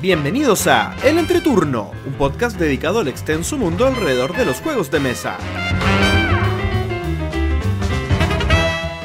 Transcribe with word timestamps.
Bienvenidos 0.00 0.66
a 0.66 0.96
El 1.04 1.18
Entreturno, 1.18 1.90
un 2.06 2.14
podcast 2.14 2.58
dedicado 2.58 3.00
al 3.00 3.08
extenso 3.08 3.58
mundo 3.58 3.86
alrededor 3.86 4.34
de 4.34 4.46
los 4.46 4.58
juegos 4.62 4.90
de 4.90 4.98
mesa. 4.98 5.36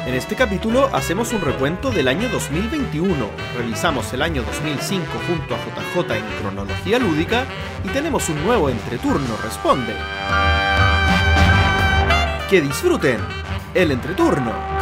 En 0.06 0.14
este 0.14 0.36
capítulo 0.36 0.88
hacemos 0.94 1.34
un 1.34 1.42
recuento 1.42 1.90
del 1.90 2.08
año 2.08 2.30
2021, 2.30 3.14
revisamos 3.58 4.10
el 4.14 4.22
año 4.22 4.42
2005 4.42 5.04
junto 5.28 5.54
a 5.54 5.58
JJ 5.58 6.14
en 6.16 6.24
cronología 6.40 6.98
lúdica 6.98 7.44
y 7.84 7.88
tenemos 7.88 8.30
un 8.30 8.42
nuevo 8.42 8.70
Entreturno 8.70 9.36
Responde. 9.44 9.92
Que 12.48 12.62
disfruten 12.62 13.18
el 13.74 13.90
Entreturno. 13.90 14.75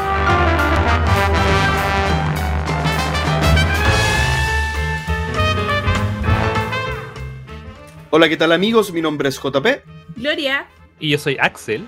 Hola, 8.16 8.28
¿qué 8.28 8.36
tal 8.36 8.52
amigos? 8.52 8.92
Mi 8.92 9.02
nombre 9.02 9.28
es 9.28 9.41
JP. 9.42 9.66
Gloria. 10.14 10.68
Y 11.00 11.10
yo 11.10 11.18
soy 11.18 11.36
Axel. 11.41 11.84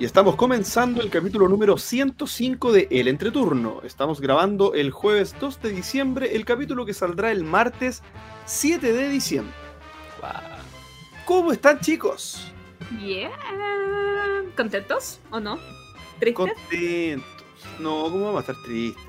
Y 0.00 0.04
estamos 0.04 0.34
comenzando 0.34 1.00
el 1.00 1.08
capítulo 1.08 1.48
número 1.48 1.78
105 1.78 2.72
de 2.72 2.88
El 2.90 3.06
Entreturno. 3.06 3.80
Estamos 3.84 4.20
grabando 4.20 4.74
el 4.74 4.90
jueves 4.90 5.36
2 5.38 5.62
de 5.62 5.70
diciembre, 5.70 6.34
el 6.34 6.44
capítulo 6.44 6.84
que 6.84 6.92
saldrá 6.92 7.30
el 7.30 7.44
martes 7.44 8.02
7 8.44 8.92
de 8.92 9.08
diciembre. 9.08 9.54
¿Cómo 11.26 11.52
están 11.52 11.78
chicos? 11.78 12.52
Bien. 12.90 13.30
¿Contentos 14.56 15.20
o 15.30 15.38
no? 15.38 15.60
¿Tristes? 16.18 16.34
Contentos. 16.34 17.28
No, 17.78 18.02
¿cómo 18.10 18.24
vamos 18.24 18.38
a 18.38 18.50
estar 18.50 18.56
tristes? 18.64 19.00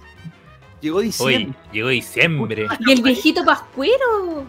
Llegó 0.81 0.99
diciembre. 0.99 1.45
Hoy, 1.47 1.71
llegó 1.73 1.87
diciembre. 1.87 2.67
Y 2.81 2.91
el 2.91 3.01
viejito 3.01 3.43
pascuero. 3.43 4.45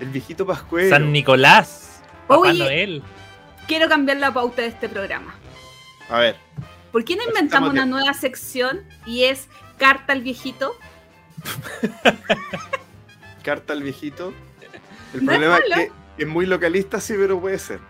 El 0.00 0.08
viejito 0.08 0.46
pascuero. 0.46 0.88
San 0.90 1.12
Nicolás. 1.12 2.02
Papá 2.26 2.40
Oye. 2.40 2.58
Noel. 2.58 3.02
Quiero 3.68 3.88
cambiar 3.88 4.16
la 4.18 4.32
pauta 4.32 4.62
de 4.62 4.68
este 4.68 4.88
programa. 4.88 5.34
A 6.08 6.18
ver. 6.20 6.36
¿Por 6.90 7.04
qué 7.04 7.14
no 7.16 7.22
inventamos 7.24 7.70
una 7.70 7.86
nueva 7.86 8.12
sección 8.14 8.80
y 9.06 9.24
es 9.24 9.48
carta 9.78 10.12
al 10.12 10.22
viejito? 10.22 10.74
Carta 13.42 13.72
al 13.72 13.82
viejito. 13.82 14.34
El 15.14 15.24
No 15.24 15.32
es 15.32 15.38
problema 15.38 15.58
es, 15.58 15.74
que 15.74 15.92
es 16.22 16.28
muy 16.28 16.46
localista, 16.46 17.00
sí, 17.00 17.14
pero 17.16 17.40
puede 17.40 17.58
ser. 17.58 17.80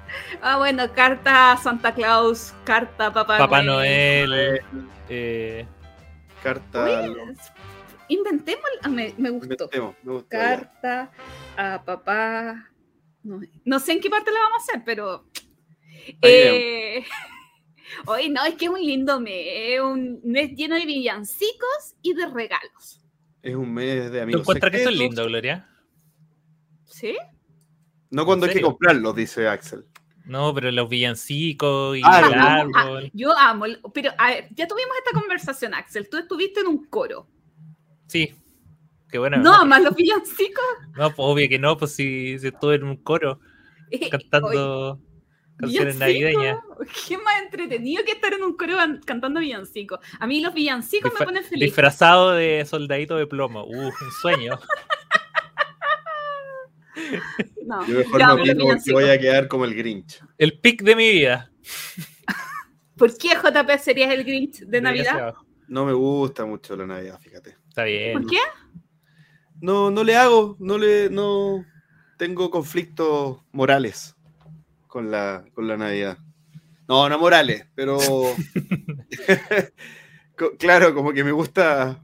Ah, 0.43 0.59
bueno, 0.59 0.93
carta 0.93 1.53
a 1.53 1.57
Santa 1.57 1.93
Claus, 1.95 2.53
carta 2.65 3.07
a 3.07 3.13
Papá, 3.13 3.39
Papá 3.39 3.63
Noel. 3.63 4.29
Noel. 4.31 4.61
eh, 5.09 5.67
Carta. 6.43 7.03
Inventemos, 8.11 8.65
ah, 8.83 8.89
me, 8.89 9.15
me 9.19 9.31
gustó. 9.31 9.55
Inventemos, 9.55 9.95
me 10.03 10.13
gustó, 10.13 10.29
ya. 10.33 10.39
Carta 10.39 11.13
a 11.57 11.85
papá. 11.85 12.69
No, 13.23 13.41
no 13.65 13.79
sé 13.79 13.93
en 13.93 14.01
qué 14.01 14.11
parte 14.11 14.33
la 14.33 14.41
vamos 14.41 14.61
a 14.61 14.73
hacer, 14.73 14.83
pero. 14.85 15.27
Eh, 16.23 17.05
Oye, 18.07 18.29
no, 18.31 18.45
es 18.45 18.55
que 18.55 18.65
es 18.65 18.71
un 18.71 18.81
lindo 18.81 19.21
mes, 19.21 19.81
un 19.81 20.21
mes 20.25 20.51
lleno 20.57 20.75
de 20.75 20.87
villancicos 20.87 21.95
y 22.03 22.15
de 22.15 22.27
regalos. 22.27 23.01
Es 23.43 23.55
un 23.55 23.73
mes 23.73 24.11
de 24.11 24.19
¿Tú 24.19 24.23
amigos. 24.25 24.41
encuentras 24.43 24.73
que 24.73 24.81
eso 24.81 24.91
es 24.91 24.97
lindo, 24.97 25.25
Gloria? 25.27 25.69
¿Sí? 26.85 27.17
No 28.11 28.27
cuando 28.27 28.47
¿En 28.47 28.51
hay 28.51 28.57
que 28.57 28.63
comprarlos, 28.63 29.15
dice 29.15 29.47
Axel. 29.47 29.87
No, 30.25 30.53
pero 30.53 30.71
los 30.73 30.89
villancicos 30.89 31.97
y 31.97 32.03
Ah, 32.05 32.23
el 32.27 32.35
árbol. 32.35 33.05
Ah, 33.05 33.11
yo 33.13 33.39
amo, 33.39 33.67
pero 33.95 34.11
a 34.19 34.31
ver, 34.31 34.49
ya 34.51 34.67
tuvimos 34.67 34.97
esta 34.99 35.19
conversación, 35.19 35.75
Axel. 35.75 36.09
Tú 36.11 36.19
estuviste 36.19 36.61
en 36.61 36.67
un 36.67 36.85
coro. 36.87 37.29
Sí. 38.11 38.35
Qué 39.09 39.19
buena. 39.19 39.37
No, 39.37 39.51
memoria. 39.53 39.65
más 39.67 39.83
los 39.83 39.95
villancicos. 39.95 40.65
No, 40.97 41.07
pues 41.15 41.19
obvio 41.19 41.49
que 41.49 41.59
no, 41.59 41.77
pues 41.77 41.93
si, 41.95 42.39
si 42.39 42.49
estuve 42.49 42.75
en 42.75 42.85
un 42.85 42.97
coro 42.97 43.39
cantando 44.11 45.01
canciones 45.57 45.97
navideñas. 45.97 46.59
Qué 47.07 47.17
más 47.19 47.43
entretenido 47.43 48.05
que 48.05 48.13
estar 48.13 48.33
en 48.33 48.43
un 48.43 48.57
coro 48.57 48.77
can- 48.77 49.01
cantando 49.05 49.41
villancicos. 49.41 50.01
A 50.19 50.27
mí 50.27 50.41
los 50.41 50.53
villancicos 50.53 51.13
me 51.19 51.25
ponen 51.25 51.45
feliz. 51.45 51.67
Disfrazado 51.67 52.33
de 52.33 52.65
soldadito 52.67 53.17
de 53.17 53.27
plomo. 53.27 53.65
Uh, 53.65 53.87
un 53.87 54.13
sueño. 54.21 54.59
No, 57.65 57.87
Yo 57.87 57.99
mejor 57.99 58.21
no 58.21 58.35
opino 58.35 58.65
porque 58.67 58.93
voy 58.93 59.09
a 59.09 59.19
quedar 59.19 59.47
como 59.49 59.65
el 59.65 59.75
Grinch. 59.75 60.21
El 60.37 60.59
pic 60.59 60.83
de 60.83 60.97
mi 60.97 61.11
vida. 61.13 61.51
¿Por 62.97 63.17
qué 63.17 63.29
JP 63.29 63.79
serías 63.81 64.13
el 64.13 64.25
Grinch 64.25 64.61
de 64.61 64.81
Navidad? 64.81 65.35
No 65.69 65.87
me 65.87 65.93
gusta 65.93 66.45
mucho 66.45 66.77
la 66.77 66.87
Navidad, 66.87 67.19
fíjate. 67.21 67.57
Está 67.71 67.85
bien. 67.85 68.13
¿Por 68.13 68.27
qué? 68.31 68.39
No, 69.61 69.91
no 69.91 70.05
le 70.05 70.17
hago, 70.17 70.57
no 70.59 70.77
le, 70.79 71.09
no 71.11 71.65
tengo 72.19 72.51
conflictos 72.51 73.41
morales 73.53 74.15
con 74.87 75.11
la, 75.11 75.45
con 75.55 75.67
la 75.69 75.77
Navidad. 75.77 76.19
No, 76.89 77.09
no 77.09 77.19
morales, 77.19 77.67
pero 77.75 77.99
claro, 80.59 80.95
como 80.95 81.13
que 81.13 81.23
me 81.25 81.33
gusta, 81.33 82.03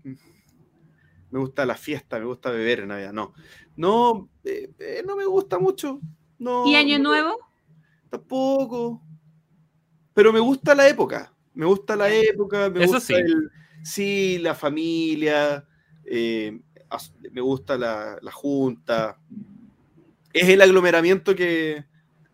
me 1.30 1.38
gusta 1.40 1.66
la 1.66 1.74
fiesta, 1.74 2.18
me 2.18 2.26
gusta 2.26 2.50
beber 2.50 2.80
en 2.80 2.88
Navidad. 2.88 3.12
No, 3.12 3.32
no, 3.76 4.28
eh, 4.44 4.70
eh, 4.78 5.02
no 5.06 5.16
me 5.16 5.24
gusta 5.24 5.58
mucho. 5.58 6.00
No, 6.38 6.66
¿Y 6.66 6.74
Año 6.76 6.98
no- 6.98 7.10
Nuevo? 7.10 7.38
Tampoco. 8.10 9.02
Pero 10.14 10.32
me 10.32 10.40
gusta 10.40 10.74
la 10.74 10.88
época. 10.88 11.32
Me 11.54 11.66
gusta 11.66 11.96
la 11.96 12.08
época. 12.10 12.70
Me 12.70 12.84
Eso 12.84 12.94
gusta 12.94 13.06
sí. 13.06 13.14
el- 13.14 13.50
sí, 13.86 14.38
la 14.38 14.54
familia. 14.54 15.66
eh, 16.04 16.60
me 17.32 17.40
gusta 17.40 17.76
la, 17.76 18.18
la 18.22 18.32
junta. 18.32 19.18
Es 20.32 20.48
el 20.48 20.60
aglomeramiento 20.62 21.34
que, 21.34 21.84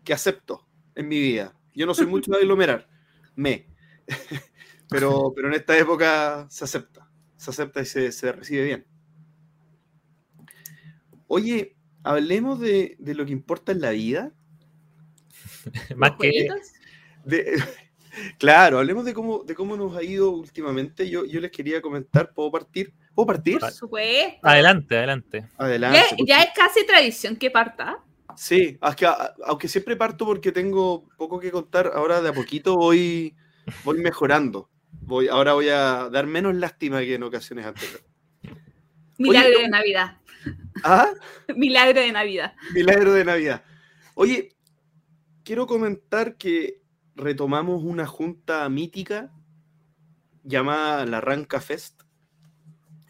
que 0.03 0.13
acepto 0.13 0.67
en 0.95 1.07
mi 1.07 1.19
vida. 1.19 1.55
Yo 1.73 1.85
no 1.85 1.93
soy 1.93 2.05
mucho 2.05 2.31
de 2.31 2.37
aglomerar. 2.37 2.87
Me. 3.35 3.67
Pero, 4.89 5.33
pero 5.35 5.47
en 5.47 5.55
esta 5.55 5.75
época 5.75 6.45
se 6.51 6.65
acepta. 6.65 7.09
Se 7.35 7.49
acepta 7.49 7.81
y 7.81 7.85
se, 7.85 8.11
se 8.11 8.31
recibe 8.31 8.63
bien. 8.63 8.85
Oye, 11.27 11.75
hablemos 12.03 12.59
de, 12.59 12.95
de 12.99 13.15
lo 13.15 13.25
que 13.25 13.31
importa 13.31 13.71
en 13.71 13.81
la 13.81 13.89
vida. 13.89 14.33
Más 15.95 16.11
¿Los 16.11 16.19
que. 16.19 16.47
De- 17.25 17.63
claro, 18.37 18.79
hablemos 18.79 19.05
de 19.05 19.13
cómo, 19.13 19.43
de 19.43 19.55
cómo 19.55 19.75
nos 19.75 19.95
ha 19.95 20.03
ido 20.03 20.31
últimamente. 20.31 21.09
Yo, 21.09 21.25
yo 21.25 21.39
les 21.39 21.51
quería 21.51 21.81
comentar, 21.81 22.33
¿puedo 22.33 22.51
partir? 22.51 22.93
¿Puedo 23.13 23.27
partir? 23.27 23.59
Por 23.59 23.71
supuesto. 23.71 24.39
Adelante, 24.43 24.97
adelante. 24.97 25.47
Adelante. 25.57 26.15
Ya, 26.25 26.43
es 26.43 26.49
casi 26.55 26.85
tradición 26.85 27.35
que 27.35 27.51
parta. 27.51 27.99
Sí, 28.35 28.79
aunque 29.45 29.67
siempre 29.67 29.95
parto 29.95 30.25
porque 30.25 30.51
tengo 30.51 31.07
poco 31.17 31.39
que 31.39 31.51
contar, 31.51 31.91
ahora 31.93 32.21
de 32.21 32.29
a 32.29 32.33
poquito 32.33 32.75
voy, 32.75 33.35
voy 33.83 33.99
mejorando. 33.99 34.69
Voy, 34.91 35.27
ahora 35.27 35.53
voy 35.53 35.69
a 35.69 36.09
dar 36.09 36.25
menos 36.25 36.55
lástima 36.55 37.01
que 37.01 37.15
en 37.15 37.23
ocasiones 37.23 37.65
anteriores. 37.65 38.05
Milagro 39.17 39.49
Oye, 39.49 39.61
de 39.63 39.69
Navidad. 39.69 40.17
¿Ah? 40.83 41.11
Milagro 41.55 42.01
de 42.01 42.11
Navidad. 42.11 42.53
Milagro 42.73 43.13
de 43.13 43.25
Navidad. 43.25 43.63
Oye, 44.15 44.49
quiero 45.43 45.67
comentar 45.67 46.37
que 46.37 46.81
retomamos 47.15 47.83
una 47.83 48.05
junta 48.07 48.67
mítica 48.69 49.31
llamada 50.43 51.05
la 51.05 51.21
Ranca 51.21 51.59
Fest. 51.61 52.01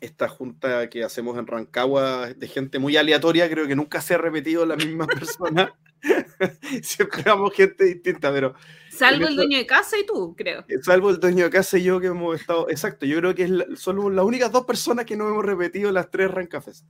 Esta 0.02 0.28
junta 0.28 0.90
que 0.90 1.04
hacemos 1.04 1.38
en 1.38 1.48
Rancagua 1.48 2.34
de 2.34 2.48
gente 2.48 2.78
muy 2.78 2.98
aleatoria, 2.98 3.50
creo 3.50 3.68
que 3.68 3.76
nunca 3.76 4.02
se 4.02 4.16
ha 4.16 4.18
repetido 4.18 4.66
la 4.66 4.76
misma 4.76 5.08
persona. 5.08 5.74
Siempre 6.82 7.24
vamos 7.26 7.54
gente 7.54 7.86
distinta, 7.86 8.32
pero 8.34 8.54
Salvo 8.90 9.26
el 9.28 9.36
dueño 9.38 9.58
de 9.58 9.66
casa 9.66 9.98
y 9.98 10.06
tú, 10.06 10.36
creo. 10.36 10.66
salvo 10.82 11.10
el 11.10 11.20
dueño 11.22 11.46
de 11.46 11.50
casa 11.50 11.78
y 11.78 11.84
yo 11.84 12.02
que 12.02 12.08
hemos 12.08 12.40
estado. 12.40 12.70
Exacto, 12.70 13.06
yo 13.06 13.18
creo 13.20 13.34
que 13.34 13.44
es 13.44 13.50
la- 13.50 13.66
somos 13.76 14.12
las 14.14 14.26
únicas 14.26 14.52
dos 14.52 14.66
personas 14.66 15.06
que 15.06 15.16
no 15.16 15.28
hemos 15.30 15.46
repetido 15.46 15.90
las 15.94 16.12
tres 16.12 16.30
Rancafest. 16.30 16.86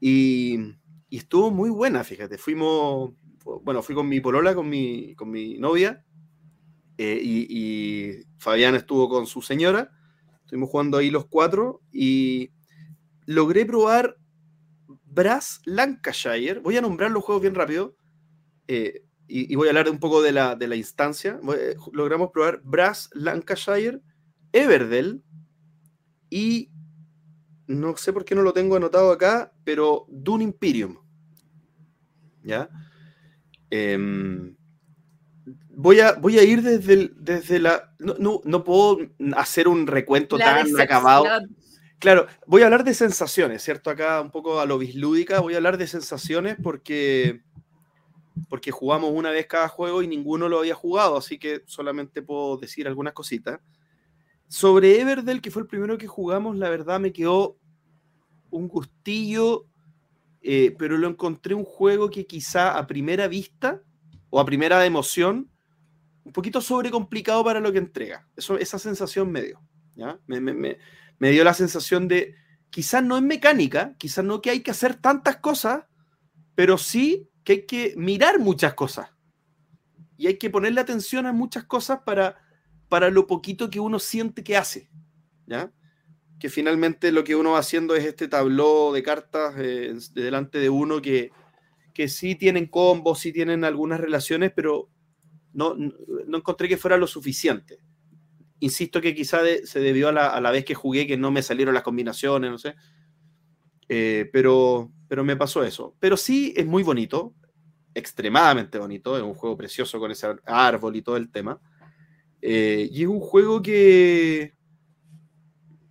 Y, 0.00 0.58
y 1.10 1.18
estuvo 1.18 1.50
muy 1.50 1.68
buena, 1.68 2.02
fíjate. 2.02 2.38
Fuimos, 2.38 3.12
bueno, 3.62 3.82
fui 3.82 3.94
con 3.94 4.08
mi 4.08 4.20
polola, 4.20 4.54
con 4.54 4.68
mi, 4.68 5.14
con 5.14 5.30
mi 5.30 5.58
novia, 5.58 6.02
eh, 6.98 7.20
y, 7.22 8.24
Fabián 8.38 8.74
estuvo 8.74 9.08
con 9.08 9.26
su 9.26 9.42
señora. 9.42 9.90
Estuvimos 10.44 10.70
jugando 10.70 10.98
ahí 10.98 11.10
los 11.10 11.26
cuatro 11.26 11.80
y 11.92 12.50
logré 13.26 13.64
probar 13.64 14.16
Brass 15.04 15.60
Lancashire. 15.64 16.60
Voy 16.60 16.76
a 16.76 16.80
nombrar 16.80 17.10
los 17.10 17.24
juegos 17.24 17.42
bien 17.42 17.54
rápido. 17.54 17.96
eh, 18.68 19.04
y, 19.28 19.54
voy 19.54 19.68
a 19.68 19.70
hablar 19.70 19.88
un 19.88 19.98
poco 19.98 20.20
de 20.20 20.32
la, 20.32 20.76
instancia. 20.76 21.40
Eh, 21.56 21.74
logramos 21.92 22.30
probar 22.32 22.60
Brass 22.64 23.08
Lancashire, 23.14 24.00
Everdell 24.52 25.22
y 26.28 26.70
no 27.66 27.96
sé 27.96 28.12
por 28.12 28.24
qué 28.24 28.34
no 28.34 28.42
lo 28.42 28.52
tengo 28.52 28.76
anotado 28.76 29.10
acá, 29.10 29.52
pero 29.64 30.04
Dune 30.08 30.44
Imperium. 30.44 30.98
¿Ya? 32.42 32.68
Em, 33.70 34.54
voy, 35.74 36.00
a, 36.00 36.12
voy 36.14 36.38
a 36.38 36.42
ir 36.44 36.62
desde, 36.62 36.92
el- 36.94 37.14
desde 37.16 37.58
la... 37.58 37.94
No, 37.98 38.14
no, 38.18 38.40
no 38.44 38.64
puedo 38.64 38.98
hacer 39.36 39.68
un 39.68 39.86
recuento 39.86 40.38
La 40.38 40.44
tan 40.44 40.80
acabado. 40.80 41.24
Claro, 41.98 42.26
voy 42.46 42.62
a 42.62 42.64
hablar 42.64 42.82
de 42.82 42.94
sensaciones, 42.94 43.62
¿cierto? 43.62 43.88
Acá 43.88 44.20
un 44.20 44.30
poco 44.30 44.58
a 44.58 44.66
lo 44.66 44.76
bislúdica, 44.76 45.38
voy 45.40 45.54
a 45.54 45.58
hablar 45.58 45.78
de 45.78 45.86
sensaciones 45.86 46.56
porque, 46.60 47.42
porque 48.48 48.72
jugamos 48.72 49.12
una 49.14 49.30
vez 49.30 49.46
cada 49.46 49.68
juego 49.68 50.02
y 50.02 50.08
ninguno 50.08 50.48
lo 50.48 50.58
había 50.58 50.74
jugado, 50.74 51.16
así 51.16 51.38
que 51.38 51.62
solamente 51.66 52.20
puedo 52.20 52.56
decir 52.56 52.88
algunas 52.88 53.12
cositas. 53.12 53.60
Sobre 54.48 55.00
Everdell, 55.00 55.40
que 55.40 55.52
fue 55.52 55.62
el 55.62 55.68
primero 55.68 55.96
que 55.96 56.08
jugamos, 56.08 56.56
la 56.56 56.68
verdad 56.68 56.98
me 56.98 57.12
quedó 57.12 57.56
un 58.50 58.66
gustillo, 58.66 59.66
eh, 60.42 60.74
pero 60.76 60.98
lo 60.98 61.06
encontré 61.08 61.54
un 61.54 61.64
juego 61.64 62.10
que 62.10 62.26
quizá 62.26 62.76
a 62.76 62.86
primera 62.88 63.28
vista 63.28 63.80
o 64.28 64.40
a 64.40 64.44
primera 64.44 64.84
emoción, 64.84 65.48
un 66.24 66.32
poquito 66.32 66.60
sobrecomplicado 66.60 67.44
para 67.44 67.60
lo 67.60 67.72
que 67.72 67.78
entrega. 67.78 68.26
Eso, 68.36 68.58
esa 68.58 68.78
sensación 68.78 69.30
me 69.30 69.42
dio. 69.42 69.60
me, 70.26 70.40
me, 70.40 70.78
me 71.18 71.30
dio 71.30 71.44
la 71.44 71.54
sensación 71.54 72.08
de, 72.08 72.34
quizás 72.70 73.04
no 73.04 73.16
es 73.16 73.22
mecánica, 73.22 73.94
quizás 73.98 74.24
no 74.24 74.40
que 74.40 74.50
hay 74.50 74.60
que 74.60 74.70
hacer 74.70 74.96
tantas 74.96 75.36
cosas, 75.36 75.84
pero 76.54 76.78
sí 76.78 77.28
que 77.44 77.52
hay 77.52 77.66
que 77.66 77.94
mirar 77.96 78.38
muchas 78.38 78.74
cosas. 78.74 79.10
Y 80.16 80.26
hay 80.26 80.38
que 80.38 80.50
ponerle 80.50 80.80
atención 80.80 81.26
a 81.26 81.32
muchas 81.32 81.64
cosas 81.64 82.00
para, 82.04 82.38
para 82.88 83.10
lo 83.10 83.26
poquito 83.26 83.70
que 83.70 83.80
uno 83.80 83.98
siente 83.98 84.42
que 84.42 84.56
hace. 84.56 84.90
¿ya? 85.46 85.72
Que 86.38 86.48
finalmente 86.48 87.12
lo 87.12 87.24
que 87.24 87.36
uno 87.36 87.52
va 87.52 87.58
haciendo 87.58 87.94
es 87.94 88.04
este 88.04 88.28
tabló 88.28 88.92
de 88.92 89.02
cartas 89.02 89.54
eh, 89.58 89.94
delante 90.14 90.58
de 90.58 90.70
uno 90.70 91.02
que, 91.02 91.30
que 91.92 92.08
sí 92.08 92.34
tienen 92.34 92.66
combos, 92.66 93.20
sí 93.20 93.32
tienen 93.32 93.64
algunas 93.64 94.00
relaciones, 94.00 94.52
pero 94.54 94.88
no, 95.52 95.74
no, 95.74 96.38
encontré 96.38 96.68
que 96.68 96.76
fuera 96.76 96.96
lo 96.96 97.06
suficiente 97.06 97.78
insisto 98.60 99.00
que 99.00 99.12
quizá 99.12 99.40
se 99.64 99.80
debió 99.80 100.08
a 100.08 100.12
la, 100.12 100.28
a 100.28 100.40
la, 100.40 100.52
vez 100.52 100.64
que 100.64 100.76
jugué 100.76 101.04
que 101.04 101.16
no 101.16 101.32
me 101.32 101.42
salieron 101.42 101.74
las 101.74 101.82
combinaciones, 101.82 102.48
no 102.48 102.58
sé. 102.58 102.76
Eh, 103.88 104.30
pero, 104.32 104.90
pero 105.08 105.24
me 105.24 105.36
pasó 105.36 105.62
eso. 105.64 105.94
Pero 105.98 106.16
sí 106.16 106.54
es 106.56 106.64
muy 106.64 106.82
bonito, 106.82 107.34
extremadamente 107.92 108.78
bonito, 108.78 109.16
es 109.16 109.22
un 109.22 109.34
juego 109.34 109.56
precioso 109.56 109.98
con 109.98 110.10
ese 110.10 110.28
árbol 110.46 110.96
y 110.96 111.02
todo 111.02 111.16
el 111.16 111.30
tema. 111.30 111.60
Eh, 112.40 112.88
y 112.90 113.02
es 113.02 113.08
un 113.08 113.20
juego 113.20 113.60
que, 113.60 114.54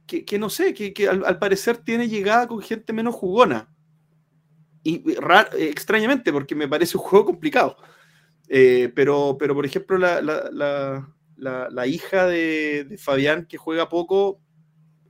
que, 0.07 0.39
no 0.39 0.49
sé, 0.49 0.73
que, 0.73 0.93
que 0.93 1.07
al, 1.07 1.37
parecer 1.37 1.77
tiene 1.77 2.09
llegada 2.09 2.47
con 2.47 2.59
gente 2.61 2.91
menos 2.91 3.15
jugona. 3.15 3.71
Y 4.83 5.03
extrañamente, 5.59 6.33
porque 6.33 6.55
me 6.55 6.67
parece 6.67 6.97
un 6.97 7.03
juego 7.03 7.25
complicado. 7.25 7.77
Eh, 8.53 8.91
pero, 8.93 9.37
pero, 9.39 9.55
por 9.55 9.65
ejemplo, 9.65 9.97
la, 9.97 10.21
la, 10.21 11.69
la 11.71 11.87
hija 11.87 12.27
de, 12.27 12.83
de, 12.83 12.97
Fabián, 12.97 13.45
que 13.45 13.57
juega 13.57 13.87
poco, 13.87 14.41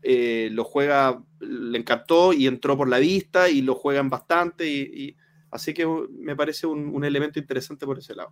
eh, 0.04 0.50
lo 0.52 0.64
juega, 0.64 1.24
le 1.40 1.80
encantó 1.80 2.34
y 2.34 2.46
entró 2.46 2.78
por 2.78 2.88
la 2.88 3.00
vista 3.00 3.50
y 3.50 3.64
lo 3.64 3.74
juegan 3.74 4.12
bastante. 4.12 4.70
Y, 4.70 4.82
y 4.82 5.18
así 5.50 5.74
que 5.74 5.88
me 6.12 6.36
parece 6.36 6.68
un, 6.68 6.94
un, 6.94 7.04
elemento 7.04 7.40
interesante 7.40 7.88
por 7.88 7.98
ese 7.98 8.14
lado. 8.14 8.32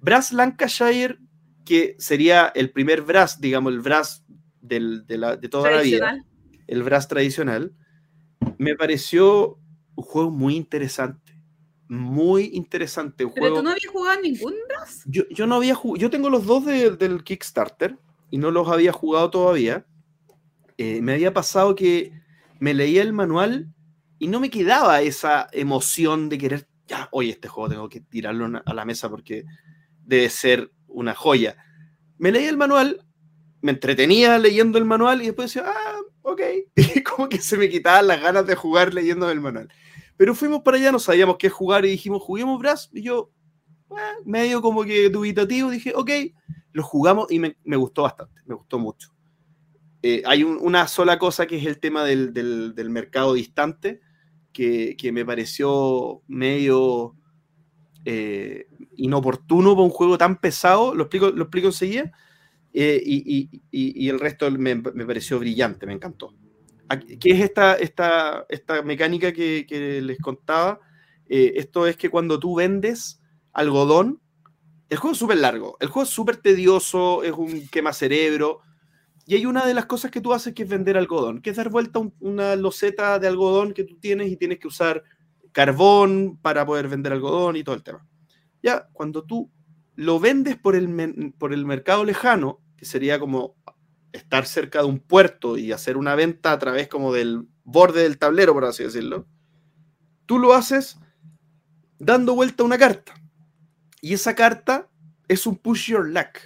Brass 0.00 0.32
Lancashire, 0.32 1.18
que 1.66 1.94
sería 1.98 2.50
el 2.54 2.70
primer 2.70 3.02
Brass, 3.02 3.38
digamos, 3.38 3.74
el 3.74 3.80
Brass 3.80 4.24
del, 4.62 5.06
de, 5.06 5.18
la, 5.18 5.36
de, 5.36 5.50
toda 5.50 5.70
la 5.70 5.82
vida, 5.82 6.24
el 6.66 6.82
Brass 6.82 7.08
tradicional, 7.08 7.74
me 8.56 8.74
pareció 8.74 9.58
un 9.96 10.04
juego 10.04 10.30
muy 10.30 10.56
interesante 10.56 11.35
muy 11.88 12.50
interesante. 12.52 13.24
Un 13.24 13.32
¿Pero 13.32 13.46
juego... 13.46 13.56
tú 13.56 13.62
no 13.62 13.70
habías 13.70 13.92
jugado 13.92 14.20
ningún 14.20 14.54
Brass? 14.68 15.02
Yo, 15.06 15.22
yo 15.30 15.46
no 15.46 15.56
había 15.56 15.74
jugado, 15.74 16.00
yo 16.00 16.10
tengo 16.10 16.30
los 16.30 16.46
dos 16.46 16.64
de, 16.66 16.90
del 16.90 17.22
Kickstarter 17.24 17.96
y 18.30 18.38
no 18.38 18.50
los 18.50 18.68
había 18.68 18.92
jugado 18.92 19.30
todavía. 19.30 19.86
Eh, 20.78 21.00
me 21.00 21.14
había 21.14 21.32
pasado 21.32 21.74
que 21.74 22.12
me 22.58 22.74
leía 22.74 23.02
el 23.02 23.12
manual 23.12 23.72
y 24.18 24.28
no 24.28 24.40
me 24.40 24.50
quedaba 24.50 25.00
esa 25.02 25.48
emoción 25.52 26.28
de 26.28 26.38
querer, 26.38 26.68
ya, 26.86 27.08
oye, 27.12 27.30
este 27.30 27.48
juego 27.48 27.68
tengo 27.68 27.88
que 27.88 28.00
tirarlo 28.00 28.62
a 28.64 28.74
la 28.74 28.84
mesa 28.84 29.08
porque 29.08 29.44
debe 30.04 30.28
ser 30.30 30.70
una 30.88 31.14
joya. 31.14 31.56
Me 32.18 32.32
leía 32.32 32.48
el 32.48 32.56
manual, 32.56 33.04
me 33.60 33.72
entretenía 33.72 34.38
leyendo 34.38 34.78
el 34.78 34.84
manual 34.84 35.22
y 35.22 35.26
después 35.26 35.52
decía, 35.52 35.70
ah, 35.70 36.00
ok. 36.22 36.40
Y 36.96 37.02
como 37.02 37.28
que 37.28 37.38
se 37.40 37.56
me 37.56 37.68
quitaban 37.68 38.06
las 38.06 38.20
ganas 38.20 38.46
de 38.46 38.54
jugar 38.54 38.94
leyendo 38.94 39.30
el 39.30 39.40
manual. 39.40 39.68
Pero 40.16 40.34
fuimos 40.34 40.62
para 40.62 40.76
allá, 40.76 40.92
no 40.92 40.98
sabíamos 40.98 41.36
qué 41.38 41.50
jugar 41.50 41.84
y 41.84 41.90
dijimos, 41.90 42.22
juguemos 42.22 42.58
Brass. 42.58 42.90
Y 42.92 43.02
yo, 43.02 43.30
eh, 43.90 44.22
medio 44.24 44.62
como 44.62 44.84
que 44.84 45.10
dubitativo, 45.10 45.70
dije, 45.70 45.92
ok, 45.94 46.10
lo 46.72 46.82
jugamos 46.82 47.30
y 47.30 47.38
me, 47.38 47.56
gustó 47.76 48.02
bastante, 48.02 48.42
me 48.44 48.54
gustó 48.54 48.78
mucho. 48.78 49.10
Eh, 50.02 50.22
hay 50.26 50.44
un, 50.44 50.58
una 50.60 50.86
sola 50.88 51.18
cosa 51.18 51.46
que 51.46 51.56
es 51.56 51.64
el 51.64 51.80
tema 51.80 52.04
del, 52.04 52.32
del, 52.32 52.90
mercado 52.90 53.32
distante, 53.32 54.00
que, 54.52 54.94
que, 54.96 55.10
me 55.10 55.24
pareció 55.24 56.22
medio 56.28 57.14
eh, 58.04 58.66
inoportuno 58.96 59.72
para 59.74 59.84
un 59.84 59.90
juego 59.90 60.18
tan 60.18 60.38
pesado, 60.38 60.94
lo 60.94 61.04
explico, 61.04 61.30
lo 61.30 61.44
explico 61.44 61.68
enseguida, 61.68 62.12
eh, 62.74 63.02
y, 63.04 63.50
y, 63.70 64.04
y, 64.04 64.08
el 64.10 64.20
resto 64.20 64.50
me, 64.50 64.74
me 64.74 65.06
pareció 65.06 65.38
brillante, 65.38 65.86
me 65.86 65.94
encantó. 65.94 66.34
¿Qué 67.20 67.30
es 67.32 67.40
esta, 67.40 67.74
esta, 67.74 68.46
esta 68.48 68.82
mecánica 68.82 69.32
que, 69.32 69.66
que 69.68 70.00
les 70.00 70.18
contaba? 70.18 70.80
Eh, 71.28 71.54
esto 71.56 71.86
es 71.86 71.96
que 71.96 72.08
cuando 72.08 72.38
tú 72.38 72.54
vendes 72.56 73.20
algodón, 73.52 74.20
el 74.88 74.98
juego 74.98 75.12
es 75.12 75.18
súper 75.18 75.38
largo, 75.38 75.76
el 75.80 75.88
juego 75.88 76.04
es 76.04 76.10
súper 76.10 76.36
tedioso, 76.36 77.24
es 77.24 77.32
un 77.32 77.66
quema 77.68 77.92
cerebro, 77.92 78.60
y 79.26 79.34
hay 79.34 79.44
una 79.44 79.66
de 79.66 79.74
las 79.74 79.86
cosas 79.86 80.12
que 80.12 80.20
tú 80.20 80.32
haces 80.32 80.54
que 80.54 80.62
es 80.62 80.68
vender 80.68 80.96
algodón, 80.96 81.42
que 81.42 81.50
es 81.50 81.56
dar 81.56 81.68
vuelta 81.68 81.98
un, 81.98 82.14
una 82.20 82.54
loseta 82.54 83.18
de 83.18 83.26
algodón 83.26 83.72
que 83.72 83.82
tú 83.82 83.98
tienes 83.98 84.30
y 84.30 84.36
tienes 84.36 84.60
que 84.60 84.68
usar 84.68 85.02
carbón 85.50 86.38
para 86.40 86.64
poder 86.64 86.86
vender 86.86 87.12
algodón 87.12 87.56
y 87.56 87.64
todo 87.64 87.74
el 87.74 87.82
tema. 87.82 88.06
Ya, 88.62 88.88
cuando 88.92 89.24
tú 89.24 89.50
lo 89.96 90.20
vendes 90.20 90.56
por 90.56 90.76
el, 90.76 91.34
por 91.38 91.52
el 91.52 91.66
mercado 91.66 92.04
lejano, 92.04 92.60
que 92.76 92.84
sería 92.84 93.18
como 93.18 93.56
estar 94.16 94.46
cerca 94.46 94.80
de 94.80 94.86
un 94.86 94.98
puerto 94.98 95.56
y 95.56 95.72
hacer 95.72 95.96
una 95.96 96.14
venta 96.14 96.52
a 96.52 96.58
través 96.58 96.88
como 96.88 97.12
del 97.12 97.46
borde 97.64 98.02
del 98.02 98.18
tablero, 98.18 98.52
por 98.54 98.64
así 98.64 98.84
decirlo, 98.84 99.26
tú 100.26 100.38
lo 100.38 100.54
haces 100.54 100.98
dando 101.98 102.34
vuelta 102.34 102.64
una 102.64 102.78
carta. 102.78 103.14
Y 104.00 104.14
esa 104.14 104.34
carta 104.34 104.88
es 105.28 105.46
un 105.46 105.56
push 105.56 105.90
your 105.90 106.08
luck. 106.08 106.38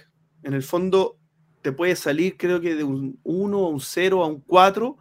En 0.43 0.53
el 0.53 0.63
fondo 0.63 1.19
te 1.61 1.71
puede 1.71 1.95
salir 1.95 2.37
creo 2.37 2.59
que 2.59 2.75
de 2.75 2.83
un 2.83 3.19
1 3.23 3.57
a 3.57 3.69
un 3.69 3.79
0 3.79 4.23
a 4.23 4.27
un 4.27 4.41
4 4.41 4.97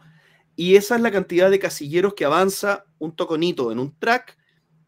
y 0.57 0.77
esa 0.77 0.97
es 0.97 1.01
la 1.01 1.11
cantidad 1.11 1.51
de 1.51 1.59
casilleros 1.59 2.15
que 2.15 2.27
avanza 2.27 2.85
un 2.99 3.17
toconito 3.17 3.73
en 3.73 3.79
un 3.79 3.99
track 3.99 4.37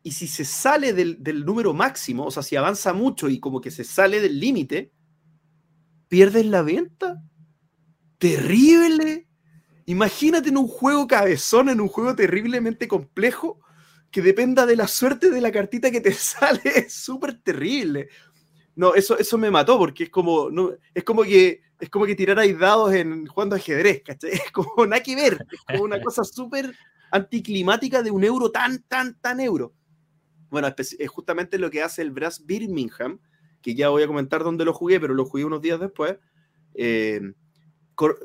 y 0.03 0.13
si 0.13 0.27
se 0.27 0.45
sale 0.45 0.93
del, 0.93 1.23
del 1.23 1.45
número 1.45 1.73
máximo, 1.73 2.27
o 2.27 2.31
sea, 2.31 2.43
si 2.43 2.57
avanza 2.57 2.93
mucho 2.93 3.29
y 3.29 3.41
como 3.41 3.61
que 3.61 3.71
se 3.71 3.85
sale 3.85 4.21
del 4.21 4.39
límite, 4.39 4.93
pierdes 6.09 6.45
la 6.45 6.63
venta 6.63 7.23
terrible. 8.23 9.27
Imagínate 9.87 10.51
en 10.51 10.57
un 10.57 10.69
juego 10.69 11.09
cabezón, 11.09 11.69
en 11.69 11.81
un 11.81 11.89
juego 11.89 12.15
terriblemente 12.15 12.87
complejo, 12.87 13.59
que 14.13 14.23
dependa 14.23 14.65
de 14.65 14.77
la 14.77 14.87
suerte 14.87 15.29
de 15.29 15.41
la 15.41 15.51
cartita 15.51 15.91
que 15.91 16.01
te 16.01 16.13
sale. 16.13 16.61
Es 16.65 16.95
súper 16.95 17.43
terrible. 17.43 18.09
No, 18.77 18.95
eso, 18.95 19.19
eso 19.19 19.37
me 19.39 19.51
mató 19.51 19.77
porque 19.77 20.05
es 20.05 20.11
como, 20.11 20.51
no, 20.51 20.71
es 20.95 21.03
como 21.03 21.25
que 21.25 21.63
es 21.81 21.91
como 21.91 22.07
que 22.07 22.15
tirarais 22.15 22.57
dados 22.57 22.95
en 22.95 23.27
jugando 23.27 23.57
ajedrez, 23.57 24.03
¿cachai? 24.05 24.31
Es 24.47 24.53
como 24.53 24.87
nada 24.87 25.03
que 25.03 25.17
ver. 25.17 25.45
Es 25.51 25.61
como 25.67 25.83
una 25.83 26.01
cosa 26.01 26.23
súper 26.23 26.73
anticlimática 27.11 28.05
de 28.05 28.13
un 28.13 28.23
euro 28.23 28.53
tan, 28.53 28.85
tan, 28.85 29.21
tan 29.21 29.41
euro. 29.41 29.75
Bueno, 30.49 30.73
es 30.77 31.09
justamente 31.09 31.59
lo 31.59 31.73
que 31.73 31.83
hace 31.83 32.03
el 32.03 32.13
Brass 32.13 32.47
Birmingham, 32.47 33.19
que 33.61 33.75
ya 33.75 33.89
voy 33.89 34.05
a 34.05 34.07
comentar 34.07 34.45
dónde 34.45 34.65
lo 34.65 34.73
jugué, 34.73 35.01
pero 35.01 35.13
lo 35.13 35.25
jugué 35.25 35.45
unos 35.45 35.61
días 35.61 35.81
después. 35.81 36.19
Eh, 36.75 37.33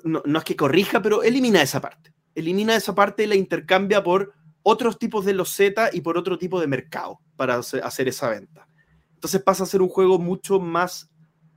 no, 0.04 0.22
es 0.40 0.44
que 0.44 0.56
corrija, 0.56 1.02
pero 1.02 1.24
elimina 1.24 1.62
esa 1.62 1.82
parte. 1.82 2.14
Elimina 2.36 2.76
esa 2.76 2.96
parte 2.96 3.24
y 3.24 3.28
la 3.28 3.36
intercambia 3.36 4.04
por 4.04 4.34
otros 4.64 5.00
tipos 5.00 5.26
de 5.26 5.34
loseta 5.34 5.90
y 5.92 6.02
por 6.02 6.18
otro 6.18 6.38
tipo 6.38 6.60
de 6.60 6.68
mercado 6.68 7.20
para 7.36 7.56
hacer 7.56 8.08
esa 8.08 8.30
venta. 8.30 8.68
Entonces 9.14 9.42
pasa 9.42 9.64
a 9.64 9.68
ser 9.68 9.82
un 9.82 9.90
juego 9.90 10.20
mucho 10.20 10.60
más 10.60 11.10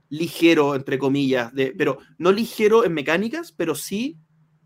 ligero, 0.09 0.75
entre 0.75 0.97
comillas, 0.97 1.53
de, 1.53 1.73
pero 1.77 1.99
no 2.17 2.31
ligero 2.31 2.83
en 2.83 2.93
mecánicas, 2.93 3.51
pero 3.51 3.75
sí 3.75 4.17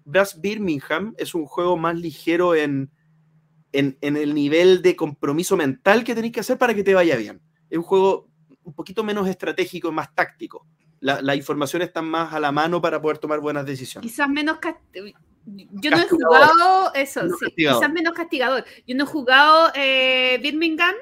Brass 0.06 0.40
Birmingham 0.40 1.14
es 1.18 1.36
un 1.36 1.46
juego 1.46 1.78
más 1.78 1.96
ligero 1.96 2.56
en, 2.56 2.92
en, 3.72 3.98
en 4.02 4.18
el 4.18 4.34
nivel 4.34 4.82
de 4.82 4.96
compromiso 4.96 5.58
mental 5.58 6.04
que 6.04 6.16
tenéis 6.16 6.34
que 6.34 6.40
hacer 6.40 6.58
para 6.58 6.74
que 6.74 6.84
te 6.84 6.94
vaya 6.94 7.16
bien. 7.16 7.42
Es 7.70 7.78
un 7.78 7.84
juego 7.84 8.30
un 8.64 8.74
poquito 8.74 9.04
menos 9.04 9.28
estratégico 9.28 9.92
más 9.92 10.14
táctico 10.16 10.66
la, 11.05 11.21
la, 11.21 11.35
información 11.35 11.83
está 11.83 12.01
más 12.01 12.33
a 12.33 12.39
la 12.39 12.51
mano 12.51 12.81
para 12.81 13.00
poder 13.00 13.19
tomar 13.19 13.39
buenas 13.39 13.63
decisiones. 13.63 14.09
Quizás 14.09 14.27
menos 14.27 14.57
yo 15.45 15.91
no 15.91 15.97
he 15.97 16.07
jugado 16.07 16.93
eso, 16.95 17.21
menos 17.21 17.39
sí, 17.39 17.45
quizás 17.55 17.91
menos 17.91 18.13
castigador. 18.13 18.65
Yo 18.88 18.95
no 18.95 19.03
he 19.03 19.07
jugado 19.07 19.71
eh, 19.75 20.39
Birmingham. 20.41 20.95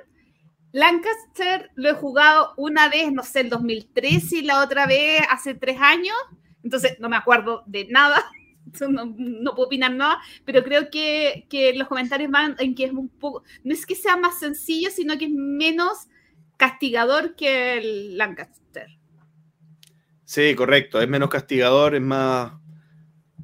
Lancaster 0.74 1.72
lo 1.75 1.89
he 1.89 1.93
jugado 1.93 2.53
una 2.57 2.89
vez, 2.89 3.13
no 3.13 3.24
sé, 3.24 3.41
el 3.41 3.50
2013 3.50 4.39
y 4.39 4.41
la 4.41 4.62
otra 4.62 4.88
vez 4.88 5.22
hace 5.29 5.53
tres 5.53 5.77
años. 5.79 6.17
Entonces 6.63 7.00
no 7.00 7.07
me 7.07 7.15
acuerdo 7.15 7.63
de 7.65 7.86
nada. 7.86 8.25
no, 8.89 9.55
puedo 9.55 9.67
opinar 9.67 9.93
nada, 9.93 10.19
pero 10.43 10.63
creo 10.63 10.89
que, 10.89 11.45
que, 11.50 11.74
los 11.75 11.88
comentarios 11.88 12.29
van 12.29 12.55
en 12.60 12.75
que 12.75 12.86
es 12.86 12.91
un 12.91 13.07
poco, 13.07 13.43
no 13.63 13.74
es 13.74 13.86
que 13.86 13.95
sea 13.95 14.17
más 14.17 14.39
sencillo, 14.39 14.89
sino 14.89 15.17
que 15.17 15.25
es 15.25 15.31
menos 15.31 16.07
castigador 16.57 17.36
que 17.36 17.77
el 17.77 18.17
Lancaster. 18.17 18.88
Sí, 20.34 20.56
correcto, 20.56 21.00
es 21.00 21.08
menos 21.08 21.30
castigador, 21.30 21.94
es 21.94 22.02
más 22.02 22.54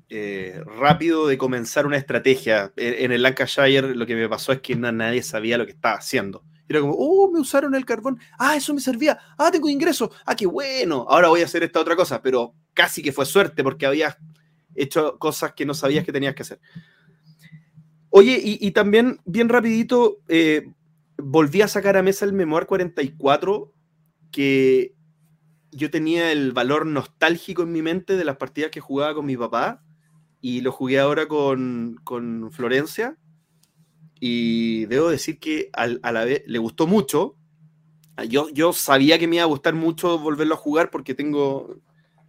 eh, 0.09 0.59
rápido 0.65 1.27
de 1.27 1.37
comenzar 1.37 1.85
una 1.85 1.97
estrategia. 1.97 2.73
En, 2.77 3.11
el 3.11 3.21
Lancashire 3.21 3.93
lo 3.93 4.07
que 4.07 4.15
me 4.15 4.27
pasó 4.27 4.53
es 4.53 4.61
que 4.61 4.75
nadie 4.75 5.21
sabía 5.21 5.59
lo 5.59 5.67
que 5.67 5.73
estaba 5.73 5.97
haciendo. 5.97 6.43
Era 6.67 6.79
como, 6.79 6.95
oh, 6.97 7.29
me 7.31 7.39
usaron 7.39 7.75
el 7.75 7.85
carbón. 7.85 8.19
Ah, 8.39 8.55
eso 8.55 8.73
me 8.73 8.81
servía. 8.81 9.19
Ah, 9.37 9.51
tengo 9.51 9.69
ingreso. 9.69 10.11
Ah, 10.25 10.35
qué 10.35 10.47
bueno. 10.47 11.05
Ahora 11.07 11.27
voy 11.27 11.41
a 11.41 11.45
hacer 11.45 11.61
esta 11.61 11.79
otra 11.79 11.95
cosa. 11.95 12.23
Pero 12.23 12.55
casi 12.73 13.03
que 13.03 13.11
fue 13.11 13.27
suerte 13.27 13.63
porque 13.63 13.85
habías 13.85 14.17
hecho 14.73 15.19
cosas 15.19 15.53
que 15.53 15.67
no 15.67 15.75
sabías 15.75 16.03
que 16.03 16.11
tenías 16.11 16.33
que 16.33 16.41
hacer. 16.41 16.59
Oye, 18.09 18.41
y, 18.43 18.71
también, 18.71 19.19
bien 19.25 19.47
rapidito, 19.47 20.21
eh, 20.27 20.65
volví 21.17 21.61
a 21.61 21.67
sacar 21.67 21.97
a 21.97 22.01
mesa 22.01 22.25
el 22.25 22.33
Memoir 22.33 22.65
44, 22.65 23.71
que 24.31 24.95
yo 25.71 25.91
tenía 25.91 26.31
el 26.31 26.51
valor 26.51 26.85
nostálgico 26.85 27.63
en 27.63 27.71
mi 27.71 27.81
mente 27.81 28.17
de 28.17 28.25
las 28.25 28.37
partidas 28.37 28.71
que 28.71 28.79
jugaba 28.79 29.13
con 29.13 29.25
mi 29.25 29.37
papá, 29.37 29.83
y 30.41 30.61
lo 30.61 30.71
jugué 30.71 30.99
ahora 30.99 31.27
con, 31.27 31.99
con 32.03 32.51
Florencia, 32.51 33.17
y 34.19 34.85
debo 34.87 35.09
decir 35.09 35.39
que 35.39 35.69
a, 35.73 35.87
la 35.87 36.25
vez 36.25 36.43
le 36.45 36.59
gustó 36.59 36.87
mucho. 36.87 37.35
Yo, 38.27 38.49
yo 38.49 38.73
sabía 38.73 39.17
que 39.17 39.27
me 39.27 39.37
iba 39.37 39.43
a 39.43 39.47
gustar 39.47 39.75
mucho 39.75 40.19
volverlo 40.19 40.55
a 40.55 40.57
jugar 40.57 40.89
porque 40.91 41.15
tengo, 41.15 41.79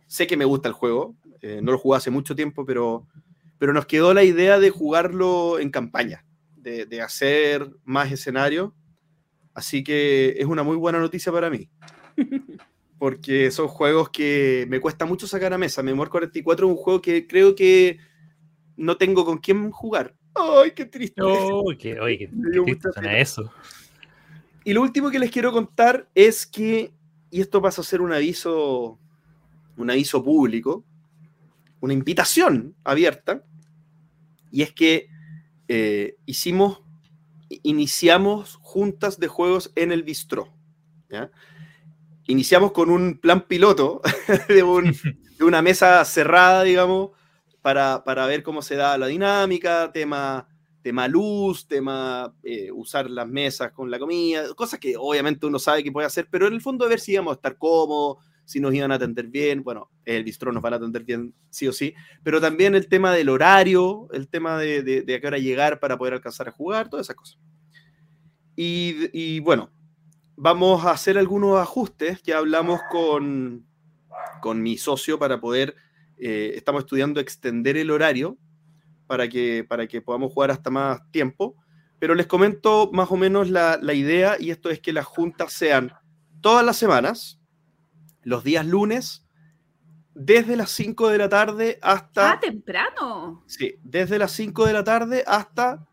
sé 0.06 0.28
que 0.28 0.36
me 0.36 0.44
gusta 0.44 0.68
el 0.68 0.74
juego, 0.74 1.16
eh, 1.42 1.60
no 1.62 1.72
lo 1.72 1.78
jugué 1.78 1.96
hace 1.96 2.12
mucho 2.12 2.36
tiempo, 2.36 2.64
pero, 2.64 3.08
pero 3.58 3.72
nos 3.72 3.86
quedó 3.86 4.14
la 4.14 4.22
idea 4.22 4.60
de 4.60 4.70
jugarlo 4.70 5.58
en 5.58 5.70
campaña, 5.70 6.24
de, 6.54 6.86
de 6.86 7.02
hacer 7.02 7.68
más 7.84 8.12
escenarios. 8.12 8.72
Así 9.52 9.82
que 9.82 10.36
es 10.38 10.46
una 10.46 10.62
muy 10.62 10.76
buena 10.76 11.00
noticia 11.00 11.32
para 11.32 11.50
mí. 11.50 11.68
Porque 13.00 13.50
son 13.50 13.66
juegos 13.66 14.10
que 14.10 14.66
me 14.68 14.78
cuesta 14.78 15.06
mucho 15.06 15.26
sacar 15.26 15.52
a 15.52 15.58
mesa. 15.58 15.82
Memoir 15.82 16.10
44 16.10 16.66
es 16.66 16.70
un 16.70 16.76
juego 16.76 17.02
que 17.02 17.26
creo 17.26 17.56
que 17.56 17.98
no 18.76 18.96
tengo 18.96 19.24
con 19.24 19.38
quién 19.38 19.72
jugar. 19.72 20.14
¡Ay, 20.34 20.70
qué 20.76 20.84
triste! 20.84 21.20
¡Ay, 21.20 21.76
qué, 21.76 21.98
qué, 21.98 22.78
qué 23.02 23.20
eso! 23.20 23.50
Y 24.64 24.74
lo 24.74 24.82
último 24.82 25.10
que 25.10 25.18
les 25.18 25.30
quiero 25.30 25.50
contar 25.50 26.08
es 26.14 26.46
que, 26.46 26.92
y 27.30 27.40
esto 27.40 27.62
pasa 27.62 27.80
a 27.80 27.84
ser 27.84 28.00
un 28.02 28.12
aviso, 28.12 28.98
un 29.76 29.90
aviso 29.90 30.22
público, 30.22 30.84
una 31.80 31.94
invitación 31.94 32.76
abierta, 32.84 33.42
y 34.52 34.62
es 34.62 34.72
que 34.72 35.08
eh, 35.68 36.16
hicimos, 36.26 36.82
iniciamos 37.62 38.58
juntas 38.60 39.18
de 39.18 39.28
juegos 39.28 39.72
en 39.76 39.92
el 39.92 40.02
bistró. 40.02 40.52
Iniciamos 42.30 42.70
con 42.70 42.90
un 42.90 43.18
plan 43.18 43.40
piloto 43.48 44.00
de, 44.48 44.62
de 45.38 45.44
una 45.44 45.62
mesa 45.62 46.04
cerrada, 46.04 46.62
digamos, 46.62 47.10
para, 47.60 48.26
ver 48.26 48.44
cómo 48.44 48.62
se 48.62 48.76
da 48.76 48.96
la 48.96 49.08
dinámica, 49.08 49.90
tema, 49.92 50.46
tema 50.80 51.08
luz, 51.08 51.66
tema 51.66 52.32
eh, 52.44 52.70
usar 52.70 53.10
las 53.10 53.26
mesas 53.26 53.72
con 53.72 53.90
la 53.90 53.98
comida, 53.98 54.54
cosas 54.54 54.78
que 54.78 54.94
obviamente 54.96 55.44
uno 55.46 55.58
sabe 55.58 55.82
que 55.82 55.90
puede 55.90 56.06
hacer, 56.06 56.28
pero 56.30 56.46
en 56.46 56.52
el 56.52 56.60
fondo 56.60 56.84
a 56.84 56.88
ver 56.88 57.00
si 57.00 57.12
íbamos 57.12 57.32
a 57.32 57.34
estar 57.34 57.58
cómodos, 57.58 58.18
si 58.44 58.60
nos 58.60 58.72
iban 58.74 58.92
a 58.92 58.94
atender 58.94 59.26
bien, 59.26 59.64
bueno, 59.64 59.90
el 60.04 60.22
bistró 60.22 60.52
nos 60.52 60.62
van 60.62 60.74
a 60.74 60.76
atender 60.76 61.02
bien 61.02 61.34
sí 61.50 61.66
o 61.66 61.72
sí, 61.72 61.94
pero 62.22 62.40
también 62.40 62.76
el 62.76 62.88
tema 62.88 63.12
del 63.12 63.28
horario, 63.28 64.06
el 64.12 64.28
tema 64.28 64.56
de, 64.56 65.02
a 65.16 65.20
qué 65.20 65.26
hora 65.26 65.38
llegar 65.38 65.80
para 65.80 65.98
poder 65.98 66.14
alcanzar 66.14 66.46
a 66.46 66.52
jugar, 66.52 66.88
todas 66.88 67.06
esas 67.06 67.16
cosas. 67.16 67.40
Y, 68.54 69.10
y 69.12 69.40
bueno, 69.40 69.70
vamos 70.42 70.86
a 70.86 70.92
hacer 70.92 71.18
algunos 71.18 71.58
ajustes, 71.60 72.22
ya 72.22 72.38
hablamos 72.38 72.80
con, 72.90 73.66
con 74.40 74.62
mi 74.62 74.78
socio 74.78 75.18
para 75.18 75.38
poder 75.38 75.76
eh, 76.16 76.52
estamos 76.54 76.84
estudiando 76.84 77.20
extender 77.20 77.76
el 77.76 77.90
horario 77.90 78.38
para 79.06 79.28
que, 79.28 79.66
para 79.68 79.86
que 79.86 80.00
podamos 80.00 80.32
jugar 80.32 80.50
hasta 80.50 80.70
más 80.70 81.02
tiempo, 81.10 81.56
pero 81.98 82.14
les 82.14 82.26
comento 82.26 82.90
más 82.90 83.10
o 83.10 83.18
menos 83.18 83.50
la, 83.50 83.78
la 83.82 83.92
idea 83.92 84.36
y 84.40 84.50
esto 84.50 84.70
es 84.70 84.80
que 84.80 84.94
las 84.94 85.04
juntas 85.04 85.52
sean 85.52 85.92
todas 86.40 86.64
las 86.64 86.78
semanas, 86.78 87.38
los 88.22 88.42
días 88.42 88.64
lunes, 88.64 89.26
desde 90.14 90.56
las 90.56 90.70
5 90.70 91.10
de 91.10 91.18
la 91.18 91.28
tarde 91.28 91.78
hasta... 91.82 92.32
Ah, 92.32 92.40
temprano. 92.40 93.44
Sí, 93.46 93.74
desde 93.82 94.18
las 94.18 94.32
5 94.32 94.64
de 94.64 94.72
la 94.72 94.84
tarde 94.84 95.22
hasta... 95.26 95.86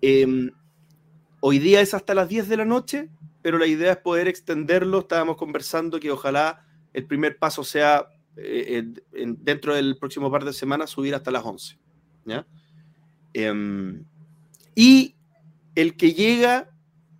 Em, 0.00 0.50
hoy 1.40 1.58
día 1.58 1.82
es 1.82 1.92
hasta 1.92 2.14
las 2.14 2.30
10 2.30 2.48
de 2.48 2.56
la 2.56 2.64
noche, 2.64 3.10
pero 3.44 3.58
la 3.58 3.66
idea 3.66 3.92
es 3.92 3.98
poder 3.98 4.26
extenderlo. 4.26 5.00
Estábamos 5.00 5.36
conversando 5.36 6.00
que 6.00 6.10
ojalá 6.10 6.64
el 6.94 7.04
primer 7.04 7.36
paso 7.38 7.62
sea 7.62 8.06
eh, 8.38 8.82
dentro 9.12 9.74
del 9.74 9.98
próximo 9.98 10.30
par 10.30 10.46
de 10.46 10.54
semanas 10.54 10.88
subir 10.88 11.14
hasta 11.14 11.30
las 11.30 11.44
11. 11.44 11.78
Em, 13.34 14.02
y 14.74 15.14
el 15.74 15.94
que 15.94 16.14
llega, 16.14 16.70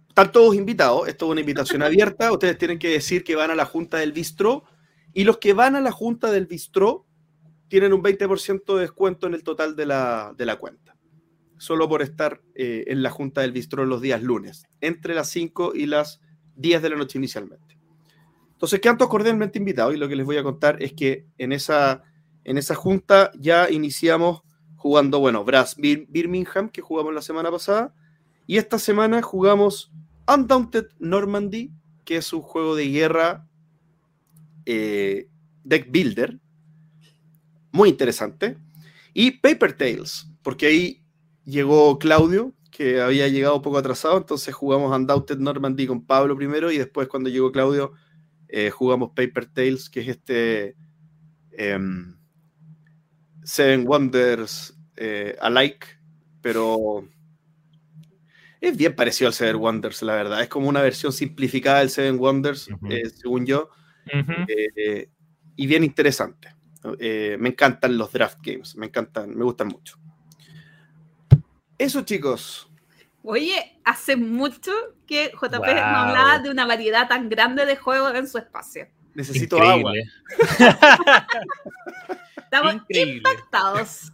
están 0.09 0.33
todos 0.33 0.55
invitados, 0.55 1.09
esto 1.09 1.27
es 1.27 1.33
una 1.33 1.41
invitación 1.41 1.83
abierta, 1.83 2.33
ustedes 2.33 2.57
tienen 2.57 2.79
que 2.79 2.89
decir 2.89 3.23
que 3.23 3.37
van 3.37 3.51
a 3.51 3.55
la 3.55 3.67
junta 3.67 3.99
del 3.99 4.13
bistro 4.13 4.65
y 5.13 5.25
los 5.25 5.37
que 5.37 5.53
van 5.53 5.77
a 5.77 5.83
la 5.83 5.93
junta 5.93 6.31
del 6.31 6.47
bistro 6.47 7.05
tienen 7.69 7.93
un 7.93 8.03
20% 8.03 8.77
de 8.77 8.81
descuento 8.81 9.27
en 9.27 9.35
el 9.35 9.45
total 9.45 9.77
de 9.77 9.85
la, 9.85 10.33
de 10.35 10.47
la 10.47 10.57
cuenta, 10.57 10.97
solo 11.59 11.89
por 11.89 12.03
estar 12.03 12.41
eh, 12.55 12.85
en 12.89 13.03
la 13.03 13.11
junta 13.11 13.41
del 13.41 13.53
bistro 13.53 13.85
los 13.87 14.01
días 14.01 14.23
lunes, 14.23 14.67
entre 14.81 15.15
las 15.15 15.29
5 15.31 15.73
y 15.75 15.87
las 15.87 16.21
10 16.57 16.83
de 16.83 16.91
la 16.91 16.97
noche 16.97 17.19
inicialmente. 17.19 17.79
Entonces, 18.53 18.81
quedan 18.81 18.99
todos 18.99 19.11
cordialmente 19.11 19.59
invitados 19.59 19.95
y 19.95 19.99
lo 19.99 20.09
que 20.09 20.17
les 20.17 20.25
voy 20.25 20.37
a 20.37 20.43
contar 20.43 20.83
es 20.83 20.93
que 20.93 21.27
en 21.39 21.53
esa, 21.53 22.03
en 22.45 22.59
esa 22.59 22.75
junta 22.75 23.31
ya 23.39 23.71
iniciamos 23.71 24.43
jugando, 24.77 25.19
bueno, 25.19 25.45
Brass 25.45 25.77
Birmingham, 25.77 26.69
que 26.69 26.83
jugamos 26.83 27.15
la 27.15 27.23
semana 27.23 27.51
pasada, 27.51 27.95
y 28.47 28.59
esta 28.59 28.79
semana 28.79 29.23
jugamos 29.23 29.93
Undaunted 30.29 30.87
Normandy, 30.99 31.73
que 32.05 32.17
es 32.17 32.33
un 32.33 32.43
juego 32.43 32.77
de 32.77 32.89
guerra 32.89 33.49
eh, 34.67 35.29
deck 35.63 35.91
builder, 35.91 36.39
muy 37.73 37.89
interesante, 37.89 38.57
y 39.13 39.33
Paper 39.33 39.73
Tales, 39.77 40.27
porque 40.43 40.67
ahí 40.67 41.04
llegó 41.45 41.99
Claudio, 41.99 42.53
que 42.71 43.01
había 43.01 43.29
llegado 43.29 43.57
un 43.57 43.63
poco 43.63 43.79
atrasado, 43.79 44.17
entonces 44.19 44.55
jugamos 44.55 44.95
Undaunted 44.95 45.39
Normandy 45.39 45.87
con 45.87 46.05
Pablo 46.05 46.37
primero 46.37 46.73
y 46.73 46.79
después 46.79 47.09
cuando 47.09 47.31
llegó 47.31 47.53
Claudio 47.53 47.93
eh, 48.49 48.71
jugamos 48.71 49.11
Paper 49.11 49.47
Tales, 49.47 49.89
que 49.91 50.01
es 50.01 50.09
este 50.09 50.77
em, 51.53 52.17
Seven 53.43 53.87
Wonders 53.87 54.77
eh, 54.97 55.37
alike, 55.41 55.87
pero 56.41 57.09
es 58.61 58.77
bien 58.77 58.95
parecido 58.95 59.29
al 59.29 59.35
Seven 59.35 59.57
Wonders, 59.57 60.03
la 60.03 60.15
verdad. 60.15 60.43
Es 60.43 60.49
como 60.49 60.69
una 60.69 60.83
versión 60.83 61.13
simplificada 61.13 61.81
del 61.81 61.91
Seven 61.91 62.19
Wonders, 62.19 62.69
eh, 62.91 63.11
según 63.11 63.45
yo, 63.45 63.71
y 65.57 65.67
bien 65.67 65.85
interesante. 65.85 66.55
me 66.99 67.49
encantan 67.49 67.99
los 67.99 68.13
draft 68.13 68.39
games, 68.43 68.77
me 68.77 68.87
encantan, 68.87 69.37
me 69.37 69.45
gustan 69.45 69.69
mucho. 69.69 69.99
Eso, 71.79 72.03
chicos. 72.03 72.69
Oye, 73.23 73.81
hace 73.85 74.17
mucho 74.17 74.73
que 75.07 75.33
JP 75.33 75.51
no 75.51 75.99
hablaba 75.99 76.39
de 76.41 76.51
una 76.51 76.67
variedad 76.67 77.09
tan 77.09 77.29
grande 77.29 77.65
de 77.67 77.77
juegos 77.77 78.15
en 78.15 78.29
su 78.29 78.39
espacio. 78.39 78.87
Necesito 79.15 79.63
agua. 79.63 79.93
Estamos 82.37 82.83
impactados. 82.89 84.13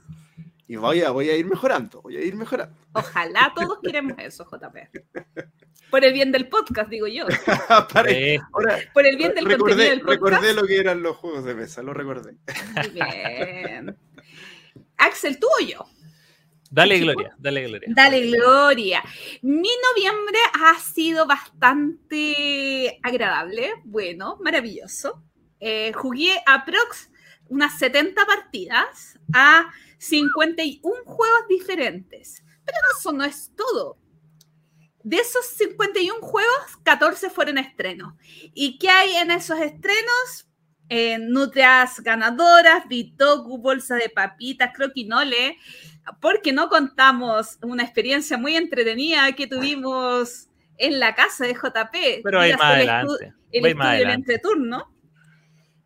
Y 0.69 0.77
voy 0.77 1.03
a, 1.03 1.11
voy 1.11 1.29
a 1.29 1.37
ir 1.37 1.47
mejorando, 1.47 2.01
voy 2.03 2.17
a 2.17 2.21
ir 2.21 2.37
mejorando. 2.37 2.77
Ojalá 2.93 3.53
todos 3.57 3.79
queremos 3.83 4.17
eso, 4.19 4.47
JP. 4.49 4.77
Por 5.91 6.05
el 6.05 6.13
bien 6.13 6.31
del 6.31 6.49
podcast, 6.49 6.89
digo 6.89 7.09
yo. 7.09 7.27
por 8.95 9.07
el 9.07 9.17
bien 9.17 9.35
del 9.35 9.47
recordé, 9.47 9.59
contenido 9.59 9.91
del 9.91 10.01
podcast. 10.03 10.23
Recordé 10.23 10.55
lo 10.55 10.67
que 10.69 10.77
eran 10.77 11.03
los 11.03 11.17
juegos 11.17 11.45
de 11.45 11.55
mesa, 11.57 11.83
lo 11.83 11.93
recordé. 11.93 12.37
Muy 12.77 12.89
bien. 12.91 13.97
Axel, 14.99 15.41
¿tú 15.41 15.49
o 15.61 15.65
yo? 15.65 15.85
Dale 16.73 17.01
gloria, 17.01 17.35
dale 17.37 17.67
gloria. 17.67 17.89
Dale 17.93 18.31
gloria. 18.31 19.03
Mi 19.43 19.71
noviembre 19.89 20.39
ha 20.55 20.79
sido 20.79 21.27
bastante 21.27 23.01
agradable, 23.03 23.73
bueno, 23.85 24.39
maravilloso. 24.41 25.21
Eh, 25.59 25.93
jugué 25.93 26.41
aprox 26.47 27.11
unas 27.49 27.77
70 27.77 28.25
partidas 28.25 29.19
a 29.35 29.73
51 29.99 31.03
juegos 31.05 31.49
diferentes. 31.49 32.45
Pero 32.65 32.79
eso 32.97 33.13
no 33.13 33.25
es 33.25 33.51
todo. 33.57 33.99
De 35.03 35.17
esos 35.17 35.45
51 35.47 36.21
juegos, 36.21 36.77
14 36.85 37.31
fueron 37.31 37.59
estrenos. 37.59 38.15
¿Y 38.55 38.79
qué 38.79 38.91
hay 38.91 39.17
en 39.17 39.33
esos 39.33 39.59
estrenos? 39.59 40.47
eh, 40.91 41.19
nutrias 41.19 42.01
ganadoras, 42.01 42.87
Bitoku, 42.89 43.59
bolsa 43.59 43.95
de 43.95 44.09
papitas, 44.09 44.73
croquinole, 44.75 45.57
porque 46.21 46.53
no 46.53 46.69
contamos 46.69 47.59
una 47.63 47.83
experiencia 47.83 48.37
muy 48.37 48.57
entretenida 48.57 49.33
que 49.33 49.47
tuvimos 49.47 50.49
en 50.79 50.99
la 50.99 51.15
casa 51.15 51.47
de 51.47 51.55
JP. 51.55 52.23
Pero 52.23 52.41
ahí 52.41 52.53
más 52.53 52.63
adelante. 52.63 53.33
El 53.53 53.67
estudio 53.67 53.91
del 53.91 54.11
entreturno. 54.11 54.95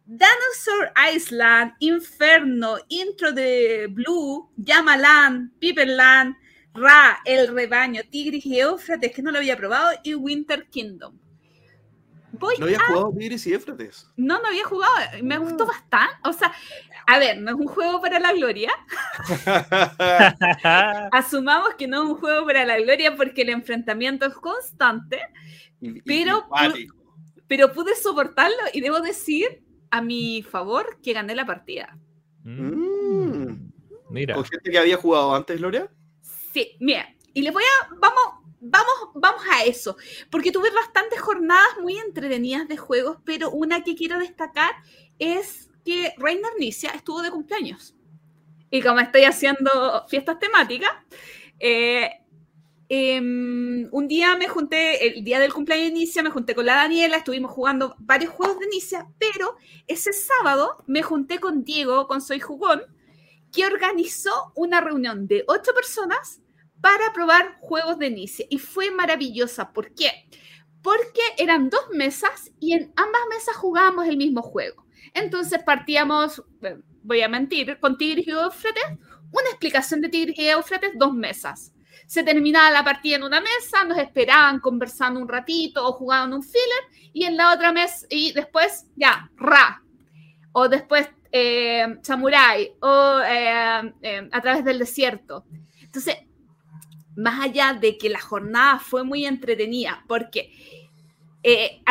Dinosaur 0.07 0.93
Island, 1.15 1.73
Inferno, 1.79 2.77
Intro 2.89 3.33
de 3.33 3.87
Blue, 3.91 4.51
Yamaland, 4.57 5.59
Piperland, 5.59 6.37
Ra, 6.75 7.21
El 7.25 7.49
Rebaño, 7.55 8.03
Tigris 8.11 8.45
y 8.45 8.61
Éufrates, 8.61 9.13
que 9.13 9.23
no 9.23 9.31
lo 9.31 9.39
había 9.39 9.57
probado, 9.57 9.93
y 10.03 10.15
Winter 10.15 10.67
Kingdom. 10.69 11.19
¿No 12.41 12.67
había 12.67 12.79
jugado 12.81 13.13
Tigris 13.17 13.47
y 13.47 13.53
Éufrates? 13.55 14.11
No, 14.17 14.41
no 14.41 14.49
había 14.49 14.65
jugado. 14.65 14.95
Me 15.23 15.39
gustó 15.39 15.67
bastante. 15.67 16.15
O 16.25 16.33
sea, 16.33 16.53
a 17.07 17.19
ver, 17.19 17.41
no 17.41 17.51
es 17.51 17.57
un 17.57 17.67
juego 17.67 18.01
para 18.01 18.19
la 18.19 18.33
gloria. 18.33 18.71
Asumamos 21.13 21.75
que 21.75 21.87
no 21.87 22.03
es 22.03 22.11
un 22.11 22.17
juego 22.17 22.47
para 22.47 22.65
la 22.65 22.79
gloria 22.79 23.17
porque 23.17 23.43
el 23.43 23.51
enfrentamiento 23.51 24.27
es 24.27 24.35
constante. 24.35 25.21
pero, 26.05 26.49
pero 27.47 27.73
pude 27.73 27.95
soportarlo 27.95 28.57
y 28.73 28.81
debo 28.81 29.01
decir 29.01 29.63
a 29.91 30.01
mi 30.01 30.43
favor 30.43 30.99
que 31.03 31.13
gané 31.13 31.35
la 31.35 31.47
partida. 31.47 31.97
Mm. 32.43 33.71
Mira. 34.11 34.35
¿Con 34.35 34.45
gente 34.45 34.71
que 34.71 34.79
había 34.79 34.97
jugado 34.97 35.35
antes, 35.35 35.59
Gloria? 35.59 35.89
Sí, 36.53 36.77
mira, 36.81 37.09
y 37.33 37.43
les 37.43 37.53
voy 37.53 37.65
a, 37.65 37.89
vamos, 38.01 38.44
vamos, 38.65 39.11
vamos 39.15 39.43
a 39.53 39.65
eso, 39.65 39.97
porque 40.31 40.53
tuve 40.53 40.71
bastantes 40.71 41.21
jornadas 41.21 41.79
muy 41.81 41.99
entretenidas 41.99 42.67
de 42.67 42.77
juegos, 42.77 43.19
pero 43.25 43.51
una 43.51 43.85
que 43.85 43.95
quiero 43.95 44.19
destacar 44.19 44.73
es 45.19 45.71
que 45.85 46.15
Reiner 46.17 46.53
Nicia 46.59 46.91
estuvo 46.91 47.23
de 47.23 47.31
cumpleaños. 47.31 47.95
Y 48.71 48.83
como 48.83 49.01
estoy 49.01 49.25
haciendo 49.25 50.05
fiestas 50.09 50.39
temáticas, 50.39 50.91
eh, 51.61 52.11
em, 52.89 53.89
un 53.93 54.09
día 54.09 54.35
me 54.37 54.49
junté, 54.49 55.19
el 55.19 55.25
día 55.25 55.39
del 55.39 55.53
cumpleaños 55.53 55.89
de 55.89 55.93
Nicia, 55.93 56.23
me 56.23 56.31
junté 56.31 56.55
con 56.55 56.67
la 56.67 56.77
Daniela, 56.77 57.19
estuvimos 57.19 57.53
jugando 57.53 57.95
varios 57.99 58.33
juegos 58.33 58.59
de 58.59 58.67
Nicia, 58.69 59.07
pero 59.19 59.57
ese 59.87 60.13
sábado 60.13 60.83
me 60.87 61.03
junté 61.03 61.39
con 61.39 61.65
Diego, 61.65 62.07
con 62.07 62.21
Soy 62.21 62.41
Jugón, 62.41 62.83
que 63.53 63.67
organizó 63.67 64.53
una 64.57 64.81
reunión 64.81 65.29
de 65.29 65.45
ocho 65.47 65.73
personas 65.75 66.41
para 66.85 67.15
probar 67.15 67.57
juegos 67.61 67.99
de 67.99 68.11
Nice. 68.11 68.47
Y 68.51 68.59
fue 68.59 68.91
maravillosa. 68.91 69.73
¿Por 69.73 69.95
qué? 69.95 70.29
Porque 70.83 71.23
eran 71.39 71.71
dos 71.71 71.89
mesas 71.95 72.53
y 72.61 72.75
en 72.75 72.93
ambas 72.95 73.23
mesas 73.31 73.57
jugábamos 73.57 74.07
el 74.07 74.19
mismo 74.19 74.43
juego. 74.43 74.85
Entonces 75.15 75.63
partíamos, 75.65 76.45
voy 77.03 77.23
a 77.23 77.29
mentir, 77.29 77.79
con 77.81 77.97
Tigris 77.97 78.27
y 78.27 78.33
Eufrates, 78.33 78.85
una 79.33 79.49
explicación 79.49 80.03
de 80.03 80.11
Tigris 80.11 80.39
y 80.39 80.49
Eufrates, 80.49 80.91
dos 80.97 81.15
mesas. 81.15 81.73
Se 82.07 82.23
terminaba 82.23 82.71
la 82.71 82.85
partida 82.85 83.17
en 83.17 83.23
una 83.23 83.41
mesa, 83.41 83.85
nos 83.85 83.97
esperaban 83.97 84.61
conversando 84.61 85.21
un 85.21 85.29
ratito 85.29 85.89
o 85.89 85.93
jugaban 85.93 86.35
un 86.35 86.43
filler, 86.43 87.11
y 87.15 87.25
en 87.25 87.39
la 87.39 87.55
otra 87.55 87.73
mesa, 87.73 88.07
y 88.11 88.33
después 88.33 88.89
ya, 88.95 89.31
Ra. 89.37 89.83
O 90.53 90.69
después 90.69 91.09
eh, 91.33 91.97
Samurai, 92.03 92.75
o 92.81 93.21
eh, 93.27 93.95
eh, 94.03 94.29
a 94.31 94.41
través 94.43 94.67
del 94.67 94.79
desierto. 94.79 95.47
Entonces, 95.81 96.17
más 97.17 97.41
allá 97.41 97.77
de 97.81 97.97
que 97.99 98.09
la 98.09 98.21
jornada 98.21 98.79
fue 98.79 99.05
muy 99.05 99.25
entretenida, 99.27 100.05
porque 100.09 100.53
eh, 101.43 101.83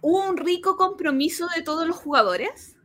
hubo 0.00 0.28
un 0.28 0.36
rico 0.36 0.76
compromiso 0.76 1.46
de 1.56 1.62
todos 1.62 1.86
los 1.86 1.96
jugadores, 1.96 2.76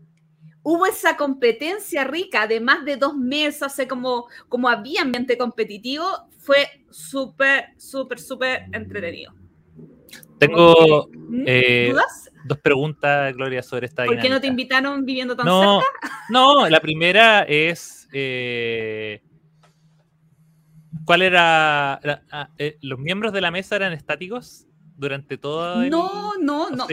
hubo 0.64 0.86
esa 0.86 1.18
competencia 1.18 2.04
rica 2.04 2.48
de 2.48 2.60
más 2.60 2.86
de 2.86 2.98
dos 2.98 3.16
mesas, 3.16 3.80
como, 3.88 4.28
como 4.48 4.70
había 4.70 5.02
ambiente 5.02 5.38
competitivo, 5.38 6.06
fue 6.38 6.68
súper, 6.90 7.74
súper, 7.78 8.20
súper 8.20 8.66
entretenido. 8.72 9.34
Tengo 10.38 11.10
¿Mm? 11.14 11.44
eh, 11.46 11.94
dos 12.46 12.58
preguntas, 12.60 13.36
Gloria, 13.36 13.62
sobre 13.62 13.88
esta 13.88 14.06
¿Por 14.06 14.20
qué 14.20 14.30
no 14.30 14.40
te 14.40 14.48
invitaron 14.48 15.06
viviendo 15.06 15.36
tan 15.36 15.46
cerca? 15.46 15.86
No, 16.30 16.68
la 16.70 16.80
primera 16.80 17.44
es... 17.44 18.08
Eh, 18.14 19.22
¿Cuál 21.06 21.22
era? 21.22 21.94
Ah, 22.32 22.50
eh, 22.58 22.78
¿Los 22.82 23.00
miembros 23.00 23.34
de 23.34 23.42
la 23.42 23.52
mesa 23.52 23.76
eran 23.76 23.94
estáticos 23.94 24.66
durante 24.96 25.38
todo 25.38 25.84
el... 25.84 25.90
No, 25.90 26.34
no, 26.40 26.70
no. 26.70 26.88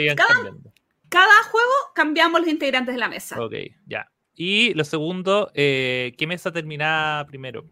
Cada, 1.08 1.42
juego 1.50 1.72
cambiamos 1.94 2.40
los 2.40 2.50
integrantes 2.50 2.94
de 2.94 3.00
la 3.00 3.08
mesa. 3.08 3.40
Ok, 3.40 3.54
ya. 3.86 4.10
Y 4.34 4.74
lo 4.74 4.84
segundo, 4.84 5.50
eh, 5.54 6.12
¿qué 6.18 6.26
mesa 6.26 6.52
terminaba 6.52 7.24
primero? 7.26 7.64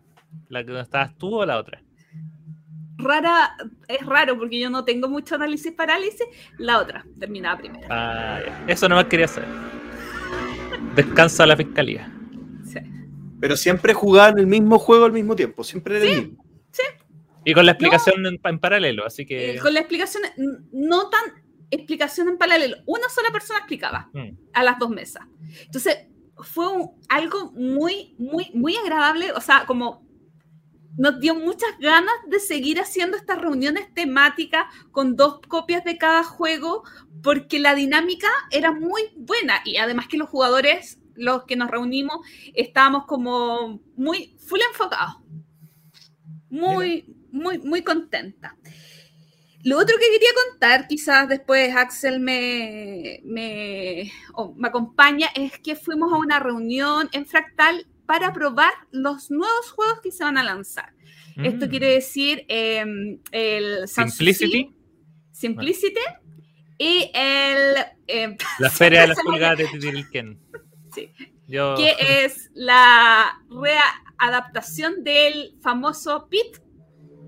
¿La 0.48 0.64
que 0.64 0.78
estabas 0.80 1.16
tú 1.18 1.40
o 1.40 1.46
la 1.46 1.58
otra? 1.58 1.82
Rara, 2.96 3.56
es 3.88 4.06
raro 4.06 4.38
porque 4.38 4.58
yo 4.58 4.70
no 4.70 4.84
tengo 4.84 5.08
mucho 5.08 5.34
análisis 5.34 5.72
parálisis. 5.72 6.26
La 6.58 6.78
otra 6.78 7.04
terminaba 7.18 7.58
primero. 7.58 7.86
Ah, 7.90 8.40
Eso 8.66 8.88
no 8.88 8.94
más 8.94 9.06
quería 9.06 9.26
hacer. 9.26 9.44
Descansa 10.94 11.44
la 11.44 11.56
fiscalía. 11.56 12.10
Pero 13.44 13.58
siempre 13.58 13.92
jugaban 13.92 14.38
el 14.38 14.46
mismo 14.46 14.78
juego 14.78 15.04
al 15.04 15.12
mismo 15.12 15.36
tiempo, 15.36 15.64
siempre 15.64 15.98
era 15.98 16.06
el 16.06 16.22
mismo. 16.22 16.44
Sí. 16.70 16.82
Y 17.44 17.52
con 17.52 17.66
la 17.66 17.72
explicación 17.72 18.24
en, 18.24 18.58
paralelo, 18.58 19.04
así 19.04 19.26
que. 19.26 19.56
Eh, 19.56 19.58
con 19.58 19.74
la 19.74 19.80
explicación, 19.80 20.22
no 20.72 21.10
tan 21.10 21.20
explicación 21.70 22.30
en 22.30 22.38
paralelo. 22.38 22.78
Una 22.86 23.06
sola 23.10 23.30
persona 23.30 23.58
explicaba 23.58 24.08
mm. 24.14 24.28
a 24.54 24.64
las 24.64 24.78
dos 24.78 24.88
mesas. 24.88 25.24
Entonces, 25.60 26.06
fue 26.38 26.64
algo 27.10 27.52
muy, 27.52 28.14
muy, 28.16 28.50
muy 28.54 28.76
agradable. 28.76 29.30
O 29.32 29.42
sea, 29.42 29.66
como 29.66 30.08
nos 30.96 31.20
dio 31.20 31.34
muchas 31.34 31.68
ganas 31.78 32.14
de 32.26 32.40
seguir 32.40 32.80
haciendo 32.80 33.18
estas 33.18 33.42
reuniones 33.42 33.92
temáticas 33.92 34.64
con 34.90 35.16
dos 35.16 35.40
copias 35.48 35.84
de 35.84 35.98
cada 35.98 36.24
juego, 36.24 36.82
porque 37.22 37.58
la 37.58 37.74
dinámica 37.74 38.28
era 38.50 38.72
muy 38.72 39.02
buena 39.16 39.60
y 39.66 39.76
además 39.76 40.08
que 40.08 40.16
los 40.16 40.30
jugadores 40.30 40.98
los 41.16 41.44
que 41.44 41.56
nos 41.56 41.70
reunimos 41.70 42.18
estábamos 42.54 43.06
como 43.06 43.80
muy 43.96 44.36
full 44.38 44.60
enfocados. 44.70 45.16
Muy, 46.50 47.04
muy, 47.30 47.58
muy 47.58 47.82
contenta. 47.82 48.56
Lo 49.64 49.78
otro 49.78 49.96
que 49.98 50.10
quería 50.10 50.28
contar, 50.50 50.86
quizás 50.86 51.26
después 51.26 51.74
Axel 51.74 52.20
me, 52.20 53.20
me, 53.24 54.12
me 54.56 54.68
acompaña, 54.68 55.28
es 55.34 55.58
que 55.58 55.74
fuimos 55.74 56.12
a 56.12 56.18
una 56.18 56.38
reunión 56.38 57.08
en 57.12 57.24
Fractal 57.24 57.86
para 58.04 58.32
probar 58.34 58.72
los 58.90 59.30
nuevos 59.30 59.70
juegos 59.70 60.00
que 60.02 60.12
se 60.12 60.22
van 60.22 60.36
a 60.36 60.42
lanzar. 60.42 60.92
Esto 61.36 61.66
mm. 61.66 61.68
quiere 61.68 61.94
decir 61.94 62.44
em, 62.48 63.18
el 63.32 63.88
Simplicity. 63.88 64.70
Simplicity 65.32 66.00
y 66.78 67.10
el... 67.14 67.76
Em, 68.06 68.36
la 68.58 68.70
Feria 68.70 69.00
de 69.02 69.08
las 69.08 69.20
Pulgadas 69.20 69.58
de 69.58 69.68
Titilken. 70.94 71.34
Que 71.76 71.94
es 72.24 72.50
la 72.54 73.40
readaptación 73.50 75.04
del 75.04 75.54
famoso 75.60 76.28
Pit, 76.28 76.58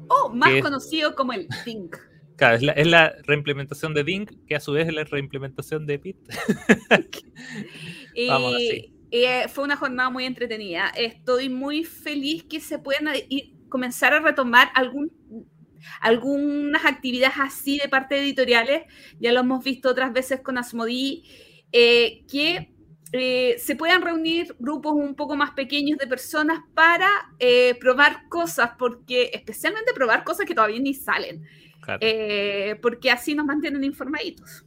o 0.09 0.31
más 0.31 0.63
conocido 0.63 1.15
como 1.15 1.33
el 1.33 1.49
Dink. 1.65 1.97
Claro, 2.37 2.57
es 2.57 2.87
la, 2.87 3.15
reimplementación 3.25 3.95
de 3.95 4.05
Dink, 4.05 4.33
que 4.47 4.57
a 4.57 4.61
su 4.61 4.73
vez 4.73 4.89
es 4.89 4.95
la 4.95 5.05
reimplementación 5.05 5.87
de 5.87 5.99
Pit. 5.99 6.17
y, 8.15 8.93
eh, 9.11 9.49
fue 9.49 9.65
una 9.65 9.77
jornada 9.77 10.11
muy 10.11 10.25
entretenida. 10.25 10.89
Estoy 10.97 11.49
muy 11.49 11.85
feliz 11.85 12.45
que 12.45 12.61
se 12.61 12.79
puedan 12.79 13.07
comenzar 13.69 14.13
a 14.13 14.21
retomar 14.21 14.71
algún 14.75 15.11
algunas 16.01 16.85
actividades 16.85 17.37
así 17.39 17.79
de 17.79 17.89
parte 17.89 18.17
de 18.17 18.23
editoriales, 18.23 18.83
ya 19.21 19.33
lo 19.33 19.41
hemos 19.41 19.65
visto 19.65 19.89
otras 19.89 20.13
veces 20.13 20.41
con 20.41 20.59
Asmodee, 20.59 21.23
eh, 21.73 22.25
que 22.31 22.75
eh, 23.13 23.57
se 23.59 23.77
puedan 23.77 24.03
reunir 24.03 24.57
grupos 24.59 24.95
un 24.95 25.15
poco 25.15 25.37
más 25.37 25.53
pequeños 25.53 25.99
de 25.99 26.07
personas 26.07 26.61
para 26.75 27.09
eh, 27.39 27.77
probar 27.81 28.29
cosas, 28.29 28.73
porque 28.79 29.31
especialmente 29.33 29.95
probar 29.95 30.25
cosas 30.25 30.45
que 30.45 30.55
todavía 30.55 30.81
ni 30.81 30.93
salen, 30.93 31.47
eh, 32.01 32.79
porque 32.83 33.11
así 33.11 33.35
nos 33.35 33.47
mantienen 33.47 33.85
informaditos. 33.85 34.65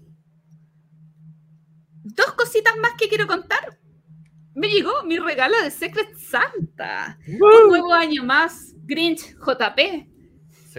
Dos 2.04 2.34
cositas 2.34 2.76
más 2.78 2.94
que 2.98 3.10
quiero 3.10 3.28
contar. 3.28 3.78
Me 4.56 4.70
llegó 4.70 5.04
mi 5.04 5.18
regalo 5.20 5.62
de 5.62 5.70
Secret 5.70 6.16
Santa. 6.18 7.20
Un 7.28 7.68
nuevo 7.68 7.94
año 7.94 8.24
más. 8.24 8.74
Grinch 8.84 9.36
JP. 9.36 9.78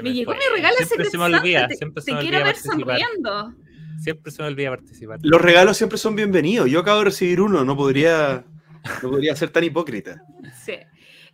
me, 0.02 0.12
llegó 0.12 0.32
mi 0.32 0.40
regalo 0.56 0.76
de 0.78 0.86
Secret 0.86 1.10
Santa. 1.10 1.68
te, 2.04 2.16
quiero 2.18 2.44
ver 2.44 2.56
sonriendo. 2.56 3.54
Siempre 4.00 4.32
se 4.32 4.42
me 4.42 4.48
olvida 4.48 4.70
participar. 4.70 5.18
Los 5.22 5.42
regalos 5.42 5.76
siempre 5.76 5.98
son 5.98 6.16
bienvenidos. 6.16 6.70
Yo 6.70 6.80
acabo 6.80 7.00
de 7.00 7.04
recibir 7.04 7.38
uno, 7.42 7.64
no 7.66 7.76
podría, 7.76 8.46
no 9.02 9.10
podría 9.10 9.36
ser 9.36 9.50
tan 9.50 9.62
hipócrita. 9.62 10.24
Sí. 10.64 10.72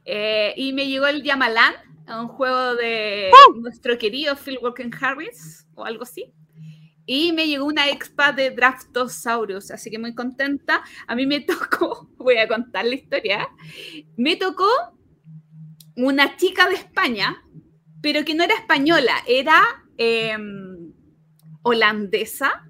Eh, 0.05 0.53
y 0.57 0.73
me 0.73 0.89
llegó 0.89 1.07
el 1.07 1.23
Yamalan, 1.23 1.75
un 2.09 2.27
juego 2.27 2.75
de 2.75 3.31
nuestro 3.61 3.97
querido 3.99 4.35
Phil 4.35 4.59
Walken 4.61 4.91
Harris, 5.01 5.69
o 5.77 5.85
algo 5.85 6.03
así. 6.03 6.33
Y 7.07 7.33
me 7.33 7.47
llegó 7.47 7.67
una 7.67 7.89
expa 7.89 8.33
de 8.33 8.51
Draftosaurus, 8.51 9.71
así 9.71 9.89
que 9.89 10.01
muy 10.01 10.13
contenta. 10.17 10.83
A 11.07 11.15
mí 11.15 11.25
me 11.25 11.41
tocó, 11.43 12.11
voy 12.17 12.39
a 12.39 12.49
contar 12.49 12.85
la 12.85 12.97
historia, 12.97 13.49
me 14.17 14.35
tocó 14.35 14.69
una 15.95 16.37
chica 16.37 16.69
de 16.69 16.75
España, 16.75 17.45
pero 18.03 18.25
que 18.25 18.35
no 18.35 18.43
era 18.43 18.55
española, 18.55 19.15
era 19.29 19.63
em, 19.99 20.76
holandesa. 21.67 22.63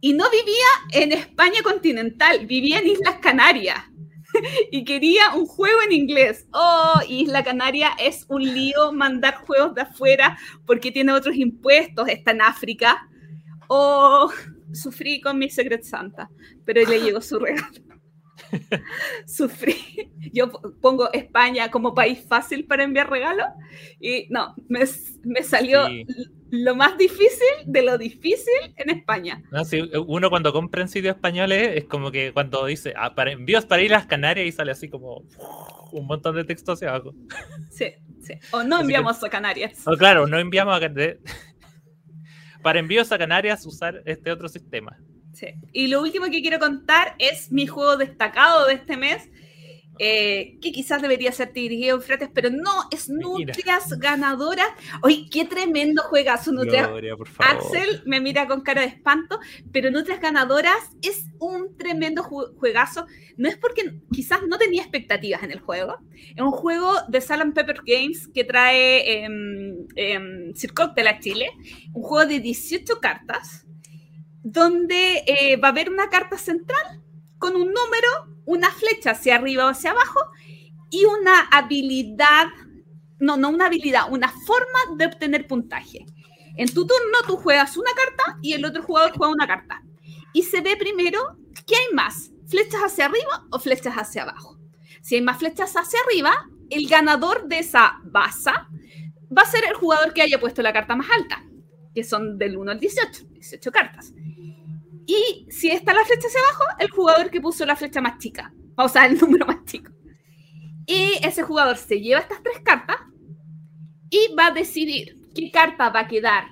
Y 0.00 0.12
no 0.12 0.24
vivía 0.30 1.02
en 1.02 1.12
España 1.12 1.60
continental, 1.62 2.46
vivía 2.46 2.78
en 2.78 2.86
Islas 2.88 3.16
Canarias. 3.20 3.82
y 4.70 4.84
quería 4.84 5.34
un 5.34 5.46
juego 5.46 5.80
en 5.82 5.92
inglés. 5.92 6.46
Oh, 6.52 7.00
Isla 7.08 7.42
Canaria 7.42 7.90
es 7.98 8.26
un 8.28 8.44
lío 8.44 8.92
mandar 8.92 9.34
juegos 9.36 9.74
de 9.74 9.82
afuera 9.82 10.38
porque 10.66 10.92
tiene 10.92 11.12
otros 11.12 11.34
impuestos, 11.34 12.08
está 12.08 12.30
en 12.30 12.42
África. 12.42 13.08
Oh, 13.68 14.30
sufrí 14.72 15.20
con 15.20 15.38
mi 15.38 15.50
Secret 15.50 15.82
Santa, 15.82 16.30
pero 16.64 16.88
le 16.88 17.00
llegó 17.00 17.20
su 17.20 17.38
regalo. 17.38 17.80
Sufrí. 19.26 20.12
Yo 20.32 20.50
pongo 20.80 21.10
España 21.12 21.70
como 21.70 21.94
país 21.94 22.24
fácil 22.28 22.66
para 22.66 22.84
enviar 22.84 23.10
regalos 23.10 23.46
y 24.00 24.26
no, 24.30 24.54
me, 24.68 24.80
me 25.24 25.42
salió 25.42 25.86
lo 26.62 26.74
más 26.76 26.96
difícil 26.96 27.48
de 27.66 27.82
lo 27.82 27.98
difícil 27.98 28.74
en 28.76 28.90
España. 28.90 29.42
uno 30.06 30.30
cuando 30.30 30.52
compra 30.52 30.82
en 30.82 30.88
sitios 30.88 31.16
españoles 31.16 31.72
es 31.74 31.84
como 31.84 32.10
que 32.10 32.32
cuando 32.32 32.64
dice 32.66 32.94
ah, 32.96 33.14
para 33.14 33.32
envíos 33.32 33.66
para 33.66 33.82
ir 33.82 33.92
a 33.92 33.98
las 33.98 34.06
Canarias 34.06 34.46
y 34.46 34.52
sale 34.52 34.72
así 34.72 34.88
como 34.88 35.24
un 35.92 36.06
montón 36.06 36.36
de 36.36 36.44
texto 36.44 36.72
hacia 36.72 36.90
abajo. 36.90 37.12
Sí, 37.70 37.86
sí. 38.22 38.34
O 38.52 38.62
no 38.62 38.80
enviamos 38.80 39.22
a 39.22 39.28
Canarias. 39.28 39.82
O 39.86 39.96
claro, 39.96 40.26
no 40.26 40.38
enviamos 40.38 40.76
a 40.76 40.80
Canarias. 40.80 41.18
para 42.62 42.78
envíos 42.78 43.12
a 43.12 43.18
Canarias 43.18 43.66
usar 43.66 44.02
este 44.06 44.30
otro 44.30 44.48
sistema. 44.48 44.96
Sí. 45.32 45.48
Y 45.72 45.88
lo 45.88 46.00
último 46.00 46.26
que 46.26 46.40
quiero 46.40 46.58
contar 46.58 47.14
es 47.18 47.50
mi 47.50 47.66
juego 47.66 47.96
destacado 47.96 48.66
de 48.66 48.74
este 48.74 48.96
mes, 48.96 49.28
eh, 49.98 50.58
que 50.60 50.72
quizás 50.72 51.00
debería 51.02 51.30
ser 51.30 51.52
Tigre 51.52 52.00
Fretes, 52.00 52.28
pero 52.32 52.50
no, 52.50 52.88
es 52.90 53.08
Nutrias 53.08 53.98
ganadora. 53.98 54.64
Oye, 55.02 55.26
qué 55.30 55.44
tremendo 55.44 56.02
juegazo, 56.02 56.52
Nutrias. 56.52 56.88
Axel 57.38 58.02
me 58.04 58.20
mira 58.20 58.46
con 58.48 58.62
cara 58.62 58.82
de 58.82 58.88
espanto, 58.88 59.38
pero 59.72 59.90
Nutrias 59.90 60.20
ganadoras 60.20 60.90
es 61.02 61.26
un 61.38 61.76
tremendo 61.76 62.22
juegazo. 62.22 63.06
No 63.36 63.48
es 63.48 63.56
porque 63.56 64.00
quizás 64.12 64.40
no 64.48 64.58
tenía 64.58 64.82
expectativas 64.82 65.42
en 65.42 65.52
el 65.52 65.60
juego. 65.60 65.98
Es 66.34 66.42
un 66.42 66.50
juego 66.50 66.92
de 67.08 67.20
Salem 67.20 67.52
Pepper 67.52 67.80
Games 67.86 68.28
que 68.28 68.44
trae 68.44 69.24
eh, 69.24 70.52
de 70.96 71.04
la 71.04 71.20
Chile, 71.20 71.50
un 71.92 72.02
juego 72.02 72.28
de 72.28 72.40
18 72.40 73.00
cartas, 73.00 73.66
donde 74.42 75.22
eh, 75.26 75.56
va 75.56 75.68
a 75.68 75.70
haber 75.70 75.88
una 75.88 76.08
carta 76.08 76.36
central 76.36 77.03
con 77.38 77.56
un 77.56 77.72
número 77.72 78.34
una 78.46 78.70
flecha 78.70 79.12
hacia 79.12 79.36
arriba 79.36 79.66
o 79.66 79.70
hacia 79.70 79.90
abajo 79.90 80.20
y 80.90 81.04
una 81.04 81.40
habilidad, 81.50 82.46
no, 83.18 83.36
no 83.36 83.50
una 83.50 83.66
habilidad, 83.66 84.10
una 84.10 84.28
forma 84.28 84.96
de 84.96 85.06
obtener 85.06 85.46
puntaje. 85.46 86.06
En 86.56 86.68
tu 86.72 86.86
turno 86.86 87.18
tú 87.26 87.36
juegas 87.36 87.76
una 87.76 87.90
carta 87.94 88.38
y 88.42 88.52
el 88.52 88.64
otro 88.64 88.82
jugador 88.82 89.12
juega 89.16 89.32
una 89.32 89.46
carta. 89.46 89.82
Y 90.32 90.42
se 90.42 90.60
ve 90.60 90.76
primero 90.76 91.36
qué 91.66 91.76
hay 91.76 91.94
más, 91.94 92.30
flechas 92.46 92.82
hacia 92.82 93.06
arriba 93.06 93.46
o 93.50 93.58
flechas 93.58 93.94
hacia 93.94 94.22
abajo. 94.22 94.58
Si 95.02 95.16
hay 95.16 95.22
más 95.22 95.38
flechas 95.38 95.74
hacia 95.74 95.98
arriba, 96.06 96.48
el 96.70 96.88
ganador 96.88 97.48
de 97.48 97.58
esa 97.58 98.00
baza 98.04 98.68
va 99.36 99.42
a 99.42 99.50
ser 99.50 99.64
el 99.64 99.74
jugador 99.74 100.12
que 100.12 100.22
haya 100.22 100.40
puesto 100.40 100.62
la 100.62 100.72
carta 100.72 100.94
más 100.94 101.08
alta, 101.10 101.44
que 101.94 102.04
son 102.04 102.38
del 102.38 102.56
1 102.56 102.70
al 102.70 102.80
18, 102.80 103.24
18 103.32 103.72
cartas. 103.72 104.12
Y 105.06 105.46
si 105.50 105.70
está 105.70 105.92
la 105.92 106.04
flecha 106.04 106.26
hacia 106.26 106.40
abajo, 106.40 106.64
el 106.78 106.90
jugador 106.90 107.30
que 107.30 107.40
puso 107.40 107.66
la 107.66 107.76
flecha 107.76 108.00
más 108.00 108.18
chica. 108.18 108.52
O 108.76 108.88
sea, 108.88 109.06
el 109.06 109.18
número 109.20 109.46
más 109.46 109.64
chico. 109.64 109.92
Y 110.86 111.12
ese 111.22 111.42
jugador 111.42 111.76
se 111.76 112.00
lleva 112.00 112.20
estas 112.20 112.42
tres 112.42 112.60
cartas 112.62 112.96
y 114.10 114.34
va 114.34 114.48
a 114.48 114.50
decidir 114.50 115.18
qué 115.34 115.50
carta 115.50 115.90
va 115.90 116.00
a 116.00 116.08
quedar 116.08 116.44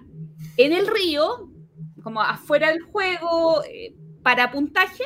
en 0.57 0.73
el 0.73 0.87
río, 0.87 1.51
como 2.03 2.21
afuera 2.21 2.71
del 2.71 2.83
juego, 2.83 3.63
eh, 3.65 3.95
para 4.23 4.51
puntaje, 4.51 5.05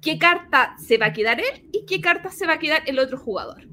qué 0.00 0.18
carta 0.18 0.76
se 0.78 0.98
va 0.98 1.06
a 1.06 1.12
quedar 1.12 1.40
él 1.40 1.68
y 1.72 1.84
qué 1.86 2.00
carta 2.00 2.30
se 2.30 2.46
va 2.46 2.54
a 2.54 2.58
quedar 2.58 2.82
el 2.86 2.98
otro 2.98 3.18
jugador. 3.18 3.68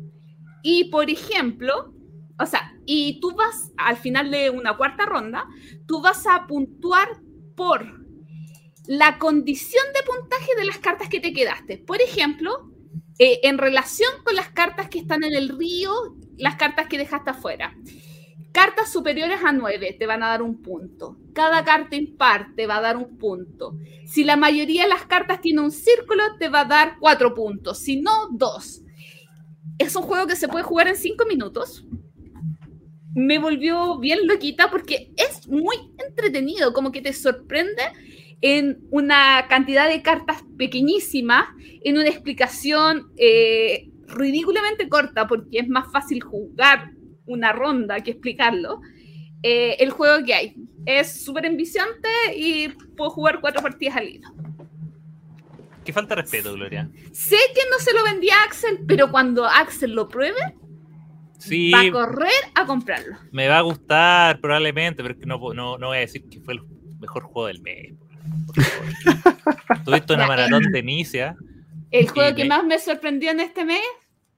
Y 0.64 0.86
por 0.86 1.10
ejemplo, 1.10 1.94
o 2.40 2.46
sea, 2.46 2.74
y 2.86 3.20
tú 3.20 3.36
vas 3.36 3.72
al 3.78 3.98
final 3.98 4.32
de 4.32 4.50
una 4.50 4.78
cuarta 4.78 5.06
ronda, 5.06 5.48
tú 5.88 6.02
vas 6.02 6.26
a 6.28 6.48
puntuar 6.48 7.08
por 7.56 8.01
la 8.88 9.18
condición 9.18 9.84
de 9.94 10.04
puntaje 10.04 10.56
de 10.58 10.66
las 10.66 10.78
cartas 10.78 11.10
que 11.10 11.20
te 11.20 11.34
quedaste. 11.34 11.78
Por 11.78 12.02
ejemplo, 12.02 12.72
eh, 13.20 13.40
en 13.44 13.58
relación 13.58 14.12
con 14.24 14.36
las 14.36 14.50
cartas 14.50 14.90
que 14.90 15.00
están 15.00 15.24
en 15.24 15.34
el 15.34 15.50
río, 15.50 15.92
las 16.38 16.56
cartas 16.56 16.88
que 16.88 16.98
dejaste 16.98 17.30
afuera. 17.30 17.76
Cartas 18.52 18.92
superiores 18.92 19.40
a 19.46 19.54
9 19.54 19.96
te 19.98 20.06
van 20.08 20.24
a 20.24 20.30
dar 20.30 20.42
un 20.42 20.62
punto. 20.62 21.18
Cada 21.34 21.64
carta 21.64 21.96
impar 21.96 22.54
te 22.56 22.68
va 22.68 22.78
a 22.78 22.82
dar 22.82 22.98
un 22.98 23.18
punto. 23.18 23.78
Si 24.06 24.24
la 24.24 24.36
mayoría 24.36 24.84
de 24.84 24.90
las 24.90 25.06
cartas 25.06 25.40
tiene 25.40 25.62
un 25.62 25.72
círculo, 25.72 26.24
te 26.38 26.50
va 26.50 26.62
a 26.62 26.66
dar 26.66 26.98
4 27.00 27.34
puntos. 27.34 27.78
Si 27.78 28.02
no, 28.02 28.28
2. 28.32 28.82
Es 29.78 29.96
un 29.96 30.04
juego 30.04 30.28
que 30.28 30.36
se 30.36 30.50
puede 30.50 30.66
jugar 30.66 30.90
en 30.90 30.98
5 30.98 31.26
minutos. 31.28 31.86
Me 33.14 33.40
volvió 33.40 34.00
bien 34.00 34.28
loquita 34.28 34.70
porque 34.70 35.12
es 35.16 35.48
muy 35.48 35.76
entretenido, 36.06 36.74
como 36.74 36.92
que 36.92 37.02
te 37.02 37.14
sorprende 37.14 37.84
en 38.42 38.80
una 38.90 39.48
cantidad 39.48 39.88
de 39.88 40.02
cartas 40.02 40.44
pequeñísimas, 40.58 41.46
en 41.84 41.98
una 41.98 42.10
explicación 42.10 43.12
eh, 43.18 43.90
ridículamente 44.08 44.90
corta, 44.90 45.28
porque 45.28 45.60
es 45.60 45.70
más 45.70 45.92
fácil 45.92 46.22
jugar 46.22 46.92
una 47.26 47.54
ronda 47.54 48.00
que 48.02 48.12
explicarlo, 48.12 48.82
eh, 49.44 49.78
el 49.80 49.92
juego 49.92 50.24
que 50.26 50.34
hay. 50.34 50.56
Es 50.86 51.24
súper 51.24 51.46
enviciante 51.46 52.10
y 52.36 52.70
puedo 52.98 53.12
jugar 53.12 53.40
cuatro 53.40 53.62
partidas 53.62 53.96
al 53.98 54.10
hilo. 54.10 54.30
Qué 55.86 55.94
falta 55.94 56.16
de 56.16 56.22
respeto, 56.22 56.54
Gloria. 56.54 56.90
Sé 57.12 57.38
que 57.56 57.62
no 57.72 57.80
se 57.80 57.94
lo 57.94 58.04
vendía 58.04 58.36
a 58.36 58.44
Axel, 58.46 58.80
pero 58.88 59.12
cuando 59.12 59.46
Axel 59.46 59.94
lo 59.94 60.08
pruebe, 60.08 60.56
va 61.74 61.82
a 61.82 61.92
correr 61.92 62.32
a 62.54 62.66
comprarlo. 62.66 63.18
Me 63.32 63.48
va 63.48 63.60
a 63.60 63.62
gustar 63.62 64.40
probablemente, 64.42 65.02
pero 65.02 65.16
no, 65.26 65.54
no, 65.54 65.78
no 65.78 65.88
voy 65.88 65.98
a 65.98 66.02
decir 66.02 66.24
que 66.30 66.40
fue 66.40 66.56
el 66.56 66.62
mejor 67.00 67.24
juego 67.24 67.48
del 67.48 67.62
mes. 67.62 67.94
Tuviste 69.86 70.14
una 70.14 70.28
maratón 70.28 70.72
de 70.72 70.80
Inicia. 70.80 71.36
El 71.92 72.08
juego 72.10 72.36
que 72.36 72.46
más 72.46 72.64
me 72.64 72.80
sorprendió 72.80 73.32
en 73.32 73.42
este 73.42 73.66
mes, 73.66 73.82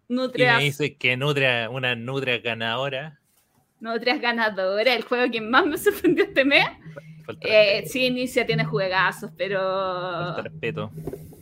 Nutria. 0.07 0.53
Y 0.53 0.57
me 0.57 0.63
dice 0.63 0.95
que 0.95 1.15
Nutria, 1.17 1.69
una 1.69 1.95
Nutria 1.95 2.39
ganadora. 2.39 3.19
Nutria 3.79 4.17
ganadora, 4.17 4.93
el 4.93 5.03
juego 5.03 5.31
que 5.31 5.41
más 5.41 5.65
me 5.65 5.77
sorprendió 5.77 6.23
este 6.23 6.45
mes. 6.45 6.65
Eh, 7.41 7.83
sí, 7.87 8.05
Inicia 8.05 8.45
tiene 8.45 8.65
juegazos, 8.65 9.31
pero. 9.37 10.35
Respeto. 10.41 10.91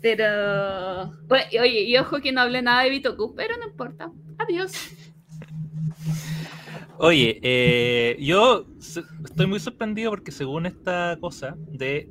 Pero. 0.02 1.12
oye, 1.30 1.82
y 1.84 1.98
ojo 1.98 2.20
que 2.20 2.32
no 2.32 2.42
hablé 2.42 2.62
nada 2.62 2.84
de 2.84 2.90
Bitoku, 2.90 3.34
pero 3.36 3.58
no 3.58 3.66
importa. 3.68 4.12
Adiós. 4.38 4.74
Oye, 7.04 7.40
eh, 7.42 8.16
yo 8.20 8.68
estoy 9.26 9.48
muy 9.48 9.60
sorprendido 9.60 10.12
porque 10.12 10.32
según 10.32 10.68
esta 10.68 11.18
cosa 11.20 11.56
de, 11.72 12.08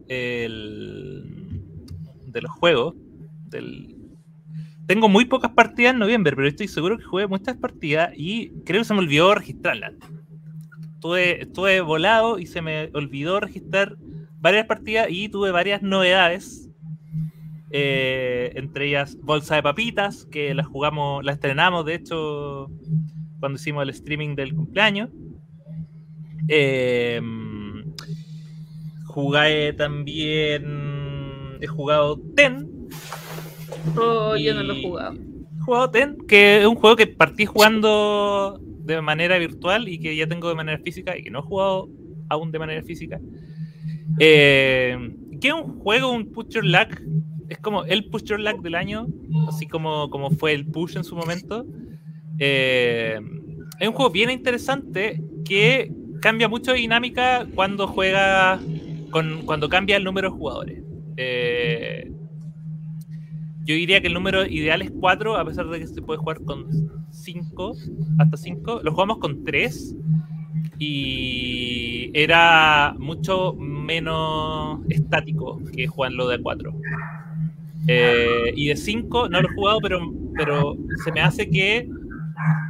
de 2.27 2.41
los 2.43 2.51
juegos, 2.51 2.97
del, 3.45 3.95
tengo 4.89 5.09
muy 5.09 5.27
pocas 5.27 5.53
partidas 5.53 5.93
en 5.93 6.01
noviembre, 6.01 6.35
pero 6.35 6.49
estoy 6.49 6.67
seguro 6.67 6.99
que 6.99 7.05
jugué 7.05 7.29
muchas 7.29 7.57
partidas 7.57 8.11
y 8.17 8.51
creo 8.65 8.81
que 8.81 8.85
se 8.85 8.95
me 8.95 8.99
olvidó 8.99 9.33
registrarlas. 9.33 9.93
Estuve, 10.95 11.43
estuve 11.43 11.81
volado 11.83 12.41
y 12.41 12.47
se 12.47 12.61
me 12.61 12.91
olvidó 12.93 13.39
registrar 13.39 13.97
varias 14.41 14.67
partidas 14.67 15.07
y 15.09 15.29
tuve 15.29 15.53
varias 15.53 15.83
novedades. 15.83 16.69
Eh, 17.71 18.51
entre 18.57 18.89
ellas 18.89 19.17
Bolsa 19.23 19.55
de 19.55 19.63
Papitas, 19.63 20.27
que 20.33 20.53
las 20.53 20.67
jugamos, 20.67 21.25
las 21.25 21.37
estrenamos 21.37 21.87
de 21.87 21.95
hecho 21.95 22.69
cuando 23.41 23.59
hicimos 23.59 23.83
el 23.83 23.91
streaming 23.91 24.37
del 24.37 24.55
cumpleaños. 24.55 25.11
Eh, 26.49 27.21
jugué 29.07 29.73
también. 29.73 31.59
He 31.61 31.67
jugado 31.67 32.19
Ten. 32.37 32.89
Oh, 33.97 34.37
yo 34.37 34.55
no 34.55 34.63
lo 34.63 34.75
he 34.75 34.83
jugado. 34.83 35.15
He 35.15 35.61
jugado 35.63 35.91
Ten, 35.91 36.17
que 36.29 36.61
es 36.61 36.67
un 36.67 36.77
juego 36.77 36.97
que 36.97 37.07
partí 37.07 37.47
jugando 37.47 38.61
de 38.85 39.01
manera 39.01 39.39
virtual 39.39 39.89
y 39.89 39.99
que 39.99 40.17
ya 40.17 40.27
tengo 40.27 40.49
de 40.49 40.55
manera 40.55 40.79
física 40.79 41.17
y 41.17 41.23
que 41.23 41.31
no 41.31 41.41
he 41.41 41.43
jugado 41.43 41.89
aún 42.29 42.53
de 42.53 42.59
manera 42.59 42.83
física. 42.83 43.21
Eh, 44.19 44.97
que 45.41 45.49
es 45.49 45.55
un 45.55 45.79
juego, 45.81 46.13
un 46.13 46.33
push 46.33 46.49
your 46.49 46.65
luck. 46.65 47.01
Es 47.49 47.59
como 47.59 47.85
el 47.85 48.05
push 48.07 48.25
your 48.25 48.41
luck 48.41 48.63
del 48.63 48.75
año, 48.75 49.07
así 49.49 49.67
como, 49.67 50.09
como 50.11 50.31
fue 50.31 50.53
el 50.53 50.67
push 50.67 50.97
en 50.97 51.05
su 51.05 51.17
momento. 51.17 51.67
Eh, 52.41 53.21
es 53.79 53.89
un 53.89 53.95
juego 53.95 54.11
bien 54.11 54.31
interesante 54.31 55.23
que 55.45 55.93
cambia 56.21 56.49
mucho 56.49 56.73
de 56.73 56.79
dinámica 56.79 57.47
cuando 57.55 57.87
juega 57.87 58.59
cuando 59.11 59.69
cambia 59.69 59.97
el 59.97 60.05
número 60.05 60.31
de 60.31 60.37
jugadores. 60.37 60.83
Eh, 61.17 62.11
yo 63.65 63.75
diría 63.75 64.01
que 64.01 64.07
el 64.07 64.15
número 64.15 64.47
ideal 64.47 64.83
es 64.83 64.91
4, 64.91 65.37
a 65.37 65.45
pesar 65.45 65.69
de 65.69 65.81
que 65.81 65.87
se 65.87 66.01
puede 66.01 66.19
jugar 66.19 66.43
con 66.45 66.67
5, 67.11 67.77
hasta 68.19 68.37
5. 68.37 68.81
Lo 68.83 68.93
jugamos 68.93 69.19
con 69.19 69.45
3 69.45 69.97
y 70.79 72.11
era 72.15 72.95
mucho 72.99 73.55
menos 73.55 74.81
estático 74.89 75.61
que 75.75 75.87
jugarlo 75.87 76.29
de 76.29 76.41
4. 76.41 76.73
Eh, 77.89 78.53
y 78.55 78.69
de 78.69 78.77
5 78.77 79.29
no 79.29 79.43
lo 79.43 79.49
he 79.51 79.55
jugado, 79.55 79.81
pero, 79.81 80.01
pero 80.37 80.77
se 81.05 81.13
me 81.13 81.21
hace 81.21 81.51
que 81.51 81.89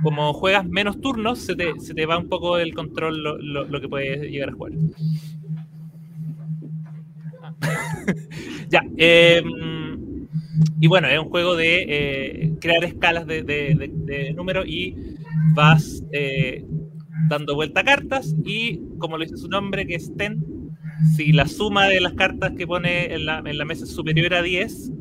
como 0.02 0.32
juegas 0.32 0.66
menos 0.66 1.00
turnos, 1.00 1.38
se 1.38 1.54
te, 1.54 2.06
va 2.06 2.18
un 2.18 2.28
poco 2.28 2.58
el 2.58 2.74
control 2.74 3.22
lo, 3.22 3.80
que 3.80 3.88
puedes 3.88 4.30
llegar 4.30 4.50
a 4.50 4.52
jugar. 4.52 4.72
ya. 8.70 8.82
Eh, 8.96 9.42
y 10.80 10.86
bueno, 10.86 11.08
es 11.08 11.18
un 11.18 11.28
juego 11.28 11.56
de 11.56 11.84
eh, 11.88 12.52
crear 12.60 12.84
escalas 12.84 13.26
de, 13.26 13.42
de, 13.42 14.34
y 14.66 14.96
vas 15.54 16.02
eh, 16.12 16.64
dando 17.28 17.54
vuelta 17.54 17.80
a 17.80 17.84
cartas 17.84 18.34
y, 18.44 18.80
como 18.98 19.18
lo 19.18 19.24
dice 19.24 19.36
su 19.36 19.48
nombre, 19.48 19.86
que 19.86 19.94
es 19.94 20.14
TEN, 20.16 20.42
si 21.16 21.32
la 21.32 21.46
suma 21.46 21.86
de 21.86 22.00
las 22.00 22.14
cartas 22.14 22.52
que 22.52 22.66
pone 22.66 23.12
en 23.14 23.26
la, 23.26 23.42
en 23.44 23.58
la 23.58 23.64
mesa 23.64 23.84
es 23.84 23.90
superior 23.90 24.34
a 24.34 24.42
10, 24.42 24.92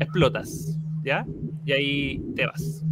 explotas, 0.00 0.78
¿ya? 1.04 1.26
Y 1.64 1.72
ahí 1.72 2.22
te 2.36 2.46
vas. 2.46 2.84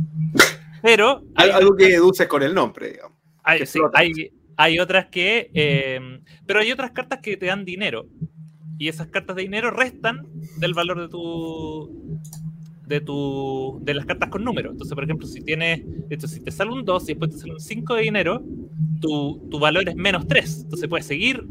Pero... 0.82 1.22
Hay, 1.34 1.50
algo 1.50 1.76
que 1.76 1.88
deduces 1.88 2.26
con 2.26 2.42
el 2.42 2.54
nombre, 2.54 2.92
digamos. 2.92 3.18
Hay, 3.42 3.64
sí, 3.66 3.78
hay, 3.94 4.12
hay, 4.56 4.78
otras 4.78 5.06
que... 5.06 5.50
Eh, 5.54 6.00
pero 6.46 6.60
hay 6.60 6.72
otras 6.72 6.90
cartas 6.92 7.20
que 7.22 7.36
te 7.36 7.46
dan 7.46 7.64
dinero. 7.64 8.06
Y 8.78 8.88
esas 8.88 9.08
cartas 9.08 9.36
de 9.36 9.42
dinero 9.42 9.70
restan 9.70 10.26
del 10.58 10.74
valor 10.74 11.00
de 11.00 11.08
tu 11.08 12.20
de 12.86 13.00
tu 13.00 13.80
de 13.82 13.94
las 13.94 14.06
cartas 14.06 14.28
con 14.28 14.44
número. 14.44 14.70
Entonces, 14.70 14.94
por 14.94 15.04
ejemplo, 15.04 15.26
si 15.26 15.40
tienes, 15.40 15.82
esto, 16.08 16.28
si 16.28 16.40
te 16.40 16.52
sale 16.52 16.70
un 16.70 16.84
2 16.84 17.02
y 17.02 17.06
después 17.06 17.32
te 17.32 17.38
sale 17.38 17.54
un 17.54 17.60
5 17.60 17.94
de 17.94 18.02
dinero, 18.02 18.44
tu, 19.00 19.48
tu 19.50 19.58
valor 19.58 19.88
es 19.88 19.96
menos 19.96 20.26
3. 20.28 20.62
Entonces 20.64 20.88
puedes 20.88 21.06
seguir 21.06 21.44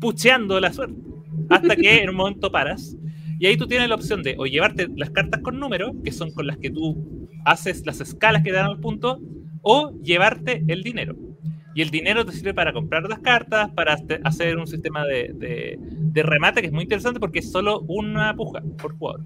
pucheando 0.00 0.60
la 0.60 0.72
suerte 0.72 1.00
hasta 1.48 1.76
que 1.76 2.02
en 2.02 2.10
un 2.10 2.16
momento 2.16 2.50
paras. 2.50 2.96
Y 3.38 3.46
ahí 3.46 3.56
tú 3.56 3.66
tienes 3.66 3.88
la 3.88 3.94
opción 3.94 4.22
de 4.22 4.36
o 4.38 4.44
llevarte 4.44 4.88
las 4.96 5.10
cartas 5.10 5.40
con 5.40 5.58
número, 5.58 5.92
que 6.04 6.12
son 6.12 6.30
con 6.30 6.46
las 6.46 6.58
que 6.58 6.70
tú 6.70 7.19
haces 7.44 7.84
las 7.86 8.00
escalas 8.00 8.42
que 8.42 8.50
te 8.50 8.56
dan 8.56 8.70
el 8.70 8.78
punto, 8.78 9.20
o 9.62 9.92
llevarte 10.02 10.64
el 10.68 10.82
dinero. 10.82 11.16
Y 11.74 11.82
el 11.82 11.90
dinero 11.90 12.24
te 12.24 12.32
sirve 12.32 12.52
para 12.52 12.72
comprar 12.72 13.08
las 13.08 13.20
cartas, 13.20 13.70
para 13.70 13.96
hacer 14.24 14.56
un 14.58 14.66
sistema 14.66 15.04
de, 15.06 15.32
de, 15.34 15.78
de 15.78 16.22
remate 16.22 16.60
que 16.60 16.66
es 16.66 16.72
muy 16.72 16.82
interesante 16.82 17.20
porque 17.20 17.38
es 17.38 17.50
solo 17.50 17.80
una 17.82 18.34
puja 18.34 18.60
por 18.76 18.96
jugador. 18.96 19.22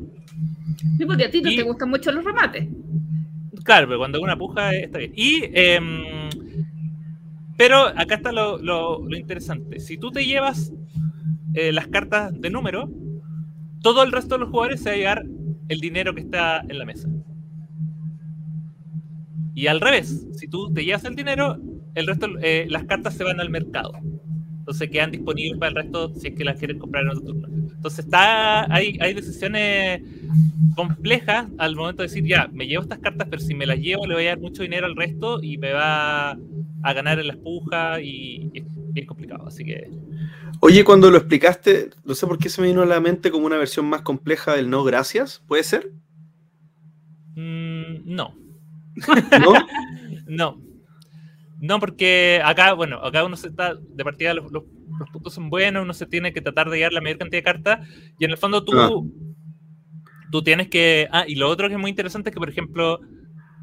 Sí, 0.98 1.06
porque 1.06 1.24
a 1.24 1.30
ti 1.30 1.40
no 1.40 1.50
y, 1.50 1.56
te 1.56 1.62
gustan 1.62 1.90
mucho 1.90 2.12
los 2.12 2.24
remates. 2.24 2.68
Claro, 3.64 3.86
pero 3.86 3.98
cuando 3.98 4.20
una 4.20 4.36
puja 4.36 4.74
está 4.74 4.98
bien. 4.98 5.12
Y, 5.16 5.40
eh, 5.54 5.80
pero 7.56 7.86
acá 7.86 8.16
está 8.16 8.32
lo, 8.32 8.58
lo, 8.58 9.06
lo, 9.06 9.16
interesante. 9.16 9.80
Si 9.80 9.96
tú 9.96 10.10
te 10.10 10.26
llevas 10.26 10.72
eh, 11.54 11.72
las 11.72 11.86
cartas 11.86 12.38
de 12.38 12.50
número, 12.50 12.90
todo 13.80 14.02
el 14.02 14.12
resto 14.12 14.34
de 14.34 14.40
los 14.40 14.50
jugadores 14.50 14.80
se 14.82 14.90
va 14.90 14.94
a 14.94 14.98
llevar 14.98 15.26
el 15.68 15.80
dinero 15.80 16.14
que 16.14 16.20
está 16.20 16.60
en 16.60 16.78
la 16.78 16.84
mesa. 16.84 17.08
Y 19.54 19.68
al 19.68 19.80
revés, 19.80 20.26
si 20.34 20.48
tú 20.48 20.72
te 20.72 20.84
llevas 20.84 21.04
el 21.04 21.14
dinero, 21.14 21.58
el 21.94 22.06
resto, 22.06 22.26
eh, 22.42 22.66
las 22.68 22.84
cartas 22.84 23.14
se 23.14 23.24
van 23.24 23.40
al 23.40 23.50
mercado. 23.50 23.92
Entonces 24.58 24.90
quedan 24.90 25.10
disponibles 25.10 25.58
para 25.58 25.68
el 25.68 25.76
resto 25.76 26.08
si 26.14 26.28
es 26.28 26.34
que 26.34 26.44
las 26.44 26.58
quieren 26.58 26.78
comprar 26.78 27.04
en 27.04 27.10
otro 27.10 27.22
turno. 27.22 27.48
Entonces 27.48 28.06
está, 28.06 28.72
hay, 28.72 28.96
hay 29.00 29.12
decisiones 29.12 30.02
complejas 30.74 31.48
al 31.58 31.76
momento 31.76 32.02
de 32.02 32.08
decir, 32.08 32.24
ya, 32.24 32.48
me 32.50 32.66
llevo 32.66 32.82
estas 32.82 32.98
cartas, 32.98 33.28
pero 33.30 33.42
si 33.42 33.54
me 33.54 33.66
las 33.66 33.78
llevo 33.78 34.06
le 34.06 34.14
voy 34.14 34.24
a 34.24 34.30
dar 34.30 34.40
mucho 34.40 34.62
dinero 34.62 34.86
al 34.86 34.96
resto 34.96 35.42
y 35.42 35.58
me 35.58 35.72
va 35.72 36.30
a 36.30 36.92
ganar 36.94 37.20
en 37.20 37.26
la 37.26 37.34
espuja 37.34 38.00
y, 38.00 38.50
y 38.54 38.58
es 38.60 38.64
bien 38.92 39.06
complicado. 39.06 39.46
Así 39.46 39.64
que... 39.64 39.90
Oye, 40.60 40.82
cuando 40.82 41.10
lo 41.10 41.18
explicaste, 41.18 41.90
no 42.04 42.14
sé 42.14 42.26
por 42.26 42.38
qué 42.38 42.48
se 42.48 42.62
me 42.62 42.68
vino 42.68 42.80
a 42.80 42.86
la 42.86 43.00
mente 43.00 43.30
como 43.30 43.44
una 43.44 43.58
versión 43.58 43.84
más 43.84 44.00
compleja 44.00 44.56
del 44.56 44.70
no 44.70 44.82
gracias, 44.82 45.42
¿puede 45.46 45.62
ser? 45.62 45.92
Mm, 47.36 48.06
no. 48.06 48.43
¿No? 49.40 49.66
no. 50.26 50.64
No, 51.60 51.80
porque 51.80 52.42
acá, 52.44 52.74
bueno, 52.74 52.98
acá 52.98 53.24
uno 53.24 53.36
se 53.36 53.48
está, 53.48 53.74
de 53.74 54.04
partida 54.04 54.34
los, 54.34 54.52
los, 54.52 54.64
los, 54.98 55.10
puntos 55.10 55.32
son 55.32 55.48
buenos, 55.48 55.82
uno 55.82 55.94
se 55.94 56.04
tiene 56.04 56.32
que 56.32 56.42
tratar 56.42 56.68
de 56.68 56.76
llevar 56.76 56.92
la 56.92 57.00
mayor 57.00 57.16
cantidad 57.16 57.38
de 57.38 57.44
cartas, 57.44 57.88
y 58.18 58.24
en 58.26 58.32
el 58.32 58.36
fondo 58.36 58.64
tú, 58.64 58.78
ah. 58.78 58.90
tú 60.30 60.42
tienes 60.42 60.68
que, 60.68 61.08
ah, 61.10 61.24
y 61.26 61.36
lo 61.36 61.48
otro 61.48 61.68
que 61.68 61.74
es 61.74 61.80
muy 61.80 61.88
interesante 61.88 62.28
es 62.28 62.34
que, 62.34 62.40
por 62.40 62.50
ejemplo, 62.50 63.00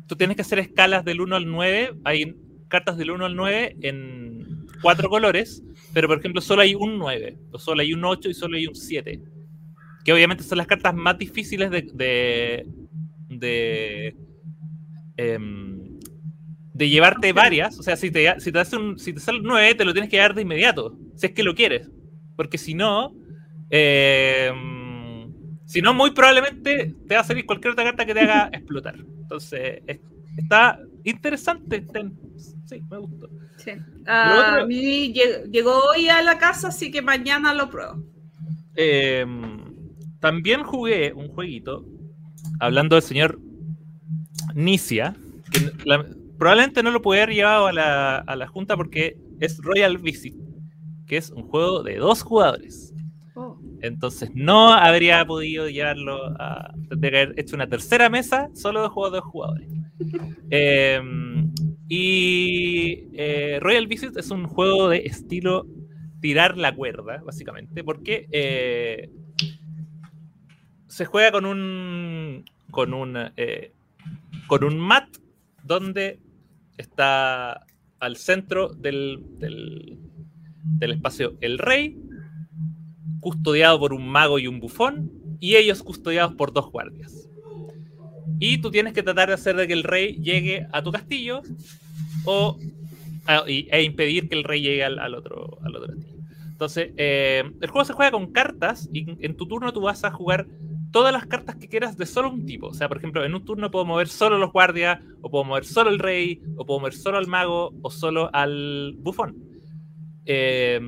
tú 0.08 0.16
tienes 0.16 0.36
que 0.36 0.42
hacer 0.42 0.58
escalas 0.58 1.06
del 1.06 1.22
1 1.22 1.36
al 1.36 1.46
9, 1.46 2.00
hay 2.04 2.36
cartas 2.70 2.98
del 2.98 3.12
1 3.12 3.24
al 3.24 3.36
9 3.36 3.78
en 3.82 4.66
cuatro 4.82 5.08
colores, 5.10 5.64
pero 5.94 6.08
por 6.08 6.18
ejemplo 6.18 6.42
solo 6.42 6.64
hay 6.64 6.74
un 6.74 6.98
9, 6.98 7.38
o 7.52 7.60
solo 7.60 7.82
hay 7.82 7.94
un 7.94 8.04
8 8.04 8.30
y 8.30 8.34
solo 8.34 8.58
hay 8.58 8.66
un 8.66 8.74
7, 8.74 9.22
que 10.04 10.14
obviamente 10.14 10.44
son 10.44 10.58
las 10.58 10.68
cartas 10.68 10.96
más 10.96 11.18
difíciles 11.20 11.70
de... 11.70 11.84
de, 11.94 12.66
de 13.30 14.16
eh, 15.22 15.38
de 16.74 16.90
llevarte 16.90 17.32
varias, 17.34 17.78
o 17.78 17.84
sea, 17.84 17.96
si 17.96 18.10
te, 18.10 18.40
si 18.40 18.52
te, 18.52 18.60
hace 18.60 18.76
un, 18.76 18.98
si 18.98 19.14
te 19.14 19.20
sale 19.20 19.40
un 19.40 19.46
9, 19.46 19.76
te 19.76 19.86
lo 19.86 19.94
tienes 19.94 20.10
que 20.10 20.18
dar 20.18 20.34
de 20.34 20.42
inmediato, 20.42 20.98
si 21.16 21.28
es 21.28 21.34
que 21.34 21.44
lo 21.44 21.54
quieres. 21.54 21.90
Porque 22.36 22.58
si 22.58 22.74
no, 22.74 23.14
eh, 23.70 24.52
si 25.66 25.82
no, 25.82 25.94
muy 25.94 26.12
probablemente 26.12 26.96
te 27.08 27.14
va 27.14 27.22
a 27.22 27.24
salir 27.24 27.46
cualquier 27.46 27.74
otra 27.74 27.84
carta 27.84 28.06
que 28.06 28.14
te 28.14 28.22
haga 28.22 28.50
explotar. 28.54 28.96
Entonces, 28.98 29.84
es, 29.86 30.00
está 30.38 30.80
interesante. 31.04 31.86
Sí, 32.66 32.82
me 32.90 32.98
gustó. 32.98 33.30
Sí. 33.58 33.72
Uh, 33.72 34.62
a 34.62 34.66
mí 34.66 35.14
llegó 35.14 35.84
hoy 35.92 36.08
a 36.08 36.24
la 36.24 36.38
casa, 36.38 36.70
así 36.70 36.90
que 36.90 37.02
mañana 37.02 37.54
lo 37.54 37.70
pruebo. 37.70 38.04
Eh, 38.76 39.26
también 40.20 40.64
jugué 40.64 41.14
un 41.14 41.28
jueguito, 41.28 41.86
hablando 42.60 42.96
del 42.96 43.04
señor 43.04 43.40
Nicia, 44.56 45.16
que 45.52 45.72
la, 45.86 46.06
probablemente 46.38 46.84
no 46.84 46.92
lo 46.92 47.02
pude 47.02 47.22
haber 47.22 47.36
llevado 47.36 47.68
a 47.68 47.74
la, 47.74 48.18
a 48.18 48.36
la, 48.36 48.48
Junta 48.48 48.76
porque 48.78 49.18
es 49.40 49.58
Royal 49.60 49.98
Visit, 49.98 50.36
que 51.08 51.18
es 51.18 51.30
un 51.30 51.44
juego 51.44 51.84
de 51.84 51.98
dos 51.98 52.24
jugadores. 52.24 52.94
Oh. 53.36 53.58
Entonces 53.82 54.30
no 54.34 54.74
habría 54.74 55.26
podido 55.26 55.70
llevarlo 55.70 56.26
a. 56.40 56.74
Tendría 56.90 57.12
que 57.12 57.18
haber 57.22 57.40
hecho 57.40 57.56
una 57.56 57.68
tercera 57.68 58.10
mesa 58.10 58.50
solo 58.54 58.84
de 58.84 58.90
juegos 58.90 59.12
de 59.14 59.18
dos 59.18 59.26
jugadores. 59.26 59.70
eh, 60.50 61.02
y 61.94 63.10
eh, 63.16 63.60
Royal 63.60 63.86
Visit 63.86 64.16
es 64.16 64.32
un 64.32 64.48
juego 64.48 64.88
de 64.88 65.00
estilo 65.00 65.68
tirar 66.22 66.58
la 66.58 66.74
cuerda, 66.74 67.22
básicamente, 67.26 67.84
porque 67.84 68.28
eh, 68.32 69.10
se 70.88 71.06
juega 71.06 71.34
con 71.34 71.46
un. 71.46 72.46
con 72.70 72.94
un. 72.94 73.18
Eh, 73.36 73.74
con 74.48 74.64
un 74.64 74.80
mat 74.80 75.08
donde 75.64 76.20
está 76.78 77.66
al 78.00 78.18
centro 78.18 78.70
del, 78.70 79.20
del, 79.38 80.92
espacio 80.92 81.38
el 81.42 81.60
rey, 81.60 81.98
custodiado 83.20 83.80
por 83.80 83.94
un 83.94 84.08
mago 84.08 84.40
y 84.40 84.48
un 84.48 84.60
bufón, 84.60 85.12
y 85.40 85.56
ellos 85.56 85.84
custodiados 85.84 86.34
por 86.34 86.54
dos 86.54 86.72
guardias. 86.72 87.30
Y 88.40 88.58
tú 88.58 88.72
tienes 88.72 88.94
que 88.94 89.04
tratar 89.04 89.28
de 89.30 89.36
hacer 89.36 89.56
de 89.56 89.68
que 89.68 89.74
el 89.74 89.84
rey 89.84 90.16
llegue 90.16 90.68
a 90.72 90.82
tu 90.82 90.92
castillo 90.92 91.42
o, 92.26 92.58
a, 93.28 93.44
e 93.48 93.84
impedir 93.84 94.28
que 94.28 94.36
el 94.36 94.44
rey 94.44 94.62
llegue 94.62 94.84
al, 94.84 94.98
al 95.00 95.14
otro, 95.14 95.60
al 95.64 95.76
otro 95.76 95.94
castillo. 95.94 96.22
Entonces, 96.62 96.92
eh, 96.98 97.44
el 97.60 97.70
juego 97.70 97.86
se 97.86 97.94
juega 97.94 98.12
con 98.12 98.32
cartas 98.32 98.90
y 98.94 99.26
en 99.26 99.36
tu 99.36 99.48
turno 99.48 99.74
tú 99.74 99.82
vas 99.82 100.04
a 100.04 100.12
jugar 100.12 100.48
todas 100.92 101.14
las 101.14 101.26
cartas 101.26 101.56
que 101.56 101.68
quieras 101.68 101.98
de 101.98 102.06
solo 102.06 102.30
un 102.30 102.46
tipo. 102.46 102.68
O 102.68 102.74
sea, 102.74 102.88
por 102.88 102.98
ejemplo, 102.98 103.24
en 103.24 103.34
un 103.34 103.46
turno 103.46 103.72
puedo 103.72 103.86
mover 103.86 104.08
solo 104.08 104.38
los 104.38 104.52
guardias, 104.52 105.00
o 105.22 105.32
puedo 105.32 105.44
mover 105.44 105.66
solo 105.66 105.90
el 105.90 106.00
rey, 106.00 106.42
o 106.58 106.66
puedo 106.66 106.80
mover 106.80 106.94
solo 106.94 107.18
al 107.18 107.28
mago, 107.28 107.74
o 107.82 107.90
solo 107.90 108.30
al 108.34 108.96
bufón. 108.98 109.36
Eh, 110.26 110.80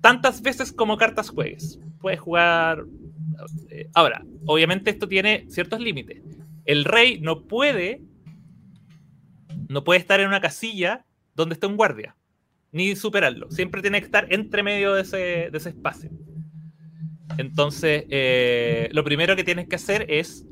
tantas 0.00 0.42
veces 0.42 0.72
como 0.72 0.96
cartas 0.96 1.30
juegues. 1.30 1.78
Puedes 2.00 2.20
jugar. 2.20 2.84
Eh, 3.70 3.88
ahora, 3.94 4.24
obviamente 4.46 4.90
esto 4.90 5.08
tiene 5.08 5.46
ciertos 5.48 5.80
límites. 5.80 6.22
El 6.64 6.84
rey 6.84 7.20
no 7.20 7.46
puede. 7.46 8.02
No 9.68 9.84
puede 9.84 10.00
estar 10.00 10.20
en 10.20 10.28
una 10.28 10.40
casilla 10.40 11.04
donde 11.34 11.54
esté 11.54 11.66
un 11.66 11.76
guardia. 11.76 12.16
Ni 12.72 12.96
superarlo. 12.96 13.50
Siempre 13.50 13.82
tiene 13.82 14.00
que 14.00 14.06
estar 14.06 14.32
entre 14.32 14.62
medio 14.62 14.94
de 14.94 15.02
ese, 15.02 15.16
de 15.50 15.58
ese 15.58 15.70
espacio. 15.70 16.10
Entonces, 17.38 18.04
eh, 18.10 18.88
lo 18.92 19.04
primero 19.04 19.36
que 19.36 19.44
tienes 19.44 19.68
que 19.68 19.76
hacer 19.76 20.06
es 20.08 20.44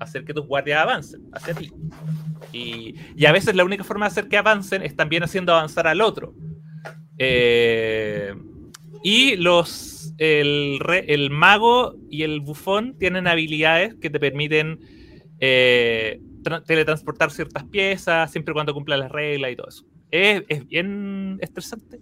hacer 0.00 0.24
que 0.24 0.34
tus 0.34 0.46
guardias 0.46 0.80
avancen 0.82 1.22
hacia 1.32 1.54
ti. 1.54 1.72
Y, 2.52 2.94
a 3.26 3.32
veces 3.32 3.54
la 3.54 3.64
única 3.64 3.84
forma 3.84 4.06
de 4.06 4.10
hacer 4.10 4.28
que 4.28 4.36
avancen 4.36 4.82
es 4.82 4.94
también 4.94 5.22
haciendo 5.22 5.52
avanzar 5.52 5.86
al 5.86 6.00
otro. 6.00 6.34
Eh, 7.18 8.34
Y 9.02 9.36
los 9.36 10.14
el, 10.18 10.78
el 11.06 11.30
mago 11.30 11.94
y 12.10 12.22
el 12.22 12.40
bufón 12.40 12.96
tienen 12.98 13.26
habilidades 13.26 13.94
que 13.94 14.10
te 14.10 14.18
permiten 14.18 14.80
eh, 15.38 16.20
tra- 16.42 16.64
teletransportar 16.64 17.30
ciertas 17.30 17.64
piezas 17.64 18.30
siempre 18.32 18.52
y 18.52 18.54
cuando 18.54 18.72
cumplan 18.74 19.00
las 19.00 19.12
reglas 19.12 19.52
y 19.52 19.56
todo 19.56 19.68
eso. 19.68 19.84
Es, 20.10 20.42
es 20.48 20.66
bien 20.66 21.38
estresante. 21.40 22.00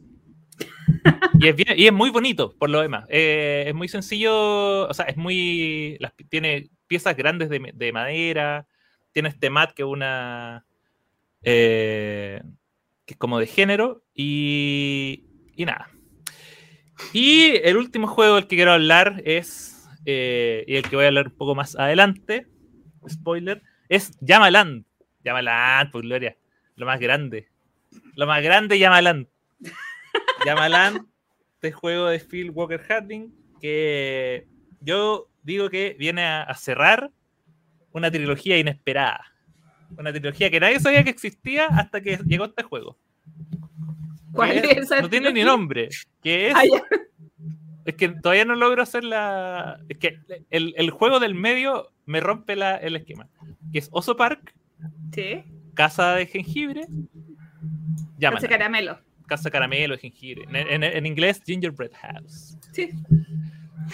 y, 1.40 1.48
es 1.48 1.56
bien- 1.56 1.74
y 1.78 1.86
es 1.86 1.92
muy 1.92 2.10
bonito, 2.10 2.54
por 2.58 2.70
lo 2.70 2.80
demás. 2.80 3.04
Eh, 3.08 3.64
es 3.68 3.74
muy 3.74 3.88
sencillo, 3.88 4.88
o 4.88 4.94
sea, 4.94 5.06
es 5.06 5.16
muy. 5.16 5.98
tiene 6.28 6.68
piezas 6.86 7.16
grandes 7.16 7.48
de, 7.48 7.70
de 7.74 7.92
madera. 7.92 8.66
Tiene 9.12 9.28
este 9.28 9.50
mat 9.50 9.72
que 9.72 9.82
es 9.82 9.88
una. 9.88 10.64
eh, 11.42 12.42
que 13.06 13.14
es 13.14 13.18
como 13.18 13.38
de 13.38 13.46
género. 13.46 14.02
Y. 14.14 15.24
Y 15.56 15.64
nada. 15.64 15.88
Y 17.12 17.56
el 17.62 17.76
último 17.76 18.06
juego 18.06 18.36
del 18.36 18.46
que 18.46 18.56
quiero 18.56 18.72
hablar 18.72 19.22
es. 19.24 19.86
eh, 20.06 20.64
y 20.66 20.76
el 20.76 20.82
que 20.88 20.96
voy 20.96 21.04
a 21.04 21.08
hablar 21.08 21.28
un 21.28 21.36
poco 21.36 21.54
más 21.54 21.76
adelante. 21.76 22.46
Spoiler. 23.08 23.62
Es 23.88 24.16
Yamaland. 24.20 24.84
Yamaland, 25.24 25.90
por 25.90 26.02
gloria. 26.02 26.36
Lo 26.76 26.86
más 26.86 26.98
grande. 27.00 27.48
Lo 28.16 28.26
más 28.26 28.42
grande, 28.42 28.78
Yamaland. 28.78 29.26
Yamaland, 30.46 31.06
este 31.54 31.72
juego 31.72 32.06
de 32.06 32.18
Phil 32.20 32.50
Walker 32.50 32.80
Harding. 32.80 33.32
Que 33.60 34.46
yo 34.80 35.28
digo 35.42 35.70
que 35.70 35.96
viene 35.98 36.22
a, 36.24 36.42
a 36.42 36.54
cerrar 36.54 37.10
una 37.92 38.10
trilogía 38.10 38.58
inesperada. 38.58 39.24
Una 39.96 40.12
trilogía 40.12 40.50
que 40.50 40.60
nadie 40.60 40.80
sabía 40.80 41.04
que 41.04 41.10
existía 41.10 41.66
hasta 41.66 42.00
que 42.00 42.18
llegó 42.26 42.46
este 42.46 42.62
juego. 42.64 42.98
¿Cuál 44.32 44.50
es 44.52 44.64
esa 44.78 45.00
no 45.00 45.08
tiene 45.08 45.32
ni 45.32 45.44
nombre. 45.44 45.88
Que 46.22 46.52
es 47.84 47.94
que 47.94 48.08
todavía 48.08 48.44
no 48.44 48.56
logro 48.56 48.82
hacer 48.82 49.04
la. 49.04 49.80
Es 49.88 49.98
que 49.98 50.18
el, 50.50 50.74
el 50.76 50.90
juego 50.90 51.20
del 51.20 51.34
medio 51.34 51.92
me 52.06 52.20
rompe 52.20 52.56
la- 52.56 52.76
el 52.76 52.96
esquema. 52.96 53.28
Que 53.72 53.78
es 53.78 53.88
Oso 53.92 54.16
Park, 54.16 54.54
Sí, 55.14 55.44
Casa 55.74 56.14
de 56.14 56.26
Jengibre. 56.26 56.86
Llaman. 58.18 58.38
Hace 58.38 58.48
caramelo. 58.48 58.98
Casa 59.26 59.50
Caramelo 59.50 59.94
de 59.94 60.00
Jengibre. 60.00 60.44
En, 60.48 60.56
en- 60.56 60.84
en 60.84 61.06
inglés, 61.06 61.40
Gingerbread 61.44 61.92
House. 61.92 62.56
Sí. 62.72 62.90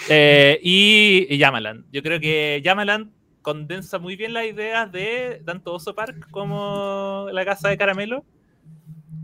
Eh, 0.09 0.59
y, 0.63 1.27
y 1.29 1.39
Yamaland. 1.39 1.85
Yo 1.93 2.03
creo 2.03 2.21
que 2.21 2.61
Yamaland 2.65 3.11
condensa 3.43 3.99
muy 3.99 4.17
bien 4.17 4.33
las 4.33 4.45
ideas 4.47 4.91
de 4.93 5.43
tanto 5.45 5.73
Oso 5.75 5.95
Park 5.95 6.29
como 6.31 7.27
la 7.33 7.45
Casa 7.45 7.69
de 7.69 7.77
Caramelo. 7.79 8.25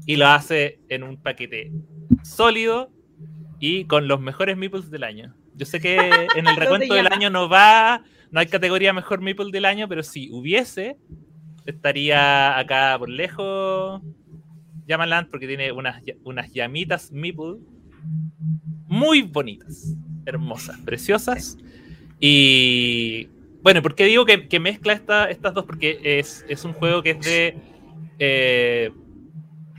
Y 0.06 0.16
lo 0.16 0.28
hace 0.28 0.78
en 0.88 1.02
un 1.02 1.16
paquete 1.16 1.72
sólido 2.22 2.90
y 3.58 3.84
con 3.86 4.06
los 4.06 4.20
mejores 4.20 4.56
meeples 4.56 4.90
del 4.90 5.02
año. 5.04 5.34
Yo 5.54 5.66
sé 5.66 5.80
que 5.80 5.96
en 6.36 6.46
el 6.46 6.56
recuento 6.56 6.94
del 6.94 7.12
año 7.12 7.28
no 7.30 7.48
va, 7.48 8.04
no 8.30 8.38
hay 8.40 8.46
categoría 8.46 8.92
mejor 8.92 9.20
meeple 9.20 9.50
del 9.50 9.64
año, 9.64 9.88
pero 9.88 10.02
si 10.04 10.30
hubiese, 10.30 10.96
estaría 11.64 12.56
acá 12.56 12.94
por 12.98 13.08
lejos 13.08 14.00
Yamaland 14.86 15.28
porque 15.30 15.46
tiene 15.46 15.72
unas, 15.72 16.02
unas 16.24 16.52
llamitas 16.52 17.12
meeple 17.12 17.56
muy 18.88 19.22
bonitas, 19.22 19.94
hermosas, 20.24 20.78
preciosas. 20.80 21.58
Y 22.20 23.28
bueno, 23.62 23.82
¿por 23.82 23.94
qué 23.94 24.04
digo 24.04 24.24
que, 24.24 24.48
que 24.48 24.60
mezcla 24.60 24.92
esta- 24.92 25.26
estas 25.30 25.54
dos? 25.54 25.64
Porque 25.64 25.98
es, 26.02 26.44
es 26.48 26.64
un 26.64 26.72
juego 26.72 27.02
que 27.02 27.10
es 27.10 27.20
de... 27.20 27.56
eh, 28.18 28.90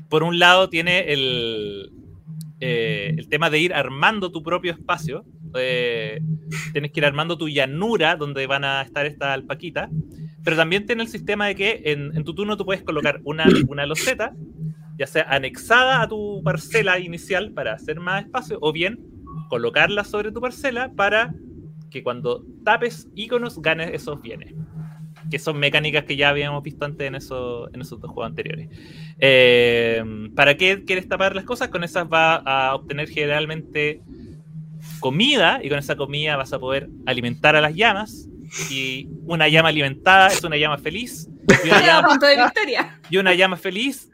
por 0.10 0.24
un 0.24 0.39
lado 0.39 0.70
tiene 0.70 1.12
el, 1.12 1.91
eh, 2.60 3.13
el 3.17 3.28
tema 3.28 3.50
de 3.50 3.60
ir 3.60 3.74
armando 3.74 4.32
tu 4.32 4.43
propio 4.43 4.72
espacio. 4.72 5.26
eh, 5.56 6.22
tienes 6.74 6.91
que 6.91 7.00
ir 7.00 7.06
armando 7.06 7.38
tu 7.38 7.48
llanura 7.50 8.15
donde 8.15 8.46
van 8.48 8.63
a 8.63 8.82
estar 8.82 9.06
estas 9.06 9.30
alpaquitas. 9.30 9.89
Pero 10.43 10.56
también 10.56 10.86
tiene 10.86 11.04
el 11.04 11.10
sistema 11.10 11.48
de 11.48 11.56
que 11.56 11.82
en, 11.86 12.15
en 12.15 12.24
tu 12.24 12.34
turno 12.34 12.56
tú 12.56 12.63
puedes 12.65 12.84
colocar 12.84 13.20
una, 13.24 13.48
una 13.67 13.86
loseta, 13.86 14.34
ya 14.97 15.07
sea 15.07 15.23
anexada 15.29 16.01
a 16.01 16.07
tu 16.07 16.41
parcela 16.43 16.99
inicial 16.99 17.51
para 17.51 17.73
hacer 17.73 17.99
más 17.99 18.25
espacio, 18.25 18.57
o 18.62 18.71
bien 18.71 18.99
colocarla 19.49 20.03
sobre 20.03 20.31
tu 20.31 20.41
parcela 20.41 20.91
para 20.95 21.33
que 21.89 22.03
cuando 22.03 22.43
tapes 22.63 23.07
iconos 23.15 23.62
ganes 23.62 23.91
esos 23.93 24.21
bienes. 24.21 24.53
Que 25.29 25.39
son 25.39 25.57
mecánicas 25.57 26.05
que 26.05 26.15
ya 26.15 26.29
habíamos 26.29 26.63
visto 26.63 26.86
antes 26.86 27.05
en, 27.05 27.15
eso, 27.15 27.69
en 27.73 27.81
esos 27.81 27.99
dos 27.99 28.12
juegos 28.12 28.29
anteriores. 28.29 28.69
Eh, 29.19 30.03
¿Para 30.36 30.55
qué 30.55 30.86
quieres 30.86 31.07
tapar 31.07 31.36
las 31.36 31.43
cosas? 31.43 31.67
Con 31.67 31.83
esas 31.83 32.07
va 32.07 32.36
a 32.36 32.75
obtener 32.75 33.10
generalmente 33.10 34.01
comida 34.99 35.60
y 35.62 35.69
con 35.69 35.79
esa 35.79 35.95
comida 35.97 36.38
vas 36.38 36.53
a 36.53 36.60
poder 36.60 36.89
alimentar 37.05 37.55
a 37.55 37.62
las 37.62 37.75
llamas. 37.75 38.29
Y 38.69 39.10
una 39.25 39.49
llama 39.49 39.69
alimentada 39.69 40.27
es 40.27 40.41
una 40.43 40.55
llama 40.55 40.77
feliz. 40.77 41.27
Y 41.65 41.67
una 41.67 41.81
llama, 41.86 42.07
punto 42.07 42.25
de 42.25 42.38
victoria. 42.38 42.99
y 43.10 43.17
una 43.17 43.33
llama 43.33 43.57
feliz 43.57 44.10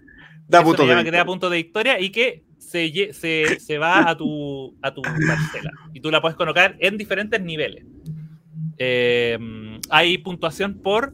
Da 0.54 0.60
es 0.60 0.66
punto 0.66 0.84
una 0.84 0.90
de 0.90 0.94
llama 0.94 1.04
que 1.04 1.12
te 1.12 1.18
da 1.18 1.24
vista. 1.24 1.32
punto 1.32 1.50
de 1.50 1.58
victoria 1.58 2.00
y 2.00 2.10
que 2.12 2.44
se, 2.58 3.14
se, 3.14 3.60
se 3.60 3.78
va 3.78 4.10
a 4.10 4.16
tu, 4.16 4.76
a 4.82 4.94
tu 4.94 5.02
parcela. 5.02 5.72
Y 5.94 6.00
tú 6.00 6.12
la 6.12 6.22
puedes 6.22 6.38
colocar 6.38 6.76
en 6.80 6.98
diferentes 6.98 7.42
niveles. 7.42 7.86
Eh, 8.78 9.38
hay 9.90 10.18
puntuación 10.20 10.76
por. 10.76 11.14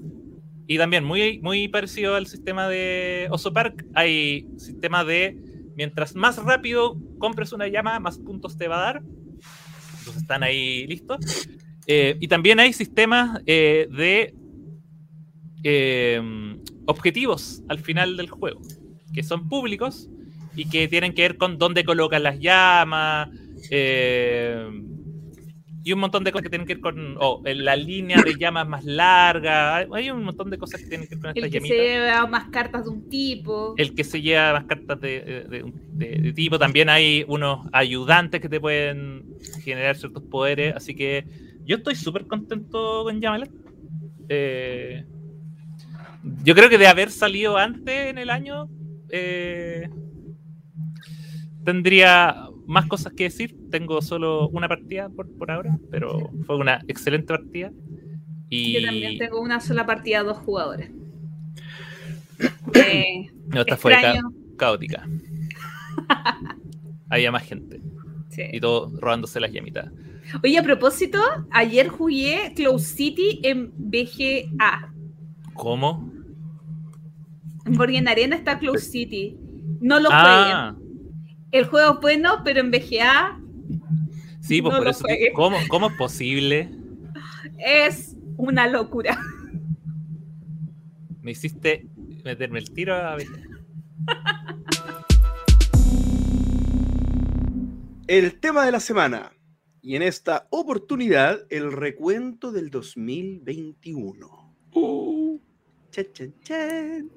Y 0.67 0.78
también, 0.78 1.04
muy, 1.04 1.39
muy 1.39 1.67
parecido 1.67 2.15
al 2.15 2.28
sistema 2.28 2.67
de 2.67 3.28
Oso 3.32 3.52
Park, 3.54 3.86
hay 3.95 4.47
sistema 4.58 5.04
de. 5.04 5.36
Mientras 5.75 6.13
más 6.15 6.38
rápido 6.43 6.97
compres 7.17 7.54
una 7.54 7.67
llama, 7.67 7.99
más 7.99 8.17
puntos 8.17 8.58
te 8.58 8.67
va 8.67 8.78
a 8.78 8.82
dar. 8.82 9.02
Entonces 9.99 10.21
están 10.21 10.43
ahí 10.43 10.86
listos. 10.88 11.47
Eh, 11.88 12.17
y 12.19 12.28
también 12.28 12.60
hay 12.60 12.71
sistemas 12.71 13.41
eh, 13.47 13.88
de 13.89 14.36
eh, 15.63 16.21
objetivos 16.86 17.63
al 17.67 17.80
final 17.80 18.15
del 18.15 18.30
juego, 18.30 18.62
que 19.13 19.24
son 19.24 19.48
públicos 19.50 20.10
y 20.56 20.65
que 20.69 20.88
tienen 20.88 21.13
que 21.13 21.22
ver 21.24 21.38
con 21.38 21.58
dónde 21.58 21.84
colocan 21.84 22.24
las 22.24 22.39
llamas 22.39 23.30
eh, 23.72 24.67
y 25.84 25.93
un 25.93 26.00
montón 26.00 26.24
de 26.24 26.32
cosas 26.32 26.43
que 26.43 26.50
tienen 26.50 26.67
que 26.67 26.76
ver 26.76 26.82
con 26.82 27.15
oh, 27.19 27.41
en 27.45 27.63
la 27.63 27.76
línea 27.76 28.22
de 28.22 28.36
llamas 28.38 28.67
más 28.67 28.84
larga. 28.84 29.78
Hay, 29.78 29.88
hay 29.93 30.10
un 30.12 30.24
montón 30.24 30.50
de 30.50 30.58
cosas 30.58 30.82
que 30.82 30.88
tienen 30.88 31.08
que 31.08 31.15
ver 31.15 31.22
con 31.22 31.30
estas 31.30 31.43
El 31.45 31.50
que 31.52 31.58
llamitas. 31.58 31.78
se 31.78 31.84
lleva 31.84 32.28
más 32.28 32.50
cartas 32.50 32.84
de 32.84 32.89
un 32.91 33.10
tipo. 33.10 33.74
El 33.78 33.95
que 33.95 34.04
se 34.04 34.22
lleva 34.22 34.54
más 34.54 34.65
cartas 34.65 35.00
de, 35.00 35.22
de- 35.50 35.74
de- 35.93 36.22
de 36.22 36.34
tipo. 36.34 36.60
También 36.60 36.89
hay 36.89 37.24
unos 37.28 37.65
ayudantes 37.72 38.41
que 38.41 38.50
te 38.50 38.60
pueden 38.60 39.24
generar 39.63 39.95
ciertos 39.95 40.22
poderes. 40.24 40.76
Así 40.76 40.93
que 40.95 41.26
yo 41.63 41.78
estoy 41.78 41.95
súper 41.95 42.28
contento 42.28 43.04
con 43.06 43.19
Yamalet. 43.22 43.50
Eh, 44.28 45.06
yo 46.43 46.54
creo 46.56 46.69
que 46.69 46.78
de 46.78 46.88
haber 46.88 47.10
salido 47.10 47.58
antes 47.58 48.10
en 48.10 48.17
el 48.17 48.30
año, 48.30 48.67
eh, 49.10 49.89
tendría 51.63 52.48
más 52.65 52.86
cosas 52.88 53.13
que 53.13 53.24
decir. 53.26 53.56
Tengo 53.72 54.02
solo 54.02 54.50
una 54.50 54.67
partida 54.67 55.10
por, 55.10 55.30
por 55.38 55.52
ahora, 55.52 55.78
pero 55.91 56.30
fue 56.45 56.58
una 56.58 56.82
excelente 56.88 57.28
partida. 57.34 57.72
Y 58.50 58.74
Yo 58.80 58.86
también 58.86 59.17
tengo 59.17 59.39
una 59.41 59.60
sola 59.60 59.86
partida, 59.86 60.24
dos 60.24 60.38
jugadores. 60.39 60.91
Eh, 62.74 63.30
no, 63.48 63.62
esta 63.62 63.76
fue 63.76 63.91
ca- 63.91 64.22
caótica. 64.56 65.06
Había 67.10 67.32
más 67.32 67.43
gente. 67.43 67.82
Sí. 68.30 68.43
Y 68.54 68.60
todo 68.62 68.89
robándose 69.00 69.39
las 69.41 69.52
llamitas. 69.52 69.91
Oye, 70.43 70.58
a 70.58 70.63
propósito, 70.63 71.19
ayer 71.52 71.89
jugué 71.89 72.54
Close 72.56 72.95
City 72.95 73.41
en 73.43 73.72
BGA. 73.76 74.93
¿Cómo? 75.54 76.10
Porque 77.76 77.98
en 77.98 78.08
Arena 78.08 78.36
está 78.36 78.60
Close 78.60 78.86
City. 78.89 79.38
No 79.81 80.00
lo 80.00 80.10
Ah, 80.12 80.75
jueguen. 80.75 80.90
El 81.52 81.65
juego 81.65 81.94
es 81.96 82.02
bueno, 82.02 82.42
pero 82.44 82.60
en 82.60 82.71
BGA 82.71 83.40
sí, 84.42 84.62
pues 84.62 84.71
No 84.73 84.77
por 84.77 84.86
lo 84.86 84.92
eso. 84.92 85.06
¿cómo, 85.33 85.58
¿Cómo 85.69 85.88
es 85.90 85.96
posible? 85.98 86.69
es 87.58 88.15
una 88.38 88.67
locura. 88.67 89.17
Me 91.21 91.31
hiciste 91.31 91.88
meterme 92.23 92.60
el 92.60 92.71
tiro 92.71 92.96
a. 92.96 93.17
El 98.08 98.40
tema 98.40 98.65
de 98.65 98.71
la 98.71 98.79
semana. 98.79 99.31
Y 99.81 99.96
en 99.96 100.02
esta 100.02 100.48
oportunidad, 100.50 101.46
el 101.50 101.71
recuento 101.71 102.52
del 102.52 102.69
2021. 102.69 104.56
Uh, 104.73 105.40
chan, 105.92 106.06
chan, 106.13 106.33
chan. 106.44 107.10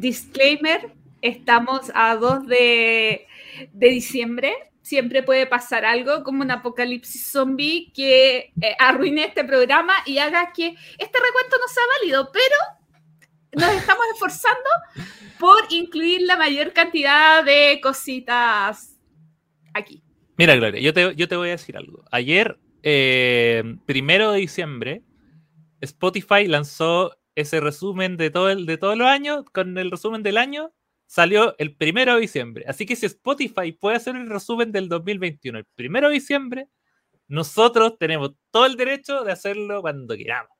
Disclaimer, 0.00 0.92
estamos 1.22 1.90
a 1.94 2.16
2 2.16 2.46
de, 2.46 3.26
diciembre. 3.72 4.52
Siempre 4.82 5.22
puede 5.22 5.46
pasar 5.46 5.84
algo 5.84 6.22
como 6.22 6.42
un 6.42 6.50
apocalipsis 6.50 7.32
zombie 7.32 7.90
que 7.94 8.52
eh, 8.60 8.76
arruine 8.78 9.24
este 9.24 9.42
programa 9.42 9.94
y 10.04 10.18
haga 10.18 10.52
que 10.52 10.68
este 10.98 11.18
recuento 11.18 11.56
no 11.58 11.68
sea 11.68 11.82
válido, 11.98 12.30
pero 12.32 12.56
nos 13.64 13.74
estamos 13.74 14.04
esforzando 14.12 14.70
por 15.40 15.56
incluir 15.70 16.22
la 16.22 16.36
mayor 16.36 16.72
cantidad 16.72 17.42
de 17.42 17.80
cositas 17.82 18.96
aquí. 19.74 20.02
Mira, 20.36 20.54
Gloria, 20.56 20.80
yo 20.80 20.92
te, 20.92 21.16
yo 21.16 21.26
te 21.26 21.36
voy 21.36 21.48
a 21.48 21.52
decir 21.52 21.76
algo. 21.76 22.04
Ayer, 22.12 22.58
eh, 22.82 23.64
primero 23.86 24.32
de 24.32 24.40
diciembre, 24.40 25.02
Spotify 25.80 26.46
lanzó 26.46 27.16
ese 27.36 27.60
resumen 27.60 28.16
de, 28.16 28.30
todo 28.30 28.50
el, 28.50 28.66
de 28.66 28.78
todos 28.78 28.98
los 28.98 29.06
años, 29.06 29.44
con 29.52 29.78
el 29.78 29.90
resumen 29.90 30.22
del 30.24 30.38
año, 30.38 30.72
salió 31.06 31.54
el 31.58 31.76
primero 31.76 32.14
de 32.14 32.22
diciembre. 32.22 32.64
Así 32.66 32.86
que 32.86 32.96
si 32.96 33.06
Spotify 33.06 33.72
puede 33.72 33.96
hacer 33.96 34.16
el 34.16 34.28
resumen 34.28 34.72
del 34.72 34.88
2021 34.88 35.58
el 35.58 35.66
primero 35.76 36.08
de 36.08 36.14
diciembre, 36.14 36.68
nosotros 37.28 37.98
tenemos 37.98 38.32
todo 38.50 38.66
el 38.66 38.76
derecho 38.76 39.22
de 39.22 39.32
hacerlo 39.32 39.82
cuando 39.82 40.16
queramos. 40.16 40.55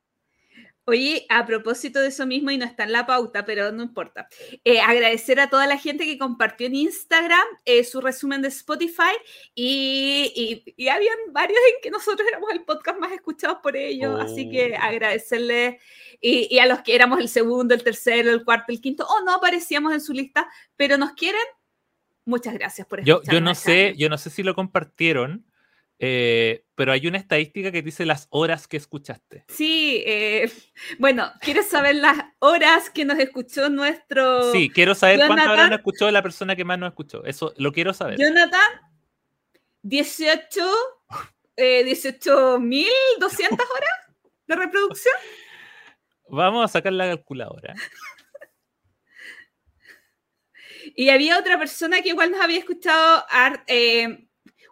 Oye, 0.89 1.27
a 1.29 1.45
propósito 1.45 2.01
de 2.01 2.09
eso 2.09 2.27
mismo, 2.27 2.53
y 2.53 2.59
no 2.59 2.65
está 2.65 2.85
en 2.85 2.93
la 2.93 3.07
pauta, 3.07 3.45
pero 3.45 3.73
no 3.73 3.83
importa, 3.83 4.29
eh, 4.65 4.81
agradecer 4.81 5.41
a 5.41 5.51
toda 5.51 5.67
la 5.67 5.79
gente 5.79 6.05
que 6.05 6.17
compartió 6.17 6.69
en 6.69 6.77
Instagram 6.77 7.45
eh, 7.65 7.83
su 7.83 8.01
resumen 8.01 8.41
de 8.41 8.49
Spotify 8.49 9.11
y, 9.53 10.33
y, 10.67 10.75
y, 10.77 10.89
habían 10.89 11.17
varios 11.33 11.59
en 11.75 11.83
que 11.83 11.91
nosotros 11.91 12.27
éramos 12.29 12.51
el 12.53 12.65
podcast 12.65 13.01
más 13.01 13.11
escuchados 13.11 13.59
por 13.65 13.77
ellos, 13.77 14.17
así 14.21 14.49
que 14.49 14.75
Oh. 14.77 14.81
agradecerles 14.81 15.83
y, 16.21 16.55
y 16.55 16.59
a 16.61 16.67
los 16.67 16.81
que 16.83 16.95
éramos 16.95 17.19
el 17.19 17.29
segundo, 17.29 17.75
el 17.75 17.83
tercero, 17.83 18.31
el 18.31 18.45
cuarto, 18.45 18.73
el 18.73 18.81
quinto, 18.81 19.05
o 19.07 19.25
no 19.25 19.35
aparecíamos 19.35 19.93
en 19.93 20.01
su 20.01 20.13
lista, 20.13 20.49
pero 20.77 20.97
nos 20.99 21.15
quieren, 21.15 21.43
muchas 22.25 22.55
gracias 22.55 22.87
por 22.87 23.01
Yo, 23.03 23.17
escucharnos. 23.17 23.35
yo 23.35 23.41
no 23.41 23.51
este 23.51 23.91
sé, 23.91 23.95
yo 23.99 24.09
no 24.09 24.19
sé 24.19 24.31
si 24.31 24.45
lo 24.45 24.55
compartieron, 24.55 25.45
eh, 25.99 26.65
pero 26.75 26.93
hay 26.93 27.07
una 27.07 27.19
estadística 27.19 27.73
que 27.73 27.83
dice 27.83 28.05
las 28.05 28.27
horas 28.31 28.69
que 28.69 28.77
escuchaste. 28.77 29.45
Sí, 29.49 30.03
eh, 30.07 30.51
bueno, 30.99 31.33
¿quieres 31.41 31.69
saber 31.69 31.97
las 31.97 32.19
horas 32.39 32.91
que 32.91 33.05
nos 33.05 33.19
escuchó 33.19 33.71
nuestro 33.71 34.53
Sí, 34.53 34.71
quiero 34.71 34.95
saber 34.95 35.19
cuántas 35.27 35.49
horas 35.49 35.71
nos 35.71 35.79
escuchó 35.79 36.11
la 36.11 36.23
persona 36.23 36.55
que 36.57 36.65
más 36.65 36.79
nos 36.79 36.91
escuchó. 36.91 37.25
Eso 37.25 37.55
lo 37.57 37.73
quiero 37.73 37.95
saber. 37.95 38.19
Jonathan? 38.19 38.61
18, 39.83 40.43
eh, 41.57 41.85
18.200 41.87 43.53
horas 43.53 44.17
de 44.47 44.57
reproducción. 44.57 45.15
Vamos 46.29 46.65
a 46.65 46.69
sacar 46.69 46.93
la 46.93 47.07
calculadora. 47.07 47.75
Y 50.95 51.09
había 51.09 51.39
otra 51.39 51.59
persona 51.59 52.01
que 52.01 52.11
igual 52.11 52.31
nos 52.31 52.41
había 52.41 52.59
escuchado, 52.59 53.25
eh, 53.67 54.26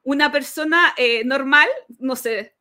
una 0.04 0.30
persona 0.32 0.94
eh, 0.96 1.22
normal, 1.24 1.68
no 1.98 2.16
sé, 2.16 2.54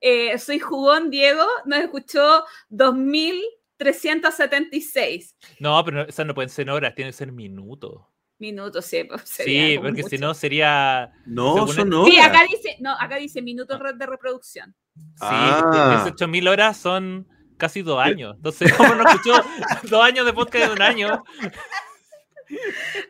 eh, 0.00 0.38
soy 0.38 0.58
jugón 0.58 1.10
Diego, 1.10 1.44
nos 1.66 1.80
escuchó 1.80 2.44
2.376 2.70 5.34
No, 5.60 5.84
pero 5.84 5.98
no- 5.98 6.02
esas 6.04 6.26
no 6.26 6.34
pueden 6.34 6.48
ser 6.50 6.70
horas, 6.70 6.94
tienen 6.94 7.12
que 7.12 7.16
ser 7.18 7.32
minutos. 7.32 8.02
minutos. 8.40 8.84
Sí, 8.86 9.02
pues, 9.04 9.22
Sí, 9.24 9.76
porque 9.82 10.04
si 10.04 10.16
no 10.18 10.32
sería. 10.32 11.10
No, 11.26 11.66
son 11.66 11.88
el- 11.88 11.92
horas. 11.94 12.08
Sí, 12.12 12.20
acá 12.20 12.40
dice, 12.48 12.76
no, 12.80 12.92
acá 12.98 13.16
dice 13.16 13.42
minutos 13.42 13.80
de 13.96 14.06
reproducción. 14.06 14.74
Sí, 14.94 15.02
Ah. 15.20 16.04
18.000 16.06 16.46
horas 16.48 16.76
son 16.76 17.26
casi 17.56 17.82
dos 17.82 17.98
años. 18.00 18.36
Entonces, 18.36 18.72
¿cómo 18.74 18.94
no 18.94 19.02
escuchó 19.08 19.32
dos 19.90 20.04
años 20.04 20.24
de 20.24 20.32
podcast 20.32 20.66
de 20.66 20.72
un 20.72 20.82
año? 20.82 21.24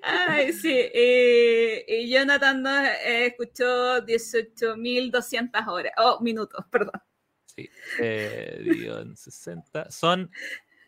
Ay, 0.03 0.53
sí. 0.53 0.73
eh, 0.75 1.85
y 1.89 2.11
Jonathan 2.11 2.63
nos 2.63 2.85
eh, 2.85 3.27
escuchó 3.27 4.05
18.200 4.05 5.67
horas. 5.69 5.93
Oh, 5.99 6.21
minutos, 6.21 6.65
perdón. 6.71 7.01
Sí, 7.45 7.69
eh, 8.01 8.61
dividido 8.63 9.01
en 9.01 9.17
60. 9.17 9.91
Son 9.91 10.31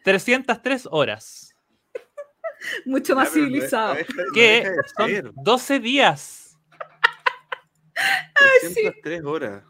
303 0.04 0.88
horas. 0.90 1.54
Mucho 2.84 3.14
más 3.16 3.32
civilizado. 3.32 3.96
Que 4.34 4.70
son 4.96 5.32
12 5.42 5.80
días. 5.80 6.58
303 8.34 9.22
horas. 9.24 9.64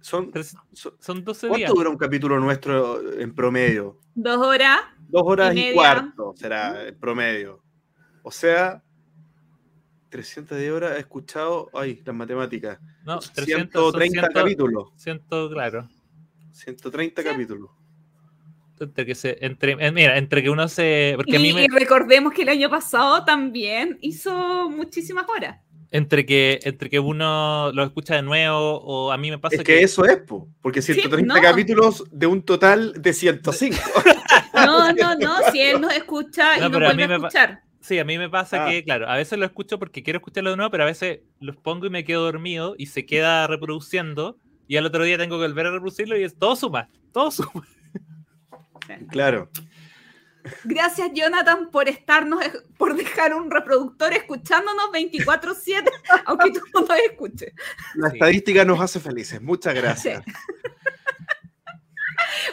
Son, 0.00 0.30
Tres- 0.30 0.54
son- 0.72 0.96
Son 0.98 1.24
12 1.24 1.46
días. 1.48 1.58
¿Cuánto 1.58 1.74
dura 1.74 1.90
un 1.90 1.98
capítulo 1.98 2.40
nuestro 2.40 3.12
en 3.20 3.34
promedio? 3.34 3.98
Dos 4.14 4.38
horas. 4.46 4.80
Dos 5.08 5.22
horas 5.26 5.54
Y 5.54 5.70
y, 5.70 5.74
cuarto 5.74 6.32
será 6.36 6.82
el 6.82 6.96
promedio. 6.96 7.62
O 8.22 8.30
sea, 8.30 8.82
300 10.10 10.58
de 10.58 10.72
horas 10.72 10.96
he 10.96 11.00
escuchado, 11.00 11.70
ay, 11.72 12.02
las 12.04 12.14
matemáticas. 12.14 12.78
No, 13.04 13.18
300, 13.18 13.72
son 13.72 13.92
130 13.92 14.20
100, 14.20 14.32
capítulos. 14.32 14.88
100, 14.96 15.18
claro. 15.50 15.88
130 16.52 17.24
capítulos. 17.24 17.70
Entre 18.78 19.04
que 19.04 19.14
se, 19.14 19.36
entre, 19.44 19.72
eh, 19.72 19.92
mira, 19.92 20.16
entre 20.16 20.42
que 20.42 20.48
uno 20.48 20.66
se. 20.66 21.12
Porque 21.16 21.32
Y, 21.32 21.36
a 21.36 21.38
mí 21.38 21.52
me. 21.52 21.64
y 21.64 21.68
recordemos 21.68 22.32
que 22.32 22.42
el 22.42 22.48
año 22.48 22.70
pasado 22.70 23.24
también 23.24 23.98
hizo 24.00 24.70
muchísimas 24.70 25.26
horas. 25.28 25.58
Entre 25.90 26.24
que, 26.24 26.60
entre 26.62 26.88
que 26.88 26.98
uno 26.98 27.72
lo 27.72 27.82
escucha 27.82 28.14
de 28.14 28.22
nuevo, 28.22 28.80
o 28.80 29.10
a 29.12 29.18
mí 29.18 29.30
me 29.30 29.38
pasa 29.38 29.56
Es 29.56 29.64
que 29.64 29.82
eso 29.82 30.04
es, 30.06 30.18
po, 30.18 30.48
porque 30.62 30.80
130 30.80 31.34
no. 31.34 31.42
capítulos 31.42 32.04
de 32.10 32.26
un 32.26 32.42
total 32.42 32.94
de 32.94 33.12
105. 33.12 33.76
No, 34.52 34.92
no, 34.92 35.14
no. 35.14 35.36
Si 35.50 35.60
él 35.60 35.80
nos 35.80 35.92
escucha 35.94 36.58
y 36.58 36.60
No, 36.60 36.68
nos 36.68 36.82
a 36.82 36.92
vuelve 36.92 37.04
a 37.14 37.16
escuchar. 37.16 37.62
Sí, 37.80 37.98
a 37.98 38.04
mí 38.04 38.18
me 38.18 38.28
pasa 38.28 38.66
Ah. 38.66 38.70
que, 38.70 38.84
claro, 38.84 39.08
a 39.08 39.16
veces 39.16 39.38
lo 39.38 39.46
escucho 39.46 39.78
porque 39.78 40.02
quiero 40.02 40.18
escucharlo 40.18 40.50
de 40.50 40.56
nuevo, 40.56 40.70
pero 40.70 40.82
a 40.82 40.86
veces 40.86 41.20
los 41.40 41.56
pongo 41.56 41.86
y 41.86 41.90
me 41.90 42.04
quedo 42.04 42.22
dormido 42.24 42.74
y 42.76 42.86
se 42.86 43.06
queda 43.06 43.46
reproduciendo. 43.46 44.36
Y 44.68 44.76
al 44.76 44.86
otro 44.86 45.02
día 45.04 45.16
tengo 45.18 45.36
que 45.40 45.46
volver 45.46 45.66
a 45.66 45.70
reproducirlo 45.72 46.16
y 46.16 46.22
es 46.24 46.36
todo 46.38 46.54
suma, 46.56 46.88
todo 47.12 47.30
suma. 47.30 47.66
claro. 49.10 49.50
Gracias, 50.64 51.10
Jonathan, 51.12 51.70
por 51.70 51.86
estarnos, 51.88 52.42
por 52.78 52.96
dejar 52.96 53.34
un 53.34 53.50
reproductor 53.50 54.12
escuchándonos 54.14 54.86
24-7, 54.90 55.84
aunque 56.26 56.50
tú 56.52 56.60
no 56.74 56.80
nos 56.80 56.98
escuches. 57.10 57.52
La 57.96 58.08
Sí. 58.10 58.16
estadística 58.16 58.64
nos 58.64 58.80
hace 58.80 59.00
felices. 59.00 59.40
Muchas 59.42 59.74
gracias. 59.74 60.22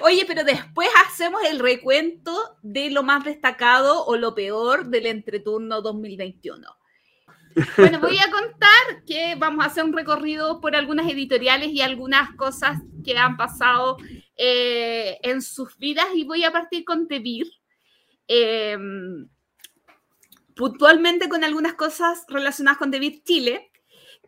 Oye, 0.02 0.26
pero 0.28 0.44
después 0.44 0.90
hacemos 1.06 1.42
el 1.44 1.60
recuento 1.60 2.58
de 2.62 2.90
lo 2.90 3.04
más 3.04 3.24
destacado 3.24 4.06
o 4.06 4.16
lo 4.18 4.36
peor 4.36 4.88
del 4.88 5.06
entreturno 5.06 5.82
2021. 5.82 6.68
Bueno, 7.76 8.00
voy 8.00 8.18
a 8.18 8.30
contar 8.30 9.04
que 9.08 9.36
vamos 9.36 9.66
a 9.66 9.70
hacer 9.70 9.84
un 9.84 9.94
recorrido 9.94 10.62
por 10.62 10.76
algunas 10.76 11.10
editoriales 11.10 11.70
y 11.72 11.82
algunas 11.82 12.36
cosas 12.36 12.80
que 13.04 13.18
han 13.18 13.36
pasado 13.36 13.98
eh, 14.36 15.18
en 15.24 15.42
sus 15.42 15.78
vidas 15.78 16.06
y 16.14 16.24
voy 16.24 16.44
a 16.44 16.52
partir 16.52 16.86
con 16.86 17.08
Tevir. 17.08 17.48
Eh, 18.28 18.78
puntualmente 20.58 21.30
con 21.30 21.44
algunas 21.44 21.76
cosas 21.76 22.26
relacionadas 22.28 22.80
con 22.80 22.92
David 22.92 23.22
Chile, 23.24 23.72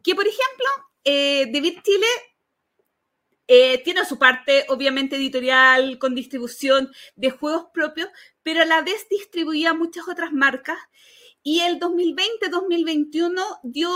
que 0.04 0.16
por 0.16 0.26
ejemplo, 0.26 0.68
eh, 1.04 1.48
David 1.52 1.80
Chile 1.84 2.08
eh, 3.52 3.82
tiene 3.84 4.06
su 4.06 4.20
parte, 4.20 4.66
obviamente, 4.70 5.16
editorial 5.16 5.98
con 5.98 6.14
distribución 6.14 6.92
de 7.16 7.32
juegos 7.32 7.66
propios, 7.74 8.08
pero 8.44 8.62
a 8.62 8.66
la 8.66 8.84
vez 8.84 9.08
distribuía 9.10 9.74
muchas 9.74 10.08
otras 10.08 10.32
marcas. 10.32 10.78
Y 11.42 11.62
el 11.62 11.80
2020-2021 11.80 13.60
dio, 13.64 13.90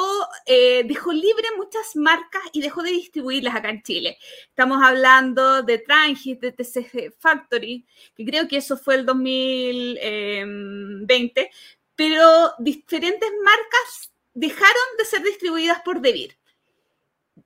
eh, 0.47 0.83
dejó 0.85 1.13
libre 1.13 1.49
muchas 1.55 1.95
marcas 1.95 2.41
y 2.51 2.61
dejó 2.61 2.81
de 2.81 2.89
distribuirlas 2.89 3.53
acá 3.53 3.69
en 3.69 3.83
Chile. 3.83 4.17
Estamos 4.47 4.81
hablando 4.81 5.61
de 5.61 5.77
Trangis, 5.77 6.39
de 6.39 6.51
TCG 6.51 7.13
Factory, 7.19 7.85
que 8.15 8.25
creo 8.25 8.47
que 8.47 8.57
eso 8.57 8.75
fue 8.75 8.95
el 8.95 9.05
2020, 9.05 11.51
pero 11.95 12.53
diferentes 12.57 13.29
marcas 13.43 14.11
dejaron 14.33 14.97
de 14.97 15.05
ser 15.05 15.21
distribuidas 15.21 15.79
por 15.81 16.01
Devir. 16.01 16.39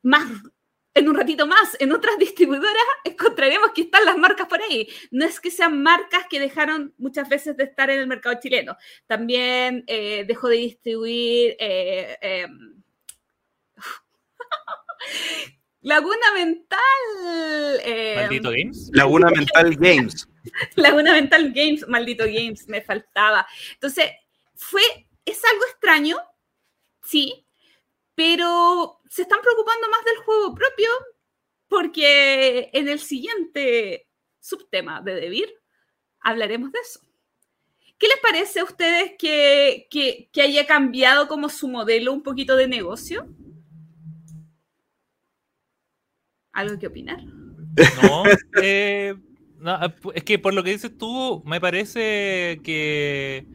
Más 0.04 0.24
en 0.98 1.08
un 1.08 1.16
ratito 1.16 1.46
más, 1.46 1.78
en 1.80 1.92
otras 1.92 2.18
distribuidoras 2.20 2.84
encontraremos 3.04 3.72
que 3.74 3.82
están 3.82 4.06
las 4.06 4.18
marcas 4.18 4.48
por 4.48 4.62
ahí. 4.62 4.88
No 5.12 5.26
es 5.26 5.40
que 5.40 5.52
sean 5.52 5.82
marcas 5.82 6.26
que 6.30 6.40
dejaron 6.40 6.94
muchas 6.98 7.30
veces 7.30 7.56
de 7.56 7.66
estar 7.66 7.90
en 7.90 8.00
el 8.00 8.08
mercado 8.08 8.38
chileno. 8.42 8.76
También 9.06 9.84
eh, 9.88 10.26
dejó 10.28 10.50
de 10.50 10.58
distribuir 10.58 11.56
eh, 11.60 12.18
eh, 12.22 12.48
Laguna 15.82 16.34
Mental. 16.34 16.80
eh, 17.84 18.16
Maldito 18.18 18.52
Games. 18.52 18.90
Laguna 18.94 19.30
Mental 19.30 19.76
Games. 19.76 20.28
Laguna 20.76 21.14
Mental 21.14 21.52
Games, 21.54 21.88
maldito 21.88 22.26
Games, 22.26 22.68
me 22.68 22.82
faltaba. 22.82 23.46
Entonces, 23.74 24.12
fue, 24.56 24.82
es 25.26 25.42
algo 25.46 25.64
extraño, 25.66 26.18
sí, 27.04 27.47
pero 28.18 29.00
se 29.12 29.22
están 29.22 29.40
preocupando 29.44 29.88
más 29.90 30.04
del 30.04 30.18
juego 30.26 30.56
propio 30.56 30.90
porque 31.68 32.72
en 32.74 32.90
el 32.90 32.98
siguiente 32.98 34.10
subtema 34.40 35.02
de 35.02 35.14
Debir 35.14 35.54
hablaremos 36.22 36.72
de 36.72 36.80
eso. 36.80 37.00
¿Qué 38.00 38.08
les 38.08 38.18
parece 38.18 38.60
a 38.60 38.64
ustedes 38.64 39.12
que, 39.20 39.88
que, 39.92 40.42
haya 40.42 40.66
cambiado 40.66 41.28
como 41.28 41.48
su 41.48 41.68
modelo 41.68 42.12
un 42.12 42.24
poquito 42.24 42.56
de 42.56 42.68
negocio? 42.68 43.28
¿Algo 46.54 46.80
que 46.80 46.88
opinar? 46.88 47.24
No, 48.02 48.24
eh, 48.64 49.14
no, 49.60 49.78
es 50.16 50.24
que 50.24 50.40
por 50.40 50.56
lo 50.56 50.64
que 50.64 50.72
dices 50.72 50.98
tú, 50.98 51.44
me 51.46 51.62
parece 51.62 52.62
que. 52.64 53.46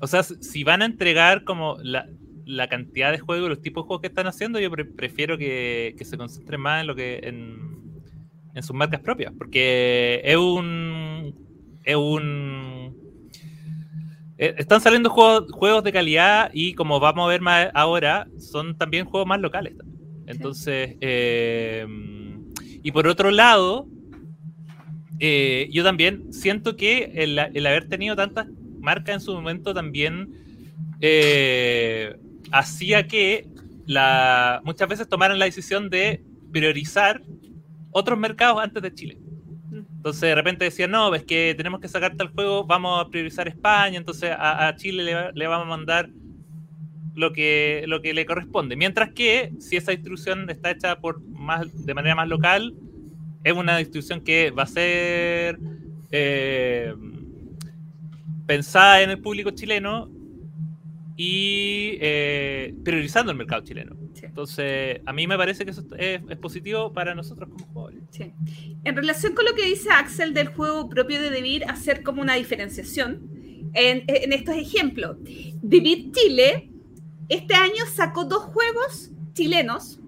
O 0.00 0.08
sea, 0.08 0.24
si 0.24 0.64
van 0.64 0.82
a 0.82 0.86
entregar 0.86 1.44
como 1.44 1.76
la, 1.82 2.08
la 2.50 2.68
cantidad 2.68 3.12
de 3.12 3.18
juegos, 3.18 3.48
los 3.48 3.60
tipos 3.60 3.84
de 3.84 3.86
juegos 3.86 4.00
que 4.02 4.08
están 4.08 4.26
haciendo, 4.26 4.58
yo 4.60 4.70
prefiero 4.70 5.38
que, 5.38 5.94
se 6.00 6.16
concentren 6.16 6.60
más 6.60 6.80
en 6.80 6.86
lo 6.86 6.94
que 6.94 7.20
en, 7.22 8.02
en 8.54 8.62
sus 8.62 8.74
marcas 8.74 9.00
propias, 9.00 9.32
porque 9.36 10.20
es 10.24 10.36
un 10.36 11.34
es 11.84 11.96
un 11.96 12.94
eh, 14.42 14.54
están 14.56 14.80
saliendo 14.80 15.10
juegos, 15.10 15.52
juegos 15.52 15.84
de 15.84 15.92
calidad 15.92 16.50
y 16.54 16.72
como 16.72 16.98
vamos 16.98 17.26
a 17.26 17.28
ver 17.28 17.42
más 17.42 17.68
ahora, 17.74 18.26
son 18.38 18.76
también 18.76 19.04
juegos 19.04 19.28
más 19.28 19.38
locales. 19.38 19.74
Entonces, 20.26 20.96
eh, 21.02 21.86
y 22.82 22.90
por 22.90 23.06
otro 23.06 23.30
lado, 23.30 23.86
eh, 25.18 25.68
yo 25.70 25.84
también 25.84 26.32
siento 26.32 26.74
que 26.74 27.12
el, 27.16 27.38
haber 27.38 27.88
tenido 27.90 28.16
tantas 28.16 28.46
marcas 28.78 29.16
en 29.16 29.20
su 29.20 29.34
momento 29.34 29.74
también 29.74 30.30
hacía 32.50 33.06
que 33.06 33.46
la, 33.86 34.60
muchas 34.64 34.88
veces 34.88 35.08
tomaran 35.08 35.38
la 35.38 35.44
decisión 35.44 35.90
de 35.90 36.22
priorizar 36.52 37.22
otros 37.90 38.18
mercados 38.18 38.62
antes 38.62 38.82
de 38.82 38.94
Chile. 38.94 39.18
Entonces 39.72 40.22
de 40.22 40.34
repente 40.34 40.64
decían, 40.64 40.90
no, 40.90 41.14
es 41.14 41.24
que 41.24 41.54
tenemos 41.56 41.80
que 41.80 41.88
sacar 41.88 42.16
tal 42.16 42.28
juego, 42.28 42.64
vamos 42.64 43.04
a 43.04 43.08
priorizar 43.08 43.48
España, 43.48 43.98
entonces 43.98 44.30
a, 44.36 44.74
Chile 44.76 45.30
le, 45.34 45.46
vamos 45.46 45.66
a 45.66 45.68
mandar 45.68 46.10
lo 47.14 47.32
que, 47.32 47.84
lo 47.86 48.00
que 48.00 48.14
le 48.14 48.24
corresponde. 48.24 48.76
Mientras 48.76 49.12
que 49.12 49.52
si 49.58 49.76
esa 49.76 49.92
distribución 49.92 50.48
está 50.48 50.70
hecha 50.70 51.00
por 51.00 51.20
más, 51.22 51.84
de 51.84 51.94
manera 51.94 52.14
más 52.14 52.28
local, 52.28 52.74
es 53.44 53.52
una 53.52 53.76
distribución 53.76 54.22
que 54.22 54.50
va 54.50 54.62
a 54.64 54.66
ser 54.66 55.58
eh, 56.10 56.94
pensada 58.46 59.02
en 59.02 59.10
el 59.10 59.20
público 59.20 59.50
chileno 59.50 60.10
y 61.22 61.98
eh, 62.00 62.74
priorizando 62.82 63.30
el 63.30 63.36
mercado 63.36 63.62
chileno. 63.62 63.94
Entonces, 64.22 65.02
a 65.04 65.12
mí 65.12 65.26
me 65.26 65.36
parece 65.36 65.66
que 65.66 65.72
eso 65.72 65.84
es, 65.98 66.22
positivo 66.38 66.94
para 66.94 67.14
nosotros 67.14 67.50
como 67.50 67.66
jugadores. 67.66 68.04
Sí. 68.08 68.32
En 68.84 68.96
relación 68.96 69.34
con 69.34 69.44
lo 69.44 69.54
que 69.54 69.66
dice 69.66 69.90
Axel 69.90 70.32
del 70.32 70.48
juego 70.48 70.88
propio 70.88 71.20
de 71.20 71.28
Debir, 71.28 71.64
hacer 71.66 72.02
como 72.02 72.22
una 72.22 72.36
diferenciación 72.36 73.28
en, 73.74 74.04
en 74.06 74.32
estos 74.32 74.56
ejemplos. 74.56 75.18
Debir 75.60 76.10
Chile 76.12 76.70
este 77.28 77.52
año 77.52 77.84
sacó 77.92 78.24
dos 78.24 78.44
juegos 78.44 79.10
chilenos 79.34 79.99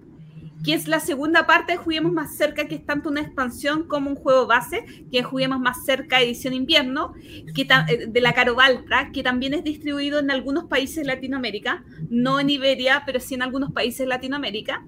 que 0.63 0.73
es 0.73 0.87
la 0.87 0.99
segunda 0.99 1.45
parte 1.45 1.73
de 1.73 1.77
Juguemos 1.77 2.13
Más 2.13 2.35
Cerca, 2.35 2.67
que 2.67 2.75
es 2.75 2.85
tanto 2.85 3.09
una 3.09 3.21
expansión 3.21 3.83
como 3.83 4.09
un 4.09 4.15
juego 4.15 4.47
base, 4.47 4.85
que 5.11 5.19
es 5.19 5.25
Juguemos 5.25 5.59
Más 5.59 5.83
Cerca 5.85 6.21
edición 6.21 6.53
invierno, 6.53 7.13
que 7.53 7.63
eh, 7.63 8.07
de 8.07 8.21
la 8.21 8.33
Caro 8.33 8.55
Valtra, 8.55 9.11
que 9.11 9.23
también 9.23 9.53
es 9.53 9.63
distribuido 9.63 10.19
en 10.19 10.31
algunos 10.31 10.65
países 10.65 10.97
de 10.97 11.05
Latinoamérica, 11.05 11.83
no 12.09 12.39
en 12.39 12.49
Iberia, 12.49 13.03
pero 13.05 13.19
sí 13.19 13.35
en 13.35 13.41
algunos 13.41 13.73
países 13.73 13.99
de 13.99 14.05
Latinoamérica. 14.07 14.85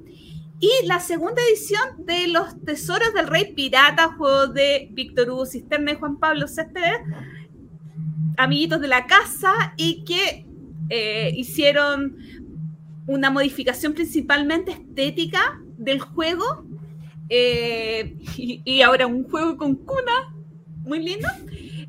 Y 0.61 0.71
la 0.85 1.01
segunda 1.01 1.41
edición 1.49 2.05
de 2.05 2.29
Los 2.29 2.61
Tesoros 2.63 3.13
del 3.13 3.27
Rey 3.27 3.53
Pirata, 3.53 4.13
juego 4.17 4.47
de 4.47 4.87
Víctor 4.93 5.29
Hugo 5.29 5.45
Cisterna 5.45 5.91
y 5.91 5.95
Juan 5.95 6.17
Pablo 6.17 6.47
Céspedes, 6.47 7.01
amiguitos 8.37 8.79
de 8.79 8.87
la 8.87 9.05
casa, 9.05 9.73
y 9.75 10.05
que 10.05 10.45
eh, 10.89 11.33
hicieron 11.35 12.15
una 13.07 13.29
modificación 13.29 13.93
principalmente 13.93 14.71
estética 14.71 15.61
del 15.77 15.99
juego. 15.99 16.65
Eh, 17.29 18.15
y, 18.37 18.81
ahora 18.81 19.07
un 19.07 19.23
juego 19.23 19.57
con 19.57 19.75
cuna, 19.75 20.33
muy 20.83 20.99
lindo. 20.99 21.27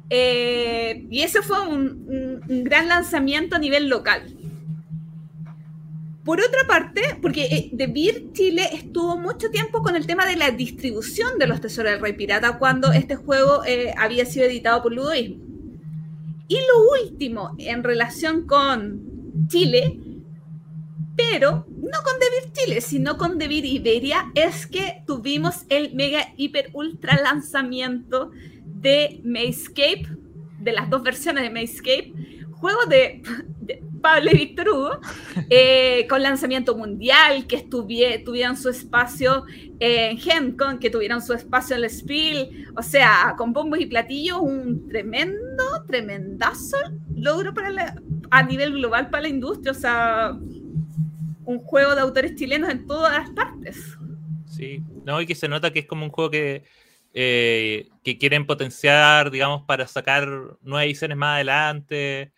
Eh, 0.09 1.07
y 1.11 1.21
ese 1.23 1.43
fue 1.43 1.67
un, 1.69 2.41
gran 2.65 2.89
lanzamiento 2.89 3.57
a 3.57 3.59
nivel 3.59 3.89
local. 3.89 4.23
Por 6.25 6.41
otra 6.41 6.67
parte, 6.67 7.03
porque 7.23 7.45
eh, 7.45 7.71
The 7.77 7.87
Beer 7.87 8.33
Chile 8.33 8.69
estuvo 8.73 9.17
mucho 9.17 9.51
tiempo 9.51 9.83
con 9.83 9.95
el 9.95 10.07
tema 10.07 10.27
de 10.27 10.37
la 10.37 10.51
distribución 10.51 11.39
de 11.39 11.47
los 11.47 11.61
Tesoros 11.61 11.93
del 11.93 12.01
Rey 12.01 12.15
Pirata 12.15 12.59
cuando 12.59 12.93
este 12.93 13.15
juego 13.15 13.63
había 13.97 14.25
sido 14.27 14.47
editado 14.47 14.83
por 14.83 14.93
Ludoísmo. 14.93 15.45
Y 16.49 16.55
lo 16.57 17.03
último 17.05 17.55
en 17.59 17.85
relación 17.85 18.47
con 18.47 19.47
Chile 19.49 20.01
pero 21.17 21.65
no 21.69 21.99
con 22.05 22.21
Debir 22.21 22.53
Chile, 22.53 22.81
sino 22.81 23.17
con 23.17 23.39
Debir 23.39 23.65
Iberia, 23.65 24.31
es 24.35 24.67
que 24.67 25.03
tuvimos 25.07 25.65
el 25.71 25.95
mega 25.95 26.33
hiper 26.37 26.71
ultra 26.75 27.21
lanzamiento 27.21 28.31
de 28.65 29.21
Mayscape, 29.25 30.07
de 30.61 30.73
las 30.73 30.91
dos 30.91 31.03
versiones 31.03 31.43
de 31.45 31.51
Mayscape, 31.51 32.13
juego 32.53 32.85
de, 32.87 33.23
Pablo 34.03 34.31
y 34.31 34.37
Víctor 34.37 34.69
Hugo, 34.69 35.01
eh, 35.51 36.07
con 36.09 36.23
lanzamiento 36.23 36.77
mundial, 36.77 37.47
que 37.47 37.63
tuvieran 37.63 38.57
su 38.57 38.69
espacio 38.69 39.47
en 39.81 40.19
GenCon, 40.19 40.79
que 40.79 40.91
tuvieran 40.91 41.23
su 41.23 41.33
espacio 41.33 41.77
en 41.77 41.83
el 41.83 41.91
Spiel, 41.91 42.69
o 42.77 42.83
sea, 42.83 43.35
con 43.37 43.53
bombos 43.53 43.81
y 43.81 43.87
platillos, 43.87 44.39
un 44.41 44.87
tremendo, 44.87 45.65
tremendazo 45.89 46.77
logro 47.17 47.55
para 47.55 47.97
a 48.31 48.43
nivel 48.43 48.73
global 48.75 49.09
para 49.09 49.23
la 49.23 49.29
industria, 49.29 49.73
o 49.73 49.75
sea 49.75 50.39
un 51.47 51.61
juego 51.61 51.95
de 51.95 52.03
autores 52.03 52.35
chilenos 52.35 52.71
en 52.71 52.87
todas 52.87 53.13
las 53.13 53.31
partes. 53.31 53.97
Sí, 54.47 54.83
no, 55.05 55.21
y 55.21 55.27
que 55.27 55.35
se 55.35 55.49
nota 55.49 55.73
que 55.73 55.81
es 55.81 55.87
como 55.87 56.05
un 56.05 56.11
juego 56.11 56.31
que, 56.31 56.65
eh, 57.15 57.89
que 58.03 58.19
quieren 58.19 58.47
potenciar, 58.47 59.31
digamos, 59.31 59.63
para 59.63 59.87
sacar 59.87 60.29
nuevas 60.63 60.87
ediciones 60.87 61.17
más 61.17 61.37
adelante. 61.37 62.33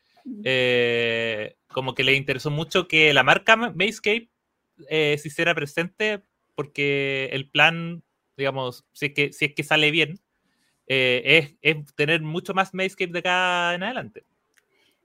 Eh, 0.44 1.56
como 1.68 1.94
que 1.94 2.04
le 2.04 2.14
interesó 2.14 2.50
mucho 2.50 2.86
que 2.86 3.14
la 3.14 3.22
marca 3.22 3.56
Mayscape 3.56 4.28
eh, 4.90 5.16
se 5.18 5.28
hiciera 5.28 5.54
presente 5.54 6.22
porque 6.54 7.30
el 7.32 7.48
plan, 7.48 8.02
digamos, 8.36 8.84
si 8.92 9.06
es 9.06 9.14
que, 9.14 9.32
si 9.32 9.46
es 9.46 9.54
que 9.54 9.62
sale 9.62 9.90
bien, 9.90 10.20
es, 10.86 11.54
es, 11.62 11.76
tener 11.94 12.22
mucho 12.22 12.52
más 12.52 12.74
Mayscape 12.74 13.12
de 13.12 13.18
acá 13.20 13.74
en 13.74 13.82
adelante. 13.84 14.24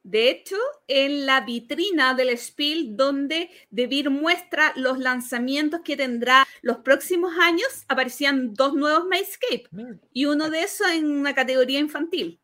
De 0.04 0.30
hecho, 0.30 0.58
en 0.88 1.26
la 1.26 1.42
vitrina 1.42 2.14
del 2.14 2.38
Spiel, 2.38 2.98
donde 2.98 3.50
Debir 3.70 4.10
muestra 4.10 4.74
los 4.76 5.00
lanzamientos 5.00 5.80
que 5.82 5.96
tendrá 5.96 6.46
los 6.62 6.78
próximos 6.80 7.34
años, 7.40 7.86
aparecían 7.88 8.54
dos 8.54 8.74
nuevos 8.74 9.08
Mayscape 9.08 9.70
y 10.12 10.26
uno 10.26 10.50
de 10.50 10.64
esos 10.64 10.90
en 10.90 11.10
una 11.10 11.34
categoría 11.34 11.80
infantil. 11.80 12.42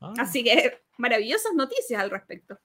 Ah. 0.00 0.14
Así 0.18 0.42
que 0.42 0.80
maravillosas 0.96 1.52
noticias 1.54 2.00
al 2.00 2.10
respecto. 2.10 2.58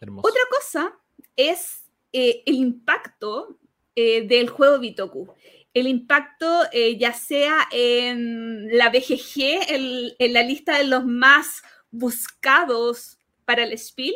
Otra 0.00 0.42
cosa 0.50 0.92
es 1.36 1.86
eh, 2.12 2.42
el 2.44 2.56
impacto 2.56 3.58
eh, 3.94 4.26
del 4.26 4.50
juego 4.50 4.78
Bitoku. 4.78 5.34
El 5.72 5.86
impacto 5.86 6.64
eh, 6.72 6.98
ya 6.98 7.14
sea 7.14 7.66
en 7.72 8.76
la 8.76 8.90
BGG, 8.90 10.16
en 10.18 10.32
la 10.32 10.42
lista 10.42 10.78
de 10.78 10.84
los 10.84 11.04
más 11.04 11.62
buscados 11.90 13.18
para 13.44 13.64
el 13.64 13.76
Spiel, 13.78 14.14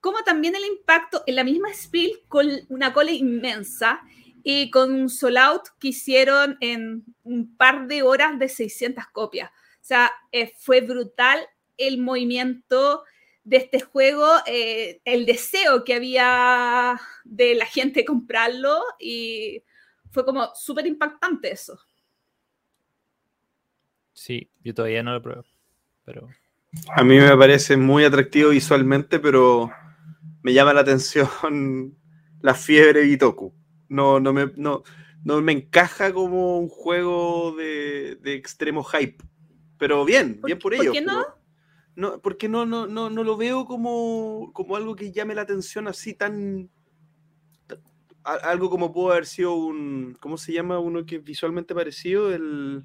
como 0.00 0.22
también 0.22 0.54
el 0.54 0.64
impacto 0.64 1.22
en 1.26 1.36
la 1.36 1.44
misma 1.44 1.72
Spiel 1.74 2.20
con 2.28 2.48
una 2.68 2.92
cola 2.92 3.10
inmensa 3.10 4.00
y 4.42 4.70
con 4.70 4.92
un 4.92 5.08
sold 5.08 5.36
out 5.36 5.62
que 5.80 5.88
hicieron 5.88 6.56
en 6.60 7.04
un 7.24 7.56
par 7.56 7.86
de 7.88 8.02
horas 8.02 8.38
de 8.38 8.48
600 8.48 9.06
copias. 9.12 9.50
O 9.50 9.84
sea, 9.88 10.12
eh, 10.32 10.52
fue 10.58 10.80
brutal 10.80 11.40
el 11.76 11.98
movimiento 11.98 13.04
de 13.44 13.56
este 13.56 13.80
juego, 13.80 14.26
eh, 14.46 15.00
el 15.04 15.24
deseo 15.24 15.82
que 15.84 15.94
había 15.94 17.00
de 17.24 17.54
la 17.54 17.66
gente 17.66 18.04
comprarlo 18.04 18.82
y 18.98 19.64
fue 20.10 20.24
como 20.24 20.54
súper 20.54 20.86
impactante 20.86 21.50
eso. 21.50 21.80
Sí, 24.12 24.50
yo 24.62 24.74
todavía 24.74 25.02
no 25.02 25.12
lo 25.12 25.22
pruebo, 25.22 25.44
pero 26.04 26.28
a 26.94 27.04
mí 27.04 27.18
me 27.18 27.36
parece 27.36 27.76
muy 27.76 28.04
atractivo 28.04 28.50
visualmente, 28.50 29.18
pero 29.18 29.70
me 30.42 30.52
llama 30.52 30.74
la 30.74 30.80
atención 30.80 31.28
la 32.40 32.54
fiebre 32.54 33.02
Bitoku. 33.02 33.54
No, 33.88 34.20
no, 34.20 34.32
me, 34.32 34.52
no, 34.56 34.82
me 35.24 35.52
encaja 35.52 36.12
como 36.12 36.58
un 36.58 36.68
juego 36.68 37.54
de, 37.56 38.18
extremo 38.24 38.84
hype. 38.84 39.24
Pero 39.78 40.04
bien, 40.04 40.40
bien 40.44 40.58
por 40.58 40.74
ello. 40.74 40.84
¿Por 40.84 40.92
qué 40.92 41.00
no? 41.00 41.24
no 41.94 42.20
porque 42.20 42.48
no, 42.48 42.66
no, 42.66 42.86
no, 42.86 43.10
no 43.10 43.24
lo 43.24 43.36
veo 43.36 43.64
como, 43.64 44.50
como 44.52 44.76
algo 44.76 44.94
que 44.94 45.12
llame 45.12 45.34
la 45.34 45.42
atención 45.42 45.88
así 45.88 46.14
tan, 46.14 46.68
algo 48.24 48.70
como 48.70 48.92
pudo 48.92 49.12
haber 49.12 49.26
sido 49.26 49.54
un. 49.54 50.16
¿Cómo 50.20 50.36
se 50.36 50.52
llama 50.52 50.78
uno 50.78 51.06
que 51.06 51.16
es 51.16 51.24
visualmente 51.24 51.74
parecido? 51.74 52.32
El. 52.32 52.84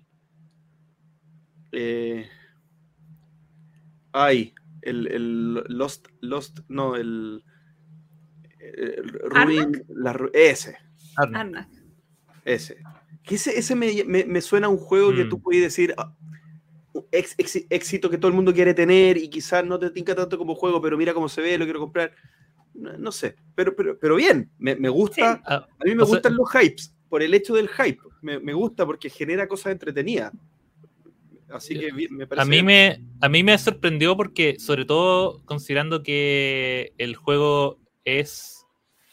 Eh, 1.72 2.30
Ay, 4.14 4.54
el, 4.84 5.08
el 5.08 5.54
Lost, 5.68 6.08
Lost, 6.22 6.60
no, 6.70 6.96
el, 6.96 7.44
el 8.60 9.14
la, 9.90 10.18
ese. 10.34 10.78
Arnak. 11.18 11.68
Ese. 12.46 12.78
Que 13.24 13.36
ese, 13.36 13.58
ese 13.58 13.76
me, 13.76 14.04
me, 14.06 14.42
suena 14.42 14.68
a 14.68 14.70
un 14.70 14.78
juego 14.78 15.14
que 15.14 15.26
tú 15.26 15.38
mm. 15.38 15.42
puedes 15.42 15.62
decir 15.64 15.94
ah, 15.98 16.14
éxito 17.12 18.10
que 18.10 18.18
todo 18.18 18.28
el 18.28 18.36
mundo 18.36 18.54
quiere 18.54 18.74
tener 18.74 19.18
y 19.18 19.30
quizás 19.30 19.66
no 19.66 19.80
te 19.80 19.90
tinca 19.90 20.14
tanto 20.14 20.38
como 20.38 20.56
juego, 20.56 20.82
pero 20.82 20.98
mira 20.98 21.14
cómo 21.14 21.30
se 21.30 21.42
ve, 21.42 21.58
lo 21.58 21.66
quiero 21.66 21.80
comprar. 21.80 22.14
no, 22.74 22.98
no 22.98 23.12
sé, 23.12 23.36
pero, 23.56 23.76
pero, 23.76 23.98
pero 23.98 24.16
bien, 24.16 24.52
me, 24.58 24.76
me 24.76 24.90
gusta, 24.90 25.42
Ah, 25.46 25.68
a 25.80 25.86
mí 25.86 25.96
me 25.96 26.04
o 26.04 26.06
sea- 26.06 26.16
gustan 26.16 26.36
los 26.36 26.50
hypes, 26.52 26.94
por 27.10 27.24
el 27.24 27.34
hecho 27.34 27.56
del 27.56 27.70
hype, 27.70 28.02
me, 28.22 28.40
me 28.40 28.54
gusta 28.54 28.86
porque 28.86 29.10
genera 29.10 29.48
cosas 29.48 29.72
entretenidas. 29.72 30.34
Así 31.54 31.78
que 31.80 31.92
me 32.10 32.24
A 32.26 32.28
parece 32.28 32.48
mí, 32.50 32.56
bien. 32.62 32.66
me, 32.66 33.00
a 33.22 33.30
mí 33.30 33.44
me 33.44 33.58
sorprendió 33.58 34.18
porque, 34.18 34.58
sobre 34.60 34.86
todo 34.86 35.44
considerando 35.46 36.02
que 36.04 36.94
el 36.98 37.16
juego 37.16 37.80
es 38.06 38.66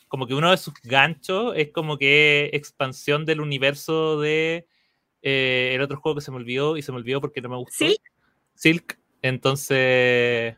como 0.08 0.26
que 0.26 0.34
uno 0.34 0.50
de 0.50 0.56
sus 0.56 0.74
ganchos 0.82 1.52
es 1.56 1.70
como 1.70 1.96
que 1.98 2.50
expansión 2.52 3.24
del 3.24 3.40
universo 3.40 4.18
de 4.20 4.66
eh, 5.22 5.72
el 5.74 5.82
otro 5.82 6.00
juego 6.00 6.16
que 6.16 6.22
se 6.22 6.30
me 6.32 6.38
olvidó 6.38 6.76
y 6.76 6.82
se 6.82 6.90
me 6.92 6.98
olvidó 6.98 7.20
porque 7.20 7.40
no 7.40 7.48
me 7.50 7.56
gustó. 7.56 7.84
¿Silk? 7.86 8.00
Silk. 8.54 8.98
Entonces, 9.22 10.56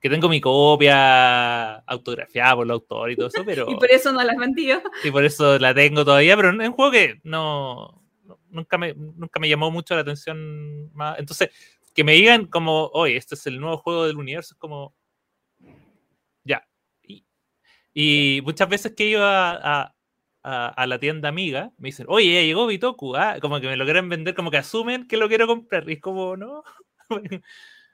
que 0.00 0.10
tengo 0.10 0.28
mi 0.28 0.40
copia 0.40 1.76
autografiada 1.76 2.56
por 2.56 2.66
el 2.66 2.72
autor 2.72 3.10
y 3.12 3.16
todo 3.16 3.28
eso, 3.28 3.42
pero 3.46 3.70
Y 3.70 3.74
por 3.76 3.90
eso 3.90 4.12
no 4.12 4.22
las 4.24 4.36
vendió. 4.36 4.82
y 5.04 5.10
por 5.10 5.24
eso 5.24 5.58
la 5.58 5.72
tengo 5.74 6.04
todavía, 6.04 6.36
pero 6.36 6.50
es 6.50 6.68
un 6.68 6.74
juego 6.74 6.90
que 6.90 7.20
no- 7.22 7.99
nunca, 8.50 8.78
me, 8.78 8.94
nunca 8.94 9.40
me 9.40 9.48
llamó 9.48 9.70
mucho 9.70 9.94
la 9.94 10.02
atención 10.02 10.92
más. 10.94 11.18
Entonces, 11.18 11.50
que 11.94 12.04
me 12.04 12.12
digan 12.12 12.46
como, 12.46 12.86
oye, 12.92 13.16
este 13.16 13.34
es 13.34 13.46
el 13.46 13.60
nuevo 13.60 13.78
juego 13.78 14.06
del 14.06 14.16
universo, 14.16 14.54
es 14.54 14.58
como, 14.58 14.94
ya. 16.44 16.66
Y, 17.02 17.24
y 17.94 18.40
muchas 18.42 18.68
veces 18.68 18.94
que 18.96 19.06
iba 19.08 19.52
a, 19.52 19.94
a, 20.42 20.68
a 20.68 20.86
la 20.86 20.98
tienda 20.98 21.28
amiga, 21.28 21.72
me 21.78 21.88
dicen, 21.88 22.06
oye, 22.08 22.34
ya 22.34 22.42
llegó 22.42 22.66
Bitoku, 22.66 23.16
ah, 23.16 23.38
como 23.40 23.60
que 23.60 23.66
me 23.66 23.76
lo 23.76 23.84
quieren 23.84 24.08
vender, 24.08 24.34
como 24.34 24.50
que 24.50 24.58
asumen 24.58 25.06
que 25.08 25.16
lo 25.16 25.28
quiero 25.28 25.46
comprar, 25.46 25.88
y 25.88 25.94
es 25.94 26.00
como, 26.00 26.36
no, 26.36 26.62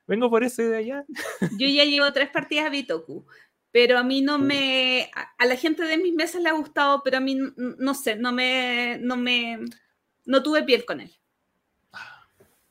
vengo 0.06 0.30
por 0.30 0.44
ese 0.44 0.68
de 0.68 0.76
allá. 0.76 1.04
Yo 1.58 1.68
ya 1.68 1.84
llevo 1.84 2.12
tres 2.12 2.30
partidas 2.30 2.66
a 2.66 2.70
Bitoku, 2.70 3.26
pero 3.72 3.98
a 3.98 4.02
mí 4.02 4.22
no 4.22 4.38
me. 4.38 5.10
A, 5.38 5.44
la 5.44 5.56
gente 5.56 5.84
de 5.84 5.98
mis 5.98 6.14
mesas 6.14 6.40
le 6.42 6.48
ha 6.48 6.52
gustado, 6.52 7.02
pero 7.04 7.18
a 7.18 7.20
mí 7.20 7.36
no 7.56 7.94
sé, 7.94 8.16
no 8.16 8.32
me. 8.32 8.98
No 9.00 9.16
me. 9.16 9.58
No 10.26 10.42
tuve 10.42 10.62
piel 10.64 10.84
con 10.84 11.00
él. 11.00 11.10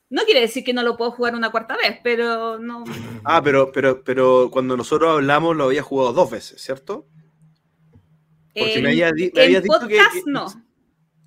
No 0.08 0.22
quiere 0.22 0.40
decir 0.40 0.62
que 0.62 0.72
no 0.72 0.84
lo 0.84 0.96
puedo 0.96 1.10
jugar 1.10 1.34
una 1.34 1.50
cuarta 1.50 1.76
vez, 1.76 1.98
pero 2.04 2.60
no. 2.60 2.84
Ah, 3.24 3.42
pero, 3.42 3.72
pero, 3.72 4.04
pero 4.04 4.50
cuando 4.52 4.76
nosotros 4.76 5.10
hablamos 5.10 5.56
lo 5.56 5.64
había 5.64 5.82
jugado 5.82 6.12
dos 6.12 6.30
veces, 6.30 6.62
¿cierto? 6.62 7.08
Porque 8.54 8.74
en, 8.76 8.82
me 8.84 8.90
había 8.90 9.10
di- 9.10 9.32
me 9.34 9.40
en 9.40 9.46
habías 9.46 9.62
dicho 9.64 9.78
que- 9.80 9.96
podcast 9.96 10.14
que- 10.14 10.22
no. 10.30 10.46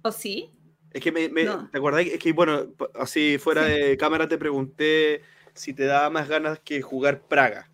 ¿O 0.02 0.12
sí? 0.14 0.50
Es 0.92 1.02
que 1.04 1.12
me, 1.12 1.28
me- 1.30 1.44
No. 1.44 1.70
¿te 1.70 1.78
acordás? 1.78 2.06
Es 2.06 2.20
que, 2.20 2.32
bueno, 2.32 2.68
así 2.96 3.38
fuera 3.38 3.66
Sí. 3.68 3.74
de 3.74 3.98
cámara 3.98 4.28
te 4.30 4.38
pregunté 4.38 5.22
si 5.54 5.74
te 5.74 5.84
daba 5.86 6.10
más 6.10 6.30
ganas 6.30 6.60
que 6.60 6.82
jugar 6.82 7.22
Praga, 7.28 7.70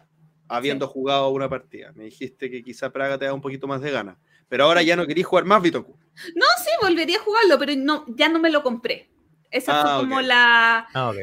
habiendo 0.48 0.88
jugado 0.88 1.30
una 1.30 1.48
partida. 1.48 1.92
Me 1.94 2.06
dijiste 2.06 2.50
que 2.50 2.64
quizá 2.64 2.92
Praga 2.92 3.18
te 3.20 3.26
da 3.26 3.34
un 3.34 3.42
poquito 3.42 3.68
más 3.68 3.80
de 3.82 3.92
ganas. 3.92 4.18
Pero 4.50 4.64
ahora 4.66 4.82
ya 4.82 4.96
no 4.96 5.06
querías 5.06 5.28
jugar 5.28 5.46
más 5.46 5.62
Bitoku. 5.62 5.98
No, 6.36 6.46
sí, 6.64 6.70
volvería 6.82 7.18
a 7.18 7.22
jugarlo, 7.24 7.60
pero 7.60 7.74
no, 7.76 8.06
ya 8.10 8.30
no 8.30 8.40
me 8.40 8.50
lo 8.50 8.64
compré. 8.64 9.10
Esa 9.52 9.80
Ah, 9.82 9.84
fue 10.00 10.08
como 10.08 10.22
la. 10.22 10.88
Ah, 10.94 11.10
ok. 11.10 11.18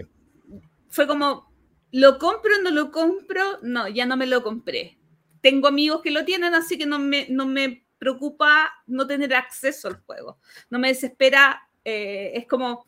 Fue 0.91 1.07
como, 1.07 1.51
¿lo 1.93 2.19
compro 2.19 2.57
o 2.57 2.63
no 2.63 2.71
lo 2.71 2.91
compro? 2.91 3.59
No, 3.63 3.89
ya 3.89 4.07
no 4.07 4.17
me 4.17 4.27
lo 4.27 4.43
compré. 4.43 4.99
Tengo 5.41 5.69
amigos 5.69 6.03
que 6.03 6.11
lo 6.11 6.25
tienen, 6.25 6.55
así 6.55 6.77
que 6.79 6.87
no 6.87 6.99
me, 6.99 7.27
no 7.31 7.47
me 7.47 7.85
preocupa 7.99 8.73
no 8.87 9.07
tener 9.07 9.35
acceso 9.35 9.89
al 9.89 10.01
juego. 10.03 10.39
No 10.71 10.79
me 10.79 10.89
desespera. 10.89 11.69
eh, 11.85 12.33
es 12.35 12.47
como, 12.47 12.85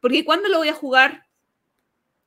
porque 0.00 0.24
¿cuándo 0.24 0.48
lo 0.48 0.58
voy 0.58 0.68
a 0.68 0.74
jugar? 0.74 1.24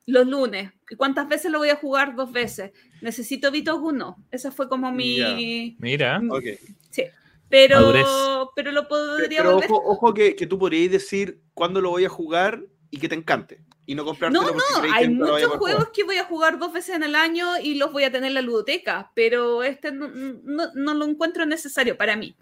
Los 0.08 0.28
lunes. 0.28 0.72
¿Y 0.90 0.96
cuántas 0.96 1.28
veces 1.30 1.52
lo 1.52 1.60
voy 1.60 1.70
a 1.70 1.76
jugar? 1.78 2.16
Dos 2.16 2.32
veces. 2.32 2.72
¿Necesito 3.02 3.50
Bitoku? 3.52 3.92
No. 3.92 4.18
Esa 4.32 4.52
fue 4.52 4.68
como 4.68 4.92
mi... 4.92 5.76
Mira. 5.80 6.22
Ok. 6.30 6.44
Sí. 6.90 7.04
Pero, 7.52 7.76
Madurez. 7.76 8.08
pero 8.56 8.72
lo 8.72 8.88
podría 8.88 9.40
Pero 9.44 9.52
volver. 9.56 9.70
ojo, 9.72 9.84
ojo 9.86 10.14
que, 10.14 10.36
que 10.36 10.48
tú 10.48 10.58
podrías 10.58 10.92
decir 10.92 11.42
cuándo 11.54 11.82
lo 11.82 11.90
voy 11.92 12.06
a 12.06 12.10
jugar 12.10 12.64
y 12.90 12.98
que 12.98 13.08
te 13.10 13.16
encante. 13.16 13.62
Y 13.86 13.96
no 13.96 14.06
comprártelo 14.06 14.44
No, 14.44 14.52
no, 14.54 14.94
hay 14.94 15.10
muchos 15.10 15.52
juegos 15.58 15.90
que 15.90 16.04
voy 16.04 16.16
a 16.18 16.24
jugar 16.26 16.58
dos 16.60 16.72
veces 16.72 16.96
en 16.96 17.04
el 17.04 17.14
año 17.16 17.58
y 17.62 17.76
los 17.76 17.92
voy 17.92 18.04
a 18.06 18.12
tener 18.12 18.30
en 18.30 18.36
la 18.36 18.42
ludoteca, 18.42 19.12
pero 19.16 19.64
este 19.64 19.92
no, 19.92 20.08
no- 20.08 20.72
no 20.74 20.94
lo 20.94 21.06
encuentro 21.06 21.46
necesario 21.46 21.98
para 21.98 22.16
mí. 22.16 22.36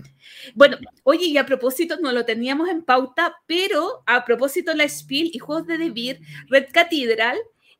Bueno, 0.54 0.78
oye, 1.04 1.26
y 1.26 1.38
a 1.38 1.46
propósito, 1.46 1.98
no 2.02 2.12
lo 2.12 2.24
teníamos 2.26 2.70
en 2.70 2.84
pauta, 2.84 3.36
pero 3.48 4.04
a 4.06 4.26
propósito 4.26 4.72
de 4.72 4.78
la 4.78 4.88
Spiel 4.90 5.32
y 5.34 5.40
juegos 5.40 5.66
de 5.66 5.78
De 5.80 5.90
Beer, 5.90 6.20
Red 6.50 6.68
Cathedral 6.72 7.40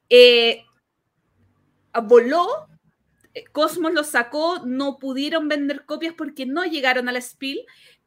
eh, 0.10 0.64
voló, 2.04 2.48
Cosmos 3.52 3.94
lo 3.94 4.04
sacó, 4.04 4.62
no 4.66 4.98
pudieron 5.00 5.48
vender 5.48 5.86
copias 5.86 6.14
porque 6.18 6.46
no 6.46 6.66
llegaron 6.66 7.08
a 7.10 7.12
la 7.12 7.22
Spiel, 7.22 7.66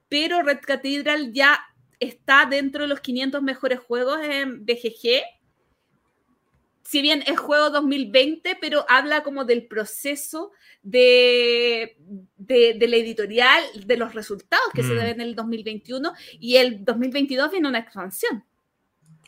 pero 0.08 0.42
Red 0.42 0.60
Cathedral 0.60 1.32
ya 1.32 1.60
está 2.00 2.46
dentro 2.46 2.82
de 2.82 2.88
los 2.88 3.00
500 3.00 3.42
mejores 3.42 3.78
juegos 3.80 4.20
en 4.22 4.64
BGG 4.66 5.22
si 6.84 7.00
bien 7.00 7.22
es 7.26 7.38
juego 7.38 7.70
2020, 7.70 8.58
pero 8.60 8.84
habla 8.86 9.22
como 9.22 9.46
del 9.46 9.66
proceso 9.66 10.50
de, 10.82 11.96
de, 12.36 12.74
de 12.74 12.88
la 12.88 12.96
editorial, 12.96 13.62
de 13.86 13.96
los 13.96 14.14
resultados 14.14 14.66
que 14.74 14.82
se 14.82 14.92
Mm. 14.92 14.96
ven 14.96 15.06
en 15.08 15.20
el 15.22 15.34
2021 15.34 16.12
y 16.38 16.56
el 16.56 16.84
2022 16.84 17.50
viene 17.50 17.68
una 17.68 17.78
expansión. 17.78 18.44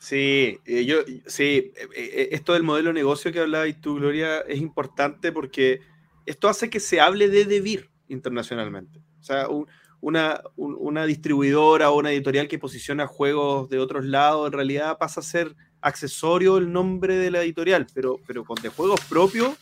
Sí, 0.00 0.58
eh, 0.66 0.84
yo, 0.84 0.98
sí, 1.26 1.72
eh, 1.76 1.88
eh, 1.96 2.28
esto 2.32 2.52
del 2.52 2.62
modelo 2.62 2.88
de 2.88 2.94
negocio 2.94 3.32
que 3.32 3.40
hablabas 3.40 3.80
tú, 3.80 3.94
Gloria, 3.96 4.40
es 4.40 4.58
importante 4.60 5.32
porque 5.32 5.80
esto 6.26 6.48
hace 6.48 6.68
que 6.68 6.80
se 6.80 7.00
hable 7.00 7.28
de 7.28 7.44
DeVir 7.46 7.88
internacionalmente. 8.08 9.00
O 9.20 9.22
sea, 9.22 9.48
un- 9.48 9.66
una, 10.00 10.42
un- 10.56 10.76
una 10.78 11.06
distribuidora 11.06 11.90
o 11.90 11.98
una 11.98 12.12
editorial 12.12 12.48
que 12.48 12.58
posiciona 12.58 13.06
juegos 13.06 13.70
de 13.70 13.78
otros 13.78 14.04
lados, 14.04 14.46
en 14.46 14.52
realidad 14.52 14.98
pasa 14.98 15.20
a 15.20 15.22
ser 15.22 15.54
accesorio 15.80 16.58
el 16.58 16.70
nombre 16.70 17.16
de 17.16 17.30
la 17.30 17.42
editorial, 17.42 17.86
pero, 17.94 18.20
pero 18.26 18.44
con 18.44 18.60
de 18.62 18.68
juegos 18.68 19.00
propios 19.08 19.56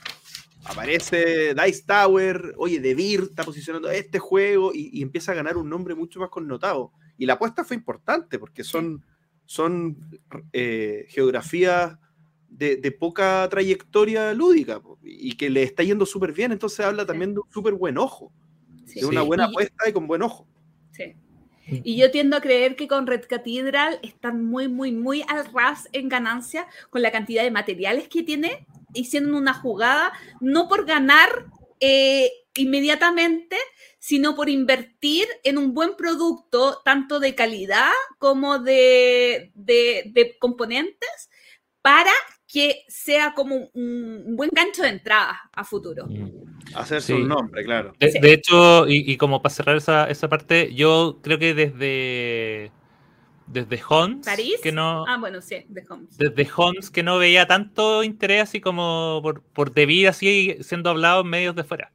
aparece 0.65 1.55
Dice 1.55 1.85
Tower, 1.87 2.55
oye, 2.57 2.81
DeVir 2.81 3.21
está 3.31 3.45
posicionando 3.45 3.91
este 3.91 4.19
juego 4.19 4.73
y 4.75 5.03
empieza 5.03 5.33
a 5.33 5.35
ganar 5.37 5.57
un 5.57 5.69
nombre 5.69 5.95
mucho 5.95 6.19
más 6.21 6.31
connotado. 6.31 6.93
Y 7.19 7.27
la 7.27 7.35
apuesta 7.35 7.65
fue 7.65 7.77
importante 7.77 8.39
porque 8.39 8.65
son 8.65 9.05
son 9.53 9.99
eh, 10.55 11.05
geografías 11.11 11.99
de, 12.49 12.77
de 12.77 12.91
poca 12.91 13.47
trayectoria 13.51 14.33
lúdica 14.33 14.81
y 15.05 15.33
que 15.37 15.51
le 15.51 15.63
está 15.63 15.83
yendo 15.83 16.07
súper 16.07 16.33
bien, 16.33 16.53
entonces 16.53 16.81
habla 16.81 17.05
también 17.05 17.35
de 17.35 17.41
un 17.41 17.51
súper 17.53 17.75
buen 17.75 17.99
ojo, 17.99 18.33
Sí. 18.87 19.01
de 19.01 19.07
una 19.07 19.21
buena 19.23 19.45
Y- 19.45 19.51
apuesta 19.51 19.89
y 19.89 19.93
con 19.93 20.07
buen 20.07 20.23
ojo. 20.23 20.47
Sí. 20.93 21.15
Y 21.67 21.97
yo 21.97 22.11
tiendo 22.11 22.37
a 22.37 22.41
creer 22.41 22.77
que 22.77 22.89
con 22.89 23.07
Red 23.07 23.25
Cathedral 23.29 23.99
están 24.03 24.43
muy, 24.45 24.69
muy, 24.69 24.91
muy 24.91 25.23
al 25.29 25.45
ras 25.53 25.87
en 25.93 26.09
ganancia 26.09 26.67
con 26.91 27.03
la 27.03 27.11
cantidad 27.13 27.43
de 27.43 27.51
materiales 27.51 28.09
que 28.09 28.23
tiene, 28.23 28.67
hicieron 28.95 29.35
una 29.35 29.53
jugada, 29.55 30.13
no 30.41 30.67
por 30.69 30.87
ganar 30.87 31.29
eh, 31.79 32.31
inmediatamente, 32.55 33.57
sino 34.03 34.35
por 34.35 34.49
invertir 34.49 35.29
en 35.45 35.59
un 35.59 35.75
buen 35.75 35.95
producto, 35.95 36.83
tanto 36.85 37.21
de 37.21 37.37
calidad 37.37 37.93
como 38.19 38.59
de, 38.59 39.53
de- 39.55 40.11
de 40.13 40.37
componentes, 40.41 41.31
para 41.83 42.11
que 42.49 42.83
sea 42.89 43.33
como 43.33 43.71
un 43.75 44.35
buen 44.37 44.51
gancho 44.53 44.83
de 44.83 44.89
entrada 44.89 45.41
a 45.53 45.63
futuro. 45.63 46.09
Hacerse 46.75 47.15
Sí. 47.15 47.23
un 47.23 47.29
nombre, 47.29 47.63
claro. 47.63 47.95
De, 48.01 48.33
hecho, 48.33 48.89
y, 48.89 49.09
y 49.13 49.17
como 49.17 49.41
para 49.41 49.55
cerrar 49.55 49.77
esa, 49.77 50.11
esa 50.11 50.29
parte, 50.29 50.75
yo 50.75 51.21
creo 51.23 51.39
que 51.39 51.55
desde 51.55 52.73
desde 53.47 53.81
que 54.63 54.73
no 54.73 55.05
Ah, 55.07 55.17
bueno, 55.19 55.41
sí, 55.41 55.65
de 55.69 55.85
Homes. 55.89 56.19
desde 56.19 56.51
Homs 56.57 56.91
que 56.91 57.05
no 57.05 57.19
veía 57.19 57.47
tanto 57.47 58.03
interés 58.03 58.43
así 58.43 58.61
como 58.61 59.21
por, 59.23 59.43
por 59.43 59.73
debido 59.73 60.11
así 60.11 60.57
siendo 60.61 60.91
hablado 60.91 61.21
en 61.21 61.29
medios 61.29 61.55
de 61.55 61.63
fuera. 61.63 61.93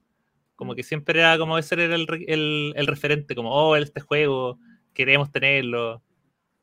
Como 0.58 0.76
que 0.76 0.84
siempre 0.84 1.18
era 1.22 1.38
como 1.38 1.58
ese 1.58 1.76
era 1.76 1.96
el, 1.96 2.06
el, 2.28 2.74
el 2.76 2.88
referente, 2.88 3.34
como, 3.34 3.52
oh, 3.54 3.78
este 3.78 4.02
juego, 4.02 4.60
queremos 4.94 5.32
tenerlo. 5.32 6.04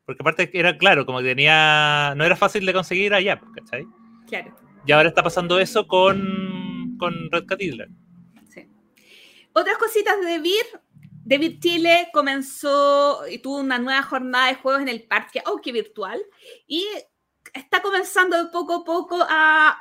Porque 0.05 0.23
aparte 0.23 0.51
era 0.53 0.77
claro, 0.77 1.07
como 1.07 1.21
que 1.21 1.25
tenía, 1.25 2.13
no 2.15 2.25
era 2.25 2.37
fácil 2.37 2.67
de 2.67 2.75
conseguir 2.75 3.15
allá, 3.15 3.41
¿cachai? 3.55 3.87
Claro. 4.29 4.55
Y 4.87 4.93
ahora 4.93 5.09
está 5.09 5.23
pasando 5.23 5.59
eso 5.59 5.87
con, 5.87 6.97
con 6.99 7.31
Red 7.31 7.47
Cathedral. 7.47 7.89
Sí. 8.49 8.69
Otras 9.55 9.79
cositas 9.79 10.21
de 10.21 10.39
Vir. 10.41 10.67
David 11.27 11.59
Chile 11.59 12.09
comenzó 12.13 13.27
y 13.27 13.39
tuvo 13.39 13.61
una 13.61 13.79
nueva 13.79 14.03
jornada 14.03 14.49
de 14.49 14.57
juegos 14.57 14.83
en 14.83 14.91
el 14.91 15.05
parque, 15.05 15.41
aunque 15.47 15.73
virtual, 15.73 16.21
y 16.67 16.85
está 17.55 17.81
comenzando 17.81 18.51
poco 18.51 18.75
a 18.75 18.85
poco 18.85 19.19
a, 19.27 19.79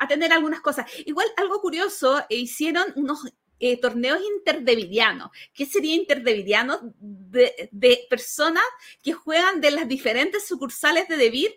a- 0.00 0.08
tener 0.08 0.32
algunas 0.32 0.60
cosas. 0.60 0.86
Igual, 1.06 1.26
algo 1.36 1.60
curioso, 1.60 2.22
e 2.28 2.36
hicieron 2.36 2.84
unos 2.96 3.20
eh, 3.60 3.80
torneos 3.80 4.20
interdevidianos. 4.36 5.30
¿Qué 5.54 5.66
sería 5.66 5.94
interdevidiano? 5.94 6.80
De, 7.00 7.68
de 7.72 8.06
personas 8.10 8.64
que 9.02 9.12
juegan 9.12 9.60
de 9.60 9.70
las 9.70 9.88
diferentes 9.88 10.46
sucursales 10.46 11.08
de 11.08 11.16
Devir, 11.16 11.54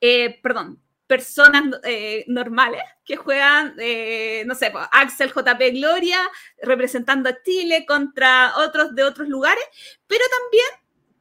eh, 0.00 0.40
perdón, 0.42 0.80
personas 1.06 1.64
eh, 1.84 2.24
normales 2.26 2.82
que 3.04 3.16
juegan, 3.16 3.74
eh, 3.78 4.44
no 4.46 4.54
sé, 4.54 4.70
pues, 4.70 4.84
Axel 4.90 5.30
JP 5.32 5.60
Gloria 5.74 6.18
representando 6.62 7.28
a 7.28 7.42
Chile 7.42 7.84
contra 7.86 8.54
otros 8.56 8.94
de 8.94 9.04
otros 9.04 9.28
lugares, 9.28 9.62
pero 10.06 10.24
también, 10.30 10.66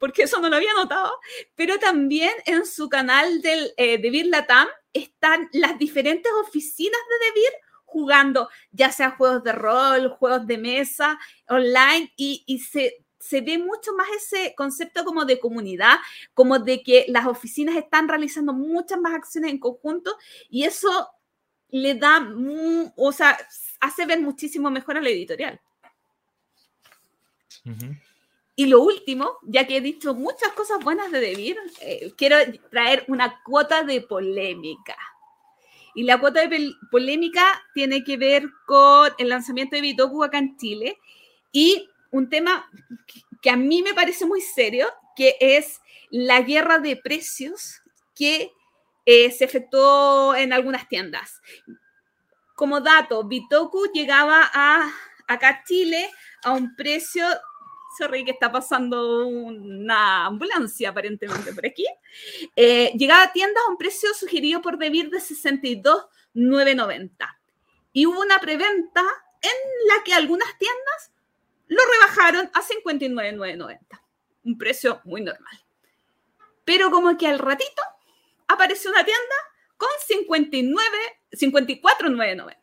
porque 0.01 0.23
eso 0.23 0.41
no 0.41 0.49
lo 0.49 0.55
había 0.55 0.73
notado, 0.73 1.11
pero 1.55 1.77
también 1.77 2.31
en 2.47 2.65
su 2.65 2.89
canal 2.89 3.39
del, 3.43 3.71
eh, 3.77 3.99
de 3.99 4.09
Vir 4.09 4.25
Latam 4.25 4.67
están 4.93 5.47
las 5.53 5.77
diferentes 5.77 6.31
oficinas 6.41 6.99
de 7.07 7.25
Debir 7.27 7.51
jugando, 7.85 8.49
ya 8.71 8.91
sea 8.91 9.11
juegos 9.11 9.43
de 9.43 9.51
rol, 9.51 10.09
juegos 10.09 10.47
de 10.47 10.57
mesa, 10.57 11.19
online, 11.47 12.11
y, 12.17 12.43
y 12.47 12.59
se 12.59 13.05
se 13.19 13.41
ve 13.41 13.59
mucho 13.59 13.93
más 13.93 14.07
ese 14.17 14.55
concepto 14.57 15.05
como 15.05 15.25
de 15.25 15.39
comunidad, 15.39 15.97
como 16.33 16.57
de 16.57 16.81
que 16.81 17.05
las 17.07 17.27
oficinas 17.27 17.75
están 17.75 18.07
realizando 18.07 18.51
muchas 18.51 18.99
más 18.99 19.13
acciones 19.13 19.51
en 19.51 19.59
conjunto 19.59 20.17
y 20.49 20.63
eso 20.63 21.07
le 21.69 21.93
da, 21.93 22.27
o 22.95 23.11
sea, 23.11 23.37
hace 23.79 24.07
ver 24.07 24.19
muchísimo 24.21 24.71
mejor 24.71 24.97
a 24.97 25.01
la 25.01 25.09
editorial. 25.09 25.61
Y 28.61 28.67
lo 28.67 28.79
último, 28.79 29.39
ya 29.41 29.65
que 29.65 29.77
he 29.77 29.81
dicho 29.81 30.13
muchas 30.13 30.51
cosas 30.51 30.83
buenas 30.83 31.11
de 31.11 31.19
Debir, 31.19 31.57
eh, 31.79 32.13
quiero 32.15 32.35
traer 32.69 33.03
una 33.07 33.41
cuota 33.43 33.81
de 33.81 34.01
polémica. 34.01 34.95
Y 35.95 36.03
la 36.03 36.19
cuota 36.19 36.45
de 36.45 36.71
polémica 36.91 37.59
tiene 37.73 38.03
que 38.03 38.17
ver 38.17 38.43
con 38.67 39.09
el 39.17 39.29
lanzamiento 39.29 39.75
de 39.75 39.81
Bitoku 39.81 40.23
acá 40.23 40.37
en 40.37 40.57
Chile 40.57 40.99
y 41.51 41.89
un 42.11 42.29
tema 42.29 42.69
que 43.41 43.49
a 43.49 43.55
mí 43.55 43.81
me 43.81 43.95
parece 43.95 44.27
muy 44.27 44.41
serio, 44.41 44.93
que 45.15 45.37
es 45.39 45.81
la 46.11 46.41
guerra 46.41 46.77
de 46.77 46.97
precios 46.97 47.81
que 48.13 48.51
eh, 49.07 49.31
se 49.31 49.45
efectuó 49.45 50.35
en 50.35 50.53
algunas 50.53 50.87
tiendas. 50.87 51.41
Como 52.53 52.79
dato, 52.79 53.23
Bitoku 53.23 53.87
llegaba 53.91 54.51
a 54.53 54.93
acá 55.27 55.49
a 55.49 55.63
Chile 55.63 56.11
a 56.43 56.51
un 56.51 56.75
precio, 56.75 57.25
sorry 57.97 58.25
que 58.25 58.31
está 58.31 58.51
pasando 58.51 59.27
una 59.27 60.25
ambulancia 60.25 60.89
aparentemente 60.89 61.53
por 61.53 61.65
aquí, 61.65 61.85
eh, 62.55 62.91
llegaba 62.97 63.23
a 63.23 63.31
tiendas 63.31 63.63
a 63.65 63.71
un 63.71 63.77
precio 63.77 64.13
sugerido 64.13 64.61
por 64.61 64.77
Debir 64.77 65.09
de 65.09 65.19
62,990. 65.19 67.39
Y 67.93 68.05
hubo 68.05 68.21
una 68.21 68.39
preventa 68.39 69.03
en 69.41 69.51
la 69.87 70.01
que 70.03 70.13
algunas 70.13 70.57
tiendas 70.57 71.11
lo 71.67 71.81
rebajaron 71.93 72.49
a 72.53 72.61
59,990. 72.61 74.01
Un 74.43 74.57
precio 74.57 75.01
muy 75.03 75.21
normal. 75.21 75.59
Pero 76.65 76.91
como 76.91 77.17
que 77.17 77.27
al 77.27 77.39
ratito 77.39 77.81
apareció 78.47 78.91
una 78.91 79.03
tienda 79.03 79.35
con 79.77 79.89
59, 80.05 80.97
54,990. 81.31 82.60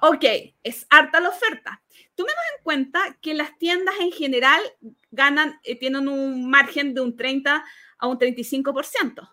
Ok, 0.00 0.24
es 0.62 0.86
harta 0.90 1.18
la 1.20 1.30
oferta. 1.30 1.82
Tomemos 2.14 2.42
en 2.56 2.62
cuenta 2.62 3.18
que 3.20 3.34
las 3.34 3.58
tiendas 3.58 3.96
en 4.00 4.12
general 4.12 4.62
ganan, 5.10 5.58
eh, 5.64 5.76
tienen 5.78 6.08
un 6.08 6.48
margen 6.48 6.94
de 6.94 7.00
un 7.00 7.16
30 7.16 7.64
a 7.98 8.06
un 8.06 8.18
35%. 8.18 9.28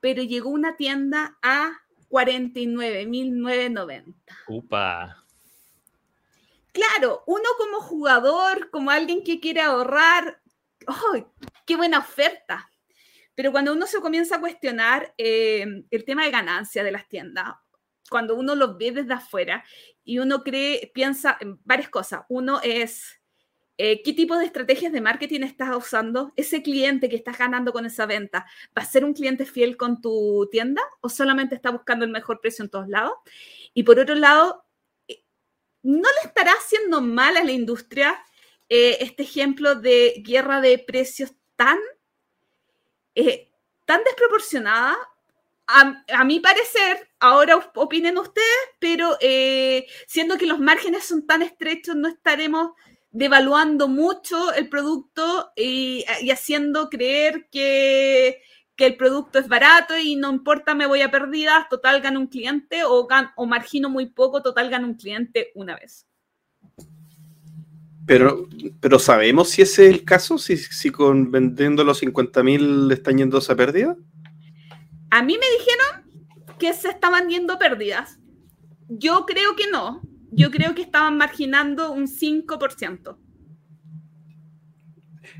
Pero 0.00 0.22
llegó 0.22 0.50
una 0.50 0.76
tienda 0.76 1.38
a 1.42 1.80
49.990. 2.08 4.14
Upa. 4.48 5.24
Claro, 6.72 7.22
uno 7.26 7.48
como 7.56 7.80
jugador, 7.80 8.70
como 8.70 8.90
alguien 8.90 9.22
que 9.22 9.38
quiere 9.40 9.60
ahorrar, 9.60 10.40
¡oh, 10.88 11.32
qué 11.64 11.76
buena 11.76 12.00
oferta! 12.00 12.68
Pero 13.36 13.52
cuando 13.52 13.72
uno 13.72 13.86
se 13.86 14.00
comienza 14.00 14.36
a 14.36 14.40
cuestionar 14.40 15.14
eh, 15.18 15.66
el 15.90 16.04
tema 16.04 16.24
de 16.24 16.30
ganancia 16.30 16.84
de 16.84 16.92
las 16.92 17.08
tiendas, 17.08 17.54
cuando 18.10 18.34
uno 18.34 18.54
lo 18.54 18.76
ve 18.76 18.92
desde 18.92 19.14
afuera 19.14 19.64
y 20.04 20.18
uno 20.18 20.42
cree, 20.42 20.90
piensa 20.94 21.36
en 21.40 21.58
varias 21.64 21.88
cosas. 21.88 22.22
Uno 22.28 22.60
es, 22.62 23.20
eh, 23.78 24.02
¿qué 24.02 24.12
tipo 24.12 24.36
de 24.36 24.44
estrategias 24.44 24.92
de 24.92 25.00
marketing 25.00 25.40
estás 25.40 25.74
usando? 25.74 26.32
¿Ese 26.36 26.62
cliente 26.62 27.08
que 27.08 27.16
estás 27.16 27.38
ganando 27.38 27.72
con 27.72 27.86
esa 27.86 28.06
venta 28.06 28.46
va 28.76 28.82
a 28.82 28.86
ser 28.86 29.04
un 29.04 29.14
cliente 29.14 29.46
fiel 29.46 29.76
con 29.76 30.00
tu 30.00 30.48
tienda 30.50 30.82
o 31.00 31.08
solamente 31.08 31.54
está 31.54 31.70
buscando 31.70 32.04
el 32.04 32.10
mejor 32.10 32.40
precio 32.40 32.64
en 32.64 32.70
todos 32.70 32.88
lados? 32.88 33.14
Y 33.72 33.82
por 33.82 33.98
otro 33.98 34.14
lado, 34.14 34.64
¿no 35.82 36.08
le 36.08 36.28
estará 36.28 36.52
haciendo 36.52 37.00
mal 37.00 37.36
a 37.36 37.44
la 37.44 37.52
industria 37.52 38.18
eh, 38.68 38.98
este 39.00 39.22
ejemplo 39.22 39.74
de 39.74 40.22
guerra 40.24 40.60
de 40.60 40.78
precios 40.78 41.32
tan, 41.56 41.78
eh, 43.14 43.50
tan 43.84 44.04
desproporcionada? 44.04 44.96
A, 45.66 46.24
mi 46.24 46.40
parecer, 46.40 47.08
ahora 47.24 47.70
opinen 47.74 48.18
ustedes, 48.18 48.46
pero 48.78 49.16
eh, 49.20 49.86
siendo 50.06 50.36
que 50.36 50.46
los 50.46 50.58
márgenes 50.58 51.04
son 51.04 51.26
tan 51.26 51.42
estrechos, 51.42 51.96
no 51.96 52.08
estaremos 52.08 52.72
devaluando 53.10 53.88
mucho 53.88 54.52
el 54.54 54.68
producto 54.68 55.52
y 55.56 56.04
haciendo 56.30 56.90
creer 56.90 57.48
que 57.50 58.42
que 58.76 58.86
el 58.86 58.96
producto 58.96 59.38
es 59.38 59.48
barato 59.48 59.96
y 59.96 60.16
no 60.16 60.32
importa, 60.32 60.74
me 60.74 60.86
voy 60.86 61.02
a 61.02 61.10
pérdidas, 61.10 61.68
total 61.68 62.00
gano 62.00 62.20
un 62.20 62.26
cliente 62.26 62.84
o, 62.84 63.06
o 63.36 63.46
margino 63.46 63.88
muy 63.88 64.06
poco, 64.06 64.42
total 64.42 64.70
gano 64.70 64.88
un 64.88 64.94
cliente 64.94 65.52
una 65.54 65.76
vez. 65.76 66.06
Pero, 68.06 68.48
pero 68.80 68.98
¿sabemos 68.98 69.50
si 69.50 69.62
ese 69.62 69.86
es 69.86 69.94
el 69.94 70.04
caso? 70.04 70.36
¿Si, 70.38 70.56
si 70.56 70.90
con 70.90 71.30
vendiendo 71.30 71.84
los 71.84 72.02
50.000 72.02 72.92
están 72.92 73.16
yendo 73.16 73.38
a 73.38 73.54
pérdida? 73.54 73.96
A 75.10 75.22
mí 75.22 75.38
me 75.38 75.46
dijeron 75.58 76.03
que 76.58 76.72
se 76.74 76.88
estaban 76.88 77.28
yendo 77.28 77.58
pérdidas. 77.58 78.18
Yo 78.88 79.26
creo 79.26 79.56
que 79.56 79.70
no. 79.70 80.02
Yo 80.30 80.50
creo 80.50 80.74
que 80.74 80.82
estaban 80.82 81.16
marginando 81.16 81.92
un 81.92 82.06
5%. 82.06 83.16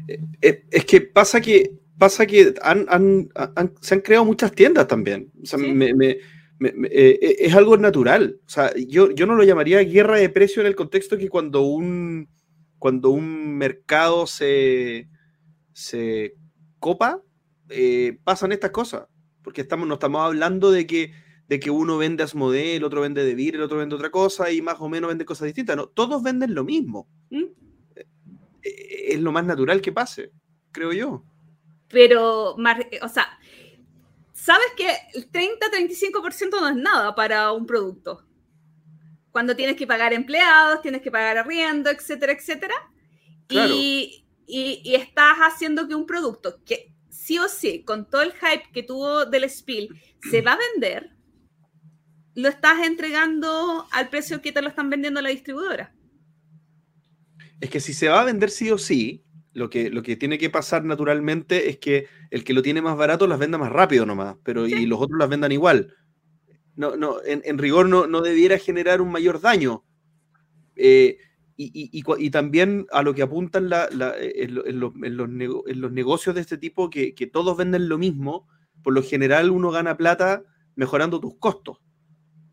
Eh, 0.09 0.21
eh, 0.41 0.65
es 0.71 0.85
que 0.85 1.01
pasa 1.01 1.41
que 1.41 1.79
pasa 1.99 2.27
que 2.27 2.55
se 3.81 3.95
han 3.95 4.01
creado 4.01 4.25
muchas 4.25 4.53
tiendas 4.53 4.87
también. 4.87 5.31
Eh, 6.03 6.21
eh, 6.61 7.37
es 7.41 7.55
algo 7.55 7.77
natural. 7.77 8.41
O 8.47 8.49
sea, 8.49 8.73
yo, 8.75 9.11
yo 9.11 9.27
no 9.27 9.35
lo 9.35 9.45
llamaría 9.45 9.81
guerra 9.81 10.17
de 10.17 10.29
precio 10.29 10.61
en 10.61 10.67
el 10.67 10.77
contexto 10.77 11.19
que 11.19 11.29
cuando 11.29 11.62
un, 11.62 12.29
cuando 12.79 13.11
un 13.11 13.57
mercado 13.57 14.27
se, 14.27 15.09
se 15.73 16.35
copa, 16.79 17.23
eh, 17.69 18.19
pasan 18.25 18.53
estas 18.53 18.71
cosas. 18.71 19.07
Porque 19.45 19.61
estamos, 19.61 19.86
no 19.86 19.95
estamos 19.95 20.22
hablando 20.22 20.72
de 20.72 20.88
que, 20.88 21.12
de 21.47 21.61
que 21.61 21.70
uno 21.70 21.97
vende 21.97 22.24
Asmodee, 22.24 22.76
el 22.76 22.84
otro 22.84 23.03
vende 23.03 23.24
DeVir, 23.24 23.55
el 23.55 23.62
otro 23.62 23.78
vende 23.78 23.95
otra 23.95 24.11
cosa 24.11 24.51
y 24.51 24.61
más 24.61 24.80
o 24.80 24.88
menos 24.88 25.09
vende 25.09 25.24
cosas 25.24 25.47
distintas. 25.47 25.76
No, 25.76 25.86
todos 25.86 26.20
venden 26.22 26.55
lo 26.55 26.64
mismo. 26.64 27.07
¿Mm? 27.30 27.45
Es 28.62 29.20
lo 29.20 29.30
más 29.30 29.45
natural 29.45 29.80
que 29.80 29.92
pase, 29.92 30.32
creo 30.72 30.92
yo 30.92 31.24
pero, 31.95 32.57
o 32.57 33.09
sea, 33.09 33.38
sabes 34.32 34.66
que 34.76 34.88
el 35.14 35.30
30-35% 35.30 36.61
no 36.61 36.68
es 36.68 36.76
nada 36.76 37.14
para 37.14 37.53
un 37.53 37.66
producto. 37.66 38.26
Cuando 39.30 39.55
tienes 39.57 39.76
que 39.76 39.86
pagar 39.86 40.12
empleados, 40.12 40.82
tienes 40.82 41.03
que 41.03 41.12
pagar 41.12 41.38
arriendo, 41.38 41.90
etcétera, 41.90 42.32
etcétera. 42.32 42.74
Y, 43.49 44.26
y, 44.47 44.95
estás 44.95 45.36
haciendo 45.38 45.86
que 45.86 45.95
un 45.95 46.07
producto 46.07 46.61
que 46.64 46.93
sí 47.25 47.39
o 47.39 47.49
sí, 47.49 47.83
con 47.85 48.09
todo 48.11 48.20
el 48.20 48.33
hype 48.33 48.70
que 48.75 48.83
tuvo 48.83 49.25
del 49.25 49.49
Spiel, 49.49 49.89
se 50.31 50.43
va 50.43 50.53
a 50.53 50.59
vender, 50.75 51.16
lo 52.35 52.51
estás 52.51 52.87
entregando 52.87 53.87
al 53.93 54.11
precio 54.11 54.43
que 54.43 54.53
te 54.53 54.61
lo 54.61 54.68
están 54.68 54.91
vendiendo 54.91 55.22
la 55.22 55.31
distribuidora. 55.31 55.95
Es 57.62 57.70
que 57.70 57.81
si 57.81 57.95
se 57.95 58.09
va 58.09 58.20
a 58.20 58.25
vender 58.25 58.51
sí 58.51 58.70
o 58.70 58.77
sí, 58.77 59.25
lo 59.55 59.70
que, 59.70 59.89
lo 59.89 60.03
que 60.03 60.16
tiene 60.16 60.37
que 60.37 60.51
pasar 60.51 60.85
naturalmente 60.85 61.70
es 61.70 61.79
que 61.79 62.09
el 62.31 62.45
que 62.45 62.53
lo 62.53 62.61
tiene 62.61 62.83
más 62.83 62.97
barato 62.97 63.27
las 63.27 63.39
venda 63.39 63.57
más 63.57 63.72
rápido 63.72 64.05
nomás, 64.05 64.37
pero 64.43 64.66
y 64.66 64.85
los 64.85 65.01
otros 65.01 65.18
las 65.18 65.31
vendan 65.31 65.53
igual. 65.53 65.95
No, 66.77 66.95
no, 66.95 67.25
en, 67.25 67.57
rigor 67.57 67.89
no, 67.89 68.07
no, 68.07 68.20
debiera 68.20 68.59
generar 68.59 69.01
un 69.01 69.11
mayor 69.11 69.41
daño. 69.41 69.83
Eh, 70.77 71.16
y, 71.57 72.30
también 72.30 72.86
a 72.90 73.02
lo 73.02 73.14
que 73.14 73.22
apuntan 73.22 73.68
la, 73.68 73.88
los, 73.90 75.92
negocios 75.92 76.34
de 76.34 76.40
este 76.40 76.59
tipo, 76.59 76.90
que, 76.90 77.14
que, 77.14 77.26
todos 77.26 77.57
venden 77.57 77.88
lo 77.88 77.98
mismo, 77.98 78.48
por 78.82 78.92
lo 78.92 79.02
general 79.02 79.50
uno 79.50 79.70
gana 79.70 79.96
plata 79.96 80.42
mejorando 80.76 81.20
tus 81.20 81.36
costos. 81.36 81.78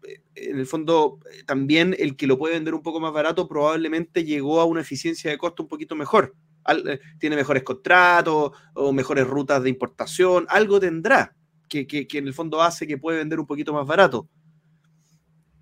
Eh, 0.03 0.21
en 0.35 0.59
el 0.59 0.65
fondo, 0.65 1.19
eh, 1.31 1.43
también 1.45 1.95
el 1.97 2.15
que 2.15 2.27
lo 2.27 2.37
puede 2.37 2.55
vender 2.55 2.73
un 2.73 2.83
poco 2.83 2.99
más 2.99 3.13
barato 3.13 3.47
probablemente 3.47 4.23
llegó 4.23 4.61
a 4.61 4.65
una 4.65 4.81
eficiencia 4.81 5.31
de 5.31 5.37
costo 5.37 5.63
un 5.63 5.69
poquito 5.69 5.95
mejor. 5.95 6.35
Eh, 6.67 6.99
tiene 7.19 7.35
mejores 7.35 7.63
contratos 7.63 8.51
o 8.73 8.93
mejores 8.93 9.27
rutas 9.27 9.63
de 9.63 9.69
importación, 9.69 10.45
algo 10.49 10.79
tendrá 10.79 11.35
que, 11.67 12.07
en 12.11 12.27
el 12.27 12.33
fondo 12.33 12.61
hace 12.61 12.85
que 12.85 12.97
puede 12.97 13.19
vender 13.19 13.39
un 13.39 13.47
poquito 13.47 13.73
más 13.73 13.87
barato. 13.87 14.27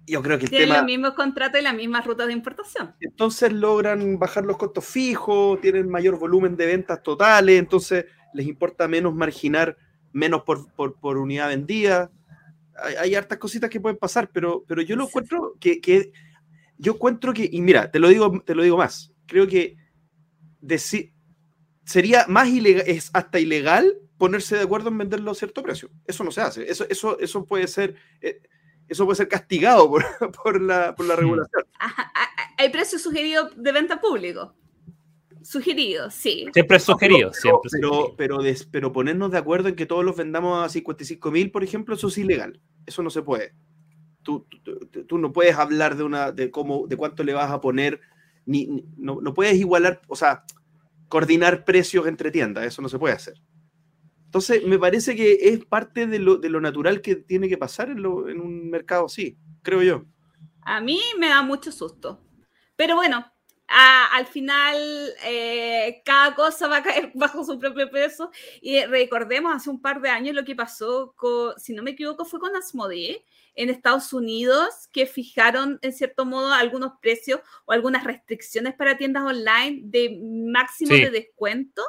Yo 0.10 0.22
creo 0.22 0.38
que 0.38 0.46
el 0.46 0.50
tienen 0.50 0.70
los 0.70 0.86
mismos 0.86 1.14
contratos 1.14 1.60
y 1.60 1.64
las 1.64 1.76
mismas 1.76 2.06
rutas 2.06 2.28
de 2.28 2.34
importación. 2.34 2.96
Entonces 3.00 3.54
logran 3.54 4.18
bajar 4.20 4.46
los 4.46 4.58
costos 4.58 4.86
fijos, 4.86 5.62
tienen 5.62 5.90
mayor 5.90 6.18
volumen 6.18 6.56
de 6.58 6.66
ventas 6.66 7.02
totales, 7.04 7.60
entonces 7.60 8.06
les 8.34 8.48
importa 8.48 8.88
menos 8.88 9.14
marginar 9.14 9.78
menos 10.12 10.44
por, 10.44 10.66
unidad 11.18 11.50
vendida. 11.50 12.12
hay, 12.76 12.96
hay 12.96 13.16
hartas 13.16 13.38
cositas 13.38 13.70
que 13.70 13.80
pueden 13.80 13.98
pasar, 13.98 14.30
pero, 14.32 14.64
pero 14.68 14.82
yo 14.82 14.96
lo 14.96 15.06
encuentro 15.06 15.56
que, 15.60 15.80
que- 15.82 16.12
yo 16.78 16.94
encuentro 16.94 17.34
que, 17.34 17.48
y 17.52 17.62
mira, 17.62 17.92
te 17.92 18.00
lo 18.00 18.08
digo, 18.08 18.42
te 18.46 18.56
lo 18.56 18.64
digo 18.64 18.78
más, 18.78 19.14
creo 19.28 19.48
que 19.48 19.76
deci- 20.62 21.14
sería 21.86 22.26
más 22.28 22.48
ilegal, 22.50 22.84
es 22.88 23.10
hasta 23.14 23.40
ilegal 23.40 23.94
ponerse 24.18 24.56
de 24.58 24.64
acuerdo 24.64 24.90
en 24.90 24.98
venderlo 24.98 25.32
a 25.32 25.36
cierto 25.36 25.64
precio. 25.64 25.90
Eso 26.06 26.24
no 26.24 26.32
se 26.32 26.42
hace. 26.42 26.70
Eso, 26.70 26.86
eso, 26.90 27.20
eso 27.20 27.46
puede 27.46 27.68
ser, 27.68 27.96
eh, 28.22 28.42
eso 28.90 29.06
puede 29.06 29.16
ser 29.18 29.28
castigado 29.28 29.88
por, 29.90 30.04
por 30.44 30.62
la, 30.62 30.94
por 30.96 31.06
la 31.06 31.16
regulación. 31.16 31.64
Ajá, 31.80 32.12
Hay 32.58 32.70
precio 32.70 33.00
sugerido 33.00 33.50
de 33.56 33.72
venta 33.72 34.02
público. 34.02 34.54
Sugerido, 35.42 36.12
sí. 36.12 36.48
Siempre 36.54 36.78
es 36.78 36.84
sugerido, 36.84 37.30
Pero, 37.32 37.34
siempre 37.34 37.70
pero, 37.72 37.90
sugerido. 37.90 38.16
pero, 38.18 38.38
des- 38.40 38.66
pero 38.66 38.92
ponernos 38.92 39.32
de 39.32 39.38
acuerdo 39.38 39.70
en 39.70 39.76
que 39.76 39.86
todos 39.86 40.04
los 40.04 40.16
vendamos 40.18 40.64
a 40.66 40.70
55 40.70 41.32
mil, 41.32 41.50
por 41.52 41.64
ejemplo, 41.64 41.96
eso 41.96 42.10
es 42.10 42.18
ilegal. 42.18 42.60
Eso 42.86 43.02
no 43.04 43.10
se 43.10 43.22
puede. 43.22 43.54
Tú, 44.22 44.46
tú- 44.64 44.80
tú- 44.92 45.06
tú 45.06 45.18
no 45.18 45.32
puedes 45.32 45.56
hablar 45.56 45.96
de 45.96 46.04
una 46.04 46.32
de 46.34 46.52
cómo 46.52 46.88
de 46.88 46.98
cuánto 46.98 47.24
le 47.24 47.34
vas 47.34 47.50
a 47.52 47.62
poner, 47.62 48.02
ni, 48.46 48.68
ni- 48.68 48.86
no, 48.98 49.22
no 49.22 49.34
puedes 49.34 49.56
igualar, 49.56 50.02
o 50.08 50.16
sea, 50.18 50.44
coordinar 51.08 51.64
precios 51.64 52.06
entre 52.06 52.32
tiendas, 52.32 52.66
eso 52.66 52.82
no 52.82 52.90
se 52.90 53.00
puede 53.00 53.16
hacer. 53.16 53.36
Entonces, 54.30 54.64
me 54.64 54.78
parece 54.78 55.16
que 55.16 55.40
es 55.50 55.66
parte 55.66 56.06
de 56.06 56.20
lo, 56.20 56.38
de 56.38 56.50
lo 56.50 56.62
natural 56.62 57.02
que 57.02 57.16
tiene 57.16 57.50
que 57.50 57.58
pasar 57.58 57.90
en, 57.90 58.04
lo- 58.04 58.30
en 58.30 58.40
un 58.40 58.70
mercado 58.70 59.08
así, 59.08 59.36
creo 59.64 59.82
yo. 59.82 60.06
A 60.62 60.80
mí 60.82 61.02
me 61.18 61.30
da 61.30 61.42
mucho 61.42 61.72
susto. 61.72 62.22
Pero 62.76 62.96
bueno, 62.96 63.26
a- 63.68 64.16
al 64.16 64.28
final 64.28 64.78
eh, 65.26 66.04
cada 66.06 66.36
cosa 66.36 66.68
va 66.68 66.78
a 66.78 66.84
caer 66.84 67.12
bajo 67.16 67.44
su 67.44 67.58
propio 67.58 67.90
peso. 67.90 68.30
Y 68.62 68.84
recordemos 68.86 69.52
hace 69.56 69.72
un 69.72 69.82
par 69.82 70.00
de 70.00 70.10
años 70.10 70.36
lo 70.36 70.46
que 70.46 70.56
pasó, 70.56 71.12
con, 71.18 71.58
si 71.60 71.74
no 71.74 71.82
me 71.82 71.92
equivoco, 71.92 72.24
fue 72.24 72.40
con 72.40 72.56
Asmodee 72.56 73.26
en 73.56 73.72
Estados 73.72 74.14
Unidos, 74.14 74.88
que 74.94 75.08
fijaron 75.08 75.80
en 75.82 75.92
cierto 75.92 76.24
modo 76.24 76.54
algunos 76.54 76.94
precios 77.02 77.42
o 77.66 77.72
algunas 77.72 78.04
restricciones 78.04 78.76
para 78.76 78.96
tiendas 78.96 79.24
online 79.24 79.82
de 79.86 80.20
máximo 80.52 80.94
Sí. 80.94 81.02
de 81.02 81.10
descuento. 81.10 81.82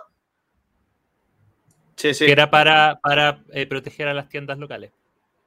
Sí, 2.01 2.15
sí. 2.15 2.27
Que 2.27 2.33
era 2.33 2.51
para, 2.51 2.99
para 3.03 3.43
eh, 3.53 3.67
proteger 3.67 4.09
a 4.09 4.15
las 4.15 4.29
tiendas 4.29 4.59
locales. 4.59 4.91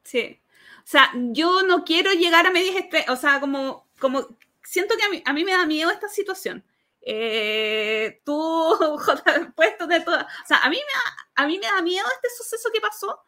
Sí. 0.03 0.39
O 0.79 0.85
sea, 0.87 1.11
yo 1.15 1.63
no 1.63 1.83
quiero 1.83 2.11
llegar 2.11 2.45
a 2.45 2.51
medias 2.51 2.75
estre- 2.75 3.09
O 3.09 3.15
sea, 3.15 3.39
como, 3.39 3.87
como 3.99 4.27
siento 4.63 4.95
que 4.97 5.03
a 5.03 5.09
mí, 5.09 5.23
a 5.25 5.33
mí 5.33 5.43
me 5.45 5.53
da 5.53 5.65
miedo 5.65 5.89
esta 5.91 6.09
situación. 6.09 6.63
Eh, 7.05 8.21
tú, 8.23 8.33
Jota, 8.99 9.51
puesto 9.55 9.87
de 9.87 10.01
toda. 10.01 10.23
O 10.43 10.47
sea, 10.47 10.57
a 10.57 10.69
mí, 10.69 10.75
me 10.77 10.81
da, 10.81 11.43
a 11.43 11.47
mí 11.47 11.57
me 11.59 11.65
da 11.67 11.81
miedo 11.81 12.05
este 12.15 12.29
suceso 12.37 12.69
que 12.73 12.81
pasó. 12.81 13.19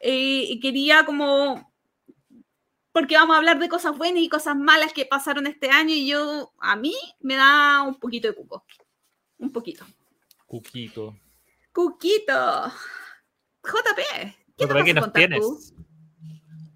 eh, 0.00 0.44
y 0.48 0.60
quería 0.60 1.04
como. 1.04 1.68
Porque 2.92 3.14
vamos 3.16 3.34
a 3.34 3.38
hablar 3.38 3.58
de 3.60 3.68
cosas 3.68 3.96
buenas 3.96 4.22
y 4.22 4.28
cosas 4.28 4.56
malas 4.56 4.92
que 4.92 5.06
pasaron 5.06 5.46
este 5.46 5.70
año. 5.70 5.94
Y 5.94 6.08
yo, 6.08 6.52
a 6.60 6.74
mí 6.76 6.94
me 7.20 7.36
da 7.36 7.82
un 7.82 7.94
poquito 8.00 8.26
de 8.28 8.34
cuco. 8.34 8.64
Un 9.38 9.52
poquito. 9.52 9.86
Cuquito. 10.46 11.16
Cuquito. 11.80 12.66
JP. 13.64 14.00
¿Qué 14.58 14.64
Otra 14.64 14.80
nos 14.80 14.84
que 14.84 14.90
vas 14.90 14.90
a 14.90 14.94
nos 14.94 15.04
contar 15.04 15.12
tienes. 15.12 15.40
tú? 15.40 15.58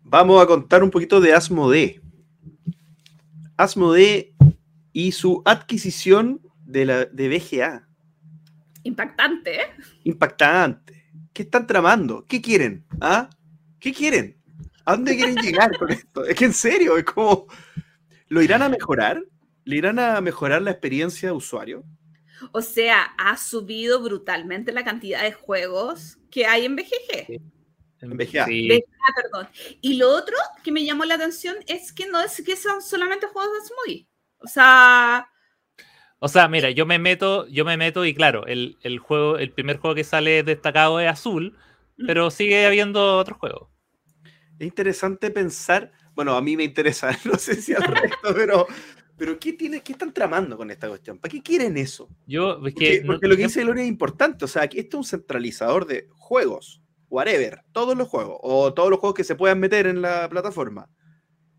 Vamos 0.03 0.43
a 0.43 0.47
contar 0.47 0.83
un 0.83 0.91
poquito 0.91 1.21
de 1.21 1.35
Asmodee. 1.35 2.01
Asmodee 3.59 4.35
y 4.95 5.13
su 5.13 5.43
adquisición 5.45 6.41
de, 6.65 6.87
la, 6.87 7.05
de 7.05 7.29
BGA. 7.29 7.87
Impactante, 8.85 9.61
¿eh? 9.61 9.67
Impactante. 10.05 11.11
¿Qué 11.35 11.43
están 11.43 11.67
tramando? 11.67 12.25
¿Qué 12.25 12.41
quieren? 12.41 12.87
¿Ah? 12.99 13.29
¿Qué 13.79 13.93
quieren? 13.93 14.41
¿A 14.87 14.93
dónde 14.93 15.17
quieren 15.17 15.37
llegar 15.37 15.77
con 15.77 15.91
esto? 15.91 16.25
Es 16.25 16.35
que 16.35 16.47
en 16.47 16.55
serio, 16.55 16.97
es 16.97 17.05
como. 17.05 17.47
¿Lo 18.29 18.41
irán 18.41 18.63
a 18.63 18.71
mejorar? 18.71 19.23
¿Le 19.65 19.77
irán 19.77 19.99
a 19.99 20.19
mejorar 20.23 20.63
la 20.63 20.71
experiencia 20.71 21.29
de 21.29 21.35
usuario? 21.35 21.85
O 22.53 22.61
sea, 22.63 23.03
ha 23.19 23.37
subido 23.37 24.03
brutalmente 24.03 24.73
la 24.73 24.85
cantidad 24.85 25.23
de 25.23 25.33
juegos 25.33 26.19
que 26.31 26.47
hay 26.47 26.65
en 26.65 26.77
BGG. 26.77 27.41
En 28.01 28.17
VGA. 28.17 28.47
Sí. 28.47 28.69
Ah, 29.07 29.13
perdón. 29.17 29.49
Y 29.81 29.95
lo 29.97 30.11
otro 30.11 30.37
que 30.63 30.73
me 30.73 30.85
llamó 30.85 31.05
la 31.05 31.15
atención 31.15 31.57
es 31.67 31.93
que 31.93 32.07
no 32.07 32.21
es 32.21 32.43
que 32.45 32.57
sean 32.57 32.83
solamente 32.83 33.27
juegos 33.27 33.53
de 33.53 33.59
Asmodee. 33.59 34.09
O 34.39 34.47
sea, 34.47 35.29
O 36.19 36.29
sea, 36.29 36.49
mira, 36.49 36.71
yo 36.71 36.87
me 36.87 36.99
meto, 36.99 37.47
yo 37.49 37.65
me 37.65 37.77
meto 37.77 38.05
y 38.05 38.15
claro, 38.15 38.47
el, 38.47 38.79
el 38.83 38.99
juego, 38.99 39.39
el 39.39 39.53
primer 39.53 39.79
juego 39.79 39.95
que 39.95 40.05
sale 40.05 40.43
destacado 40.43 41.01
es 41.01 41.11
azul, 41.11 41.57
pero 42.07 42.31
sigue 42.31 42.67
habiendo 42.67 43.19
otros 43.19 43.39
juegos. 43.39 43.69
Es 44.59 44.67
interesante 44.67 45.31
pensar. 45.31 45.93
Bueno, 46.15 46.37
a 46.37 46.43
mí 46.43 46.57
me 46.57 46.65
interesa, 46.65 47.11
no 47.25 47.35
sé 47.39 47.57
si 47.61 47.75
al 47.75 47.83
resto, 47.83 48.35
pero. 48.35 48.67
Pero 49.17 49.39
¿qué, 49.39 49.53
tiene, 49.53 49.81
¿qué 49.81 49.93
están 49.93 50.13
tramando 50.13 50.57
con 50.57 50.71
esta 50.71 50.89
cuestión? 50.89 51.19
¿Para 51.19 51.31
qué 51.33 51.41
quieren 51.43 51.77
eso? 51.77 52.09
Yo, 52.27 52.53
es 52.55 52.59
Porque, 52.59 52.73
que, 52.75 53.01
no- 53.03 53.07
porque 53.13 53.29
lo 53.29 53.37
que 53.37 53.45
dice 53.45 53.63
Gloria 53.63 53.83
es 53.85 53.89
importante. 53.89 54.45
O 54.45 54.49
sea, 54.49 54.67
que 54.69 54.81
esto 54.81 54.97
es 54.97 54.99
un 54.99 55.19
centralizador 55.19 55.87
de 55.87 56.09
juegos, 56.17 56.83
whatever, 57.09 57.61
todos 57.73 57.97
los 57.97 58.09
juegos, 58.09 58.39
o 58.43 58.75
todos 58.75 58.91
los 58.91 58.99
juegos 58.99 59.15
que 59.17 59.25
se 59.25 59.37
puedan 59.37 59.61
meter 59.61 59.87
en 59.87 60.03
la 60.03 60.29
plataforma. 60.29 60.89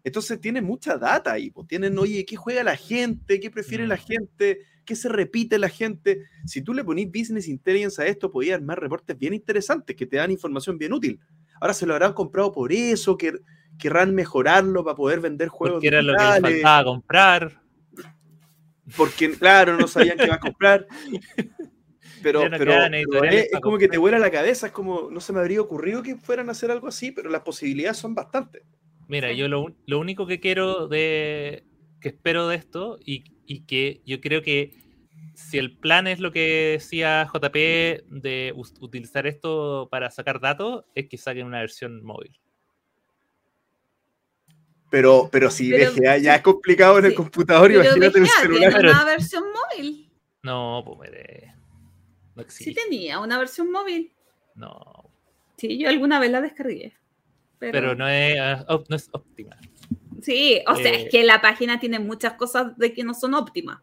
Entonces 0.04 0.40
tiene 0.40 0.62
mucha 0.62 0.98
data 0.98 1.32
ahí. 1.32 1.50
Pues. 1.50 1.68
Tienen, 1.68 1.98
oye, 1.98 2.26
¿qué 2.26 2.36
juega 2.36 2.64
la 2.64 2.76
gente? 2.76 3.40
¿Qué 3.40 3.50
prefiere 3.50 3.88
la 3.88 3.96
Mm. 3.96 4.00
gente? 4.06 4.60
¿Qué 4.86 4.96
se 4.96 5.10
repite 5.10 5.58
la 5.58 5.70
gente? 5.70 6.24
Si 6.46 6.62
tú 6.62 6.74
le 6.74 6.84
ponís 6.84 7.08
business 7.08 7.48
intelligence 7.48 8.00
a 8.02 8.06
esto, 8.06 8.30
podías 8.32 8.56
armar 8.60 8.80
reportes 8.80 9.18
bien 9.18 9.34
interesantes 9.34 9.96
que 9.96 10.06
te 10.06 10.18
dan 10.18 10.30
información 10.30 10.78
bien 10.78 10.94
útil. 10.94 11.20
Ahora 11.60 11.74
se 11.74 11.88
lo 11.88 11.94
habrán 11.94 12.14
comprado 12.14 12.52
por 12.52 12.72
eso, 12.72 13.18
que 13.18 13.34
querrán 13.80 14.14
mejorarlo 14.16 14.84
para 14.84 14.96
poder 14.96 15.20
vender 15.20 15.50
juegos. 15.50 15.78
porque 15.78 15.88
era 15.88 16.02
lo 16.02 16.16
que 16.16 16.24
les 16.24 16.42
faltaba 16.42 16.84
comprar. 16.84 17.62
porque 18.96 19.32
claro, 19.32 19.78
no 19.78 19.88
sabían 19.88 20.18
qué 20.18 20.26
iba 20.26 20.36
a 20.36 20.40
comprar. 20.40 20.88
Pero, 22.24 22.50
no 22.50 23.24
es, 23.24 23.50
como 23.62 23.78
que 23.78 23.88
te 23.88 24.00
vuela 24.00 24.18
la 24.18 24.32
cabeza, 24.32 24.68
es 24.68 24.74
como 24.74 25.12
no 25.12 25.20
se 25.20 25.32
me 25.32 25.42
habría 25.42 25.62
ocurrido 25.62 26.02
que 26.02 26.16
fueran 26.16 26.50
a 26.50 26.54
hacer 26.54 26.72
algo 26.72 26.88
así, 26.88 27.12
pero 27.12 27.30
las 27.30 27.42
posibilidades 27.42 27.98
son 27.98 28.16
bastantes. 28.16 28.64
Mira, 29.08 29.32
yo 29.32 29.48
lo, 29.48 29.76
lo 29.86 30.00
único 30.00 30.26
que 30.26 30.40
quiero 30.40 30.88
de. 30.88 31.66
que 32.02 32.10
espero 32.10 32.48
de 32.48 32.56
esto, 32.56 32.98
y, 33.06 33.26
y 33.46 33.66
que 33.66 34.02
yo 34.08 34.22
creo 34.22 34.42
que 34.42 34.72
si 35.36 35.58
el 35.58 35.78
plan 35.78 36.08
es 36.08 36.20
lo 36.20 36.32
que 36.32 36.80
decía 36.80 37.30
JP 37.32 37.54
de 37.54 38.54
utilizar 38.80 39.28
esto 39.28 39.88
para 39.92 40.10
sacar 40.10 40.40
datos, 40.40 40.86
es 40.96 41.08
que 41.08 41.18
saquen 41.18 41.46
una 41.46 41.60
versión 41.60 42.04
móvil. 42.04 42.40
Pero, 44.96 45.28
pero 45.30 45.52
si 45.52 45.72
Pero- 45.72 45.92
VGA 45.92 46.18
ya 46.20 46.36
es 46.36 46.42
complicado 46.42 47.00
en 47.00 47.04
el 47.06 47.12
sí. 47.12 47.18
computador, 47.18 47.68
pero 47.68 47.84
imagínate 47.84 48.22
BGA 48.22 48.30
celular. 48.42 48.74
tiene 48.74 48.92
una 48.92 49.04
versión 49.04 49.44
móvil. 49.52 50.10
No, 50.42 50.84
pues 50.86 51.12
eh, 51.14 51.48
no 52.34 52.44
Sí 52.44 52.46
existe. 52.46 52.82
tenía 52.82 53.20
una 53.20 53.38
versión 53.38 53.70
móvil. 53.74 54.14
No, 54.56 55.10
Sí, 55.58 55.78
yo 55.78 55.90
alguna 55.90 56.18
vez 56.20 56.32
la 56.32 56.40
descargué. 56.40 56.94
Pero, 57.60 57.72
pero 57.74 57.96
no 57.96 58.08
es, 58.08 58.40
ah, 58.40 58.64
op- 58.70 58.88
no 58.88 58.96
es 58.96 59.10
óptima. 59.12 59.58
Sí, 60.22 60.62
o 60.66 60.76
sea, 60.78 60.94
Eh, 60.94 61.04
es 61.04 61.12
que 61.12 61.26
la 61.26 61.42
página 61.42 61.78
tiene 61.78 62.00
muchas 62.00 62.34
cosas 62.36 62.78
de 62.78 62.94
que 62.94 63.04
no 63.04 63.14
son 63.14 63.34
óptimas. 63.34 63.82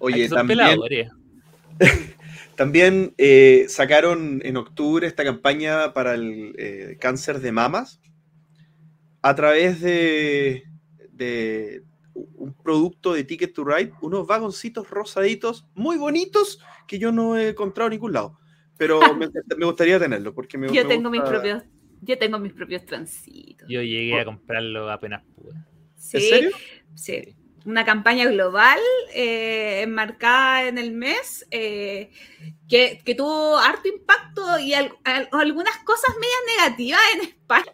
Oye, 0.00 0.28
también, 0.28 0.58
peladores. 0.58 1.10
también 2.56 3.14
eh, 3.18 3.66
sacaron 3.68 4.40
en 4.44 4.56
octubre 4.56 5.06
esta 5.06 5.22
campaña 5.22 5.92
para 5.94 6.14
el 6.14 6.56
eh, 6.58 6.96
cáncer 7.00 7.38
de 7.38 7.52
mamas 7.52 8.00
a 9.28 9.34
través 9.34 9.80
de, 9.80 10.64
de 11.12 11.82
un 12.14 12.54
producto 12.62 13.12
de 13.14 13.24
Ticket 13.24 13.52
to 13.54 13.64
Ride, 13.64 13.92
unos 14.00 14.26
vagoncitos 14.26 14.88
rosaditos 14.88 15.66
muy 15.74 15.96
bonitos 15.96 16.60
que 16.86 16.98
yo 16.98 17.12
no 17.12 17.36
he 17.36 17.48
encontrado 17.48 17.88
en 17.88 17.92
ningún 17.92 18.12
lado. 18.12 18.38
Pero 18.78 19.00
me, 19.16 19.28
me 19.56 19.66
gustaría 19.66 19.98
tenerlo 19.98 20.34
porque 20.34 20.58
me 20.58 20.68
Yo 20.68 20.82
me 20.82 20.88
tengo 20.88 21.10
mis 21.10 21.20
gusta- 21.20 21.34
propios, 21.34 21.62
yo 22.02 22.18
tengo 22.18 22.38
mis 22.38 22.52
propios 22.52 22.84
transitos. 22.84 23.66
Yo 23.68 23.82
llegué 23.82 24.20
a 24.20 24.24
comprarlo 24.24 24.90
apenas 24.90 25.24
pude. 25.34 25.54
Sí, 25.96 26.16
¿En 26.18 26.22
serio? 26.22 26.50
sí. 26.94 27.36
Una 27.64 27.84
campaña 27.84 28.26
global 28.30 28.78
eh, 29.12 29.80
enmarcada 29.82 30.68
en 30.68 30.78
el 30.78 30.92
mes 30.92 31.44
eh, 31.50 32.10
que, 32.68 33.00
que 33.04 33.16
tuvo 33.16 33.58
harto 33.58 33.88
impacto 33.88 34.60
y 34.60 34.72
al- 34.72 34.92
al- 35.02 35.28
algunas 35.32 35.76
cosas 35.78 36.14
medias 36.14 36.58
negativas 36.68 37.00
en 37.16 37.20
España. 37.22 37.72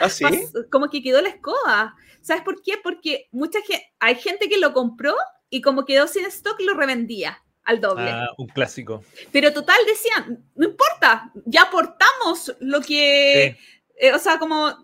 ¿Ah, 0.00 0.08
sí? 0.08 0.24
Como 0.70 0.88
que 0.88 1.02
quedó 1.02 1.20
la 1.20 1.28
escoba. 1.28 1.94
¿Sabes 2.20 2.42
por 2.42 2.62
qué? 2.62 2.74
Porque 2.82 3.28
mucha 3.32 3.60
gente, 3.60 3.92
hay 4.00 4.14
gente 4.16 4.48
que 4.48 4.58
lo 4.58 4.72
compró 4.72 5.14
y 5.50 5.60
como 5.60 5.84
quedó 5.84 6.06
sin 6.06 6.24
stock 6.26 6.60
lo 6.60 6.74
revendía 6.74 7.42
al 7.64 7.80
doble. 7.80 8.10
Ah, 8.10 8.28
un 8.38 8.48
clásico. 8.48 9.02
Pero 9.32 9.52
total 9.52 9.78
decían, 9.86 10.44
no 10.54 10.66
importa, 10.66 11.30
ya 11.46 11.62
aportamos 11.62 12.54
lo 12.60 12.80
que, 12.80 13.56
Sí. 13.58 13.84
eh, 13.96 14.12
o 14.12 14.18
sea, 14.18 14.38
como 14.38 14.74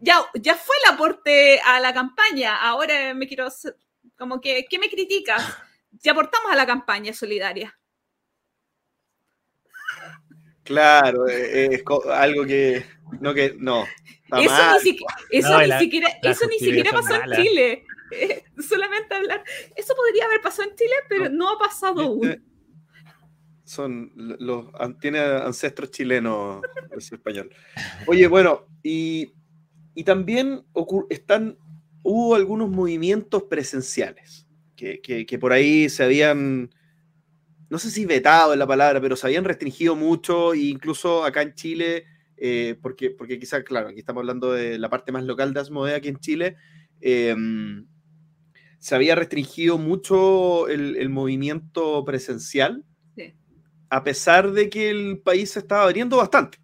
ya, 0.00 0.24
ya 0.34 0.54
fue 0.54 0.74
el 0.84 0.94
aporte 0.94 1.60
a 1.64 1.80
la 1.80 1.92
campaña, 1.92 2.56
ahora 2.56 3.14
me 3.14 3.26
quiero, 3.26 3.48
como 4.16 4.40
que, 4.40 4.66
¿qué 4.68 4.78
me 4.78 4.88
criticas? 4.88 5.42
Ya 5.92 6.12
aportamos 6.12 6.52
a 6.52 6.56
la 6.56 6.66
campaña 6.66 7.12
solidaria. 7.12 7.77
Claro, 10.68 11.26
eh, 11.28 11.70
es 11.72 11.82
algo 12.12 12.44
que, 12.44 12.84
No, 13.20 13.32
que 13.34 13.56
no. 13.58 13.84
Eso 14.30 14.50
mal. 14.50 14.76
ni, 14.84 14.90
siqui- 14.92 15.04
eso 15.30 15.48
No, 15.50 15.60
ni 15.60 15.66
la- 15.66 15.78
siquiera, 15.80 16.08
la 16.22 16.30
eso 16.30 16.46
ni 16.46 16.58
siquiera 16.58 16.90
pasó 16.92 17.14
en. 17.14 17.42
Chile. 17.42 17.84
Eh, 18.10 18.44
solamente 18.58 19.14
hablar. 19.14 19.42
Eso 19.76 19.94
podría 19.94 20.26
haber 20.26 20.40
pasado 20.42 20.68
en 20.68 20.76
Chile, 20.76 20.92
pero 21.08 21.28
no 21.30 21.50
ha 21.50 21.58
pasado 21.58 22.02
aún. 22.02 22.26
Este, 22.28 22.42
Son 23.64 24.12
los 24.16 24.66
tiene 25.00 25.18
ancestros 25.20 25.90
chilenos 25.90 26.62
ese 26.96 27.16
español. 27.16 27.50
Oye, 28.06 28.26
bueno, 28.26 28.66
y, 28.82 29.32
y 29.94 30.04
también 30.04 30.62
ocur- 30.72 31.06
están, 31.10 31.58
hubo 32.02 32.34
algunos 32.34 32.70
movimientos 32.70 33.42
presenciales 33.44 34.46
que, 34.76 35.00
que- 35.02 35.26
que 35.26 35.38
por 35.38 35.52
ahí 35.52 35.88
se 35.90 36.04
habían, 36.04 36.70
no 37.70 37.78
sé 37.78 37.90
si 37.90 38.04
vetado 38.06 38.52
es 38.52 38.58
la 38.58 38.66
palabra, 38.66 39.00
pero 39.00 39.16
se 39.16 39.26
habían 39.26 39.44
restringido 39.44 39.94
mucho, 39.96 40.54
e 40.54 40.58
incluso 40.60 41.24
acá 41.24 41.42
en 41.42 41.54
Chile, 41.54 42.04
eh, 42.36 42.76
porque, 42.80 43.10
porque 43.10 43.38
quizás, 43.38 43.62
claro, 43.64 43.88
aquí 43.88 44.00
estamos 44.00 44.20
hablando 44.22 44.52
de 44.52 44.78
la 44.78 44.88
parte 44.88 45.12
más 45.12 45.24
local 45.24 45.52
de 45.52 45.60
Asmodee 45.60 45.94
aquí 45.96 46.08
en 46.08 46.18
Chile, 46.18 46.56
eh, 47.00 47.34
se 48.78 48.94
había 48.94 49.14
restringido 49.14 49.76
mucho 49.76 50.68
el, 50.68 50.96
el 50.96 51.08
movimiento 51.08 52.04
presencial 52.04 52.84
Sí. 53.16 53.34
a 53.90 54.04
pesar 54.04 54.52
de 54.52 54.70
que 54.70 54.90
el 54.90 55.18
país 55.18 55.50
se 55.50 55.58
estaba 55.58 55.82
abriendo 55.82 56.16
bastante. 56.16 56.58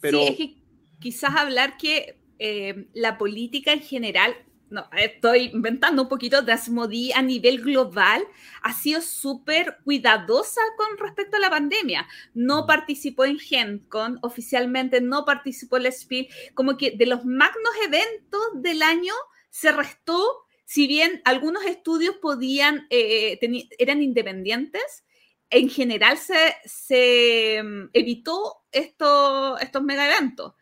Pero 0.00 0.18
Sí, 0.20 0.26
es 0.28 0.36
que 0.36 0.56
quizás 1.00 1.34
hablar 1.34 1.76
que 1.76 2.20
eh, 2.38 2.86
la 2.94 3.18
política 3.18 3.72
en 3.72 3.80
general, 3.80 4.34
no, 4.72 4.88
estoy 4.96 5.50
inventando 5.52 6.02
un 6.02 6.08
poquito, 6.08 6.42
de 6.42 6.52
Asmodee 6.52 7.12
a 7.14 7.22
nivel 7.22 7.60
global 7.62 8.26
ha 8.62 8.72
sido 8.72 9.00
súper 9.00 9.78
cuidadosa 9.84 10.60
con 10.76 10.96
respecto 10.98 11.36
a 11.36 11.40
la 11.40 11.50
pandemia. 11.50 12.08
No 12.34 12.66
participó 12.66 13.24
en 13.24 13.38
GenCon, 13.38 14.18
oficialmente 14.22 15.00
no 15.00 15.24
participó 15.24 15.76
en 15.76 15.84
la 15.84 15.92
Spiel, 15.92 16.28
como 16.54 16.76
que 16.76 16.92
de 16.92 17.06
los 17.06 17.24
magnos 17.24 17.72
eventos 17.84 18.40
del 18.54 18.82
año 18.82 19.12
se 19.50 19.70
restó, 19.72 20.24
si 20.64 20.86
bien 20.86 21.20
algunos 21.24 21.64
estudios 21.66 22.16
podían, 22.16 22.86
eh, 22.90 23.38
teni- 23.40 23.68
eran 23.78 24.02
independientes, 24.02 25.04
en 25.50 25.68
general 25.68 26.16
se, 26.16 26.56
se 26.64 27.62
mm, 27.62 27.90
evitó 27.92 28.62
esto- 28.72 29.58
estos 29.58 29.82
mega 29.82 30.06
eventos. 30.10 30.54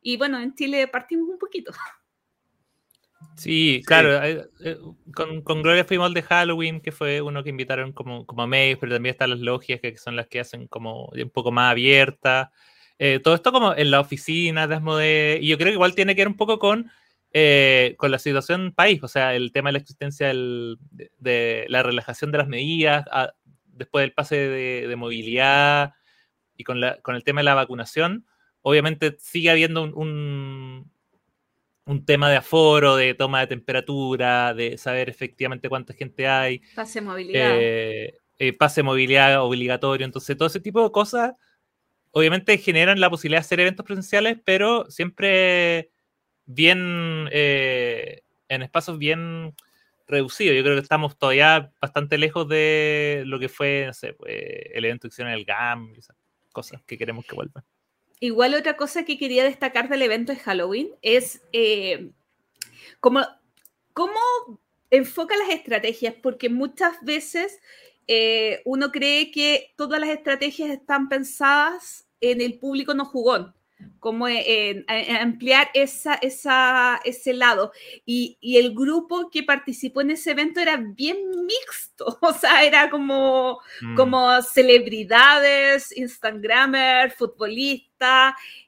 Y 0.00 0.16
bueno, 0.18 0.38
en 0.38 0.54
Chile 0.54 0.86
partimos 0.86 1.28
un 1.28 1.38
poquito. 1.38 1.72
Sí, 3.36 3.82
claro. 3.86 4.22
eh, 4.24 4.46
eh, 4.60 4.78
con, 5.14 5.42
con 5.42 5.62
Gloria 5.62 5.84
fuimos 5.84 6.12
de 6.14 6.22
Halloween, 6.22 6.80
que 6.80 6.92
fue 6.92 7.20
uno 7.20 7.42
que 7.42 7.50
invitaron 7.50 7.92
como, 7.92 8.24
como 8.26 8.46
mails, 8.46 8.78
pero 8.80 8.94
también 8.94 9.12
están 9.12 9.30
las 9.30 9.40
logias, 9.40 9.80
que 9.80 9.96
son 9.98 10.16
las 10.16 10.26
que 10.26 10.40
hacen 10.40 10.66
como 10.68 11.06
un 11.06 11.30
poco 11.30 11.52
más 11.52 11.70
abiertas. 11.70 12.48
Eh, 12.98 13.20
todo 13.22 13.34
esto 13.34 13.52
como 13.52 13.74
en 13.74 13.90
la 13.90 14.00
oficina 14.00 14.66
de 14.66 14.74
Asmodee, 14.76 15.38
y 15.42 15.48
yo 15.48 15.56
creo 15.58 15.68
que 15.68 15.74
igual 15.74 15.94
tiene 15.94 16.14
que 16.14 16.22
ver 16.22 16.28
un 16.28 16.36
poco 16.36 16.58
con, 16.58 16.90
eh, 17.32 17.94
con 17.98 18.10
la 18.10 18.18
situación 18.18 18.72
país, 18.74 19.02
o 19.02 19.08
sea, 19.08 19.34
el 19.34 19.52
tema 19.52 19.68
de 19.68 19.72
la 19.74 19.78
existencia 19.80 20.28
del- 20.28 20.78
de, 20.90 21.10
de 21.18 21.66
la 21.68 21.82
relajación 21.82 22.32
de 22.32 22.38
las 22.38 22.48
medidas, 22.48 23.04
a- 23.10 23.34
después 23.66 24.02
del 24.02 24.12
pase 24.12 24.36
de, 24.36 24.88
de 24.88 24.96
movilidad 24.96 25.92
y 26.56 26.64
con, 26.64 26.80
la, 26.80 26.96
con 27.02 27.14
el 27.16 27.24
tema 27.24 27.40
de 27.40 27.44
la 27.44 27.54
vacunación, 27.54 28.24
obviamente 28.62 29.16
sigue 29.18 29.50
habiendo 29.50 29.82
un, 29.82 29.92
un, 29.94 30.90
un 31.86 32.04
tema 32.04 32.28
de 32.28 32.36
aforo, 32.36 32.96
de 32.96 33.14
toma 33.14 33.40
de 33.40 33.46
temperatura, 33.46 34.52
de 34.54 34.76
saber 34.76 35.08
efectivamente 35.08 35.68
cuánta 35.68 35.94
gente 35.94 36.26
hay, 36.28 36.60
Pase 36.74 37.00
movilidad. 37.00 37.52
eh, 37.58 38.18
eh, 38.38 38.52
pase 38.52 38.82
movilidad 38.82 39.40
obligatorio. 39.42 40.04
Entonces, 40.04 40.36
todo 40.36 40.48
ese 40.48 40.60
tipo 40.60 40.82
de 40.82 40.90
cosas, 40.90 41.32
obviamente 42.10 42.58
generan 42.58 43.00
la 43.00 43.08
posibilidad 43.08 43.38
de 43.40 43.46
hacer 43.46 43.60
eventos 43.60 43.86
presenciales, 43.86 44.38
pero 44.44 44.90
siempre 44.90 45.90
bien 46.44 47.28
eh, 47.30 48.22
en 48.48 48.62
espacios 48.62 48.98
bien 48.98 49.54
reducidos. 50.08 50.56
Yo 50.56 50.62
creo 50.62 50.74
que 50.74 50.82
estamos 50.82 51.16
todavía 51.16 51.72
bastante 51.80 52.18
lejos 52.18 52.48
de 52.48 53.22
lo 53.26 53.38
que 53.38 53.48
fue, 53.48 53.84
no 53.86 53.92
sé, 53.92 54.12
pues, 54.14 54.34
el 54.74 54.84
evento 54.84 55.08
que 55.08 55.12
hicieron 55.12 55.32
en 55.32 55.38
el 55.38 55.44
GAM, 55.44 55.92
y 55.94 55.98
esas 55.98 56.16
cosas 56.52 56.82
que 56.84 56.98
queremos 56.98 57.24
que 57.26 57.34
vuelvan. 57.36 57.64
Igual 58.20 58.54
otra 58.54 58.76
cosa 58.76 59.04
que 59.04 59.18
quería 59.18 59.44
destacar 59.44 59.88
del 59.88 60.02
evento 60.02 60.32
de 60.32 60.38
Halloween 60.38 60.90
es 61.02 61.42
eh, 61.52 62.10
cómo, 63.00 63.20
cómo 63.92 64.18
enfoca 64.90 65.36
las 65.36 65.50
estrategias, 65.50 66.14
porque 66.22 66.48
muchas 66.48 66.96
veces 67.02 67.58
eh, 68.06 68.62
uno 68.64 68.90
cree 68.90 69.30
que 69.30 69.74
todas 69.76 70.00
las 70.00 70.10
estrategias 70.10 70.70
están 70.70 71.08
pensadas 71.08 72.06
en 72.20 72.40
el 72.40 72.58
público 72.58 72.94
no 72.94 73.04
jugón, 73.04 73.54
como 74.00 74.26
en, 74.28 74.84
en 74.88 75.16
ampliar 75.16 75.68
esa, 75.74 76.14
esa, 76.14 76.98
ese 77.04 77.34
lado. 77.34 77.72
Y, 78.06 78.38
y 78.40 78.56
el 78.56 78.74
grupo 78.74 79.28
que 79.30 79.42
participó 79.42 80.00
en 80.00 80.12
ese 80.12 80.30
evento 80.30 80.60
era 80.60 80.78
bien 80.78 81.18
mixto, 81.44 82.18
o 82.22 82.32
sea, 82.32 82.64
era 82.64 82.88
como 82.88 83.60
Mm. 83.82 83.94
como 83.94 84.42
celebridades, 84.42 85.96
Instagramers, 85.96 87.14
futbolistas 87.14 87.85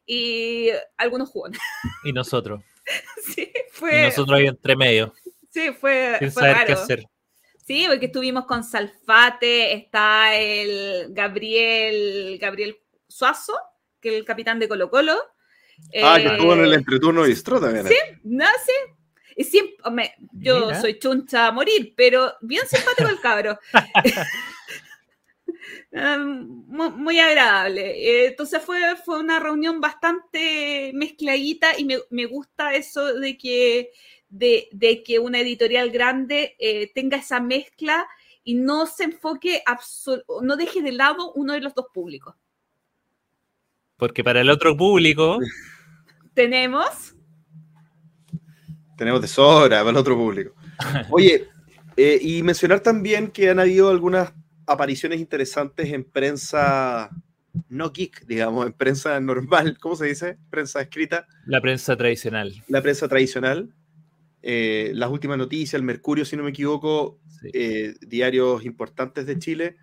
y 0.07 0.69
algunos 0.97 1.29
jugones. 1.31 1.59
Y 2.05 2.13
nosotros. 2.13 2.63
Sí, 3.23 3.53
Y 3.83 4.03
nosotros 4.03 4.39
ahí 4.39 4.47
entre 4.47 4.75
medio, 4.77 5.13
sí, 5.51 5.73
fue, 5.79 6.17
sin 6.19 6.33
fue 6.33 6.43
saber 6.43 6.55
raro. 6.57 6.67
qué 6.67 6.73
hacer. 6.73 7.05
Sí, 7.67 7.85
porque 7.87 8.07
estuvimos 8.07 8.47
con 8.47 8.65
Salfate, 8.65 9.75
está 9.75 10.35
el 10.35 11.09
Gabriel, 11.11 12.39
Gabriel 12.41 12.79
Suazo, 13.07 13.59
que 14.01 14.09
es 14.09 14.15
el 14.17 14.25
capitán 14.25 14.59
de 14.59 14.69
Colo 14.69 14.89
Colo. 14.91 15.13
ah, 16.03 16.17
que 16.17 16.29
Eh, 16.29 16.33
estuvo 16.33 16.55
en 16.55 16.65
el 16.65 16.73
entreturno 16.73 17.23
bistro 17.25 17.61
también. 17.61 17.87
Sí, 17.87 17.97
no, 18.25 18.47
sí. 18.65 18.73
Y 19.37 19.45
siempre, 19.45 19.77
hombre, 19.85 20.15
yo 20.33 20.67
Mira. 20.69 20.81
soy 20.81 20.99
chuncha 20.99 21.49
a 21.49 21.53
morir, 21.53 21.93
pero 21.95 22.35
bien 22.41 22.67
simpático 22.67 23.09
el 23.11 23.21
cabro. 23.21 23.59
Mu- 25.93 26.91
muy 26.91 27.19
agradable. 27.19 27.83
Eh, 27.91 28.27
entonces 28.29 28.63
fue, 28.63 28.79
fue 29.05 29.19
una 29.19 29.39
reunión 29.41 29.81
bastante 29.81 30.91
mezcladita 30.95 31.79
y 31.79 31.85
me, 31.85 31.99
me 32.11 32.27
gusta 32.27 32.75
eso 32.75 33.15
de 33.15 33.37
que, 33.39 33.93
de, 34.29 34.69
de 34.73 35.03
que 35.03 35.19
una 35.19 35.41
editorial 35.41 35.91
grande 35.91 36.57
eh, 36.59 36.91
tenga 36.95 37.17
esa 37.17 37.41
mezcla 37.41 38.07
y 38.45 38.55
no 38.55 38.87
se 38.87 39.05
enfoque, 39.05 39.63
absol- 39.67 40.25
no 40.43 40.57
deje 40.57 40.83
de 40.83 40.93
lado 40.93 41.33
uno 41.33 41.53
de 41.55 41.61
los 41.61 41.75
dos 41.75 41.87
públicos. 41.93 42.35
Porque 43.97 44.23
para 44.23 44.41
el 44.41 44.51
otro 44.51 44.77
público, 44.77 45.39
Tenemos 46.35 47.15
Tenemos 48.97 49.21
de 49.21 49.29
sobra 49.29 49.79
para 49.79 49.91
el 49.91 49.97
otro 49.97 50.17
público. 50.17 50.55
Oye, 51.11 51.49
eh, 51.97 52.19
y 52.21 52.43
mencionar 52.43 52.81
también 52.81 53.31
que 53.31 53.51
han 53.51 53.59
habido 53.59 53.91
algunas 53.91 54.33
apariciones 54.69 55.21
interesantes 55.21 55.93
en 55.93 56.05
prensa 56.05 57.11
no 57.69 57.91
geek, 57.91 58.27
digamos, 58.27 58.67
en 58.67 58.73
prensa 58.73 59.19
normal, 59.21 59.79
¿cómo 59.81 59.97
se 59.97 60.07
dice? 60.07 60.39
Prensa 60.51 60.81
escrita, 60.81 61.27
la 61.47 61.61
prensa 61.61 61.97
tradicional. 61.97 62.55
la 62.69 62.83
prensa 62.83 63.09
tradicional. 63.09 63.75
Eh, 64.43 64.93
las 64.95 65.11
últimas 65.11 65.37
noticias, 65.37 65.75
el 65.75 65.83
Mercurio, 65.83 66.25
si 66.25 66.37
no 66.37 66.45
me 66.45 66.51
equivoco, 66.51 67.19
Sí. 67.41 67.51
eh, 67.55 67.95
diarios 68.07 68.65
importantes 68.65 69.27
de 69.27 69.39
Chile, 69.39 69.77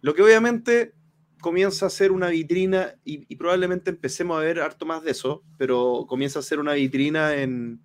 lo 0.00 0.14
que 0.14 0.22
obviamente 0.22 0.94
comienza 1.40 1.86
a 1.86 1.90
ser 1.90 2.10
una 2.12 2.28
vitrina 2.28 2.94
y, 3.04 3.24
y 3.32 3.36
probablemente 3.36 3.90
empecemos 3.90 4.36
a 4.36 4.40
ver 4.44 4.60
harto 4.60 4.84
más 4.84 5.02
de 5.04 5.12
eso, 5.12 5.42
pero 5.58 6.04
comienza 6.08 6.38
a 6.40 6.42
ser 6.42 6.58
una 6.58 6.72
vitrina 6.74 7.34
en, 7.36 7.80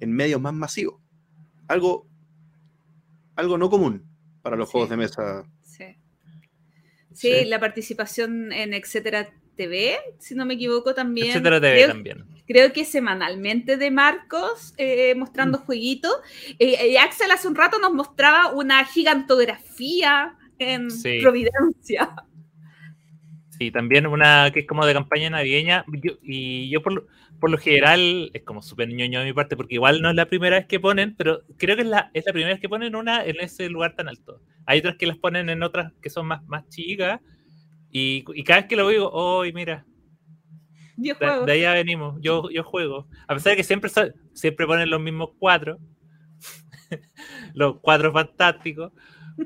en 0.00 0.12
medios 0.12 0.40
más 0.40 0.52
masivos. 0.54 1.00
Algo, 1.68 2.06
algo 3.36 3.56
no 3.58 3.70
común 3.70 4.04
para 4.42 4.56
los 4.56 4.68
Sí. 4.68 4.72
juegos 4.72 4.90
de 4.90 4.96
mesa. 4.96 5.44
Sí. 7.20 7.44
La 7.46 7.58
participación 7.60 8.52
en 8.52 8.72
Etcétera 8.74 9.30
TV, 9.56 9.98
si 10.18 10.34
no 10.34 10.46
me 10.46 10.54
equivoco 10.54 10.94
también. 10.94 11.28
Etcétera 11.28 11.60
TV 11.60 11.74
creo, 11.74 11.88
también. 11.88 12.24
creo 12.46 12.72
que 12.72 12.84
semanalmente 12.84 13.76
de 13.76 13.90
Marcos 13.90 14.72
eh, 14.78 15.14
mostrando 15.16 15.58
Mm. 15.58 15.62
jueguitos. 15.62 16.12
Eh, 16.58 16.88
y 16.90 16.96
Axel 16.96 17.30
hace 17.30 17.46
un 17.48 17.54
rato 17.54 17.78
nos 17.78 17.92
mostraba 17.92 18.52
una 18.54 18.84
gigantografía 18.86 20.34
en 20.58 20.90
Sí. 20.90 21.18
Providencia. 21.20 22.14
Sí, 23.60 23.70
también 23.70 24.06
una 24.06 24.50
que 24.52 24.60
es 24.60 24.66
como 24.66 24.86
de 24.86 24.94
campaña 24.94 25.30
navideña. 25.30 25.84
Yo- 26.02 26.14
y 26.22 26.70
yo 26.70 26.82
por, 26.82 26.94
lo- 26.94 27.06
por 27.38 27.50
lo 27.50 27.58
general 27.58 28.30
es 28.32 28.42
como 28.42 28.62
súper 28.62 28.88
ñoño 28.88 29.20
de 29.20 29.26
mi 29.26 29.32
parte, 29.34 29.56
porque 29.56 29.74
igual 29.74 30.00
no 30.00 30.08
es 30.10 30.16
la 30.16 30.26
primera 30.26 30.56
vez 30.56 30.66
que 30.66 30.80
ponen, 30.80 31.14
pero 31.16 31.42
creo 31.58 31.76
que 31.76 31.82
es 31.82 31.88
la, 31.88 32.10
es 32.14 32.24
la 32.26 32.32
primera 32.32 32.54
vez 32.54 32.60
que 32.60 32.68
ponen 32.70 32.96
una 32.96 33.24
en 33.24 33.38
ese 33.40 33.68
lugar 33.68 33.94
tan 33.96 34.08
alto. 34.08 34.40
Hay 34.66 34.78
otras 34.80 34.96
que 34.96 35.06
las 35.06 35.18
ponen 35.18 35.50
en 35.50 35.62
otras 35.62 35.92
que 36.02 36.10
son 36.10 36.26
más, 36.26 36.42
más 36.46 36.68
chicas. 36.70 37.20
Y, 37.90 38.24
y 38.34 38.44
cada 38.44 38.60
vez 38.60 38.68
que 38.68 38.76
lo 38.76 38.86
veo, 38.86 39.10
oh, 39.12 39.44
mira, 39.54 39.86
Yo 40.96 41.14
de, 41.18 41.26
juego. 41.26 41.44
de 41.44 41.52
allá 41.52 41.74
venimos, 41.74 42.18
yo, 42.20 42.50
yo 42.50 42.64
juego. 42.64 43.06
A 43.28 43.34
pesar 43.34 43.52
de 43.52 43.56
que 43.58 43.64
siempre, 43.64 43.90
siempre 44.34 44.66
ponen 44.66 44.90
los 44.90 45.00
mismos 45.00 45.30
cuatro, 45.38 45.78
los 47.54 47.76
cuatro 47.80 48.12
fantásticos, 48.12 48.92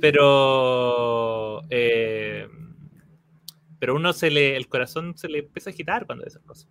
pero 0.01 1.63
eh, 1.71 2.49
pero 3.85 3.97
uno 3.97 4.15
se 4.15 4.31
le, 4.31 4.57
el 4.57 4.67
corazón 4.67 5.15
se 5.15 5.29
le 5.29 5.41
empieza 5.41 5.69
a 5.69 5.75
agitar 5.75 6.07
cuando 6.07 6.25
esas 6.25 6.41
cosas. 6.41 6.71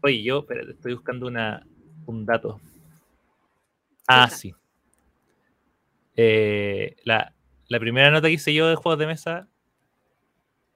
Oye, 0.00 0.22
yo, 0.22 0.38
espérate, 0.38 0.70
estoy 0.70 0.94
buscando 0.94 1.26
una, 1.26 1.66
un 2.06 2.24
dato. 2.24 2.58
Ah, 4.08 4.30
sí. 4.30 4.54
Eh, 6.16 6.96
la, 7.04 7.34
la 7.68 7.78
primera 7.78 8.10
nota 8.10 8.28
que 8.28 8.32
hice 8.32 8.54
yo 8.54 8.66
de 8.66 8.76
juegos 8.76 8.98
de 8.98 9.08
mesa 9.08 9.46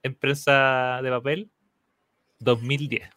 en 0.03 0.15
prensa 0.15 1.01
de 1.03 1.09
papel, 1.09 1.51
2010. 2.41 3.09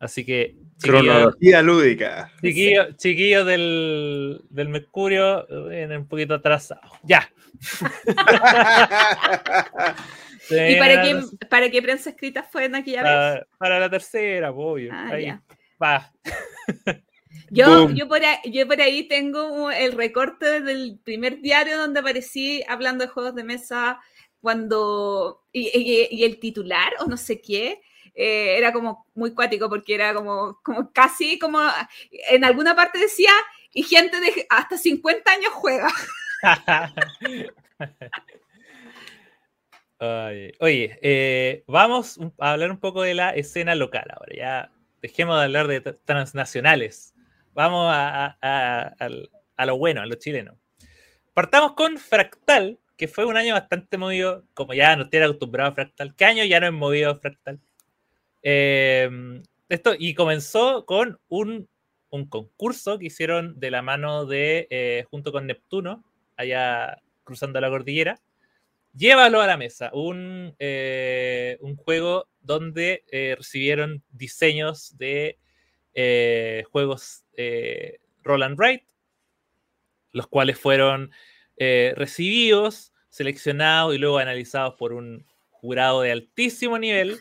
Así 0.00 0.24
que, 0.24 0.56
Cronología 0.80 1.62
lúdica. 1.62 2.32
chiquillos, 2.42 2.96
chiquillos 2.96 3.46
del, 3.46 4.40
del 4.48 4.68
Mercurio, 4.70 5.46
vienen 5.68 6.00
un 6.00 6.08
poquito 6.08 6.34
atrasados. 6.34 6.90
Ya. 7.04 7.30
¿Y 10.50 10.76
para 10.78 11.02
qué, 11.02 11.20
para 11.48 11.70
qué 11.70 11.82
prensa 11.82 12.10
escrita 12.10 12.42
fue 12.42 12.64
en 12.64 12.74
aquella 12.74 13.02
vez? 13.02 13.12
para, 13.12 13.46
para 13.58 13.80
la 13.80 13.90
tercera, 13.90 14.50
obvio. 14.50 14.90
Ah, 14.92 15.08
Ahí 15.12 15.26
ya. 15.26 15.42
va. 15.82 16.12
Yo, 17.52 17.90
yo, 17.90 18.06
por 18.06 18.22
ahí, 18.24 18.36
yo 18.52 18.66
por 18.68 18.80
ahí 18.80 19.08
tengo 19.08 19.72
el 19.72 19.90
recorte 19.92 20.60
del 20.60 21.00
primer 21.02 21.40
diario 21.40 21.78
donde 21.78 21.98
aparecí 21.98 22.62
hablando 22.68 23.04
de 23.04 23.10
juegos 23.10 23.34
de 23.34 23.42
mesa 23.44 23.98
cuando... 24.40 25.42
Y, 25.52 25.62
y- 25.76 26.08
y 26.12 26.24
el 26.24 26.38
titular, 26.38 26.92
o 27.00 27.06
no 27.06 27.16
sé 27.16 27.40
qué, 27.40 27.80
eh, 28.22 28.58
era 28.58 28.72
como 28.72 29.06
muy 29.14 29.32
cuático 29.34 29.68
porque 29.68 29.94
era 29.94 30.12
como, 30.14 30.58
como 30.62 30.92
casi 30.92 31.38
como... 31.38 31.60
En 32.30 32.44
alguna 32.44 32.74
parte 32.76 32.98
decía, 32.98 33.30
y 33.72 33.82
gente 33.82 34.20
de 34.20 34.46
hasta 34.50 34.76
50 34.76 35.30
años 35.32 35.52
juega. 35.54 35.88
Ay, 39.98 40.52
Oye, 40.60 40.98
eh, 41.02 41.62
vamos 41.66 42.18
a 42.38 42.52
hablar 42.52 42.70
un 42.70 42.78
poco 42.78 43.02
de 43.02 43.14
la 43.14 43.30
escena 43.30 43.74
local 43.74 44.06
ahora. 44.10 44.34
Ya 44.34 44.72
dejemos 45.02 45.36
de 45.38 45.44
hablar 45.44 45.66
de 45.68 45.80
transnacionales. 45.80 47.14
Vamos 47.52 47.92
a, 47.94 48.38
a- 48.40 49.66
lo 49.66 49.76
bueno, 49.76 50.00
a 50.00 50.06
lo 50.06 50.14
chileno. 50.14 50.58
Partamos 51.34 51.72
con 51.74 51.98
Fractal, 51.98 52.78
que 52.96 53.08
fue 53.08 53.26
un 53.26 53.36
año 53.36 53.54
bastante 53.54 53.98
movido, 53.98 54.44
como 54.54 54.72
ya 54.72 54.96
nos 54.96 55.10
tiene 55.10 55.26
acostumbrado 55.26 55.70
a 55.70 55.74
Fractal. 55.74 56.14
¿Qué 56.16 56.24
año 56.24 56.44
ya 56.44 56.60
no 56.60 56.66
es 56.66 56.72
movido 56.72 57.14
Fractal? 57.16 57.60
Eh, 58.42 59.08
esto, 59.68 59.94
y 59.98 60.14
comenzó 60.14 60.84
con 60.86 61.18
un, 61.28 61.68
un 62.10 62.28
concurso 62.28 62.98
que 62.98 63.06
hicieron 63.06 63.58
de 63.60 63.70
la 63.70 63.82
mano 63.82 64.26
de, 64.26 64.66
eh, 64.70 65.04
junto 65.10 65.32
con 65.32 65.46
Neptuno, 65.46 66.04
allá 66.36 67.00
cruzando 67.24 67.60
la 67.60 67.68
cordillera. 67.70 68.20
Llévalo 68.92 69.40
a 69.40 69.46
la 69.46 69.56
mesa, 69.56 69.90
un, 69.92 70.56
eh, 70.58 71.56
un 71.60 71.76
juego 71.76 72.28
donde 72.40 73.04
eh, 73.12 73.36
recibieron 73.38 74.02
diseños 74.10 74.96
de 74.98 75.38
juegos 76.72 77.24
eh, 77.36 77.98
Roll 78.24 78.42
and 78.42 78.58
Write, 78.58 78.86
los 80.12 80.26
cuales 80.26 80.58
fueron 80.58 81.12
recibidos, 81.56 82.92
seleccionados 83.10 83.94
y 83.94 83.98
luego 83.98 84.18
analizados 84.18 84.74
por 84.76 84.92
un 84.94 85.26
jurado 85.50 86.00
de 86.00 86.10
altísimo 86.10 86.78
nivel, 86.78 87.18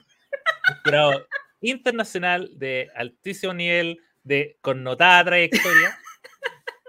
jurado 0.83 1.27
internacional 1.61 2.49
de 2.57 2.89
altísimo 2.95 3.53
nivel, 3.53 3.99
de 4.23 4.57
connotada 4.61 5.25
trayectoria. 5.25 5.97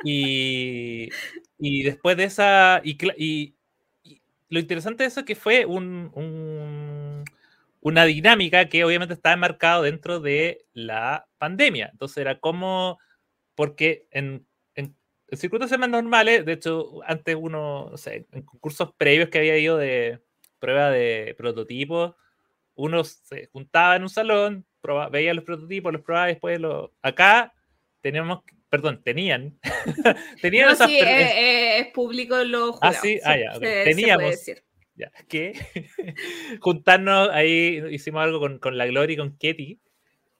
Y, 0.05 1.11
y 1.59 1.83
después 1.83 2.17
de 2.17 2.25
esa. 2.25 2.81
Y, 2.85 2.97
y- 3.17 3.55
y 4.03 4.23
lo 4.49 4.59
interesante 4.61 5.03
de 5.05 5.09
eso 5.09 5.21
es 5.21 5.27
que 5.27 5.35
fue 5.35 5.67
un- 5.67 6.11
un- 6.15 7.25
una 7.81 8.05
dinámica 8.05 8.69
que 8.69 8.85
obviamente 8.85 9.15
estaba 9.15 9.35
enmarcado 9.35 9.83
dentro 9.83 10.21
de 10.21 10.65
la 10.73 11.27
pandemia. 11.39 11.89
Entonces 11.93 12.19
era 12.19 12.39
como. 12.41 12.99
Porque 13.55 14.07
en, 14.11 14.47
en, 14.75 14.97
circuitos 15.33 15.71
más 15.79 15.89
normales, 15.91 16.47
de 16.47 16.53
hecho, 16.55 17.01
antes 17.05 17.37
uno, 17.39 17.93
en 18.33 18.43
concursos 18.43 18.93
previos 18.97 19.29
que 19.29 19.39
había 19.39 19.59
ido 19.59 19.77
de 19.77 20.21
prueba 20.59 20.91
de 20.91 21.35
prototipos, 21.37 22.15
uno 22.81 23.05
se 23.05 23.47
juntaba 23.53 23.97
en 23.97 24.03
un 24.03 24.09
salón, 24.09 24.67
proba- 24.83 25.11
veía 25.11 25.35
los 25.35 25.45
prototipos, 25.45 25.93
los 25.93 26.03
probaba 26.03 26.31
y 26.31 26.33
después 26.35 26.59
los. 26.61 26.91
Acá 27.03 27.53
tenemos, 28.01 28.41
perdón, 28.69 29.03
tenían. 29.03 29.59
tenían 30.43 30.69
No, 30.69 30.73
esas 30.73 30.89
sí, 30.89 30.99
eh, 30.99 31.05
eh, 31.07 31.79
es 31.81 31.87
público 31.89 32.43
lo 32.45 32.69
Ah, 32.69 32.73
jurados, 32.73 32.99
sí, 33.03 33.21
ah, 33.25 33.37
ya, 33.39 33.51
ok. 33.51 33.53
se- 33.55 33.59
se 33.61 33.65
puede 33.65 33.85
Teníamos- 33.85 34.31
decir. 34.31 34.65
ya, 34.95 35.11
que 35.29 35.53
juntarnos 36.61 37.29
ahí, 37.31 37.83
hicimos 37.91 38.23
algo 38.23 38.41
con, 38.41 38.59
con 38.59 38.77
la 38.79 38.87
Gloria 38.87 39.15
y 39.15 39.17
con 39.17 39.37
Ketty, 39.37 39.81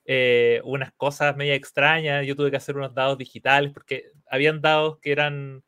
eh, 0.05 0.61
unas 0.63 0.91
cosas 0.93 1.35
media 1.37 1.53
extrañas, 1.55 2.25
yo 2.25 2.35
tuve 2.35 2.51
que 2.51 2.57
hacer 2.57 2.75
unos 2.75 2.93
dados 2.93 3.17
digitales 3.17 3.71
porque 3.73 4.05
habían 4.29 4.61
dados 4.61 4.97
que 4.99 5.11
eran 5.11 5.63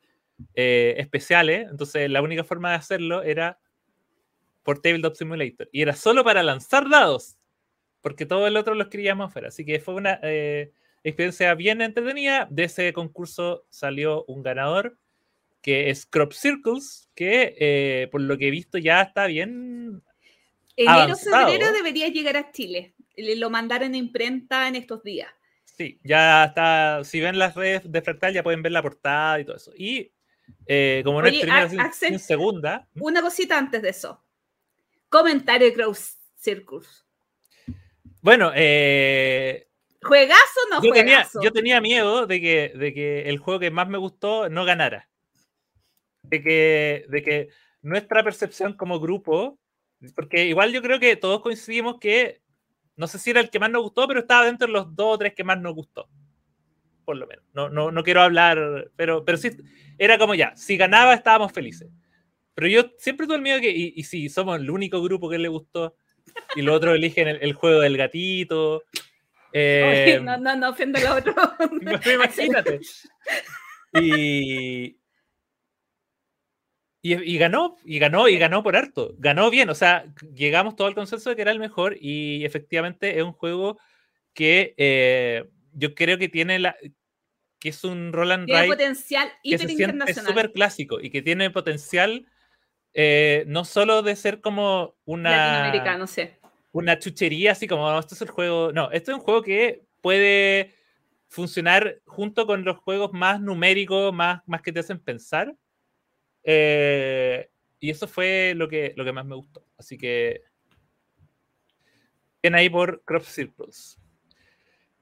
eh, 0.55 0.95
especiales, 0.97 1.67
entonces 1.69 2.09
la 2.09 2.21
única 2.21 2.43
forma 2.43 2.71
de 2.71 2.75
hacerlo 2.77 3.21
era 3.21 3.59
por 4.63 4.81
Tabletop 4.81 5.15
Simulator, 5.15 5.69
y 5.71 5.81
era 5.81 5.93
solo 5.93 6.23
para 6.23 6.41
lanzar 6.41 6.89
dados, 6.89 7.37
porque 8.01 8.25
todo 8.25 8.47
el 8.47 8.57
otro 8.57 8.75
lo 8.75 8.83
escribíamos 8.83 9.29
afuera, 9.29 9.49
así 9.49 9.65
que 9.65 9.79
fue 9.79 9.93
una 9.93 10.19
eh, 10.23 10.71
experiencia 11.03 11.53
bien 11.53 11.81
entretenida, 11.81 12.47
de 12.49 12.63
ese 12.63 12.93
concurso 12.93 13.65
salió 13.69 14.23
un 14.25 14.41
ganador, 14.41 14.97
que 15.61 15.89
es 15.89 16.05
Crop 16.05 16.33
Circles, 16.33 17.09
que 17.15 17.55
eh, 17.57 18.07
por 18.11 18.21
lo 18.21 18.37
que 18.37 18.47
he 18.47 18.51
visto 18.51 18.77
ya 18.77 19.01
está 19.01 19.27
bien. 19.27 20.01
Enero, 20.75 21.15
febrero 21.15 21.71
debería 21.71 22.09
llegar 22.09 22.35
a 22.35 22.51
Chile. 22.51 22.95
Le- 23.15 23.35
Lo 23.37 23.49
mandaron 23.49 23.93
a 23.93 23.97
imprenta 23.97 24.67
en 24.67 24.75
estos 24.75 25.03
días. 25.03 25.29
Sí, 25.63 25.99
ya 26.03 26.45
está. 26.45 27.01
Si 27.05 27.21
ven 27.21 27.39
las 27.39 27.55
redes 27.55 27.89
de 27.89 28.01
Fractal, 28.01 28.33
ya 28.33 28.43
pueden 28.43 28.61
ver 28.61 28.73
la 28.73 28.81
portada 28.81 29.39
y 29.39 29.45
todo 29.45 29.55
eso. 29.55 29.71
Y 29.77 30.11
eh, 30.65 31.01
como 31.05 31.21
no 31.21 31.27
Oye, 31.27 31.37
es 31.37 31.43
primera, 31.43 31.63
Axel- 31.65 32.09
sin 32.09 32.19
segunda. 32.19 32.87
Una 32.95 33.21
cosita 33.21 33.57
antes 33.57 33.81
de 33.81 33.89
eso. 33.89 34.21
Comentario 35.13 35.67
de 35.67 35.73
Crow 35.75 35.95
Circus. 36.39 37.05
Bueno, 38.19 38.51
eh, 38.55 39.67
¿Juegazo 40.01 40.59
o 40.65 40.73
no 40.73 40.83
yo, 40.83 40.91
tenía, 40.91 41.27
yo 41.39 41.51
tenía 41.51 41.79
miedo 41.81 42.25
de 42.25 42.41
que, 42.41 42.73
de 42.75 42.95
que 42.95 43.29
el 43.29 43.37
juego 43.37 43.59
que 43.59 43.69
más 43.69 43.87
me 43.87 43.99
gustó 43.99 44.49
no 44.49 44.65
ganara. 44.65 45.07
De 46.23 46.41
que, 46.41 47.05
de 47.09 47.21
que 47.21 47.49
nuestra 47.83 48.23
percepción 48.23 48.73
como 48.73 48.99
grupo, 48.99 49.59
porque 50.15 50.45
igual 50.47 50.71
yo 50.71 50.81
creo 50.81 50.99
que 50.99 51.15
todos 51.15 51.41
coincidimos 51.41 51.99
que, 51.99 52.41
no 52.95 53.05
sé 53.05 53.19
si 53.19 53.29
era 53.29 53.39
el 53.39 53.51
que 53.51 53.59
más 53.59 53.69
nos 53.69 53.83
gustó, 53.83 54.07
pero 54.07 54.21
estaba 54.21 54.47
dentro 54.47 54.65
de 54.65 54.73
los 54.73 54.95
dos 54.95 55.13
o 55.13 55.17
tres 55.19 55.35
que 55.35 55.43
más 55.43 55.61
nos 55.61 55.75
gustó. 55.75 56.09
Por 57.05 57.17
lo 57.17 57.27
menos. 57.27 57.45
No, 57.53 57.69
no, 57.69 57.91
no 57.91 58.03
quiero 58.03 58.23
hablar, 58.23 58.89
pero, 58.95 59.23
pero 59.23 59.37
sí, 59.37 59.51
era 59.99 60.17
como 60.17 60.33
ya, 60.33 60.55
si 60.55 60.75
ganaba 60.75 61.13
estábamos 61.13 61.51
felices. 61.51 61.91
Pero 62.55 62.67
yo 62.67 62.91
siempre 62.97 63.25
tuve 63.25 63.37
el 63.37 63.41
miedo 63.41 63.59
que, 63.59 63.71
y, 63.71 63.93
y 63.95 64.03
si 64.03 64.29
somos 64.29 64.59
el 64.59 64.69
único 64.69 65.01
grupo 65.01 65.29
que 65.29 65.39
le 65.39 65.47
gustó, 65.47 65.95
y 66.55 66.61
los 66.61 66.75
otros 66.75 66.95
eligen 66.95 67.27
el, 67.27 67.39
el 67.41 67.53
juego 67.53 67.81
del 67.81 67.97
gatito. 67.97 68.83
Oye, 69.53 70.15
eh, 70.15 70.19
no, 70.21 70.37
no, 70.37 70.55
no 70.55 70.69
ofenda 70.69 70.99
a 70.99 71.03
los 71.03 71.19
otros. 71.19 71.35
Imagínate. 72.13 72.79
Y, 73.93 74.97
y, 77.01 77.13
y 77.13 77.37
ganó, 77.37 77.77
y 77.85 77.99
ganó, 77.99 78.27
y 78.27 78.37
ganó 78.37 78.63
por 78.63 78.75
harto. 78.75 79.13
Ganó 79.17 79.49
bien, 79.49 79.69
o 79.69 79.75
sea, 79.75 80.05
llegamos 80.33 80.75
todo 80.75 80.87
al 80.87 80.95
consenso 80.95 81.29
de 81.29 81.35
que 81.35 81.43
era 81.43 81.51
el 81.51 81.59
mejor 81.59 81.97
y 81.99 82.45
efectivamente 82.45 83.17
es 83.17 83.23
un 83.23 83.33
juego 83.33 83.79
que 84.33 84.73
eh, 84.77 85.45
yo 85.73 85.93
creo 85.93 86.17
que 86.17 86.29
tiene 86.29 86.59
la 86.59 86.75
que 87.59 87.69
es 87.69 87.83
un 87.85 88.11
Roland 88.11 88.45
Tiene 88.45 88.61
Wright 88.61 88.73
potencial 88.73 89.31
que 89.41 89.57
se 89.57 89.67
siente 89.67 89.83
internacional. 89.83 90.31
súper 90.31 90.51
clásico 90.51 90.99
y 90.99 91.09
que 91.09 91.21
tiene 91.21 91.49
potencial 91.49 92.27
eh, 92.93 93.43
no 93.47 93.65
solo 93.65 94.01
de 94.03 94.15
ser 94.15 94.41
como 94.41 94.95
una 95.05 95.31
Latinoamericano, 95.31 96.07
sí. 96.07 96.29
una 96.71 96.99
chuchería 96.99 97.51
así 97.53 97.67
como 97.67 97.85
"Oh, 97.85 97.99
esto 97.99 98.15
es 98.15 98.21
el 98.21 98.29
juego. 98.29 98.71
No, 98.71 98.91
esto 98.91 99.11
es 99.11 99.17
un 99.17 99.23
juego 99.23 99.41
que 99.41 99.83
puede 100.01 100.73
funcionar 101.27 102.01
junto 102.05 102.45
con 102.45 102.63
los 102.63 102.77
juegos 102.77 103.11
más 103.13 103.41
numéricos, 103.41 104.13
más, 104.13 104.41
más 104.47 104.61
que 104.61 104.71
te 104.71 104.79
hacen 104.81 104.99
pensar. 104.99 105.55
Eh, 106.43 107.49
y 107.79 107.89
eso 107.89 108.07
fue 108.07 108.53
lo 108.55 108.67
que, 108.69 108.93
lo 108.95 109.03
que 109.03 109.11
más 109.11 109.25
me 109.25 109.35
gustó. 109.35 109.65
Así 109.77 109.97
que. 109.97 110.41
Bien 112.41 112.55
ahí 112.55 112.69
por 112.69 113.03
Crop 113.05 113.23
Circles. 113.23 113.97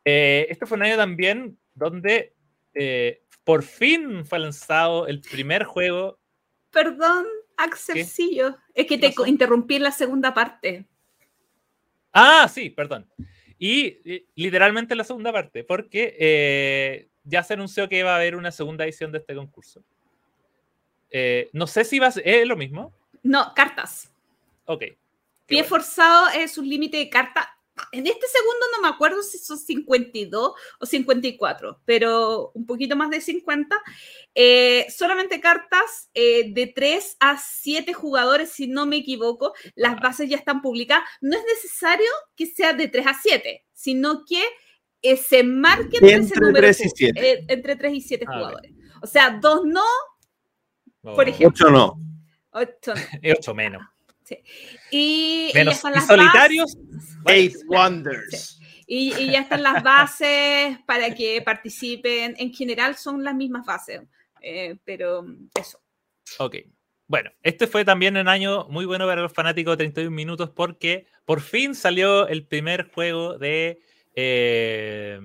Eh, 0.06 0.48
este 0.50 0.66
fue 0.66 0.78
un 0.78 0.84
año 0.84 0.96
también 0.96 1.60
donde 1.74 2.36
eh, 2.74 3.24
por 3.44 3.64
fin 3.64 4.26
fue 4.26 4.40
lanzado 4.40 5.08
el 5.08 5.22
primer 5.22 5.64
juego. 5.64 6.20
Perdón, 6.70 7.26
Axelcillo. 7.64 8.58
Es 8.74 8.86
que 8.86 9.00
¿Qué 9.00 9.12
te 9.12 9.30
interrumpí 9.30 9.76
en 9.76 9.84
la 9.84 9.92
segunda 9.92 10.34
parte. 10.34 10.86
Ah, 12.14 12.50
sí, 12.52 12.70
perdón. 12.70 13.10
Y, 13.58 14.26
literalmente 14.36 14.96
la 14.96 15.04
segunda 15.04 15.32
parte, 15.32 15.64
porque 15.64 16.16
eh, 16.20 17.10
ya 17.24 17.44
se 17.44 17.54
anunció 17.54 17.88
que 17.88 18.04
va 18.04 18.14
a 18.14 18.16
haber 18.16 18.36
una 18.36 18.52
segunda 18.52 18.86
edición 18.86 19.12
de 19.12 19.20
este 19.20 19.36
concurso. 19.36 19.84
Eh, 21.12 21.50
no 21.54 21.68
sé 21.68 21.84
si 21.84 22.00
va 22.00 22.08
a 22.08 22.12
ser 22.12 22.28
¿es 22.28 22.48
lo 22.48 22.58
mismo. 22.58 22.94
No, 23.22 23.54
cartas. 23.54 24.12
Ok. 24.66 24.80
Pie 24.80 24.98
bueno. 25.48 25.68
forzado 25.68 26.30
es 26.30 26.58
un 26.58 26.68
límite 26.68 26.98
de 26.98 27.10
carta. 27.10 27.51
En 27.94 28.06
este 28.06 28.28
segundo 28.28 28.66
no 28.76 28.82
me 28.84 28.90
acuerdo 28.90 29.24
si 29.24 29.38
son 29.38 29.58
52 29.58 30.52
o 30.80 30.86
54, 30.86 31.82
pero 31.86 32.52
un 32.54 32.66
poquito 32.66 32.96
más 32.96 33.10
de 33.10 33.22
50. 33.22 33.82
Eh, 34.36 34.86
solamente 34.96 35.40
cartas 35.40 36.10
eh, 36.14 36.52
de 36.54 36.68
3 36.68 37.18
a 37.20 37.38
7 37.38 37.94
jugadores, 37.94 38.52
si 38.52 38.68
no 38.68 38.86
me 38.86 38.98
equivoco. 38.98 39.54
Las 39.76 40.00
bases 40.00 40.30
ya 40.30 40.38
están 40.38 40.62
publicadas. 40.62 41.04
No 41.22 41.38
es 41.38 41.44
necesario 41.46 42.10
que 42.36 42.46
sea 42.46 42.74
de 42.74 42.88
3 42.88 43.08
a 43.08 43.14
7, 43.20 43.66
sino 43.74 44.26
que 44.26 44.44
eh, 45.02 45.18
se 45.18 45.44
marque 45.44 45.98
Entre 45.98 46.14
ese 46.16 46.36
número 46.40 46.60
3 46.60 46.82
y 46.82 46.84
ju- 46.86 46.92
7. 46.96 47.32
eh, 47.32 47.46
entre 47.48 47.76
3 47.78 47.94
y 47.94 48.02
7 48.02 48.26
Ah, 48.28 48.34
jugadores. 48.34 48.72
O 49.02 49.08
sea, 49.08 49.32
dos 49.42 49.62
no, 49.66 49.84
Oh, 51.04 51.16
Por 51.16 51.28
ejemplo. 51.28 51.48
8 51.68 51.72
no. 51.72 52.00
ocho 52.52 52.94
no. 52.94 53.02
y 54.92 55.52
menos. 55.54 55.54
Y, 55.54 55.54
y 55.54 55.54
ya 55.54 55.60
Menos. 55.60 55.76
están 55.76 55.92
¿Y 55.92 55.96
las 55.96 56.08
solitarios? 56.08 56.78
Eight 57.28 57.56
Wonders. 57.68 58.60
Y, 58.88 59.14
y 59.18 59.32
ya 59.32 59.40
están 59.42 59.64
las 59.64 59.84
bases 59.84 60.78
para 60.86 61.14
que 61.16 61.42
participen. 61.42 62.36
En 62.38 62.54
general 62.54 62.96
son 62.96 63.24
las 63.24 63.36
mismas 63.36 63.66
bases, 63.66 64.02
eh, 64.42 64.78
pero 64.84 65.26
eso. 65.60 65.82
Ok. 66.40 66.58
Bueno, 67.08 67.30
este 67.44 67.68
fue 67.68 67.84
también 67.84 68.16
un 68.16 68.30
año 68.30 68.68
muy 68.70 68.86
bueno 68.86 69.06
para 69.06 69.22
los 69.22 69.34
fanáticos 69.34 69.74
de 69.74 69.84
31 69.84 70.12
minutos 70.12 70.50
porque 70.50 71.08
por 71.26 71.42
fin 71.42 71.76
salió 71.76 72.28
el 72.28 72.46
primer 72.46 72.90
juego 72.90 73.38
de, 73.38 73.82
eh, 74.16 75.20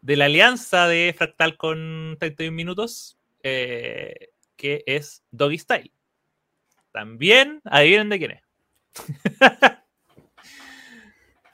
de 0.00 0.16
la 0.16 0.26
alianza 0.26 0.86
de 0.86 1.12
Fractal 1.16 1.56
con 1.56 2.16
31 2.20 2.54
minutos, 2.54 3.18
eh, 3.42 4.30
que 4.56 4.84
es 4.86 5.24
Doggy 5.32 5.58
Style. 5.58 5.90
También, 6.94 7.60
adivinen 7.64 8.08
de 8.08 8.18
quién 8.18 8.30
es. 8.30 8.42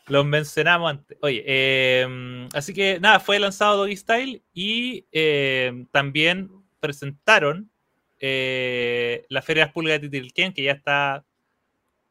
Los 0.06 0.26
mencionamos 0.26 0.90
antes. 0.90 1.16
Oye, 1.22 1.42
eh, 1.46 2.46
así 2.52 2.74
que 2.74 3.00
nada, 3.00 3.20
fue 3.20 3.38
lanzado 3.38 3.78
Doggy 3.78 3.96
Style 3.96 4.42
y 4.52 5.06
eh, 5.12 5.86
también 5.92 6.50
presentaron 6.78 7.70
eh, 8.18 9.24
la 9.30 9.40
Feria 9.40 9.62
de 9.62 9.68
las 9.68 9.72
Pulgas 9.72 10.02
de 10.02 10.10
Titilquén, 10.10 10.52
que 10.52 10.64
ya 10.64 10.72
está 10.72 11.24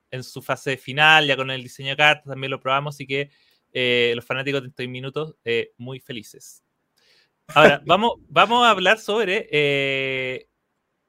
en 0.10 0.24
su 0.24 0.42
fase 0.42 0.76
final, 0.78 1.28
ya 1.28 1.36
con 1.36 1.52
el 1.52 1.62
diseño 1.62 1.90
de 1.90 1.98
cartas, 1.98 2.26
también 2.26 2.50
lo 2.50 2.60
probamos, 2.60 2.96
así 2.96 3.06
que 3.06 3.30
eh, 3.72 4.12
los 4.16 4.26
fanáticos 4.26 4.64
de 4.64 4.72
30 4.72 4.92
minutos 4.92 5.36
eh, 5.46 5.74
muy 5.78 6.00
felices. 6.00 6.64
Ahora, 7.50 7.80
vamos, 7.86 8.14
vamos 8.28 8.66
a 8.66 8.72
hablar 8.72 8.98
sobre 8.98 9.48
eh, 9.52 10.49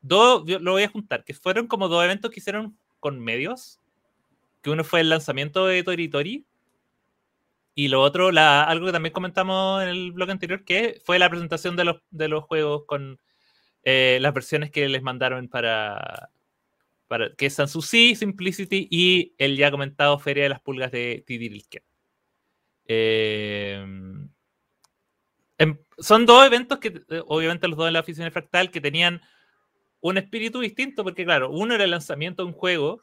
dos, 0.03 0.45
lo 0.47 0.73
voy 0.73 0.83
a 0.83 0.89
juntar, 0.89 1.25
que 1.25 1.35
fueron 1.35 1.67
como 1.67 1.89
dos 1.89 2.05
eventos 2.05 2.31
que 2.31 2.41
hicieron 2.41 2.77
con 3.01 3.21
medios, 3.21 3.81
que 4.63 4.71
uno 4.71 4.85
fue 4.85 5.01
el 5.01 5.09
lanzamiento 5.09 5.67
de 5.67 5.83
Tori 5.83 6.09
Tori, 6.09 6.45
y 7.75 7.89
lo 7.89 8.03
otro, 8.03 8.33
la, 8.33 8.65
algo 8.65 8.87
que 8.87 8.93
también 8.93 9.13
comentamos 9.13 9.83
en 9.83 9.89
el 9.89 10.13
blog 10.13 10.31
anterior, 10.31 10.65
que 10.65 11.01
fue 11.05 11.19
la 11.19 11.31
presentación 11.31 11.77
de 11.77 11.85
los, 11.85 12.03
de 12.11 12.29
los 12.29 12.45
juegos 12.45 12.85
con 12.87 13.19
eh, 13.85 14.19
las 14.21 14.35
versiones 14.35 14.71
que 14.71 14.89
les 14.89 15.03
mandaron 15.03 15.49
para, 15.49 16.31
para 17.09 17.35
que 17.35 17.47
es 17.47 17.55
Sanssouci, 17.55 18.15
Simplicity 18.15 18.89
y 18.91 19.35
el 19.39 19.57
ya 19.57 19.71
comentado 19.71 20.19
Feria 20.19 20.43
de 20.43 20.51
las 20.51 20.61
Pulgas 20.61 20.91
de 20.91 21.25
Tidirilken. 21.27 21.83
Eh, 22.87 23.85
em- 25.59 25.79
son 25.99 26.27
dos 26.27 26.45
eventos 26.45 26.79
que, 26.79 27.03
eh, 27.09 27.23
obviamente, 27.27 27.69
los 27.69 27.79
dos 27.79 27.87
en 27.87 27.95
la 27.95 28.01
oficina 28.01 28.31
Fractal, 28.31 28.71
que 28.71 28.81
tenían 28.81 29.23
un 30.01 30.19
espíritu 30.19 30.61
distinto, 30.61 31.05
porque, 31.05 31.25
claro, 31.25 31.51
uno 31.51 31.75
era 31.75 31.85
el 31.85 31.91
lanzamiento 31.91 32.43
de 32.43 32.49
un 32.49 32.55
juego. 32.55 33.03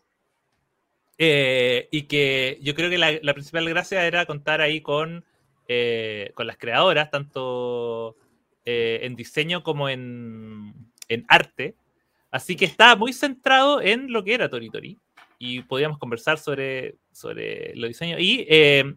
eh, 1.20 1.88
y 1.92 2.04
que 2.04 2.60
yo 2.62 2.76
creo 2.76 2.90
que 2.92 2.98
la, 2.98 3.34
principal 3.34 3.68
gracia 3.70 4.06
era 4.06 4.26
contar 4.28 4.62
ahí 4.62 4.82
con, 4.82 5.26
eh, 5.68 6.32
con 6.36 6.46
las 6.48 6.58
creadoras, 6.58 7.10
tanto 7.10 8.16
eh, 8.66 9.00
en 9.04 9.16
diseño 9.16 9.64
como 9.64 9.90
en, 9.90 10.74
en 11.10 11.26
arte. 11.28 11.76
Así 12.32 12.56
que 12.56 12.66
estaba 12.66 12.96
muy 12.96 13.14
centrado 13.14 13.82
en 13.82 14.12
lo 14.12 14.24
que 14.24 14.34
era 14.36 14.50
Tori 14.50 14.70
Tori. 14.70 15.00
Y 15.40 15.62
podíamos 15.64 15.98
conversar 16.00 16.38
sobre, 16.40 16.98
sobre 17.12 17.76
los 17.76 17.90
diseños. 17.90 18.20
Y 18.22 18.48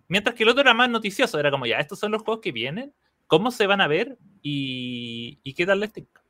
mientras 0.09 0.35
que 0.35 0.43
el 0.43 0.49
otro 0.51 0.63
era 0.63 0.75
más 0.75 0.91
noticioso, 0.91 1.39
era 1.39 1.51
como 1.51 1.67
ya, 1.67 1.79
estos 1.81 1.99
son 1.99 2.13
los 2.13 2.23
juegos 2.23 2.43
que 2.43 2.53
vienen, 2.53 2.93
cómo 3.27 3.51
se 3.51 3.67
van 3.67 3.81
a 3.81 3.89
ver 3.89 4.19
y, 4.43 5.39
y 5.43 5.55
qué 5.55 5.67
tal 5.67 5.81
les 5.81 5.93
tinca. 5.93 6.23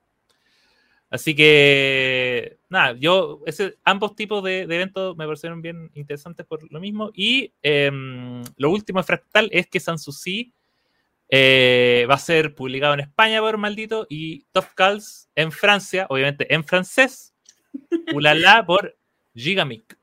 Así 1.11 1.35
que, 1.35 2.59
nada, 2.69 2.93
yo, 2.93 3.41
ese, 3.45 3.77
ambos 3.85 4.15
tipos 4.15 4.45
de, 4.45 4.69
de 4.69 4.77
eventos 4.77 5.17
me 5.17 5.27
parecieron 5.27 5.61
bien 5.61 5.91
interesantes 5.95 6.47
por 6.47 6.71
lo 6.73 6.79
mismo. 6.79 7.11
Y 7.13 7.53
em, 7.63 8.45
lo 8.57 8.71
último 8.71 9.01
de 9.01 9.05
Fractal 9.05 9.49
es 9.53 9.67
que 9.67 9.81
Sanssouci 9.81 10.53
eh, 11.33 12.07
va 12.11 12.15
a 12.15 12.19
ser 12.19 12.55
publicado 12.55 12.95
en 12.95 13.01
España 13.01 13.41
por 13.41 13.57
maldito 13.57 14.07
y 14.09 14.45
Top 14.53 14.67
Calls 14.75 15.29
en 15.37 15.53
Francia, 15.53 16.07
obviamente 16.09 16.53
en 16.53 16.65
francés, 16.65 17.33
Ulala 18.15 18.65
por 18.67 18.97
Gigamic. 19.35 19.97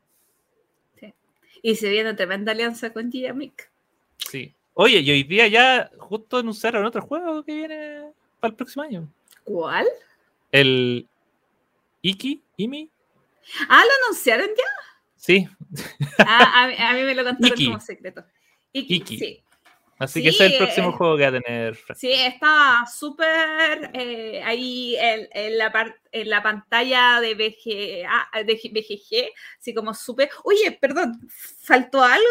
Y 1.61 1.75
se 1.75 1.89
viene 1.89 2.13
tremenda 2.13 2.53
alianza 2.53 2.93
con 2.93 3.11
Gigamic. 3.11 3.69
Sí. 4.17 4.53
Oye, 4.73 4.99
y 4.99 5.11
hoy 5.11 5.23
día 5.23 5.47
ya 5.47 5.89
justo 5.97 6.37
anunciaron 6.37 6.85
otro 6.85 7.01
juego 7.01 7.43
que 7.43 7.53
viene 7.53 8.11
para 8.39 8.51
el 8.51 8.55
próximo 8.55 8.83
año. 8.83 9.09
¿Cuál? 9.43 9.87
El 10.51 11.07
Iki, 12.01 12.43
Imi. 12.57 12.89
Ah, 13.69 13.83
¿lo 13.83 14.05
anunciaron 14.05 14.47
ya? 14.47 14.63
Sí, 15.15 15.47
Ah, 16.19 16.63
a, 16.63 16.67
mí, 16.67 16.75
a 16.77 16.93
mí 16.93 17.01
me 17.03 17.15
lo 17.15 17.23
contaron 17.23 17.53
Iki. 17.57 17.65
como 17.65 17.79
secreto. 17.79 18.23
Iki, 18.71 18.95
Iki. 18.95 19.17
sí. 19.19 19.43
así 19.99 20.19
Sí, 20.19 20.23
que 20.23 20.29
ese 20.29 20.45
es 20.45 20.51
el 20.53 20.57
próximo 20.57 20.89
eh, 20.89 20.91
juego 20.93 21.17
que 21.17 21.23
va 21.23 21.29
a 21.37 21.41
tener. 21.41 21.75
Frank. 21.75 21.97
Sí, 21.97 22.11
está 22.11 22.85
súper 22.93 23.91
eh, 23.93 24.41
ahí 24.43 24.95
en, 24.97 25.27
en 25.31 25.57
la 25.57 25.71
par- 25.71 25.99
en 26.11 26.29
la 26.29 26.43
pantalla 26.43 27.19
de, 27.19 27.33
VGA, 27.35 28.29
de 28.43 28.53
BGG, 28.53 29.31
así 29.59 29.73
como 29.73 29.93
súper. 29.93 30.29
Oye, 30.43 30.71
perdón, 30.79 31.19
¿faltó 31.63 32.03
algo? 32.03 32.25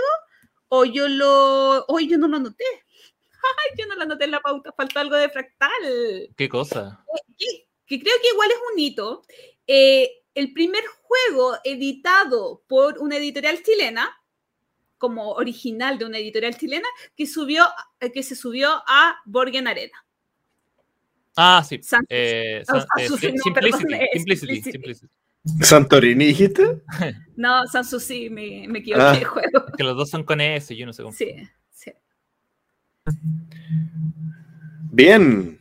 O 0.68 0.84
yo 0.84 1.08
lo. 1.08 1.84
Oye, 1.88 2.08
yo 2.08 2.18
no 2.18 2.28
lo 2.28 2.36
anoté. 2.36 2.64
Ay, 3.32 3.78
yo 3.78 3.86
no 3.86 3.94
lo 3.96 4.02
anoté 4.02 4.24
en 4.24 4.30
la 4.32 4.40
pauta, 4.40 4.72
faltó 4.72 5.00
algo 5.00 5.16
de 5.16 5.28
fractal. 5.28 6.30
¿Qué 6.36 6.48
cosa? 6.48 7.04
que, 7.38 7.65
que 7.86 8.00
creo 8.00 8.14
que 8.20 8.28
igual 8.32 8.50
es 8.50 8.56
un 8.72 8.78
hito. 8.80 9.22
Eh, 9.66 10.10
el 10.34 10.52
primer 10.52 10.82
juego 11.02 11.56
editado 11.64 12.62
por 12.66 12.98
una 12.98 13.16
editorial 13.16 13.62
chilena, 13.62 14.10
como 14.98 15.32
original 15.32 15.98
de 15.98 16.04
una 16.04 16.18
editorial 16.18 16.56
chilena, 16.56 16.88
que, 17.16 17.26
subió, 17.26 17.64
eh, 18.00 18.12
que 18.12 18.22
se 18.22 18.34
subió 18.36 18.70
a 18.86 19.16
Borgen 19.24 19.66
Arena. 19.68 20.04
Ah, 21.36 21.62
sí. 21.66 21.80
Simplicity. 24.14 25.06
¿Santorini 25.60 26.26
dijiste? 26.26 26.82
No, 27.36 27.66
Sanssouci, 27.66 28.30
me, 28.30 28.66
me 28.66 28.78
equivoqué 28.78 29.02
Ah. 29.04 29.12
de 29.12 29.24
juego. 29.24 29.66
Que 29.76 29.84
los 29.84 29.94
dos 29.94 30.08
son 30.08 30.24
con 30.24 30.40
S, 30.40 30.74
yo 30.74 30.86
no 30.86 30.92
sé 30.94 31.02
cómo. 31.02 31.14
Sí, 31.14 31.34
sí. 31.70 31.92
Bien. 34.90 35.58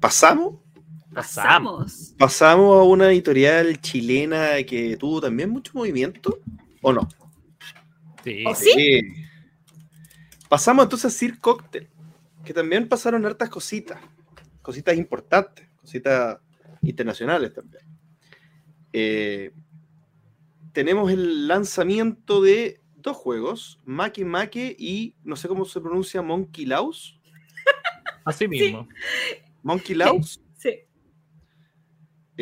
¿Pasamos? 0.00 0.59
Pasamos. 1.12 2.14
Pasamos. 2.18 2.80
A 2.80 2.82
una 2.82 3.10
editorial 3.10 3.80
chilena 3.80 4.62
que 4.64 4.96
tuvo 4.96 5.20
también 5.20 5.50
mucho 5.50 5.72
movimiento. 5.74 6.38
¿O 6.82 6.92
no? 6.92 7.08
Sí. 8.24 8.44
¿O 8.46 8.54
sí? 8.54 9.00
Pasamos 10.48 10.84
entonces 10.84 11.14
a 11.14 11.16
Sir 11.16 11.38
Cocktail, 11.38 11.88
que 12.44 12.52
también 12.52 12.88
pasaron 12.88 13.24
hartas 13.24 13.48
cositas, 13.48 14.00
cositas 14.62 14.96
importantes, 14.96 15.68
cositas 15.80 16.38
internacionales 16.82 17.52
también. 17.52 17.84
Eh, 18.92 19.52
tenemos 20.72 21.10
el 21.12 21.46
lanzamiento 21.46 22.40
de 22.40 22.80
dos 22.96 23.16
juegos, 23.16 23.78
Make 23.84 24.24
Make 24.24 24.74
y 24.78 25.14
no 25.22 25.36
sé 25.36 25.48
cómo 25.48 25.64
se 25.64 25.80
pronuncia, 25.80 26.22
Monkey 26.22 26.66
Laus. 26.66 27.20
Así 28.24 28.48
mismo. 28.48 28.88
Monkey 29.62 29.94
Laus. 29.94 30.40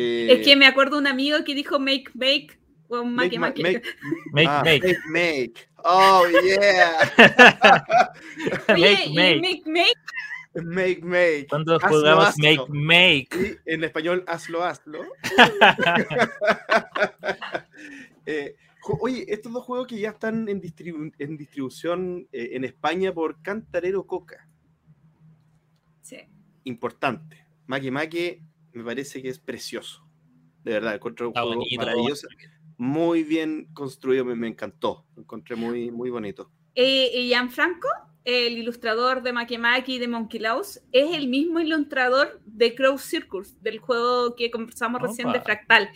Eh, 0.01 0.31
Es 0.31 0.45
que 0.45 0.55
me 0.55 0.65
acuerdo 0.65 0.97
un 0.97 1.07
amigo 1.07 1.43
que 1.43 1.53
dijo 1.53 1.77
make, 1.79 2.05
make, 2.13 2.57
o 2.87 3.03
make, 3.03 3.37
make, 3.37 3.61
make. 3.61 3.81
make, 4.31 4.47
Make, 4.47 4.47
ah, 4.49 4.61
make. 4.63 4.81
make, 4.87 4.99
make. 5.11 5.69
Oh, 5.83 6.25
yeah. 6.45 7.11
Oye, 8.73 8.81
make, 8.81 9.09
make. 9.13 9.41
make, 9.41 9.63
make, 9.65 9.93
Make, 10.65 11.03
make. 11.03 11.47
Cuando 11.47 11.75
Hazlo, 11.75 11.89
jugamos 11.99 12.25
hazlo. 12.29 12.67
Make, 12.67 13.27
make. 13.33 13.59
Y 13.65 13.71
en 13.73 13.83
español, 13.83 14.23
hazlo, 14.27 14.63
hazlo. 14.63 15.01
Eh, 18.25 18.55
oye, 18.99 19.25
estos 19.27 19.51
dos 19.51 19.63
juegos 19.63 19.87
que 19.87 19.99
ya 19.99 20.09
están 20.09 20.47
en, 20.49 20.61
distribu- 20.61 21.11
en 21.17 21.35
distribución 21.37 22.27
eh, 22.31 22.49
en 22.53 22.63
España 22.63 23.11
por 23.13 23.41
Cantarero 23.41 24.05
Coca. 24.05 24.47
Sí. 26.01 26.17
Importante. 26.65 27.45
Make 27.65 27.89
Make 27.91 28.43
me 28.73 28.83
parece 28.83 29.21
que 29.21 29.29
es 29.29 29.39
precioso. 29.39 30.05
De 30.63 30.73
verdad, 30.73 30.95
encontré 30.95 31.25
un 31.25 31.31
Está 31.31 31.41
juego 31.41 31.55
bonito. 31.57 31.81
maravilloso. 31.85 32.27
Muy 32.77 33.23
bien 33.23 33.67
construido, 33.73 34.25
me, 34.25 34.35
me 34.35 34.47
encantó. 34.47 35.05
Lo 35.15 35.23
encontré 35.23 35.55
muy, 35.55 35.91
muy 35.91 36.09
bonito. 36.09 36.51
Eh, 36.75 37.09
y 37.13 37.27
Gianfranco, 37.27 37.87
el 38.23 38.57
ilustrador 38.57 39.21
de 39.23 39.33
Makemaki 39.33 39.95
y 39.95 39.99
de 39.99 40.07
Monkey 40.07 40.39
Laws, 40.39 40.81
es 40.91 41.15
el 41.15 41.27
mismo 41.27 41.59
ilustrador 41.59 42.39
de 42.45 42.75
Crow 42.75 42.97
Circus, 42.97 43.61
del 43.61 43.79
juego 43.79 44.35
que 44.35 44.51
conversamos 44.51 45.01
recién 45.01 45.27
de 45.31 45.39
Opa. 45.39 45.45
Fractal. 45.45 45.89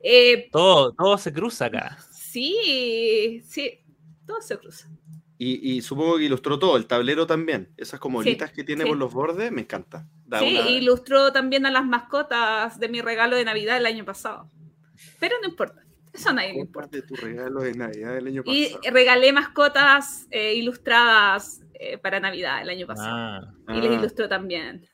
Eh, 0.00 0.48
Todo, 0.52 0.92
todo 0.92 1.16
se 1.18 1.32
cruza 1.32 1.66
acá. 1.66 1.96
sí, 2.10 3.40
sí, 3.46 3.80
todo 4.26 4.40
se 4.42 4.58
cruza. 4.58 4.90
Y, 5.38 5.72
y 5.76 5.82
supongo 5.82 6.16
que 6.16 6.24
ilustró 6.24 6.58
todo, 6.58 6.76
el 6.78 6.86
tablero 6.86 7.26
también. 7.26 7.68
Esas 7.76 8.00
como 8.00 8.22
Sí, 8.22 8.36
que 8.54 8.64
tiene 8.64 8.84
sí. 8.84 8.88
por 8.88 8.96
los 8.96 9.12
bordes, 9.12 9.52
me 9.52 9.60
encanta. 9.62 10.06
Da 10.24 10.38
Sí, 10.40 10.56
una- 10.58 10.70
ilustró 10.70 11.30
también 11.32 11.66
a 11.66 11.70
las 11.70 11.84
mascotas 11.84 12.80
de 12.80 12.88
mi 12.88 13.02
regalo 13.02 13.36
de 13.36 13.44
Navidad 13.44 13.76
el 13.76 13.84
año 13.86 14.04
pasado. 14.04 14.50
Pero 15.20 15.34
no 15.42 15.48
importa, 15.50 15.82
eso 16.12 16.30
a 16.30 16.32
nadie 16.32 16.54
le 16.54 16.60
importa. 16.60 16.88
de 16.96 17.02
tu 17.02 17.14
regalo 17.16 17.60
de 17.60 17.74
Navidad 17.74 18.14
del 18.14 18.28
año 18.28 18.42
Y 18.46 18.64
pasado. 18.68 18.80
regalé 18.94 19.32
mascotas 19.34 20.26
eh, 20.30 20.54
ilustradas 20.54 21.60
eh, 21.74 21.98
para 21.98 22.18
Navidad 22.18 22.62
el 22.62 22.70
año 22.70 22.86
pasado. 22.86 23.14
Ah, 23.66 23.74
Y 23.74 23.80
les 23.82 23.90
Ah, 23.90 23.94
ilustró 23.94 24.26
también. 24.28 24.86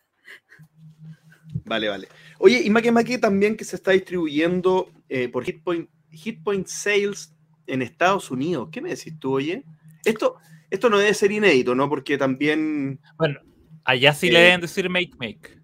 Vale, 1.64 1.88
vale. 1.88 2.08
Oye, 2.38 2.62
y 2.64 2.70
Make 2.70 2.90
Make 2.90 3.18
también 3.18 3.56
que 3.56 3.64
se 3.64 3.76
está 3.76 3.92
distribuyendo 3.92 4.90
eh, 5.08 5.28
por 5.28 5.48
Hitpoint, 5.48 5.88
Hitpoint 6.10 6.66
Sales 6.66 7.32
en 7.66 7.82
Estados 7.82 8.30
Unidos. 8.30 8.68
¿Qué 8.72 8.80
me 8.80 8.90
decís 8.90 9.18
tú, 9.20 9.34
oye? 9.34 9.64
Esto, 10.04 10.36
esto 10.70 10.90
no 10.90 10.98
debe 10.98 11.14
ser 11.14 11.32
inédito, 11.32 11.74
¿no? 11.74 11.88
Porque 11.88 12.18
también 12.18 13.00
bueno, 13.18 13.38
allá 13.84 14.12
sí 14.14 14.28
Eh. 14.28 14.32
le 14.32 14.40
deben 14.40 14.60
decir 14.60 14.88
make 14.90 15.12
make. 15.18 15.58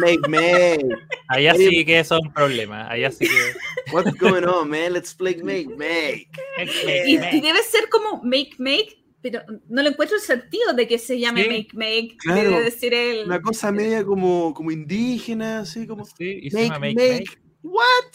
Make 0.00 0.28
Make. 0.28 0.86
Allá 1.28 1.54
sí 1.54 1.84
que 1.84 2.02
son 2.04 2.20
problemas. 2.34 2.90
Allá 2.90 3.10
sí 3.10 3.26
que. 3.26 3.92
What's 3.92 4.12
going 4.18 4.44
on, 4.44 4.68
man? 4.68 4.92
Let's 4.92 5.14
play 5.14 5.36
Make 5.36 5.68
Make. 5.68 6.28
Make, 6.58 6.72
Y, 6.72 6.86
make, 6.86 7.10
y 7.10 7.18
make. 7.18 7.40
debe 7.40 7.62
ser 7.62 7.88
como 7.88 8.20
make 8.22 8.50
make, 8.58 8.96
pero 9.22 9.40
no 9.68 9.82
le 9.82 9.90
encuentro 9.90 10.16
el 10.16 10.22
sentido 10.22 10.72
de 10.74 10.86
que 10.88 10.98
se 10.98 11.18
llame 11.18 11.44
Sí. 11.44 11.48
make 11.48 11.68
make. 11.74 12.16
Claro. 12.18 12.50
Debe 12.50 12.62
decir 12.64 12.92
el. 12.94 13.26
Una 13.26 13.40
cosa 13.40 13.70
media 13.72 14.04
como, 14.04 14.52
como 14.54 14.70
indígena, 14.70 15.60
así 15.60 15.86
como 15.86 16.04
Sí, 16.04 16.40
y 16.42 16.50
se 16.50 16.62
llama 16.64 16.78
Make 16.80 16.94
make, 16.94 17.12
Make. 17.20 17.38
What? 17.62 18.12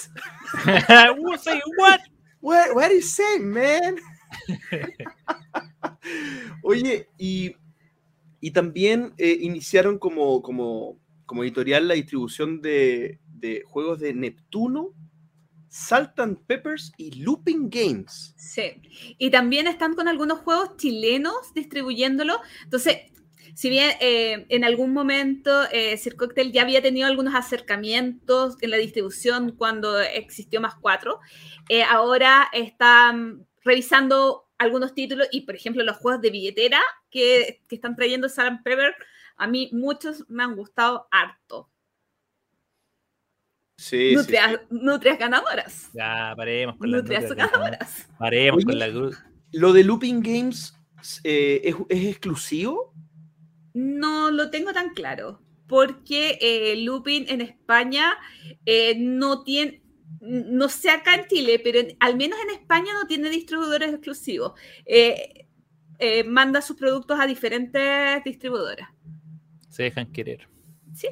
make. 0.66 1.22
What 1.22 1.40
say 1.40 1.62
what? 1.78 2.00
What, 2.42 2.76
what 2.76 2.86
are 2.86 2.94
you 2.96 3.02
saying, 3.02 3.50
man? 3.52 3.98
Oye, 6.64 7.08
y, 7.18 7.56
y 8.40 8.52
también 8.52 9.14
eh, 9.18 9.38
iniciaron 9.42 9.98
como, 9.98 10.42
como, 10.42 11.00
como 11.26 11.44
editorial 11.44 11.88
la 11.88 11.96
distribución 11.96 12.62
de, 12.62 13.20
de 13.28 13.64
juegos 13.66 14.00
de 14.00 14.14
Neptuno, 14.14 14.94
Salt 15.70 16.20
and 16.20 16.40
Peppers 16.46 16.92
y 16.98 17.22
Looping 17.22 17.70
Games. 17.70 18.34
Sí. 18.38 18.82
Y 19.18 19.30
también 19.30 19.68
están 19.68 19.94
con 19.94 20.08
algunos 20.08 20.40
juegos 20.40 20.78
chilenos 20.78 21.54
distribuyéndolo. 21.54 22.40
Entonces, 22.64 22.98
si 23.56 23.70
bien 23.70 23.92
eh, 24.00 24.46
en 24.50 24.64
algún 24.64 24.94
momento 24.94 25.64
eh, 25.72 26.00
ya 26.52 26.62
había 26.62 26.82
tenido 26.82 27.08
algunos 27.08 27.36
acercamientos 27.36 28.56
en 28.62 28.72
la 28.72 28.78
distribución 28.78 29.52
cuando 29.52 30.00
existió 30.00 30.62
más 30.62 30.76
cuatro, 30.76 31.20
eh, 31.68 31.84
ahora 31.84 32.48
están 32.54 33.46
revisando 33.64 34.50
algunos 34.58 34.94
títulos 34.94 35.28
y, 35.32 35.42
por 35.42 35.56
ejemplo, 35.56 35.84
los 35.84 35.98
juegos 35.98 36.22
de 36.22 36.32
billetera 36.32 36.82
que, 37.10 37.62
que 37.68 37.76
están 37.76 37.96
trayendo 37.96 38.30
Sam 38.30 38.64
Pepper, 38.64 38.96
a 39.38 39.48
mí 39.48 39.70
muchos 39.72 40.26
me 40.30 40.44
han 40.44 40.56
gustado 40.56 41.08
harto. 41.12 41.70
Sí, 43.78 44.14
nutrias, 44.14 44.52
sí. 44.52 44.58
nutrias 44.70 45.18
ganadoras. 45.18 45.90
Ya, 45.94 46.34
paremos 46.36 46.76
con 46.76 46.92
las 46.92 47.02
Nutrias 47.02 47.24
nutrias, 47.24 47.52
ganadoras. 47.52 48.10
Paremos 48.20 48.58
Oye. 48.58 48.66
con 48.66 48.80
la 48.80 49.18
Lo 49.54 49.72
de 49.72 49.84
Looping 49.86 50.22
Games 50.22 50.74
eh, 51.24 51.62
¿es, 51.64 51.76
es 51.88 52.06
exclusivo. 52.08 52.94
No 53.74 54.32
lo 54.32 54.50
tengo 54.50 54.74
tan 54.74 54.94
claro, 54.94 55.42
porque 55.68 56.38
eh, 56.42 56.76
Lupin 56.78 57.26
en 57.30 57.42
España 57.42 58.18
eh, 58.66 58.96
no 58.98 59.44
tiene, 59.44 59.82
no 60.22 60.68
sé 60.70 60.90
acá 60.90 61.16
en 61.16 61.26
Chile, 61.28 61.60
pero 61.64 61.80
en- 61.80 61.96
al 62.00 62.16
menos 62.18 62.38
en 62.44 62.50
España 62.60 62.94
no 62.94 63.08
tiene 63.08 63.30
distribuidores 63.30 63.90
exclusivos. 63.94 64.54
Eh, 64.86 65.48
eh, 65.98 66.24
manda 66.24 66.62
sus 66.62 66.76
productos 66.78 67.20
a 67.20 67.26
diferentes 67.28 68.24
distribuidoras. 68.24 68.90
Se 69.70 69.84
dejan 69.84 70.12
querer. 70.12 70.48
Sí, 70.94 71.08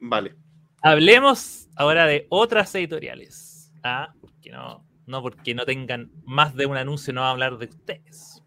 Vale. 0.00 0.34
Hablemos 0.82 1.68
ahora 1.76 2.06
de 2.06 2.26
otras 2.30 2.74
editoriales. 2.74 3.70
Ah, 3.82 4.14
porque 4.20 4.50
no, 4.50 4.86
no 5.06 5.20
porque 5.22 5.54
no 5.54 5.64
tengan 5.66 6.10
más 6.24 6.54
de 6.54 6.64
un 6.66 6.76
anuncio, 6.78 7.12
no 7.12 7.20
va 7.20 7.28
a 7.28 7.32
hablar 7.32 7.58
de 7.58 7.66
ustedes. 7.66 8.42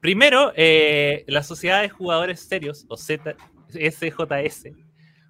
Primero, 0.00 0.52
eh, 0.56 1.24
la 1.28 1.42
Sociedad 1.42 1.80
de 1.82 1.88
Jugadores 1.88 2.40
Serios, 2.40 2.84
o 2.88 2.96
Z, 2.98 3.36
SJS, 3.72 4.74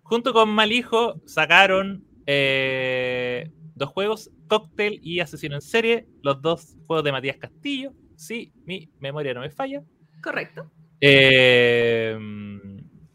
junto 0.02 0.32
con 0.32 0.48
Malijo, 0.50 1.20
sacaron 1.26 2.04
eh, 2.32 3.50
dos 3.74 3.88
juegos, 3.90 4.30
Cocktail 4.48 5.00
y 5.02 5.18
Asesino 5.20 5.56
en 5.56 5.60
Serie, 5.60 6.06
los 6.22 6.40
dos 6.40 6.76
juegos 6.86 7.04
de 7.04 7.12
Matías 7.12 7.36
Castillo. 7.38 7.92
Sí, 8.16 8.52
mi 8.64 8.88
memoria 9.00 9.34
no 9.34 9.40
me 9.40 9.50
falla. 9.50 9.82
correcto. 10.22 10.70
Eh, 11.00 12.16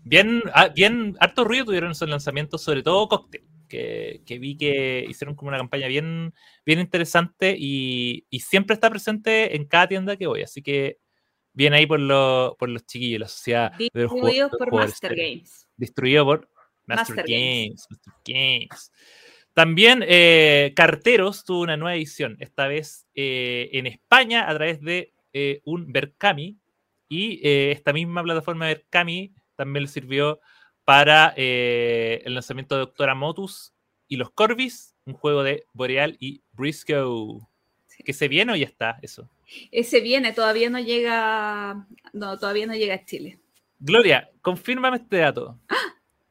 bien, 0.03 0.41
ah, 0.53 0.67
bien, 0.69 1.15
harto 1.19 1.43
ruido 1.43 1.65
tuvieron 1.65 1.91
esos 1.91 2.09
lanzamientos, 2.09 2.61
sobre 2.61 2.83
todo 2.83 3.07
Cocktail, 3.07 3.43
que, 3.69 4.21
que 4.25 4.39
vi 4.39 4.57
que 4.57 5.05
hicieron 5.07 5.35
como 5.35 5.49
una 5.49 5.57
campaña 5.59 5.87
bien, 5.87 6.33
bien 6.65 6.79
interesante 6.79 7.55
y, 7.57 8.25
y 8.29 8.39
siempre 8.41 8.73
está 8.73 8.89
presente 8.89 9.55
en 9.55 9.65
cada 9.65 9.87
tienda 9.87 10.17
que 10.17 10.27
voy. 10.27 10.41
Así 10.41 10.61
que 10.61 10.97
bien 11.53 11.73
ahí 11.73 11.85
por, 11.85 11.99
lo- 11.99 12.55
por 12.59 12.69
los 12.69 12.85
chiquillos, 12.85 13.19
la 13.21 13.27
sociedad 13.27 13.71
de 13.77 13.89
los 13.93 14.11
juego- 14.11 14.27
Distribuidos 14.27 14.51
por 14.57 14.73
Master. 14.73 15.15
Games. 15.15 15.69
Distribuido 15.77 16.25
por 16.25 16.49
Master, 16.87 17.15
Master 17.15 17.25
Games. 17.27 17.87
Games. 17.87 17.87
Master 17.89 18.13
Games. 18.25 18.91
También 19.55 20.03
eh, 20.05 20.73
Carteros 20.75 21.45
tuvo 21.45 21.61
una 21.61 21.77
nueva 21.77 21.95
edición, 21.95 22.35
esta 22.41 22.67
vez 22.67 23.07
eh, 23.15 23.69
en 23.71 23.87
España 23.87 24.49
a 24.49 24.53
través 24.53 24.81
de 24.81 25.13
eh, 25.31 25.61
un 25.63 25.93
Berkami. 25.93 26.57
Y 27.07 27.39
esta 27.47 27.93
misma 27.93 28.23
plataforma 28.23 28.65
Berkami 28.65 29.31
también 29.55 29.83
le 29.83 29.87
sirvió 29.87 30.41
para 30.83 31.29
el 31.37 32.33
lanzamiento 32.33 32.75
de 32.75 32.79
Doctora 32.79 33.15
Motus 33.15 33.73
y 34.07 34.17
los 34.17 34.31
Corvis, 34.31 34.95
un 35.05 35.13
juego 35.13 35.43
de 35.43 35.65
Boreal 35.71 36.17
y 36.19 36.41
Briscoe. 36.51 37.39
Sí. 37.85 38.03
¿Que 38.03 38.11
se 38.11 38.27
viene 38.27 38.51
o 38.51 38.55
ya 38.55 38.65
está 38.65 38.97
eso? 39.03 39.29
Ese 39.71 40.01
viene, 40.01 40.33
todavía 40.33 40.69
no 40.69 40.79
llega, 40.79 41.87
no, 42.11 42.37
todavía 42.37 42.65
no 42.65 42.73
llega 42.73 42.95
a 42.95 43.05
Chile. 43.05 43.39
Gloria, 43.79 44.29
confírmame 44.41 44.97
este 44.97 45.17
dato. 45.17 45.59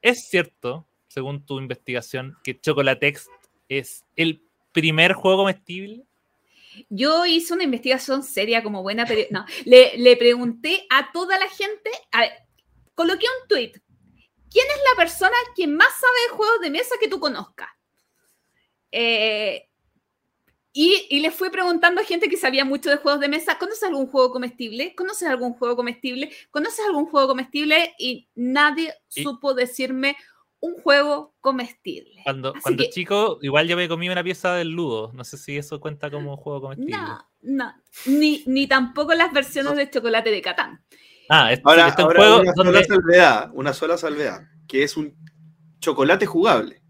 ¿Es 0.05 0.27
cierto, 0.29 0.87
según 1.07 1.43
tu 1.47 1.57
investigación, 1.59 2.37
que 2.43 2.59
Chocolatex 2.59 3.27
es 3.67 4.05
el 4.15 4.43
primer 4.71 5.13
juego 5.13 5.37
comestible? 5.37 6.03
Yo 6.89 7.25
hice 7.25 7.55
una 7.55 7.63
investigación 7.63 8.21
seria 8.21 8.61
como 8.61 8.83
buena 8.83 9.07
peri- 9.07 9.29
No, 9.31 9.45
le, 9.65 9.97
le 9.97 10.15
pregunté 10.15 10.85
a 10.91 11.11
toda 11.11 11.39
la 11.39 11.49
gente, 11.49 11.89
a 12.11 12.19
ver, 12.21 12.31
coloqué 12.93 13.25
un 13.41 13.47
tweet. 13.47 13.71
¿Quién 14.51 14.67
es 14.67 14.81
la 14.91 14.95
persona 14.95 15.35
que 15.55 15.65
más 15.65 15.91
sabe 15.99 16.13
de 16.29 16.35
juegos 16.37 16.59
de 16.61 16.69
mesa 16.69 16.95
que 16.99 17.07
tú 17.07 17.19
conozcas? 17.19 17.69
Eh, 18.91 19.67
y, 20.77 21.07
y 21.09 21.21
le 21.21 21.31
fui 21.31 21.49
preguntando 21.49 22.01
a 22.01 22.03
gente 22.03 22.27
que 22.27 22.35
sabía 22.35 22.65
mucho 22.65 22.89
de 22.89 22.97
juegos 22.97 23.21
de 23.21 23.29
mesa, 23.29 23.57
¿conoces 23.57 23.83
algún 23.83 24.07
juego 24.07 24.29
comestible? 24.31 24.93
¿Conoces 24.93 25.27
algún 25.29 25.53
juego 25.53 25.77
comestible? 25.77 26.29
¿Conoces 26.51 26.85
algún 26.85 27.05
juego 27.05 27.29
comestible? 27.29 27.95
Y 27.97 28.27
nadie 28.35 28.93
Y- 29.15 29.23
supo 29.23 29.53
decirme 29.53 30.17
un 30.59 30.75
juego 30.75 31.33
comestible. 31.39 32.21
Cuando, 32.23 32.49
Así 32.49 32.59
cuando 32.61 32.83
que- 32.83 32.89
chico, 32.89 33.39
igual 33.41 33.67
yo 33.69 33.77
me 33.77 33.87
comí 33.87 34.09
una 34.09 34.21
pieza 34.23 34.53
del 34.55 34.67
ludo. 34.69 35.11
No 35.13 35.23
sé 35.23 35.37
si 35.37 35.55
eso 35.55 35.79
cuenta 35.79 36.11
como 36.11 36.35
juego 36.35 36.59
comestible. 36.61 36.97
No, 36.97 37.25
no, 37.41 37.73
ni, 38.07 38.43
ni 38.45 38.67
tampoco 38.67 39.13
las 39.13 39.31
versiones 39.31 39.75
de 39.77 39.89
chocolate 39.89 40.29
de 40.29 40.41
Catán. 40.41 40.83
Ah, 41.29 41.53
este, 41.53 41.63
Ahora, 41.69 41.87
este 41.87 42.01
es 42.01 42.05
un 42.05 42.11
ahora 42.11 42.19
juego 42.19 42.41
una 42.41 42.53
sola 42.53 42.83
salvedad, 42.83 43.51
una 43.53 43.73
sola 43.73 43.97
salvedad, 43.97 44.41
que 44.67 44.83
es 44.83 44.97
un 44.97 45.15
chocolate 45.79 46.25
jugable. 46.25 46.81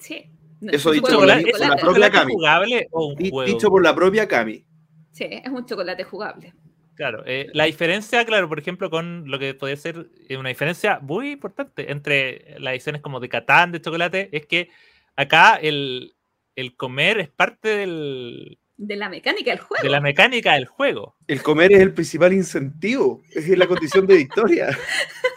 Sí. 0.00 0.30
Eso 0.62 0.90
dicho 0.92 1.06
por 1.18 1.26
la- 1.26 1.36
por 1.40 1.44
la 1.44 1.50
chocolate. 1.76 1.80
propia 1.82 2.10
Cami. 2.10 2.32
jugable 2.32 2.88
o 2.90 3.06
un 3.06 3.16
juego? 3.16 3.44
Dicho 3.44 3.68
por 3.70 3.82
la 3.82 3.94
propia 3.94 4.28
Cami. 4.28 4.64
Sí, 5.12 5.24
es 5.30 5.48
un 5.50 5.64
chocolate 5.66 6.04
jugable. 6.04 6.52
Claro, 6.94 7.22
eh, 7.26 7.48
la 7.54 7.64
diferencia, 7.64 8.24
claro, 8.26 8.48
por 8.48 8.58
ejemplo, 8.58 8.90
con 8.90 9.24
lo 9.30 9.38
que 9.38 9.54
podría 9.54 9.76
ser 9.76 10.08
eh, 10.28 10.36
una 10.36 10.50
diferencia 10.50 10.98
muy 11.00 11.30
importante 11.30 11.90
entre 11.90 12.56
las 12.60 12.72
ediciones 12.74 13.00
como 13.00 13.20
de 13.20 13.28
Catán, 13.30 13.72
de 13.72 13.80
chocolate, 13.80 14.28
es 14.32 14.44
que 14.46 14.68
acá 15.16 15.54
el, 15.56 16.14
el 16.56 16.76
comer 16.76 17.20
es 17.20 17.28
parte 17.30 17.68
del- 17.70 18.58
De 18.76 18.96
la 18.96 19.08
mecánica 19.08 19.50
del 19.50 19.60
juego. 19.60 19.82
de 19.82 19.88
la 19.88 20.00
mecánica 20.02 20.52
del 20.54 20.66
juego. 20.66 21.16
El 21.26 21.42
comer 21.42 21.72
es 21.72 21.80
el 21.80 21.94
principal 21.94 22.34
incentivo, 22.34 23.22
es 23.34 23.48
la 23.48 23.66
condición 23.66 24.06
de 24.06 24.16
victoria. 24.16 24.68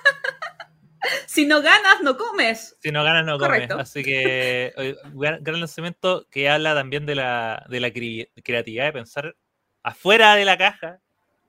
Si 1.25 1.45
no 1.45 1.61
ganas, 1.61 2.01
no 2.01 2.17
comes. 2.17 2.77
Si 2.81 2.91
no 2.91 3.03
ganas, 3.03 3.25
no 3.25 3.37
comes. 3.37 3.69
Así 3.71 4.03
que 4.03 4.73
gran, 5.13 5.59
lanzamiento 5.59 6.27
que 6.29 6.49
habla 6.49 6.73
también 6.73 7.05
de 7.05 7.15
la, 7.15 7.65
de 7.69 7.79
la 7.79 7.91
creatividad 7.91 8.85
de 8.85 8.93
pensar 8.93 9.35
afuera 9.83 10.35
de 10.35 10.45
la 10.45 10.57
caja 10.57 11.01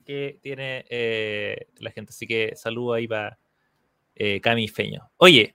que 0.05 0.39
tiene 0.43 0.85
eh, 0.89 1.69
la 1.79 1.91
gente. 1.91 2.11
Así 2.11 2.27
que 2.27 2.55
saludo 2.57 2.95
ahí 2.95 3.09
para 3.09 3.39
eh, 4.15 4.41
Cami 4.41 4.69
Feño. 4.69 5.11
Oye, 5.17 5.55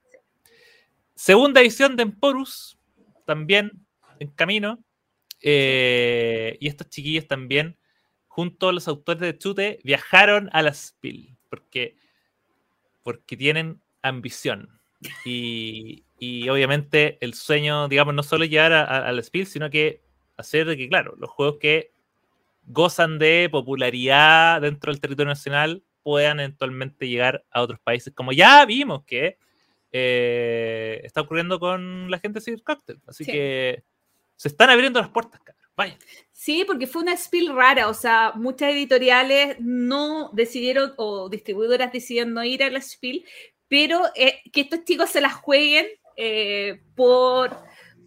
segunda 1.15 1.61
edición 1.61 1.95
de 1.95 2.03
Emporus, 2.03 2.77
también 3.25 3.85
en 4.19 4.29
camino. 4.29 4.79
Eh, 5.41 6.57
y 6.59 6.67
estos 6.67 6.89
chiquillos 6.89 7.27
también, 7.27 7.77
junto 8.27 8.69
a 8.69 8.73
los 8.73 8.87
autores 8.87 9.21
de 9.21 9.37
Chute, 9.37 9.79
viajaron 9.83 10.49
a 10.51 10.61
la 10.61 10.73
Spiel, 10.73 11.37
porque, 11.49 11.95
porque 13.03 13.37
tienen 13.37 13.81
ambición. 14.01 14.79
Y, 15.25 16.03
y 16.19 16.49
obviamente 16.49 17.17
el 17.21 17.33
sueño, 17.33 17.87
digamos, 17.87 18.13
no 18.13 18.23
solo 18.23 18.45
llegar 18.45 18.73
a, 18.73 19.11
la 19.11 19.23
Spiel, 19.23 19.47
sino 19.47 19.69
que 19.69 20.01
hacer 20.37 20.67
de 20.67 20.77
que, 20.77 20.89
claro, 20.89 21.15
los 21.17 21.29
juegos 21.29 21.57
que 21.59 21.91
gozan 22.67 23.17
de 23.17 23.47
popularidad 23.49 24.61
dentro 24.61 24.91
del 24.91 25.01
territorio 25.01 25.29
nacional 25.29 25.83
puedan 26.03 26.39
eventualmente 26.39 27.07
llegar 27.07 27.45
a 27.51 27.61
otros 27.61 27.79
países, 27.79 28.13
como 28.13 28.31
ya 28.31 28.65
vimos 28.65 29.03
que 29.05 29.37
eh, 29.91 31.01
está 31.03 31.21
ocurriendo 31.21 31.59
con 31.59 32.11
la 32.11 32.19
gente 32.19 32.39
de 32.39 32.45
Sir 32.45 32.63
Cocktail. 32.63 32.99
Así 33.07 33.25
que 33.25 33.83
se 34.35 34.49
están 34.49 34.69
abriendo 34.69 34.99
las 34.99 35.09
puertas, 35.09 35.39
cara. 35.41 35.57
Vaya. 35.75 35.97
Sí, 36.33 36.65
porque 36.67 36.87
fue 36.87 37.01
una 37.01 37.15
spill 37.15 37.55
rara, 37.55 37.87
o 37.87 37.93
sea, 37.93 38.33
muchas 38.35 38.71
editoriales 38.73 39.57
no 39.61 40.29
decidieron, 40.33 40.93
o 40.97 41.29
distribuidoras 41.29 41.93
decidieron 41.93 42.33
no 42.33 42.43
ir 42.43 42.63
a 42.63 42.69
la 42.69 42.81
spill, 42.81 43.25
pero 43.69 44.01
eh, 44.15 44.41
que 44.51 44.61
estos 44.61 44.83
chicos 44.83 45.09
se 45.09 45.21
las 45.21 45.33
jueguen 45.35 45.87
eh, 46.17 46.81
por, 46.95 47.57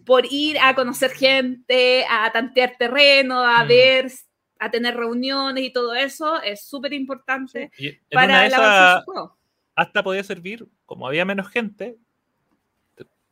por 0.05 0.25
ir 0.31 0.59
a 0.59 0.75
conocer 0.75 1.11
gente, 1.11 2.05
a 2.07 2.31
tantear 2.31 2.75
terreno, 2.77 3.41
a 3.41 3.63
mm. 3.63 3.67
ver, 3.67 4.11
a 4.59 4.69
tener 4.69 4.95
reuniones 4.95 5.63
y 5.63 5.73
todo 5.73 5.95
eso, 5.95 6.39
es 6.41 6.63
súper 6.63 6.93
importante 6.93 7.71
para 8.11 8.47
la 8.47 9.01
juego. 9.03 9.35
Hasta 9.75 10.03
podía 10.03 10.23
servir, 10.23 10.67
como 10.85 11.07
había 11.07 11.25
menos 11.25 11.49
gente, 11.49 11.97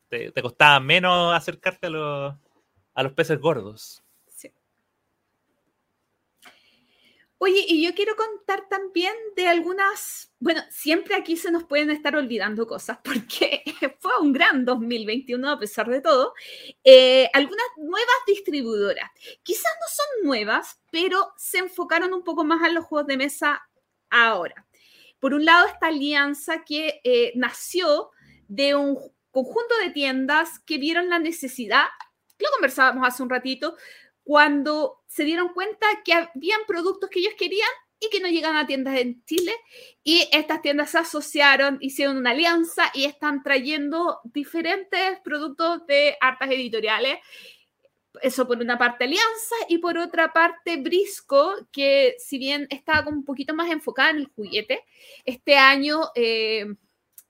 te, 0.10 0.32
te 0.32 0.42
costaba 0.42 0.80
menos 0.80 1.36
acercarte 1.36 1.86
a 1.86 1.90
los 1.92 2.36
a 2.94 3.04
los 3.04 3.14
peces 3.14 3.40
gordos. 3.40 4.04
Sí. 4.28 4.52
Oye, 7.44 7.66
y 7.68 7.84
yo 7.84 7.96
quiero 7.96 8.16
contar 8.16 8.70
también 8.70 9.16
de 9.36 9.48
algunas, 9.48 10.32
bueno, 10.40 10.62
siempre 10.70 11.16
aquí 11.16 11.36
se 11.36 11.50
nos 11.50 11.64
pueden 11.64 11.90
estar 11.90 12.16
olvidando 12.16 12.68
cosas 12.68 13.00
porque 13.04 13.64
fue 14.00 14.12
un 14.22 14.32
gran 14.32 14.64
2021 14.64 15.50
a 15.50 15.58
pesar 15.58 15.90
de 15.90 16.02
todo. 16.02 16.36
Eh, 16.84 17.28
algunas 17.34 17.66
nuevas 17.78 18.16
distribuidoras, 18.28 19.10
quizás 19.42 19.72
no 19.80 19.88
son 19.88 20.28
nuevas, 20.28 20.80
pero 20.92 21.34
se 21.36 21.58
enfocaron 21.58 22.14
un 22.14 22.24
poco 22.24 22.44
más 22.44 22.62
a 22.62 22.70
los 22.70 22.86
juegos 22.86 23.08
de 23.08 23.18
mesa 23.18 23.68
ahora. 24.12 24.68
Por 25.20 25.34
un 25.34 25.44
lado, 25.44 25.66
esta 25.66 25.88
alianza 25.88 26.64
que 26.64 27.02
eh, 27.04 27.32
nació 27.34 28.12
de 28.50 28.76
un 28.76 29.00
conjunto 29.32 29.76
de 29.84 29.90
tiendas 29.90 30.60
que 30.60 30.78
vieron 30.78 31.10
la 31.10 31.18
necesidad 31.18 31.86
lo 32.42 32.50
conversábamos 32.52 33.08
hace 33.08 33.24
un 33.24 33.30
ratito, 33.30 33.78
cuando 34.32 35.04
se 35.08 35.26
dieron 35.26 35.50
cuenta 35.50 35.86
que 36.06 36.14
habían 36.14 36.62
productos 36.66 37.10
que 37.10 37.20
ellos 37.20 37.34
querían 37.38 37.68
y 38.00 38.10
que 38.10 38.22
no 38.22 38.30
llegan 38.30 38.56
a 38.56 38.66
tiendas 38.66 38.98
en 38.98 39.22
Chile. 39.26 39.52
Y 40.06 40.26
estas 40.32 40.62
tiendas 40.62 40.92
se 40.92 41.00
asociaron, 41.00 41.80
hicieron 41.82 42.16
una 42.16 42.30
alianza 42.30 42.90
y 42.94 43.04
están 43.04 43.44
trayendo 43.44 44.22
diferentes 44.24 45.20
productos 45.22 45.86
de 45.86 46.16
hartas 46.22 46.50
editoriales. 46.50 47.18
Eso 48.22 48.48
por 48.48 48.58
una 48.60 48.78
parte 48.78 49.04
Alianza 49.04 49.56
y 49.68 49.80
por 49.80 49.98
otra 49.98 50.32
parte 50.32 50.78
Brisco, 50.78 51.68
que 51.70 52.16
si 52.18 52.38
bien 52.38 52.68
estaba 52.70 53.10
un 53.10 53.26
poquito 53.26 53.54
más 53.54 53.70
enfocada 53.70 54.12
en 54.12 54.18
el 54.20 54.28
juguete, 54.28 54.86
este 55.26 55.58
año... 55.58 56.04
Eh, 56.16 56.68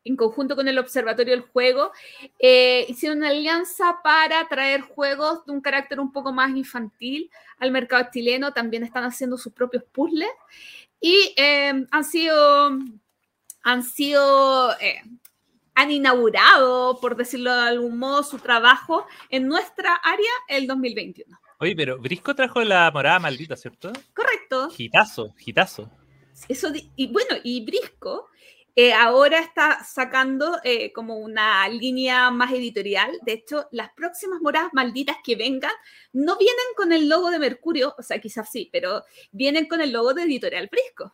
en 0.03 0.15
conjunto 0.15 0.55
con 0.55 0.67
el 0.67 0.79
Observatorio 0.79 1.33
del 1.33 1.43
Juego, 1.43 1.91
eh, 2.39 2.85
hicieron 2.89 3.19
una 3.19 3.29
alianza 3.29 3.99
para 4.03 4.47
traer 4.47 4.81
juegos 4.81 5.45
de 5.45 5.51
un 5.51 5.61
carácter 5.61 5.99
un 5.99 6.11
poco 6.11 6.33
más 6.33 6.49
infantil 6.55 7.29
al 7.59 7.71
mercado 7.71 8.07
chileno. 8.11 8.53
También 8.53 8.83
están 8.83 9.03
haciendo 9.03 9.37
sus 9.37 9.53
propios 9.53 9.83
puzzles 9.91 10.29
y 10.99 11.33
eh, 11.37 11.85
han 11.89 12.03
sido, 12.03 12.71
han 13.63 13.83
sido, 13.83 14.71
eh, 14.79 15.01
han 15.75 15.91
inaugurado, 15.91 16.99
por 16.99 17.15
decirlo 17.15 17.53
de 17.53 17.69
algún 17.69 17.97
modo, 17.97 18.23
su 18.23 18.39
trabajo 18.39 19.05
en 19.29 19.47
nuestra 19.47 19.95
área 19.95 20.31
el 20.47 20.67
2021. 20.67 21.39
Oye, 21.59 21.75
pero 21.75 21.99
Brisco 21.99 22.33
trajo 22.33 22.63
la 22.63 22.89
morada 22.91 23.19
maldita, 23.19 23.55
¿cierto? 23.55 23.93
Correcto. 24.15 24.71
Gitazo, 24.71 25.33
gitazo. 25.37 25.91
Eso, 26.49 26.69
y 26.95 27.07
bueno, 27.11 27.35
y 27.43 27.63
Brisco 27.63 28.30
eh, 28.75 28.93
ahora 28.93 29.39
está 29.39 29.83
sacando 29.83 30.59
eh, 30.63 30.93
como 30.93 31.17
una 31.17 31.67
línea 31.67 32.31
más 32.31 32.51
editorial. 32.51 33.11
De 33.23 33.33
hecho, 33.33 33.67
las 33.71 33.91
próximas 33.93 34.39
moradas 34.41 34.73
malditas 34.73 35.17
que 35.23 35.35
vengan 35.35 35.71
no 36.13 36.37
vienen 36.37 36.65
con 36.75 36.93
el 36.93 37.09
logo 37.09 37.29
de 37.31 37.39
Mercurio, 37.39 37.93
o 37.97 38.01
sea, 38.01 38.19
quizás 38.19 38.49
sí, 38.49 38.69
pero 38.71 39.03
vienen 39.31 39.67
con 39.67 39.81
el 39.81 39.91
logo 39.91 40.13
de 40.13 40.23
Editorial 40.23 40.69
Brisco. 40.71 41.13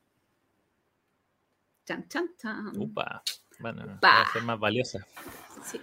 Chan, 1.85 2.07
chan, 2.07 2.31
chan. 2.37 2.77
Upa. 2.77 3.23
Bueno, 3.59 3.99
va 4.03 4.21
a 4.21 4.33
ser 4.33 4.43
más 4.43 4.59
valiosa. 4.59 4.99
Sí. 5.65 5.81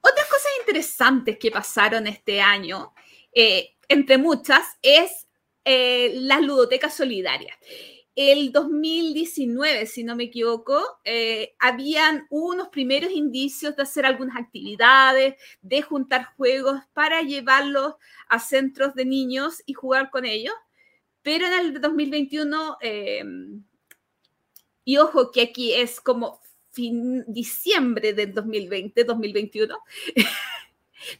Otras 0.00 0.26
cosas 0.26 0.52
interesantes 0.60 1.38
que 1.38 1.50
pasaron 1.50 2.06
este 2.06 2.40
año, 2.40 2.94
eh, 3.32 3.74
entre 3.88 4.16
muchas, 4.16 4.64
es 4.80 5.26
las 5.68 6.42
ludotecas 6.42 6.94
solidarias 6.94 7.56
el 8.16 8.50
2019, 8.50 9.84
si 9.84 10.02
no 10.02 10.16
me 10.16 10.24
equivoco, 10.24 10.82
eh, 11.04 11.54
habían 11.58 12.26
unos 12.30 12.68
primeros 12.68 13.10
indicios 13.12 13.76
de 13.76 13.82
hacer 13.82 14.06
algunas 14.06 14.38
actividades, 14.38 15.34
de 15.60 15.82
juntar 15.82 16.24
juegos 16.34 16.80
para 16.94 17.20
llevarlos 17.20 17.94
a 18.28 18.38
centros 18.38 18.94
de 18.94 19.04
niños 19.04 19.62
y 19.66 19.74
jugar 19.74 20.10
con 20.10 20.24
ellos. 20.24 20.54
Pero 21.20 21.46
en 21.46 21.52
el 21.52 21.80
2021, 21.80 22.78
em, 22.80 23.62
y 24.84 24.96
ojo 24.96 25.30
que 25.30 25.42
aquí 25.42 25.74
es 25.74 26.00
como 26.00 26.40
fin, 26.70 27.24
diciembre 27.28 28.14
del 28.14 28.32
2020, 28.32 29.04
2021. 29.04 29.78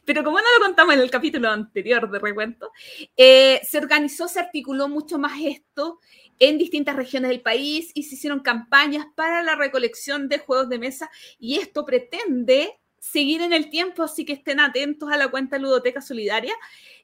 Pero 0.05 0.23
como 0.23 0.37
no 0.37 0.45
lo 0.57 0.65
contamos 0.65 0.95
en 0.95 1.01
el 1.01 1.11
capítulo 1.11 1.49
anterior 1.49 2.09
de 2.09 2.19
recuento, 2.19 2.71
eh, 3.15 3.61
se 3.63 3.77
organizó, 3.77 4.27
se 4.27 4.39
articuló 4.39 4.89
mucho 4.89 5.19
más 5.19 5.39
esto 5.43 5.99
en 6.39 6.57
distintas 6.57 6.95
regiones 6.95 7.29
del 7.29 7.41
país 7.41 7.91
y 7.93 8.03
se 8.03 8.15
hicieron 8.15 8.41
campañas 8.41 9.05
para 9.15 9.43
la 9.43 9.55
recolección 9.55 10.29
de 10.29 10.39
juegos 10.39 10.69
de 10.69 10.79
mesa 10.79 11.09
y 11.39 11.57
esto 11.57 11.85
pretende 11.85 12.79
seguir 12.99 13.41
en 13.41 13.53
el 13.53 13.69
tiempo, 13.69 14.03
así 14.03 14.25
que 14.25 14.33
estén 14.33 14.59
atentos 14.59 15.11
a 15.11 15.17
la 15.17 15.29
cuenta 15.29 15.57
Ludoteca 15.57 16.01
Solidaria, 16.01 16.53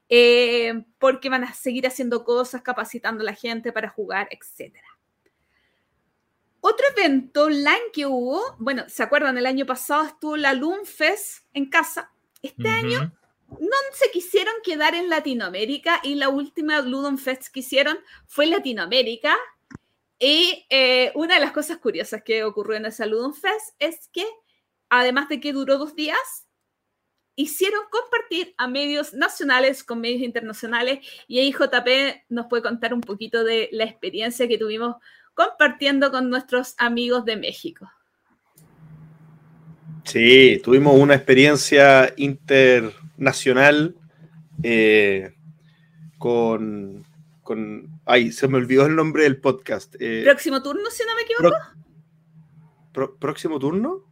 eh, 0.10 0.84
porque 1.00 1.30
van 1.30 1.44
a 1.44 1.54
seguir 1.54 1.88
haciendo 1.88 2.24
cosas, 2.24 2.62
capacitando 2.62 3.22
a 3.22 3.26
la 3.26 3.34
gente 3.34 3.72
para 3.72 3.90
jugar, 3.90 4.28
etc. 4.32 4.76
Otro 6.60 6.86
evento 6.96 7.46
online 7.46 7.92
que 7.94 8.06
hubo, 8.06 8.42
bueno, 8.60 8.84
¿se 8.88 9.04
acuerdan? 9.04 9.38
El 9.38 9.46
año 9.46 9.66
pasado 9.66 10.06
estuvo 10.06 10.38
la 10.38 10.54
Lunfest 10.54 11.46
en 11.54 11.70
casa. 11.70 12.12
Este 12.42 12.68
año 12.68 13.14
no 13.60 13.78
se 13.94 14.12
quisieron 14.12 14.54
quedar 14.64 14.96
en 14.96 15.10
Latinoamérica 15.10 16.00
y 16.04 16.16
la 16.16 16.30
última 16.30 16.82
Ludon 16.82 17.18
Fest 17.18 17.48
que 17.54 17.62
hicieron 17.62 17.98
fue 18.28 18.48
Latinoamérica. 18.48 19.36
Y 20.20 20.66
eh, 20.70 21.12
una 21.16 21.36
de 21.36 21.42
las 21.42 21.52
cosas 21.52 21.78
curiosas 21.78 22.24
que 22.24 22.44
ocurrió 22.44 22.78
en 22.78 22.86
esa 22.86 23.06
Ludon 23.06 23.34
Fest 23.34 23.76
es 23.80 24.10
que, 24.14 24.26
además 24.90 25.28
de 25.30 25.40
que 25.40 25.54
duró 25.54 25.78
dos 25.78 25.96
días, 25.96 26.48
hicieron 27.36 27.82
compartir 27.90 28.54
a 28.58 28.68
medios 28.68 29.14
nacionales 29.14 29.84
con 29.84 30.00
medios 30.00 30.22
internacionales 30.22 31.00
y 31.28 31.40
ahí 31.40 31.52
JP 31.52 32.26
nos 32.30 32.46
puede 32.46 32.64
contar 32.64 32.94
un 32.94 33.02
poquito 33.02 33.44
de 33.44 33.70
la 33.72 33.86
experiencia 33.86 34.48
que 34.48 34.58
tuvimos 34.58 34.96
compartiendo 35.34 36.12
con 36.12 36.30
nuestros 36.30 36.76
amigos 36.78 37.26
de 37.26 37.38
México. 37.38 37.92
Sí, 40.04 40.62
tuvimos 40.64 40.96
una 41.00 41.16
experiencia 41.16 42.14
internacional 43.18 43.96
eh, 44.64 45.34
con, 46.18 47.06
con... 47.42 48.02
Ay, 48.06 48.32
se 48.32 48.48
me 48.48 48.58
olvidó 48.58 48.86
el 48.86 48.96
nombre 48.96 49.24
del 49.24 49.40
podcast. 49.40 49.96
Eh, 50.00 50.22
¿Próximo 50.24 50.62
turno, 50.62 50.90
si 50.90 51.04
no 51.06 51.16
me 51.16 51.22
equivoco? 51.22 51.56
¿Próximo 53.20 53.60
turno? 53.60 54.04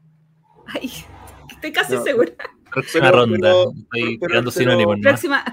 Ay, 0.67 0.91
estoy 1.49 1.71
casi 1.71 1.97
segura. 1.97 2.33
Próxima 2.71 3.11
ronda. 3.11 3.53
Estoy 3.93 4.51
sinónimos. 4.51 4.99
Próxima. 5.01 5.43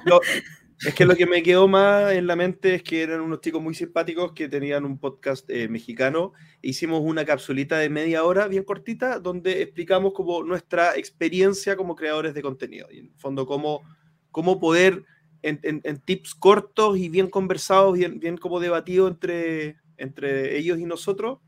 Es 0.87 0.95
que 0.95 1.05
lo 1.05 1.17
que 1.17 1.27
me 1.27 1.43
quedó 1.43 1.67
más 1.67 2.13
en 2.13 2.29
la 2.29 2.37
mente 2.37 2.77
es 2.77 2.83
que 2.85 3.03
eran 3.03 3.21
unos 3.21 3.41
chicos 3.41 3.61
muy 3.61 3.75
simpáticos 3.75 4.33
que 4.33 4.49
tenían 4.49 4.85
un 4.85 4.97
podcast 4.99 5.49
eh, 5.51 5.67
mexicano. 5.69 6.33
Hicimos 6.63 7.01
una 7.03 7.25
capsulita 7.25 7.79
de 7.79 7.89
media 7.89 8.23
hora, 8.23 8.47
bien 8.47 8.63
cortita, 8.63 9.19
donde 9.19 9.61
explicamos 9.63 10.13
como 10.13 10.45
nuestra 10.45 10.97
experiencia 10.97 11.77
como 11.77 11.97
creadores 11.97 12.33
de 12.33 12.43
contenido. 12.43 12.87
Y 12.93 12.99
en 13.01 13.13
fondo, 13.17 13.45
cómo, 13.45 13.83
cómo 14.31 14.61
poder, 14.61 15.05
en, 15.43 15.59
tips 16.05 16.37
cortos 16.37 16.97
y 16.97 17.09
bien 17.09 17.29
conversados, 17.29 17.99
bien, 17.99 18.21
bien 18.21 18.37
como 18.37 18.61
debatido 18.61 19.09
entre, 19.09 19.79
entre 19.97 20.59
ellos 20.59 20.79
y 20.79 20.85
nosotros, 20.85 21.39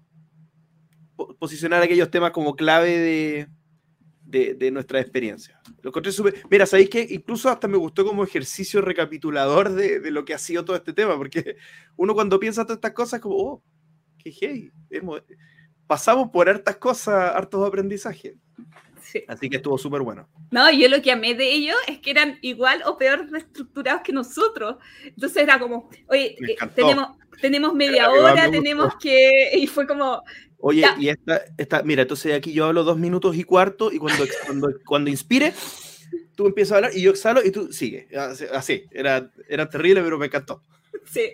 po- 1.15 1.37
posicionar 1.37 1.83
aquellos 1.83 2.11
temas 2.11 2.33
como 2.33 2.57
clave 2.57 2.99
de, 2.99 3.49
de, 4.31 4.55
de 4.55 4.71
nuestra 4.71 5.01
experiencia. 5.01 5.61
Lo 5.83 5.91
encontré 5.91 6.13
súper- 6.13 6.43
Mira, 6.51 6.67
¿sabéis 6.67 6.89
que 6.91 7.07
Incluso 7.11 7.49
hasta 7.49 7.69
me 7.69 7.77
gustó 7.77 8.05
como 8.05 8.25
ejercicio 8.25 8.81
recapitulador 8.81 9.71
de, 9.71 10.01
de 10.01 10.11
lo 10.11 10.25
que 10.25 10.35
ha 10.35 10.39
sido 10.39 10.65
todo 10.65 10.77
este 10.77 10.93
tema, 10.93 11.17
porque 11.17 11.57
uno 11.97 12.15
cuando 12.15 12.39
piensa 12.39 12.65
todas 12.65 12.77
estas 12.77 12.93
cosas, 12.93 13.21
como, 13.21 13.37
oh, 13.37 13.63
qué 14.19 14.31
hey, 14.41 14.71
hemos- 14.91 15.23
pasamos 15.87 16.31
por 16.31 16.49
hartas 16.49 16.77
cosas, 16.77 17.35
hartos 17.35 17.67
aprendizajes. 17.67 18.35
Sí. 19.03 19.25
Así 19.27 19.51
que 19.51 19.57
estuvo 19.57 19.77
súper 19.77 20.03
bueno. 20.03 20.29
No, 20.53 20.71
yo 20.71 20.89
lo 20.89 21.03
que 21.03 21.11
amé 21.11 21.35
de 21.35 21.51
ellos 21.51 21.75
es 21.89 21.99
que 21.99 22.13
eran 22.13 22.39
igual 22.43 22.83
o 22.87 22.97
peor 22.97 23.29
reestructurados 23.29 24.03
que 24.03 24.13
nosotros. 24.13 24.77
Entonces 25.05 25.43
era 25.43 25.59
como, 25.59 25.89
oye, 26.07 26.37
eh, 26.49 26.57
tenemos, 26.77 27.17
tenemos 27.41 27.75
media 27.75 28.09
hora, 28.11 28.49
tenemos 28.51 28.95
que... 29.01 29.51
Y 29.55 29.67
fue 29.67 29.87
como, 29.87 30.23
Oye, 30.61 30.83
Ya. 30.83 30.97
y 30.99 31.09
esta, 31.09 31.43
esta, 31.57 31.83
mira, 31.83 32.03
entonces 32.03 32.35
aquí 32.35 32.53
yo 32.53 32.67
hablo 32.67 32.85
dos 32.85 32.99
minutos 32.99 33.37
y 33.37 33.45
cuarto, 33.45 33.91
y 33.93 33.99
cuando, 33.99 34.25
cuando, 34.47 34.69
cuando 34.85 35.11
inspire, 35.11 35.55
tú 36.35 36.47
empiezas 36.47 36.73
a 36.73 36.77
hablar 36.77 36.91
y 36.95 37.03
yo 37.03 37.11
exhalo 37.11 37.45
y 37.45 37.51
tú 37.51 37.73
sigues. 37.73 38.13
Así, 38.15 38.45
así. 38.53 38.85
Era, 38.91 39.31
era 39.49 39.69
terrible, 39.69 40.03
pero 40.03 40.19
me 40.19 40.27
encantó. 40.27 40.63
Sí, 41.05 41.33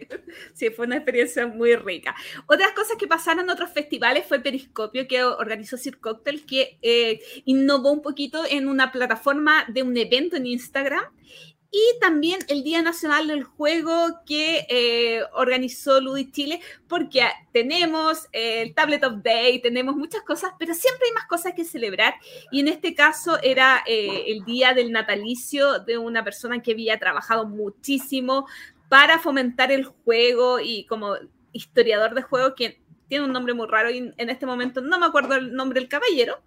sí, 0.53 0.71
fue 0.71 0.87
una 0.87 0.97
experiencia 0.97 1.47
muy 1.47 1.75
rica. 1.77 2.15
Otras 2.47 2.73
cosas 2.73 2.97
que 2.99 3.09
pasaron 3.09 3.45
en 3.45 3.51
otros 3.51 3.71
festivales 3.73 4.25
fue 4.27 4.39
Periscopio, 4.41 5.09
que 5.09 5.25
organizó 5.25 5.77
Sir 5.77 5.99
Cocktail, 5.99 6.47
que 6.47 6.79
eh, 6.83 7.21
innovó 7.47 7.91
un 7.91 8.03
poquito 8.03 8.45
en 8.49 8.69
una 8.69 8.93
plataforma 8.93 9.65
de 9.69 9.83
un 9.83 9.97
evento 9.97 10.37
en 10.37 10.47
Instagram. 10.47 11.05
Y 11.77 12.01
también 12.01 12.39
el 12.49 12.65
Día 12.65 12.81
Nacional 12.81 13.27
del 13.27 13.45
Juego 13.45 14.21
que 14.25 14.67
eh, 14.71 15.21
organizó 15.35 16.01
Ludis 16.01 16.33
Chile, 16.33 16.63
porque 16.89 17.29
tenemos 17.53 18.29
el 18.33 18.75
Tablet 18.75 19.05
of 19.05 19.23
Day, 19.23 19.61
tenemos 19.61 19.95
muchas 19.95 20.23
cosas, 20.23 20.53
pero 20.59 20.73
siempre 20.73 21.07
hay 21.07 21.13
más 21.13 21.27
cosas 21.27 21.53
que 21.53 21.67
celebrar. 21.67 22.15
Y 22.51 22.61
en 22.61 22.69
este 22.69 22.95
caso 22.95 23.39
era 23.43 23.85
eh, 23.87 24.25
el 24.29 24.47
día 24.47 24.73
del 24.73 24.91
natalicio 24.91 25.81
de 25.81 25.99
una 25.99 26.25
persona 26.25 26.63
que 26.63 26.73
había 26.73 26.99
trabajado 26.99 27.45
muchísimo 27.45 28.47
para 28.89 29.19
fomentar 29.19 29.71
el 29.71 29.85
juego 29.85 30.61
y 30.61 30.87
como 30.87 31.17
historiador 31.53 32.15
de 32.15 32.23
juego, 32.23 32.55
que 32.55 32.81
tiene 33.07 33.27
un 33.27 33.35
nombre 33.35 33.53
muy 33.53 33.67
raro 33.67 33.91
y 33.91 34.15
en 34.17 34.31
este 34.31 34.47
momento 34.47 34.81
no 34.81 34.99
me 34.99 35.05
acuerdo 35.05 35.35
el 35.35 35.53
nombre 35.53 35.79
del 35.79 35.91
caballero. 35.91 36.39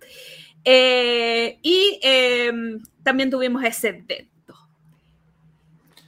Eh, 0.66 1.60
y 1.62 2.00
eh, 2.02 2.52
también 3.04 3.30
tuvimos 3.30 3.64
ese. 3.64 4.28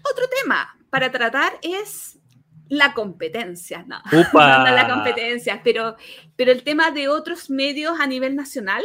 Otro 0.04 0.26
tema 0.42 0.78
para 0.90 1.12
tratar 1.12 1.54
es 1.62 2.20
la 2.70 2.94
competencia. 2.94 3.84
No, 3.88 4.02
no, 4.12 4.66
no 4.70 4.72
la 4.76 4.88
competencia, 4.94 5.62
pero, 5.64 5.96
pero 6.36 6.52
el 6.52 6.64
tema 6.64 6.92
de 6.92 7.08
otros 7.10 7.50
medios 7.50 8.00
a 8.00 8.08
nivel 8.08 8.36
nacional. 8.36 8.84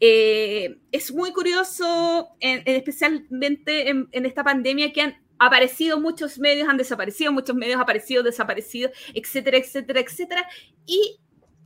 eh, 0.00 0.78
es 0.90 1.12
muy 1.14 1.32
curioso, 1.32 2.28
en- 2.40 2.62
en 2.66 2.76
especialmente 2.76 3.88
en, 3.88 4.08
en 4.12 4.26
esta 4.26 4.42
pandemia, 4.42 4.92
que 4.92 5.00
han 5.02 5.22
aparecido 5.38 6.00
muchos 6.00 6.38
medios, 6.38 6.68
han 6.68 6.76
desaparecido 6.76 7.30
muchos 7.32 7.54
medios, 7.54 7.80
aparecido, 7.80 8.22
desaparecido, 8.22 8.90
etcétera, 9.14 9.58
etcétera, 9.58 10.00
etcétera. 10.00 10.48
Y 10.86 11.20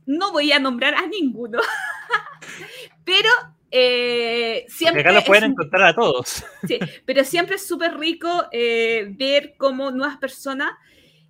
no 0.05 0.31
voy 0.31 0.51
a 0.51 0.59
nombrar 0.59 0.93
a 0.95 1.07
ninguno, 1.07 1.59
pero 3.03 3.29
eh, 3.71 4.65
siempre... 4.67 5.01
acá 5.01 5.11
los 5.11 5.23
pueden 5.25 5.43
es- 5.45 5.49
encontrar 5.51 5.83
a 5.83 5.95
todos. 5.95 6.43
Sí, 6.67 6.79
pero 7.05 7.23
siempre 7.23 7.55
es 7.55 7.67
súper 7.67 7.97
rico 7.97 8.45
eh, 8.51 9.07
ver 9.17 9.55
cómo 9.57 9.91
nuevas 9.91 10.17
personas, 10.17 10.71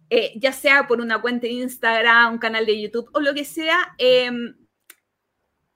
eh, 0.09 0.33
ya 0.35 0.51
sea 0.51 0.87
por 0.87 1.01
una 1.01 1.21
cuenta 1.21 1.47
de 1.47 1.53
Instagram, 1.53 2.33
un 2.33 2.39
canal 2.39 2.65
de 2.65 2.81
YouTube 2.81 3.09
o 3.13 3.19
lo 3.19 3.33
que 3.33 3.45
sea, 3.45 3.95
eh, 3.97 4.31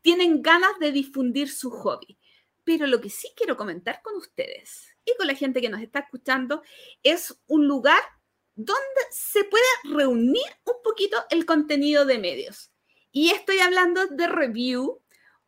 tienen 0.02 0.42
ganas 0.42 0.80
de 0.80 0.92
difundir 0.92 1.50
su 1.50 1.70
hobby. 1.70 2.18
Pero 2.64 2.86
lo 2.88 3.02
que 3.02 3.10
sí 3.10 3.28
quiero 3.36 3.58
comentar 3.58 4.02
con 4.04 4.16
ustedes 4.16 4.96
y 5.04 5.16
con 5.18 5.26
la 5.28 5.34
gente 5.36 5.62
que 5.62 5.70
nos 5.70 5.82
está 5.82 6.00
escuchando 6.00 6.62
es 7.02 7.36
un 7.48 7.68
lugar 7.68 8.00
donde 8.54 9.02
se 9.10 9.44
puede 9.46 9.64
reunir 9.96 10.46
un 10.66 10.76
poquito 10.84 11.18
el 11.32 11.46
contenido 11.46 12.06
de 12.06 12.20
medios. 12.20 12.72
Y 13.12 13.32
estoy 13.32 13.58
hablando 13.60 14.06
de 14.08 14.28
Review, 14.28 15.01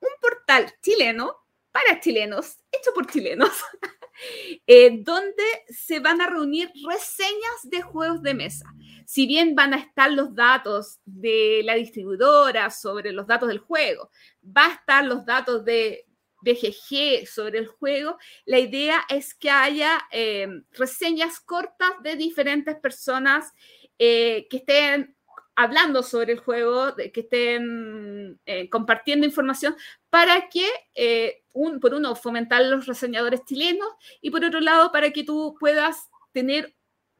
un 0.03 0.19
portal 0.21 0.73
chileno 0.81 1.37
para 1.71 1.99
chilenos, 1.99 2.59
hecho 2.71 2.93
por 2.93 3.07
chilenos, 3.07 3.49
eh, 4.67 4.99
donde 5.01 5.43
se 5.69 5.99
van 5.99 6.21
a 6.21 6.27
reunir 6.27 6.71
reseñas 6.87 7.61
de 7.63 7.81
juegos 7.81 8.21
de 8.21 8.33
mesa. 8.35 8.65
Si 9.05 9.25
bien 9.25 9.55
van 9.55 9.73
a 9.73 9.77
estar 9.77 10.11
los 10.11 10.33
datos 10.35 10.99
de 11.05 11.61
la 11.63 11.75
distribuidora 11.75 12.69
sobre 12.69 13.11
los 13.11 13.27
datos 13.27 13.49
del 13.49 13.59
juego, 13.59 14.11
va 14.45 14.67
a 14.67 14.73
estar 14.73 15.03
los 15.05 15.25
datos 15.25 15.65
de 15.65 16.05
BGG 16.43 17.25
sobre 17.25 17.59
el 17.59 17.67
juego, 17.67 18.17
la 18.45 18.59
idea 18.59 19.05
es 19.09 19.33
que 19.33 19.49
haya 19.49 20.01
eh, 20.11 20.47
reseñas 20.71 21.39
cortas 21.39 21.91
de 22.03 22.15
diferentes 22.15 22.75
personas 22.75 23.53
eh, 23.97 24.47
que 24.49 24.57
estén 24.57 25.15
hablando 25.55 26.01
sobre 26.03 26.33
el 26.33 26.39
juego, 26.39 26.91
de- 26.93 27.11
que 27.11 27.21
estén 27.21 28.39
eh, 28.45 28.69
compartiendo 28.69 29.25
información 29.25 29.75
para 30.09 30.49
que, 30.49 30.67
eh, 30.95 31.43
un- 31.53 31.79
por 31.79 31.93
uno, 31.93 32.15
fomentar 32.15 32.63
los 32.65 32.85
reseñadores 32.87 33.43
chilenos 33.45 33.87
y 34.21 34.31
por 34.31 34.43
otro 34.43 34.59
lado, 34.59 34.91
para 34.91 35.11
que 35.11 35.23
tú 35.23 35.55
puedas 35.59 36.09
tener 36.31 36.75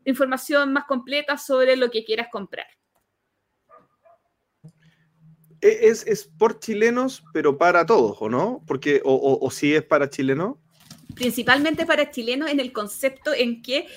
información 0.05 0.73
más 0.73 0.85
completa 0.85 1.38
sobre 1.38 1.76
lo 1.76 1.89
que 1.91 2.03
quieras 2.03 2.27
comprar. 2.31 2.68
E- 5.61 5.88
Es, 5.88 6.05
es 6.07 6.26
por 6.26 6.60
chilenos, 6.60 7.23
pero 7.34 7.57
para 7.57 7.85
todos, 7.85 8.18
¿o 8.19 8.30
no? 8.30 8.64
Porque, 8.68 9.01
o, 9.05 9.14
o, 9.14 9.45
o 9.45 9.51
sí 9.51 9.73
es 9.73 9.84
para 9.84 10.10
chilenos, 10.10 10.57
Principalmente 11.15 11.85
para 11.85 12.10
chilenos 12.10 12.49
en 12.49 12.60
el 12.60 12.73
concepto 12.73 13.34
en 13.35 13.61
que, 13.61 13.88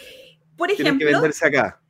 por 0.55 0.69
tienen 0.69 0.99
que 0.99 1.05
ejemplo, 1.05 1.21
venderse 1.23 1.47
acá. 1.47 1.81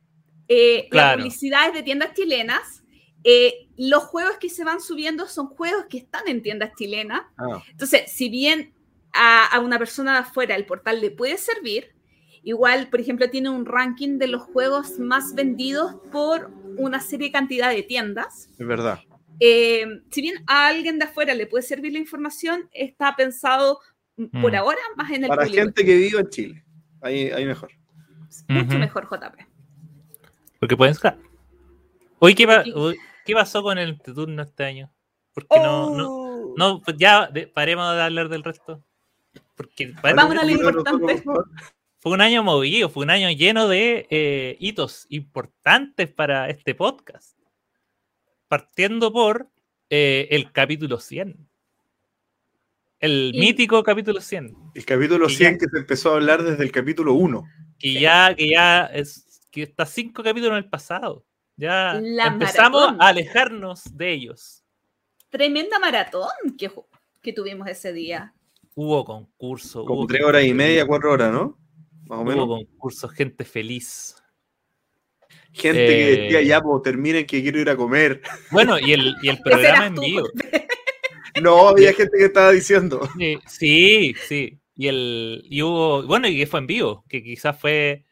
Eh, 0.49 0.83
la 0.85 0.89
Claro. 0.89 1.17
publicidad 1.19 1.67
es 1.67 1.73
de 1.73 1.83
tiendas 1.83 2.13
chilenas. 2.13 2.83
eh, 3.23 3.67
los 3.77 4.03
juegos 4.03 4.37
que 4.37 4.47
se 4.49 4.63
van 4.63 4.79
subiendo 4.79 5.27
son 5.27 5.47
juegos 5.47 5.85
que 5.89 5.97
están 5.97 6.27
en 6.27 6.41
tiendas 6.41 6.71
chilenas. 6.77 7.21
Ah, 7.37 7.61
Entonces, 7.71 8.09
si 8.11 8.29
bien 8.29 8.73
a, 9.11 9.45
a 9.47 9.59
una 9.59 9.77
persona 9.77 10.13
de 10.13 10.19
afuera 10.19 10.55
el 10.55 10.65
portal 10.65 11.01
le 11.01 11.11
puede 11.11 11.37
servir, 11.37 11.93
igual, 12.43 12.89
por 12.89 13.01
ejemplo, 13.01 13.29
tiene 13.29 13.49
un 13.49 13.65
ranking 13.65 14.17
de 14.17 14.27
los 14.27 14.43
juegos 14.43 14.97
más 14.99 15.35
vendidos 15.35 15.95
por 16.11 16.49
una 16.77 17.01
serie 17.01 17.31
cantidad 17.31 17.69
de 17.71 17.83
tiendas. 17.83 18.47
es 18.57 18.65
verdad. 18.67 18.99
Eh, 19.41 19.85
si 20.09 20.21
bien 20.21 20.35
a 20.47 20.67
alguien 20.67 20.97
de 20.97 21.05
afuera 21.05 21.33
le 21.33 21.47
puede 21.47 21.63
servir 21.63 21.91
la 21.93 21.99
información, 21.99 22.69
está 22.71 23.15
pensado 23.17 23.79
mm, 24.15 24.41
por 24.41 24.55
ahora 24.55 24.79
más 24.95 25.11
en 25.11 25.23
el 25.23 25.27
Para 25.27 25.43
público. 25.43 25.63
gente 25.63 25.83
que 25.85 25.95
vive 25.97 26.19
en 26.19 26.29
Chile. 26.29 26.63
Ahí, 27.01 27.29
ahí 27.31 27.45
mejor. 27.45 27.71
Mucho 28.47 28.69
Ujú. 28.69 28.77
mejor, 28.79 29.07
JP. 29.09 29.45
Porque 30.59 30.75
pueden 30.77 30.95
sacar. 30.95 31.17
Hoy, 32.19 32.33
¿qué, 32.35 32.47
pa- 32.47 32.63
Sí. 32.63 32.71
hoy, 32.75 32.97
¿qué 33.25 33.33
pasó 33.33 33.61
con 33.61 33.77
el 33.77 33.99
turno 34.01 34.41
este 34.43 34.63
año? 34.63 34.91
Porque 35.33 35.59
no, 35.59 35.95
no, 35.95 36.09
Oh. 36.11 36.53
no, 36.57 36.81
pues 36.81 36.97
ya 36.97 37.27
de- 37.27 37.47
paremos 37.47 37.93
de 37.95 38.01
hablar 38.01 38.29
del 38.29 38.43
resto. 38.43 38.83
Porque 39.55 39.93
Vamos 40.01 40.35
a 40.37 40.43
lo 40.45 40.51
importante. 40.51 41.23
fue 41.99 42.11
un 42.11 42.21
año 42.21 42.43
movido, 42.43 42.89
fue 42.89 43.03
un 43.03 43.09
año 43.11 43.29
lleno 43.31 43.67
de 43.67 44.07
eh, 44.09 44.57
hitos 44.59 45.05
importantes 45.09 46.11
para 46.11 46.49
este 46.49 46.73
podcast. 46.75 47.37
Partiendo 48.47 49.11
por 49.11 49.49
eh, 49.89 50.27
el 50.31 50.51
capítulo 50.51 50.99
100. 50.99 51.47
El 52.99 53.31
Y- 53.33 53.39
mítico 53.39 53.83
capítulo 53.83 54.21
100. 54.21 54.55
El 54.73 54.85
capítulo 54.85 55.27
Y 55.27 55.31
ya- 55.33 55.37
100 55.37 55.57
que 55.59 55.67
se 55.67 55.77
empezó 55.77 56.11
a 56.11 56.15
hablar 56.15 56.43
desde 56.43 56.63
el 56.63 56.71
capítulo 56.71 57.13
1. 57.13 57.43
Que 57.79 57.93
ya, 57.99 58.33
que 58.35 58.49
ya 58.49 58.85
es, 58.87 59.26
que 59.65 59.71
está 59.71 59.85
cinco 59.85 60.23
capítulos 60.23 60.51
en 60.57 60.63
el 60.63 60.69
pasado. 60.69 61.25
Ya 61.55 61.99
La 62.01 62.27
empezamos 62.27 62.81
maratón. 62.81 63.01
a 63.01 63.07
alejarnos 63.07 63.83
de 63.97 64.13
ellos. 64.13 64.63
Tremenda 65.29 65.79
maratón 65.79 66.29
que, 66.57 66.71
que 67.21 67.33
tuvimos 67.33 67.67
ese 67.67 67.91
día. 67.93 68.33
Hubo 68.75 69.03
concurso, 69.03 69.83
Como 69.83 70.01
hubo 70.01 70.07
tres 70.07 70.23
horas 70.23 70.43
y 70.43 70.53
media, 70.53 70.85
cuatro 70.85 71.11
horas, 71.11 71.31
¿no? 71.31 71.57
Más 72.05 72.19
o 72.19 72.21
Hubo 72.21 72.25
menos. 72.25 72.47
concurso, 72.47 73.07
gente 73.09 73.43
feliz. 73.43 74.15
Gente 75.51 75.87
que 75.87 76.13
Eh, 76.13 76.17
decía, 76.21 76.41
ya, 76.43 76.61
pues 76.61 76.83
terminen 76.83 77.25
que 77.25 77.41
quiero 77.41 77.59
ir 77.59 77.69
a 77.69 77.75
comer. 77.75 78.21
Bueno, 78.51 78.77
y 78.79 78.93
el, 78.93 79.15
y 79.23 79.29
el 79.29 79.39
programa 79.43 79.87
en 79.87 79.95
vivo. 79.95 80.27
No, 81.41 81.67
había 81.69 81.93
gente 81.93 82.17
que 82.17 82.25
estaba 82.25 82.51
diciendo. 82.51 83.07
Sí, 83.15 83.37
sí, 83.45 84.15
sí. 84.27 84.59
Y 84.75 84.87
el 84.87 85.43
y 85.47 85.61
hubo, 85.61 86.01
bueno, 86.07 86.27
y 86.27 86.35
que 86.35 86.47
fue 86.47 86.59
en 86.61 86.65
vivo, 86.67 87.05
que 87.07 87.21
quizás 87.23 87.59
fue 87.59 88.06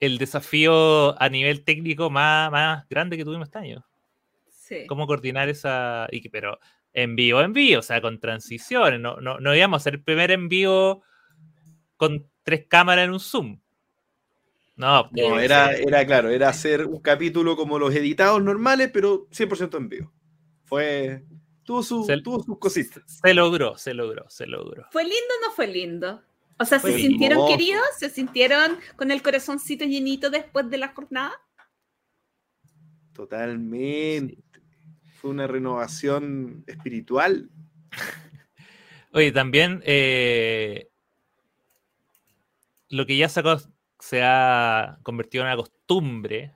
el 0.00 0.18
desafío 0.18 1.20
a 1.20 1.28
nivel 1.28 1.64
técnico 1.64 2.10
más, 2.10 2.50
más 2.50 2.88
grande 2.88 3.16
que 3.16 3.24
tuvimos 3.24 3.48
este 3.48 3.58
año. 3.58 3.84
Sí. 4.50 4.86
Cómo 4.86 5.06
coordinar 5.06 5.48
esa, 5.48 6.06
y 6.10 6.20
que, 6.20 6.30
pero 6.30 6.58
en 6.92 7.16
vivo, 7.16 7.40
en 7.40 7.52
vivo, 7.52 7.80
o 7.80 7.82
sea, 7.82 8.00
con 8.00 8.20
transiciones. 8.20 9.00
No, 9.00 9.16
no, 9.20 9.38
no 9.40 9.54
íbamos 9.54 9.78
a 9.78 9.80
hacer 9.82 9.94
el 9.94 10.02
primer 10.02 10.30
en 10.30 10.48
vivo 10.48 11.02
con 11.96 12.26
tres 12.42 12.66
cámaras 12.68 13.04
en 13.06 13.12
un 13.12 13.20
Zoom. 13.20 13.60
No, 14.76 15.04
No, 15.04 15.10
que- 15.12 15.44
era, 15.44 15.72
era 15.72 16.06
claro, 16.06 16.28
era 16.30 16.48
hacer 16.50 16.86
un 16.86 17.00
capítulo 17.00 17.56
como 17.56 17.78
los 17.78 17.92
editados 17.94 18.42
normales, 18.42 18.90
pero 18.92 19.26
100% 19.30 19.76
en 19.76 19.88
vivo. 19.88 20.12
Fue. 20.64 21.24
Tuvo, 21.64 21.82
su, 21.82 22.04
Se- 22.04 22.20
tuvo 22.22 22.42
sus 22.42 22.58
cositas. 22.58 23.02
se 23.22 23.34
logró, 23.34 23.76
se 23.76 23.92
logró, 23.92 24.24
se 24.30 24.46
logró. 24.46 24.86
¿Fue 24.92 25.02
lindo 25.02 25.16
o 25.42 25.48
no 25.48 25.52
fue 25.54 25.66
lindo? 25.66 26.22
O 26.58 26.64
sea, 26.64 26.78
¿se 26.80 26.88
lindo. 26.88 27.02
sintieron 27.08 27.48
queridos? 27.48 27.84
¿Se 27.98 28.10
sintieron 28.10 28.78
con 28.96 29.10
el 29.10 29.22
corazoncito 29.22 29.84
llenito 29.84 30.28
después 30.30 30.68
de 30.70 30.78
la 30.78 30.88
jornada? 30.88 31.32
Totalmente. 33.12 34.38
Fue 35.20 35.30
una 35.30 35.46
renovación 35.46 36.64
espiritual. 36.66 37.50
Oye, 39.12 39.32
también 39.32 39.82
eh, 39.84 40.88
lo 42.88 43.06
que 43.06 43.16
ya 43.16 43.28
se, 43.28 43.40
ha- 43.40 43.58
se 43.98 44.22
ha 44.22 44.98
convertido 45.02 45.42
en 45.44 45.48
una 45.48 45.56
costumbre 45.56 46.54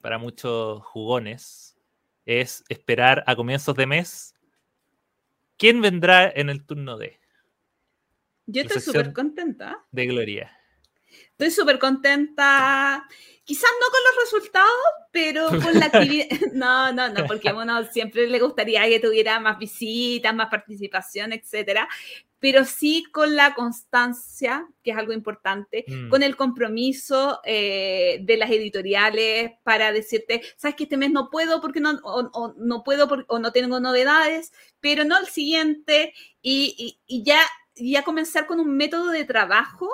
para 0.00 0.18
muchos 0.18 0.82
jugones 0.86 1.76
es 2.24 2.64
esperar 2.68 3.22
a 3.26 3.36
comienzos 3.36 3.74
de 3.76 3.86
mes 3.86 4.34
quién 5.56 5.80
vendrá 5.80 6.28
en 6.28 6.50
el 6.50 6.64
turno 6.64 6.96
de, 6.96 7.18
Yo 8.50 8.62
estoy 8.62 8.80
súper 8.80 9.12
contenta. 9.12 9.84
de 9.92 10.06
Gloria. 10.06 10.52
Estoy 11.32 11.50
súper 11.50 11.78
contenta. 11.78 13.06
Quizás 13.44 13.70
no 13.80 13.86
con 13.90 14.00
los 14.04 14.24
resultados, 14.24 14.68
pero 15.12 15.48
con 15.72 15.78
la 15.78 15.86
actividad. 15.86 16.26
No, 16.52 16.92
no, 16.92 17.08
no, 17.10 17.26
porque 17.26 17.48
a 17.50 17.54
uno 17.54 17.84
siempre 17.92 18.26
le 18.26 18.38
gustaría 18.40 18.84
que 18.88 19.00
tuviera 19.00 19.38
más 19.40 19.58
visitas, 19.58 20.34
más 20.34 20.48
participación, 20.48 21.32
etcétera. 21.32 21.88
Pero 22.40 22.64
sí 22.64 23.04
con 23.12 23.34
la 23.36 23.54
constancia, 23.54 24.66
que 24.84 24.90
es 24.92 24.96
algo 24.96 25.12
importante, 25.12 25.84
Mm. 25.88 26.08
con 26.08 26.22
el 26.22 26.36
compromiso 26.36 27.40
eh, 27.44 28.18
de 28.22 28.36
las 28.36 28.50
editoriales 28.50 29.52
para 29.64 29.92
decirte, 29.92 30.42
sabes 30.56 30.76
que 30.76 30.84
este 30.84 30.96
mes 30.96 31.10
no 31.10 31.30
puedo 31.30 31.60
porque 31.60 31.80
no, 31.80 31.98
o, 32.04 32.30
o 32.32 32.54
no 32.58 32.82
puedo 32.84 33.08
o 33.28 33.38
no 33.38 33.50
tengo 33.52 33.80
novedades, 33.80 34.52
pero 34.80 35.04
no 35.04 35.18
el 35.18 35.26
siguiente, 35.26 36.12
y, 36.42 36.74
y- 36.78 37.00
y 37.06 37.24
ya, 37.24 37.40
y 37.80 37.92
ya 37.92 38.02
comenzar 38.02 38.46
con 38.46 38.60
un 38.60 38.76
método 38.76 39.10
de 39.10 39.24
trabajo 39.24 39.88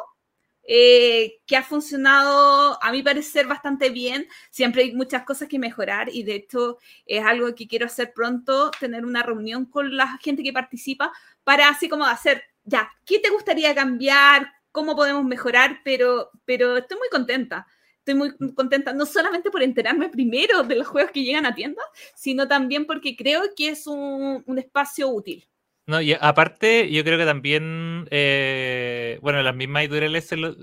eh, 0.67 1.43
que 1.47 1.57
ha 1.57 1.63
funcionado, 1.63 2.79
a 2.83 2.91
mi 2.91 3.03
parecer, 3.03 3.47
bastante 3.47 3.91
bien. 3.91 4.27
Siempre 4.51 4.83
hay 4.83 4.95
muchas 4.95 5.25
cosas 5.25 5.49
que 5.49 5.59
mejorar 5.59 6.09
y 6.11 6.23
de 6.23 6.37
hecho 6.37 6.79
es 7.07 7.25
algo 7.25 7.55
que 7.55 7.69
quiero 7.69 7.87
hacer 7.87 8.13
pronto, 8.15 8.71
tener 8.81 9.05
una 9.05 9.23
reunión 9.23 9.67
con 9.67 9.97
la 9.97 10.19
gente 10.19 10.43
que 10.43 10.53
participa 10.53 11.13
para 11.45 11.69
así 11.69 11.89
como 11.89 12.07
hacer, 12.07 12.43
ya, 12.65 12.91
¿qué 13.05 13.19
te 13.19 13.31
gustaría 13.31 13.75
cambiar? 13.75 14.51
¿Cómo 14.73 14.97
podemos 14.97 15.25
mejorar? 15.25 15.81
Pero, 15.85 16.31
pero 16.45 16.79
estoy 16.79 16.99
muy 16.99 17.09
contenta. 17.11 17.67
Estoy 17.99 18.15
muy 18.15 18.37
contenta, 18.55 18.93
no 18.93 19.07
solamente 19.07 19.51
por 19.51 19.63
enterarme 19.63 20.11
primero 20.11 20.63
de 20.63 20.77
los 20.77 20.87
juegos 20.87 21.11
que 21.11 21.25
llegan 21.25 21.47
a 21.47 21.55
tiendas, 21.55 21.87
sino 22.15 22.47
también 22.47 22.87
porque 22.87 23.17
creo 23.17 23.43
que 23.57 23.71
es 23.71 23.87
un 23.87 24.59
espacio 24.59 25.09
útil. 25.09 25.47
No, 25.87 26.01
y 26.01 26.15
aparte, 26.19 26.91
yo 26.91 27.05
creo 27.05 27.19
que 27.19 27.27
también, 27.27 28.07
eh, 28.11 29.19
bueno, 29.21 29.43
las 29.43 29.55
mismas 29.55 29.83
editoriales 29.83 30.27
se 30.27 30.37
lo, 30.37 30.55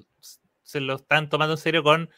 se 0.63 0.79
lo 0.81 0.95
están 0.95 1.29
tomando 1.29 1.53
en 1.53 1.57
serio 1.59 1.83
con, 1.83 2.09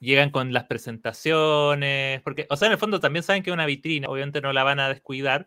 llegan 0.00 0.30
con 0.30 0.52
las 0.52 0.64
presentaciones, 0.64 2.22
porque, 2.22 2.46
o 2.50 2.56
sea, 2.56 2.66
en 2.68 2.72
el 2.72 2.78
fondo 2.78 3.00
también 3.00 3.22
saben 3.24 3.42
que 3.42 3.50
es 3.50 3.54
una 3.54 3.66
vitrina, 3.66 4.08
obviamente 4.08 4.40
no 4.42 4.52
la 4.52 4.64
van 4.64 4.80
a 4.80 4.88
descuidar, 4.90 5.46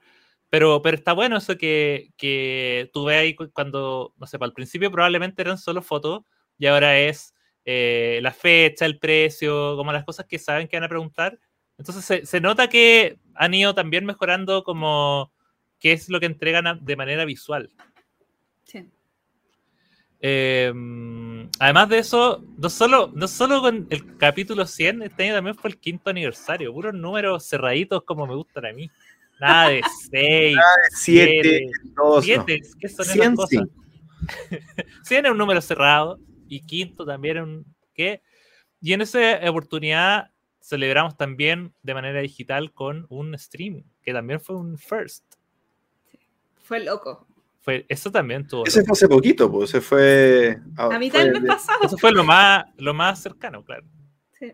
pero, 0.49 0.81
pero 0.83 0.97
está 0.97 1.13
bueno 1.13 1.37
eso 1.37 1.57
que, 1.57 2.11
que 2.17 2.89
tú 2.93 3.05
ves 3.05 3.17
ahí 3.19 3.35
cu- 3.35 3.51
cuando, 3.53 4.13
no 4.17 4.27
sé, 4.27 4.37
al 4.41 4.53
principio 4.53 4.91
probablemente 4.91 5.41
eran 5.43 5.57
solo 5.59 5.81
fotos 5.83 6.21
y 6.59 6.67
ahora 6.67 6.99
es 6.99 7.33
eh, 7.65 8.19
la 8.23 8.31
fecha, 8.33 8.85
el 8.85 8.99
precio, 8.99 9.75
como 9.77 9.93
las 9.93 10.05
cosas 10.05 10.25
que 10.27 10.39
saben 10.39 10.67
que 10.67 10.77
van 10.77 10.85
a 10.85 10.89
preguntar. 10.89 11.39
Entonces 11.77 12.05
se, 12.05 12.25
se 12.25 12.41
nota 12.41 12.69
que 12.69 13.19
han 13.35 13.53
ido 13.53 13.75
también 13.75 14.05
mejorando 14.05 14.63
como 14.63 15.31
qué 15.79 15.91
es 15.93 16.09
lo 16.09 16.19
que 16.19 16.25
entregan 16.25 16.67
a- 16.67 16.75
de 16.75 16.95
manera 16.95 17.25
visual. 17.25 17.69
Sí. 18.63 18.89
Eh, 20.19 20.73
además 21.59 21.89
de 21.89 21.99
eso, 21.99 22.43
no 22.57 22.69
solo, 22.69 23.11
no 23.13 23.27
solo 23.27 23.61
con 23.61 23.85
el 23.89 24.17
capítulo 24.17 24.65
100, 24.65 25.03
este 25.03 25.23
año 25.25 25.35
también 25.35 25.55
fue 25.55 25.69
el 25.69 25.77
quinto 25.77 26.09
aniversario, 26.09 26.73
puros 26.73 26.93
números 26.93 27.47
cerraditos 27.47 28.03
como 28.03 28.25
me 28.25 28.35
gustan 28.35 28.65
a 28.65 28.73
mí. 28.73 28.89
Nada 29.39 29.69
de 29.69 29.81
6, 30.11 30.57
Siete, 30.91 31.67
dos, 31.95 32.15
no. 32.15 32.21
7, 32.21 32.61
¿qué 32.79 32.89
son 32.89 33.05
Cien, 33.05 33.21
esas 33.33 33.35
cosas? 33.35 33.63
100 35.03 35.25
es 35.25 35.31
un 35.31 35.37
número 35.37 35.61
cerrado 35.61 36.19
y 36.47 36.61
quinto 36.61 37.05
también 37.05 37.37
es 37.37 37.43
un... 37.43 37.65
¿qué? 37.93 38.21
Y 38.81 38.93
en 38.93 39.01
esa 39.01 39.19
oportunidad 39.49 40.31
celebramos 40.59 41.15
también 41.15 41.73
de 41.83 41.93
manera 41.93 42.19
digital 42.21 42.73
con 42.73 43.05
un 43.09 43.37
stream, 43.37 43.83
que 44.01 44.13
también 44.13 44.41
fue 44.41 44.55
un 44.55 44.77
first. 44.79 45.23
Fue 46.67 46.83
loco. 46.83 47.25
Fue, 47.61 47.85
eso 47.89 48.11
también 48.11 48.47
tuvo. 48.47 48.65
Ese 48.65 48.83
fue 48.83 48.93
hace 48.93 49.07
poquito, 49.07 49.51
pues. 49.51 49.69
Ese 49.69 49.81
fue. 49.81 50.57
A 50.77 50.99
mí 50.99 51.09
fue 51.09 51.19
también 51.19 51.33
me 51.33 51.39
de- 51.41 51.47
pasaba. 51.47 51.79
Eso 51.85 51.97
fue 51.97 52.11
lo 52.11 52.23
más, 52.23 52.65
lo 52.77 52.93
más 52.93 53.21
cercano, 53.21 53.63
claro. 53.63 53.85
Sí. 54.39 54.53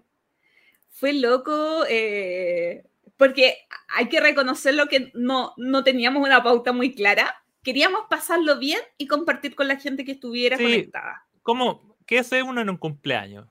Fue 0.91 1.14
loco, 1.14 1.84
eh, 1.90 2.84
porque 3.18 3.57
hay 3.90 4.10
que 4.10 4.19
reconocerlo 4.19 4.88
que 4.88 5.11
no, 5.14 5.53
no 5.57 5.84
teníamos 5.84 6.23
una 6.26 6.41
pauta 6.44 6.72
muy 6.72 6.94
clara. 6.95 7.35
Queríamos 7.64 8.02
pasarlo 8.10 8.60
bien 8.60 8.80
y 8.98 9.07
compartir 9.07 9.56
con 9.56 9.68
la 9.68 9.77
gente 9.77 10.03
que 10.06 10.11
estuviera 10.14 10.57
Sí. 10.57 10.64
conectada. 10.64 11.26
¿Cómo? 11.44 11.95
¿Qué 12.06 12.19
hace 12.19 12.44
uno 12.44 12.61
en 12.61 12.69
un 12.69 12.77
cumpleaños? 12.77 13.48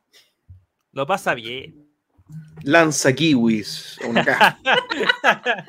Lo 0.93 1.07
pasa 1.07 1.35
bien. 1.35 1.89
Lanza 2.63 3.13
kiwis 3.15 3.99
a 4.03 4.07
una 4.09 4.25
caja. 4.25 4.59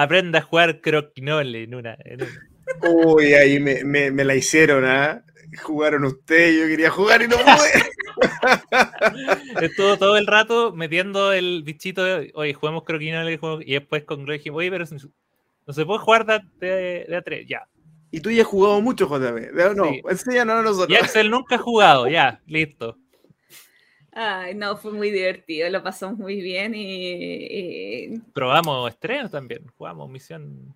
Aprende 0.00 0.38
a 0.38 0.42
jugar 0.42 0.80
croquinole 0.80 1.64
en 1.64 1.74
una. 1.74 1.96
en 2.04 2.22
una. 2.22 2.90
Uy, 3.04 3.34
ahí 3.34 3.58
me, 3.58 3.82
me- 3.84 4.10
me 4.10 4.24
la 4.24 4.34
hicieron, 4.36 4.84
¿ah? 4.84 5.24
Jugaron 5.62 6.04
ustedes, 6.04 6.60
yo 6.60 6.66
quería 6.68 6.90
jugar 6.90 7.22
y 7.22 7.28
no 7.28 7.36
pude. 7.36 7.82
Estuvo 9.62 9.96
todo 9.96 10.16
el 10.16 10.26
rato 10.26 10.72
metiendo 10.72 11.32
el 11.32 11.62
bichito 11.64 12.04
de, 12.04 12.30
oye, 12.34 12.52
jugamos 12.54 12.84
croquinole 12.84 13.38
y 13.64 13.72
después 13.72 14.04
con 14.04 14.18
Gloria 14.18 14.38
dijimos, 14.38 14.58
oye, 14.58 14.70
pero 14.70 14.84
no 15.66 15.72
se 15.72 15.84
puede 15.86 15.98
jugar 16.00 16.26
de, 16.26 16.40
de- 17.08 17.16
a 17.16 17.22
tres, 17.22 17.46
ya. 17.48 17.66
Y 18.10 18.20
tú 18.20 18.30
ya 18.30 18.42
has 18.42 18.48
jugado 18.48 18.80
mucho, 18.80 19.06
JB. 19.06 19.74
No, 19.76 19.84
Sí. 19.86 20.02
enséñanos 20.08 20.56
a 20.56 20.60
Y 20.60 20.64
nosotros. 20.64 20.98
Axel 21.02 21.30
nunca 21.30 21.56
ha 21.56 21.58
jugado, 21.58 22.08
ya, 22.08 22.40
listo. 22.46 22.96
Ay, 24.20 24.54
no, 24.56 24.76
fue 24.76 24.90
muy 24.92 25.12
divertido, 25.12 25.70
lo 25.70 25.80
pasamos 25.80 26.18
muy 26.18 26.40
bien 26.40 26.74
y... 26.74 28.06
y- 28.14 28.18
Probamos 28.34 28.90
estrenos 28.90 29.30
también, 29.30 29.64
jugamos 29.76 30.10
misión. 30.10 30.74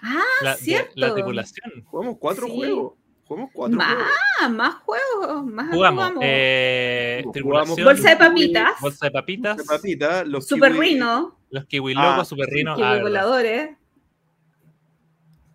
Ah, 0.00 0.20
La, 0.42 0.52
de- 0.54 0.62
cierto. 0.62 0.92
la 0.94 1.12
tripulación. 1.12 1.82
Jugamos 1.84 2.18
cuatro 2.20 2.46
Sí. 2.46 2.52
juegos. 2.54 2.92
Jugamos 3.26 3.50
cuatro 3.52 3.76
Más, 3.78 3.94
juegos. 3.96 4.56
más 4.56 4.74
juegos, 4.84 5.46
más 5.46 5.70
Jugamos, 5.74 6.04
jugamos. 6.04 6.24
eh, 6.24 7.24
tripulación, 7.32 7.84
Bolsa 7.84 8.10
de 8.10 8.16
papitas, 8.16 8.80
bolsa 8.80 9.06
de 9.06 9.10
papitas, 9.10 9.56
De 9.56 9.64
papita, 9.64 10.24
los 10.24 10.46
Super 10.46 10.72
kiwi 10.72 10.86
Rino, 10.90 11.38
los 11.50 11.64
kiwi 11.64 11.94
Ah, 11.96 12.10
locos, 12.10 12.28
super 12.28 12.48
sí, 12.48 12.54
rino. 12.56 12.76
kiwi 12.76 12.86
ah, 12.86 13.00
voladores. 13.00 13.70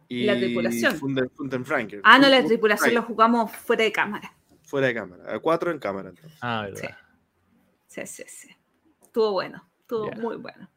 y 0.09 0.23
la 0.23 0.35
tripulación. 0.37 0.95
Funden, 0.95 1.29
Funden 1.29 1.63
Franker. 1.65 2.01
Ah, 2.03 2.17
no, 2.19 2.27
la 2.29 2.43
tripulación 2.43 2.93
lo 2.95 3.03
jugamos 3.03 3.51
fuera 3.51 3.83
de 3.83 3.91
cámara. 3.91 4.33
Fuera 4.67 4.87
de 4.87 4.93
cámara. 4.93 5.33
A 5.33 5.39
cuatro 5.39 5.71
en 5.71 5.79
cámara. 5.79 6.09
entonces. 6.09 6.37
Ah, 6.41 6.63
verdad. 6.69 6.95
Sí, 7.87 8.05
sí, 8.05 8.23
sí. 8.27 8.49
Estuvo 9.01 9.31
bueno, 9.31 9.67
estuvo 9.81 10.09
Ya. 10.11 10.17
muy 10.17 10.35
bueno. 10.37 10.69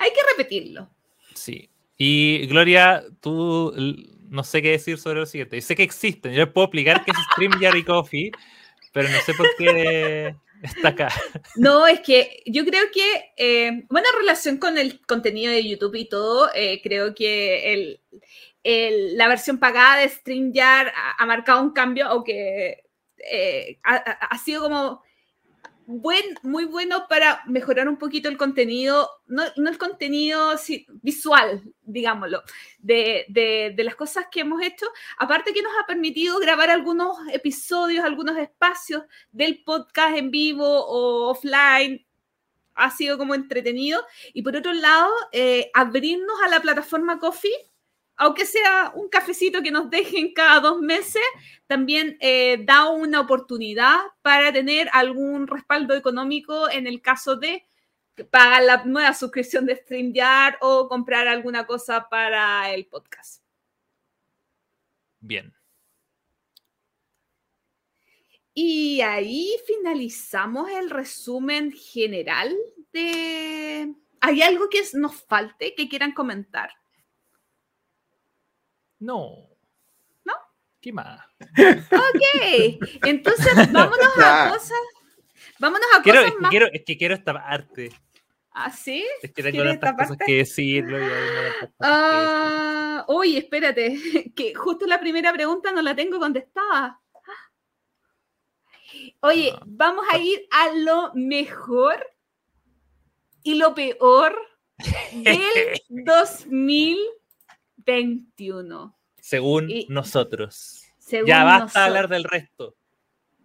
Hay 0.00 0.10
que 0.10 0.20
repetirlo. 0.36 0.90
Sí. 1.34 1.70
Y 1.96 2.46
Gloria, 2.48 3.02
tú 3.20 3.72
no 4.28 4.44
sé 4.44 4.60
qué 4.60 4.72
decir 4.72 4.98
sobre 4.98 5.20
lo 5.20 5.26
siguiente. 5.26 5.60
Sé 5.60 5.74
que 5.74 5.82
existen, 5.84 6.32
yo 6.32 6.44
les 6.44 6.52
puedo 6.52 6.66
explicar 6.66 7.04
qué 7.04 7.12
es 7.12 7.16
StreamYard 7.32 7.76
y 7.76 7.84
Coffee, 7.84 8.30
pero 8.92 9.08
no 9.08 9.18
sé 9.20 9.32
por 9.34 9.46
qué 9.56 10.34
está 10.62 10.88
acá. 10.88 11.08
No, 11.56 11.86
es 11.86 12.00
que 12.00 12.42
yo 12.46 12.64
creo 12.64 12.84
que, 12.92 13.32
eh, 13.36 13.84
bueno, 13.88 14.06
en 14.12 14.18
relación 14.20 14.58
con 14.58 14.76
el 14.78 15.00
contenido 15.06 15.50
de 15.52 15.66
YouTube 15.66 15.94
y 15.96 16.08
todo, 16.08 16.50
eh, 16.54 16.80
creo 16.82 17.14
que 17.14 17.72
el, 17.72 18.00
el- 18.64 19.16
la 19.16 19.28
versión 19.28 19.58
pagada 19.58 19.98
de 20.00 20.08
StreamYard 20.08 20.88
ha, 20.88 21.22
ha 21.22 21.26
marcado 21.26 21.62
un 21.62 21.70
cambio, 21.72 22.06
aunque 22.06 22.84
eh, 23.18 23.80
ha, 23.84 24.38
sido 24.38 24.62
como 24.62 25.02
muy 26.42 26.66
bueno 26.66 27.06
para 27.08 27.42
mejorar 27.46 27.88
un 27.88 27.96
poquito 27.96 28.28
el 28.28 28.36
contenido, 28.36 29.08
no, 29.26 29.42
el 29.56 29.78
contenido 29.78 30.58
sí, 30.58 30.86
visual, 31.02 31.62
digámoslo, 31.82 32.42
de 32.78 33.74
las 33.78 33.96
cosas 33.96 34.26
que 34.30 34.40
hemos 34.40 34.62
hecho, 34.62 34.86
aparte 35.18 35.54
que 35.54 35.62
nos 35.62 35.72
ha 35.80 35.86
permitido 35.86 36.38
grabar 36.38 36.68
algunos 36.68 37.16
episodios, 37.32 38.04
algunos 38.04 38.36
espacios 38.36 39.04
del 39.32 39.62
podcast 39.64 40.16
en 40.16 40.30
vivo 40.30 40.66
o 40.66 41.30
offline. 41.30 42.04
Ha 42.80 42.92
sido 42.92 43.18
como 43.18 43.34
entretenido. 43.34 44.06
Y 44.32 44.42
por 44.42 44.54
otro 44.54 44.72
lado, 44.72 45.10
eh, 45.32 45.68
abrirnos 45.74 46.40
a 46.44 46.48
la 46.48 46.60
plataforma 46.60 47.18
Coffee 47.18 47.67
aunque 48.18 48.44
sea 48.44 48.92
un 48.94 49.08
cafecito 49.08 49.62
que 49.62 49.70
nos 49.70 49.88
dejen 49.90 50.34
cada 50.34 50.58
dos 50.60 50.80
meses, 50.80 51.22
también 51.68 52.16
eh, 52.20 52.58
da 52.64 52.90
una 52.90 53.20
oportunidad 53.20 53.96
para 54.22 54.52
tener 54.52 54.90
algún 54.92 55.46
respaldo 55.46 55.94
económico 55.94 56.68
en 56.68 56.88
el 56.88 57.00
caso 57.00 57.36
de 57.36 57.64
pagar 58.30 58.64
la 58.64 58.84
nueva 58.84 59.14
suscripción 59.14 59.66
de 59.66 59.76
StreamYard 59.76 60.56
o 60.60 60.88
comprar 60.88 61.28
alguna 61.28 61.64
cosa 61.64 62.08
para 62.08 62.74
el 62.74 62.86
podcast. 62.86 63.44
Bien. 65.20 65.54
Y 68.52 69.00
ahí 69.02 69.54
finalizamos 69.64 70.68
el 70.72 70.90
resumen 70.90 71.70
general 71.70 72.56
de... 72.92 73.94
¿Hay 74.20 74.42
algo 74.42 74.68
que 74.68 74.82
nos 74.94 75.22
falte 75.22 75.76
que 75.76 75.88
quieran 75.88 76.10
comentar? 76.10 76.72
No. 79.00 79.48
¿No? 80.24 80.32
¿Qué 80.80 80.92
más? 80.92 81.20
Ok, 81.40 82.78
entonces 83.04 83.54
vámonos 83.72 84.18
a 84.18 84.50
cosas. 84.52 84.78
Vámonos 85.58 85.86
a 85.96 86.02
Quiero, 86.02 86.18
cosas 86.20 86.28
es, 86.30 86.34
que 86.36 86.40
más. 86.42 86.50
quiero, 86.50 86.66
es 86.72 86.82
que 86.84 86.96
quiero 86.98 87.14
esta 87.14 87.32
parte. 87.32 87.90
¿Ah, 88.52 88.72
sí? 88.72 89.04
Es 89.22 89.32
que 89.32 89.42
tengo 89.42 89.62
¿Quieres 89.62 89.78
tantas 89.80 89.90
esta 89.90 89.96
cosas 89.96 90.16
parte? 90.18 90.24
que 90.26 90.36
decirlo. 90.38 90.98
y 91.00 91.08
Ah, 91.80 93.04
uy, 93.08 93.36
espérate, 93.36 94.32
que 94.36 94.54
justo 94.54 94.86
la 94.86 94.98
primera 95.00 95.32
pregunta 95.32 95.70
no 95.72 95.80
la 95.82 95.94
tengo 95.94 96.18
contestada. 96.18 97.00
Oye, 99.20 99.52
Ah. 99.54 99.62
vamos 99.66 100.04
a 100.10 100.18
ir 100.18 100.46
a 100.50 100.70
lo 100.74 101.12
mejor 101.14 102.04
y 103.42 103.54
lo 103.54 103.74
peor 103.74 104.36
del 105.12 105.80
2021. 107.88 108.94
Según 109.20 109.70
Y- 109.70 109.86
nosotros. 109.88 110.84
Según 110.98 111.28
ya 111.28 111.44
basta 111.44 111.60
nosotros. 111.64 111.84
hablar 111.86 112.08
del 112.08 112.24
resto. 112.24 112.74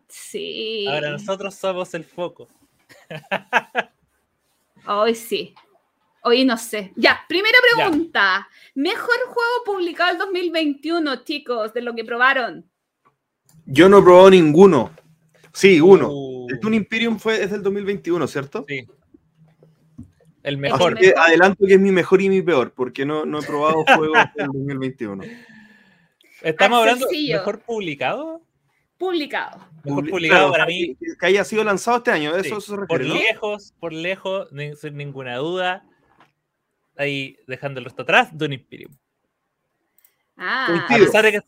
Sí. 0.07 0.86
Ahora 0.88 1.11
nosotros 1.11 1.56
somos 1.56 1.94
el 1.94 2.03
foco. 2.03 2.48
Hoy 4.88 5.15
sí. 5.15 5.56
Hoy 6.24 6.45
no 6.45 6.57
sé. 6.57 6.91
Ya, 6.95 7.22
primera 7.28 7.57
Ya. 7.78 7.90
pregunta. 7.90 8.48
Mejor 8.76 9.15
juego 9.28 9.64
publicado 9.65 10.11
el 10.11 10.18
2021, 10.20 11.24
chicos, 11.24 11.74
de 11.74 11.82
lo 11.82 11.95
que 11.95 12.06
probaron. 12.06 12.70
Yo 13.65 13.88
no 13.90 13.99
he 13.99 14.03
probado 14.03 14.30
ninguno. 14.30 14.91
Sí, 15.53 15.80
uno. 15.82 16.10
Uh, 16.11 16.48
El 16.49 16.60
Toon 16.60 16.74
Imperium 16.74 17.18
fue, 17.20 17.41
es 17.44 17.52
del 17.52 17.61
2021, 17.64 18.28
¿cierto? 18.28 18.65
sí. 18.68 18.86
El 20.44 20.57
mejor. 20.57 20.94
Así 20.94 21.02
que 21.02 21.07
mejor. 21.14 21.24
adelanto 21.28 21.65
que 21.65 21.74
es 21.74 21.80
mi 21.80 21.91
mejor 21.91 22.22
y 22.22 22.30
mi 22.30 22.41
peor, 22.41 22.74
porque 22.74 23.06
no, 23.06 23.26
no 23.26 23.40
he 23.40 23.44
probado 23.45 23.84
juegos 23.95 24.18
del 24.36 24.48
2021. 24.48 25.24
Estamos 26.41 26.80
hablando 26.80 27.07
Sencillo. 27.07 27.38
mejor 27.38 27.60
publicado. 27.61 28.41
Publicado. 28.98 29.57
Mejor 29.84 30.03
Publi- 30.06 30.10
publicado 30.11 30.40
claro, 30.49 30.52
para 30.52 30.65
mí. 30.65 30.95
Que, 31.20 31.26
haya 31.26 31.44
sido 31.45 31.64
lanzado 31.64 31.98
este 31.98 32.11
año, 32.11 32.32
eso, 32.36 32.44
Sí, 32.44 32.49
eso 32.49 32.61
se 32.61 32.72
por 32.76 32.99
refiere, 32.99 33.07
¿no? 33.07 33.15
lejos, 33.15 33.74
por 33.80 33.94
lejos, 33.94 34.52
ni- 34.52 34.76
sin 34.76 34.95
ninguna 34.98 35.38
duda. 35.38 35.86
Ahí 36.98 37.38
dejando 37.48 37.80
el 37.80 37.86
resto 37.86 38.03
atrás, 38.03 38.30
Dune 38.38 38.56
Imperium. 38.56 38.94
Ah, 40.38 40.65
A 40.65 40.68
Coincido. 40.88 41.06
pesar 41.06 41.26
de 41.26 41.32
que, 41.32 41.40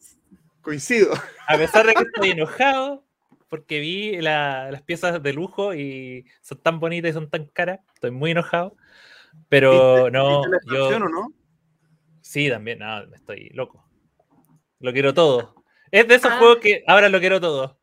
Coincido. 0.62 1.14
a 1.48 1.58
pesar 1.58 1.86
de 1.86 1.94
que 1.94 2.04
estoy 2.04 2.30
enojado 2.32 3.04
porque 3.50 3.80
vi 3.80 4.18
la- 4.22 4.72
las 4.72 4.82
piezas 4.82 5.22
de 5.22 5.34
lujo 5.34 5.74
y 5.76 6.26
son 6.42 6.58
tan 6.62 6.80
bonitas 6.80 7.12
y 7.12 7.14
son 7.14 7.30
tan 7.30 7.46
caras, 7.46 7.80
estoy 7.94 8.12
muy 8.12 8.32
enojado. 8.32 8.76
Pero 9.50 10.06
¿Viste- 10.06 10.12
no, 10.12 10.42
yo 10.74 10.88
o 10.96 11.00
no? 11.00 11.28
sí 12.22 12.50
también, 12.50 12.80
no, 12.80 13.04
estoy 13.14 13.50
loco. 13.50 13.88
Lo 14.80 14.92
quiero 14.94 15.14
todo. 15.14 15.56
Es 15.92 16.08
de 16.08 16.16
esos 16.16 16.32
Ah. 16.32 16.38
juegos 16.40 16.58
que 16.58 16.84
ahora 16.88 17.10
lo 17.10 17.20
quiero 17.20 17.40
todo. 17.40 17.80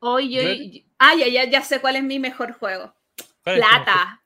hoy 0.00 0.34
yo, 0.34 0.42
¿Ready? 0.42 0.86
ah, 0.98 1.14
ya, 1.16 1.26
ya, 1.28 1.44
ya 1.44 1.62
sé 1.62 1.80
cuál 1.80 1.96
es 1.96 2.02
mi 2.04 2.18
mejor 2.18 2.52
juego. 2.52 2.94
¿Cuál 3.42 3.56
es 3.58 3.62
tu 3.62 3.68
mejor- 3.68 3.84
Plata. 3.84 4.22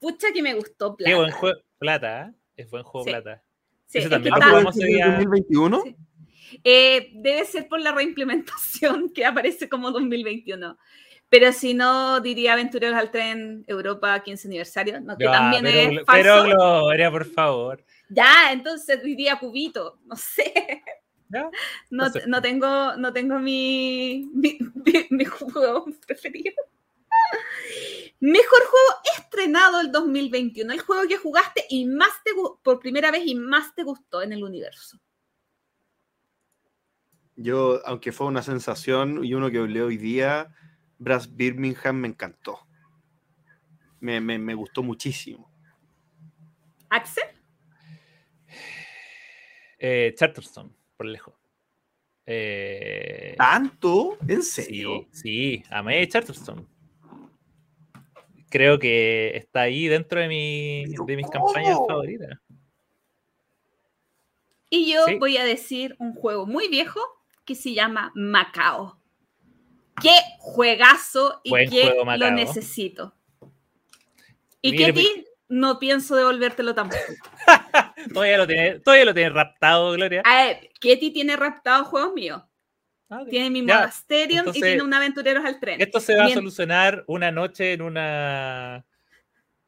Pucha 0.00 0.32
que 0.32 0.42
me 0.42 0.54
gustó 0.54 0.96
Plata. 0.96 1.10
Qué 1.10 1.16
buen 1.16 1.30
juego. 1.32 1.60
Plata, 1.78 2.26
¿eh? 2.26 2.32
Es 2.56 2.70
buen 2.70 2.82
juego 2.82 3.04
Sí. 3.04 3.10
plata. 3.10 3.42
Sí, 3.86 3.98
Ese 3.98 4.06
es 4.06 4.10
también 4.10 4.34
que 4.34 4.40
lo 4.40 4.46
jugamos 4.46 4.74
día. 4.76 5.06
2021? 5.06 5.82
Sí. 5.82 5.96
Eh, 6.64 7.10
debe 7.14 7.44
ser 7.44 7.68
por 7.68 7.80
la 7.80 7.92
reimplementación 7.92 9.10
que 9.14 9.24
aparece 9.24 9.68
como 9.68 9.90
2021. 9.90 10.76
Pero 11.30 11.52
si 11.52 11.74
no, 11.74 12.20
diría 12.20 12.52
Aventureros 12.54 12.98
al 12.98 13.10
Tren 13.10 13.64
Europa 13.68 14.20
15 14.20 14.48
aniversario, 14.48 15.00
¿no? 15.00 15.16
que 15.16 15.24
Ya, 15.24 15.30
también 15.32 15.62
pero, 15.64 16.00
es 16.00 16.04
falso. 16.06 16.42
pero 16.42 16.44
Gloria, 16.44 17.10
por 17.10 17.24
favor. 17.24 17.84
Ya, 18.08 18.52
entonces 18.52 19.02
diría 19.02 19.38
Cubito, 19.38 19.98
no 20.04 20.16
sé. 20.16 20.82
¿Ya? 21.30 21.48
No, 21.90 22.08
no 22.26 22.42
tengo, 22.42 22.96
no 22.96 23.12
tengo 23.12 23.38
mi, 23.38 24.28
mi, 24.34 24.58
mi- 24.74 25.06
mi 25.10 25.24
juego 25.24 25.86
preferido. 26.06 26.56
Mejor 28.18 28.60
juego 28.64 28.86
estrenado 29.16 29.80
el 29.80 29.92
2021. 29.92 30.72
El 30.72 30.80
juego 30.80 31.06
que 31.08 31.16
jugaste 31.16 31.64
y 31.70 31.86
más 31.86 32.10
te 32.24 32.32
por 32.62 32.80
primera 32.80 33.10
vez 33.12 33.22
y 33.24 33.34
más 33.36 33.72
te 33.74 33.84
gustó 33.84 34.22
en 34.22 34.32
el 34.32 34.42
universo. 34.42 34.98
Yo, 37.36 37.80
aunque 37.86 38.12
fue 38.12 38.26
una 38.26 38.42
sensación 38.42 39.24
y 39.24 39.34
uno 39.34 39.50
que 39.50 39.58
hablé 39.58 39.82
hoy 39.82 39.96
día, 39.96 40.48
Brass 41.00 41.34
Birmingham 41.34 41.96
me 41.96 42.08
encantó. 42.08 42.60
Me, 44.00 44.20
me- 44.20 44.38
me 44.38 44.54
gustó 44.54 44.82
muchísimo. 44.82 45.50
Axel. 46.90 47.24
Eh, 49.78 50.12
Charterstone, 50.16 50.70
por 50.96 51.06
lejos. 51.06 51.34
Eh, 52.26 53.34
¿Tanto? 53.38 54.18
¿En 54.28 54.42
serio? 54.42 55.06
sí, 55.10 55.62
sí, 55.62 55.64
amé 55.70 56.06
Charterstone. 56.06 56.66
Creo 58.50 58.78
que 58.78 59.36
está 59.36 59.62
ahí 59.62 59.88
dentro 59.88 60.20
de, 60.20 60.28
mi, 60.28 60.84
de 61.06 61.16
mis 61.16 61.26
¿cómo? 61.26 61.46
campañas 61.46 61.78
favoritas. 61.88 62.38
Y 64.68 64.92
yo 64.92 65.04
Sí. 65.06 65.14
voy 65.18 65.36
a 65.38 65.44
decir 65.44 65.96
un 65.98 66.14
juego 66.14 66.46
muy 66.46 66.68
viejo 66.68 67.00
que 67.44 67.54
se 67.54 67.72
llama 67.74 68.12
Macao. 68.14 68.99
¡Qué 70.00 70.14
juegazo 70.38 71.40
y 71.44 71.50
Buen 71.50 71.70
qué 71.70 71.82
juego, 71.82 72.16
lo 72.16 72.30
necesito! 72.30 73.14
Y 74.62 74.72
Mire, 74.72 74.84
que 74.84 74.90
a 74.90 74.94
ti 74.94 75.24
no 75.48 75.78
pienso 75.78 76.16
devolvértelo 76.16 76.74
tampoco. 76.74 77.02
Todavía 78.14 78.38
lo 78.38 78.46
tiene, 78.46 78.78
todavía 78.80 79.04
lo 79.04 79.14
tiene 79.14 79.30
raptado, 79.30 79.92
Gloria. 79.92 80.22
A 80.24 80.44
ver, 80.44 80.70
Ketty 80.80 81.10
tiene 81.10 81.36
raptado 81.36 81.84
juegos 81.84 82.14
míos. 82.14 82.42
Ah. 83.10 83.24
Tiene 83.28 83.50
mi 83.50 83.66
Ya, 83.66 83.74
Monasterium 83.74 84.38
entonces, 84.38 84.62
y 84.62 84.64
tiene 84.64 84.82
un 84.82 84.94
Aventureros 84.94 85.44
al 85.44 85.58
Tren. 85.58 85.80
Esto 85.80 86.00
se 86.00 86.14
va 86.14 86.26
Bien. 86.26 86.38
a 86.38 86.40
solucionar 86.40 87.04
una 87.08 87.30
noche 87.30 87.72
en 87.72 87.82
una 87.82 88.86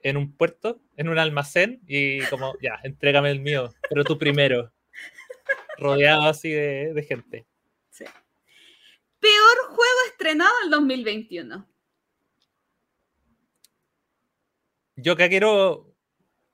en 0.05 0.17
un 0.17 0.33
puerto, 0.33 0.81
en 0.97 1.09
un 1.09 1.19
almacén, 1.19 1.81
y 1.87 2.21
como, 2.27 2.55
ya, 2.61 2.81
entrégame 2.83 3.31
el 3.31 3.41
mío, 3.41 3.73
pero 3.89 4.05
tú 4.05 4.19
primero. 4.19 4.73
Rodeado 5.79 6.23
así 6.23 6.51
de, 6.51 6.93
de 6.93 7.03
gente. 7.03 7.47
Peor 9.23 9.67
juego 9.69 9.99
estrenado 10.09 10.53
en 10.65 10.71
2021. 10.71 11.69
Yo 14.97 15.13
acá 15.13 15.29
quiero. 15.29 15.95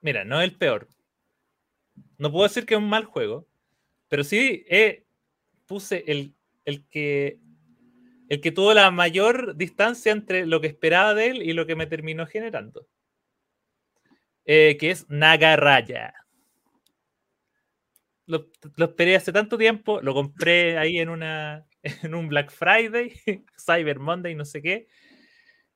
Mira, 0.02 0.26
no 0.26 0.38
es 0.38 0.50
el 0.50 0.58
peor. 0.58 0.86
No 2.18 2.30
puedo 2.30 2.46
decir 2.46 2.66
que 2.66 2.74
es 2.74 2.78
un 2.78 2.90
mal 2.90 3.06
juego, 3.06 3.48
pero 4.08 4.22
sí 4.22 4.66
eh, 4.68 5.06
puse 5.64 6.04
el, 6.08 6.34
el 6.66 6.86
que 6.88 7.40
el 8.28 8.42
que 8.42 8.52
tuvo 8.52 8.74
la 8.74 8.90
mayor 8.90 9.56
distancia 9.56 10.12
entre 10.12 10.44
lo 10.44 10.60
que 10.60 10.66
esperaba 10.66 11.14
de 11.14 11.28
él 11.28 11.42
y 11.42 11.54
lo 11.54 11.64
que 11.64 11.74
me 11.74 11.86
terminó 11.86 12.26
generando. 12.26 12.86
Eh, 14.44 14.76
que 14.78 14.90
es 14.90 15.08
Nagaraya. 15.08 16.12
Lo, 18.26 18.50
lo 18.76 18.84
esperé 18.84 19.16
hace 19.16 19.32
tanto 19.32 19.56
tiempo, 19.56 20.02
lo 20.02 20.12
compré 20.12 20.76
ahí 20.76 20.98
en 20.98 21.08
una 21.08 21.67
en 22.02 22.14
un 22.14 22.28
Black 22.28 22.50
Friday, 22.50 23.12
Cyber 23.56 23.98
Monday, 23.98 24.34
no 24.34 24.44
sé 24.44 24.62
qué. 24.62 24.86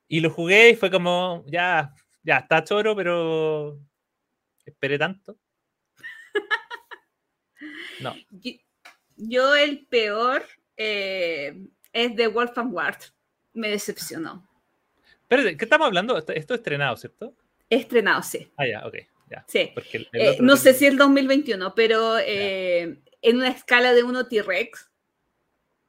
Y 0.07 0.19
lo 0.19 0.29
jugué 0.29 0.71
y 0.71 0.75
fue 0.75 0.91
como, 0.91 1.43
ya, 1.47 1.93
ya, 2.23 2.37
está 2.39 2.63
choro, 2.63 2.95
pero 2.95 3.79
esperé 4.65 4.97
tanto. 4.99 5.37
No, 8.01 8.15
Yo, 8.31 8.51
yo 9.15 9.55
el 9.55 9.85
peor 9.87 10.43
eh, 10.77 11.67
es 11.91 12.15
de 12.15 12.27
Wolf 12.27 12.57
and 12.57 12.73
Ward. 12.73 12.97
Me 13.53 13.69
decepcionó. 13.69 14.47
Espérate, 15.21 15.55
¿qué 15.57 15.65
estamos 15.65 15.87
hablando? 15.87 16.17
Esto, 16.17 16.33
es 16.33 16.49
estrenado, 16.49 16.97
¿cierto? 16.97 17.35
Estrenado, 17.69 18.21
sí. 18.23 18.51
Ah, 18.57 18.67
ya, 18.67 18.85
ok, 18.85 18.95
ya. 19.29 19.45
sí. 19.47 19.71
Porque 19.73 19.97
el- 19.97 20.09
el 20.11 20.21
Eh, 20.21 20.37
no 20.41 20.57
sé 20.57 20.73
si 20.73 20.85
el 20.85 20.97
2021, 20.97 21.73
pero 21.75 22.17
eh, 22.19 22.99
en 23.21 23.35
una 23.37 23.49
escala 23.49 23.93
de 23.93 24.03
1 24.03 24.27
T-Rex, 24.27 24.91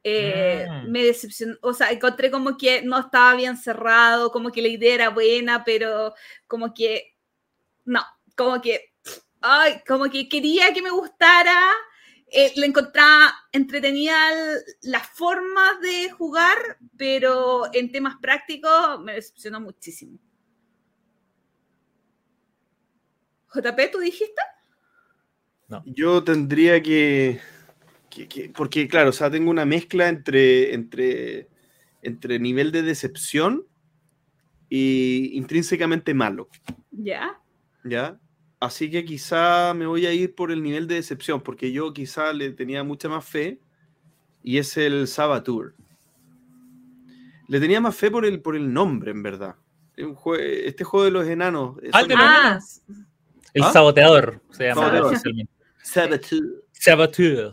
eh, 0.05 0.67
Mm. 0.69 0.91
me 0.91 1.03
decepcionó. 1.05 1.57
O 1.63 1.73
sea, 1.75 1.91
encontré 1.91 2.31
como 2.31 2.57
que 2.57 2.83
no 2.83 2.99
estaba 3.01 3.35
bien 3.35 3.57
cerrado, 3.57 4.31
como 4.31 4.53
que 4.53 4.63
la 4.63 4.69
idea 4.69 4.95
era 4.95 5.09
buena, 5.11 5.65
pero 5.65 6.15
como 6.47 6.73
que 6.75 7.17
no, 7.85 8.03
como 8.37 8.61
que 8.61 8.95
ay, 9.41 9.83
como 9.87 10.11
que 10.11 10.29
quería 10.29 10.73
que 10.73 10.81
me 10.83 10.91
gustara, 10.91 11.71
eh, 12.29 12.53
le 12.57 12.67
encontraba 12.67 13.35
entretenida 13.53 14.17
las 14.83 15.07
formas 15.09 15.81
de 15.81 16.11
jugar, 16.11 16.79
pero 16.97 17.65
en 17.73 17.93
temas 17.93 18.17
prácticos 18.21 19.01
me 19.01 19.15
decepcionó 19.15 19.61
muchísimo. 19.61 20.19
JP, 23.53 23.89
¿tú 23.93 23.99
dijiste? 23.99 24.43
Yo 25.85 26.25
tendría 26.25 26.83
que, 26.83 27.41
que- 28.15 28.29
que- 28.29 28.49
Porque, 28.51 28.87
claro, 28.89 29.11
o 29.11 29.13
sea, 29.13 29.31
tengo 29.31 29.51
una 29.51 29.65
mezcla 29.65 30.09
entre, 30.09 30.73
entre, 30.75 31.49
entre 32.03 32.39
nivel 32.39 32.71
de 32.73 32.83
decepción 32.83 33.65
y 34.69 35.31
intrínsecamente 35.37 36.15
malo, 36.15 36.49
Ya. 36.91 37.39
¿ya? 37.85 38.19
Así 38.61 38.91
que 38.91 39.05
quizá 39.05 39.75
me 39.75 39.87
voy 39.87 40.07
a 40.07 40.13
ir 40.13 40.35
por 40.35 40.51
el 40.51 40.63
nivel 40.63 40.87
de 40.87 40.95
decepción, 40.95 41.43
porque 41.43 41.71
yo 41.73 41.93
quizá 41.93 42.33
le 42.33 42.51
tenía 42.53 42.83
mucha 42.83 43.09
más 43.09 43.25
fe, 43.25 43.61
y 44.43 44.59
es 44.59 44.77
el 44.77 45.07
Sabatur. 45.07 45.75
Le 47.49 47.61
tenía 47.61 47.81
más 47.81 47.95
fe 47.95 48.11
por 48.11 48.25
el, 48.25 48.41
por 48.41 48.57
el 48.57 48.73
nombre, 48.73 49.11
en 49.11 49.23
verdad. 49.23 49.57
Este 49.97 50.83
juego 50.85 51.05
de 51.05 51.11
los 51.11 51.27
enanos. 51.27 51.77
eh, 51.83 51.91
Ah, 51.93 52.01
son 52.01 52.09
de 52.09 52.15
enanos. 52.15 52.83
Ah, 52.89 52.93
El 53.53 53.63
¿Ah? 53.63 53.73
saboteador 53.73 54.41
se 54.51 54.65
llama 54.65 54.83
Saboteador. 54.83 55.19
Sabatur. 55.83 56.65
Saboteur. 56.73 57.53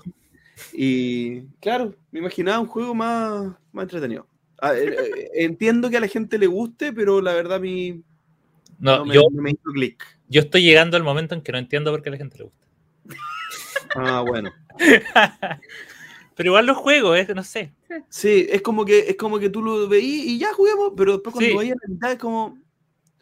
Y 0.74 1.42
claro, 1.60 1.94
me 2.12 2.20
imaginaba 2.20 2.60
un 2.60 2.68
juego 2.68 2.94
más, 2.94 3.54
más 3.72 3.84
entretenido. 3.84 4.28
Ah, 4.60 4.76
eh, 4.76 4.86
eh, 4.90 5.30
entiendo 5.36 5.90
que 5.90 5.98
a 5.98 6.02
la 6.02 6.08
gente 6.08 6.38
le 6.38 6.48
guste, 6.48 6.94
pero 6.94 7.20
la 7.22 7.34
verdad 7.34 7.58
a 7.58 7.60
mí 7.60 8.04
No, 8.80 8.98
no 9.00 9.06
me, 9.06 9.16
yo, 9.16 9.24
no 9.32 9.42
me 9.42 9.52
hizo 9.52 9.72
clic. 9.74 10.04
yo 10.28 10.42
estoy 10.42 10.62
llegando 10.64 10.98
al 10.98 11.04
momento 11.04 11.34
en 11.36 11.42
que 11.42 11.52
no 11.52 11.58
entiendo 11.58 11.92
por 11.92 12.02
qué 12.04 12.10
a 12.10 12.12
la 12.12 12.18
gente 12.18 12.38
le 12.38 12.44
gusta. 12.46 12.68
Ah, 13.96 14.22
bueno. 14.26 14.52
Pero 16.36 16.50
igual 16.50 16.66
los 16.66 16.78
juegos, 16.78 17.18
es, 17.20 17.36
no 17.36 17.44
sé. 17.44 17.74
Sí, 18.10 18.48
es 18.50 18.62
como 18.62 18.86
que 18.86 19.00
es 19.10 19.16
como 19.18 19.38
que 19.38 19.50
tú 19.50 19.62
lo 19.62 19.88
veí 19.88 20.22
y 20.32 20.40
ya 20.40 20.54
juguemos, 20.54 20.94
pero 20.96 21.14
después 21.14 21.34
cuando 21.34 21.50
Sí. 21.52 21.56
vayas 21.58 21.76
a 21.78 21.88
la 21.88 21.94
mitad 21.94 22.12
es 22.14 22.18
como. 22.18 22.58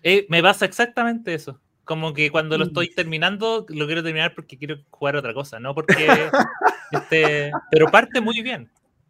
Eh, 0.03 0.25
me 0.29 0.41
pasa 0.41 0.65
exactamente 0.65 1.33
eso. 1.33 1.59
Como 1.89 2.13
que 2.13 2.29
cuando 2.29 2.55
lo 2.55 2.65
Mm. 2.65 2.67
estoy 2.67 2.93
terminando, 2.93 3.65
lo 3.67 3.85
quiero 3.87 4.03
terminar 4.03 4.35
porque 4.35 4.59
quiero 4.59 4.77
jugar 4.91 5.15
otra 5.15 5.33
cosa, 5.33 5.59
no 5.59 5.73
porque. 5.73 5.87
este, 6.91 7.51
pero 7.71 7.87
parte 7.87 8.21
muy 8.21 8.43
bien. 8.43 8.69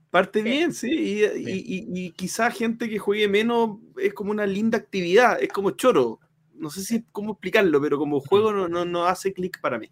Parte 0.09 0.39
Sí. 0.41 0.45
bien, 0.49 0.73
sí. 0.73 0.89
Y, 0.89 1.23
y- 1.25 1.59
y- 1.59 2.05
y 2.05 2.11
quizá 2.11 2.49
gente 2.51 2.87
que 2.89 2.97
juegue 2.97 3.27
menos 3.27 3.79
es 3.97 4.13
como 4.13 4.31
una 4.31 4.45
linda 4.45 4.77
actividad, 4.77 5.43
es 5.43 5.49
como 5.49 5.71
choro. 5.71 6.21
No 6.53 6.69
sé 6.69 6.81
si 6.81 7.03
cómo 7.11 7.33
explicarlo, 7.33 7.81
pero 7.81 7.97
como 7.97 8.21
juego 8.21 8.53
no, 8.53 8.69
no, 8.69 8.85
no 8.85 9.05
hace 9.07 9.33
clic 9.33 9.59
para 9.59 9.77
mí. 9.77 9.91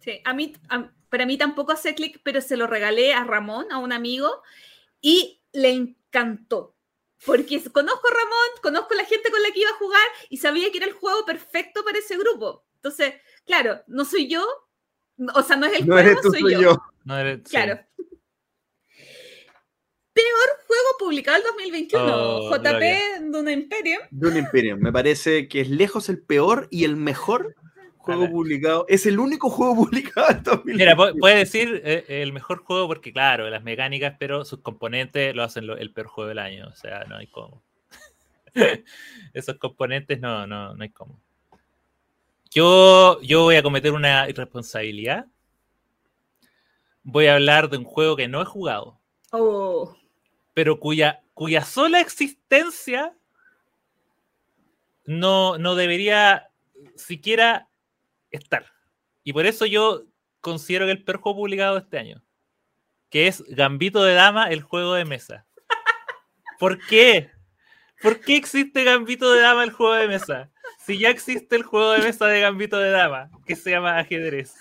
Sí, 0.00 0.20
a 0.26 0.34
mí, 0.34 0.52
a- 0.68 0.90
para 1.08 1.24
mí 1.24 1.38
tampoco 1.38 1.72
hace 1.72 1.94
clic, 1.94 2.20
pero 2.22 2.42
se 2.42 2.58
lo 2.58 2.66
regalé 2.66 3.14
a 3.14 3.24
Ramón, 3.24 3.72
a 3.72 3.78
un 3.78 3.92
amigo, 3.92 4.28
y 5.00 5.40
le 5.54 5.70
encantó. 5.70 6.74
Porque 7.26 7.62
conozco 7.72 8.08
a 8.08 8.10
Ramón, 8.12 8.48
conozco 8.62 8.94
a 8.94 8.96
la 8.98 9.04
gente 9.04 9.30
con 9.30 9.42
la 9.42 9.50
que 9.50 9.60
iba 9.60 9.70
a 9.70 9.74
jugar 9.78 10.06
y 10.30 10.36
sabía 10.38 10.70
que 10.70 10.78
era 10.78 10.86
el 10.86 10.92
juego 10.94 11.24
perfecto 11.26 11.84
para 11.84 11.98
ese 11.98 12.16
grupo. 12.16 12.64
Entonces, 12.76 13.14
claro, 13.44 13.82
no 13.88 14.04
soy 14.04 14.28
yo, 14.28 14.46
no- 15.16 15.32
o 15.34 15.42
sea, 15.42 15.56
no 15.56 15.66
es 15.66 15.80
el 15.80 15.86
No 15.86 15.94
juego, 15.94 16.08
eres 16.10 16.20
tú, 16.22 16.30
soy 16.30 16.40
soy 16.42 16.52
yo. 16.54 16.60
yo. 16.60 16.82
No 17.04 17.18
eres- 17.18 17.40
sí. 17.44 17.50
Claro. 17.50 17.80
Peor 20.12 20.48
juego 20.66 20.84
publicado 20.98 21.36
el 21.38 21.44
2021, 21.44 22.04
Oh, 22.06 22.50
JP. 22.56 23.20
Duna 23.30 23.52
Imperium. 23.52 24.00
Dune 24.10 24.38
Imperium. 24.40 24.80
Me 24.80 24.92
parece 24.92 25.46
que 25.48 25.60
es 25.60 25.70
lejos 25.70 26.08
el 26.08 26.20
peor 26.20 26.66
y 26.70 26.84
el 26.84 26.96
mejor 26.96 27.54
juego 28.16 28.30
publicado. 28.32 28.86
Es 28.88 29.06
el 29.06 29.18
único 29.18 29.50
juego 29.50 29.74
publicado 29.84 30.30
en 30.30 30.42
2020. 30.42 30.72
Mira, 30.84 30.96
pu- 30.96 31.18
puede 31.18 31.36
decir 31.36 31.80
eh, 31.84 32.04
el 32.08 32.32
mejor 32.32 32.58
juego 32.64 32.86
porque, 32.88 33.12
claro, 33.12 33.48
las 33.50 33.62
mecánicas, 33.62 34.16
pero 34.18 34.44
sus 34.44 34.60
componentes 34.60 35.34
lo 35.34 35.42
hacen 35.42 35.66
lo- 35.66 35.76
el 35.76 35.92
peor 35.92 36.06
juego 36.08 36.28
del 36.28 36.38
año. 36.38 36.68
O 36.68 36.74
sea, 36.74 37.04
no 37.04 37.16
hay 37.16 37.26
cómo. 37.28 37.62
Esos 39.34 39.56
componentes 39.58 40.20
no, 40.20 40.46
no, 40.46 40.74
no 40.74 40.82
hay 40.82 40.90
cómo. 40.90 41.18
Yo, 42.50 43.20
yo 43.22 43.42
voy 43.42 43.56
a 43.56 43.62
cometer 43.62 43.92
una 43.92 44.28
irresponsabilidad. 44.28 45.26
Voy 47.02 47.26
a 47.26 47.34
hablar 47.34 47.68
de 47.70 47.76
un 47.78 47.84
juego 47.84 48.16
que 48.16 48.28
no 48.28 48.40
he 48.42 48.44
jugado, 48.44 48.98
Oh, 49.30 49.94
pero 50.54 50.80
cuya, 50.80 51.20
cuya 51.34 51.62
sola 51.62 52.00
existencia 52.00 53.14
no, 55.06 55.58
no 55.58 55.74
debería 55.74 56.50
siquiera 56.96 57.67
estar. 58.30 58.66
Y 59.24 59.32
por 59.32 59.46
eso 59.46 59.66
yo 59.66 60.04
considero 60.40 60.86
que 60.86 60.92
el 60.92 61.04
peor 61.04 61.18
juego 61.20 61.38
publicado 61.38 61.74
de 61.74 61.80
este 61.80 61.98
año, 61.98 62.22
que 63.10 63.26
es 63.26 63.42
Gambito 63.48 64.02
de 64.02 64.14
Dama, 64.14 64.50
el 64.50 64.62
juego 64.62 64.94
de 64.94 65.04
mesa. 65.04 65.46
¿Por 66.58 66.78
qué? 66.86 67.30
¿Por 68.02 68.20
qué 68.20 68.36
existe 68.36 68.84
Gambito 68.84 69.32
de 69.32 69.40
Dama, 69.40 69.64
el 69.64 69.72
juego 69.72 69.94
de 69.94 70.08
mesa? 70.08 70.50
Si 70.84 70.98
ya 70.98 71.10
existe 71.10 71.56
el 71.56 71.62
juego 71.62 71.92
de 71.92 72.00
mesa 72.02 72.26
de 72.26 72.40
Gambito 72.40 72.78
de 72.78 72.90
Dama, 72.90 73.30
que 73.46 73.56
se 73.56 73.70
llama 73.70 73.98
ajedrez. 73.98 74.54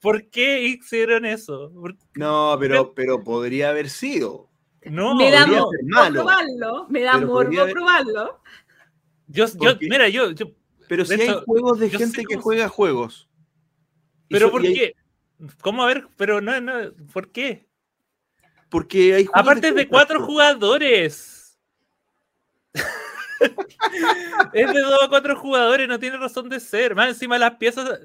¿Por 0.00 0.28
qué 0.30 0.62
hicieron 0.62 1.24
eso? 1.24 1.70
¿Por- 1.72 1.96
No, 2.14 2.56
pero, 2.58 2.92
pero 2.94 3.22
podría 3.22 3.70
haber 3.70 3.88
sido. 3.88 4.48
No, 4.84 5.14
me 5.14 5.30
da 5.30 5.46
morbo 5.46 5.70
ser 5.70 5.80
malo, 5.84 6.12
probarlo, 6.14 6.86
me 6.88 7.02
da 7.02 7.18
morbo 7.18 7.60
haber- 7.60 7.72
probarlo. 7.72 8.40
Yo, 9.28 9.46
yo- 9.60 9.76
mira, 9.80 10.08
yo, 10.08 10.32
yo 10.32 10.46
Pero 10.92 11.06
si 11.06 11.16
De 11.16 11.22
hay 11.22 11.34
juegos 11.46 11.78
de 11.78 11.88
gente 11.88 12.18
que 12.28 12.34
cómo- 12.34 12.42
juega 12.42 12.68
juegos. 12.68 13.26
Pero 14.28 14.46
so- 14.48 14.52
¿por 14.52 14.60
hay- 14.60 14.74
qué? 14.74 14.94
¿Cómo 15.62 15.82
a 15.82 15.86
ver? 15.86 16.06
Pero 16.18 16.42
no, 16.42 16.60
no, 16.60 16.92
¿por 17.14 17.32
qué? 17.32 17.66
Porque 18.68 19.14
hay 19.14 19.26
Aparte 19.32 19.68
es 19.68 19.74
de 19.74 19.88
cuatro 19.88 20.22
jugadores. 20.22 21.58
es 24.52 24.72
de 24.72 24.80
dos 24.80 25.02
a 25.02 25.08
cuatro 25.08 25.34
jugadores, 25.36 25.88
no 25.88 25.98
tiene 25.98 26.18
razón 26.18 26.48
de 26.50 26.60
ser. 26.60 26.94
Más 26.94 27.08
encima 27.08 27.38
las 27.38 27.56
piezas. 27.56 27.98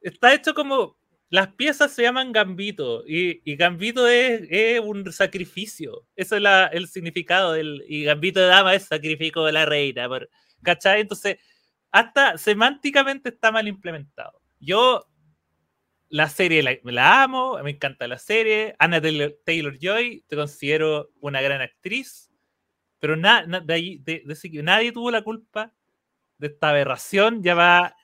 Está 0.00 0.34
hecho 0.34 0.54
como. 0.54 0.96
Las 1.30 1.48
piezas 1.54 1.92
se 1.92 2.02
llaman 2.02 2.32
gambito. 2.32 3.04
Y, 3.06 3.40
y 3.50 3.54
gambito 3.56 4.08
es, 4.08 4.42
es 4.50 4.80
un 4.80 5.10
sacrificio. 5.12 6.04
Eso 6.16 6.34
es 6.36 6.42
la- 6.42 6.66
el 6.66 6.88
significado 6.88 7.52
del. 7.52 7.84
Y 7.88 8.02
gambito 8.04 8.40
de 8.40 8.46
dama 8.46 8.74
es 8.74 8.86
sacrificio 8.86 9.44
de 9.44 9.52
la 9.52 9.64
reina. 9.66 10.08
por- 10.08 10.28
¿Cachai? 10.64 11.00
Entonces, 11.00 11.38
hasta 11.92 12.36
semánticamente 12.38 13.28
está 13.28 13.52
mal 13.52 13.68
implementado. 13.68 14.40
Yo. 14.58 15.06
La 16.14 16.28
serie 16.28 16.62
la, 16.62 16.76
la 16.84 17.22
amo, 17.22 17.56
me 17.62 17.70
encanta 17.70 18.06
la 18.06 18.18
serie. 18.18 18.76
Anna 18.78 19.00
Taylor 19.00 19.78
Joy, 19.80 20.22
te 20.28 20.36
considero 20.36 21.08
una 21.22 21.40
gran 21.40 21.62
actriz, 21.62 22.30
pero 22.98 23.16
na- 23.16 23.46
na- 23.46 23.60
de 23.60 23.98
de- 24.02 24.62
nadie 24.62 24.92
tuvo 24.92 25.10
la 25.10 25.22
culpa 25.22 25.72
de 26.36 26.48
esta 26.48 26.68
aberración 26.68 27.42
llamada 27.42 27.96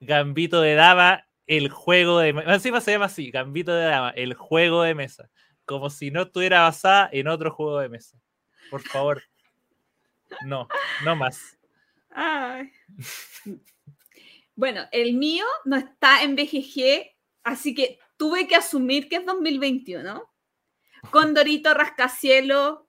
Gambito 0.00 0.60
de 0.60 0.74
Dama, 0.74 1.26
el 1.46 1.70
juego 1.70 2.18
de 2.18 2.34
mesa. 2.34 2.52
Encima 2.52 2.82
se 2.82 2.90
llama 2.92 3.06
así, 3.06 3.30
Gambito 3.30 3.72
de 3.72 3.86
Dama, 3.86 4.10
el 4.10 4.34
juego 4.34 4.82
de 4.82 4.94
mesa. 4.94 5.30
Como 5.64 5.88
si 5.88 6.10
no 6.10 6.24
estuviera 6.24 6.60
basada 6.64 7.08
en 7.12 7.28
otro 7.28 7.50
juego 7.50 7.78
de 7.78 7.88
mesa. 7.88 8.18
Por 8.70 8.82
favor. 8.82 9.22
No, 10.44 10.68
no 11.02 11.16
más. 11.16 11.58
Ay. 12.12 12.70
Bueno, 14.54 14.82
el 14.92 15.14
mío 15.14 15.46
no 15.64 15.76
está 15.76 16.22
en 16.22 16.36
BGG, 16.36 17.10
así 17.42 17.74
que 17.74 17.98
tuve 18.18 18.46
que 18.46 18.54
asumir 18.54 19.08
que 19.08 19.16
es 19.16 19.26
2021. 19.26 20.30
Condorito 21.10 21.72
Rascacielo, 21.74 22.88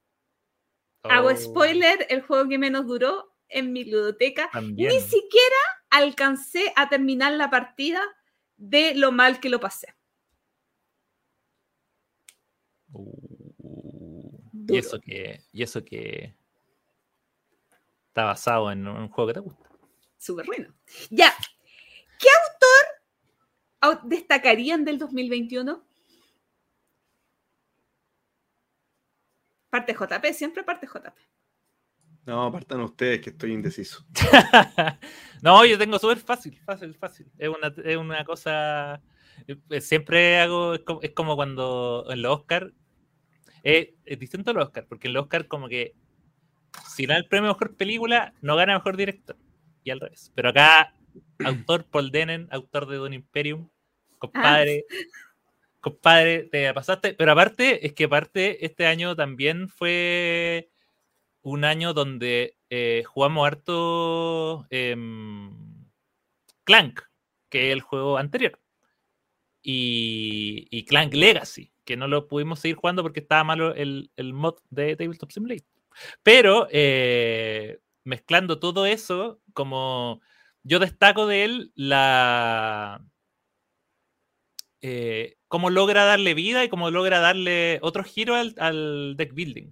hago 1.03 1.29
Oh, 1.29 1.35
spoiler, 1.35 2.05
el 2.09 2.21
juego 2.21 2.49
que 2.49 2.57
menos 2.57 2.85
duró 2.85 3.33
en 3.47 3.71
mi 3.71 3.85
ludoteca. 3.85 4.49
También. 4.51 4.89
Ni 4.89 4.99
siquiera 4.99 5.55
alcancé 5.89 6.73
a 6.75 6.89
terminar 6.89 7.31
la 7.33 7.49
partida 7.49 8.01
de 8.57 8.93
lo 8.95 9.11
mal 9.11 9.39
que 9.39 9.49
lo 9.49 9.59
pasé. 9.59 9.95
Uh, 12.91 14.37
y 14.67 14.77
eso 14.77 14.99
que, 14.99 15.41
y 15.51 15.63
eso 15.63 15.83
que 15.83 16.35
está 18.13 18.25
basado 18.25 18.71
en 18.71 18.87
un 18.87 19.09
juego 19.09 19.27
que 19.29 19.33
te 19.33 19.39
gusta. 19.39 19.67
Súper 20.19 20.45
bueno. 20.45 20.71
Ya. 21.09 21.33
¿Qué 22.19 22.27
autor 23.81 23.97
au- 23.99 24.07
destacarían 24.07 24.85
del 24.85 24.99
2021? 24.99 25.83
Parte 29.71 29.93
JP, 29.95 30.33
siempre 30.33 30.63
parte 30.63 30.85
JP. 30.87 31.17
No, 32.25 32.51
partan 32.51 32.81
ustedes 32.81 33.19
que 33.19 33.31
estoy 33.31 33.51
indeciso. 33.51 34.05
no, 35.41 35.65
yo 35.65 35.77
tengo 35.77 35.97
súper 35.97 36.19
fácil, 36.19 36.57
fácil, 36.63 36.93
fácil. 36.93 37.31
Es 37.37 37.49
una, 37.49 37.73
es 37.83 37.97
una 37.97 38.23
cosa. 38.23 39.01
eh, 39.47 39.81
Siempre 39.81 40.39
hago. 40.39 40.75
Es 40.75 40.81
como, 40.81 41.01
es 41.01 41.11
como 41.11 41.35
cuando 41.35 42.05
en 42.11 42.21
los 42.21 42.37
Oscar. 42.39 42.71
eh, 43.63 43.95
es 44.05 44.19
distinto 44.19 44.51
a 44.51 44.53
los 44.53 44.65
Oscar, 44.65 44.85
porque 44.87 45.07
en 45.07 45.13
los 45.15 45.23
Oscar, 45.23 45.47
como 45.47 45.67
que. 45.67 45.95
Si 46.87 47.07
no 47.07 47.15
el 47.15 47.27
premio 47.27 47.49
mejor 47.49 47.75
película, 47.75 48.33
no 48.41 48.55
gana 48.55 48.75
mejor 48.75 48.97
director. 48.97 49.37
Y 49.83 49.91
al 49.91 49.99
revés. 49.99 50.31
Pero 50.35 50.49
acá 50.49 50.93
autor 51.45 51.85
Paul 51.85 52.11
Denen, 52.11 52.47
autor 52.51 52.87
de 52.87 52.97
Don 52.97 53.13
Imperium. 53.13 53.69
Compadre, 54.19 54.85
compadre, 55.81 56.43
te 56.43 56.73
pasaste. 56.73 57.13
Pero 57.13 57.31
aparte, 57.33 57.85
es 57.85 57.93
que 57.93 58.05
aparte, 58.05 58.65
este 58.65 58.87
año 58.87 59.15
también 59.15 59.67
fue 59.67 60.69
un 61.41 61.65
año 61.65 61.93
donde 61.93 62.57
eh, 62.69 63.03
jugamos 63.05 63.45
harto 63.45 64.65
em, 64.69 65.51
Clank, 66.63 67.01
que 67.49 67.67
es 67.67 67.73
el 67.73 67.81
juego 67.81 68.17
anterior. 68.17 68.59
Y, 69.61 70.67
y, 70.71 70.85
Clank 70.85 71.13
Legacy, 71.13 71.71
que 71.85 71.95
no 71.97 72.07
lo 72.07 72.27
pudimos 72.27 72.59
seguir 72.59 72.75
jugando 72.75 73.01
porque 73.01 73.21
estaba 73.21 73.43
malo 73.43 73.73
el, 73.75 74.11
el 74.17 74.33
mod 74.33 74.55
de 74.69 74.95
Tabletop 74.95 75.31
Simulator. 75.31 75.72
Pero 76.23 76.67
eh, 76.71 77.79
mezclando 78.03 78.59
todo 78.59 78.85
eso, 78.85 79.41
como 79.53 80.21
yo 80.63 80.79
destaco 80.79 81.27
de 81.27 81.45
él 81.45 81.71
la... 81.75 83.05
Eh, 84.81 85.37
cómo 85.47 85.69
logra 85.69 86.03
darle 86.03 86.33
vida 86.33 86.63
y 86.63 86.69
cómo 86.69 86.91
logra 86.91 87.19
darle 87.19 87.79
otro 87.81 88.03
giro 88.03 88.35
al, 88.35 89.15
deck 89.15 89.33
building. 89.33 89.71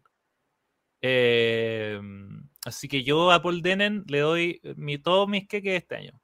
Em, 1.01 2.47
así 2.65 2.87
que 2.87 3.03
yo 3.03 3.31
a 3.31 3.41
Paul 3.41 3.61
Denen 3.61 4.03
le 4.07 4.19
doy 4.19 4.61
mi, 4.77 4.97
todos 4.99 5.27
mis 5.27 5.47
queques 5.47 5.81
este 5.81 5.95
año. 5.95 6.21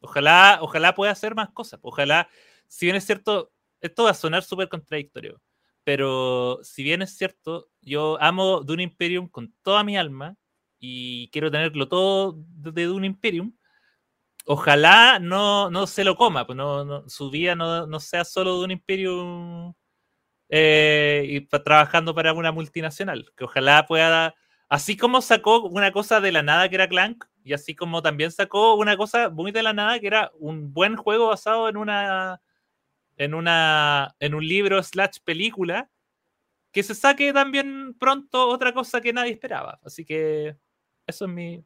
Ojalá, 0.00 0.58
ojalá 0.62 0.94
pueda 0.94 1.12
hacer 1.12 1.34
más 1.34 1.50
cosas. 1.50 1.80
Ojalá, 1.82 2.28
si 2.68 2.86
bien 2.86 2.96
es 2.96 3.04
cierto, 3.04 3.52
esto 3.80 4.04
va 4.04 4.10
a 4.10 4.14
sonar 4.14 4.42
súper 4.42 4.68
contradictorio, 4.68 5.40
pero 5.84 6.60
si 6.62 6.82
bien 6.82 7.02
es 7.02 7.16
cierto, 7.16 7.68
yo 7.80 8.18
amo 8.20 8.60
Dune 8.62 8.82
Imperium 8.82 9.28
con 9.28 9.54
toda 9.62 9.84
mi 9.84 9.96
alma 9.96 10.36
y 10.78 11.28
quiero 11.30 11.50
tenerlo 11.50 11.88
todo 11.88 12.34
de 12.36 12.84
Dune 12.84 13.06
Imperium. 13.06 13.54
Ojalá 14.46 15.18
no, 15.20 15.70
no 15.70 15.86
se 15.86 16.04
lo 16.04 16.16
coma, 16.16 16.46
pues 16.46 16.56
no, 16.56 17.08
su 17.08 17.30
vida 17.30 17.54
no, 17.54 18.00
sea 18.00 18.24
solo 18.24 18.54
Dune 18.56 18.74
Imperium 18.74 19.74
eh, 20.48 21.24
y 21.28 21.46
trabajando 21.46 22.14
para 22.14 22.32
una 22.32 22.52
multinacional. 22.52 23.32
Que 23.36 23.44
ojalá 23.44 23.86
pueda, 23.86 24.34
así 24.68 24.96
como 24.96 25.20
sacó 25.20 25.62
una 25.64 25.92
cosa 25.92 26.20
de 26.20 26.32
la 26.32 26.42
nada 26.42 26.68
que 26.68 26.76
era 26.76 26.88
Clank, 26.88 27.24
y 27.44 27.52
así 27.52 27.74
como 27.74 28.02
también 28.02 28.30
sacó 28.32 28.74
una 28.74 28.96
cosa 28.96 29.30
muy 29.30 29.52
de 29.52 29.62
la 29.62 29.72
nada 29.72 29.98
que 29.98 30.06
era 30.06 30.30
un 30.38 30.72
buen 30.72 30.96
juego 30.96 31.28
basado 31.28 31.68
en 31.68 31.76
una 31.76 32.40
en 33.20 33.34
una 33.34 34.16
en 34.18 34.34
un 34.34 34.46
libro 34.46 34.82
slash 34.82 35.18
película 35.22 35.90
que 36.72 36.82
se 36.82 36.94
saque 36.94 37.34
también 37.34 37.94
pronto 37.98 38.48
otra 38.48 38.72
cosa 38.72 39.00
que 39.02 39.12
nadie 39.12 39.32
esperaba. 39.32 39.78
Así 39.84 40.06
que 40.06 40.56
eso 41.06 41.24
es 41.26 41.30
mi, 41.30 41.62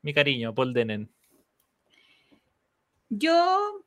mi 0.00 0.14
cariño, 0.14 0.54
Paul 0.54 0.72
Denen. 0.72 1.12
Yo, 3.10 3.84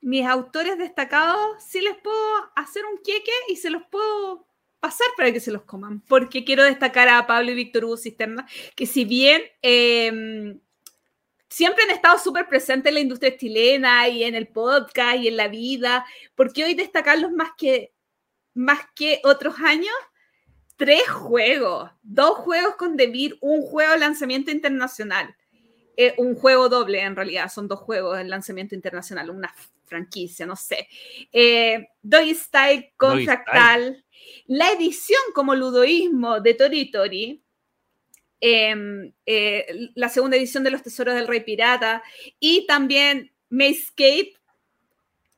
mis 0.00 0.24
autores 0.24 0.78
destacados, 0.78 1.64
sí 1.64 1.80
les 1.80 1.96
puedo 1.96 2.52
hacer 2.54 2.84
un 2.84 2.98
queque 3.02 3.32
y 3.48 3.56
se 3.56 3.70
los 3.70 3.82
puedo 3.90 4.46
pasar 4.78 5.08
para 5.16 5.32
que 5.32 5.40
se 5.40 5.50
los 5.50 5.62
coman, 5.62 6.00
porque 6.02 6.44
quiero 6.44 6.62
destacar 6.62 7.08
a 7.08 7.26
Pablo 7.26 7.50
y 7.50 7.54
Víctor 7.54 7.86
Hugo 7.86 7.96
Cisterna, 7.96 8.46
que 8.76 8.86
si 8.86 9.04
bien 9.04 9.42
em, 9.62 10.60
siempre 11.48 11.84
han 11.84 11.90
estado 11.90 12.18
súper 12.18 12.46
presentes 12.46 12.88
en 12.88 12.94
la 12.94 13.00
industria 13.00 13.36
chilena 13.36 14.08
y 14.08 14.24
en 14.24 14.34
el 14.34 14.48
podcast 14.48 15.18
y 15.18 15.28
en 15.28 15.36
la 15.36 15.48
vida, 15.48 16.04
porque 16.34 16.64
hoy 16.64 16.74
destacarlos 16.74 17.32
más 17.32 17.50
que 17.56 17.92
más 18.54 18.80
que 18.94 19.20
otros 19.22 19.54
años, 19.60 19.94
tres 20.76 21.08
juegos, 21.08 21.90
dos 22.02 22.38
juegos 22.38 22.74
con 22.74 22.96
Debir, 22.96 23.38
un 23.40 23.62
juego 23.62 23.92
de 23.92 23.98
lanzamiento 24.00 24.50
internacional, 24.50 25.36
eh, 25.96 26.14
un 26.18 26.34
juego 26.34 26.68
doble 26.68 27.00
en 27.00 27.14
realidad, 27.14 27.50
son 27.50 27.68
dos 27.68 27.78
juegos 27.80 28.18
de 28.18 28.24
lanzamiento 28.24 28.74
internacional, 28.74 29.30
una 29.30 29.54
franquicia, 29.84 30.44
no 30.44 30.56
sé. 30.56 30.88
Eh, 31.32 31.88
Doggy 32.02 32.34
Style 32.34 32.92
con 32.96 33.22
Fractal, 33.22 34.04
la 34.46 34.72
edición 34.72 35.20
como 35.34 35.54
ludoísmo 35.54 36.40
de 36.40 36.54
Tori 36.54 36.90
Tori, 36.90 37.42
em, 38.40 39.12
eh, 39.26 39.90
la 39.94 40.08
segunda 40.08 40.36
edición 40.36 40.64
de 40.64 40.70
Los 40.70 40.82
Tesoros 40.82 41.14
del 41.14 41.28
Rey 41.28 41.40
Pirata 41.40 42.02
y 42.38 42.66
también 42.66 43.32
Mayscape 43.48 44.34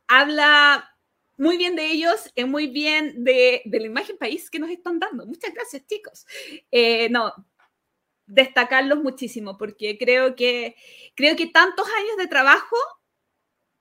habla 0.09 0.91
muy 1.41 1.57
bien 1.57 1.75
de 1.75 1.87
ellos, 1.87 2.31
y 2.35 2.45
muy 2.45 2.67
bien 2.67 3.25
de, 3.25 3.63
la 3.65 3.87
imagen 3.87 4.19
país 4.19 4.51
que 4.51 4.59
nos 4.59 4.69
están 4.69 4.99
dando. 4.99 5.25
Muchas 5.25 5.55
gracias, 5.55 5.87
chicos. 5.87 6.27
Eh, 6.71 7.09
no, 7.09 7.33
destacarlos 8.27 9.03
muchísimo, 9.03 9.57
porque 9.57 9.97
creo 9.97 10.37
que, 10.37 10.77
creo 11.15 11.37
que 11.37 11.47
tantos 11.47 11.87
años 11.87 12.19
de 12.19 12.27
trabajo 12.27 12.77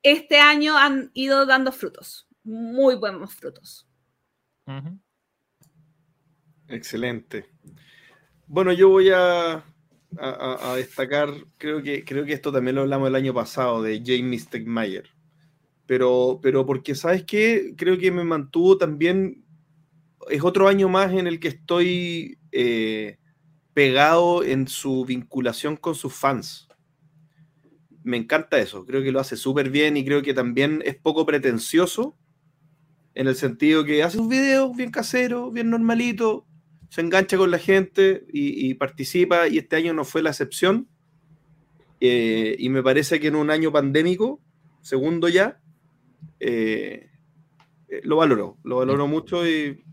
este 0.04 0.40
año 0.40 0.78
han 0.78 1.12
ido 1.14 1.46
dando 1.46 1.74
frutos, 1.74 2.30
muy 2.44 2.96
buenos 2.96 3.36
frutos. 3.36 3.86
Excelente. 6.70 7.50
Bueno, 8.50 8.74
yo 8.74 8.90
voy 8.90 9.12
a, 9.14 9.64
destacar, 10.76 11.30
creo 11.60 11.84
que, 11.84 12.04
creo 12.04 12.26
que 12.26 12.34
esto 12.34 12.52
también 12.52 12.76
lo 12.76 12.82
hablamos 12.82 13.08
el 13.08 13.16
año 13.16 13.34
pasado, 13.34 13.84
de 13.84 14.02
Jamie 14.04 14.40
Stegmaier 14.40 15.08
pero, 15.86 16.40
pero 16.42 16.68
porque, 16.68 16.94
¿sabes 16.94 17.24
qué? 17.24 17.74
Creo 17.76 17.98
que 17.98 18.12
me 18.12 18.24
mantuvo 18.24 18.78
también, 18.78 19.44
es 20.30 20.44
otro 20.44 20.68
año 20.68 20.88
más 20.88 21.12
en 21.14 21.26
el 21.26 21.40
que 21.40 21.48
estoy 21.48 22.38
eh, 22.52 23.18
pegado 23.74 24.44
en 24.44 24.68
su 24.68 25.04
vinculación 25.06 25.76
con 25.78 25.96
sus 25.96 26.14
fans. 26.14 26.68
Me 28.04 28.18
encanta 28.18 28.60
eso, 28.60 28.86
creo 28.86 29.02
que 29.02 29.12
lo 29.12 29.20
hace 29.20 29.36
súper 29.36 29.72
bien 29.72 29.98
y 29.98 30.06
creo 30.06 30.22
que 30.22 30.36
también 30.36 30.84
es 30.86 30.96
poco 30.96 31.26
pretencioso 31.26 32.16
en 33.16 33.28
el 33.28 33.36
sentido 33.36 33.84
que 33.84 34.04
hace 34.04 34.20
un 34.20 34.30
video 34.30 34.72
bien 34.74 34.92
casero, 34.92 35.50
bien 35.50 35.72
normalito, 35.72 36.46
se 36.90 37.02
engancha 37.02 37.38
con 37.38 37.52
la 37.52 37.60
gente 37.60 38.26
y, 38.32 38.74
participa 38.76 39.48
y 39.48 39.58
este 39.58 39.76
año 39.76 39.94
no 39.94 40.04
fue 40.04 40.22
la 40.22 40.32
excepción. 40.32 40.88
Eh, 42.02 42.56
y 42.58 42.70
me 42.70 42.82
parece 42.82 43.20
que 43.20 43.28
en 43.28 43.36
un 43.36 43.52
año 43.52 43.72
pandémico, 43.72 44.42
segundo 44.82 45.28
ya, 45.30 45.60
eh, 46.40 47.10
eh, 47.90 48.02
lo 48.04 48.18
valoro, 48.18 48.58
lo 48.64 48.78
valoro 48.78 49.08
mucho 49.08 49.48
y 49.48 49.84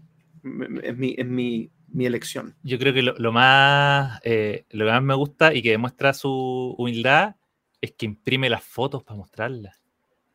es 0.82 0.96
mi, 0.96 1.14
es 1.18 1.26
mi, 1.26 1.70
mi 1.88 2.06
elección. 2.06 2.54
Yo 2.62 2.78
creo 2.78 2.92
que 2.92 3.02
lo, 3.02 3.32
más, 3.32 4.20
eh, 4.22 4.66
lo 4.70 4.84
que 4.84 4.92
más 4.92 5.02
me 5.02 5.14
gusta 5.14 5.54
y 5.54 5.62
que 5.62 5.70
demuestra 5.70 6.12
su 6.12 6.74
humildad 6.78 7.36
es 7.80 7.92
que 7.92 8.06
imprime 8.06 8.50
las 8.50 8.62
fotos 8.62 9.02
para 9.02 9.16
mostrarlas. 9.16 9.82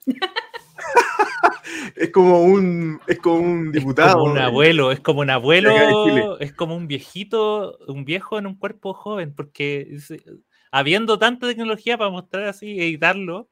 es 1.95 2.09
como 2.11 2.43
un 2.43 2.99
es 3.07 3.19
como 3.19 3.37
un 3.37 3.71
diputado. 3.71 4.09
Es 4.09 4.15
como 4.15 4.31
un 4.31 4.37
abuelo, 4.37 4.91
es 4.91 4.99
como 4.99 5.21
un 5.21 5.29
abuelo, 5.29 6.39
es 6.39 6.53
como 6.53 6.75
un 6.75 6.87
viejito, 6.87 7.77
un 7.87 8.05
viejo 8.05 8.37
en 8.37 8.47
un 8.47 8.55
cuerpo 8.55 8.93
joven, 8.93 9.33
porque 9.35 9.97
habiendo 10.71 11.19
tanta 11.19 11.47
tecnología 11.47 11.97
para 11.97 12.09
mostrar 12.09 12.45
así, 12.45 12.79
editarlo, 12.79 13.49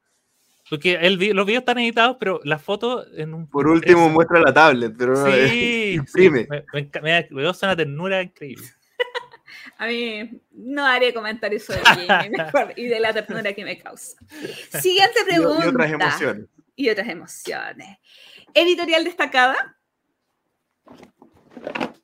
porque 0.68 0.94
el, 0.94 1.14
los 1.34 1.46
videos 1.46 1.62
están 1.62 1.78
editados, 1.78 2.16
pero 2.20 2.40
la 2.44 2.58
foto 2.58 3.04
en 3.14 3.34
un. 3.34 3.48
Por 3.48 3.66
último, 3.66 4.08
muestra 4.08 4.40
la 4.40 4.52
tablet, 4.52 4.94
pero 4.96 5.16
sí, 5.26 5.94
imprime. 5.96 6.46
me, 6.48 6.64
me, 7.02 7.28
me, 7.30 7.48
una 7.48 7.76
ternura 7.76 8.22
increíble. 8.22 8.64
A 9.78 9.86
mí 9.86 10.42
no 10.52 10.86
haré 10.86 11.12
comentarios 11.12 11.64
sobre 11.64 11.80
mí 11.96 12.06
y 12.76 12.86
de 12.86 13.00
la 13.00 13.12
ternura 13.12 13.52
que 13.52 13.64
me 13.64 13.78
causa. 13.78 14.16
Siguiente 14.80 15.20
pregunta. 15.26 15.64
Y, 15.64 15.68
otras 15.68 15.90
emociones. 15.92 16.46
Y 16.80 16.88
otras 16.88 17.10
emociones. 17.10 17.98
Editorial 18.54 19.04
destacada. 19.04 19.76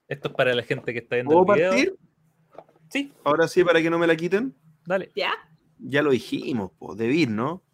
Esto 0.07 0.29
es 0.29 0.35
para 0.35 0.55
la 0.55 0.63
gente 0.63 0.93
que 0.93 0.99
está 0.99 1.17
viendo 1.17 1.39
el 1.39 1.55
video. 1.55 1.71
partir? 1.71 1.97
Sí. 2.91 3.11
Ahora 3.25 3.49
sí, 3.49 3.65
para 3.65 3.81
que 3.81 3.89
no 3.89 3.99
me 3.99 4.07
la 4.07 4.15
quiten. 4.15 4.55
Dale. 4.85 5.11
¿Ya? 5.17 5.33
Ya 5.79 6.03
lo 6.03 6.11
dijimos, 6.11 6.73
pues, 6.79 6.99
Debir, 6.99 7.31
¿no? 7.31 7.65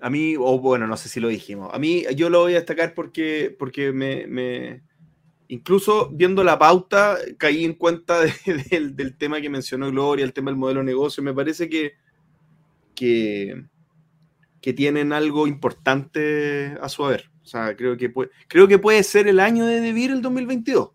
A 0.00 0.10
mí, 0.10 0.34
o 0.36 0.58
bueno, 0.58 0.88
no 0.88 0.96
sé 0.96 1.08
si 1.08 1.20
lo 1.20 1.28
dijimos. 1.28 1.72
A 1.72 1.78
mí, 1.78 2.02
yo 2.16 2.28
lo 2.30 2.40
voy 2.40 2.54
a 2.54 2.56
destacar 2.56 2.94
porque, 2.94 3.54
porque 3.56 3.92
me, 3.92 4.82
incluso 5.46 6.10
viendo 6.10 6.42
la 6.42 6.58
pauta, 6.58 7.16
caí 7.38 7.64
en 7.64 7.74
cuenta 7.74 8.22
del, 8.72 9.16
tema 9.16 9.40
que 9.40 9.50
mencionó 9.50 9.88
Gloria, 9.88 10.24
el 10.24 10.32
tema 10.32 10.50
del 10.50 10.58
modelo 10.58 10.80
de 10.80 10.86
negocio. 10.86 11.22
Me 11.22 11.32
parece 11.32 11.68
que, 11.68 11.92
que, 12.96 13.66
que 14.64 14.72
tienen 14.72 15.12
algo 15.12 15.46
importante 15.46 16.78
a 16.80 16.88
su 16.88 17.04
haber. 17.04 17.30
O 17.42 17.46
sea, 17.46 17.76
creo 17.76 17.98
que 17.98 18.08
puede, 18.08 18.30
creo 18.48 18.66
que 18.66 18.78
puede 18.78 19.02
ser 19.02 19.28
el 19.28 19.38
año 19.38 19.66
de 19.66 19.78
Debir 19.78 20.10
el 20.10 20.22
2022 20.22 20.90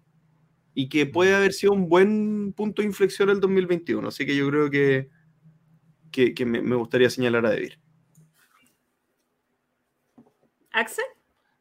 y 0.74 0.90
que 0.90 1.06
puede 1.06 1.36
haber 1.36 1.54
sido 1.54 1.74
un 1.74 1.88
buen 1.88 2.52
punto 2.54 2.82
de 2.82 2.88
inflexión 2.88 3.30
el 3.30 3.40
2021. 3.40 4.08
Así 4.08 4.26
que 4.26 4.36
yo 4.36 4.50
creo 4.50 4.72
que, 4.72 5.12
que, 6.12 6.46
me, 6.48 6.64
me, 6.64 6.76
gustaría 6.78 7.12
señalar 7.12 7.46
a 7.46 7.52
Debir. 7.52 7.80
¿Axel? 10.72 11.06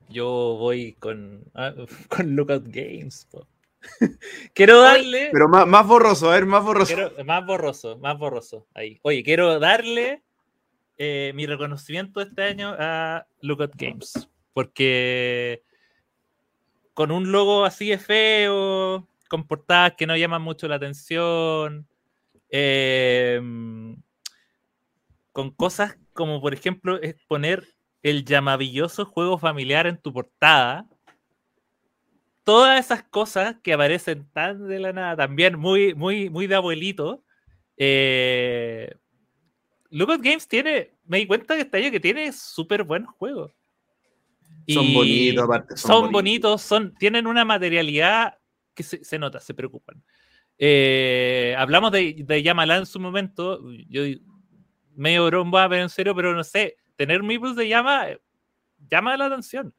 Yo 0.09 0.56
voy 0.59 0.94
con, 0.94 1.44
ah, 1.55 1.74
con 2.09 2.35
Lookout 2.35 2.68
Games. 2.68 3.28
quiero 4.55 4.80
darle. 4.80 5.28
Pero 5.30 5.47
más, 5.51 5.66
más, 5.66 5.86
borroso, 5.86 6.30
a 6.30 6.36
ver, 6.36 6.47
más 6.47 6.64
borroso. 6.64 6.97
más 7.26 7.44
borroso, 7.44 7.98
más 7.98 8.18
borroso. 8.18 8.66
Ahí. 8.72 8.98
Oye, 9.02 9.22
quiero 9.22 9.59
darle 9.60 10.22
eh, 10.99 11.33
mi 11.35 11.47
reconocimiento 11.47 12.20
este 12.20 12.43
año 12.43 12.75
a 12.79 13.27
Lookout 13.41 13.75
Games. 13.77 14.29
Porque 14.53 15.62
con 16.93 17.12
un 17.12 17.31
logo 17.31 17.65
así 17.65 17.91
de 17.91 17.99
feo, 17.99 19.09
con 19.29 19.47
portadas 19.47 19.95
que 19.97 20.07
no 20.07 20.16
llaman 20.16 20.43
mucho 20.43 20.66
la 20.66 20.75
atención, 20.75 21.87
eh, 22.51 23.41
con 25.33 25.51
cosas 25.53 25.97
como, 26.12 26.41
por 26.41 26.53
ejemplo, 26.53 27.01
es 27.01 27.15
poner 27.29 27.65
el 28.03 28.25
llamavilloso 28.25 29.05
juego 29.05 29.39
familiar 29.39 29.87
en 29.87 29.99
tu 29.99 30.12
portada. 30.12 30.87
Todas 32.43 32.85
esas 32.85 33.05
cosas 33.05 33.57
que 33.62 33.75
aparecen 33.75 34.29
tan 34.33 34.66
de 34.66 34.81
la 34.81 34.93
nada, 34.93 35.16
también 35.16 35.57
muy, 35.57 35.95
muy, 35.95 36.31
muy 36.31 36.49
de 36.49 36.57
abuelito. 36.57 37.23
Eh, 37.77 38.97
Lookout 39.90 40.20
Games 40.23 40.47
tiene, 40.47 40.93
me 41.06 41.19
di 41.19 41.27
cuenta 41.27 41.55
que 41.55 41.62
este 41.62 41.78
año 41.78 41.90
que 41.90 42.01
tiene 42.01 42.32
súper 42.32 42.82
buenos 42.85 43.15
juegos. 43.15 43.52
Son 44.69 44.85
Y 44.85 44.94
bonitos, 44.94 45.44
aparte. 45.44 45.77
Son, 45.77 46.12
bonitos, 46.12 46.62
son, 46.62 46.94
tienen 46.94 47.27
una 47.27 47.44
materialidad 47.44 48.39
que 48.74 48.82
se, 48.82 49.02
se 49.02 49.19
nota, 49.19 49.40
se 49.40 49.55
preocupan. 49.55 50.02
Eh, 50.59 51.55
hablamos 51.56 51.93
de, 51.93 52.16
de 52.19 52.43
Yamala 52.43 52.77
en 52.77 52.86
su 52.86 52.98
momento, 52.98 53.60
yo 53.89 54.02
medio 54.94 55.27
broma, 55.27 55.69
pero 55.69 55.82
en 55.82 55.89
serio, 55.89 56.15
pero 56.15 56.35
no 56.35 56.43
sé, 56.43 56.77
tener 56.97 57.23
meeples 57.23 57.55
de 57.55 57.69
llama 57.69 58.10
eh, 58.10 58.20
llama 58.90 59.16
la 59.16 59.27
atención. 59.27 59.73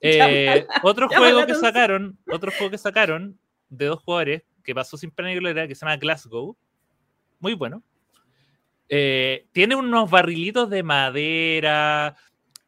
Eh, 0.00 0.66
otro 0.82 1.08
llama 1.08 1.20
juego 1.20 1.38
que 1.38 1.52
atención. 1.52 1.72
sacaron, 1.72 2.18
otro 2.30 2.52
juego 2.52 2.70
que 2.70 2.78
sacaron 2.78 3.38
de 3.70 3.86
dos 3.86 4.00
jugadores 4.00 4.42
que 4.62 4.74
pasó 4.74 4.98
sin 4.98 5.10
pena 5.10 5.30
que 5.66 5.74
se 5.74 5.80
llama 5.80 5.96
Glasgow, 5.96 6.56
muy 7.40 7.54
bueno. 7.54 7.82
Eh, 8.88 9.46
tiene 9.52 9.76
unos 9.76 10.10
barrilitos 10.10 10.70
de 10.70 10.82
madera, 10.82 12.16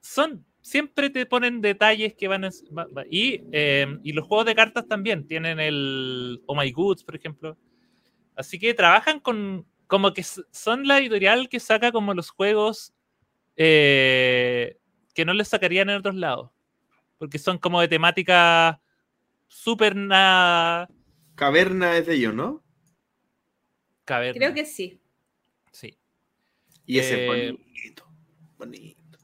son 0.01 0.45
siempre 0.61 1.11
te 1.11 1.27
ponen 1.27 1.61
detalles 1.61 2.15
que 2.15 2.29
van 2.29 2.45
a, 2.45 2.51
y, 3.11 3.43
eh, 3.53 3.87
y 4.03 4.13
los 4.13 4.27
juegos 4.27 4.47
de 4.47 4.55
cartas 4.55 4.87
también 4.87 5.27
tienen 5.27 5.59
el 5.59 6.43
Oh 6.47 6.55
My 6.55 6.71
Goods, 6.71 7.03
por 7.03 7.17
ejemplo. 7.17 7.57
Así 8.37 8.59
que 8.59 8.75
trabajan 8.75 9.21
con 9.21 9.67
como 9.87 10.13
que 10.13 10.23
son 10.23 10.87
la 10.87 10.99
editorial 10.99 11.49
que 11.49 11.59
saca 11.59 11.91
como 11.91 12.15
los 12.15 12.31
juegos 12.31 12.93
eh, 13.57 14.77
que 15.15 15.25
no 15.25 15.33
les 15.33 15.49
sacarían 15.49 15.91
en 15.91 15.97
otros 15.97 16.15
lados. 16.15 16.51
Porque 17.19 17.39
son 17.39 17.59
como 17.59 17.81
de 17.81 17.89
temática 17.89 18.81
súper 19.49 19.97
nada 19.97 20.89
Caverna 21.41 21.97
es 21.97 22.07
de 22.07 22.15
ellos, 22.17 22.35
¿no? 22.35 22.63
caverna. 24.05 24.39
Creo 24.39 24.55
que 24.55 24.67
sí. 24.67 25.00
Y 26.91 26.99
ese 26.99 27.25
Eh, 27.25 27.27
bonito. 27.27 28.05
Bonito. 28.59 29.19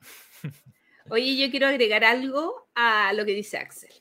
Oye, 1.10 1.36
yo 1.36 1.50
quiero 1.50 1.68
agregar 1.68 2.04
algo 2.04 2.68
a 2.74 3.12
lo 3.12 3.24
que 3.24 3.32
dice 3.32 3.58
Axel. 3.58 3.92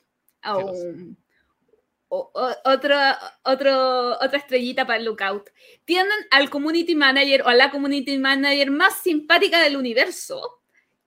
O- 2.07 2.30
o- 2.34 2.56
otro, 2.65 2.95
otro, 3.44 4.11
otra 4.19 4.38
estrellita 4.38 4.86
para 4.86 4.99
el 4.99 5.06
Lookout. 5.06 5.49
Tienen 5.86 6.11
al 6.32 6.49
community 6.49 6.95
manager 6.95 7.41
o 7.44 7.48
a 7.48 7.56
la 7.56 7.72
community 7.72 8.18
manager 8.18 8.72
más 8.72 8.99
simpática 9.02 9.61
del 9.61 9.76
universo 9.76 10.61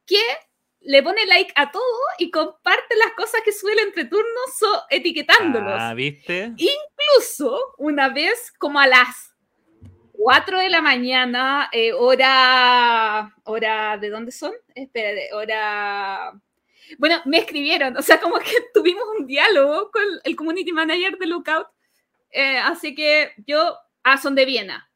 que 0.04 0.20
le 0.80 1.02
pone 1.02 1.24
like 1.26 1.52
a 1.56 1.70
todo 1.70 1.82
y 2.18 2.30
comparte 2.30 2.96
las 2.96 3.12
cosas 3.16 3.40
que 3.44 3.52
sube 3.52 3.80
entre 3.80 4.04
turnos 4.04 4.58
so- 4.58 4.84
etiquetándolos. 4.90 5.74
Ah, 5.76 5.94
¿viste? 5.94 6.52
Incluso 6.56 7.74
una 7.78 8.08
vez 8.08 8.52
como 8.58 8.78
a 8.80 8.86
las 8.86 9.34
4 10.18 10.58
de 10.58 10.68
la 10.68 10.82
mañana, 10.82 11.68
eh, 11.72 11.92
hora, 11.92 13.32
hora, 13.44 13.96
¿de 13.98 14.10
dónde 14.10 14.32
son? 14.32 14.52
Espérate, 14.74 15.32
hora... 15.32 16.32
Bueno, 16.98 17.22
me 17.24 17.38
escribieron, 17.38 17.96
o 17.96 18.02
sea, 18.02 18.20
como 18.20 18.36
que 18.40 18.50
tuvimos 18.74 19.04
un 19.16 19.26
diálogo 19.26 19.92
con 19.92 20.02
el 20.24 20.34
community 20.34 20.72
manager 20.72 21.16
de 21.18 21.26
Lookout, 21.26 21.68
eh, 22.30 22.58
así 22.58 22.96
que 22.96 23.30
yo, 23.46 23.76
ah, 24.02 24.18
son 24.18 24.34
de 24.34 24.44
Viena. 24.44 24.90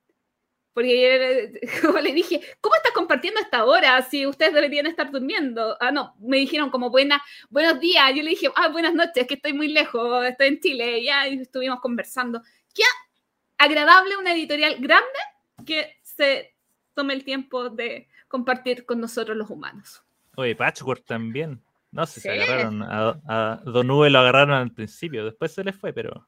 Porque 0.72 1.52
como 1.82 2.00
le 2.00 2.12
dije, 2.12 2.40
¿cómo 2.60 2.74
estás 2.74 2.92
compartiendo 2.92 3.40
esta 3.40 3.64
hora 3.64 4.02
si 4.02 4.26
ustedes 4.26 4.54
deberían 4.54 4.86
estar 4.86 5.12
durmiendo? 5.12 5.76
Ah, 5.78 5.92
no, 5.92 6.16
me 6.18 6.38
dijeron 6.38 6.70
como 6.70 6.90
buena, 6.90 7.22
buenos 7.48 7.78
días. 7.78 8.12
Yo 8.12 8.24
le 8.24 8.30
dije, 8.30 8.48
ah, 8.56 8.68
buenas 8.68 8.94
noches, 8.94 9.26
que 9.28 9.34
estoy 9.34 9.52
muy 9.52 9.68
lejos, 9.68 10.26
estoy 10.26 10.48
en 10.48 10.60
Chile, 10.60 11.04
ya 11.04 11.28
y 11.28 11.42
estuvimos 11.42 11.80
conversando. 11.80 12.42
Qué 12.74 12.82
agradable 13.62 14.16
una 14.16 14.32
editorial 14.32 14.76
grande 14.78 15.18
que 15.66 15.96
se 16.02 16.54
tome 16.94 17.14
el 17.14 17.24
tiempo 17.24 17.70
de 17.70 18.08
compartir 18.28 18.84
con 18.84 19.00
nosotros 19.00 19.36
los 19.36 19.50
humanos. 19.50 20.02
Oye, 20.36 20.54
Patchwork 20.56 21.04
también. 21.04 21.62
No 21.90 22.06
sé 22.06 22.20
si 22.20 22.22
Sí. 22.22 22.28
agarraron 22.30 22.82
a, 22.82 23.20
a 23.28 23.60
Don 23.64 23.90
Uwe 23.90 24.08
lo 24.10 24.20
agarraron 24.20 24.54
al 24.54 24.72
principio, 24.72 25.24
después 25.26 25.52
se 25.52 25.62
les 25.62 25.76
fue, 25.76 25.92
pero. 25.92 26.26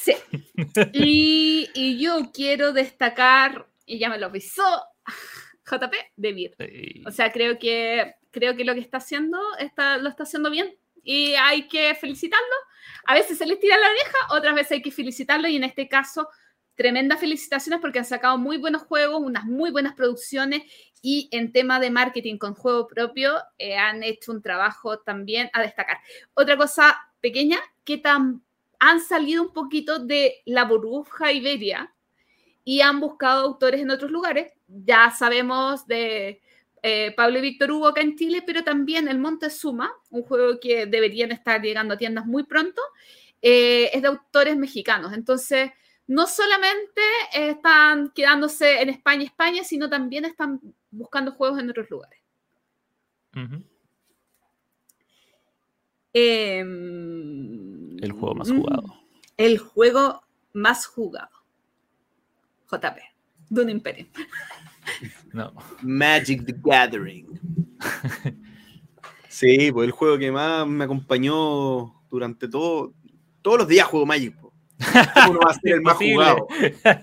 Sí. 0.00 0.14
Y, 0.92 1.70
y 1.74 1.98
yo 2.02 2.30
quiero 2.32 2.72
destacar, 2.72 3.66
y 3.86 3.98
ya 3.98 4.08
me 4.08 4.18
lo 4.18 4.26
avisó 4.26 4.62
JP, 5.64 5.92
de 6.16 6.32
Vir. 6.32 6.56
O 7.06 7.10
sea, 7.10 7.32
creo 7.32 7.58
que, 7.58 8.14
creo 8.30 8.56
que 8.56 8.64
lo 8.64 8.74
que 8.74 8.80
está 8.80 8.98
haciendo 8.98 9.38
está, 9.58 9.98
lo 9.98 10.08
está 10.08 10.22
haciendo 10.24 10.50
bien 10.50 10.74
y 11.06 11.34
hay 11.36 11.68
que 11.68 11.94
felicitarlo. 11.94 12.56
A 13.06 13.14
veces 13.14 13.38
se 13.38 13.46
les 13.46 13.60
tira 13.60 13.78
la 13.78 13.88
oreja, 13.88 14.18
otras 14.30 14.54
veces 14.54 14.72
hay 14.72 14.82
que 14.82 14.90
felicitarlo 14.90 15.48
y 15.48 15.56
en 15.56 15.64
este 15.64 15.88
caso, 15.88 16.28
tremendas 16.74 17.20
felicitaciones 17.20 17.80
porque 17.80 18.00
han 18.00 18.04
sacado 18.04 18.36
muy 18.36 18.58
buenos 18.58 18.82
juegos, 18.82 19.22
unas 19.22 19.44
muy 19.44 19.70
buenas 19.70 19.94
producciones 19.94 20.62
y 21.00 21.28
en 21.30 21.52
tema 21.52 21.78
de 21.78 21.92
marketing 21.92 22.36
con 22.38 22.54
juego 22.54 22.88
propio 22.88 23.34
eh, 23.56 23.76
han 23.76 24.02
hecho 24.02 24.32
un 24.32 24.42
trabajo 24.42 24.98
también 24.98 25.48
a 25.52 25.62
destacar. 25.62 25.98
Otra 26.34 26.56
cosa 26.56 26.98
pequeña, 27.20 27.58
que 27.84 28.02
han 28.04 29.00
salido 29.00 29.44
un 29.44 29.52
poquito 29.52 30.00
de 30.00 30.42
la 30.44 30.64
burbuja 30.64 31.32
Iberia 31.32 31.94
y 32.64 32.80
han 32.80 32.98
buscado 32.98 33.44
autores 33.44 33.80
en 33.80 33.90
otros 33.90 34.10
lugares. 34.10 34.52
Ya 34.66 35.12
sabemos 35.16 35.86
de 35.86 36.42
eh, 36.88 37.12
Pablo 37.16 37.38
y 37.38 37.42
Víctor 37.42 37.72
Hugo 37.72 37.88
acá 37.88 38.00
en 38.00 38.16
Chile, 38.16 38.44
pero 38.46 38.62
también 38.62 39.08
el 39.08 39.18
Montezuma, 39.18 39.92
un 40.10 40.22
juego 40.22 40.60
que 40.60 40.86
deberían 40.86 41.32
estar 41.32 41.60
llegando 41.60 41.94
a 41.94 41.98
tiendas 41.98 42.26
muy 42.26 42.44
pronto, 42.44 42.80
eh, 43.42 43.90
es 43.92 44.02
de 44.02 44.06
autores 44.06 44.56
mexicanos. 44.56 45.12
Entonces, 45.12 45.72
no 46.06 46.28
solamente 46.28 47.02
están 47.32 48.12
quedándose 48.14 48.80
en 48.82 48.90
España, 48.90 49.24
España, 49.24 49.64
sino 49.64 49.90
también 49.90 50.26
están 50.26 50.60
buscando 50.92 51.32
juegos 51.32 51.58
en 51.58 51.70
otros 51.70 51.90
lugares. 51.90 52.20
Em, 56.12 57.98
El 57.98 58.12
juego 58.12 58.36
más 58.36 58.48
mm, 58.48 58.60
jugado. 58.60 58.84
El 59.36 59.58
juego 59.58 60.22
más 60.52 60.86
jugado. 60.86 61.34
JP, 62.70 62.98
Dune 63.50 63.72
Imperium. 63.72 64.08
No. 65.32 65.52
Magic 65.82 66.44
the 66.46 66.54
Gathering. 66.62 67.26
Sí, 69.28 69.70
pues 69.70 69.86
el 69.86 69.92
juego 69.92 70.16
que 70.18 70.32
más 70.32 70.66
me 70.66 70.84
acompañó 70.84 71.94
durante 72.08 72.48
todo. 72.48 72.94
Todos 73.42 73.58
los 73.58 73.68
días 73.68 73.86
juego 73.86 74.06
Magic. 74.06 74.34
po. 74.36 74.52
¿Cómo 75.14 75.34
no 75.34 75.40
va 75.40 75.50
a 75.50 75.54
ser 75.54 75.74
el 75.74 75.82
más 75.82 75.96
jugado? 75.96 76.46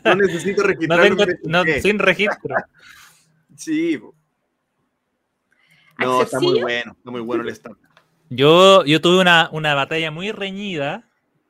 No 0.03 0.15
necesito 0.15 0.61
No 0.61 0.67
registrarme. 0.67 1.09
tengo, 1.09 1.23
en 1.23 1.39
no, 1.45 1.63
sin 1.81 1.99
registro. 1.99 2.55
Sí, 3.55 3.97
po. 3.97 4.15
No, 5.99 6.21
está 6.23 6.39
muy 6.39 6.59
bueno, 6.59 6.93
está 6.97 7.11
muy 7.11 7.21
bueno 7.21 7.43
el 7.43 7.49
stand. 7.49 7.77
Yo, 8.29 8.83
yo 8.85 8.99
tuve 8.99 9.21
una, 9.21 9.49
una 9.51 9.75
batalla 9.75 10.09
muy 10.09 10.31
reñida 10.31 11.07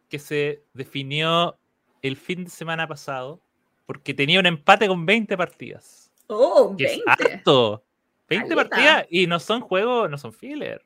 que 0.10 0.20
se 0.20 0.64
definió 0.74 1.58
el 2.02 2.18
fin 2.18 2.44
de 2.44 2.50
semana 2.50 2.88
pasado 2.88 3.42
porque 3.86 4.14
tenía 4.14 4.40
un 4.40 4.46
empate 4.46 4.88
con 4.88 5.06
20 5.06 5.38
partidas. 5.38 6.03
Oh, 6.28 6.76
Que 6.78 6.86
es 6.86 6.92
20. 7.06 7.34
harto. 7.34 7.84
20 8.30 8.48
Caleta. 8.50 8.70
partidas 8.70 9.06
y 9.10 9.28
no 9.28 9.40
son 9.40 9.62
juegos, 9.62 10.10
no 10.10 10.18
son 10.18 10.34
filler. 10.34 10.86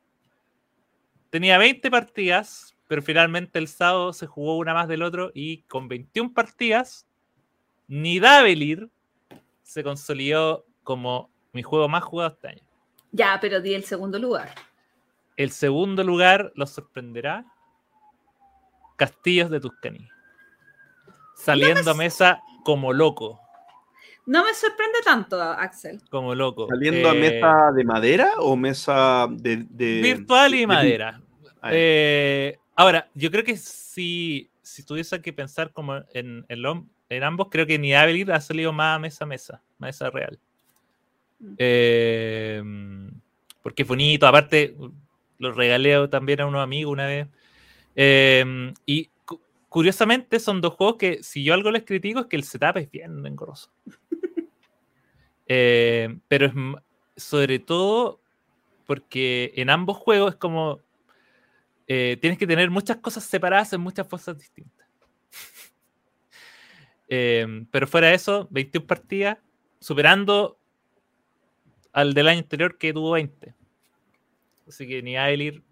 Tenía 1.30 1.58
20 1.58 1.90
partidas, 1.92 2.76
pero 2.88 3.02
finalmente 3.02 3.60
el 3.60 3.68
sábado 3.68 4.14
se 4.14 4.28
jugó 4.28 4.58
una 4.58 4.74
más 4.74 4.88
del 4.88 5.04
otro 5.04 5.32
y 5.34 5.62
con 5.64 5.88
21 5.88 6.34
partidas, 6.34 7.06
Nidavellir 7.88 8.90
se 9.62 9.84
consolidó 9.84 10.66
como 10.84 11.30
mi 11.54 11.64
juego 11.64 11.88
más 11.88 12.04
jugado 12.04 12.32
este 12.32 12.48
año. 12.50 12.64
Ya, 13.12 13.38
pero 13.40 13.62
di 13.62 13.74
el 13.74 13.84
segundo 13.84 14.20
lugar. 14.20 14.54
El 15.38 15.52
segundo 15.52 16.04
lugar 16.04 16.52
lo 16.56 16.66
sorprenderá 16.66 17.46
Castillos 18.96 19.50
de 19.50 19.60
Tuscany. 19.60 20.10
Saliendo 21.36 21.92
a 21.92 21.94
mesa 21.94 22.42
como 22.64 22.92
loco. 22.94 23.40
No 24.28 24.44
me 24.46 24.54
sorprende 24.54 25.00
tanto, 25.04 25.42
Axel. 25.42 26.02
Como 26.10 26.36
loco. 26.36 26.68
¿Saliendo 26.68 27.10
a 27.10 27.16
Eh, 27.16 27.20
mesa 27.20 27.72
de 27.74 27.84
madera 27.84 28.32
o 28.40 28.56
mesa 28.56 29.26
de. 29.32 29.66
de- 29.70 30.02
virtual 30.02 30.54
y 30.54 30.60
de- 30.60 30.68
madera. 30.68 31.22
Eh, 31.72 32.58
ahora, 32.76 33.10
yo 33.16 33.32
creo 33.32 33.44
que 33.44 33.58
si, 33.58 34.50
si 34.62 34.84
tuviese 34.84 35.22
que 35.22 35.34
pensar 35.34 35.72
como 35.72 35.96
en, 36.14 36.46
en, 36.50 36.62
lo- 36.62 36.86
en 37.10 37.24
ambos, 37.24 37.48
creo 37.50 37.66
que 37.66 37.80
ni 37.80 37.94
Avelid 37.96 38.30
ha 38.30 38.40
salido 38.42 38.72
más 38.74 39.00
mesa 39.00 39.24
a 39.24 39.28
mesa, 39.28 39.62
mesa 39.80 40.10
real. 40.10 40.38
Mm. 41.40 41.54
Eh, 41.58 42.64
porque 43.64 43.84
es 43.84 43.88
bonito. 43.88 44.28
Aparte, 44.28 44.76
lo 45.40 45.52
regalé 45.54 46.08
también 46.10 46.42
a 46.42 46.46
unos 46.48 46.62
amigos 46.64 46.92
una 46.94 47.06
vez. 47.08 47.28
Eh, 47.96 48.74
y 48.86 49.10
cu- 49.26 49.40
curiosamente 49.70 50.40
son 50.40 50.62
dos 50.62 50.74
juegos 50.74 50.98
que 50.98 51.24
si 51.24 51.44
yo 51.44 51.54
algo 51.54 51.72
les 51.72 51.84
critico 51.84 52.20
es 52.22 52.26
que 52.28 52.36
el 52.36 52.44
setup 52.44 52.78
es 52.78 52.92
bien 52.92 53.26
engorroso. 53.26 53.70
Eh, 55.48 56.18
pero 56.28 56.48
es 56.48 56.54
sobre 57.16 57.60
todo 57.60 58.22
porque 58.86 59.54
en 59.56 59.70
ambos 59.70 59.98
juegos 59.98 60.34
es 60.34 60.40
como 60.40 60.82
eh, 61.88 62.18
tienes 62.20 62.38
que 62.38 62.48
tener 62.48 62.70
muchas 62.70 62.98
cosas 62.98 63.24
separadas 63.24 63.74
en 63.74 63.82
muchas 63.82 64.08
cosas 64.08 64.38
distintas. 64.38 64.88
Eh, 67.10 67.66
pero 67.72 67.88
fuera 67.88 68.10
de 68.10 68.16
eso, 68.16 68.50
21 68.52 68.86
partidas, 68.86 69.38
superando 69.80 70.60
al 71.94 72.14
del 72.14 72.28
año 72.28 72.40
anterior 72.40 72.78
que 72.78 72.92
tuvo 72.92 73.12
20. 73.12 73.56
Así 74.68 74.86
que 74.86 75.02
ni 75.02 75.16
Ailir, 75.16 75.64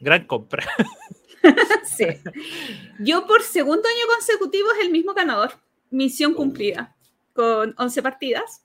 gran 0.00 0.26
compra. 0.26 0.66
Sí. 1.84 2.06
Yo 2.98 3.26
por 3.26 3.42
segundo 3.42 3.88
año 3.88 4.14
consecutivo 4.14 4.70
es 4.72 4.84
el 4.84 4.90
mismo 4.90 5.14
ganador. 5.14 5.52
Misión 5.90 6.34
cumplida. 6.34 6.96
Con 7.32 7.74
11 7.78 8.02
partidas. 8.02 8.64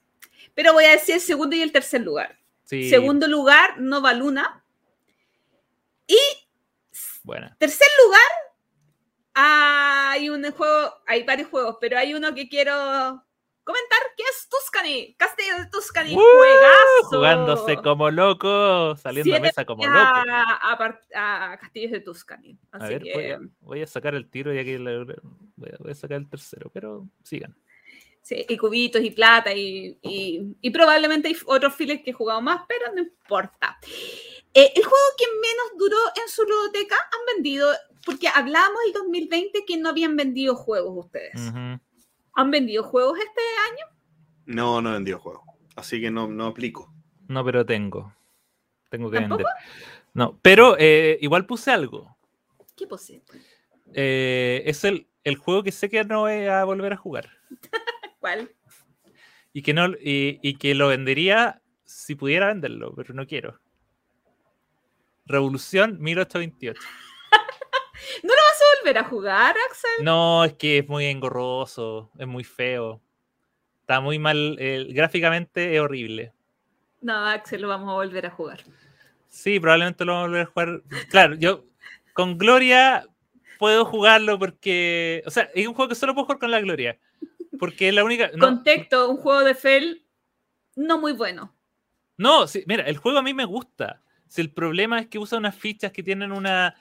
Pero 0.54 0.72
voy 0.72 0.84
a 0.84 0.90
decir 0.90 1.16
el 1.16 1.20
segundo 1.20 1.56
y 1.56 1.62
el 1.62 1.72
tercer 1.72 2.02
lugar. 2.02 2.38
Sí, 2.64 2.90
Segundo 2.90 3.26
lugar, 3.28 3.80
Nova 3.80 4.12
Luna. 4.12 4.62
buena. 7.22 7.56
Tercer 7.58 7.88
lugar, 8.04 8.20
hay 9.34 10.28
un 10.30 10.50
juego, 10.50 10.94
hay 11.06 11.22
varios 11.22 11.48
juegos, 11.48 11.76
pero 11.80 11.96
hay 11.98 12.14
uno 12.14 12.34
que 12.34 12.48
quiero 12.48 12.74
comentar, 13.68 13.98
que 14.16 14.22
es 14.24 14.48
Tuscany. 14.48 15.14
Castillo 15.16 15.58
de 15.58 15.66
Tuscany. 15.66 16.14
¡Uh! 16.14 16.20
juegazo. 16.20 17.08
Jugándose 17.16 17.76
como 17.76 18.10
loco, 18.10 18.96
saliendo 18.96 19.36
a 19.36 19.40
mesa 19.40 19.64
como 19.64 19.84
a, 19.84 19.86
loco. 19.86 20.30
a 21.14 21.52
a 21.52 21.58
Castillos 21.58 21.92
de 21.92 22.00
Tuscany. 22.00 22.58
A 22.72 22.78
Así 22.78 22.94
ver, 22.94 23.02
que, 23.02 23.12
voy, 23.14 23.30
a, 23.30 23.38
voy 23.60 23.82
a 23.82 23.86
sacar 23.86 24.14
el 24.14 24.28
tiro 24.28 24.52
y 24.52 24.58
aquí 24.58 24.76
voy 25.56 25.90
a 25.90 25.94
sacar 25.94 26.16
el 26.16 26.28
tercero, 26.28 26.70
pero 26.72 27.06
sigan. 27.22 27.54
Sí, 28.28 28.44
y 28.48 28.56
cubitos 28.58 29.02
y 29.02 29.10
plata 29.10 29.52
y, 29.54 29.98
y- 30.02 30.56
y 30.60 30.70
probablemente 30.70 31.28
hay 31.28 31.36
otros 31.46 31.74
files 31.74 32.02
que 32.02 32.10
he 32.10 32.12
jugado 32.12 32.40
más, 32.42 32.62
pero 32.68 32.92
no 32.94 33.00
importa. 33.00 33.78
Eh, 34.54 34.72
el 34.76 34.82
juego 34.84 35.06
que 35.16 35.24
menos 35.26 35.78
duró 35.78 35.96
en 36.22 36.28
su 36.28 36.42
ludoteca 36.44 36.96
han 36.96 37.34
vendido, 37.36 37.70
porque 38.04 38.28
hablábamos 38.28 38.78
el 38.86 38.92
2020 38.92 39.64
que 39.66 39.76
no 39.76 39.88
habían 39.90 40.16
vendido 40.16 40.54
juegos 40.56 41.06
ustedes. 41.06 41.34
¿Han 42.34 42.50
vendido 42.50 42.82
juegos 42.84 43.18
este 43.18 43.40
año? 43.70 43.96
No, 44.46 44.80
no 44.80 44.90
he 44.90 44.92
vendido 44.94 45.18
juego. 45.18 45.44
Así 45.76 46.00
que 46.00 46.10
no, 46.10 46.26
no 46.28 46.46
aplico. 46.46 46.92
No, 47.28 47.44
pero 47.44 47.64
tengo. 47.66 48.14
Tengo 48.90 49.10
que 49.10 49.18
¿Tampoco? 49.20 49.38
vender. 49.38 49.52
No, 50.14 50.38
pero 50.42 50.76
eh, 50.78 51.18
igual 51.20 51.46
puse 51.46 51.70
algo. 51.70 52.16
¿Qué 52.76 52.86
posee? 52.86 53.22
Eh, 53.92 54.62
es 54.66 54.84
el, 54.84 55.08
el 55.24 55.36
juego 55.36 55.62
que 55.62 55.72
sé 55.72 55.88
que 55.90 56.02
no 56.04 56.20
voy 56.20 56.46
a 56.46 56.64
volver 56.64 56.92
a 56.92 56.96
jugar. 56.96 57.30
¿Cuál? 58.18 58.50
Y 59.52 59.62
que, 59.62 59.72
no, 59.74 59.88
y, 59.88 60.38
y 60.42 60.56
que 60.56 60.74
lo 60.74 60.88
vendería 60.88 61.62
si 61.84 62.14
pudiera 62.14 62.48
venderlo, 62.48 62.94
pero 62.94 63.14
no 63.14 63.26
quiero. 63.26 63.58
Revolución 65.26 65.98
1828. 66.00 66.80
¿Vas 68.22 68.60
a 68.60 68.78
volver 68.80 68.98
a 68.98 69.04
jugar, 69.04 69.56
Axel? 69.68 70.04
No, 70.04 70.44
es 70.44 70.54
que 70.54 70.78
es 70.78 70.88
muy 70.88 71.06
engorroso, 71.06 72.10
es 72.18 72.26
muy 72.26 72.44
feo. 72.44 73.00
Está 73.80 74.00
muy 74.00 74.18
mal, 74.18 74.56
eh, 74.58 74.86
gráficamente 74.90 75.74
es 75.74 75.80
horrible. 75.80 76.32
No, 77.00 77.26
Axel, 77.26 77.62
lo 77.62 77.68
vamos 77.68 77.90
a 77.90 77.94
volver 77.94 78.26
a 78.26 78.30
jugar. 78.30 78.64
Sí, 79.28 79.60
probablemente 79.60 80.04
lo 80.04 80.12
vamos 80.12 80.24
a 80.24 80.28
volver 80.28 80.42
a 80.42 80.46
jugar. 80.46 80.82
Claro, 81.10 81.34
yo 81.34 81.64
con 82.14 82.38
Gloria 82.38 83.06
puedo 83.58 83.84
jugarlo 83.84 84.38
porque. 84.38 85.22
O 85.26 85.30
sea, 85.30 85.50
es 85.54 85.66
un 85.66 85.74
juego 85.74 85.88
que 85.88 85.94
solo 85.94 86.14
puedo 86.14 86.26
jugar 86.26 86.38
con 86.38 86.50
la 86.50 86.60
Gloria. 86.60 86.98
Porque 87.58 87.88
es 87.88 87.94
la 87.94 88.04
única. 88.04 88.30
No, 88.34 88.46
Contexto, 88.46 89.08
un 89.10 89.16
juego 89.16 89.44
de 89.44 89.54
Fel 89.54 90.04
no 90.76 90.98
muy 90.98 91.12
bueno. 91.12 91.54
no 92.16 92.46
sí, 92.46 92.64
mira, 92.66 92.84
el 92.84 92.98
juego 92.98 93.18
a 93.18 93.22
mí 93.22 93.34
me 93.34 93.44
gusta. 93.44 94.02
Si 94.28 94.40
el 94.40 94.52
problema 94.52 95.00
es 95.00 95.08
que 95.08 95.18
usa 95.18 95.38
unas 95.38 95.56
fichas 95.56 95.92
que 95.92 96.02
tienen 96.02 96.32
una 96.32 96.74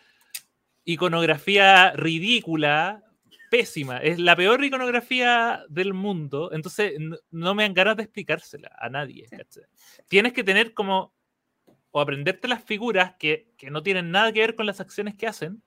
iconografía 0.83 1.91
ridícula, 1.93 3.03
pésima. 3.49 3.97
Es 3.97 4.19
la 4.19 4.35
peor 4.35 4.63
iconografía 4.63 5.63
del 5.69 5.93
mundo. 5.93 6.51
Entonces, 6.53 6.93
no 7.31 7.55
me 7.55 7.63
dan 7.63 7.73
ganas 7.73 7.97
de 7.97 8.03
explicársela 8.03 8.75
a 8.77 8.89
nadie. 8.89 9.27
Tienes 10.07 10.33
que 10.33 10.43
tener 10.43 10.73
como. 10.73 11.15
O 11.91 12.01
aprenderte 12.01 12.47
las 12.47 12.63
figuras 12.63 13.15
que, 13.17 13.53
que 13.57 13.71
no 13.71 13.81
tienen 13.81 14.11
nada 14.11 14.31
que 14.31 14.41
ver 14.41 14.55
con 14.55 14.65
las 14.65 14.81
acciones 14.81 15.15
que 15.15 15.25
hacen. 15.25 15.63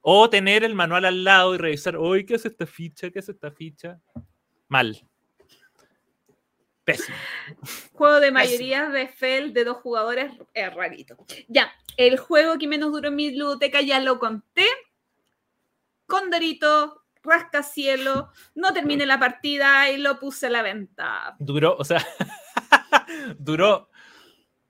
O 0.00 0.30
tener 0.30 0.64
el 0.64 0.74
manual 0.74 1.04
al 1.04 1.24
lado 1.24 1.54
y 1.54 1.58
revisar, 1.58 1.96
uy, 1.96 2.24
¿qué 2.24 2.34
es 2.34 2.46
esta 2.46 2.66
ficha? 2.66 3.10
¿Qué 3.10 3.18
es 3.18 3.28
esta 3.28 3.50
ficha? 3.50 4.00
Mal. 4.68 5.06
Pésimo. 6.84 7.16
Juego 7.92 8.20
de 8.20 8.30
mayoría 8.30 8.88
de 8.88 9.08
Fel 9.08 9.52
de 9.52 9.64
dos 9.64 9.78
jugadores 9.78 10.32
es 10.54 10.74
rarito. 10.74 11.16
Ya, 11.48 11.70
el 11.96 12.18
juego 12.18 12.58
que 12.58 12.66
menos 12.66 12.92
duró 12.92 13.08
en 13.08 13.16
mi 13.16 13.34
ludoteca 13.36 13.82
ya 13.82 14.00
lo 14.00 14.18
conté. 14.18 14.66
Condorito, 16.06 17.04
rascacielo, 17.22 18.30
no 18.54 18.72
terminé 18.72 19.04
la 19.06 19.18
partida 19.18 19.90
y 19.90 19.98
lo 19.98 20.18
puse 20.18 20.46
a 20.46 20.50
la 20.50 20.62
venta. 20.62 21.36
Duró, 21.38 21.76
o 21.76 21.84
sea, 21.84 22.04
duró 23.38 23.89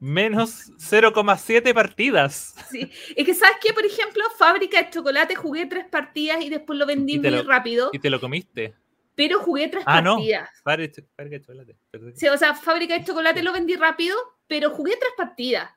menos 0.01 0.71
0,7 0.79 1.73
partidas. 1.75 2.55
Sí. 2.71 2.91
Es 3.15 3.25
que, 3.27 3.35
¿sabes 3.35 3.57
qué? 3.63 3.73
Por 3.75 3.85
ejemplo, 3.85 4.25
Fábrica 4.39 4.83
de 4.83 4.91
Chocolate 4.91 5.35
jugué 5.35 5.67
tres 5.67 5.87
partidas 5.87 6.43
y 6.43 6.49
después 6.49 6.79
lo 6.79 6.87
vendí 6.87 7.19
muy 7.19 7.31
lo- 7.31 7.43
rápido, 7.45 7.91
Y 7.93 7.99
te 7.99 8.09
lo 8.11 8.19
comiste. 8.19 8.75
pero 9.15 9.41
jugué 9.41 9.69
tres 9.69 9.85
Ah, 9.87 10.01
no. 10.01 10.15
partidas. 10.17 10.49
Ch- 10.51 10.63
padre 10.63 10.91
de 11.29 11.41
chocolate. 11.43 11.77
Sí, 12.15 12.27
o 12.29 12.39
sea, 12.39 12.55
Fábrica 12.55 12.99
de 12.99 13.05
Chocolate 13.05 13.43
lo 13.43 13.53
vendí 13.53 13.77
rápido, 13.77 14.17
pero 14.47 14.71
jugué 14.71 14.97
tres 14.99 15.13
partidas. 15.17 15.71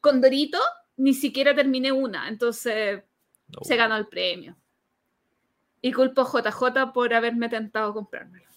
Con 0.00 0.20
Dorito 0.20 0.58
ni 0.96 1.14
siquiera 1.14 1.54
terminé 1.54 1.92
una, 1.92 2.28
entonces 2.28 3.02
No. 3.48 3.60
se 3.62 3.76
ganó 3.76 3.96
el 3.96 4.08
premio. 4.08 4.56
Y 5.80 5.92
culpo 5.92 6.22
a 6.22 6.24
JJ 6.50 6.92
por 6.92 7.14
haberme 7.14 7.48
tentado 7.48 7.90
a 7.90 7.94
comprármelo. 7.94 8.48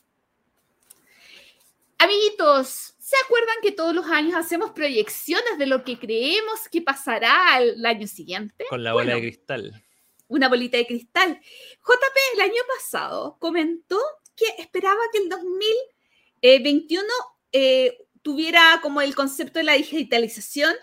Amiguitos, 1.99 2.95
¿se 3.11 3.17
acuerdan 3.25 3.57
que 3.61 3.73
todos 3.73 3.93
los 3.93 4.05
años 4.05 4.35
hacemos 4.35 4.71
proyecciones 4.71 5.57
de 5.57 5.65
lo 5.65 5.83
que 5.83 5.99
creemos 5.99 6.69
que 6.71 6.81
pasará 6.81 7.59
el 7.59 7.85
año 7.85 8.07
siguiente? 8.07 8.63
Con 8.69 8.85
la 8.85 8.93
bola 8.93 9.15
Bueno, 9.15 9.15
de 9.21 9.27
cristal. 9.33 9.83
una 10.29 10.47
bolita 10.47 10.77
de 10.77 10.87
cristal. 10.87 11.41
JP 11.81 12.17
el 12.35 12.41
año 12.41 12.61
pasado 12.77 13.35
comentó 13.37 13.99
que 14.33 14.45
esperaba 14.61 15.01
que 15.11 15.17
el 15.17 15.27
2021 15.27 17.03
eh, 17.51 17.97
tuviera 18.21 18.79
como 18.81 19.01
el 19.01 19.13
concepto 19.13 19.59
de 19.59 19.65
la 19.65 19.73
digitalización, 19.73 20.73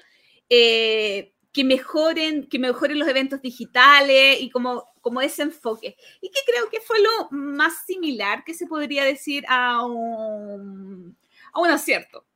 eh, 0.51 1.33
que 1.51 1.65
mejoren, 1.65 2.47
que 2.47 2.59
mejoren 2.59 2.99
los 2.99 3.09
eventos 3.09 3.41
digitales 3.41 4.39
y 4.39 4.51
como, 4.51 4.85
como 5.01 5.23
ese 5.23 5.45
enfoque. 5.45 5.97
Y 6.21 6.29
que 6.29 6.41
creo 6.45 6.69
que 6.69 6.83
fue 6.83 7.01
lo 7.01 7.29
más 7.31 7.87
similar 7.87 8.45
que 8.45 8.53
se 8.53 8.67
podría 8.67 9.03
decir 9.05 9.47
a 9.49 9.87
un, 9.87 11.17
a 11.53 11.61
un 11.61 11.71
acierto, 11.71 12.27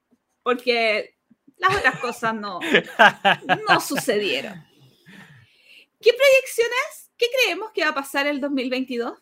porque 0.42 1.16
las 1.58 1.76
otras 1.76 1.98
cosas 2.00 2.34
no, 2.34 2.60
no 3.68 3.80
sucedieron. 3.80 4.54
¿Qué 6.00 6.10
proyecciones? 6.12 7.10
¿Qué 7.16 7.26
creemos 7.42 7.70
que 7.72 7.82
va 7.82 7.90
a 7.90 7.94
pasar 7.94 8.26
el 8.26 8.40
2022? 8.40 9.12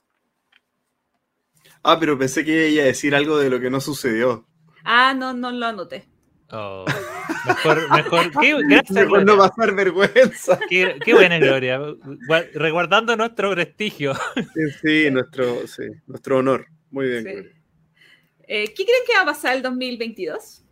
Ah, 1.83 1.99
pero 1.99 2.19
pensé 2.19 2.45
que 2.45 2.69
iba 2.71 2.83
a 2.83 2.87
decir 2.87 3.15
algo 3.15 3.39
de 3.39 3.51
lo 3.51 3.61
que 3.61 3.71
no 3.71 3.81
sucedió. 3.81 4.47
Ah, 4.85 5.15
no, 5.15 5.33
no 5.33 5.51
lo 5.51 5.67
anoté. 5.67 6.07
Oh, 6.53 6.85
mejor, 7.47 7.91
mejor. 7.95 8.31
Qué, 8.41 8.57
gracias, 8.69 8.91
Mejor 8.91 9.25
no 9.25 9.37
pasar 9.39 9.75
vergüenza. 9.75 10.59
Qué, 10.69 10.99
qué 11.05 11.15
buena 11.15 11.39
Gloria. 11.39 11.79
Gua- 11.79 12.51
Resguardando 12.55 13.17
nuestro 13.17 13.53
prestigio. 13.53 14.15
Sí, 14.35 14.71
sí, 14.83 15.11
nuestro, 15.11 15.67
sí, 15.67 15.85
nuestro 16.07 16.39
honor. 16.39 16.67
Muy 16.91 17.09
bien. 17.09 17.25
Sí. 17.25 17.60
Eh, 18.53 18.65
¿Qué 18.75 18.85
creen 18.85 19.03
que 19.07 19.15
va 19.15 19.21
a 19.23 19.27
pasar 19.27 19.55
el 19.55 19.63
2022? 19.63 20.65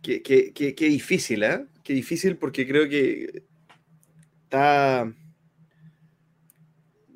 Qué, 0.00 0.22
qué- 0.22 0.52
qué- 0.52 0.72
qué 0.76 0.84
difícil, 0.86 1.42
¿eh? 1.42 1.66
Qué 1.82 1.94
difícil 1.94 2.36
porque 2.36 2.64
creo 2.64 2.88
que 2.88 3.42
está. 4.44 5.12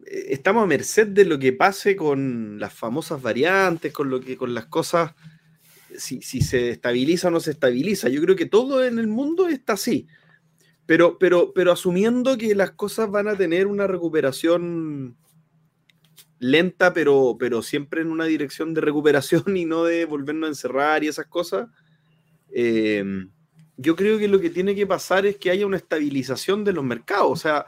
eh, 0.07 0.27
Estamos 0.31 0.65
a 0.65 0.67
merced 0.67 1.07
de 1.07 1.25
lo 1.25 1.39
que 1.39 1.53
pase 1.53 1.95
con 1.95 2.59
las 2.59 2.75
famosas 2.75 3.23
variantes, 3.23 3.93
con 3.93 4.11
lo 4.11 4.19
que, 4.21 4.37
con 4.37 4.53
las 4.53 4.67
cosas, 4.67 5.15
si, 5.97 6.21
si 6.21 6.41
se 6.41 6.71
estabiliza 6.71 7.29
o 7.29 7.31
no 7.31 7.39
se 7.39 7.53
estabiliza. 7.53 8.09
Yo 8.09 8.21
creo 8.23 8.35
que 8.35 8.47
todo 8.47 8.85
en 8.85 8.99
el 8.99 9.07
mundo 9.07 9.47
está 9.47 9.75
así. 9.75 10.09
Pero, 10.85 11.17
pero, 11.17 11.53
pero 11.55 11.71
asumiendo 11.71 12.37
que 12.37 12.57
las 12.57 12.73
cosas 12.73 13.09
van 13.09 13.29
a 13.29 13.37
tener 13.37 13.69
una 13.69 13.87
recuperación 13.87 15.17
lenta, 16.39 16.93
pero, 16.93 17.37
pero 17.39 17.63
siempre 17.63 18.01
en 18.01 18.11
una 18.11 18.25
dirección 18.25 18.75
de 18.75 18.81
recuperación 18.81 19.45
y 19.57 19.65
no 19.65 19.85
de 19.85 20.05
volvernos 20.05 20.47
a 20.47 20.51
encerrar 20.51 21.05
y 21.05 21.09
esas 21.09 21.27
cosas. 21.27 21.69
Eh, 22.51 23.05
yo 23.77 23.95
creo 23.95 24.19
que 24.19 24.29
lo 24.29 24.41
que 24.41 24.51
tiene 24.51 24.75
que 24.75 24.87
pasar 24.87 25.25
es 25.25 25.37
que 25.37 25.51
haya 25.51 25.67
una 25.67 25.77
estabilización 25.77 26.65
de 26.65 26.73
los 26.73 26.85
mercados. 26.85 27.31
O 27.31 27.37
sea, 27.37 27.65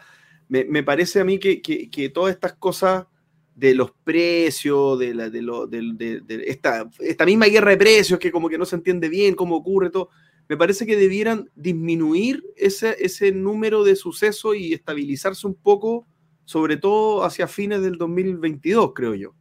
me, 0.48 0.82
parece 0.82 1.20
a 1.20 1.24
mí 1.24 1.38
que, 1.38 2.10
todas 2.12 2.34
estas 2.34 2.54
cosas 2.54 3.06
de 3.54 3.74
los 3.74 3.92
precios, 4.02 4.98
de, 4.98 5.14
la, 5.14 5.30
de, 5.30 5.42
lo, 5.42 5.68
de, 5.68 6.22
esta, 6.46 6.90
esta, 6.98 7.24
misma 7.24 7.46
guerra 7.46 7.70
de 7.70 7.76
precios 7.76 8.18
que 8.18 8.32
como 8.32 8.48
que 8.48 8.58
no 8.58 8.64
se 8.64 8.74
entiende 8.74 9.08
bien 9.08 9.34
cómo 9.34 9.54
ocurre 9.54 9.90
todo, 9.90 10.10
me 10.48 10.56
parece 10.56 10.84
que 10.84 10.96
debieran 10.96 11.48
disminuir 11.54 12.42
ese, 12.56 12.96
ese 12.98 13.30
número 13.30 13.84
de 13.84 13.94
sucesos 13.94 14.56
y 14.56 14.74
estabilizarse 14.74 15.46
un 15.46 15.54
poco, 15.54 16.08
sobre 16.50 16.76
todo 16.76 17.22
hacia 17.22 17.46
fines 17.46 17.80
del 17.80 17.96
2022, 17.96 18.90
creo 18.92 19.14
yo. 19.14 19.34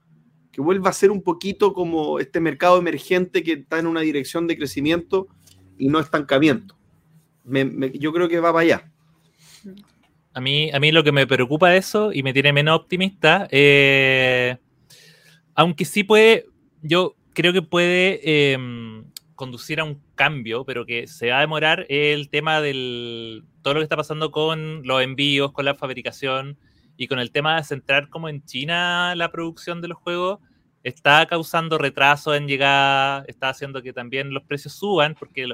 Que 0.51 0.61
vuelva 0.61 0.91
a 0.91 0.93
ser 0.93 1.09
un 1.09 1.23
poquito 1.23 1.73
como 1.73 2.19
este 2.19 2.39
mercado 2.39 2.77
emergente 2.77 3.41
que 3.41 3.53
está 3.53 3.79
en 3.79 3.87
una 3.87 4.01
dirección 4.01 4.45
de 4.45 4.55
crecimiento 4.55 5.27
y 5.79 5.87
no 5.87 5.99
estancamiento. 5.99 6.77
yo 7.95 8.13
creo 8.13 8.29
que 8.29 8.39
va 8.39 8.53
para 8.53 8.61
allá. 8.61 8.91
A 10.35 10.39
mí, 10.39 10.69
a 10.71 10.79
mí 10.79 10.91
lo 10.91 11.03
que 11.03 11.11
me 11.11 11.25
preocupa 11.25 11.75
eso 11.75 12.13
y 12.13 12.21
me 12.21 12.31
tiene 12.31 12.53
menos 12.53 12.79
optimista, 12.79 13.47
eh, 13.49 14.57
aunque 15.55 15.85
sí 15.85 16.03
puede, 16.03 16.45
yo 16.83 17.15
creo 17.33 17.53
que 17.53 17.63
puede 17.63 18.51
em, 18.53 19.05
conducir 19.33 19.79
a 19.79 19.83
un 19.83 19.99
cambio, 20.13 20.63
pero 20.63 20.85
que 20.85 21.07
se 21.07 21.31
va 21.31 21.39
a 21.39 21.41
demorar 21.41 21.87
el 21.89 22.29
tema 22.29 22.61
del 22.61 23.45
todo 23.63 23.73
lo 23.73 23.79
que 23.79 23.85
está 23.85 23.97
pasando 23.97 24.29
con 24.29 24.85
los 24.85 25.01
envíos, 25.01 25.51
con 25.53 25.65
la 25.65 25.73
fabricación 25.73 26.59
y 26.99 27.07
con 27.07 27.17
el 27.17 27.31
tema 27.31 27.55
de 27.55 27.63
centrar 27.63 28.09
como 28.09 28.27
en 28.27 28.43
China 28.43 29.15
la 29.15 29.31
producción 29.31 29.79
de 29.79 29.87
los 29.87 29.97
juegos 29.97 30.39
está 30.83 31.25
causando 31.27 31.77
retraso 31.77 32.35
en 32.35 32.45
llegar, 32.45 33.23
está 33.29 33.47
haciendo 33.47 33.81
que 33.81 33.93
también 33.93 34.33
los 34.33 34.43
precios 34.43 34.73
suban, 34.73 35.15
porque 35.17 35.47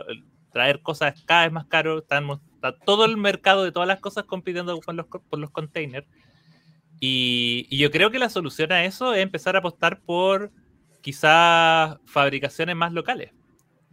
traer 0.51 0.81
cosas 0.81 1.21
cada 1.23 1.43
vez 1.43 1.51
más 1.51 1.67
caro, 1.67 1.99
está 1.99 2.75
todo 2.83 3.05
el 3.05 3.17
mercado 3.17 3.63
de 3.63 3.71
todas 3.71 3.87
las 3.87 3.99
cosas 3.99 4.23
compitiendo 4.23 4.73
los, 4.87 5.05
por 5.05 5.39
los 5.39 5.51
containers. 5.51 6.07
Y, 6.99 7.67
yo 7.77 7.91
creo 7.91 8.09
que 8.09 8.17
la 8.17 8.29
solución 8.29 8.71
a 8.71 8.83
eso 8.83 9.13
es 9.13 9.21
empezar 9.21 9.55
a 9.55 9.59
apostar 9.59 10.01
por 10.01 10.51
quizás 11.01 11.99
fabricaciones 12.05 12.75
más 12.75 12.91
locales, 12.91 13.31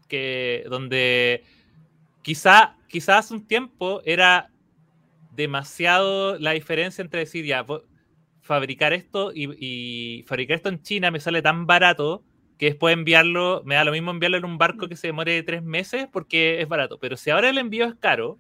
que 0.09 0.65
donde 0.71 1.45
quizá, 2.23 2.79
quizás 2.89 3.27
hace 3.27 3.35
un 3.35 3.47
tiempo 3.47 4.01
era 4.07 4.52
demasiado 5.35 6.39
la 6.39 6.53
diferencia 6.53 7.03
entre 7.03 7.21
decir, 7.21 7.45
ya, 7.45 7.65
fabricar 8.41 8.93
esto 8.93 9.33
y, 9.35 10.25
fabricar 10.27 10.57
esto 10.57 10.69
en 10.69 10.83
China 10.83 11.11
me 11.11 11.21
sale 11.21 11.43
tan 11.43 11.67
barato 11.67 12.25
que 12.59 12.67
después 12.67 12.93
enviarlo, 12.93 13.63
me 13.65 13.75
da 13.75 13.85
lo 13.85 13.93
mismo 13.93 14.11
enviarlo 14.11 14.37
en 14.37 14.45
un 14.45 14.59
barco 14.59 14.89
que 14.89 14.97
se 14.97 15.09
demore 15.09 15.43
tres 15.43 15.63
meses 15.63 16.07
porque 16.13 16.61
es 16.61 16.69
barato. 16.69 16.99
Pero 16.99 17.17
si 17.17 17.31
ahora 17.31 17.49
el 17.49 17.59
envío 17.59 17.87
es 17.87 17.95
caro, 17.97 18.39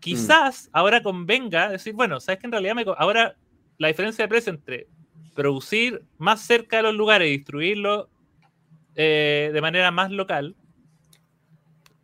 quizás 0.00 0.68
ahora 0.72 1.02
convenga 1.02 1.70
decir, 1.70 1.94
bueno, 1.94 2.20
sabes 2.20 2.40
que 2.40 2.46
en 2.46 2.52
realidad 2.52 2.74
me, 2.74 2.84
ahora 2.98 3.36
la 3.78 3.88
diferencia 3.88 4.24
de 4.24 4.28
precio 4.28 4.52
entre 4.52 4.88
producir 5.34 6.02
más 6.18 6.40
cerca 6.42 6.78
de 6.78 6.82
los 6.84 6.94
lugares 6.94 7.28
y 7.28 7.38
distribuirlo 7.38 8.10
eh, 8.94 9.50
de 9.52 9.60
manera 9.60 9.90
más 9.90 10.10
local, 10.10 10.54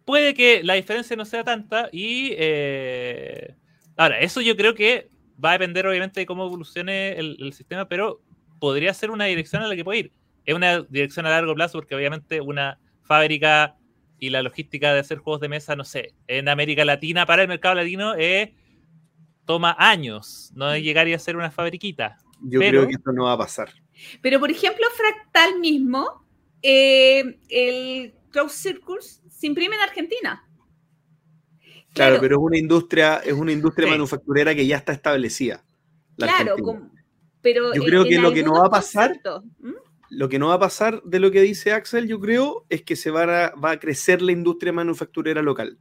puede 0.04 0.34
que 0.34 0.62
la 0.64 0.74
diferencia 0.74 1.16
no 1.16 1.24
sea 1.24 1.44
tanta 1.44 1.88
y 1.92 2.32
eh, 2.36 3.54
ahora, 4.00 4.18
eso 4.20 4.40
yo 4.40 4.56
creo 4.56 4.74
que 4.74 5.10
va 5.42 5.50
a 5.50 5.52
depender 5.52 5.86
obviamente 5.86 6.20
de 6.20 6.26
cómo 6.26 6.46
evolucione 6.46 7.18
el, 7.18 7.52
sistema, 7.52 7.86
pero 7.86 8.22
podría 8.58 8.94
ser 8.94 9.10
una 9.10 9.26
dirección 9.26 9.62
a 9.62 9.68
la 9.68 9.76
que 9.76 9.84
puede 9.84 9.98
ir. 9.98 10.12
Es 10.46 10.54
una 10.54 10.80
dirección 10.80 11.26
a 11.26 11.30
largo 11.30 11.54
plazo 11.54 11.78
porque 11.78 11.94
obviamente 11.94 12.40
una 12.40 12.78
fábrica 13.02 13.76
y 14.18 14.30
la 14.30 14.42
logística 14.42 14.94
de 14.94 15.00
hacer 15.00 15.18
juegos 15.18 15.40
de 15.40 15.48
mesa, 15.48 15.76
no 15.76 15.84
sé, 15.84 16.14
en 16.26 16.48
América 16.48 16.84
Latina, 16.84 17.26
para 17.26 17.42
el 17.42 17.48
mercado 17.48 17.74
latino, 17.74 18.14
es, 18.14 18.50
toma 19.44 19.76
años, 19.78 20.50
no 20.54 20.72
es 20.72 20.82
llegar 20.82 21.06
y 21.06 21.14
hacer 21.14 21.36
una 21.36 21.50
fabriquita. 21.50 22.16
Yo 22.42 22.58
creo 22.58 22.86
que 22.86 22.94
esto 22.94 23.12
no 23.12 23.24
va 23.24 23.32
a 23.32 23.38
pasar. 23.38 23.70
Pero, 24.22 24.40
por 24.40 24.50
ejemplo, 24.50 24.86
Fractal 24.94 25.60
mismo, 25.60 26.24
eh, 26.62 27.38
el 27.48 28.14
Cloud 28.30 28.48
Circles 28.48 29.22
se 29.28 29.46
imprime 29.46 29.76
en 29.76 29.82
Argentina. 29.82 30.49
Claro, 31.94 32.18
pero 32.20 32.36
es 32.36 32.42
una 32.42 32.58
industria, 32.58 33.16
es 33.24 33.32
una 33.32 33.52
industria 33.52 33.88
manufacturera 33.88 34.54
que 34.54 34.66
ya 34.66 34.76
está 34.76 34.92
establecida. 34.92 35.64
Claro, 36.16 36.54
pero 37.42 37.74
yo 37.74 37.82
creo 37.82 38.04
que 38.04 38.18
lo 38.18 38.32
que 38.32 38.42
no 38.42 38.52
va 38.52 38.66
a 38.66 38.70
pasar, 38.70 39.20
lo 40.10 40.28
que 40.28 40.38
no 40.38 40.48
va 40.48 40.54
a 40.54 40.58
pasar 40.58 41.02
de 41.02 41.20
lo 41.20 41.30
que 41.30 41.40
dice 41.40 41.72
Axel, 41.72 42.06
yo 42.06 42.20
creo, 42.20 42.66
es 42.68 42.82
que 42.82 42.96
se 42.96 43.10
va 43.10 43.22
a, 43.46 43.54
va 43.56 43.72
a 43.72 43.80
crecer 43.80 44.22
la 44.22 44.32
industria 44.32 44.72
manufacturera 44.72 45.42
local. 45.42 45.78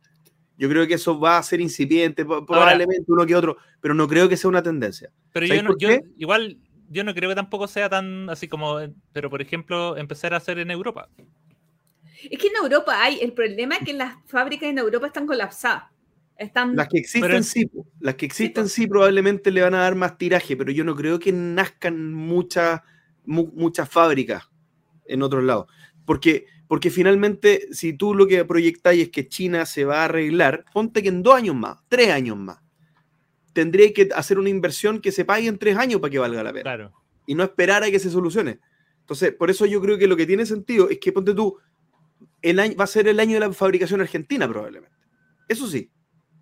Yo 0.58 0.68
creo 0.68 0.88
que 0.88 0.96
eso 0.96 1.20
va 1.20 1.38
a 1.38 1.44
ser 1.44 1.62
incipiente, 1.62 2.26
probablemente 2.26 3.06
uno 3.08 3.26
que 3.26 3.36
otro, 3.36 3.58
pero 3.80 3.94
no 3.94 4.08
creo 4.08 4.28
que 4.28 4.36
sea 4.36 4.50
una 4.50 4.64
tendencia. 4.64 5.10
Pero 5.32 5.46
yo, 5.46 5.64
no, 5.64 5.78
yo 5.78 5.90
igual, 6.18 6.58
yo 6.90 7.04
no 7.04 7.14
creo 7.14 7.30
que 7.30 7.36
tampoco 7.36 7.68
sea 7.68 7.90
tan 7.90 8.30
así 8.30 8.48
como, 8.48 8.78
pero 9.14 9.30
por 9.30 9.42
ejemplo, 9.42 9.96
empezar 9.96 10.34
a 10.34 10.38
hacer 10.38 10.60
en 10.60 10.72
Europa. 10.72 11.10
Es 12.30 12.38
que 12.38 12.48
en 12.48 12.56
Europa 12.62 13.02
hay, 13.02 13.20
el 13.22 13.32
problema 13.32 13.76
es 13.76 13.86
que 13.86 13.94
las 13.94 14.16
fábricas 14.28 14.70
en 14.70 14.80
Europa 14.80 15.08
están 15.08 15.26
colapsadas 15.26 15.84
las 16.74 16.88
que 16.88 17.00
existen 17.00 17.44
sí, 17.44 17.70
las 18.00 18.16
que 18.16 18.26
existen 18.26 18.70
sí, 18.70 18.88
probablemente 18.88 19.52
le 19.52 19.62
van 19.62 19.74
a 19.74 19.80
dar 19.80 19.96
más 19.96 20.18
tiraje, 20.18 20.56
pero 20.56 20.72
yo 20.72 20.84
no 20.84 20.96
creo 20.96 21.20
que 21.20 21.32
nazcan 21.32 22.14
muchas 22.14 22.82
muchas 23.26 23.88
fábricas 23.88 24.50
en 25.06 25.22
otros 25.22 25.44
lados. 25.44 25.68
Porque, 26.06 26.46
porque 26.68 26.90
finalmente, 26.90 27.68
si 27.72 27.94
tú 27.94 28.16
lo 28.16 28.26
que 28.26 28.44
proyectáis 28.46 29.04
es 29.04 29.10
que 29.10 29.28
China 29.28 29.66
se 29.66 29.86
va 29.86 30.02
a 30.02 30.06
arreglar, 30.06 30.66
ponte 30.74 31.04
que 31.04 31.10
en 31.10 31.22
dos 31.22 31.36
años 31.36 31.56
más, 31.56 31.78
tres 31.90 32.10
años 32.10 32.38
más, 32.38 32.60
tendría 33.54 33.94
que 33.94 34.10
hacer 34.16 34.40
una 34.40 34.50
inversión 34.50 35.00
que 35.00 35.12
se 35.12 35.26
pague 35.26 35.48
en 35.48 35.60
tres 35.60 35.78
años 35.78 36.02
para 36.02 36.10
que 36.10 36.20
valga 36.20 36.42
la 36.42 36.54
pena. 36.54 36.92
Y 37.28 37.36
no 37.36 37.44
esperar 37.44 37.84
a 37.84 37.92
que 37.92 38.00
se 38.00 38.10
solucione. 38.10 38.60
Entonces, 39.02 39.34
por 39.34 39.52
eso 39.52 39.66
yo 39.68 39.82
creo 39.82 39.98
que 39.98 40.08
lo 40.08 40.16
que 40.16 40.26
tiene 40.26 40.46
sentido 40.46 40.90
es 40.90 41.00
que, 41.00 41.12
ponte 41.12 41.36
tú, 41.36 41.58
el 42.42 42.60
año, 42.60 42.76
va 42.76 42.86
a 42.86 42.88
ser 42.88 43.08
el 43.08 43.20
año 43.20 43.36
de 43.36 43.42
la 43.42 43.54
fabricación 43.54 44.02
argentina 44.02 44.48
probablemente. 44.48 44.98
Eso 45.48 45.68
sí 45.68 45.92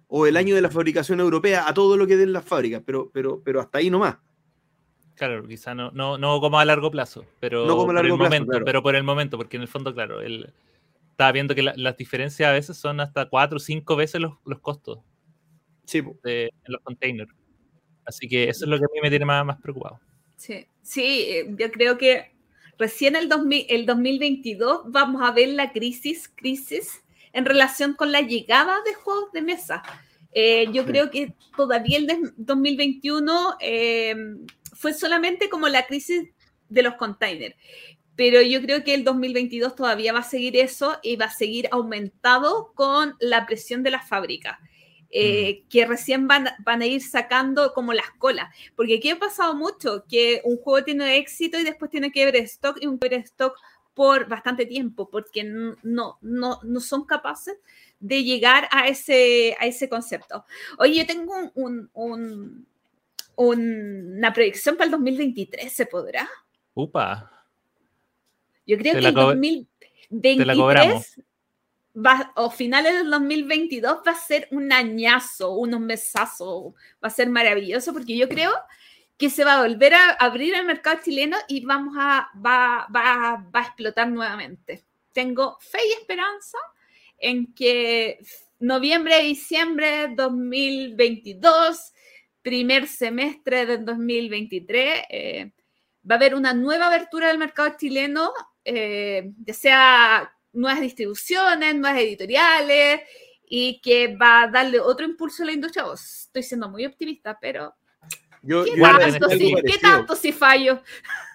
o 0.07 0.25
el 0.25 0.37
año 0.37 0.55
de 0.55 0.61
la 0.61 0.69
fabricación 0.69 1.19
europea 1.19 1.67
a 1.67 1.73
todo 1.73 1.97
lo 1.97 2.07
que 2.07 2.17
den 2.17 2.33
las 2.33 2.45
fábricas, 2.45 2.81
pero, 2.85 3.09
pero, 3.13 3.41
pero 3.43 3.59
hasta 3.59 3.79
ahí 3.79 3.89
nomás. 3.89 4.17
Claro, 5.15 5.47
quizá 5.47 5.73
no, 5.73 5.91
no, 5.91 6.17
no 6.17 6.39
como 6.39 6.59
a 6.59 6.65
largo 6.65 6.91
plazo, 6.91 7.25
pero 7.39 7.65
no 7.65 7.75
como 7.75 7.91
a 7.91 7.95
largo 7.95 8.17
plazo, 8.17 8.29
momento, 8.29 8.59
pero 8.63 8.83
por 8.83 8.95
el 8.95 9.03
momento, 9.03 9.37
porque 9.37 9.57
en 9.57 9.63
el 9.63 9.67
fondo, 9.67 9.93
claro, 9.93 10.21
él 10.21 10.53
estaba 11.11 11.31
viendo 11.31 11.55
que 11.55 11.63
las 11.63 11.97
diferencias 11.97 12.47
a 12.47 12.53
veces 12.53 12.77
son 12.77 12.99
hasta 12.99 13.27
cuatro 13.27 13.57
o 13.57 13.59
cinco 13.59 13.95
veces 13.95 14.21
los, 14.21 14.33
los 14.45 14.59
costos 14.59 14.99
sí. 15.87 16.03
en 16.23 16.51
los 16.67 16.81
containers. 16.83 17.31
Así 18.05 18.27
que 18.27 18.47
eso 18.47 18.65
es 18.65 18.69
lo 18.69 18.77
que 18.77 18.85
a 18.85 18.93
mí 18.93 18.99
me 19.01 19.09
tiene 19.09 19.25
más, 19.25 19.45
más 19.45 19.59
preocupado. 19.59 19.99
Sí, 20.35 20.67
sí, 20.81 21.25
eh, 21.27 21.55
yo 21.57 21.71
creo 21.71 21.97
que 21.97 22.31
recién 22.77 23.15
el, 23.15 23.27
2000, 23.27 23.65
el 23.69 23.85
2022 23.85 24.83
vamos 24.91 25.21
a 25.23 25.31
ver 25.31 25.49
la 25.49 25.71
crisis, 25.71 26.29
crisis 26.29 27.03
en 27.37 27.45
relación 27.45 27.93
con 27.93 28.11
la 28.11 28.21
llegada 28.21 28.81
de 28.83 28.95
juegos 28.95 29.31
de 29.31 29.43
mesa. 29.43 29.83
Eh, 30.31 30.69
yo 30.73 30.85
creo 30.85 31.11
que 31.11 31.35
todavía 31.55 31.99
el 31.99 32.07
de 32.07 32.17
2021 32.35 33.57
eh, 33.59 34.15
fue 34.73 34.95
solamente 34.95 35.47
como 35.47 35.67
la 35.67 35.85
crisis 35.85 36.29
de 36.67 36.81
los 36.81 36.95
containers, 36.95 37.55
pero 38.15 38.41
yo 38.41 38.59
creo 38.63 38.83
que 38.83 38.95
el 38.95 39.03
2022 39.03 39.75
todavía 39.75 40.13
va 40.13 40.19
a 40.19 40.23
seguir 40.23 40.57
eso 40.57 40.97
y 41.03 41.15
va 41.15 41.25
a 41.25 41.31
seguir 41.31 41.69
aumentado 41.71 42.71
con 42.73 43.15
la 43.19 43.45
presión 43.45 43.83
de 43.83 43.91
las 43.91 44.09
fábricas. 44.09 44.57
Eh, 45.09 45.61
mm. 45.63 45.69
que 45.69 45.85
recién 45.85 46.27
van, 46.27 46.49
van, 46.65 46.81
a 46.81 46.85
ir 46.85 47.01
sacando 47.01 47.71
como 47.73 47.93
las 47.93 48.09
colas. 48.17 48.53
Porque 48.75 48.95
aquí 48.95 49.09
ha 49.09 49.17
pasado 49.17 49.55
mucho, 49.55 50.03
que 50.09 50.41
un 50.43 50.57
juego 50.57 50.83
tiene 50.83 51.17
éxito 51.17 51.57
y 51.57 51.63
después 51.63 51.89
tiene 51.89 52.11
que 52.11 52.25
ver 52.25 52.35
stock 52.35 52.77
y 52.81 52.87
un 52.87 52.99
stock 53.01 53.57
por 53.97 54.29
bastante 54.29 54.65
tiempo, 54.67 55.09
porque 55.09 55.43
no, 55.43 55.75
no, 56.21 56.59
no 56.61 56.79
son 56.79 57.05
capaces 57.05 57.57
de 57.99 58.23
llegar 58.23 58.67
a 58.69 58.87
ese, 58.87 59.57
a 59.59 59.65
ese 59.65 59.89
concepto. 59.89 60.45
Oye, 60.77 60.99
yo 60.99 61.07
tengo 61.07 61.33
un, 61.55 61.89
un, 61.93 62.67
una 63.37 64.33
proyección 64.33 64.75
para 64.75 64.85
el 64.85 64.91
2023, 64.91 65.73
¿se 65.73 65.87
podrá? 65.87 66.29
Upa. 66.75 67.43
Yo 68.67 68.77
creo 68.77 68.93
que 68.93 69.07
el 69.07 69.15
2023 69.15 71.21
va, 71.95 72.31
o 72.35 72.51
finales 72.51 72.93
del 72.93 73.09
2022 73.09 74.01
va 74.07 74.11
a 74.11 74.15
ser 74.15 74.47
un 74.51 74.71
añazo, 74.71 75.55
unos 75.55 75.79
mesazos, 75.79 76.75
va 77.03 77.07
a 77.07 77.09
ser 77.09 77.31
maravilloso, 77.31 77.93
porque 77.93 78.15
yo 78.15 78.29
creo 78.29 78.51
que 79.17 79.29
se 79.29 79.43
va 79.43 79.55
a 79.55 79.67
volver 79.67 79.93
a 79.95 80.11
abrir 80.11 80.53
el 80.53 80.65
mercado 80.65 80.99
chileno 81.03 81.37
y 81.47 81.65
vamos 81.65 81.95
a, 81.97 82.29
va, 82.35 82.87
va, 82.95 83.43
va 83.53 83.59
a 83.59 83.63
explotar 83.63 84.09
nuevamente. 84.09 84.85
Tengo 85.11 85.57
fe 85.59 85.79
y 85.87 85.93
esperanza 85.93 86.57
en 87.17 87.53
que 87.53 88.19
noviembre, 88.59 89.21
diciembre 89.23 90.09
2022, 90.15 91.93
primer 92.41 92.87
semestre 92.87 93.65
del 93.65 93.85
2023, 93.85 95.01
eh, 95.09 95.51
va 96.09 96.15
a 96.15 96.17
haber 96.17 96.35
una 96.35 96.53
nueva 96.53 96.87
abertura 96.87 97.27
del 97.27 97.37
mercado 97.37 97.75
chileno, 97.77 98.31
eh, 98.63 99.31
ya 99.43 99.53
sea 99.53 100.33
nuevas 100.53 100.81
distribuciones, 100.81 101.75
nuevas 101.75 101.99
editoriales, 101.99 103.01
y 103.49 103.79
que 103.81 104.15
va 104.15 104.43
a 104.43 104.47
darle 104.47 104.79
otro 104.79 105.05
impulso 105.05 105.43
a 105.43 105.47
la 105.47 105.53
industria. 105.53 105.85
Oh, 105.85 105.93
estoy 105.93 106.43
siendo 106.43 106.69
muy 106.69 106.85
optimista, 106.85 107.37
pero 107.39 107.75
Yo, 108.47 108.63
¿qué, 108.63 108.77
yo 108.77 108.83
tanto, 108.83 109.29
si, 109.29 109.39
¿qué 109.39 109.53
parecido. 109.55 109.79
tanto 109.81 110.15
si 110.15 110.31
fallo? 110.31 110.81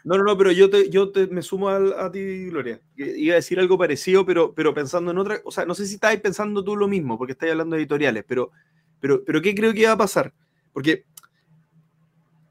No, 0.02 0.16
no, 0.16 0.24
no, 0.24 0.38
pero 0.38 0.50
yo, 0.50 0.70
te, 0.70 0.88
yo 0.88 1.10
te, 1.12 1.26
me 1.26 1.42
sumo 1.42 1.68
a, 1.68 2.10
ti, 2.10 2.46
Gloria. 2.46 2.80
Iba 2.96 3.34
a 3.34 3.36
decir 3.36 3.60
algo 3.60 3.76
parecido, 3.76 4.24
pero, 4.24 4.54
pero 4.54 4.72
pensando 4.72 5.10
en 5.10 5.18
otra. 5.18 5.40
O 5.44 5.52
sea, 5.52 5.66
no 5.66 5.74
sé 5.74 5.86
si 5.86 5.94
estáis 5.94 6.20
pensando 6.20 6.64
tú 6.64 6.74
lo 6.74 6.88
mismo, 6.88 7.18
porque 7.18 7.32
estáis 7.32 7.52
hablando 7.52 7.76
de 7.76 7.82
editoriales, 7.82 8.24
pero, 8.26 8.50
pero, 8.98 9.22
pero 9.24 9.42
¿qué 9.42 9.54
creo 9.54 9.74
que 9.74 9.86
va 9.86 9.92
a 9.92 9.98
pasar? 9.98 10.32
Porque 10.72 11.04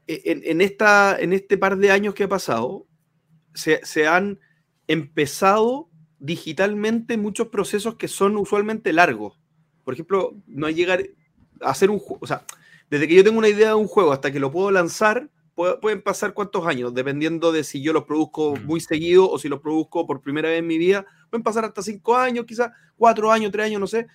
en, 0.06 0.42
en 0.44 0.60
esta, 0.60 1.18
en 1.18 1.32
este 1.32 1.58
par 1.58 1.76
de 1.76 1.90
años 1.90 2.14
que 2.14 2.22
ha 2.22 2.28
pasado, 2.28 2.86
se, 3.54 3.84
se 3.84 4.06
han 4.06 4.38
empezado 4.86 5.88
digitalmente 6.20 7.16
muchos 7.16 7.48
procesos 7.48 7.96
que 7.96 8.06
son 8.06 8.36
usualmente 8.36 8.92
largos. 8.92 9.40
Por 9.82 9.94
ejemplo, 9.94 10.36
no 10.46 10.68
hay 10.68 10.74
llegar 10.74 11.02
a 11.60 11.70
hacer 11.70 11.90
un 11.90 11.98
juego. 11.98 12.20
O 12.22 12.28
sea, 12.28 12.44
desde 12.92 13.08
que 13.08 13.14
yo 13.14 13.24
tengo 13.24 13.38
una 13.38 13.48
idea 13.48 13.68
de 13.68 13.74
un 13.74 13.88
juego 13.88 14.12
hasta 14.12 14.30
que 14.30 14.38
lo 14.38 14.52
puedo 14.52 14.70
lanzar, 14.70 15.30
pu- 15.56 15.80
pueden 15.80 16.02
pasar 16.02 16.34
cuántos 16.34 16.66
años, 16.66 16.92
dependiendo 16.92 17.50
de 17.50 17.64
si 17.64 17.80
yo 17.82 17.92
los 17.94 18.04
produzco 18.04 18.54
Mm. 18.54 18.66
muy 18.66 18.80
seguido 18.80 19.30
o 19.30 19.38
si 19.38 19.48
los 19.48 19.60
produzco 19.60 20.06
por 20.06 20.20
primera 20.20 20.50
vez 20.50 20.58
en 20.58 20.66
mi 20.66 20.76
vida. 20.76 21.06
Pueden 21.30 21.42
pasar 21.42 21.64
hasta 21.64 21.82
cinco 21.82 22.16
años, 22.16 22.44
quizás 22.46 22.70
cuatro 22.96 23.32
años, 23.32 23.50
tres 23.50 23.66
años, 23.66 23.80
no 23.80 23.86
sé. 23.86 24.06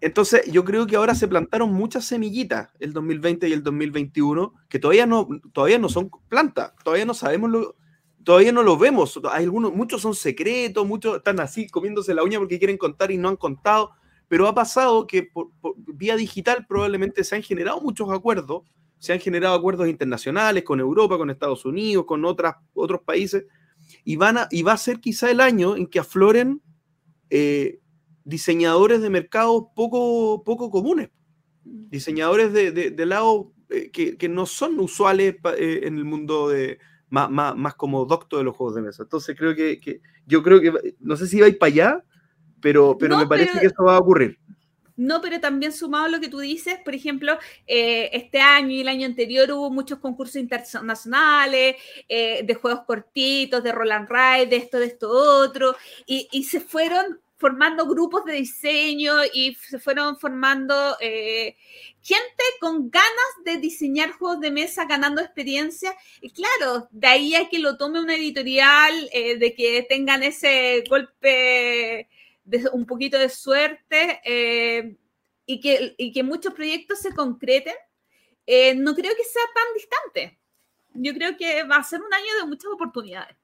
Entonces, 0.00 0.50
yo 0.50 0.64
creo 0.64 0.86
que 0.86 0.96
ahora 0.96 1.14
se 1.14 1.26
plantaron 1.26 1.72
muchas 1.72 2.04
semillitas 2.04 2.70
el 2.78 2.92
2020 2.92 3.48
y 3.48 3.52
el 3.52 3.62
2021 3.64 4.54
que 4.68 4.78
todavía 4.78 5.06
no, 5.06 5.28
todavía 5.52 5.78
no 5.78 5.88
son 5.88 6.08
plantas, 6.28 6.72
todavía 6.84 7.04
no 7.04 7.14
sabemos 7.14 7.50
lo, 7.50 7.74
todavía 8.22 8.52
no 8.52 8.62
lo 8.62 8.78
vemos. 8.78 9.20
Hay 9.30 9.44
algunos, 9.44 9.74
muchos 9.74 10.00
son 10.00 10.14
secretos, 10.14 10.86
muchos 10.86 11.16
están 11.16 11.40
así 11.40 11.68
comiéndose 11.68 12.14
la 12.14 12.22
uña 12.22 12.38
porque 12.38 12.58
quieren 12.58 12.78
contar 12.78 13.10
y 13.10 13.18
no 13.18 13.28
han 13.28 13.36
contado. 13.36 13.90
Pero 14.28 14.46
ha 14.46 14.54
pasado 14.54 15.06
que 15.06 15.22
por, 15.22 15.50
por 15.60 15.74
vía 15.76 16.16
digital 16.16 16.66
probablemente 16.68 17.24
se 17.24 17.34
han 17.34 17.42
generado 17.42 17.80
muchos 17.80 18.10
acuerdos, 18.10 18.62
se 18.98 19.12
han 19.12 19.20
generado 19.20 19.54
acuerdos 19.54 19.88
internacionales 19.88 20.64
con 20.64 20.80
Europa, 20.80 21.16
con 21.16 21.30
Estados 21.30 21.64
Unidos, 21.64 22.04
con 22.06 22.24
otras, 22.24 22.56
otros 22.74 23.00
países, 23.02 23.44
y, 24.04 24.16
van 24.16 24.38
a, 24.38 24.48
y 24.50 24.62
va 24.62 24.72
a 24.72 24.78
ser 24.78 25.00
quizá 25.00 25.30
el 25.30 25.40
año 25.40 25.76
en 25.76 25.86
que 25.86 26.00
afloren 26.00 26.60
eh, 27.30 27.80
diseñadores 28.24 29.00
de 29.00 29.10
mercados 29.10 29.64
poco, 29.74 30.42
poco 30.44 30.70
comunes, 30.70 31.10
diseñadores 31.64 32.52
de, 32.52 32.72
de, 32.72 32.90
de 32.90 33.06
lado 33.06 33.52
eh, 33.70 33.90
que, 33.90 34.16
que, 34.16 34.28
no 34.28 34.46
son 34.46 34.78
usuales 34.80 35.36
eh, 35.56 35.80
en 35.84 35.98
el 35.98 36.04
mundo 36.04 36.48
de, 36.48 36.78
más, 37.08 37.30
más, 37.30 37.56
más, 37.56 37.74
como 37.74 38.04
docto 38.04 38.38
de 38.38 38.44
los 38.44 38.56
juegos 38.56 38.74
de 38.76 38.82
mesa. 38.82 39.02
Entonces 39.02 39.36
creo 39.36 39.54
que, 39.54 39.80
que 39.80 40.00
yo 40.26 40.42
creo 40.42 40.60
que, 40.60 40.94
no 41.00 41.16
sé 41.16 41.26
si 41.26 41.40
va 41.40 41.46
a 41.46 41.50
ir 41.50 41.58
para 41.58 41.72
allá, 41.72 42.04
pero, 42.60 42.96
pero 42.98 43.14
No, 43.16 43.20
me 43.22 43.26
parece 43.26 43.50
pero- 43.52 43.60
que 43.60 43.66
eso 43.66 43.84
va 43.84 43.96
a 43.96 43.98
ocurrir. 43.98 44.38
No, 44.96 45.20
pero 45.20 45.38
también 45.38 45.70
sumado 45.72 46.06
a 46.06 46.08
lo 46.08 46.18
que 46.18 46.26
tú 46.26 46.40
dices, 46.40 46.80
por 46.84 46.92
ejemplo, 46.92 47.38
eh, 47.68 48.10
este 48.12 48.40
año 48.40 48.70
y 48.70 48.80
el 48.80 48.88
año 48.88 49.06
anterior 49.06 49.48
hubo 49.52 49.70
muchos 49.70 50.00
concursos 50.00 50.34
internacionales 50.36 51.76
eh, 52.08 52.42
de 52.44 52.54
juegos 52.54 52.80
cortitos, 52.84 53.62
de 53.62 53.70
Roland 53.70 54.08
Ride, 54.10 54.46
de 54.46 54.56
esto, 54.56 54.80
de 54.80 54.86
esto, 54.86 55.08
otro, 55.08 55.76
y, 56.04 56.28
y 56.32 56.42
se 56.42 56.58
fueron 56.60 57.20
formando 57.36 57.86
grupos 57.86 58.24
de 58.24 58.32
diseño 58.32 59.14
y 59.32 59.54
se 59.54 59.78
fueron 59.78 60.18
formando 60.18 60.96
eh, 61.00 61.54
gente 62.02 62.42
con 62.60 62.90
ganas 62.90 63.30
de 63.44 63.58
diseñar 63.58 64.10
juegos 64.10 64.40
de 64.40 64.50
mesa, 64.50 64.84
ganando 64.86 65.20
experiencia. 65.20 65.94
Y 66.20 66.30
claro, 66.30 66.88
de 66.90 67.06
ahí 67.06 67.34
a 67.36 67.48
que 67.48 67.60
lo 67.60 67.76
tome 67.76 68.00
una 68.00 68.16
editorial, 68.16 69.08
eh, 69.12 69.38
de 69.38 69.54
que 69.54 69.86
tengan 69.88 70.24
ese 70.24 70.82
golpe 70.90 72.08
de 72.48 72.66
un 72.72 72.86
poquito 72.86 73.18
de 73.18 73.28
suerte 73.28 74.20
eh, 74.24 74.96
y, 75.44 75.60
que, 75.60 75.94
y 75.98 76.12
que 76.12 76.22
muchos 76.22 76.54
proyectos 76.54 76.98
se 76.98 77.14
concreten, 77.14 77.74
eh, 78.46 78.74
no 78.74 78.94
creo 78.94 79.14
que 79.14 79.24
sea 79.24 79.42
tan 79.54 79.74
distante. 79.74 80.38
Yo 80.94 81.12
creo 81.12 81.36
que 81.36 81.64
va 81.64 81.76
a 81.76 81.84
ser 81.84 82.00
un 82.00 82.12
año 82.12 82.40
de 82.40 82.46
muchas 82.46 82.70
oportunidades. 82.72 83.36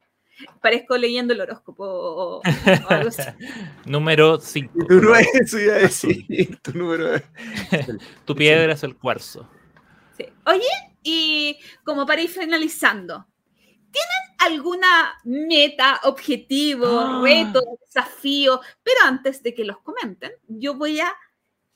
Parezco 0.60 0.96
leyendo 0.96 1.34
el 1.34 1.42
horóscopo 1.42 1.84
o, 1.84 2.38
o 2.38 2.42
algo 2.88 3.08
así. 3.08 3.22
Número 3.84 4.40
5. 4.40 4.72
Y 4.74 4.86
tú 4.86 5.00
no 5.02 5.14
eso 5.14 5.58
iba 5.58 5.74
a 5.74 5.78
decir. 5.78 6.58
Tu 6.62 6.72
número 6.72 7.14
es. 7.14 7.22
Tu 8.24 8.34
piedra 8.34 8.72
es 8.72 8.82
el 8.82 8.96
cuarzo. 8.96 9.48
Sí. 10.16 10.24
Oye, 10.46 10.94
y 11.02 11.58
como 11.84 12.06
para 12.06 12.22
ir 12.22 12.30
finalizando, 12.30 13.26
¿tienen 13.94 14.36
alguna 14.38 15.20
meta, 15.24 16.00
objetivo, 16.04 16.86
Ah. 16.86 17.20
reto, 17.22 17.60
desafío? 17.80 18.60
Pero 18.82 19.00
antes 19.04 19.42
de 19.42 19.54
que 19.54 19.64
los 19.64 19.80
comenten, 19.80 20.32
yo 20.48 20.74
voy 20.74 21.00
a 21.00 21.14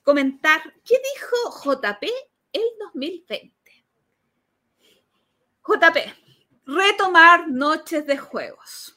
comentar 0.02 0.60
qué 0.84 1.00
dijo 1.14 1.36
JP 1.64 2.10
el 2.52 2.64
2020. 2.80 3.84
JP, 5.62 5.96
retomar 6.66 7.48
noches 7.48 8.06
de 8.06 8.16
juegos. 8.18 8.94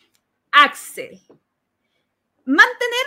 Axel, 0.51 1.21
mantener, 2.45 3.05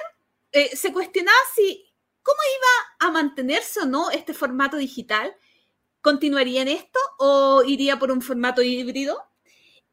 eh, 0.52 0.76
se 0.76 0.92
cuestionaba 0.92 1.36
si 1.54 1.92
cómo 2.22 2.38
iba 2.56 3.08
a 3.08 3.12
mantenerse 3.12 3.80
o 3.80 3.86
no 3.86 4.10
este 4.10 4.32
formato 4.34 4.76
digital. 4.76 5.34
¿Continuaría 6.00 6.62
en 6.62 6.68
esto 6.68 6.98
o 7.18 7.62
iría 7.64 7.98
por 7.98 8.10
un 8.12 8.20
formato 8.22 8.62
híbrido? 8.62 9.22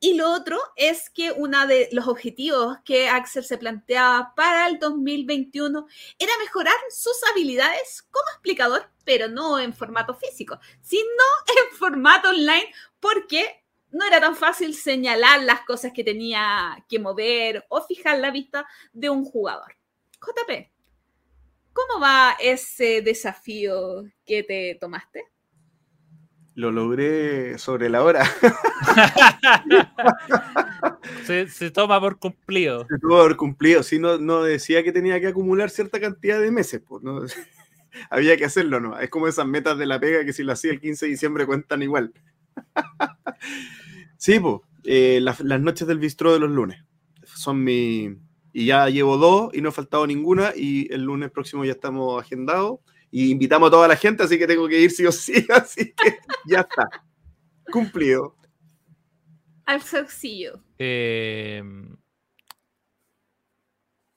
Y 0.03 0.15
lo 0.15 0.31
otro 0.31 0.59
es 0.75 1.11
que 1.11 1.31
uno 1.31 1.67
de 1.67 1.87
los 1.91 2.07
objetivos 2.07 2.79
que 2.83 3.07
Axel 3.07 3.43
se 3.43 3.59
planteaba 3.59 4.33
para 4.35 4.67
el 4.67 4.79
2021 4.79 5.85
era 6.17 6.31
mejorar 6.39 6.73
sus 6.89 7.21
habilidades 7.31 8.01
como 8.09 8.25
explicador, 8.31 8.89
pero 9.05 9.27
no 9.27 9.59
en 9.59 9.75
formato 9.75 10.15
físico, 10.15 10.59
sino 10.81 11.03
en 11.71 11.77
formato 11.77 12.29
online, 12.29 12.73
porque 12.99 13.63
no 13.91 14.03
era 14.03 14.19
tan 14.19 14.35
fácil 14.35 14.73
señalar 14.73 15.43
las 15.43 15.61
cosas 15.61 15.91
que 15.93 16.03
tenía 16.03 16.83
que 16.89 16.97
mover 16.97 17.67
o 17.69 17.83
fijar 17.83 18.17
la 18.17 18.31
vista 18.31 18.65
de 18.93 19.11
un 19.11 19.23
jugador. 19.23 19.77
JP, 20.19 20.71
¿cómo 21.73 21.99
va 22.01 22.37
ese 22.39 23.03
desafío 23.03 24.05
que 24.25 24.41
te 24.41 24.79
tomaste? 24.81 25.25
Lo 26.61 26.71
logré 26.71 27.57
sobre 27.57 27.89
la 27.89 28.03
hora. 28.03 28.23
se, 31.25 31.47
se, 31.47 31.71
toma 31.71 31.99
por 31.99 32.19
cumplido. 32.19 32.85
Se 32.87 32.99
tuvo 32.99 33.17
por 33.17 33.35
cumplido. 33.35 33.81
Si 33.81 33.97
no, 33.97 34.19
no 34.19 34.43
decía 34.43 34.83
que 34.83 34.91
tenía 34.91 35.19
que 35.19 35.25
acumular 35.25 35.71
cierta 35.71 35.99
cantidad 35.99 36.39
de 36.39 36.51
meses, 36.51 36.79
pues 36.87 37.01
no. 37.01 37.23
Había 38.11 38.37
que 38.37 38.45
hacerlo, 38.45 38.79
¿no? 38.79 38.99
Es 38.99 39.09
como 39.09 39.27
esas 39.27 39.47
metas 39.47 39.79
de 39.79 39.87
la 39.87 39.99
pega 39.99 40.23
que 40.23 40.33
si 40.33 40.43
lo 40.43 40.51
hacía 40.51 40.69
el 40.69 40.79
15 40.79 41.07
de 41.07 41.11
diciembre 41.13 41.47
cuentan 41.47 41.81
igual. 41.81 42.13
sí, 44.17 44.39
pues. 44.39 44.57
Eh, 44.83 45.17
las, 45.19 45.39
las, 45.39 45.59
noches 45.59 45.87
del 45.87 45.97
bistró 45.97 46.31
de 46.31 46.41
los 46.41 46.51
lunes. 46.51 46.85
Son 47.23 47.63
mi. 47.63 48.19
Y 48.53 48.67
ya 48.67 48.87
llevo 48.87 49.17
dos 49.17 49.49
y 49.51 49.61
no 49.61 49.69
ha 49.69 49.71
faltado 49.71 50.05
ninguna. 50.05 50.53
Y 50.55 50.93
el 50.93 51.05
lunes 51.05 51.31
próximo 51.31 51.65
ya 51.65 51.71
estamos 51.71 52.21
agendados. 52.21 52.81
Y 53.11 53.31
invitamos 53.31 53.67
a 53.67 53.71
toda 53.71 53.87
la 53.87 53.95
gente, 53.95 54.23
así 54.23 54.39
que 54.39 54.47
tengo 54.47 54.67
que 54.67 54.79
ir 54.79 54.89
sí 54.89 55.05
o 55.05 55.11
sí. 55.11 55.45
Así 55.49 55.93
que 55.93 56.19
ya 56.45 56.61
está. 56.61 56.89
Cumplido. 57.71 58.35
Al 59.65 59.81
sencillo. 59.81 60.63
Eh, 60.79 61.61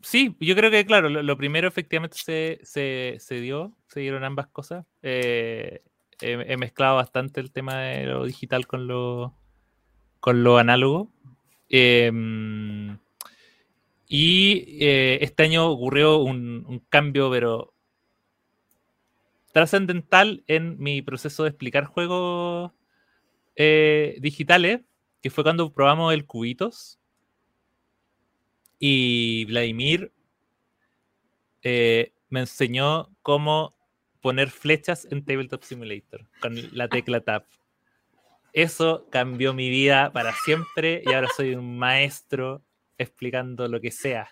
sí, 0.00 0.36
yo 0.40 0.54
creo 0.54 0.70
que, 0.70 0.86
claro, 0.86 1.08
lo, 1.08 1.22
lo 1.22 1.36
primero 1.36 1.66
efectivamente 1.66 2.16
se, 2.18 2.60
se, 2.62 3.16
se, 3.18 3.40
dio, 3.40 3.76
se 3.88 4.00
dieron 4.00 4.24
ambas 4.24 4.46
cosas. 4.46 4.86
Eh, 5.02 5.82
he, 6.20 6.32
he, 6.52 6.56
mezclado 6.56 6.96
bastante 6.96 7.40
el 7.40 7.52
tema 7.52 7.80
de 7.80 8.06
lo 8.06 8.24
digital 8.24 8.66
con 8.66 8.86
lo, 8.86 9.34
con 10.20 10.44
lo 10.44 10.58
análogo. 10.58 11.10
Eh, 11.68 12.10
y 14.16 14.78
eh, 14.80 15.18
este 15.22 15.42
año 15.42 15.68
ocurrió 15.68 16.18
un, 16.18 16.64
un 16.68 16.78
cambio, 16.88 17.30
pero 17.30 17.73
trascendental 19.54 20.42
en 20.48 20.76
mi 20.80 21.00
proceso 21.00 21.44
de 21.44 21.50
explicar 21.50 21.84
juegos 21.84 22.72
eh, 23.54 24.16
digitales, 24.18 24.80
que 25.22 25.30
fue 25.30 25.44
cuando 25.44 25.72
probamos 25.72 26.12
el 26.12 26.26
Cubitos. 26.26 26.98
Y 28.80 29.44
Vladimir 29.44 30.12
eh, 31.62 32.12
me 32.30 32.40
enseñó 32.40 33.10
cómo 33.22 33.76
poner 34.20 34.50
flechas 34.50 35.06
en 35.08 35.24
Tabletop 35.24 35.62
Simulator 35.62 36.26
con 36.40 36.56
la 36.76 36.88
tecla 36.88 37.20
Tab. 37.24 37.46
Eso 38.52 39.06
cambió 39.08 39.54
mi 39.54 39.70
vida 39.70 40.12
para 40.12 40.32
siempre 40.32 41.04
y 41.06 41.12
ahora 41.12 41.28
soy 41.36 41.54
un 41.54 41.78
maestro 41.78 42.64
explicando 42.98 43.68
lo 43.68 43.80
que 43.80 43.92
sea. 43.92 44.28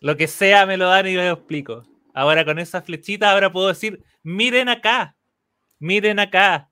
Lo 0.00 0.16
que 0.16 0.26
sea 0.26 0.66
me 0.66 0.76
lo 0.76 0.88
dan 0.88 1.06
y 1.06 1.14
lo 1.14 1.22
explico. 1.22 1.84
Ahora 2.14 2.44
con 2.44 2.58
esa 2.58 2.82
flechita, 2.82 3.30
ahora 3.30 3.52
puedo 3.52 3.68
decir, 3.68 4.02
miren 4.22 4.68
acá, 4.68 5.16
miren 5.78 6.18
acá. 6.18 6.70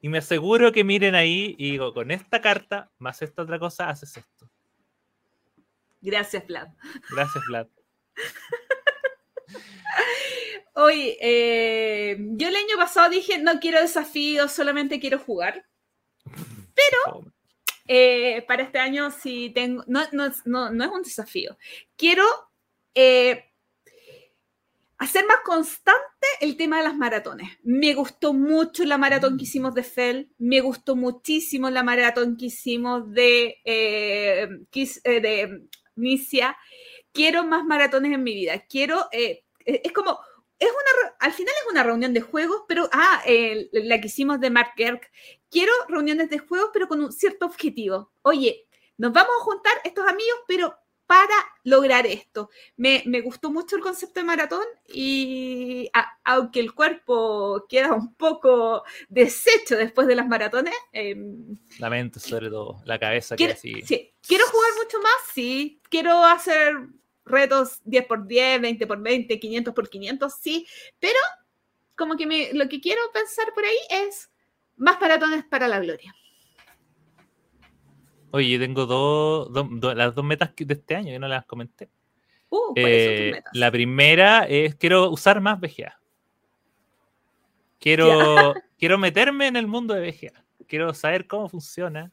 y 0.00 0.08
me 0.08 0.18
aseguro 0.18 0.72
que 0.72 0.84
miren 0.84 1.14
ahí 1.14 1.54
y 1.58 1.72
digo, 1.72 1.92
con 1.92 2.10
esta 2.10 2.40
carta, 2.40 2.90
más 2.98 3.20
esta 3.22 3.42
otra 3.42 3.58
cosa, 3.58 3.88
haces 3.88 4.16
esto. 4.16 4.48
Gracias, 6.00 6.46
Vlad. 6.46 6.68
Gracias, 7.10 7.44
Vlad. 7.48 7.66
Hoy, 10.74 11.16
eh, 11.20 12.16
yo 12.18 12.48
el 12.48 12.54
año 12.54 12.76
pasado 12.76 13.10
dije, 13.10 13.38
no 13.38 13.58
quiero 13.58 13.80
desafíos, 13.80 14.52
solamente 14.52 15.00
quiero 15.00 15.18
jugar. 15.18 15.66
Pero 16.24 17.24
eh, 17.88 18.44
para 18.46 18.62
este 18.62 18.78
año 18.78 19.10
sí 19.10 19.50
tengo, 19.52 19.82
no, 19.88 20.04
no, 20.12 20.30
no, 20.44 20.70
no 20.70 20.84
es 20.84 20.90
un 20.90 21.02
desafío. 21.02 21.58
Quiero 21.96 22.24
eh, 22.94 23.47
hacer 24.98 25.26
más 25.26 25.38
constante 25.44 26.26
el 26.40 26.56
tema 26.56 26.78
de 26.78 26.84
las 26.84 26.96
maratones. 26.96 27.48
Me 27.62 27.94
gustó 27.94 28.34
mucho 28.34 28.84
la 28.84 28.98
maratón 28.98 29.38
que 29.38 29.44
hicimos 29.44 29.74
de 29.74 29.84
Fel, 29.84 30.32
me 30.38 30.60
gustó 30.60 30.96
muchísimo 30.96 31.70
la 31.70 31.84
maratón 31.84 32.36
que 32.36 32.46
hicimos 32.46 33.10
de, 33.12 33.58
eh, 33.64 34.48
eh, 34.74 35.20
de 35.20 35.68
Nicia. 35.94 36.56
Quiero 37.12 37.44
más 37.44 37.64
maratones 37.64 38.12
en 38.12 38.22
mi 38.22 38.34
vida. 38.34 38.64
Quiero, 38.68 39.08
eh, 39.12 39.44
es 39.64 39.92
como, 39.92 40.18
es 40.58 40.68
una, 40.68 41.14
al 41.20 41.32
final 41.32 41.54
es 41.64 41.70
una 41.70 41.84
reunión 41.84 42.12
de 42.12 42.20
juegos, 42.20 42.64
pero, 42.66 42.88
ah, 42.92 43.22
la 43.72 44.00
que 44.00 44.08
hicimos 44.08 44.40
de 44.40 44.50
Mark 44.50 44.72
Kirk. 44.76 45.10
Quiero 45.50 45.72
reuniones 45.88 46.28
de 46.28 46.38
juegos, 46.38 46.70
pero 46.72 46.88
con 46.88 47.00
un 47.00 47.12
cierto 47.12 47.46
objetivo. 47.46 48.12
Oye, 48.22 48.66
nos 48.96 49.12
vamos 49.12 49.32
a 49.40 49.44
juntar 49.44 49.72
estos 49.84 50.06
amigos, 50.08 50.40
pero 50.48 50.74
para 51.08 51.34
lograr 51.64 52.06
esto. 52.06 52.50
Me, 52.76 53.02
gustó 53.22 53.50
mucho 53.50 53.76
el 53.76 53.82
concepto 53.82 54.20
de 54.20 54.26
maratón 54.26 54.64
y 54.86 55.90
aunque 56.22 56.60
el 56.60 56.74
cuerpo 56.74 57.64
queda 57.66 57.94
un 57.94 58.14
poco 58.14 58.84
deshecho 59.08 59.78
después 59.78 60.06
de 60.06 60.14
las 60.14 60.28
maratones. 60.28 60.74
Em, 60.92 61.56
la 61.78 61.88
mente 61.88 62.20
sobre 62.20 62.50
todo, 62.50 62.82
la 62.84 62.98
cabeza 62.98 63.36
quiero, 63.36 63.54
así. 63.54 63.80
Sí, 63.86 64.12
quiero 64.20 64.44
jugar 64.48 64.70
mucho 64.76 65.00
más, 65.00 65.14
sí. 65.32 65.80
Quiero 65.88 66.22
hacer 66.24 66.74
retos 67.24 67.82
10x10, 67.86 68.60
20x20, 68.78 69.40
500x500, 69.40 70.30
sí. 70.38 70.66
Pero 71.00 71.18
como 71.96 72.18
que 72.18 72.26
me, 72.26 72.52
lo 72.52 72.68
que 72.68 72.82
quiero 72.82 73.00
pensar 73.14 73.54
por 73.54 73.64
ahí 73.64 73.78
es 74.04 74.30
más 74.76 75.00
maratones 75.00 75.42
para 75.46 75.68
la 75.68 75.80
gloria. 75.80 76.14
Oye, 78.30 78.58
tengo 78.58 78.86
dos, 78.86 79.50
las 79.96 80.14
dos 80.14 80.24
metas 80.24 80.50
de 80.56 80.74
este 80.74 80.96
año 80.96 81.12
que 81.12 81.18
no 81.18 81.28
las 81.28 81.44
comenté. 81.46 81.88
Uh, 82.50 82.72
eh, 82.76 83.30
metas? 83.34 83.52
La 83.54 83.70
primera 83.70 84.44
es 84.44 84.74
quiero 84.74 85.10
usar 85.10 85.40
más 85.40 85.60
VGA. 85.60 85.98
Quiero, 87.78 88.54
quiero 88.78 88.98
meterme 88.98 89.46
en 89.46 89.56
el 89.56 89.66
mundo 89.66 89.94
de 89.94 90.10
VGA. 90.10 90.44
Quiero 90.66 90.92
saber 90.94 91.26
cómo 91.26 91.48
funciona. 91.48 92.12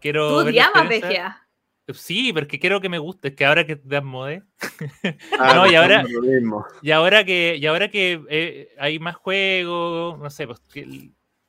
Quiero 0.00 0.44
¿Tú 0.44 0.50
llamas 0.50 0.88
VGA? 0.88 1.46
Sí, 1.94 2.32
porque 2.32 2.58
quiero 2.58 2.80
que 2.80 2.88
me 2.88 2.98
guste. 2.98 3.28
Es 3.28 3.34
que 3.34 3.46
ahora 3.46 3.64
que 3.64 3.76
te 3.76 4.00
modé. 4.00 4.42
Ah, 5.38 5.54
no, 5.54 5.70
y 5.70 5.76
ahora, 5.76 6.04
y 6.82 6.90
ahora 6.90 7.24
que, 7.24 7.56
y 7.58 7.66
ahora 7.66 7.88
que 7.88 8.24
eh, 8.28 8.74
hay 8.78 8.98
más 8.98 9.16
juegos, 9.16 10.18
no 10.18 10.28
sé, 10.30 10.46
pues 10.46 10.60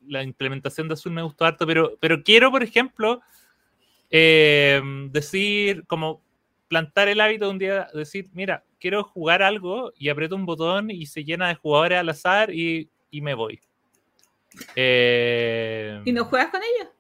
la 0.02 0.24
implementación 0.24 0.88
de 0.88 0.94
Azul 0.94 1.12
me 1.12 1.24
gustó 1.24 1.46
harto, 1.46 1.66
pero, 1.66 1.98
pero 2.00 2.24
quiero, 2.24 2.52
por 2.52 2.64
ejemplo, 2.64 3.22
eh, 4.10 4.82
decir, 5.12 5.86
como 5.88 6.22
plantar 6.68 7.08
el 7.08 7.22
hábito 7.22 7.46
de 7.46 7.52
un 7.52 7.60
día, 7.60 7.88
decir, 7.94 8.30
mira, 8.34 8.64
quiero 8.80 9.04
jugar 9.04 9.42
algo 9.42 9.92
y 9.98 10.10
aprieto 10.10 10.36
un 10.36 10.46
botón 10.46 10.92
y 10.92 11.06
se 11.06 11.24
llena 11.24 11.48
de 11.48 11.56
jugadores 11.56 12.00
al 12.00 12.10
azar 12.10 12.54
y, 12.54 12.90
me 13.12 13.34
voy. 13.34 13.60
Eh, 14.76 16.02
¿Y 16.06 16.12
no 16.12 16.26
juegas 16.26 16.50
con 16.50 16.62
ellos? 16.62 16.92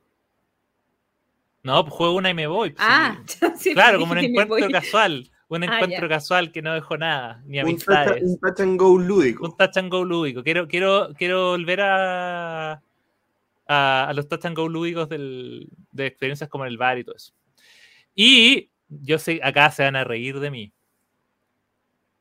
No, 1.64 1.84
pues 1.84 1.94
juego 1.96 2.16
una 2.16 2.30
y 2.30 2.34
me 2.34 2.48
voy. 2.48 2.72
Pues, 2.72 2.86
ah, 2.88 3.20
claro, 3.74 4.00
como 4.00 4.14
un 4.14 4.20
encuentro 4.20 4.70
casual. 4.70 5.30
Un 5.50 5.64
ah, 5.64 5.76
encuentro 5.76 6.10
casual 6.10 6.52
que 6.52 6.62
no 6.62 6.74
dejo 6.74 6.98
nada, 6.98 7.42
ni 7.46 7.60
amistades. 7.60 8.22
Un 8.22 8.38
touch, 8.40 8.60
and 8.60 8.80
go 8.80 8.98
lúdico. 8.98 9.46
Un 9.46 9.56
touch 9.56 9.78
and 9.78 9.90
go 9.90 10.04
lúdico. 10.04 10.44
Quiero, 10.44 10.68
quiero, 10.68 11.10
quiero 11.18 11.52
volver 11.52 11.82
a, 11.82 12.82
a, 13.68 14.12
los 14.16 14.28
touch 14.28 14.46
and 14.46 14.56
go 14.56 14.68
lúdicos 14.68 15.10
de 15.10 15.68
experiencias 16.06 16.50
como 16.50 16.66
el 16.66 16.78
bar 16.78 16.98
y 16.98 17.04
todo 17.04 17.16
eso. 17.16 17.34
Y 18.16 18.72
yo 18.90 19.20
sé, 19.20 19.40
acá 19.44 19.70
se 19.72 19.84
van 19.84 19.96
a 19.96 20.04
reír 20.04 20.40
de 20.40 20.52
mí. 20.52 20.74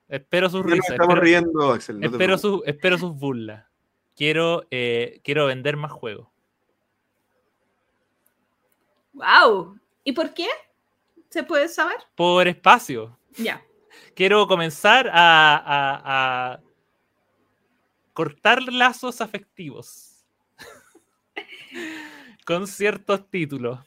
Espero 0.08 0.48
sus 0.48 0.64
risas. 0.64 0.90
Estamos 0.90 1.18
riendo, 1.18 1.74
espero, 1.74 2.36
espero 2.64 2.98
sus 2.98 3.14
burlas. 3.14 3.66
Quiero, 4.14 4.66
eh, 4.70 5.20
quiero 5.24 5.46
vender 5.46 5.76
más 5.76 5.92
juegos. 5.92 6.28
¡Wow! 9.12 9.78
¿Y 10.04 10.12
por 10.12 10.32
qué? 10.32 10.48
¿Se 11.30 11.42
puede 11.42 11.68
saber? 11.68 11.96
Por 12.14 12.46
espacio. 12.46 13.18
Ya. 13.36 13.62
Quiero 14.14 14.46
comenzar 14.46 15.08
a, 15.12 16.52
a 16.54 16.60
cortar 18.12 18.62
lazos 18.62 19.20
afectivos 19.20 20.05
con 22.46 22.66
ciertos 22.66 23.28
títulos. 23.28 23.80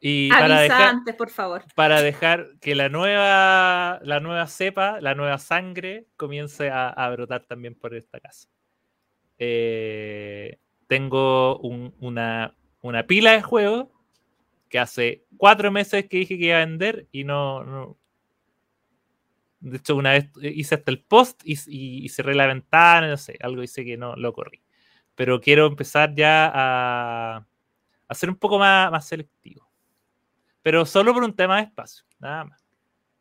Y 0.00 0.30
para 0.30 0.60
dejar, 0.60 0.82
antes, 0.82 1.14
por 1.14 1.28
favor. 1.28 1.62
Para 1.74 2.00
dejar 2.00 2.52
que 2.60 2.74
la 2.74 2.88
nueva, 2.88 4.00
la 4.02 4.18
nueva 4.20 4.46
cepa, 4.46 4.98
la 5.00 5.14
nueva 5.14 5.36
sangre, 5.36 6.06
comience 6.16 6.70
a, 6.70 7.08
brotar 7.10 7.44
también 7.44 7.74
por 7.74 7.94
esta 7.94 8.18
casa. 8.18 8.48
Eh, 9.38 10.58
tengo 10.86 11.58
una, 11.58 12.56
una, 12.80 13.06
pila 13.06 13.32
de 13.32 13.42
juegos 13.42 13.88
que 14.70 14.78
hace 14.78 15.26
cuatro 15.36 15.70
meses 15.70 16.08
que 16.08 16.16
dije 16.16 16.38
que 16.38 16.46
iba 16.46 16.56
a 16.56 16.60
vender 16.60 17.06
y 17.12 17.24
no. 17.24 17.98
De 19.60 19.76
hecho, 19.76 19.96
una 19.96 20.12
vez 20.12 20.30
hice 20.40 20.76
hasta 20.76 20.90
el 20.90 21.02
post 21.02 21.42
y, 21.44 21.58
y 21.66 22.08
cerré 22.08 22.34
la 22.34 22.46
ventana, 22.46 23.08
no 23.08 23.18
sé, 23.18 23.36
algo 23.42 23.62
hice 23.62 23.84
que 23.84 23.98
no 23.98 24.16
lo 24.16 24.32
corrí 24.32 24.62
pero 25.20 25.38
quiero 25.38 25.66
empezar 25.66 26.14
ya 26.14 26.50
a, 26.50 27.46
a 28.08 28.14
ser 28.14 28.30
un 28.30 28.36
poco 28.36 28.58
más, 28.58 28.90
más 28.90 29.06
selectivo. 29.06 29.70
Pero 30.62 30.86
solo 30.86 31.12
por 31.12 31.22
un 31.22 31.36
tema 31.36 31.58
de 31.58 31.64
espacio, 31.64 32.06
nada 32.18 32.46
más. 32.46 32.64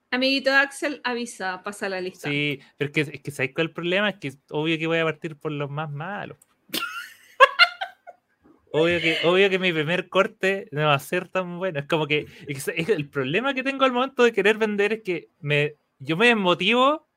Amiguito 0.10 0.50
Axel, 0.50 1.02
avisa, 1.04 1.62
pasa 1.62 1.90
la 1.90 2.00
lista. 2.00 2.30
Sí, 2.30 2.62
pero 2.78 2.90
es 2.90 2.94
que, 2.94 3.16
es 3.18 3.22
que 3.22 3.32
¿sabes 3.32 3.52
cuál 3.54 3.66
es 3.66 3.70
el 3.72 3.74
problema? 3.74 4.10
Es 4.12 4.16
que 4.16 4.32
obvio 4.50 4.80
que 4.80 4.88
voy 4.88 5.00
a 5.00 5.04
partir 5.04 5.36
por 5.36 5.52
los 5.52 5.70
más 5.70 5.92
malos. 5.92 6.38
obvio, 8.72 9.02
que, 9.02 9.18
obvio 9.26 9.50
que 9.50 9.60
mi 9.60 9.74
primer 9.74 10.08
corte 10.08 10.70
no 10.72 10.86
va 10.86 10.94
a 10.94 11.00
ser 11.00 11.28
tan 11.28 11.60
bueno. 11.60 11.82
Es 11.82 11.86
como 11.86 12.08
que, 12.08 12.28
el 12.48 13.10
problema 13.10 13.54
que 13.54 13.64
tengo 13.64 13.84
al 13.84 13.92
momento 13.92 14.24
de 14.24 14.32
querer 14.32 14.58
vender 14.58 14.94
es 14.94 15.02
que 15.02 15.28
me, 15.42 15.76
yo 15.98 16.16
me 16.16 16.28
desmotivo 16.28 17.10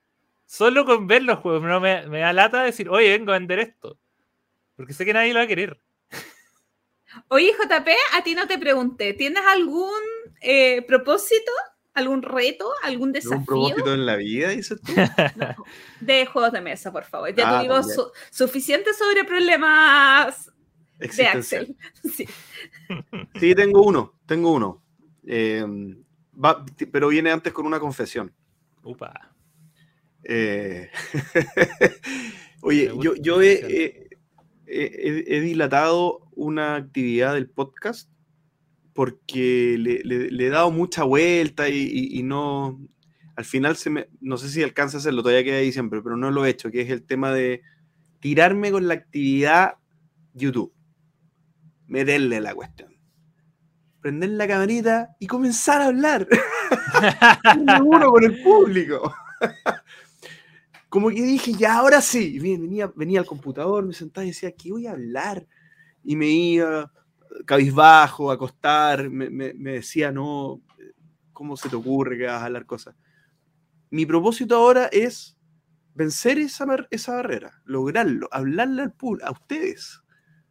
solo 0.44 0.84
con 0.84 1.06
ver 1.06 1.22
los 1.22 1.38
juegos. 1.38 1.62
No 1.62 1.78
me, 1.78 2.04
me 2.08 2.18
da 2.18 2.32
lata 2.32 2.64
decir, 2.64 2.88
oye, 2.88 3.16
vengo 3.16 3.30
a 3.30 3.38
vender 3.38 3.60
esto. 3.60 3.96
Porque 4.76 4.92
sé 4.92 5.04
que 5.04 5.12
nadie 5.12 5.32
lo 5.32 5.38
va 5.38 5.44
a 5.44 5.48
querer. 5.48 5.80
Oye, 7.28 7.52
JP, 7.52 7.88
a 8.14 8.22
ti 8.22 8.34
no 8.34 8.46
te 8.46 8.58
pregunté, 8.58 9.12
¿tienes 9.12 9.42
algún 9.46 10.00
eh, 10.40 10.82
propósito? 10.82 11.52
¿Algún 11.94 12.22
reto? 12.22 12.72
¿Algún 12.82 13.12
desafío? 13.12 13.38
¿Un 13.38 13.44
propósito 13.44 13.92
en 13.92 14.06
la 14.06 14.16
vida, 14.16 14.48
dices 14.48 14.80
tú? 14.80 14.92
de 16.00 16.24
juegos 16.24 16.52
de 16.52 16.62
mesa, 16.62 16.90
por 16.90 17.04
favor. 17.04 17.28
Ya 17.28 17.34
te 17.34 17.42
ah, 17.42 17.62
digo 17.62 17.80
suficiente 18.30 18.94
sobre 18.94 19.24
problemas 19.24 20.50
de 20.98 21.26
Axel. 21.26 21.76
Sí. 22.02 22.26
sí. 23.38 23.54
tengo 23.54 23.82
uno, 23.82 24.18
tengo 24.26 24.52
uno. 24.52 24.82
Eh, 25.26 25.64
pero 26.90 27.08
viene 27.08 27.30
antes 27.30 27.52
con 27.52 27.66
una 27.66 27.78
confesión. 27.78 28.32
Upa. 28.82 29.32
Eh, 30.24 30.90
oye, 32.62 32.92
yo, 32.98 33.14
yo 33.16 33.42
he, 33.42 34.01
he, 34.72 35.40
dilatado 35.40 36.28
una 36.34 36.76
actividad 36.76 37.34
del 37.34 37.48
podcast 37.48 38.08
porque 38.94 39.76
le, 39.78 40.46
he 40.46 40.50
dado 40.50 40.70
mucha 40.70 41.04
vuelta 41.04 41.68
y, 41.68 42.22
no, 42.22 42.80
al 43.36 43.44
final 43.44 43.76
se 43.76 43.90
me, 43.90 44.08
no 44.20 44.36
sé 44.36 44.48
si 44.48 44.62
alcanza 44.62 44.96
a 44.96 45.00
hacerlo, 45.00 45.22
todavía 45.22 45.44
queda 45.44 45.58
ahí 45.58 45.72
siempre, 45.72 46.02
pero 46.02 46.16
no 46.16 46.30
lo 46.30 46.44
he 46.44 46.50
hecho, 46.50 46.70
que 46.70 46.82
es 46.82 46.90
el 46.90 47.02
tema 47.02 47.32
de 47.32 47.62
tirarme 48.20 48.70
con 48.70 48.88
la 48.88 48.94
actividad 48.94 49.74
YouTube, 50.34 50.72
meterle 51.86 52.40
la 52.40 52.54
cuestión, 52.54 52.94
prender 54.00 54.30
la 54.30 54.46
camarita 54.46 55.16
y 55.18 55.26
comenzar 55.26 55.82
a 55.82 55.86
hablar. 55.86 56.28
uno 57.84 58.10
con 58.10 58.24
el 58.24 58.42
público 58.42 59.14
como 60.92 61.08
que 61.08 61.22
dije, 61.22 61.54
ya, 61.54 61.76
ahora 61.78 62.02
sí. 62.02 62.38
Venía, 62.38 62.92
venía 62.94 63.20
al 63.20 63.24
computador, 63.24 63.86
me 63.86 63.94
sentaba 63.94 64.26
y 64.26 64.28
decía, 64.28 64.52
¿qué 64.52 64.72
voy 64.72 64.86
a 64.86 64.90
hablar? 64.90 65.46
Y 66.04 66.16
me 66.16 66.26
iba 66.26 66.92
cabizbajo, 67.46 68.30
a 68.30 68.34
acostar, 68.34 69.08
me, 69.08 69.30
me, 69.30 69.54
decía, 69.54 70.12
no, 70.12 70.60
¿cómo 71.32 71.56
se 71.56 71.70
te 71.70 71.76
ocurre 71.76 72.18
que 72.18 72.26
vas 72.26 72.42
a 72.42 72.44
hablar 72.44 72.66
cosas? 72.66 72.94
Mi 73.88 74.04
propósito 74.04 74.54
ahora 74.54 74.90
es 74.92 75.38
vencer 75.94 76.38
esa, 76.38 76.66
esa 76.90 77.14
barrera, 77.14 77.62
lograrlo, 77.64 78.28
hablarle 78.30 78.82
al 78.82 78.92
público, 78.92 79.26
a 79.26 79.30
ustedes, 79.30 80.02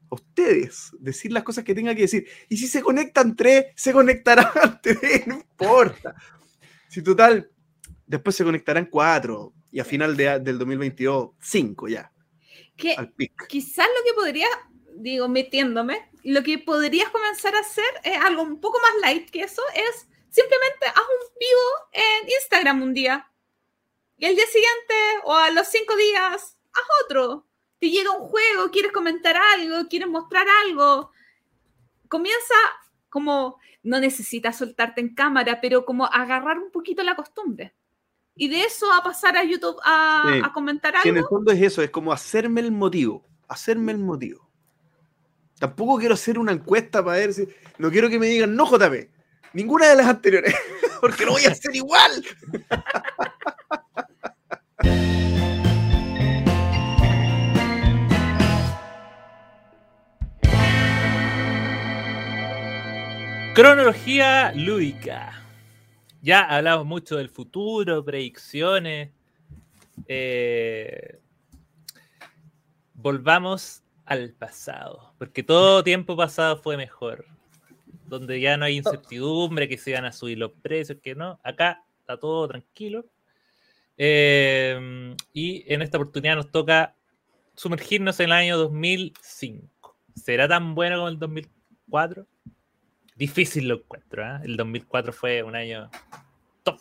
a 0.09 0.15
ustedes 0.15 0.89
decir 0.99 1.31
las 1.31 1.43
cosas 1.43 1.63
que 1.63 1.75
tenga 1.75 1.93
que 1.93 2.01
decir. 2.01 2.25
Y 2.49 2.57
si 2.57 2.65
se 2.65 2.81
conectan 2.81 3.35
tres, 3.35 3.67
se 3.75 3.93
conectarán 3.93 4.47
tres, 4.81 5.27
no 5.27 5.35
importa. 5.35 6.15
Si 6.89 7.03
total, 7.03 7.47
después 8.07 8.35
se 8.35 8.43
conectarán 8.43 8.87
cuatro 8.87 9.53
y 9.71 9.79
a 9.79 9.85
final 9.85 10.17
de, 10.17 10.39
del 10.39 10.57
2022, 10.59 11.31
cinco 11.39 11.87
ya. 11.87 12.11
Que 12.75 12.95
quizás 13.47 13.87
lo 13.87 14.03
que 14.03 14.13
podría, 14.13 14.47
digo, 14.95 15.27
metiéndome, 15.27 16.09
lo 16.23 16.43
que 16.43 16.59
podrías 16.59 17.09
comenzar 17.09 17.55
a 17.55 17.59
hacer 17.59 17.85
es 18.03 18.17
algo 18.17 18.43
un 18.43 18.59
poco 18.59 18.79
más 18.81 18.91
light 19.01 19.29
que 19.29 19.41
eso, 19.41 19.61
es 19.75 20.07
simplemente 20.29 20.85
haz 20.87 20.97
un 20.97 21.33
vivo 21.39 21.61
en 21.91 22.29
Instagram 22.29 22.81
un 22.81 22.93
día. 22.93 23.31
Y 24.17 24.25
el 24.25 24.35
día 24.35 24.45
siguiente 24.45 24.95
o 25.23 25.33
a 25.33 25.51
los 25.51 25.67
cinco 25.67 25.95
días, 25.95 26.57
haz 26.73 26.83
otro. 27.05 27.47
Te 27.79 27.89
llega 27.89 28.11
un 28.11 28.27
juego, 28.27 28.69
quieres 28.71 28.91
comentar 28.91 29.35
algo, 29.35 29.87
quieres 29.89 30.07
mostrar 30.07 30.45
algo. 30.65 31.11
Comienza 32.07 32.55
como, 33.09 33.59
no 33.83 33.99
necesitas 33.99 34.57
soltarte 34.57 35.01
en 35.01 35.15
cámara, 35.15 35.59
pero 35.59 35.85
como 35.85 36.05
agarrar 36.05 36.59
un 36.59 36.71
poquito 36.71 37.01
la 37.03 37.15
costumbre. 37.15 37.73
Y 38.35 38.47
de 38.47 38.63
eso 38.63 38.91
a 38.93 39.03
pasar 39.03 39.37
a 39.37 39.43
YouTube 39.43 39.77
a, 39.83 40.51
comentar 40.53 40.95
algo. 40.95 41.09
en 41.09 41.17
el 41.17 41.25
fondo 41.25 41.51
es 41.51 41.61
eso, 41.61 41.81
es 41.81 41.89
como 41.89 42.13
hacerme 42.13 42.61
el 42.61 42.71
motivo, 42.71 43.25
hacerme 43.47 43.91
el 43.91 43.97
motivo. 43.97 44.49
Tampoco 45.59 45.99
quiero 45.99 46.15
hacer 46.15 46.39
una 46.39 46.53
encuesta 46.53 47.03
para 47.03 47.17
ver 47.17 47.33
si. 47.33 47.47
No 47.77 47.91
quiero 47.91 48.09
que 48.09 48.17
me 48.17 48.27
digan, 48.27 48.55
no, 48.55 48.65
JP, 48.65 49.09
ninguna 49.53 49.89
de 49.89 49.95
las 49.95 50.07
anteriores, 50.07 50.55
porque 51.01 51.25
lo 51.25 51.33
voy 51.33 51.45
a 51.45 51.51
hacer 51.51 51.75
igual. 51.75 52.25
Cronología 63.53 64.53
lúdica. 64.55 65.40
Ya 66.21 66.41
hablamos 66.41 66.85
mucho 66.85 67.17
del 67.17 67.29
futuro, 67.29 68.05
predicciones. 68.05 69.09
Eh, 70.07 71.19
volvamos 72.93 73.81
al 74.05 74.31
pasado, 74.31 75.13
porque 75.17 75.41
todo 75.41 75.83
tiempo 75.83 76.15
pasado 76.15 76.57
fue 76.57 76.77
mejor. 76.77 77.25
Donde 78.05 78.39
ya 78.39 78.55
no 78.57 78.65
hay 78.65 78.77
incertidumbre, 78.77 79.67
que 79.67 79.77
se 79.77 79.93
van 79.93 80.05
a 80.05 80.11
subir 80.11 80.37
los 80.37 80.51
precios, 80.51 80.99
que 81.01 81.15
no. 81.15 81.39
Acá 81.43 81.83
está 81.99 82.17
todo 82.17 82.47
tranquilo. 82.47 83.05
Eh, 83.97 85.15
y 85.33 85.73
en 85.73 85.81
esta 85.81 85.97
oportunidad 85.97 86.35
nos 86.35 86.51
toca 86.51 86.95
sumergirnos 87.55 88.19
en 88.19 88.27
el 88.27 88.31
año 88.33 88.57
2005. 88.57 89.95
¿Será 90.15 90.47
tan 90.47 90.75
bueno 90.75 90.97
como 90.97 91.07
el 91.07 91.17
2004? 91.17 92.27
Difícil 93.21 93.67
lo 93.67 93.75
encuentro. 93.75 94.23
¿eh? 94.23 94.39
El 94.45 94.57
2004 94.57 95.13
fue 95.13 95.43
un 95.43 95.55
año 95.55 95.91
top. 96.63 96.79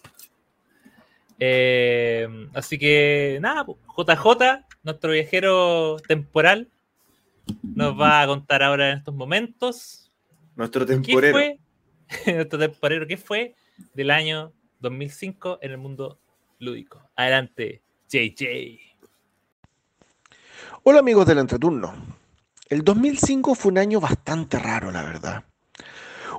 Eh, 1.39 2.27
así 2.55 2.79
que 2.79 3.37
nada, 3.43 3.67
JJ, 3.67 4.65
nuestro 4.83 5.13
viajero 5.13 5.97
temporal, 6.09 6.71
nos 7.63 8.01
va 8.01 8.23
a 8.23 8.27
contar 8.27 8.63
ahora 8.63 8.91
en 8.91 8.97
estos 8.97 9.15
momentos. 9.15 10.11
Nuestro 10.57 10.87
temporero. 10.87 11.37
¿Qué 11.37 11.59
fue, 12.25 12.33
nuestro 12.35 12.59
temporero, 12.59 13.07
¿qué 13.07 13.19
fue 13.19 13.55
del 13.93 14.11
año 14.11 14.55
2005 14.79 15.59
en 15.61 15.73
el 15.73 15.77
mundo 15.77 16.19
lúdico? 16.59 17.03
Adelante, 17.17 17.83
JJ. 18.09 18.81
Hola 20.85 21.01
amigos 21.01 21.27
del 21.27 21.37
entreturno. 21.37 21.93
El 22.71 22.83
2005 22.83 23.55
fue 23.55 23.73
un 23.73 23.77
año 23.77 24.01
bastante 24.01 24.59
raro, 24.59 24.91
la 24.91 25.03
verdad. 25.03 25.45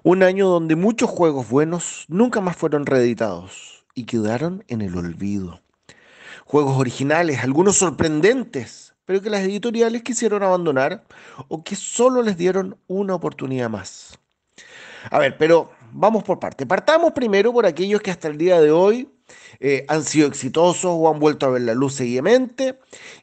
Un 0.03 0.23
año 0.23 0.48
donde 0.48 0.76
muchos 0.76 1.12
juegos 1.12 1.47
buenos 1.47 2.05
nunca 2.07 2.41
más 2.41 2.57
fueron 2.57 2.88
reeditados 2.88 3.86
y 3.94 4.05
quedaron 4.05 4.63
en 4.68 4.81
el 4.81 4.97
olvido. 4.97 5.62
Juegos 6.46 6.76
originales, 6.80 7.44
algunos 7.44 7.78
sorprendentes, 7.78 8.96
pero 9.05 9.21
que 9.21 9.30
las 9.30 9.41
editoriales 9.41 10.02
quisieron 10.02 10.41
abandonar 10.41 11.04
o 11.49 11.63
que 11.63 11.76
solo 11.76 12.23
les 12.23 12.36
dieron 12.36 12.78
una 12.88 13.13
oportunidad 13.13 13.70
más. 13.70 14.18
A 15.12 15.20
ver, 15.20 15.38
pero 15.38 15.70
vamos 15.91 16.23
por 16.23 16.39
parte. 16.39 16.65
Partamos 16.65 17.12
primero 17.12 17.54
por 17.54 17.68
aquellos 17.68 18.02
que 18.02 18.10
hasta 18.10 18.28
el 18.28 18.39
día 18.39 18.60
de 18.60 18.71
hoy 18.71 19.07
eh, 19.60 19.86
han 19.88 20.04
sido 20.04 20.28
exitosos 20.28 20.91
o 20.91 21.13
han 21.13 21.20
vuelto 21.20 21.46
a 21.46 21.49
ver 21.49 21.62
la 21.62 21.76
luz 21.76 21.94
seguidamente. 21.94 22.80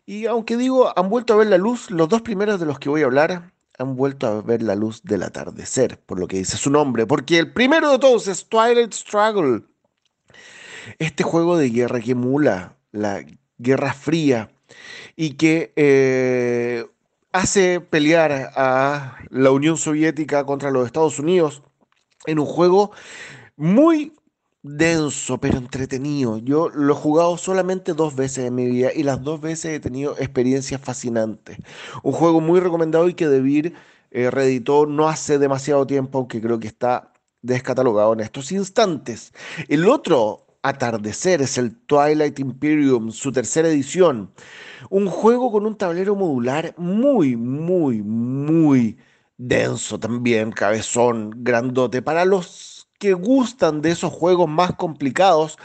Y 0.06 0.26
aunque 0.26 0.56
digo 0.56 0.96
han 0.96 1.08
vuelto 1.08 1.34
a 1.34 1.38
ver 1.38 1.48
la 1.48 1.58
luz, 1.58 1.90
los 1.90 2.08
dos 2.08 2.22
primeros 2.22 2.60
de 2.60 2.66
los 2.66 2.78
que 2.78 2.88
voy 2.88 3.02
a 3.02 3.06
hablar 3.06 3.52
han 3.78 3.96
vuelto 3.96 4.26
a 4.26 4.42
ver 4.42 4.62
la 4.62 4.74
luz 4.74 5.02
del 5.04 5.22
atardecer, 5.22 5.98
por 6.00 6.18
lo 6.18 6.26
que 6.26 6.38
dice 6.38 6.56
su 6.56 6.70
nombre, 6.70 7.06
porque 7.06 7.38
el 7.38 7.52
primero 7.52 7.92
de 7.92 7.98
todos 7.98 8.26
es 8.26 8.48
Twilight 8.48 8.92
Struggle. 8.92 9.62
Este 10.98 11.22
juego 11.22 11.56
de 11.56 11.70
guerra 11.70 12.00
que 12.00 12.12
emula 12.12 12.76
la 12.92 13.24
Guerra 13.58 13.92
Fría 13.92 14.50
y 15.16 15.34
que 15.34 15.72
eh, 15.76 16.86
hace 17.32 17.80
pelear 17.80 18.52
a 18.56 19.18
la 19.30 19.50
Unión 19.50 19.76
Soviética 19.76 20.44
contra 20.44 20.70
los 20.70 20.86
Estados 20.86 21.18
Unidos 21.18 21.62
en 22.26 22.38
un 22.38 22.46
juego 22.46 22.90
muy 23.56 24.12
denso, 24.76 25.38
pero 25.38 25.58
entretenido. 25.58 26.38
Yo 26.38 26.68
lo 26.68 26.92
he 26.92 26.96
jugado 26.96 27.36
solamente 27.38 27.94
dos 27.94 28.14
veces 28.16 28.46
en 28.46 28.54
mi 28.54 28.66
vida 28.66 28.90
y 28.94 29.02
las 29.02 29.22
dos 29.22 29.40
veces 29.40 29.72
he 29.76 29.80
tenido 29.80 30.16
experiencias 30.18 30.80
fascinantes. 30.80 31.58
Un 32.02 32.12
juego 32.12 32.40
muy 32.40 32.60
recomendado 32.60 33.08
y 33.08 33.14
que 33.14 33.28
Debir 33.28 33.74
eh, 34.10 34.30
reeditó 34.30 34.86
no 34.86 35.08
hace 35.08 35.38
demasiado 35.38 35.86
tiempo, 35.86 36.18
aunque 36.18 36.40
creo 36.40 36.58
que 36.58 36.68
está 36.68 37.12
descatalogado 37.42 38.12
en 38.12 38.20
estos 38.20 38.52
instantes. 38.52 39.32
El 39.68 39.88
otro 39.88 40.46
atardecer 40.62 41.40
es 41.42 41.58
el 41.58 41.76
Twilight 41.86 42.38
Imperium, 42.38 43.10
su 43.12 43.32
tercera 43.32 43.68
edición. 43.68 44.32
Un 44.90 45.06
juego 45.08 45.52
con 45.52 45.66
un 45.66 45.76
tablero 45.76 46.14
modular 46.16 46.74
muy, 46.76 47.36
muy, 47.36 48.02
muy 48.02 48.98
denso 49.36 49.98
también, 49.98 50.52
cabezón, 50.52 51.32
grandote. 51.36 52.02
Para 52.02 52.24
los 52.24 52.46
que 52.98 53.12
gustan 53.14 53.82
de 53.82 53.90
esos 53.92 54.12
juegos 54.12 54.48
más 54.48 54.74
complicados, 54.76 55.58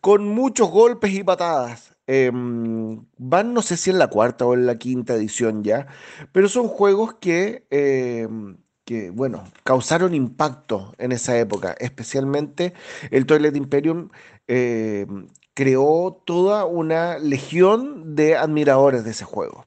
con 0.00 0.28
muchos 0.28 0.70
golpes 0.70 1.12
y 1.14 1.22
patadas. 1.24 1.96
Em, 2.06 3.06
van 3.18 3.54
no 3.54 3.62
sé 3.62 3.76
si 3.76 3.90
en 3.90 3.98
la 3.98 4.08
cuarta 4.08 4.44
o 4.44 4.54
en 4.54 4.66
la 4.66 4.78
quinta 4.78 5.14
edición 5.14 5.62
ya, 5.62 5.86
pero 6.32 6.48
son 6.48 6.66
juegos 6.68 7.14
que, 7.20 7.66
em, 7.70 8.58
que 8.84 9.10
bueno, 9.10 9.44
causaron 9.62 10.14
impacto 10.14 10.92
en 10.98 11.12
esa 11.12 11.38
época, 11.38 11.76
especialmente 11.78 12.74
el 13.12 13.26
Toilet 13.26 13.54
Imperium 13.56 14.08
em, 14.48 15.28
creó 15.54 16.20
toda 16.26 16.64
una 16.64 17.18
legión 17.18 18.16
de 18.16 18.36
admiradores 18.36 19.04
de 19.04 19.10
ese 19.12 19.24
juego. 19.24 19.66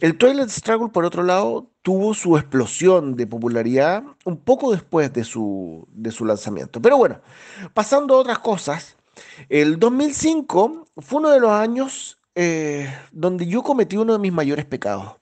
El 0.00 0.16
Toilet 0.16 0.48
Struggle, 0.48 0.88
por 0.88 1.04
otro 1.04 1.22
lado, 1.22 1.66
tuvo 1.82 2.14
su 2.14 2.36
explosión 2.36 3.16
de 3.16 3.26
popularidad 3.26 4.04
un 4.24 4.36
poco 4.36 4.72
después 4.72 5.12
de 5.12 5.24
su, 5.24 5.86
de 5.92 6.10
su 6.10 6.24
lanzamiento. 6.24 6.80
Pero 6.80 6.96
bueno, 6.96 7.20
pasando 7.74 8.14
a 8.14 8.18
otras 8.18 8.38
cosas, 8.38 8.96
el 9.48 9.78
2005 9.78 10.86
fue 10.98 11.18
uno 11.20 11.30
de 11.30 11.40
los 11.40 11.50
años 11.50 12.18
eh, 12.34 12.88
donde 13.12 13.46
yo 13.46 13.62
cometí 13.62 13.98
uno 13.98 14.12
de 14.12 14.18
mis 14.18 14.32
mayores 14.32 14.64
pecados. 14.64 15.16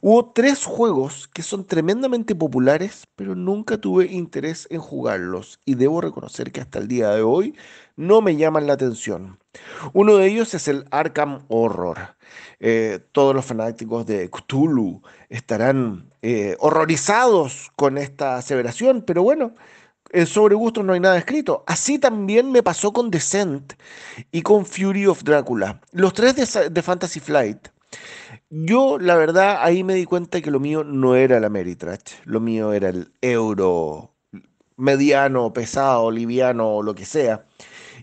Hubo 0.00 0.30
tres 0.32 0.64
juegos 0.64 1.26
que 1.26 1.42
son 1.42 1.66
tremendamente 1.66 2.36
populares, 2.36 3.08
pero 3.16 3.34
nunca 3.34 3.78
tuve 3.78 4.06
interés 4.06 4.68
en 4.70 4.80
jugarlos 4.80 5.58
y 5.64 5.74
debo 5.74 6.00
reconocer 6.00 6.52
que 6.52 6.60
hasta 6.60 6.78
el 6.78 6.86
día 6.86 7.10
de 7.10 7.22
hoy 7.22 7.56
no 7.96 8.20
me 8.20 8.36
llaman 8.36 8.68
la 8.68 8.74
atención. 8.74 9.39
Uno 9.92 10.16
de 10.16 10.26
ellos 10.26 10.54
es 10.54 10.68
el 10.68 10.86
Arkham 10.90 11.44
Horror. 11.48 12.16
Eh, 12.60 13.00
todos 13.12 13.34
los 13.34 13.44
fanáticos 13.44 14.06
de 14.06 14.30
Cthulhu 14.30 15.02
estarán 15.28 16.12
eh, 16.22 16.56
horrorizados 16.60 17.70
con 17.76 17.98
esta 17.98 18.36
aseveración, 18.36 19.02
pero 19.02 19.22
bueno, 19.22 19.54
sobre 20.26 20.54
gusto 20.54 20.82
no 20.82 20.92
hay 20.92 21.00
nada 21.00 21.18
escrito. 21.18 21.64
Así 21.66 21.98
también 21.98 22.50
me 22.52 22.62
pasó 22.62 22.92
con 22.92 23.10
Descent 23.10 23.74
y 24.32 24.42
con 24.42 24.66
Fury 24.66 25.06
of 25.06 25.22
Drácula, 25.22 25.80
los 25.92 26.12
tres 26.12 26.34
de, 26.72 26.82
Fantasy 26.82 27.20
Flight. 27.20 27.68
Yo, 28.50 28.98
la 28.98 29.16
verdad, 29.16 29.58
ahí 29.60 29.84
me 29.84 29.94
di 29.94 30.04
cuenta 30.04 30.40
que 30.40 30.50
lo 30.50 30.60
mío 30.60 30.84
no 30.84 31.16
era 31.16 31.40
la 31.40 31.48
Meritrash, 31.48 32.22
lo 32.24 32.40
mío 32.40 32.72
era 32.72 32.88
el 32.88 33.12
euro 33.20 34.14
mediano, 34.76 35.52
pesado, 35.52 36.10
liviano, 36.10 36.82
lo 36.82 36.94
que 36.94 37.04
sea. 37.04 37.44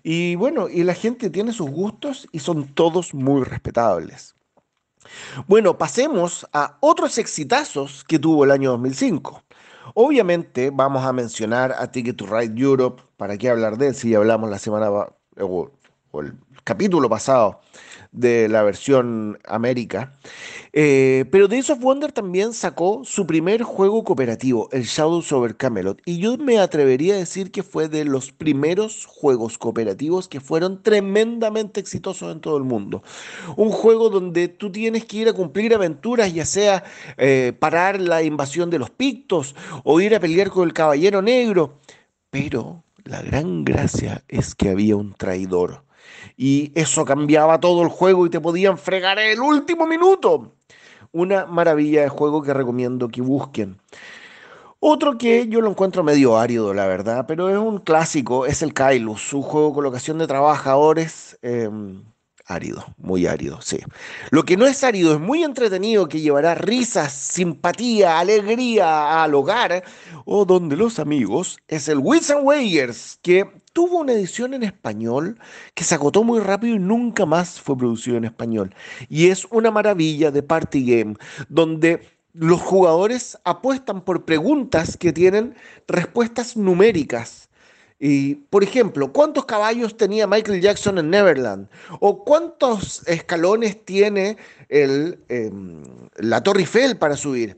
Y 0.10 0.36
bueno, 0.36 0.70
y 0.70 0.86
la 0.86 0.94
gente 0.94 1.30
tiene 1.30 1.52
sus 1.52 1.70
gustos 1.70 2.30
y 2.32 2.40
son 2.40 2.66
todos 2.74 3.14
muy 3.14 3.44
respetables. 3.44 4.38
Bueno, 5.48 5.78
pasemos 5.78 6.48
a 6.54 6.78
otros 6.80 7.18
exitazos 7.18 8.06
que 8.06 8.18
tuvo 8.18 8.46
el 8.46 8.52
año 8.52 8.72
2005. 8.72 9.44
Obviamente 9.96 10.72
vamos 10.74 11.04
a 11.04 11.12
mencionar 11.12 11.76
a 11.78 11.92
Ticket 11.92 12.16
to 12.16 12.26
Ride 12.26 12.58
Europe, 12.58 13.04
¿para 13.18 13.38
qué 13.38 13.50
hablar 13.50 13.78
de 13.78 13.88
él 13.88 13.96
si 13.96 14.16
hablamos 14.16 14.50
la 14.50 14.60
semana 14.60 14.90
o 15.42 15.72
el 16.22 16.38
capítulo 16.64 17.10
pasado 17.10 17.60
de 18.12 18.50
la 18.50 18.64
versión 18.64 19.40
América. 19.46 20.14
Eh, 20.74 21.26
pero 21.32 21.48
Days 21.48 21.70
of 21.70 21.80
Wonder 21.80 22.12
también 22.12 22.54
sacó 22.54 23.02
su 23.04 23.26
primer 23.26 23.64
juego 23.64 24.04
cooperativo, 24.04 24.70
el 24.72 24.84
Shadows 24.84 25.32
over 25.32 25.56
Camelot. 25.56 26.02
Y 26.06 26.20
yo 26.20 26.38
me 26.38 26.60
atrevería 26.60 27.16
a 27.16 27.18
decir 27.18 27.52
que 27.52 27.64
fue 27.64 27.88
de 27.88 28.06
los 28.06 28.32
primeros 28.32 29.06
juegos 29.06 29.58
cooperativos 29.58 30.28
que 30.28 30.40
fueron 30.40 30.84
tremendamente 30.84 31.80
exitosos 31.80 32.32
en 32.32 32.42
todo 32.42 32.58
el 32.58 32.64
mundo. 32.64 33.04
Un 33.56 33.72
juego 33.72 34.10
donde 34.10 34.48
tú 34.48 34.72
tienes 34.72 35.06
que 35.06 35.18
ir 35.18 35.30
a 35.30 35.34
cumplir 35.34 35.74
aventuras, 35.74 36.34
ya 36.34 36.46
sea 36.46 36.84
eh, 37.18 37.54
parar 37.58 38.00
la 38.00 38.24
invasión 38.24 38.70
de 38.70 38.80
los 38.80 38.90
pictos 38.90 39.56
o 39.84 40.00
ir 40.00 40.16
a 40.16 40.20
pelear 40.20 40.50
con 40.50 40.68
el 40.68 40.74
Caballero 40.74 41.22
Negro. 41.22 41.80
Pero 42.30 42.84
la 43.04 43.22
gran 43.22 43.64
gracia 43.64 44.24
es 44.28 44.54
que 44.54 44.70
había 44.70 44.96
un 44.96 45.14
traidor 45.14 45.87
y 46.38 46.72
eso 46.80 47.04
cambiaba 47.04 47.60
todo 47.60 47.82
el 47.82 47.90
juego 47.90 48.26
y 48.26 48.30
te 48.30 48.40
podían 48.40 48.78
fregar 48.78 49.18
el 49.18 49.42
último 49.42 49.88
minuto. 49.88 50.54
Una 51.12 51.48
maravilla 51.48 52.04
de 52.04 52.10
juego 52.10 52.44
que 52.44 52.54
recomiendo 52.54 53.08
que 53.08 53.22
busquen. 53.22 53.78
Otro 54.80 55.18
que 55.18 55.48
yo 55.48 55.62
lo 55.62 55.72
encuentro 55.72 56.04
medio 56.04 56.38
árido, 56.38 56.74
la 56.74 56.86
verdad, 56.86 57.26
pero 57.28 57.50
es 57.50 57.58
un 57.58 57.80
clásico, 57.80 58.46
es 58.46 58.62
el 58.62 58.76
Kailus, 58.76 59.34
un 59.34 59.42
juego 59.42 59.74
con 59.74 59.84
locación 59.84 60.20
de 60.20 60.28
trabajadores. 60.28 61.40
Em, 61.42 62.04
árido, 62.48 62.86
muy 62.98 63.28
árido, 63.28 63.60
sí. 63.62 63.80
Lo 64.32 64.44
que 64.44 64.58
no 64.58 64.66
es 64.66 64.84
árido 64.84 65.14
es 65.14 65.20
muy 65.20 65.44
entretenido, 65.44 66.08
que 66.08 66.22
llevará 66.22 66.56
risas, 66.56 67.14
simpatía, 67.14 68.20
alegría 68.20 69.24
al 69.24 69.36
hogar, 69.36 69.84
o 70.26 70.46
donde 70.46 70.76
los 70.76 71.00
amigos, 71.00 71.60
es 71.68 71.88
el 71.90 72.00
Wits 72.00 72.32
and 72.32 72.46
Wayers, 72.46 73.20
que 73.22 73.46
tuvo 73.74 74.00
una 74.00 74.14
edición 74.14 74.54
en 74.54 74.64
español 74.64 75.40
que 75.74 75.84
se 75.84 75.96
agotó 75.96 76.24
muy 76.24 76.40
rápido 76.40 76.76
y 76.76 76.80
nunca 76.80 77.26
más 77.26 77.60
fue 77.62 77.78
producido 77.78 78.18
en 78.18 78.26
español. 78.26 78.74
Y 79.10 79.28
es 79.28 79.46
una 79.52 79.70
maravilla 79.70 80.32
de 80.32 80.42
party 80.42 80.86
game, 80.86 81.16
donde 81.50 82.18
los 82.34 82.62
jugadores 82.62 83.38
apuestan 83.44 84.02
por 84.02 84.26
preguntas 84.26 84.96
que 84.96 85.12
tienen 85.12 85.56
respuestas 85.88 86.56
numéricas. 86.56 87.47
Y, 88.00 88.36
por 88.36 88.64
ejemplo, 88.64 89.12
¿cuántos 89.12 89.46
caballos 89.46 89.98
tenía 89.98 90.28
Michael 90.28 90.62
Jackson 90.62 91.00
en 91.00 91.10
Neverland? 91.10 91.68
¿O 92.00 92.24
cuántos 92.24 93.08
escalones 93.08 93.84
tiene 93.86 94.38
el, 94.70 95.20
em, 95.30 95.84
la 96.18 96.44
Torre 96.44 96.62
Eiffel 96.62 96.98
para 96.98 97.18
subir? 97.18 97.58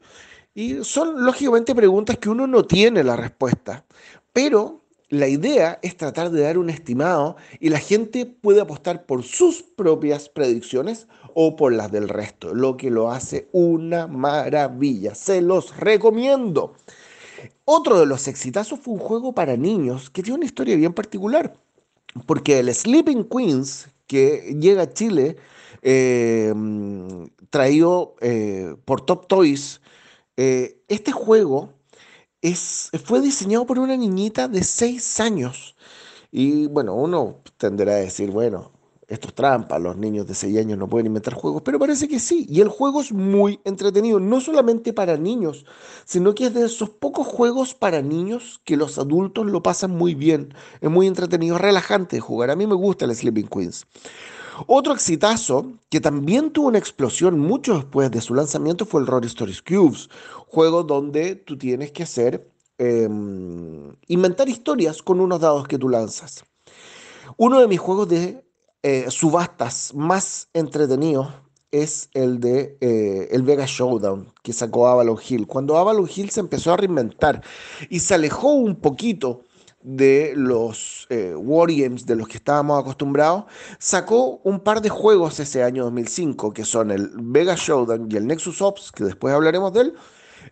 Y 0.56 0.84
son, 0.84 1.26
lógicamente, 1.26 1.76
preguntas 1.76 2.18
que 2.18 2.30
uno 2.30 2.48
no 2.48 2.64
tiene 2.64 3.04
la 3.04 3.16
respuesta. 3.18 3.86
Pero 4.32 4.82
la 5.10 5.28
idea 5.28 5.80
es 5.82 5.98
tratar 5.98 6.30
de 6.30 6.42
dar 6.42 6.58
un 6.58 6.70
estimado 6.70 7.36
y 7.60 7.70
la 7.70 7.80
gente 7.80 8.26
puede 8.26 8.62
apostar 8.62 9.06
por 9.06 9.24
sus 9.24 9.64
propias 9.64 10.30
predicciones 10.30 11.08
o 11.34 11.56
por 11.56 11.74
las 11.74 11.92
del 11.92 12.10
resto, 12.10 12.54
lo 12.54 12.78
que 12.78 12.92
lo 12.92 13.12
hace 13.12 13.50
una 13.52 14.08
maravilla. 14.08 15.16
Se 15.16 15.42
los 15.42 15.76
recomiendo. 15.78 16.76
Otro 17.66 18.00
de 18.00 18.06
los 18.06 18.28
exitazos 18.28 18.80
fue 18.80 18.94
un 18.94 19.00
juego 19.00 19.34
para 19.34 19.58
niños 19.58 20.10
que 20.10 20.24
tiene 20.24 20.38
una 20.38 20.46
historia 20.46 20.76
bien 20.76 20.94
particular, 20.94 21.56
porque 22.26 22.60
el 22.60 22.74
Sleeping 22.74 23.26
Queens, 23.26 23.90
que 24.08 24.56
llega 24.60 24.84
a 24.84 24.94
Chile, 24.94 25.38
eh, 25.82 26.54
traído 27.50 28.16
eh, 28.22 28.76
por 28.86 29.02
Top 29.02 29.28
Toys, 29.28 29.82
eh, 30.38 30.82
este 30.88 31.12
juego 31.12 31.74
fue 33.04 33.22
diseñado 33.22 33.66
por 33.66 33.80
una 33.80 33.98
niñita 33.98 34.48
de 34.48 34.64
6 34.64 35.20
años. 35.20 35.76
Y 36.32 36.68
bueno, 36.68 36.96
uno 36.96 37.42
tenderá 37.58 37.94
a 37.94 37.98
decir, 37.98 38.32
bueno, 38.32 38.72
esto 39.10 39.30
es 39.30 39.34
trampa, 39.34 39.80
los 39.80 39.98
niños 39.98 40.28
de 40.28 40.36
6 40.36 40.60
años 40.60 40.78
no 40.78 40.88
pueden 40.88 41.08
inventar 41.08 41.34
juegos, 41.34 41.64
pero 41.64 41.80
parece 41.80 42.08
que 42.08 42.20
sí. 42.20 42.46
Y 42.48 42.62
el 42.62 42.70
juego 42.70 43.02
es 43.02 43.12
muy 43.12 43.60
entretenido, 43.66 44.20
no 44.20 44.40
solamente 44.40 44.94
para 44.94 45.18
niños, 45.18 45.66
sino 46.06 46.36
que 46.36 46.46
es 46.46 46.54
de 46.54 46.66
esos 46.66 46.92
pocos 46.92 47.26
juegos 47.26 47.74
para 47.74 48.04
niños 48.04 48.62
que 48.66 48.78
los 48.78 49.00
adultos 49.00 49.48
lo 49.48 49.64
pasan 49.64 49.92
muy 49.92 50.14
bien. 50.14 50.54
Es 50.80 50.92
muy 50.92 51.08
entretenido, 51.08 51.56
es 51.56 51.62
relajante 51.62 52.18
de 52.18 52.22
jugar. 52.22 52.52
A 52.52 52.56
mí 52.56 52.68
me 52.68 52.76
gusta 52.76 53.06
el 53.06 53.16
Sleeping 53.16 53.48
Queens. 53.48 53.88
Otro 54.68 54.94
exitazo 54.94 55.74
que 55.90 56.00
también 56.00 56.52
tuvo 56.52 56.68
una 56.68 56.78
explosión 56.78 57.40
mucho 57.40 57.76
después 57.76 58.12
de 58.12 58.22
su 58.22 58.36
lanzamiento 58.36 58.86
fue 58.86 59.02
el 59.02 59.08
Rory 59.08 59.28
Stories 59.28 59.64
Cubes, 59.64 60.10
juego 60.48 60.84
donde 60.84 61.36
tú 61.36 61.58
tienes 61.58 61.92
que 61.92 62.04
hacer, 62.04 62.48
em, 62.78 63.96
inventar 64.08 64.50
historias 64.50 65.02
con 65.02 65.20
unos 65.20 65.40
dados 65.40 65.68
que 65.68 65.80
tú 65.80 65.90
lanzas. 65.90 66.44
Uno 67.38 67.60
de 67.60 67.68
mis 67.68 67.80
juegos 67.80 68.10
de 68.10 68.44
eh, 68.84 69.06
subastas 69.10 69.94
más 69.94 70.50
entretenidos 70.54 71.28
es 71.72 72.10
el 72.14 72.40
de 72.40 72.78
eh, 72.82 73.28
el 73.32 73.44
Vega 73.44 73.66
Showdown 73.68 74.34
que 74.42 74.54
sacó 74.54 74.88
Avalon 74.88 75.20
Hill. 75.28 75.48
Cuando 75.48 75.78
Avalon 75.78 76.10
Hill 76.14 76.30
se 76.30 76.40
empezó 76.40 76.74
a 76.74 76.78
reinventar 76.78 77.44
y 77.90 78.00
se 78.00 78.16
alejó 78.16 78.54
un 78.54 78.76
poquito 78.76 79.44
de 79.82 80.34
los 80.36 81.08
eh, 81.10 81.34
Wargames 81.36 82.06
de 82.06 82.16
los 82.16 82.28
que 82.28 82.38
estábamos 82.38 82.80
acostumbrados, 82.80 83.46
sacó 83.78 84.42
un 84.44 84.60
par 84.60 84.82
de 84.82 84.90
juegos 84.90 85.40
ese 85.40 85.64
año 85.64 85.86
2005, 85.86 86.54
que 86.54 86.66
son 86.66 86.92
el 86.92 87.12
Vega 87.16 87.56
Showdown 87.56 88.10
y 88.12 88.18
el 88.18 88.28
Nexus 88.28 88.62
Ops, 88.62 88.92
que 88.92 89.06
después 89.06 89.34
hablaremos 89.34 89.72
de 89.74 89.82
él, 89.82 89.94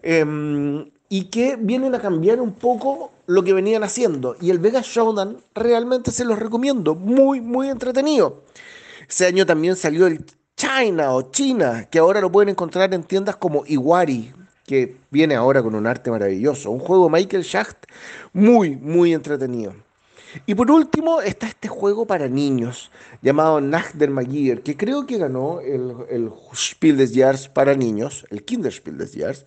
em, 0.02 0.92
y 1.10 1.26
que 1.26 1.56
vienen 1.56 1.96
a 1.96 2.00
cambiar 2.00 2.42
un 2.42 2.54
poco 2.54 3.12
lo 3.26 3.44
que 3.44 3.54
venían 3.54 3.84
haciendo. 3.84 4.36
Y 4.42 4.50
el 4.50 4.60
Vega 4.60 4.82
Showdown 4.84 5.42
realmente 5.54 6.12
se 6.12 6.26
los 6.26 6.40
recomiendo, 6.40 6.96
muy, 6.96 7.42
muy 7.42 7.70
entretenido. 7.70 8.44
Ese 9.08 9.26
año 9.26 9.46
también 9.46 9.76
salió 9.76 10.08
el 10.08 10.26
China 10.56 11.14
o 11.14 11.32
China, 11.32 11.88
que 11.90 12.00
ahora 12.00 12.20
lo 12.20 12.32
pueden 12.32 12.50
encontrar 12.50 12.94
en 12.94 13.04
tiendas 13.04 13.36
como 13.38 13.64
Iwari, 13.66 14.34
que 14.66 14.98
viene 15.12 15.36
ahora 15.36 15.64
con 15.64 15.76
un 15.76 15.88
arte 15.88 16.12
maravilloso. 16.12 16.72
Un 16.72 16.80
juego 16.80 17.10
Michael 17.10 17.44
Schacht 17.44 17.78
muy, 18.34 18.76
muy 18.76 19.14
entretenido. 19.14 19.74
Y 20.46 20.56
por 20.56 20.70
último 20.72 21.22
está 21.22 21.48
este 21.48 21.68
juego 21.68 22.06
para 22.06 22.28
niños 22.28 22.92
llamado 23.22 23.62
Nacht 23.62 23.96
der 23.96 24.10
Magier, 24.10 24.62
que 24.62 24.76
creo 24.76 25.06
que 25.06 25.18
ganó 25.18 25.62
el, 25.62 25.94
el 26.10 26.32
Spiel 26.54 26.98
des 26.98 27.14
Jahres 27.14 27.48
para 27.48 27.76
niños, 27.76 28.26
el 28.30 28.44
Kinderspiel 28.44 28.98
des 28.98 29.14
Jahres, 29.16 29.46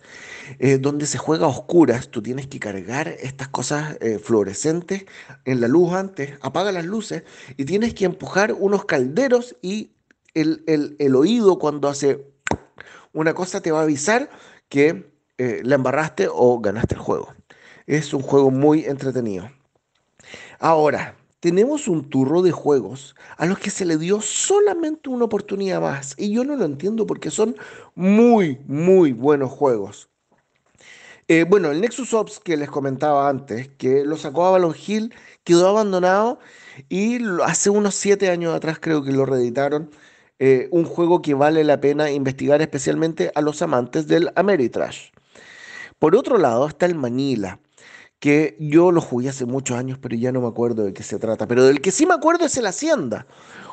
eh, 0.59 0.77
donde 0.77 1.05
se 1.05 1.17
juega 1.17 1.45
a 1.45 1.49
oscuras. 1.49 2.09
Tú 2.09 2.21
tienes 2.21 2.47
que 2.47 2.59
cargar 2.59 3.07
estas 3.07 3.49
cosas 3.49 3.97
eh, 4.01 4.19
fluorescentes 4.19 5.05
en 5.45 5.61
la 5.61 5.67
luz 5.67 5.93
antes, 5.93 6.33
apaga 6.41 6.71
las 6.71 6.85
luces 6.85 7.23
y 7.57 7.65
tienes 7.65 7.93
que 7.93 8.05
empujar 8.05 8.53
unos 8.53 8.85
calderos 8.85 9.55
y 9.61 9.91
el, 10.33 10.63
el, 10.67 10.95
el 10.99 11.15
oído 11.15 11.59
cuando 11.59 11.87
hace 11.89 12.25
una 13.13 13.33
cosa 13.33 13.61
te 13.61 13.71
va 13.71 13.79
a 13.79 13.83
avisar 13.83 14.29
que 14.69 15.11
eh, 15.37 15.61
la 15.63 15.75
embarraste 15.75 16.27
o 16.31 16.59
ganaste 16.59 16.95
el 16.95 17.01
juego. 17.01 17.33
Es 17.87 18.13
un 18.13 18.21
juego 18.21 18.51
muy 18.51 18.85
entretenido. 18.85 19.49
Ahora, 20.63 21.15
tenemos 21.39 21.87
un 21.87 22.07
turro 22.07 22.43
de 22.43 22.51
juegos 22.51 23.15
a 23.37 23.47
los 23.47 23.57
que 23.57 23.71
se 23.71 23.83
le 23.83 23.97
dio 23.97 24.21
solamente 24.21 25.09
una 25.09 25.25
oportunidad 25.25 25.81
más. 25.81 26.13
Y 26.19 26.31
yo 26.31 26.43
no 26.43 26.55
lo 26.55 26.65
entiendo 26.65 27.07
porque 27.07 27.31
son 27.31 27.55
muy, 27.95 28.59
muy 28.67 29.11
buenos 29.11 29.49
juegos. 29.49 30.07
Eh, 31.27 31.45
bueno, 31.49 31.71
el 31.71 31.81
Nexus 31.81 32.13
Ops 32.13 32.39
que 32.39 32.57
les 32.57 32.69
comentaba 32.69 33.27
antes, 33.27 33.69
que 33.79 34.05
lo 34.05 34.17
sacó 34.17 34.45
Avalon 34.45 34.75
Hill, 34.75 35.11
quedó 35.43 35.67
abandonado 35.67 36.37
y 36.89 37.17
hace 37.43 37.71
unos 37.71 37.95
siete 37.95 38.29
años 38.29 38.53
atrás 38.53 38.77
creo 38.79 39.03
que 39.03 39.11
lo 39.11 39.25
reeditaron. 39.25 39.89
Eh, 40.37 40.67
un 40.69 40.85
juego 40.85 41.23
que 41.23 41.33
vale 41.33 41.63
la 41.63 41.81
pena 41.81 42.11
investigar 42.11 42.61
especialmente 42.61 43.31
a 43.33 43.41
los 43.41 43.63
amantes 43.63 44.05
del 44.05 44.31
Ameritrash. 44.35 45.09
Por 45.97 46.15
otro 46.15 46.37
lado 46.37 46.67
está 46.67 46.85
el 46.85 46.93
Manila, 46.93 47.59
que 48.21 48.55
yo 48.59 48.91
lo 48.91 49.01
jugué 49.01 49.29
hace 49.29 49.45
muchos 49.45 49.75
años, 49.75 49.97
pero 49.99 50.15
ya 50.15 50.31
no 50.31 50.41
me 50.41 50.47
acuerdo 50.47 50.83
de 50.83 50.93
qué 50.93 51.01
se 51.01 51.17
trata. 51.17 51.47
Pero 51.47 51.65
del 51.65 51.81
que 51.81 51.91
sí 51.91 52.05
me 52.05 52.13
acuerdo 52.13 52.45
es 52.45 52.55
el 52.55 52.67
Hacienda, 52.67 53.25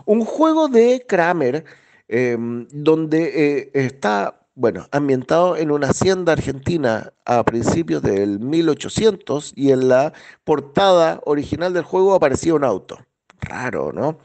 un 0.06 0.24
juego 0.24 0.68
de 0.68 1.04
Kramer, 1.06 1.66
em, 2.08 2.66
donde 2.72 3.30
eh, 3.34 3.70
está, 3.74 4.40
bueno, 4.54 4.88
ambientado 4.90 5.56
en 5.58 5.70
una 5.70 5.88
hacienda 5.88 6.32
argentina 6.32 7.12
a 7.26 7.44
principios 7.44 8.00
del 8.02 8.40
1800 8.40 9.52
y 9.54 9.70
en 9.70 9.88
la 9.88 10.14
portada 10.44 11.20
original 11.26 11.74
del 11.74 11.84
juego 11.84 12.14
aparecía 12.14 12.54
un 12.54 12.64
auto. 12.64 12.98
Raro, 13.40 13.92
¿no? 13.92 14.18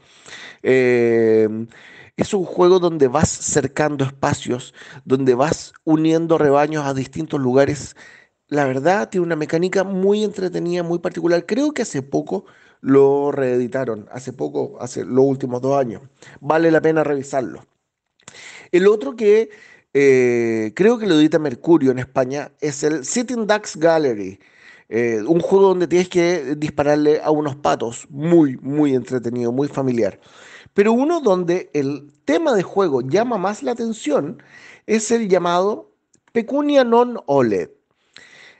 Eh, 0.62 1.66
es 2.16 2.32
un 2.32 2.44
juego 2.46 2.78
donde 2.78 3.08
vas 3.08 3.28
cercando 3.28 4.04
espacios, 4.04 4.72
donde 5.04 5.34
vas 5.34 5.74
uniendo 5.84 6.38
rebaños 6.38 6.86
a 6.86 6.94
distintos 6.94 7.40
lugares. 7.40 7.94
La 8.48 8.66
verdad, 8.66 9.08
tiene 9.08 9.26
una 9.26 9.36
mecánica 9.36 9.84
muy 9.84 10.22
entretenida, 10.22 10.82
muy 10.82 10.98
particular. 10.98 11.46
Creo 11.46 11.72
que 11.72 11.82
hace 11.82 12.02
poco 12.02 12.44
lo 12.80 13.32
reeditaron, 13.32 14.06
hace 14.12 14.32
poco, 14.32 14.76
hace 14.80 15.04
los 15.04 15.24
últimos 15.24 15.62
dos 15.62 15.78
años. 15.78 16.02
Vale 16.40 16.70
la 16.70 16.82
pena 16.82 17.02
revisarlo. 17.02 17.64
El 18.70 18.86
otro 18.86 19.16
que 19.16 19.50
eh, 19.94 20.72
creo 20.74 20.98
que 20.98 21.06
lo 21.06 21.14
edita 21.14 21.38
Mercurio 21.38 21.90
en 21.92 21.98
España 22.00 22.52
es 22.60 22.82
el 22.82 23.04
Sitting 23.04 23.46
Ducks 23.46 23.76
Gallery. 23.76 24.38
Eh, 24.90 25.22
un 25.26 25.40
juego 25.40 25.68
donde 25.68 25.86
tienes 25.86 26.10
que 26.10 26.54
dispararle 26.56 27.20
a 27.22 27.30
unos 27.30 27.56
patos, 27.56 28.06
muy, 28.10 28.58
muy 28.58 28.94
entretenido, 28.94 29.52
muy 29.52 29.68
familiar. 29.68 30.20
Pero 30.74 30.92
uno 30.92 31.20
donde 31.20 31.70
el 31.72 32.12
tema 32.24 32.54
de 32.54 32.62
juego 32.62 33.00
llama 33.00 33.38
más 33.38 33.62
la 33.62 33.72
atención 33.72 34.42
es 34.86 35.10
el 35.10 35.28
llamado 35.28 35.92
Pecunia 36.32 36.84
Non 36.84 37.18
OLED. 37.26 37.70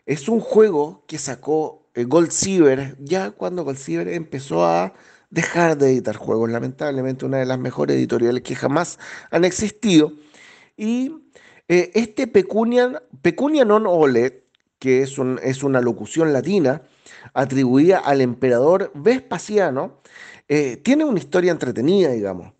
Es 0.06 0.28
un 0.28 0.40
juego 0.40 1.04
que 1.06 1.18
sacó 1.18 1.88
eh, 1.94 2.04
Gold 2.04 2.30
Silver 2.30 2.96
ya 3.00 3.30
cuando 3.30 3.64
Gold 3.64 3.78
Silver 3.78 4.08
empezó 4.08 4.64
a 4.64 4.92
dejar 5.30 5.76
de 5.78 5.90
editar 5.90 6.16
juegos, 6.16 6.50
lamentablemente 6.50 7.24
una 7.24 7.38
de 7.38 7.46
las 7.46 7.58
mejores 7.58 7.96
editoriales 7.96 8.42
que 8.42 8.54
jamás 8.54 8.98
han 9.30 9.44
existido. 9.44 10.12
Y 10.76 11.12
eh, 11.68 11.90
este 11.94 12.26
Pecunia, 12.26 13.02
Pecunia 13.22 13.64
Non 13.64 13.86
OLED, 13.86 14.34
que 14.78 15.02
es, 15.02 15.18
un, 15.18 15.40
es 15.42 15.62
una 15.62 15.80
locución 15.80 16.32
latina 16.32 16.82
atribuida 17.32 17.98
al 17.98 18.20
emperador 18.20 18.92
Vespasiano, 18.94 20.02
eh, 20.48 20.76
tiene 20.76 21.04
una 21.04 21.18
historia 21.18 21.52
entretenida, 21.52 22.10
digamos. 22.10 22.52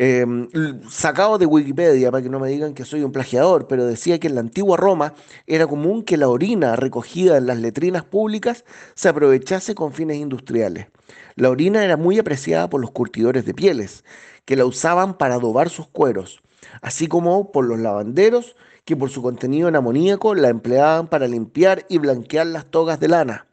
Em, 0.00 0.48
sacado 0.88 1.38
de 1.38 1.46
Wikipedia 1.46 2.12
para 2.12 2.22
que 2.22 2.28
no 2.28 2.38
me 2.38 2.48
digan 2.48 2.72
que 2.72 2.84
soy 2.84 3.02
un 3.02 3.10
plagiador, 3.10 3.66
pero 3.66 3.84
decía 3.84 4.20
que 4.20 4.28
en 4.28 4.36
la 4.36 4.42
antigua 4.42 4.76
Roma 4.76 5.14
era 5.48 5.66
común 5.66 6.04
que 6.04 6.16
la 6.16 6.28
orina 6.28 6.76
recogida 6.76 7.36
en 7.36 7.48
las 7.48 7.58
letrinas 7.58 8.04
públicas 8.04 8.64
se 8.94 9.08
aprovechase 9.08 9.74
con 9.74 9.92
fines 9.92 10.18
industriales. 10.18 10.86
La 11.34 11.50
orina 11.50 11.84
era 11.84 11.96
muy 11.96 12.16
apreciada 12.16 12.70
por 12.70 12.80
los 12.80 12.92
curtidores 12.92 13.44
de 13.44 13.54
pieles, 13.54 14.04
que 14.44 14.54
la 14.54 14.66
usaban 14.66 15.18
para 15.18 15.34
adobar 15.34 15.68
sus 15.68 15.88
cueros, 15.88 16.44
así 16.80 17.08
como 17.08 17.50
por 17.50 17.66
los 17.66 17.80
lavanderos, 17.80 18.54
que 18.84 18.96
por 18.96 19.10
su 19.10 19.20
contenido 19.20 19.66
en 19.66 19.74
amoníaco 19.74 20.36
la 20.36 20.48
empleaban 20.48 21.08
para 21.08 21.26
limpiar 21.26 21.84
y 21.88 21.98
blanquear 21.98 22.46
las 22.46 22.66
togas 22.66 23.00
de 23.00 23.08
lana 23.08 23.48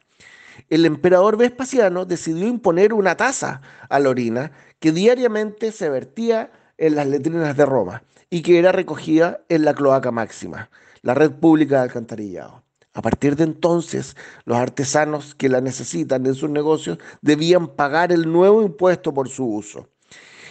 el 0.68 0.84
emperador 0.84 1.36
Vespasiano 1.36 2.04
decidió 2.04 2.46
imponer 2.46 2.92
una 2.92 3.16
tasa 3.16 3.60
a 3.88 3.98
la 3.98 4.10
orina 4.10 4.52
que 4.80 4.92
diariamente 4.92 5.72
se 5.72 5.88
vertía 5.88 6.50
en 6.78 6.94
las 6.96 7.06
letrinas 7.06 7.56
de 7.56 7.66
Roma 7.66 8.02
y 8.30 8.42
que 8.42 8.58
era 8.58 8.72
recogida 8.72 9.40
en 9.48 9.64
la 9.64 9.74
cloaca 9.74 10.10
máxima, 10.10 10.70
la 11.02 11.14
red 11.14 11.32
pública 11.32 11.76
de 11.76 11.82
alcantarillado. 11.82 12.62
A 12.92 13.02
partir 13.02 13.36
de 13.36 13.44
entonces, 13.44 14.16
los 14.46 14.56
artesanos 14.56 15.34
que 15.34 15.50
la 15.50 15.60
necesitan 15.60 16.24
en 16.24 16.34
sus 16.34 16.48
negocios 16.48 16.98
debían 17.20 17.68
pagar 17.68 18.10
el 18.10 18.30
nuevo 18.32 18.62
impuesto 18.62 19.12
por 19.12 19.28
su 19.28 19.44
uso. 19.44 19.90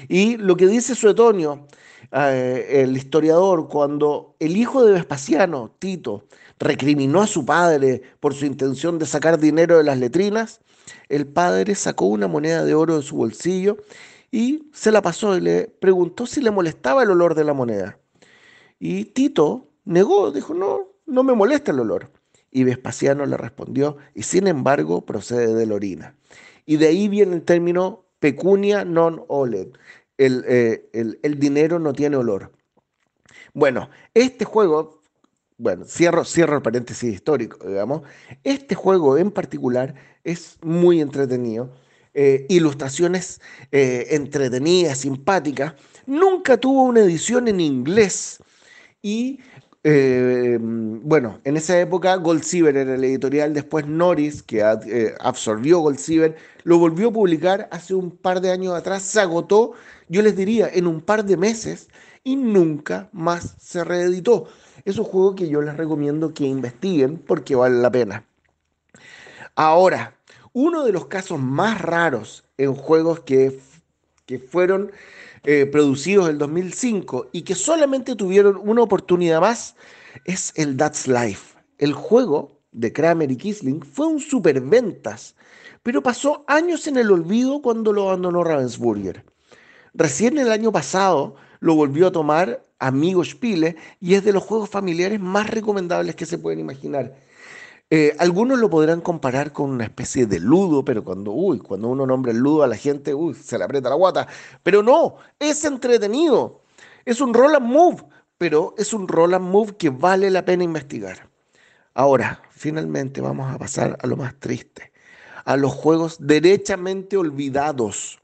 Y 0.08 0.38
lo 0.38 0.56
que 0.56 0.68
dice 0.68 0.94
Suetonio, 0.94 1.66
eh, 2.12 2.84
el 2.84 2.96
historiador, 2.96 3.68
cuando 3.68 4.36
el 4.40 4.58
hijo 4.58 4.86
de 4.86 4.94
Vespasiano, 4.94 5.72
Tito, 5.80 6.26
recriminó 6.60 7.22
a 7.22 7.28
su 7.28 7.46
padre 7.46 8.04
por 8.20 8.36
su 8.36 8.46
intención 8.46 9.00
de 9.00 9.08
sacar 9.08 9.40
dinero 9.40 9.78
de 9.78 9.84
las 9.84 9.98
letrinas, 9.98 10.62
el 11.10 11.26
padre 11.26 11.74
sacó 11.74 12.06
una 12.06 12.28
moneda 12.28 12.64
de 12.64 12.76
oro 12.76 12.98
de 12.98 13.04
su 13.04 13.16
bolsillo 13.16 13.78
y 14.36 14.70
se 14.74 14.92
la 14.92 15.02
pasó 15.02 15.38
y 15.38 15.40
le 15.40 15.68
preguntó 15.68 16.26
si 16.26 16.42
le 16.42 16.52
molestaba 16.52 17.04
el 17.04 17.10
olor 17.10 17.36
de 17.36 17.46
la 17.46 17.54
moneda. 17.54 18.00
Y 18.80 19.06
Tito 19.06 19.70
negó, 19.86 20.30
dijo, 20.34 20.54
no, 20.54 20.90
no 21.06 21.24
me 21.24 21.34
molesta 21.34 21.72
el 21.72 21.80
olor. 21.80 22.12
Y 22.52 22.66
Vespasiano 22.66 23.26
le 23.26 23.38
respondió, 23.38 23.96
y 24.14 24.24
sin 24.24 24.48
embargo 24.48 25.06
procede 25.06 25.54
de 25.54 25.66
la 25.66 25.76
orina. 25.76 26.18
Y 26.66 26.76
de 26.76 26.88
ahí 26.88 27.08
viene 27.08 27.34
el 27.34 27.44
término 27.44 28.04
pecunia 28.20 28.84
non 28.84 29.24
oled, 29.30 29.70
el, 30.18 30.44
eh, 30.50 30.90
el, 30.92 31.18
el 31.24 31.40
dinero 31.40 31.80
no 31.80 31.94
tiene 31.94 32.18
olor. 32.18 32.52
Bueno, 33.54 33.90
este 34.14 34.44
juego 34.44 35.00
bueno, 35.58 35.86
cierro, 35.86 36.26
cierro 36.26 36.58
el 36.58 36.62
paréntesis 36.62 37.14
histórico, 37.14 37.66
digamos. 37.66 38.02
Este 38.44 38.76
juego 38.76 39.18
en 39.18 39.32
particular 39.32 39.96
es 40.26 40.58
muy 40.62 41.00
entretenido. 41.00 41.72
Eh, 42.18 42.46
ilustraciones 42.48 43.42
eh, 43.74 44.08
entretenidas, 44.12 45.00
simpáticas. 45.00 45.74
Nunca 46.06 46.56
tuvo 46.56 46.84
una 46.84 47.02
edición 47.02 47.50
en 47.50 47.60
inglés. 47.60 48.40
Y 49.02 49.42
eh, 49.84 50.58
bueno, 50.62 51.42
en 51.44 51.58
esa 51.58 51.78
época 51.78 52.16
Gold 52.16 52.44
Silver 52.44 52.78
era 52.78 52.96
el 52.96 53.04
editorial, 53.04 53.54
después 53.54 53.86
Norris, 53.86 54.42
que 54.42 54.64
absorbió 55.20 55.80
Gold 55.80 56.00
Silver, 56.00 56.38
lo 56.64 56.80
volvió 56.80 57.10
a 57.10 57.14
publicar 57.14 57.68
hace 57.70 57.94
un 57.94 58.12
par 58.12 58.40
de 58.40 58.52
años 58.52 58.74
atrás, 58.74 59.04
se 59.04 59.20
agotó, 59.20 59.74
yo 60.08 60.22
les 60.22 60.38
diría, 60.38 60.70
en 60.70 60.88
un 60.88 61.02
par 61.02 61.26
de 61.26 61.36
meses 61.36 61.90
y 62.24 62.38
nunca 62.38 63.10
más 63.12 63.58
se 63.60 63.84
reeditó. 63.84 64.48
Es 64.86 64.98
un 64.98 65.04
juego 65.04 65.36
que 65.36 65.50
yo 65.50 65.62
les 65.62 65.76
recomiendo 65.76 66.34
que 66.34 66.46
investiguen 66.46 67.18
porque 67.18 67.56
vale 67.56 67.76
la 67.76 67.92
pena. 67.92 68.26
Ahora, 69.56 70.16
uno 70.56 70.86
de 70.86 70.94
los 70.94 71.08
casos 71.08 71.38
más 71.38 71.82
raros 71.82 72.46
en 72.58 72.74
juegos 72.74 73.20
que, 73.20 73.60
que 74.26 74.40
fueron 74.40 74.90
eh, 75.44 75.66
producidos 75.66 76.28
en 76.28 76.32
el 76.32 76.38
2005 76.38 77.28
y 77.34 77.42
que 77.42 77.56
solamente 77.56 78.16
tuvieron 78.16 78.58
una 78.64 78.82
oportunidad 78.82 79.42
más 79.42 79.76
es 80.24 80.54
el 80.56 80.78
That's 80.78 81.10
Life. 81.10 81.58
El 81.78 81.92
juego 81.92 82.62
de 82.72 82.94
Kramer 82.94 83.30
y 83.32 83.36
Kisling 83.36 83.82
fue 83.82 84.08
un 84.08 84.22
superventas, 84.22 85.36
pero 85.84 86.02
pasó 86.02 86.46
años 86.48 86.88
en 86.88 86.96
el 86.96 87.12
olvido 87.12 87.62
cuando 87.62 87.92
lo 87.92 88.08
abandonó 88.08 88.42
Ravensburger. 88.46 89.26
Recién 89.94 90.38
el 90.38 90.54
año 90.54 90.72
pasado 90.72 91.36
lo 91.60 91.76
volvió 91.76 92.08
a 92.08 92.12
tomar 92.14 92.64
Amigo 92.80 93.26
Spiele 93.26 93.76
y 94.00 94.14
es 94.14 94.24
de 94.24 94.32
los 94.32 94.44
juegos 94.44 94.70
familiares 94.70 95.20
más 95.20 95.50
recomendables 95.50 96.16
que 96.16 96.26
se 96.26 96.38
pueden 96.38 96.62
imaginar. 96.62 97.14
Eh, 97.92 98.16
algunos 98.18 98.58
lo 98.60 98.70
podrán 98.70 99.00
comparar 99.02 99.54
con 99.54 99.70
una 99.70 99.84
especie 99.84 100.26
de 100.26 100.40
ludo, 100.40 100.84
pero 100.84 101.04
cuando, 101.04 101.32
uy, 101.32 101.60
cuando 101.60 101.90
uno 101.90 102.06
nombra 102.06 102.32
el 102.32 102.40
ludo 102.40 102.64
a 102.64 102.68
la 102.68 102.76
gente, 102.76 103.14
uy, 103.14 103.36
se 103.36 103.58
le 103.58 103.64
aprieta 103.64 103.90
la 103.90 103.96
guata. 103.96 104.28
Pero 104.64 104.82
no, 104.82 105.18
es 105.40 105.64
entretenido. 105.66 106.62
Es 107.06 107.22
un 107.22 107.34
roll 107.34 107.56
and 107.56 107.68
move, 107.68 108.04
pero 108.38 108.74
es 108.78 108.94
un 108.94 109.08
roll 109.08 109.36
and 109.36 109.48
move 109.48 109.78
que 109.78 109.92
vale 109.92 110.32
la 110.32 110.44
pena 110.44 110.64
investigar. 110.64 111.30
Ahora, 111.94 112.42
finalmente 112.50 113.22
vamos 113.22 113.54
a 113.54 113.58
pasar 113.58 113.98
a 114.02 114.08
lo 114.08 114.18
más 114.18 114.36
triste, 114.40 114.92
a 115.46 115.56
los 115.56 115.72
juegos 115.74 116.18
derechamente 116.20 117.18
olvidados. 117.18 118.20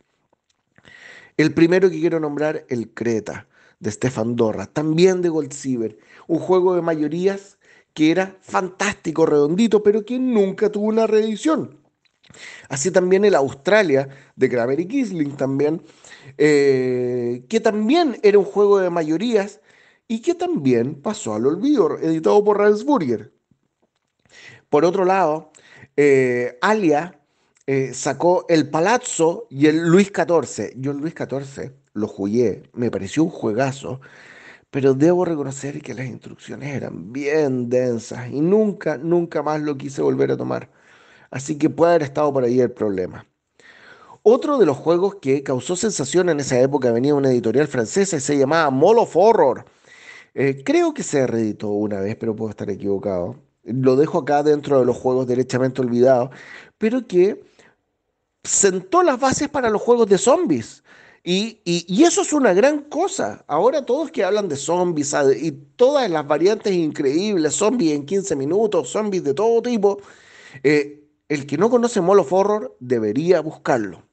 El 1.38 1.53
primero 1.53 1.90
que 1.90 1.99
quiero 1.99 2.19
nombrar, 2.19 2.65
el 2.69 2.93
Creta 2.93 3.48
de 3.80 3.91
Stefan 3.91 4.35
Dorra, 4.35 4.65
también 4.65 5.22
de 5.22 5.30
Gold 5.30 5.53
un 6.27 6.40
juego 6.40 6.75
de 6.75 6.81
mayorías 6.81 7.57
que 7.93 8.11
era 8.11 8.37
fantástico, 8.41 9.25
redondito, 9.25 9.83
pero 9.83 10.05
que 10.05 10.19
nunca 10.19 10.69
tuvo 10.71 10.87
una 10.87 11.07
reedición. 11.07 11.79
Así 12.69 12.91
también 12.91 13.25
el 13.25 13.35
Australia 13.35 14.07
de 14.35 14.49
Kramer 14.49 14.79
y 14.79 14.87
Kisling 14.87 15.35
también, 15.35 15.81
eh, 16.37 17.43
que 17.49 17.59
también 17.59 18.19
era 18.23 18.39
un 18.39 18.45
juego 18.45 18.79
de 18.79 18.89
mayorías 18.89 19.59
y 20.07 20.21
que 20.21 20.35
también 20.35 20.95
pasó 21.01 21.33
al 21.35 21.45
olvido, 21.45 21.97
editado 21.99 22.43
por 22.43 22.57
Ravensburger. 22.57 23.33
Por 24.69 24.85
otro 24.85 25.05
lado, 25.05 25.51
eh, 25.97 26.57
Alia 26.61 27.19
eh, 27.67 27.93
sacó 27.93 28.45
el 28.49 28.69
Palazzo 28.69 29.47
y 29.49 29.67
el 29.67 29.87
Luis 29.87 30.07
XIV. 30.07 30.73
Yo 30.77 30.91
el 30.91 30.97
Luis 30.97 31.13
XIV 31.13 31.73
lo 31.93 32.07
jugué, 32.07 32.63
me 32.73 32.89
pareció 32.89 33.23
un 33.23 33.29
juegazo, 33.29 33.99
pero 34.72 34.93
debo 34.93 35.25
reconocer 35.25 35.82
que 35.82 35.93
las 35.93 36.08
instrucciones 36.08 36.75
eran 36.75 37.11
bien 37.14 37.69
densas 37.69 38.30
y 38.32 38.41
nunca, 38.41 38.98
nunca 38.98 39.43
más 39.43 39.61
lo 39.61 39.77
quise 39.77 40.01
volver 40.01 40.32
a 40.32 40.38
tomar. 40.38 40.69
Así 41.30 41.58
que 41.58 41.69
puede 41.69 41.91
haber 41.91 42.03
estado 42.03 42.33
por 42.33 42.43
ahí 42.43 42.59
el 42.61 42.72
problema. 42.72 43.25
Otro 44.24 44.58
de 44.58 44.66
los 44.66 44.77
juegos 44.77 45.16
que 45.16 45.43
causó 45.43 45.75
sensación 45.75 46.30
en 46.30 46.40
esa 46.40 46.59
época 46.59 46.91
venía 46.91 47.16
una 47.16 47.32
editorial 47.32 47.67
francesa 47.67 48.17
y 48.17 48.22
se 48.22 48.38
llamaba 48.38 48.69
Mall 48.69 49.00
of 49.00 49.16
Horror. 49.16 49.66
Eh, 50.33 50.64
creo 50.64 50.93
que 50.93 51.03
se 51.03 51.27
reeditó 51.27 51.69
una 51.69 52.00
vez, 52.00 52.16
pero 52.16 52.35
puedo 52.35 52.51
estar 52.51 52.69
equivocado. 52.69 53.35
Lo 53.64 53.95
dejo 53.95 54.19
acá 54.19 54.43
dentro 54.43 54.80
de 54.80 54.85
los 54.85 54.98
juegos 54.98 55.27
derechamente 55.27 55.82
olvidados, 55.82 56.30
pero 56.77 57.08
que 57.08 57.43
sentó 58.43 59.03
las 59.03 59.19
bases 59.19 59.50
para 59.50 59.69
los 59.69 59.82
juegos 59.82 60.08
de 60.08 60.17
zombies. 60.17 60.83
Y, 61.24 61.61
eso 62.03 62.22
es 62.24 62.33
una 62.33 62.53
gran 62.53 62.80
cosa. 62.82 63.43
Ahora 63.48 63.85
todos 63.85 64.11
que 64.11 64.24
hablan 64.24 64.50
de 64.50 64.56
zombies 64.56 65.16
y 65.40 65.51
todas 65.51 66.09
las 66.09 66.25
variantes 66.27 66.74
increíbles, 66.74 67.53
zombies 67.56 67.93
en 67.93 68.06
15 68.06 68.35
minutos, 68.35 68.90
zombies 68.90 69.24
de 69.24 69.33
todo 69.33 69.61
tipo, 69.61 70.00
eh, 70.64 71.03
el 71.30 71.45
que 71.45 71.58
no 71.58 71.69
conoce 71.69 72.01
Mall 72.01 72.19
of 72.19 72.33
Horror 72.33 72.75
debería 72.80 73.40
buscarlo. 73.41 74.03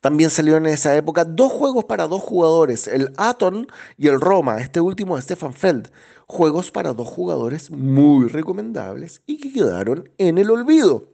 También 0.00 0.30
salieron 0.30 0.66
en 0.66 0.74
esa 0.74 0.96
época 0.96 1.24
dos 1.24 1.52
juegos 1.52 1.84
para 1.84 2.06
dos 2.06 2.22
jugadores, 2.22 2.86
el 2.88 3.12
Aton 3.16 3.66
y 3.98 4.08
el 4.08 4.20
Roma, 4.20 4.60
este 4.60 4.80
último 4.80 5.16
de 5.16 5.22
Stefan 5.22 5.52
Feld. 5.52 5.90
Juegos 6.26 6.70
para 6.70 6.92
dos 6.94 7.08
jugadores 7.08 7.70
muy 7.70 8.28
recomendables 8.28 9.20
y 9.26 9.38
que 9.38 9.52
quedaron 9.52 10.08
en 10.16 10.38
el 10.38 10.50
olvido. 10.50 11.08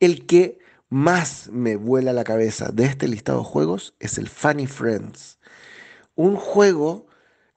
El 0.00 0.26
que 0.26 0.58
más 0.88 1.50
me 1.50 1.76
vuela 1.76 2.12
la 2.12 2.24
cabeza 2.24 2.70
de 2.72 2.84
este 2.84 3.08
listado 3.08 3.38
de 3.40 3.44
juegos 3.44 3.94
es 4.00 4.18
el 4.18 4.28
Funny 4.28 4.66
Friends. 4.66 5.38
Un 6.14 6.36
juego 6.36 7.06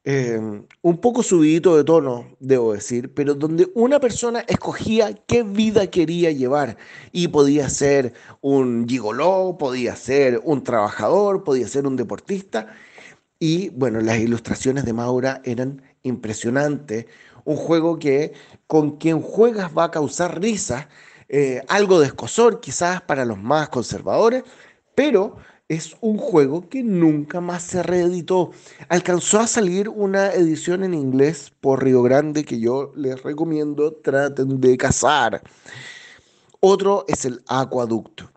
eh, 0.09 0.39
un 0.83 0.97
poco 0.99 1.21
subidito 1.21 1.75
de 1.75 1.83
tono, 1.83 2.37
debo 2.39 2.71
decir, 2.71 3.13
pero 3.13 3.35
donde 3.35 3.69
una 3.75 3.99
persona 3.99 4.39
escogía 4.47 5.13
qué 5.27 5.43
vida 5.43 5.87
quería 5.87 6.31
llevar 6.31 6.77
y 7.11 7.27
podía 7.27 7.67
ser 7.67 8.13
un 8.39 8.87
gigoló, 8.87 9.57
podía 9.59 9.97
ser 9.97 10.39
un 10.45 10.63
trabajador, 10.63 11.43
podía 11.43 11.67
ser 11.67 11.85
un 11.85 11.97
deportista. 11.97 12.73
Y 13.37 13.67
bueno, 13.71 13.99
las 13.99 14.19
ilustraciones 14.19 14.85
de 14.85 14.93
Maura 14.93 15.41
eran 15.43 15.81
impresionantes. 16.03 17.07
Un 17.43 17.57
juego 17.57 17.99
que 17.99 18.31
con 18.65 18.97
quien 18.97 19.21
juegas 19.21 19.77
va 19.77 19.83
a 19.85 19.91
causar 19.91 20.39
risa, 20.39 20.87
eh, 21.29 21.63
algo 21.67 21.99
de 21.99 22.07
escosor 22.07 22.59
quizás 22.59 23.01
para 23.01 23.25
los 23.25 23.37
más 23.37 23.69
conservadores, 23.69 24.43
pero 24.95 25.37
es 25.69 25.97
un 25.99 26.17
juego 26.17 26.69
que 26.69 26.81
nunca 26.81 27.41
más 27.41 27.63
se 27.63 27.83
reeditó. 27.83 28.51
Alcanzó 28.87 29.39
a 29.39 29.47
salir 29.47 29.89
una 29.89 30.31
edición 30.31 30.83
en 30.83 30.93
inglés 30.93 31.51
por 31.59 31.83
Río 31.83 32.01
Grande 32.01 32.45
que 32.45 32.59
yo 32.59 32.93
les 32.95 33.21
recomiendo 33.21 33.93
traten 33.93 34.61
de 34.61 34.77
cazar. 34.77 35.41
Otro 36.61 37.05
es 37.07 37.25
el 37.25 37.43
Aquaducto, 37.47 38.31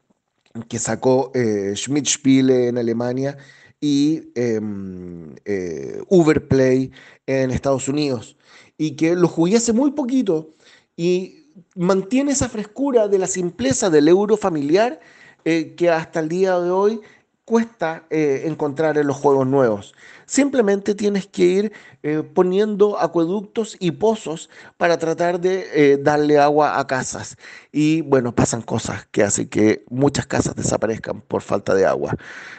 que 0.69 0.79
sacó 0.79 1.31
eh, 1.35 1.73
Schmidt-Spiele 1.75 2.69
en 2.69 2.79
Alemania 2.79 3.37
y 3.81 4.33
em, 4.35 5.35
eh, 5.45 6.03
Uberplay 6.09 6.91
en 7.27 7.51
Estados 7.51 7.89
Unidos. 7.89 8.37
Y 8.77 8.97
que 8.97 9.15
lo 9.15 9.29
jugué 9.29 9.57
hace 9.57 9.73
muy 9.73 9.93
poquito 9.93 10.51
y 10.97 11.40
mantiene 11.75 12.33
esa 12.33 12.49
frescura 12.49 13.09
de 13.09 13.19
la 13.19 13.27
simpleza 13.27 13.91
del 13.91 14.09
euro 14.09 14.37
familiar 14.37 15.01
eh, 15.45 15.75
que 15.75 15.91
hasta 15.91 16.21
el 16.21 16.29
día 16.29 16.59
de 16.59 16.71
hoy 16.71 17.01
cuesta 17.45 18.07
eh, 18.11 18.43
encontrar 18.45 18.97
en 18.99 19.07
los 19.07 19.17
juegos 19.17 19.47
nuevos. 19.47 19.95
Simplemente 20.27 20.95
tienes 20.95 21.27
que 21.27 21.43
ir 21.43 21.73
eh, 22.03 22.23
poniendo 22.23 22.99
acueductos 23.01 23.77
y 23.81 23.91
pozos 23.91 24.49
para 24.77 24.99
tratar 24.99 25.41
de 25.41 25.99
darle 26.01 26.39
agua 26.39 26.79
a 26.79 26.87
casas. 26.87 27.37
Y 27.73 28.03
bueno, 28.03 28.33
pasan 28.35 28.63
cosas 28.63 29.07
que 29.11 29.25
hacen 29.25 29.49
que 29.49 29.85
muchas 29.91 30.27
casas 30.27 30.55
desaparezcan 30.55 31.21
por 31.23 31.43
falta 31.43 31.75
de 31.75 31.87
agua. 31.87 32.15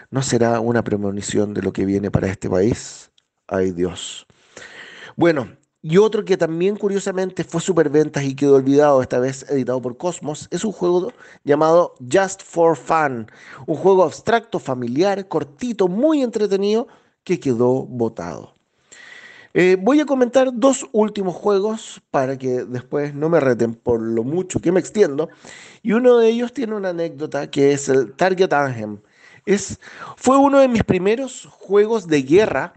¿No 0.10 0.22
será 0.22 0.60
una 0.60 0.84
premonición 0.84 1.54
de 1.54 1.62
lo 1.62 1.72
que 1.72 1.86
viene 1.86 2.12
para 2.12 2.28
este 2.28 2.50
país? 2.50 3.12
Ay 3.48 3.72
Dios. 3.72 4.28
Bueno, 5.16 5.50
y 5.84 5.98
otro 5.98 6.24
que 6.24 6.38
también 6.38 6.76
curiosamente 6.76 7.44
fue 7.44 7.60
superventas 7.60 8.24
y 8.24 8.36
quedó 8.36 8.56
olvidado, 8.56 9.02
esta 9.02 9.20
vez 9.20 9.50
editado 9.50 9.82
por 9.82 9.98
Cosmos, 9.98 10.48
es 10.52 10.64
un 10.64 10.72
juego 10.72 11.12
llamado 11.44 11.96
Just 12.12 12.44
for 12.44 12.78
Fun. 12.78 13.30
Un 13.66 13.76
juego 13.76 14.04
abstracto, 14.04 14.60
familiar, 14.60 15.28
cortito, 15.28 15.88
muy 15.88 16.22
entretenido, 16.22 16.88
que 17.24 17.40
quedó 17.40 17.84
botado. 17.86 18.54
Eh, 19.54 19.76
voy 19.80 20.00
a 20.00 20.06
comentar 20.06 20.52
dos 20.54 20.88
últimos 20.94 21.36
juegos 21.36 22.02
para 22.10 22.38
que 22.38 22.64
después 22.64 23.14
no 23.14 23.28
me 23.28 23.40
reten 23.40 23.74
por 23.74 24.00
lo 24.02 24.24
mucho 24.24 24.62
que 24.62 24.72
me 24.72 24.80
extiendo. 24.80 25.30
Y 25.82 25.94
uno 25.94 26.18
de 26.18 26.30
ellos 26.30 26.54
tiene 26.54 26.76
una 26.76 26.90
anécdota 26.90 27.50
que 27.50 27.74
es 27.74 27.90
el 27.90 28.14
Target 28.14 28.54
Anthem. 28.54 29.00
Es, 29.46 29.80
fue 30.16 30.38
uno 30.38 30.60
de 30.60 30.68
mis 30.68 30.84
primeros 30.84 31.48
juegos 31.52 32.08
de 32.08 32.22
guerra, 32.22 32.74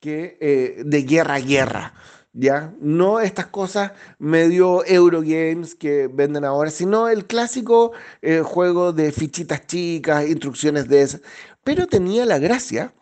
que, 0.00 0.38
eh, 0.40 0.82
de 0.84 1.02
guerra-guerra. 1.02 1.92
¿Ya? 2.38 2.72
No 2.80 3.18
estas 3.18 3.46
cosas 3.46 3.92
medio 4.18 4.84
Eurogames 4.86 5.74
que 5.74 6.06
venden 6.06 6.44
ahora, 6.44 6.70
sino 6.70 7.08
el 7.08 7.26
clásico 7.26 7.92
eh, 8.22 8.42
juego 8.44 8.92
de 8.92 9.10
fichitas 9.10 9.66
chicas, 9.66 10.28
instrucciones 10.28 10.88
de 10.88 11.02
esas. 11.02 11.20
Pero 11.64 11.88
tenía 11.88 12.24
la 12.24 12.38
gracia 12.38 12.94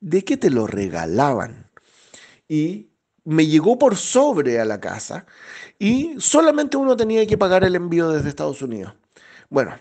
de 0.00 0.24
que 0.24 0.36
te 0.36 0.50
lo 0.50 0.66
regalaban. 0.66 1.70
Y 2.48 2.90
me 3.24 3.46
llegó 3.46 3.78
por 3.78 3.96
sobre 3.96 4.60
a 4.60 4.64
la 4.66 4.80
casa 4.80 5.24
y 5.78 6.14
solamente 6.18 6.76
uno 6.76 6.94
tenía 6.96 7.26
que 7.26 7.38
pagar 7.38 7.64
el 7.64 7.76
envío 7.76 8.10
desde 8.10 8.28
Estados 8.28 8.60
Unidos. 8.60 8.94
Bueno, 9.48 9.78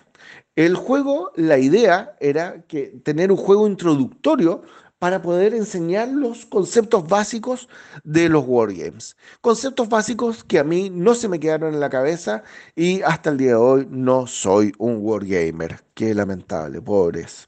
el 0.56 0.76
juego, 0.76 1.32
la 1.36 1.58
idea 1.58 2.16
era 2.22 2.62
que 2.68 3.02
tener 3.04 3.32
un 3.32 3.38
juego 3.38 3.68
introductorio 3.68 4.64
para 5.02 5.20
poder 5.20 5.56
enseñar 5.56 6.10
los 6.10 6.46
conceptos 6.46 7.08
básicos 7.08 7.68
de 8.04 8.30
los 8.30 8.44
wargames. 8.46 9.18
Conceptos 9.42 9.90
básicos 9.90 10.44
que 10.44 10.60
a 10.60 10.64
mí 10.64 10.92
no 10.92 11.16
se 11.16 11.28
me 11.28 11.40
quedaron 11.40 11.74
en 11.74 11.80
la 11.80 11.90
cabeza 11.90 12.44
y 12.76 13.02
hasta 13.02 13.32
el 13.32 13.38
día 13.38 13.48
de 13.50 13.56
hoy 13.56 13.88
no 13.90 14.28
soy 14.28 14.72
un 14.78 15.00
wargamer. 15.02 15.80
Qué 15.96 16.14
lamentable, 16.14 16.84
pobres. 16.84 17.48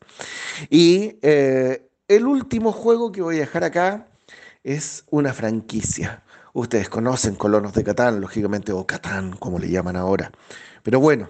Y 0.72 1.20
eh, 1.22 1.88
el 2.08 2.26
último 2.26 2.72
juego 2.72 3.12
que 3.12 3.22
voy 3.22 3.36
a 3.36 3.42
dejar 3.42 3.66
acá 3.66 4.08
es 4.64 5.04
una 5.12 5.32
franquicia. 5.32 6.24
Ustedes 6.54 6.90
conocen 6.90 7.36
Colonos 7.36 7.74
de 7.74 7.84
Catán, 7.84 8.20
lógicamente, 8.20 8.72
o 8.72 8.88
Catán, 8.88 9.34
como 9.38 9.60
le 9.60 9.70
llaman 9.70 9.96
ahora. 9.96 10.32
Pero 10.82 11.00
bueno, 11.00 11.30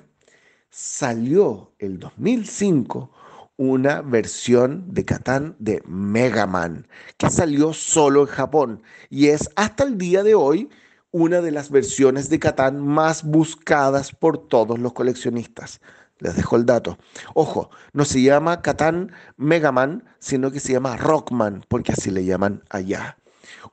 salió 0.70 1.74
el 1.80 2.00
2005 2.00 3.12
una 3.58 4.02
versión 4.02 4.94
de 4.94 5.06
Catán 5.06 5.56
de 5.60 5.82
Mega 5.86 6.48
Man, 6.48 6.88
que 7.18 7.30
salió 7.30 7.74
solo 7.74 8.22
en 8.22 8.28
Japón 8.28 8.84
y 9.10 9.28
es 9.28 9.50
hasta 9.56 9.84
el 9.84 9.98
día 9.98 10.24
de 10.24 10.36
hoy 10.36 10.70
una 11.12 11.42
de 11.42 11.52
las 11.52 11.70
versiones 11.70 12.30
de 12.30 12.40
Catán 12.40 12.80
más 12.80 13.24
buscadas 13.24 14.12
por 14.12 14.48
todos 14.48 14.80
los 14.80 14.94
coleccionistas. 14.94 15.80
Les 16.20 16.36
dejo 16.36 16.56
el 16.56 16.66
dato. 16.66 16.98
Ojo, 17.36 17.70
no 17.92 18.06
se 18.06 18.22
llama 18.22 18.62
Catán 18.62 19.12
Mega 19.38 19.72
Man, 19.72 20.04
sino 20.20 20.52
que 20.52 20.60
se 20.60 20.74
llama 20.74 20.98
Rockman, 20.98 21.66
porque 21.68 21.92
así 21.92 22.10
le 22.10 22.26
llaman 22.26 22.64
allá. 22.70 23.18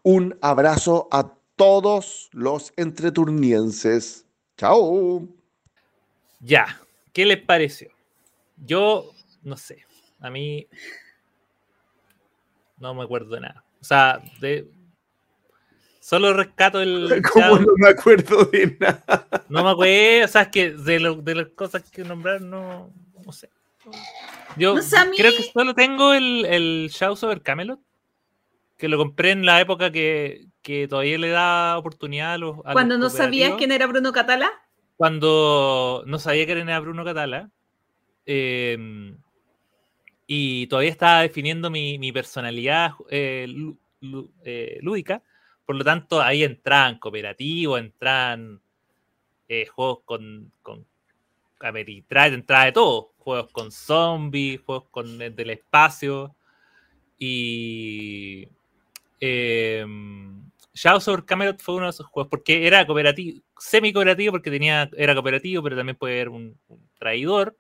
Un 0.02 0.36
abrazo 0.42 1.08
a 1.12 1.32
todos 1.56 2.28
los 2.32 2.72
entreturnienses. 2.76 4.26
Chao. 4.56 5.26
Ya, 6.40 6.80
¿qué 7.12 7.24
les 7.24 7.40
pareció? 7.42 7.90
Yo 8.58 9.12
no 9.42 9.56
sé. 9.56 9.84
A 10.20 10.30
mí 10.30 10.66
no 12.78 12.94
me 12.94 13.02
acuerdo 13.02 13.34
de 13.34 13.40
nada. 13.40 13.64
O 13.80 13.84
sea, 13.84 14.20
de 14.40 14.68
solo 16.00 16.32
rescato 16.34 16.80
el. 16.80 17.22
¿Cómo 17.32 17.58
no 17.58 17.72
me 17.76 17.88
acuerdo 17.88 18.44
de 18.46 18.76
nada? 18.78 19.26
No 19.48 19.64
me 19.64 19.70
acuerdo, 19.70 20.24
o 20.24 20.28
sea, 20.28 20.42
es 20.42 20.48
que 20.48 20.70
de, 20.72 21.00
lo, 21.00 21.16
de 21.16 21.34
las 21.34 21.48
cosas 21.48 21.90
que 21.90 22.02
nombraron, 22.04 22.50
no, 22.50 22.92
no 23.24 23.32
sé. 23.32 23.50
Yo 24.56 24.74
No 24.74 24.82
sé, 24.82 24.96
mí- 25.08 25.16
creo 25.16 25.32
que 25.32 25.42
solo 25.42 25.74
tengo 25.74 26.12
el, 26.12 26.44
el 26.46 26.90
Shadows 26.92 27.22
over 27.24 27.40
Camelot, 27.42 27.80
que 28.76 28.88
lo 28.88 28.98
compré 28.98 29.30
en 29.30 29.46
la 29.46 29.60
época 29.60 29.90
que, 29.90 30.46
que 30.62 30.86
todavía 30.88 31.18
le 31.18 31.30
da 31.30 31.78
oportunidad 31.78 32.34
a 32.34 32.38
los. 32.38 32.52
a 32.58 32.62
los 32.68 32.72
Cuando 32.72 32.98
no 32.98 33.08
sabías 33.10 33.52
quién 33.56 33.72
era 33.72 33.86
Bruno 33.86 34.12
Catala. 34.12 34.50
cuando 34.96 36.02
no 36.06 36.18
sabía 36.18 36.44
que 36.46 36.52
era 36.52 36.80
Bruno 36.80 37.04
Catala 37.04 37.50
eh, 38.26 39.14
y 40.32 40.68
todavía 40.68 40.92
estaba 40.92 41.22
definiendo 41.22 41.70
mi, 41.70 41.98
mi 41.98 42.12
personalidad 42.12 42.92
eh, 43.10 43.52
eh, 44.44 44.78
lúdica, 44.80 45.24
por 45.66 45.74
lo 45.74 45.82
tanto 45.82 46.22
ahí 46.22 46.44
entran 46.44 47.00
cooperativos, 47.00 47.80
entran 47.80 48.60
eh, 49.48 49.66
juegos 49.66 50.02
con, 50.04 50.52
con 50.62 50.86
Ameritrade, 51.58 52.36
entraba 52.36 52.66
de 52.66 52.70
todo, 52.70 53.12
juegos 53.18 53.50
con 53.50 53.72
zombies, 53.72 54.60
juegos 54.60 54.84
con 54.92 55.18
del 55.18 55.50
espacio. 55.50 56.36
Y 57.18 58.46
eh, 59.18 59.84
Shadows 60.74 61.08
over 61.08 61.24
Camelot 61.24 61.60
fue 61.60 61.74
uno 61.74 61.86
de 61.86 61.90
esos 61.90 62.06
juegos 62.06 62.30
porque 62.30 62.68
era 62.68 62.86
cooperativo, 62.86 63.42
semi 63.58 63.92
cooperativo 63.92 64.30
porque 64.30 64.52
tenía, 64.52 64.88
era 64.96 65.14
cooperativo, 65.14 65.60
pero 65.64 65.76
también 65.76 65.96
puede 65.96 66.14
haber 66.14 66.28
un, 66.28 66.56
un 66.68 66.88
traidor. 67.00 67.56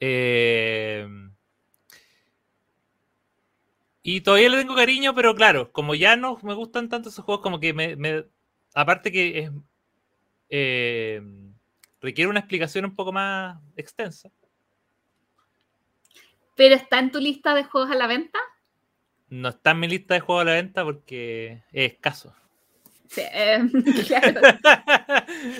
Eh, 0.00 1.06
y 4.08 4.20
todavía 4.20 4.48
le 4.50 4.58
tengo 4.58 4.76
cariño, 4.76 5.14
pero 5.14 5.34
claro, 5.34 5.72
como 5.72 5.94
ya 5.96 6.16
no 6.16 6.38
me 6.42 6.54
gustan 6.54 6.88
tanto 6.88 7.08
esos 7.08 7.24
juegos, 7.24 7.42
como 7.42 7.58
que 7.58 7.74
me, 7.74 7.96
me- 7.96 8.24
aparte 8.74 9.10
que 9.10 9.38
es, 9.40 9.50
eh, 10.48 11.20
requiere 12.00 12.30
una 12.30 12.38
explicación 12.40 12.84
un 12.84 12.94
poco 12.94 13.10
más 13.12 13.60
extensa. 13.76 14.30
Pero 16.54 16.74
está 16.76 17.00
en 17.00 17.10
tu 17.10 17.18
lista 17.18 17.54
de 17.54 17.64
juegos 17.64 17.90
a 17.90 17.96
la 17.96 18.06
venta. 18.06 18.38
No 19.28 19.48
está 19.48 19.72
en 19.72 19.80
mi 19.80 19.88
lista 19.88 20.14
de 20.14 20.20
juegos 20.20 20.42
a 20.42 20.44
la 20.46 20.52
venta 20.54 20.84
porque 20.84 21.64
es 21.72 21.92
escaso. 21.92 22.32
Sí, 23.08 23.22
eh, 23.32 23.58
claro. 24.06 24.40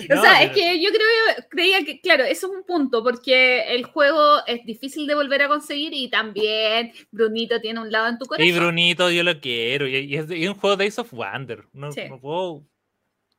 No, 0.09 0.19
o 0.19 0.21
sea, 0.21 0.43
es 0.43 0.51
que 0.51 0.81
yo 0.81 0.89
creo, 0.89 1.45
creía 1.49 1.83
que, 1.83 1.99
claro, 2.01 2.23
eso 2.23 2.47
es 2.47 2.53
un 2.57 2.63
punto, 2.63 3.03
porque 3.03 3.73
el 3.75 3.83
juego 3.85 4.37
es 4.47 4.65
difícil 4.65 5.05
de 5.07 5.15
volver 5.15 5.41
a 5.43 5.47
conseguir 5.47 5.93
y 5.93 6.09
también 6.09 6.91
Brunito 7.11 7.59
tiene 7.61 7.79
un 7.81 7.91
lado 7.91 8.07
en 8.07 8.17
tu 8.17 8.25
corazón. 8.25 8.47
Y 8.47 8.51
Brunito, 8.57 9.09
yo 9.11 9.23
lo 9.23 9.39
quiero. 9.39 9.87
Y, 9.87 9.97
y 9.97 10.15
es, 10.17 10.29
y 10.31 10.43
es 10.43 10.49
un 10.49 10.55
juego 10.55 10.77
de 10.77 10.87
Ace 10.87 11.01
of 11.01 11.11
Wonder. 11.13 11.65
No, 11.73 11.91
Sí. 11.91 12.01
no 12.09 12.19
puedo. 12.19 12.63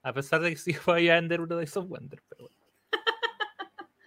A 0.02 0.12
pesar 0.12 0.40
de 0.40 0.50
que 0.50 0.56
sí 0.56 0.74
voy 0.86 1.08
a 1.08 1.14
vender 1.14 1.40
uno 1.40 1.56
de 1.56 1.64
Ace 1.64 1.78
of 1.78 1.86
Wonder. 1.88 2.22
Pero 2.28 2.44
bueno. 2.44 2.56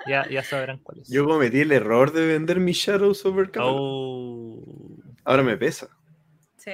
ya, 0.08 0.30
ya 0.30 0.44
sabrán 0.44 0.80
cuál 0.80 1.00
es. 1.00 1.10
Yo 1.10 1.26
cometí 1.26 1.60
el 1.62 1.72
error 1.72 2.12
de 2.12 2.26
vender 2.28 2.60
mi 2.60 2.74
Shadows 2.74 3.26
over. 3.26 3.52
Oh. 3.60 4.64
Ahora 5.24 5.44
me 5.44 5.58
pesa. 5.58 5.90
Sí. 6.58 6.72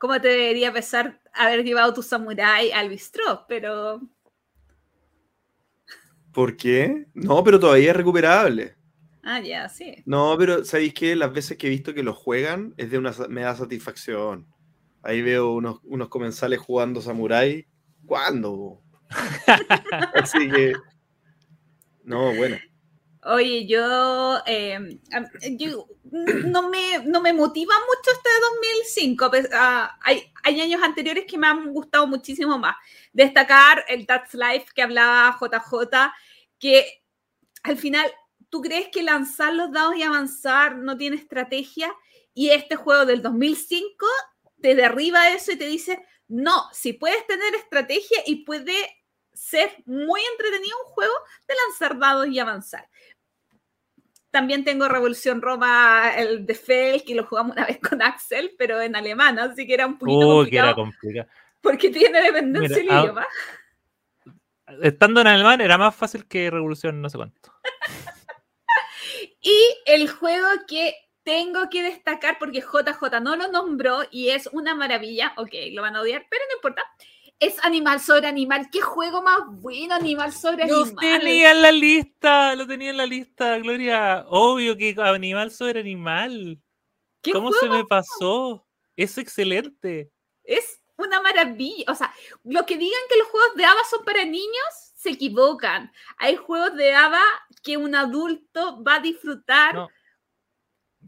Cómo 0.00 0.18
te 0.18 0.28
debería 0.28 0.72
pesar 0.72 1.20
haber 1.34 1.62
llevado 1.62 1.92
tu 1.92 2.02
samurái 2.02 2.72
al 2.72 2.88
bistró, 2.88 3.44
pero 3.46 4.00
¿Por 6.32 6.56
qué? 6.56 7.06
No, 7.12 7.44
pero 7.44 7.60
todavía 7.60 7.90
es 7.90 7.96
recuperable. 7.96 8.76
Ah, 9.22 9.40
ya, 9.40 9.68
sí. 9.68 9.96
No, 10.06 10.36
pero 10.38 10.64
¿sabéis 10.64 10.94
qué? 10.94 11.14
Las 11.14 11.32
veces 11.32 11.58
que 11.58 11.66
he 11.66 11.70
visto 11.70 11.92
que 11.92 12.02
lo 12.02 12.14
juegan 12.14 12.72
es 12.78 12.90
de 12.90 12.96
una 12.98 13.12
me 13.28 13.42
da 13.42 13.54
satisfacción. 13.54 14.46
Ahí 15.02 15.20
veo 15.20 15.52
unos, 15.52 15.80
unos 15.84 16.08
comensales 16.08 16.60
jugando 16.60 17.02
Samurai. 17.02 17.66
¿Cuándo? 18.06 18.80
Así 20.14 20.48
que. 20.50 20.72
No, 22.04 22.34
bueno. 22.34 22.56
Oye, 23.22 23.66
yo, 23.66 24.42
am- 25.12 25.28
yo- 25.58 25.86
no, 26.04 26.68
me, 26.70 27.00
no 27.04 27.20
me 27.20 27.32
motiva 27.34 27.74
mucho 27.86 28.10
este 28.16 28.30
2005. 28.40 29.28
pues, 29.30 29.48
hay, 29.52 30.32
hay 30.42 30.60
años 30.60 30.82
anteriores 30.82 31.26
que 31.26 31.36
me 31.36 31.46
han 31.46 31.70
gustado 31.72 32.06
muchísimo 32.06 32.58
más. 32.58 32.76
Destacar 33.12 33.84
el 33.88 34.06
That's 34.06 34.32
Life 34.34 34.66
que 34.74 34.82
hablaba 34.82 35.36
JJ, 35.38 36.12
que 36.58 37.02
al 37.62 37.76
final 37.76 38.10
tú 38.48 38.62
crees 38.62 38.88
que 38.88 39.02
lanzar 39.02 39.54
los 39.54 39.70
dados 39.70 39.96
y 39.96 40.02
avanzar 40.02 40.76
no 40.78 40.96
tiene 40.96 41.16
estrategia 41.16 41.92
y 42.34 42.50
este 42.50 42.76
juego 42.76 43.04
del 43.06 43.22
2005 43.22 44.06
te 44.62 44.74
derriba 44.74 45.30
eso 45.30 45.52
y 45.52 45.56
te 45.56 45.66
dice, 45.66 46.02
no, 46.28 46.64
si 46.72 46.94
puedes 46.94 47.26
tener 47.26 47.54
estrategia 47.54 48.18
y 48.26 48.44
puede 48.44 48.74
ser 49.32 49.70
muy 49.86 50.20
entretenido 50.32 50.76
un 50.86 50.92
juego 50.92 51.14
de 51.48 51.54
lanzar 51.66 51.98
dados 51.98 52.28
y 52.28 52.38
avanzar. 52.38 52.88
También 54.30 54.64
tengo 54.64 54.88
Revolución 54.88 55.42
Roma, 55.42 56.12
el 56.16 56.46
de 56.46 56.54
Fel, 56.54 57.04
que 57.04 57.14
lo 57.14 57.26
jugamos 57.26 57.52
una 57.56 57.66
vez 57.66 57.78
con 57.80 58.00
Axel, 58.00 58.54
pero 58.56 58.80
en 58.80 58.94
alemán, 58.94 59.38
así 59.38 59.66
que 59.66 59.74
era 59.74 59.86
un 59.86 59.98
poquito 59.98 60.28
Oh, 60.28 60.44
que 60.44 60.56
era 60.56 60.74
complicado 60.74 60.74
complicado. 60.74 61.28
porque 61.60 61.90
tiene 61.90 62.22
dependencia 62.22 62.82
Mira, 62.82 62.94
el 62.94 62.98
ah, 62.98 63.02
idioma. 63.02 63.26
Estando 64.82 65.20
en 65.20 65.26
alemán 65.26 65.60
era 65.60 65.76
más 65.76 65.94
fácil 65.94 66.26
que 66.26 66.50
Revolución, 66.50 67.02
no 67.02 67.10
sé 67.10 67.16
cuánto. 67.16 67.52
Y 69.42 69.58
el 69.86 70.08
juego 70.08 70.46
que 70.68 70.94
tengo 71.22 71.68
que 71.70 71.82
destacar, 71.82 72.38
porque 72.38 72.60
JJ 72.60 73.20
no 73.20 73.36
lo 73.36 73.48
nombró 73.48 74.00
y 74.10 74.30
es 74.30 74.48
una 74.52 74.74
maravilla, 74.74 75.32
ok, 75.36 75.52
lo 75.72 75.82
van 75.82 75.96
a 75.96 76.02
odiar, 76.02 76.26
pero 76.30 76.44
no 76.48 76.56
importa, 76.56 76.82
es 77.40 77.62
Animal 77.64 78.00
sobre 78.00 78.26
Animal. 78.28 78.68
¿Qué 78.70 78.80
juego 78.80 79.22
más 79.22 79.40
bueno, 79.48 79.94
Animal 79.94 80.32
sobre 80.32 80.66
Lo 80.68 80.82
Animal? 80.84 80.96
tenía 81.00 81.50
en 81.52 81.62
la 81.62 81.72
lista, 81.72 82.54
lo 82.54 82.66
tenía 82.66 82.90
en 82.90 82.98
la 82.98 83.06
lista, 83.06 83.58
Gloria. 83.58 84.26
Obvio 84.28 84.76
que 84.76 84.94
animal 84.98 85.50
sobre 85.50 85.80
animal. 85.80 86.60
¿Qué 87.22 87.32
¿Cómo 87.32 87.52
se 87.52 87.68
me 87.68 87.84
pasó? 87.84 88.66
Es 88.96 89.16
excelente. 89.18 90.12
Es 90.44 90.80
una 90.96 91.20
maravilla. 91.20 91.84
O 91.88 91.94
sea, 91.94 92.12
lo 92.44 92.64
que 92.66 92.76
digan 92.76 93.00
que 93.08 93.18
los 93.18 93.28
juegos 93.28 93.54
de 93.56 93.64
ABA 93.64 93.84
son 93.90 94.04
para 94.04 94.24
niños, 94.24 94.92
se 94.94 95.10
equivocan. 95.10 95.90
Hay 96.18 96.36
juegos 96.36 96.76
de 96.76 96.94
ABA 96.94 97.22
que 97.62 97.76
un 97.78 97.94
adulto 97.94 98.82
va 98.84 98.96
a 98.96 99.00
disfrutar. 99.00 99.74
No. 99.74 99.88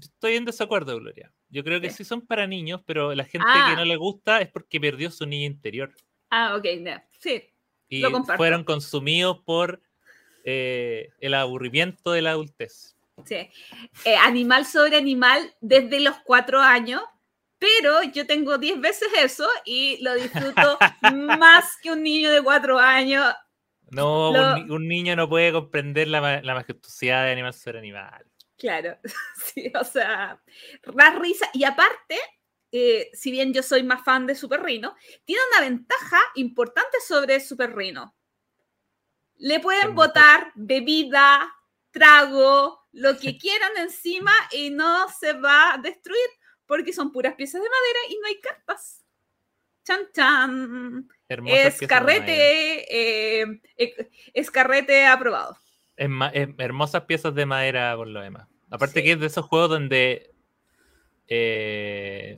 Estoy 0.00 0.36
en 0.36 0.46
desacuerdo, 0.46 0.96
Gloria. 0.98 1.32
Yo 1.50 1.62
creo 1.62 1.78
que 1.80 1.90
Sí. 1.90 1.96
sí 1.98 2.04
son 2.04 2.22
para 2.26 2.46
niños, 2.46 2.80
pero 2.86 3.14
la 3.14 3.24
gente 3.24 3.46
Ah. 3.50 3.66
que 3.70 3.76
no 3.76 3.84
le 3.84 3.96
gusta 3.96 4.40
es 4.40 4.50
porque 4.50 4.80
perdió 4.80 5.10
su 5.10 5.26
niño 5.26 5.46
interior. 5.46 5.92
Ah, 6.34 6.56
ok, 6.56 6.64
no. 6.80 7.02
sí. 7.18 7.44
Y 7.88 8.00
Lo 8.00 8.10
comparto. 8.10 8.38
fueron 8.38 8.64
consumidos 8.64 9.40
por 9.44 9.82
eh, 10.44 11.10
el 11.20 11.34
aburrimiento 11.34 12.12
de 12.12 12.22
la 12.22 12.30
adultez. 12.30 12.96
sí. 13.26 13.50
Eh, 14.06 14.16
animal 14.16 14.64
sobre 14.64 14.96
animal 14.96 15.54
desde 15.60 16.00
los 16.00 16.16
cuatro 16.24 16.58
años, 16.60 17.02
pero 17.58 18.02
yo 18.04 18.26
tengo 18.26 18.56
diez 18.56 18.80
veces 18.80 19.08
eso 19.18 19.46
y 19.66 20.02
lo 20.02 20.14
disfruto 20.14 20.78
más 21.38 21.76
que 21.82 21.92
un 21.92 22.02
niño 22.02 22.30
de 22.32 22.42
cuatro 22.42 22.78
años. 22.78 23.32
No, 23.90 24.32
Lo- 24.32 24.54
un, 24.56 24.70
un 24.70 24.88
niño 24.88 25.14
no 25.14 25.28
puede 25.28 25.52
comprender 25.52 26.08
la, 26.08 26.40
la 26.40 26.54
majestuosidad 26.54 27.26
de 27.26 27.32
animal 27.32 27.52
sobre 27.52 27.78
animal. 27.80 28.24
Claro, 28.56 28.96
sí, 29.44 29.70
o 29.78 29.84
sea, 29.84 30.40
da 30.94 31.10
risa. 31.18 31.46
Y 31.52 31.64
aparte, 31.64 32.18
eh, 32.72 33.10
si 33.12 33.30
bien 33.30 33.52
yo 33.52 33.62
soy 33.62 33.82
más 33.82 34.02
fan 34.02 34.26
de 34.26 34.34
Super 34.34 34.62
Rhino, 34.62 34.96
tiene 35.24 35.42
una 35.52 35.60
ventaja 35.68 36.18
importante 36.36 36.98
sobre 37.06 37.38
Super 37.38 37.76
Rhino. 37.76 38.14
Le 39.36 39.60
pueden 39.60 39.94
botar 39.94 40.52
bebida, 40.54 41.52
trago, 41.90 42.86
lo 42.92 43.18
que 43.18 43.36
quieran 43.38 43.72
encima 43.76 44.32
y 44.52 44.70
no 44.70 45.06
se 45.10 45.34
va 45.34 45.74
a 45.74 45.78
destruir 45.78 46.28
porque 46.66 46.92
son 46.92 47.12
puras 47.12 47.34
piezas 47.34 47.60
de 47.62 47.68
madera 47.68 47.98
y 48.08 48.18
no 48.18 48.26
hay 48.26 48.40
cartas. 48.40 49.04
Chan 49.84 50.00
chan. 50.14 51.08
Es 51.28 51.80
carrete, 51.80 53.42
eh, 53.42 53.60
eh, 53.76 54.10
es 54.32 54.50
carrete 54.50 55.06
aprobado. 55.06 55.58
Es 55.96 56.08
es 56.32 56.48
hermosas 56.56 57.02
piezas 57.04 57.34
de 57.34 57.44
madera 57.46 57.94
por 57.96 58.06
lo 58.08 58.20
demás. 58.22 58.48
Aparte 58.70 59.00
Sí. 59.00 59.04
que 59.04 59.12
es 59.12 59.20
de 59.20 59.26
esos 59.26 59.44
juegos 59.44 59.70
donde 59.70 60.32
eh, 61.28 62.36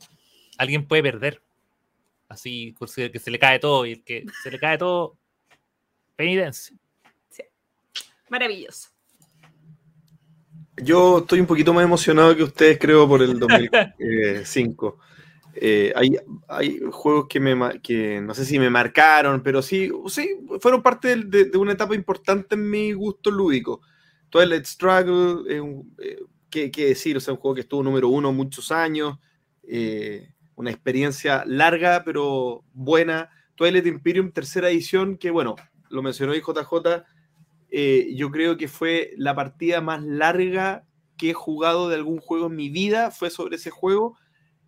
alguien 0.58 0.86
puede 0.86 1.02
perder. 1.02 1.42
Así 2.28 2.74
que 2.94 3.10
que 3.10 3.18
se 3.18 3.30
le 3.30 3.38
cae 3.38 3.58
todo 3.58 3.86
y 3.86 3.92
el 3.92 4.02
que 4.02 4.24
se 4.42 4.50
le 4.50 4.58
cae 4.58 4.78
todo, 4.78 5.16
penitencia. 6.16 6.76
Maravilloso. 8.28 8.88
Yo 10.82 11.18
estoy 11.18 11.40
un 11.40 11.46
poquito 11.46 11.72
más 11.72 11.84
emocionado 11.84 12.34
que 12.34 12.42
ustedes, 12.42 12.78
creo, 12.78 13.06
por 13.08 13.22
el 13.22 13.38
2005. 13.38 14.98
Eh, 15.56 15.92
hay, 15.94 16.16
hay 16.48 16.80
juegos 16.90 17.28
que, 17.28 17.38
me, 17.38 17.80
que 17.80 18.20
no 18.20 18.34
sé 18.34 18.44
si 18.44 18.58
me 18.58 18.68
marcaron, 18.70 19.40
pero 19.40 19.62
sí, 19.62 19.88
sí 20.08 20.28
fueron 20.58 20.82
parte 20.82 21.14
de, 21.14 21.44
de 21.44 21.56
una 21.58 21.74
etapa 21.74 21.94
importante 21.94 22.56
en 22.56 22.68
mi 22.68 22.92
gusto 22.92 23.30
lúdico. 23.30 23.80
Twilight 24.30 24.64
Struggle, 24.64 25.60
un- 25.60 25.94
eh, 26.02 26.18
¿qué, 26.50 26.72
qué 26.72 26.86
decir? 26.86 27.16
O 27.16 27.20
sea, 27.20 27.34
un 27.34 27.38
juego 27.38 27.54
que 27.54 27.60
estuvo 27.60 27.84
número 27.84 28.08
uno 28.08 28.32
muchos 28.32 28.72
años, 28.72 29.16
eh, 29.62 30.33
una 30.56 30.70
experiencia 30.70 31.44
larga 31.46 32.02
pero 32.04 32.64
buena. 32.72 33.30
Twilight 33.56 33.86
Imperium, 33.86 34.32
tercera 34.32 34.68
edición, 34.70 35.16
que 35.16 35.30
bueno, 35.30 35.54
lo 35.88 36.02
mencionó 36.02 36.32
ahí 36.32 36.40
JJ, 36.40 37.04
eh, 37.70 38.12
yo 38.16 38.30
creo 38.30 38.56
que 38.56 38.66
fue 38.68 39.12
la 39.16 39.34
partida 39.34 39.80
más 39.80 40.02
larga 40.02 40.84
que 41.16 41.30
he 41.30 41.34
jugado 41.34 41.88
de 41.88 41.94
algún 41.94 42.18
juego 42.18 42.46
en 42.46 42.56
mi 42.56 42.68
vida, 42.68 43.10
fue 43.12 43.30
sobre 43.30 43.56
ese 43.56 43.70
juego, 43.70 44.16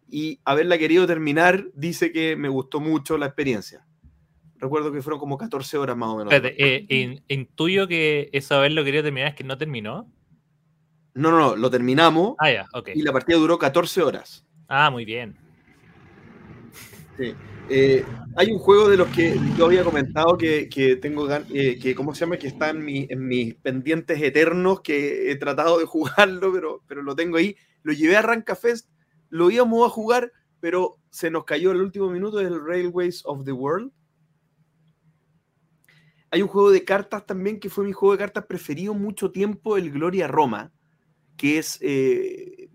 y 0.09 0.39
haberla 0.45 0.79
querido 0.79 1.05
terminar 1.07 1.67
dice 1.75 2.13
que 2.13 2.37
me 2.37 2.49
gustó 2.49 2.79
mucho 2.79 3.19
la 3.19 3.27
experiencia. 3.27 3.85
Recuerdo 4.59 4.93
que 4.93 5.03
fueron 5.03 5.19
como 5.19 5.37
14 5.37 5.77
horas 5.79 5.97
más 5.97 6.09
o 6.11 6.17
menos. 6.19 6.33
Espérate, 6.33 6.77
eh, 6.77 6.87
in- 6.89 7.23
intuyo 7.29 7.89
que 7.89 8.31
eso 8.33 8.55
haberlo 8.55 8.85
querido 8.85 9.03
terminar 9.03 9.31
es 9.31 9.35
que 9.35 9.43
no 9.45 9.59
terminó. 9.59 10.09
No, 11.15 11.31
no, 11.33 11.39
no, 11.39 11.57
lo 11.57 11.71
terminamos 11.71 12.37
Ah, 12.39 12.51
ya, 12.53 12.67
ok. 12.73 12.91
y 12.95 13.03
la 13.03 13.13
partida 13.13 13.37
duró 13.37 13.59
14 13.59 14.03
horas. 14.03 14.47
Ah, 14.69 14.91
muy 14.91 15.05
bien. 15.05 15.37
Eh, 17.69 18.05
hay 18.37 18.53
un 18.53 18.59
juego 18.59 18.89
de 18.89 18.97
los 18.97 19.09
que 19.09 19.39
yo 19.57 19.67
había 19.67 19.83
comentado 19.83 20.37
que, 20.37 20.69
que 20.69 20.97
tengo 20.97 21.29
eh, 21.53 21.79
que, 21.81 21.95
¿cómo 21.95 22.15
se 22.15 22.21
llama? 22.21 22.37
Que 22.37 22.47
está 22.49 22.71
en, 22.71 22.85
mi- 22.85 23.09
mis 23.17 23.55
pendientes 23.57 24.21
eternos, 24.23 24.83
que 24.83 25.31
he 25.31 25.37
tratado 25.37 25.79
de 25.79 25.85
jugarlo, 25.87 26.53
pero, 26.53 26.83
pero 26.87 27.03
lo 27.03 27.17
tengo 27.17 27.39
ahí. 27.39 27.57
Lo 27.83 27.93
llevé 27.93 28.17
a 28.17 28.23
Rancafest, 28.23 28.91
lo 29.31 29.51
íbamos 29.51 29.87
a 29.87 29.91
jugar, 29.91 30.33
pero 30.61 30.97
se 31.11 31.31
nos 31.31 31.45
cayó 31.45 31.73
el 31.73 31.81
último 31.81 32.11
minuto 32.11 32.39
del 32.39 32.65
Railways 32.65 33.23
of 33.25 33.45
the 33.45 33.53
World. 33.53 33.91
Hay 36.31 36.43
un 36.43 36.49
juego 36.49 36.71
de 36.71 36.85
cartas 36.85 37.25
también 37.25 37.59
que 37.61 37.71
fue 37.71 37.85
mi 37.85 37.93
juego 37.93 38.13
de 38.13 38.19
cartas 38.19 38.47
preferido 38.47 38.95
mucho 38.95 39.31
tiempo, 39.31 39.77
el 39.77 39.91
Gloria 39.93 40.27
Roma, 40.29 40.73
que 41.37 41.59
es 41.59 41.79
eh, 41.81 42.69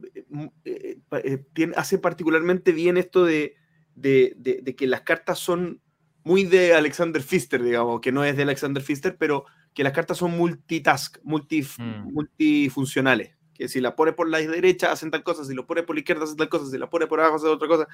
hace 1.75 1.97
particularmente 1.97 2.71
bien 2.71 2.97
esto 2.97 3.25
de, 3.25 3.55
de, 3.95 4.33
de- 4.37 4.61
de 4.61 4.75
que 4.75 4.87
las 4.87 5.01
cartas 5.01 5.39
son 5.39 5.81
muy 6.23 6.43
de 6.43 6.73
Alexander 6.75 7.21
Pfister, 7.21 7.61
digamos, 7.63 7.99
que 8.01 8.11
no 8.11 8.23
es 8.23 8.37
de 8.37 8.43
Alexander 8.43 8.83
Pfister, 8.83 9.17
pero 9.17 9.45
que 9.73 9.83
las 9.83 9.93
cartas 9.93 10.17
son 10.17 10.31
multitask, 10.37 11.17
multi, 11.23 11.61
Mm. 11.77 12.13
multifuncionales. 12.13 13.35
Que 13.53 13.67
si 13.67 13.79
la 13.81 13.95
pones 13.95 14.13
por 14.15 14.27
la 14.29 14.39
derecha 14.39 14.91
hacen 14.91 15.11
tal 15.11 15.23
cosa, 15.23 15.43
si 15.45 15.53
lo 15.53 15.65
pones 15.67 15.83
por 15.83 15.95
la 15.95 15.99
izquierda 15.99 16.23
hacen 16.23 16.37
tal 16.37 16.49
cosa, 16.49 16.65
si 16.69 16.77
la 16.77 16.89
pones 16.89 17.07
por 17.07 17.19
abajo 17.19 17.35
hacen 17.37 17.49
otra 17.49 17.67
cosa. 17.67 17.87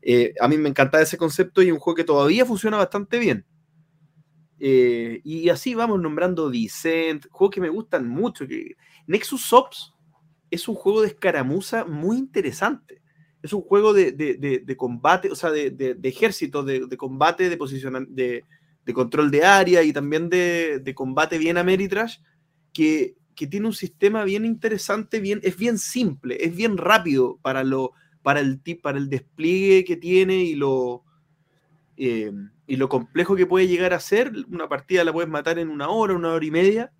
Eh, 0.00 0.32
a 0.40 0.48
mí 0.48 0.56
me 0.58 0.68
encanta 0.68 1.00
ese 1.02 1.16
concepto 1.18 1.60
y 1.62 1.70
un 1.72 1.78
juego 1.78 1.96
que 1.96 2.04
todavía 2.04 2.44
funciona 2.46 2.76
bastante 2.76 3.18
bien. 3.18 3.44
Eh, 4.60 5.20
y 5.24 5.48
así 5.50 5.74
vamos 5.74 6.00
nombrando 6.00 6.50
Descent, 6.50 7.26
juegos 7.30 7.54
que 7.54 7.60
me 7.60 7.68
gustan 7.68 8.08
mucho. 8.08 8.46
Que... 8.46 8.76
Nexus 9.06 9.52
Ops 9.52 9.92
es 10.50 10.66
un 10.68 10.74
juego 10.74 11.02
de 11.02 11.08
escaramuza 11.08 11.84
muy 11.84 12.16
interesante. 12.16 13.02
Es 13.42 13.52
un 13.52 13.62
juego 13.62 13.92
de, 13.92 14.12
de- 14.12 14.34
de- 14.64 14.76
combate, 14.76 15.30
o 15.30 15.34
sea, 15.36 15.50
de, 15.50 15.96
ejército, 16.02 16.62
de, 16.64 16.88
combate, 16.96 17.48
de, 17.48 17.56
posiciona- 17.56 18.06
de, 18.08 18.44
control 18.94 19.30
de 19.30 19.44
área 19.44 19.82
y 19.82 19.92
también 19.92 20.28
de, 20.28 20.92
combate 20.94 21.38
bien 21.38 21.56
Ameritrash, 21.58 22.18
que, 22.72 23.14
que 23.34 23.46
tiene 23.46 23.66
un 23.66 23.74
sistema 23.74 24.24
bien 24.24 24.44
interesante, 24.44 25.20
bien, 25.20 25.40
es 25.42 25.56
bien 25.56 25.78
simple, 25.78 26.38
es 26.40 26.56
bien 26.56 26.76
rápido 26.76 27.38
para 27.42 27.62
lo, 27.64 27.92
para 28.22 28.40
el, 28.40 28.60
para 28.82 28.98
el 28.98 29.08
despliegue 29.08 29.84
que 29.84 29.96
tiene 29.96 30.42
y 30.42 30.54
lo, 30.54 31.04
eh, 31.96 32.32
y 32.66 32.76
lo 32.76 32.88
complejo 32.88 33.36
que 33.36 33.46
puede 33.46 33.68
llegar 33.68 33.94
a 33.94 34.00
ser. 34.00 34.32
Una 34.50 34.68
partida 34.68 35.04
la 35.04 35.12
puedes 35.12 35.30
matar 35.30 35.58
en 35.58 35.68
una 35.68 35.88
hora, 35.88 36.14
una 36.14 36.32
hora 36.32 36.44
y 36.44 36.50
media. 36.50 36.92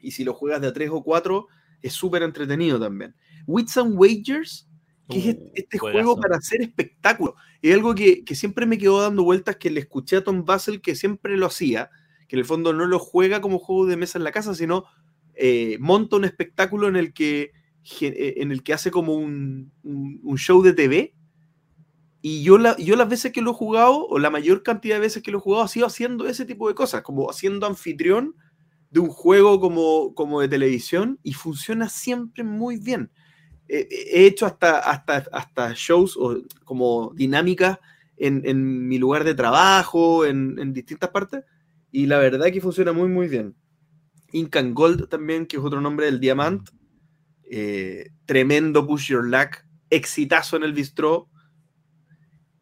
Y 0.00 0.12
si 0.12 0.24
lo 0.24 0.34
juegas 0.34 0.60
de 0.60 0.68
a 0.68 0.72
tres 0.72 0.90
o 0.92 1.02
cuatro, 1.02 1.48
es 1.82 1.92
súper 1.92 2.22
entretenido 2.22 2.78
también. 2.80 3.14
Wits 3.46 3.76
and 3.76 3.94
Wagers, 3.96 4.67
que 5.08 5.18
es 5.18 5.24
Uh, 5.26 5.28
este, 5.30 5.52
este 5.62 5.78
juegazo. 5.78 6.04
juego 6.04 6.20
para 6.20 6.36
hacer 6.36 6.62
espectáculo. 6.62 7.34
Es 7.62 7.74
algo 7.74 7.94
que, 7.94 8.24
que 8.24 8.34
siempre 8.34 8.66
me 8.66 8.78
quedó 8.78 9.00
dando 9.02 9.24
vueltas, 9.24 9.56
que 9.56 9.70
le 9.70 9.80
escuché 9.80 10.16
a 10.16 10.24
Tom 10.24 10.44
Basel 10.44 10.80
que 10.80 10.94
siempre 10.94 11.36
lo 11.36 11.46
hacía, 11.46 11.90
que 12.28 12.36
en 12.36 12.40
el 12.40 12.44
fondo 12.44 12.72
no 12.72 12.86
lo 12.86 12.98
juega 12.98 13.40
como 13.40 13.58
juego 13.58 13.86
de 13.86 13.96
mesa 13.96 14.18
en 14.18 14.24
la 14.24 14.32
casa, 14.32 14.54
sino 14.54 14.84
eh, 15.34 15.76
monta 15.80 16.16
un 16.16 16.24
espectáculo 16.24 16.88
en 16.88 16.96
el 16.96 17.12
que, 17.12 17.52
eh, 18.00 18.34
en 18.38 18.52
el 18.52 18.62
que 18.62 18.74
hace 18.74 18.90
como 18.90 19.14
un, 19.14 19.72
un- 19.82 20.20
un 20.22 20.36
show 20.38 20.62
de 20.62 20.72
TV. 20.74 21.14
Y 22.20 22.42
yo, 22.42 22.58
la, 22.58 22.76
yo 22.76 22.96
las 22.96 23.08
veces 23.08 23.32
que 23.32 23.40
lo 23.40 23.52
he 23.52 23.54
jugado, 23.54 24.06
o 24.08 24.18
la 24.18 24.30
mayor 24.30 24.62
cantidad 24.64 24.96
de 24.96 25.00
veces 25.00 25.22
que 25.22 25.30
lo 25.30 25.38
he 25.38 25.40
jugado, 25.40 25.62
ha 25.64 25.68
sido 25.68 25.86
haciendo 25.86 26.26
ese 26.26 26.44
tipo 26.44 26.68
de 26.68 26.74
cosas, 26.74 27.02
como 27.02 27.30
haciendo 27.30 27.66
anfitrión 27.66 28.34
de 28.90 29.00
un 29.00 29.08
juego 29.08 29.60
como, 29.60 30.14
como 30.14 30.40
de 30.40 30.48
televisión, 30.48 31.18
y 31.22 31.34
funciona 31.34 31.88
siempre 31.88 32.42
muy 32.42 32.76
bien. 32.78 33.10
Eh, 33.68 33.88
he 33.90 34.26
hecho 34.26 34.46
hasta, 34.46 34.78
hasta, 34.78 35.24
hasta 35.32 35.72
shows 35.74 36.16
o 36.16 36.42
como 36.64 37.12
dinámicas 37.14 37.78
en, 38.16 38.42
en 38.44 38.88
mi 38.88 38.98
lugar 38.98 39.24
de 39.24 39.34
trabajo, 39.34 40.24
en, 40.24 40.58
en 40.58 40.72
distintas 40.72 41.10
partes, 41.10 41.44
y 41.92 42.06
la 42.06 42.18
verdad 42.18 42.50
que 42.52 42.60
funciona 42.60 42.92
muy, 42.92 43.08
muy 43.08 43.28
bien. 43.28 43.54
Incan 44.32 44.74
Gold 44.74 45.08
también, 45.08 45.46
que 45.46 45.56
es 45.56 45.62
otro 45.62 45.80
nombre 45.80 46.06
del 46.06 46.20
Diamant. 46.20 46.68
Eh, 47.50 48.10
tremendo 48.26 48.86
Push 48.86 49.08
Your 49.08 49.24
Luck. 49.24 49.64
Exitazo 49.90 50.56
en 50.56 50.64
el 50.64 50.72
bistro. 50.72 51.28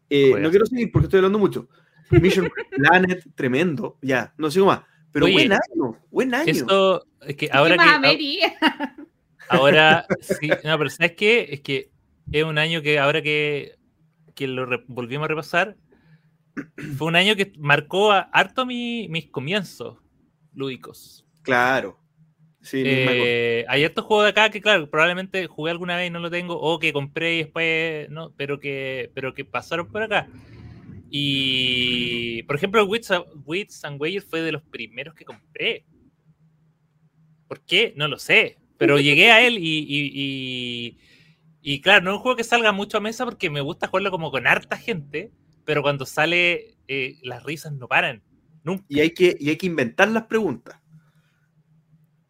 Eh, 0.09 0.39
no 0.39 0.49
quiero 0.49 0.65
seguir 0.65 0.91
porque 0.91 1.05
estoy 1.05 1.17
hablando 1.17 1.39
mucho. 1.39 1.67
Mission 2.09 2.49
Planet, 2.71 3.25
tremendo. 3.35 3.97
Ya, 4.01 4.33
no 4.37 4.49
sigo 4.49 4.67
más. 4.67 4.81
Pero 5.11 5.25
Oye, 5.25 5.33
buen 5.33 5.51
año, 5.51 5.97
buen 6.09 6.33
año. 6.33 6.51
Esto, 6.51 7.05
es 7.21 7.35
que 7.35 7.49
Ahora 7.51 7.75
ahora 7.75 8.01
que. 8.17 8.39
Ahora, 9.49 10.05
sí, 10.21 10.49
no, 10.63 10.77
pero 10.77 10.89
¿sabes 10.89 11.13
qué? 11.13 11.47
Es 11.51 11.61
que 11.61 11.89
es 12.31 12.43
un 12.43 12.57
año 12.57 12.81
que 12.81 12.99
ahora 12.99 13.21
que, 13.21 13.75
que 14.35 14.47
lo 14.47 14.67
volvimos 14.87 15.25
a 15.25 15.27
repasar, 15.29 15.77
fue 16.97 17.07
un 17.07 17.15
año 17.15 17.35
que 17.35 17.53
marcó 17.57 18.11
a- 18.11 18.21
harto 18.33 18.65
mi- 18.65 19.07
mis 19.09 19.27
comienzos 19.29 19.97
lúdicos. 20.53 21.25
Claro. 21.43 21.99
Sí. 22.61 22.83
Eh, 22.85 23.65
hay 23.69 23.85
hartos 23.85 24.03
juegos 24.03 24.25
de 24.25 24.29
acá 24.31 24.49
que, 24.49 24.59
claro, 24.59 24.89
probablemente 24.89 25.47
jugué 25.47 25.71
alguna 25.71 25.95
vez 25.95 26.07
y 26.07 26.11
no 26.11 26.19
lo 26.19 26.29
tengo, 26.29 26.59
o 26.59 26.79
que 26.79 26.91
compré 26.91 27.35
y 27.35 27.43
después, 27.43 28.09
no, 28.09 28.31
pero 28.35 28.59
que, 28.59 29.11
pero 29.13 29.33
que 29.33 29.45
pasaron 29.45 29.87
por 29.87 30.01
acá. 30.03 30.27
Y, 31.09 32.43
por 32.43 32.57
ejemplo, 32.57 32.83
Wits, 32.85 33.11
Wits 33.45 33.85
and 33.85 34.01
Wagers 34.01 34.25
fue 34.25 34.41
de 34.41 34.51
los 34.51 34.61
primeros 34.63 35.13
que 35.15 35.23
compré. 35.23 35.85
¿Por 37.47 37.61
qué? 37.61 37.93
No 37.95 38.09
lo 38.09 38.19
sé. 38.19 38.57
Pero 38.77 38.99
llegué 38.99 39.31
a 39.31 39.41
él 39.45 39.57
y, 39.57 39.79
y, 39.79 40.11
y- 40.13 40.97
y, 41.61 41.81
claro, 41.81 42.05
no 42.05 42.11
es 42.11 42.15
un 42.17 42.21
juego 42.21 42.37
que 42.37 42.43
salga 42.43 42.71
mucho 42.71 42.97
a 42.97 43.01
mesa 43.01 43.25
porque 43.25 43.49
me 43.49 43.59
gusta 43.61 43.87
jugarlo 43.87 44.09
como 44.11 44.31
con 44.31 44.47
harta 44.47 44.77
gente, 44.77 45.31
pero 45.65 45.81
cuando 45.81 46.05
sale 46.05 46.77
eh, 46.87 47.17
las 47.23 47.43
risas 47.43 47.73
no 47.73 47.87
paran. 47.87 48.23
Nunca. 48.63 48.85
Y 48.87 49.01
hay, 49.01 49.09
que, 49.11 49.35
y 49.39 49.49
hay 49.49 49.57
que 49.57 49.65
inventar 49.65 50.07
las 50.09 50.23
preguntas. 50.23 50.79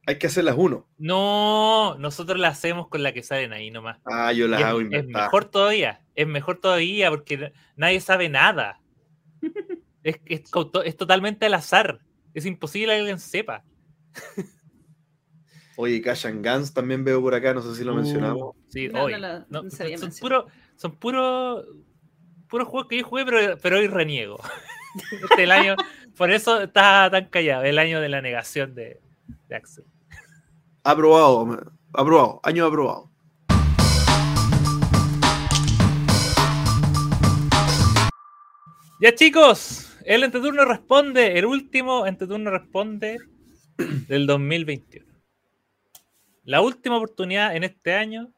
Hay 0.07 0.17
que 0.17 0.27
hacerlas 0.27 0.55
uno. 0.57 0.87
No, 0.97 1.97
nosotros 1.99 2.39
las 2.39 2.57
hacemos 2.57 2.87
con 2.87 3.03
la 3.03 3.11
que 3.13 3.23
salen 3.23 3.51
ahí 3.51 3.69
nomás. 3.69 3.99
Ah, 4.05 4.31
yo 4.31 4.47
las 4.47 4.61
es, 4.61 4.65
hago 4.65 4.79
es 4.79 4.85
inventar. 4.85 5.23
mejor 5.23 5.45
todavía, 5.45 6.01
es 6.15 6.25
mejor 6.25 6.59
todavía 6.59 7.09
porque 7.09 7.51
nadie 7.75 7.99
sabe 7.99 8.29
nada. 8.29 8.79
es, 10.03 10.19
es 10.25 10.43
es 10.85 10.97
totalmente 10.97 11.45
al 11.45 11.53
azar. 11.53 11.99
Es 12.33 12.45
imposible 12.45 12.93
que 12.93 12.99
alguien 12.99 13.19
sepa. 13.19 13.63
Oye, 15.79 16.01
Cash 16.01 16.25
and 16.25 16.43
Guns 16.45 16.73
también 16.73 17.03
veo 17.03 17.21
por 17.21 17.35
acá, 17.35 17.53
no 17.53 17.61
sé 17.61 17.75
si 17.75 17.83
lo 17.83 17.93
mencionamos. 17.93 18.55
Sí, 18.67 18.87
No, 18.89 19.03
hoy. 19.03 19.13
no 19.13 19.19
lo- 19.19 19.39
No, 19.49 19.63
no 19.63 19.69
son 19.69 20.11
puros 20.19 20.45
son 20.75 20.95
puro, 20.95 21.63
puros 22.49 22.67
juegos 22.67 22.87
que 22.87 22.97
yo 22.99 23.05
jugué, 23.07 23.25
pero, 23.25 23.57
pero 23.61 23.77
hoy 23.77 23.87
reniego. 23.87 24.37
Este 25.29 25.43
el 25.43 25.51
año, 25.51 25.75
por 26.17 26.31
eso 26.31 26.59
está 26.61 27.09
tan 27.11 27.25
callado, 27.25 27.63
el 27.63 27.77
año 27.77 28.01
de 28.01 28.09
la 28.09 28.19
negación 28.21 28.73
de, 28.73 28.99
de 29.47 29.55
Axel. 29.55 29.83
Aprobado, 30.83 31.45
aprobado, 31.93 32.39
año 32.43 32.65
aprobado. 32.65 33.11
Ya 38.99 39.13
chicos, 39.13 39.95
el 40.05 40.23
entreturno 40.23 40.65
responde, 40.65 41.37
el 41.37 41.45
último 41.45 42.07
entreturno 42.07 42.49
responde 42.49 43.17
del 44.07 44.25
2021. 44.25 45.06
La 46.47 46.61
última 46.61 46.95
oportunidad 46.95 47.55
en 47.57 47.65
este 47.65 47.93
año 47.93 48.31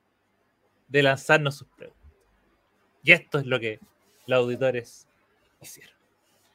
de 0.87 1.03
lanzarnos 1.03 1.57
sus 1.57 1.67
preguntas. 1.67 2.03
Y 3.03 3.11
esto 3.11 3.37
es 3.37 3.45
lo 3.45 3.59
que 3.59 3.79
los 4.25 4.39
auditores 4.39 5.07
hicieron. 5.61 5.93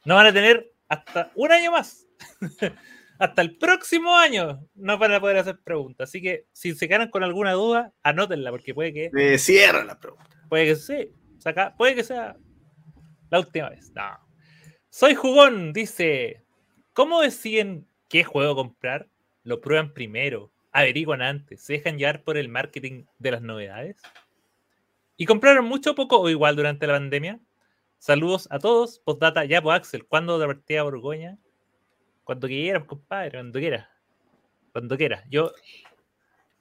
No 0.04 0.16
van 0.16 0.26
a 0.26 0.32
tener 0.32 0.72
hasta 0.88 1.30
un 1.36 1.52
año 1.52 1.70
más. 1.70 2.08
hasta 3.20 3.40
el 3.40 3.56
próximo 3.56 4.16
año 4.16 4.66
no 4.74 4.98
van 4.98 5.12
a 5.12 5.20
poder 5.20 5.38
hacer 5.38 5.60
preguntas. 5.60 6.08
Así 6.10 6.20
que 6.20 6.46
si 6.52 6.74
se 6.74 6.88
quedan 6.88 7.08
con 7.08 7.22
alguna 7.22 7.52
duda, 7.52 7.92
anótenla 8.02 8.50
porque 8.50 8.74
puede 8.74 8.92
que 8.92 9.10
Me 9.12 9.38
cierra 9.38 9.84
la 9.84 9.98
pregunta. 10.00 10.28
Puede 10.48 10.64
que 10.66 10.74
sí. 10.76 11.08
saca- 11.38 11.76
puede 11.76 11.94
que 11.94 12.02
sea 12.02 12.36
la 13.30 13.38
última 13.38 13.70
vez. 13.70 13.92
No. 13.94 14.18
Soy 14.90 15.14
jugón, 15.14 15.72
dice. 15.72 16.42
¿Cómo 16.94 17.20
deciden 17.20 17.86
qué 18.08 18.24
juego 18.24 18.56
comprar? 18.56 19.08
¿Lo 19.44 19.60
prueban 19.60 19.94
primero? 19.94 20.50
¿Averiguan 20.74 21.22
antes? 21.22 21.62
¿Se 21.62 21.74
dejan 21.74 21.98
llevar 21.98 22.24
por 22.24 22.36
el 22.36 22.48
marketing 22.48 23.04
de 23.20 23.30
las 23.30 23.40
novedades? 23.40 24.02
¿Y 25.16 25.24
compraron 25.24 25.66
mucho 25.66 25.92
o 25.92 25.94
poco 25.94 26.20
o 26.20 26.28
igual 26.28 26.56
durante 26.56 26.88
la 26.88 26.94
pandemia? 26.94 27.38
Saludos 27.98 28.48
a 28.50 28.58
todos. 28.58 28.98
Postdata, 28.98 29.44
ya 29.44 29.62
pues 29.62 29.76
Axel, 29.76 30.04
¿cuándo 30.04 30.38
te 30.38 30.46
partida 30.46 30.80
a 30.80 30.82
Borgoña? 30.82 31.38
Cuando 32.24 32.48
quieras, 32.48 32.84
compadre, 32.86 33.38
cuando 33.38 33.60
quieras. 33.60 33.88
Cuando 34.72 34.96
quieras. 34.96 35.22
Yo 35.30 35.52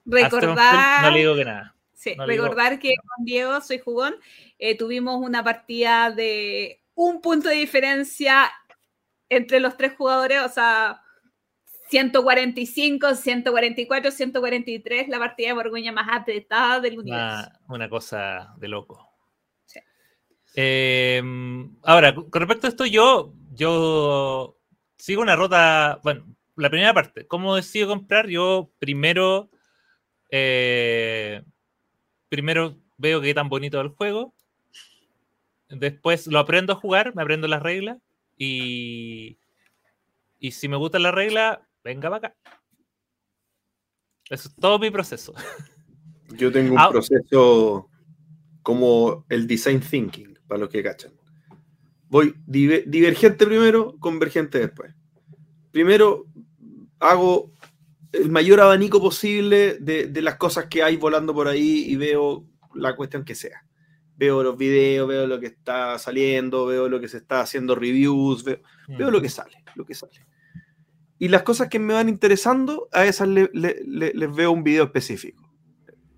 Recordar, 0.06 1.02
no 1.02 1.10
le 1.10 1.18
digo 1.18 1.34
que 1.34 1.44
nada. 1.44 1.74
sí, 1.92 2.14
no 2.14 2.24
recordar 2.24 2.78
que 2.78 2.94
con 2.94 3.24
Diego, 3.24 3.60
soy 3.62 3.80
jugón, 3.80 4.14
eh, 4.60 4.78
tuvimos 4.78 5.16
una 5.16 5.42
partida 5.42 6.12
de 6.12 6.80
un 6.94 7.20
punto 7.20 7.48
de 7.48 7.56
diferencia 7.56 8.48
entre 9.28 9.58
los 9.58 9.76
tres 9.76 9.94
jugadores, 9.96 10.40
o 10.42 10.48
sea, 10.48 11.02
145, 11.88 13.14
144, 13.14 14.10
143, 14.10 15.08
la 15.08 15.18
partida 15.18 15.48
de 15.48 15.54
Borgoña 15.54 15.92
más 15.92 16.08
apretada 16.10 16.80
del 16.80 16.98
universo. 16.98 17.24
Una, 17.24 17.60
una 17.68 17.88
cosa 17.88 18.54
de 18.58 18.68
loco. 18.68 19.08
Sí. 19.66 19.80
Eh, 20.56 21.22
ahora, 21.82 22.14
con 22.14 22.30
respecto 22.32 22.66
a 22.66 22.70
esto, 22.70 22.86
yo, 22.86 23.34
yo 23.52 24.56
sigo 24.96 25.22
una 25.22 25.36
ruta. 25.36 26.00
Bueno, 26.02 26.24
la 26.56 26.70
primera 26.70 26.94
parte, 26.94 27.26
¿cómo 27.26 27.56
decido 27.56 27.88
comprar? 27.88 28.28
Yo 28.28 28.70
primero, 28.78 29.50
eh, 30.30 31.42
primero 32.28 32.76
veo 32.96 33.20
qué 33.20 33.34
tan 33.34 33.48
bonito 33.48 33.78
es 33.78 33.84
el 33.84 33.90
juego. 33.90 34.34
Después 35.68 36.26
lo 36.28 36.38
aprendo 36.38 36.72
a 36.72 36.76
jugar, 36.76 37.14
me 37.14 37.22
aprendo 37.22 37.48
las 37.48 37.62
reglas. 37.62 37.98
Y, 38.36 39.38
y 40.38 40.52
si 40.52 40.68
me 40.68 40.76
gusta 40.76 40.98
la 40.98 41.10
regla, 41.10 41.66
venga 41.84 42.10
para 42.10 42.28
acá. 42.28 42.36
Eso 44.30 44.48
es 44.48 44.56
todo 44.56 44.78
mi 44.78 44.90
proceso. 44.90 45.34
Yo 46.36 46.50
tengo 46.50 46.72
un 46.72 46.78
Ah. 46.78 46.88
proceso 46.90 47.88
como 48.62 49.26
el 49.28 49.46
design 49.46 49.80
thinking, 49.80 50.38
para 50.48 50.60
los 50.60 50.70
que 50.70 50.82
cachan. 50.82 51.12
Voy 52.08 52.34
dive- 52.46 52.84
divergente 52.86 53.44
primero, 53.46 53.96
convergente 53.98 54.58
después. 54.58 54.94
Primero 55.70 56.24
hago 57.00 57.52
el 58.12 58.30
mayor 58.30 58.60
abanico 58.60 59.00
posible 59.00 59.74
de, 59.80 60.06
de 60.06 60.22
las 60.22 60.36
cosas 60.36 60.66
que 60.66 60.82
hay 60.82 60.96
volando 60.96 61.34
por 61.34 61.48
ahí 61.48 61.84
y 61.88 61.96
veo 61.96 62.46
la 62.74 62.96
cuestión 62.96 63.24
que 63.24 63.34
sea. 63.34 63.66
Veo 64.16 64.42
los 64.44 64.56
videos, 64.56 65.08
veo 65.08 65.26
lo 65.26 65.40
que 65.40 65.46
está 65.48 65.98
saliendo, 65.98 66.64
veo 66.66 66.88
lo 66.88 67.00
que 67.00 67.08
se 67.08 67.16
está 67.18 67.40
haciendo 67.40 67.74
reviews, 67.74 68.44
veo, 68.44 68.60
veo 68.88 69.10
lo 69.10 69.20
que 69.20 69.28
sale, 69.28 69.62
lo 69.74 69.84
que 69.84 69.94
sale. 69.94 70.24
Y 71.18 71.28
las 71.28 71.42
cosas 71.42 71.68
que 71.68 71.78
me 71.78 71.94
van 71.94 72.08
interesando, 72.08 72.88
a 72.92 73.04
esas 73.06 73.28
le- 73.28 73.50
le- 73.52 73.80
le- 73.86 74.12
les 74.14 74.34
veo 74.34 74.50
un 74.52 74.64
video 74.64 74.84
específico. 74.84 75.48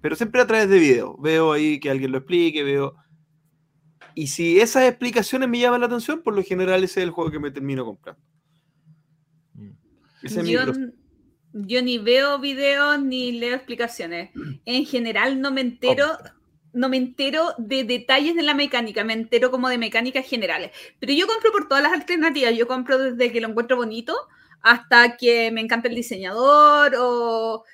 Pero 0.01 0.17
siempre 0.17 0.41
a 0.41 0.47
través 0.47 0.69
de 0.69 0.79
video. 0.79 1.17
Veo 1.19 1.53
ahí 1.53 1.79
que 1.81 1.91
alguien 1.91 2.13
lo 2.13 2.19
explique, 2.19 2.63
veo. 2.65 2.95
Y 4.15 4.29
si 4.29 4.61
esas 4.61 4.85
explicaciones 4.85 5.49
me 5.49 5.59
llaman 5.59 5.81
la 5.81 5.87
atención, 5.87 6.23
por 6.23 6.35
lo 6.35 6.43
general 6.43 6.83
ese 6.83 7.01
es 7.01 7.05
el 7.05 7.11
juego 7.11 7.31
que 7.31 7.39
me 7.39 7.51
termino 7.51 7.85
comprando. 7.85 8.21
Ese 10.23 10.41
es 10.41 10.47
mi 10.47 10.53
Yo, 10.53 10.63
yo 11.53 11.83
ni 11.83 11.99
veo 11.99 12.39
videos 12.39 13.03
ni 13.03 13.33
leo 13.33 13.55
explicaciones. 13.55 14.31
En 14.65 14.87
general 14.87 15.41
no 15.41 15.51
me 15.51 15.61
entero, 15.61 16.07
no 16.73 16.89
me 16.89 16.97
entero 16.97 17.53
de 17.59 17.85
detalles 17.85 18.35
de 18.35 18.43
la 18.43 18.55
mecánica, 18.55 19.05
me 19.05 19.13
entero 19.13 19.51
como 19.51 19.69
de 19.69 19.79
mecánicas 19.79 20.27
generales. 20.27 20.71
Pero 20.99 21.13
yo 21.13 21.27
compro 21.27 21.53
por 21.53 21.69
todas 21.69 21.83
las 21.83 21.93
alternativas, 21.93 22.57
yo 22.57 22.67
compro 22.67 22.99
desde 22.99 23.33
que 23.33 23.41
lo 23.41 23.49
encuentro 23.49 23.77
bonito 23.77 24.15
hasta 24.63 25.17
que 25.17 25.51
me 25.51 25.61
encanta 25.61 25.89
el 25.89 25.95
diseñador, 25.95 26.95
o... 26.99 27.65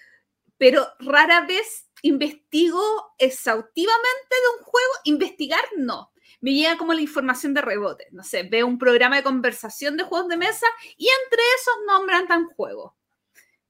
pero 0.59 0.87
rara 0.99 1.47
vez 1.47 1.89
investigo 2.03 2.83
exhaustivamente 3.19 4.29
de 4.31 4.59
un 4.59 4.65
juego, 4.65 4.93
investigar 5.05 5.65
no. 5.77 6.13
Me 6.41 6.55
llega 6.55 6.77
como 6.77 6.93
la 6.93 7.01
información 7.01 7.55
de 7.55 7.63
rebote, 7.63 8.09
no 8.11 8.25
sé, 8.25 8.43
veo 8.43 8.67
un 8.67 8.79
programa 8.79 9.17
de 9.17 9.23
conversación 9.23 9.97
de 9.97 10.03
juegos 10.03 10.29
de 10.29 10.37
mesa 10.37 10.67
y 10.97 11.07
entre 11.25 11.41
esos 11.57 11.75
nombran 11.87 12.27
tan 12.27 12.47
juegos. 12.47 12.95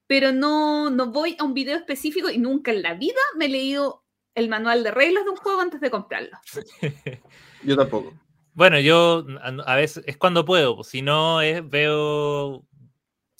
Pero 0.06 0.32
no, 0.32 0.90
no 0.90 1.12
voy 1.12 1.36
a 1.38 1.44
un 1.44 1.54
video 1.54 1.76
específico 1.76 2.30
y 2.30 2.38
nunca 2.38 2.70
en 2.70 2.82
la 2.82 2.94
vida 2.94 3.20
me 3.36 3.44
he 3.44 3.48
leído 3.48 4.04
el 4.34 4.48
manual 4.48 4.82
de 4.82 4.90
reglas 4.90 5.24
de 5.24 5.30
un 5.30 5.36
juego 5.36 5.60
antes 5.60 5.80
de 5.80 5.90
comprarlo. 5.90 6.38
Yo 7.62 7.76
tampoco. 7.76 8.14
Bueno, 8.54 8.78
yo 8.78 9.24
a 9.64 9.76
veces 9.76 10.04
es 10.06 10.18
cuando 10.18 10.44
puedo, 10.44 10.76
pues, 10.76 10.88
si 10.88 11.00
no 11.00 11.40
es, 11.40 11.66
veo 11.66 12.66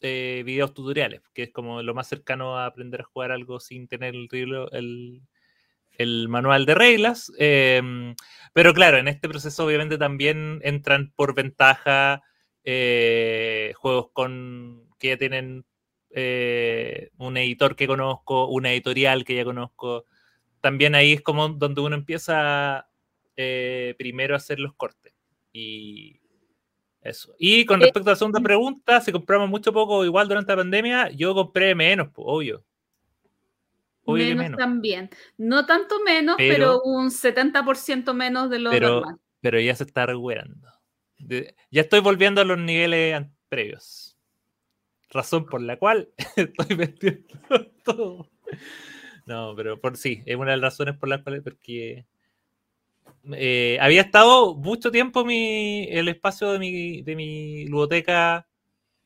eh, 0.03 0.43
videos 0.45 0.75
tutoriales, 0.75 1.23
que 1.33 1.45
es 1.45 1.51
como 1.51 1.83
lo 1.83 1.95
más 1.95 2.09
cercano 2.09 2.59
a 2.59 2.67
aprender 2.67 3.01
a 3.01 3.05
jugar 3.05 3.33
algo 3.33 3.61
sin 3.61 3.89
tener 3.89 4.15
el, 4.15 5.23
el, 5.99 6.29
manual 6.29 6.67
de 6.67 6.75
reglas. 6.75 7.33
Em, 7.39 8.15
pero 8.53 8.75
claro, 8.75 8.99
en 8.99 9.09
este 9.09 9.29
proceso 9.29 9.65
obviamente 9.65 9.99
también 9.99 10.61
entran 10.63 11.13
por 11.17 11.35
ventaja 11.35 12.23
eh, 12.65 13.73
juegos 13.77 14.11
con 14.13 14.89
que 14.99 15.09
ya 15.09 15.17
tienen 15.17 15.65
eh, 16.11 17.11
un 17.17 17.37
editor 17.37 17.77
que 17.77 17.87
conozco, 17.87 18.49
una 18.49 18.73
editorial 18.73 19.25
que 19.25 19.37
ya 19.37 19.45
conozco 19.45 20.07
también 20.63 20.95
ahí 20.95 21.13
es 21.13 21.21
como 21.21 21.49
donde 21.49 21.83
uno 21.83 21.97
empieza 21.97 22.89
eh, 23.37 23.95
primero 23.99 24.35
a 24.35 24.39
hacer 24.39 24.61
los 24.61 24.75
cortes. 24.75 25.13
Y 25.53 26.21
eso. 27.03 27.35
Y 27.39 27.65
con 27.65 27.81
respecto 27.81 28.11
a 28.11 28.13
la 28.13 28.17
segunda 28.17 28.41
pregunta, 28.41 29.01
si 29.01 29.13
compramos 29.13 29.49
mucho 29.49 29.73
poco 29.73 30.05
igual 30.05 30.29
durante 30.29 30.53
la 30.53 30.59
pandemia, 30.59 31.11
yo 31.11 31.35
compré 31.35 31.75
menos, 31.75 32.09
pues, 32.13 32.27
obvio. 32.29 32.65
menos, 34.07 34.59
también. 34.59 35.11
No 35.37 35.67
tanto 35.67 36.01
menos, 36.05 36.37
pero, 36.39 36.81
un 36.83 37.11
70% 37.11 38.15
menos 38.15 38.51
de 38.51 38.59
lo 38.59 38.73
normal. 38.73 39.17
Pero 39.41 39.61
ya 39.61 39.75
se 39.75 39.85
está 39.85 40.07
recuperando. 40.07 40.69
Ya 41.19 41.81
estoy 41.81 42.01
volviendo 42.01 42.41
a 42.41 42.45
los 42.45 42.59
niveles 42.59 43.25
previos. 43.49 44.17
Razón 45.11 45.47
por 45.47 45.61
la 45.61 45.79
cual 45.79 46.09
estoy 46.37 46.77
vendiendo 46.77 47.27
todo. 47.85 48.31
No, 49.27 49.55
pero 49.57 49.81
por 49.81 49.97
sí, 49.97 50.23
es 50.27 50.37
una 50.37 50.53
de 50.53 50.57
las 50.57 50.73
razones 50.73 50.97
por 50.97 51.09
las 51.09 51.23
cuales, 51.23 51.43
porque 51.43 52.07
eh, 53.33 53.79
había 53.81 54.03
estado 54.03 54.55
mucho 54.55 54.91
tiempo 54.91 55.25
mi, 55.25 55.85
el 55.91 56.09
espacio 56.09 56.53
de 56.53 56.59
mi, 56.59 57.03
de 57.03 57.17
mi 57.17 57.67
ludoteca 57.67 58.47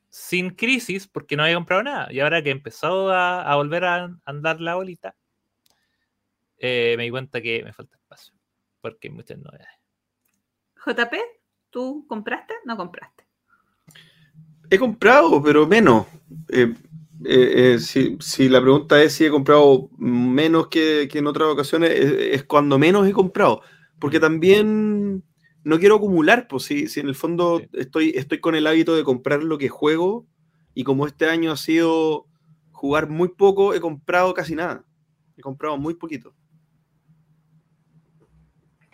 sin 0.08 0.50
crisis 0.50 1.06
porque 1.06 1.36
no 1.36 1.42
había 1.42 1.56
comprado 1.56 1.82
nada. 1.82 2.12
Y 2.12 2.20
ahora 2.20 2.42
que 2.42 2.48
he 2.48 2.52
empezado 2.52 3.12
a, 3.12 3.54
volver 3.56 3.84
a 3.84 4.16
andar 4.24 4.60
la 4.60 4.74
bolita, 4.74 5.16
eh, 6.58 6.94
me 6.96 7.04
di 7.04 7.10
cuenta 7.10 7.40
que 7.40 7.62
me 7.62 7.72
falta 7.72 7.96
espacio 7.96 8.34
porque 8.80 9.08
hay 9.08 9.14
muchas 9.14 9.38
novedades. 9.38 9.68
JP, 10.84 11.14
¿tú 11.70 12.06
compraste? 12.08 12.54
No 12.64 12.76
compraste. 12.76 13.26
He 14.70 14.78
comprado, 14.78 15.42
pero 15.42 15.66
menos. 15.66 16.06
Eh, 16.48 16.72
eh, 17.24 17.74
eh, 17.74 17.78
si, 18.20 18.48
la 18.48 18.60
pregunta 18.60 19.02
es 19.02 19.14
si 19.14 19.24
he 19.24 19.30
comprado 19.30 19.88
menos 19.98 20.68
que, 20.68 21.08
en 21.12 21.26
otras 21.26 21.48
ocasiones, 21.48 21.90
es, 21.90 22.44
cuando 22.44 22.78
menos 22.78 23.06
he 23.08 23.12
comprado. 23.12 23.62
Porque 23.98 24.20
también 24.20 25.24
no 25.64 25.78
quiero 25.78 25.96
acumular, 25.96 26.46
pues 26.48 26.64
si, 26.64 26.88
si 26.88 27.00
en 27.00 27.08
el 27.08 27.14
fondo 27.14 27.62
estoy, 27.72 28.12
estoy 28.14 28.40
con 28.40 28.54
el 28.54 28.66
hábito 28.66 28.94
de 28.94 29.04
comprar 29.04 29.42
lo 29.42 29.58
que 29.58 29.68
juego 29.68 30.26
y 30.74 30.84
como 30.84 31.06
este 31.06 31.28
año 31.28 31.52
ha 31.52 31.56
sido 31.56 32.26
jugar 32.70 33.08
muy 33.08 33.28
poco, 33.28 33.74
he 33.74 33.80
comprado 33.80 34.34
casi 34.34 34.54
nada. 34.54 34.84
He 35.36 35.40
comprado 35.40 35.76
muy 35.78 35.94
poquito. 35.94 36.34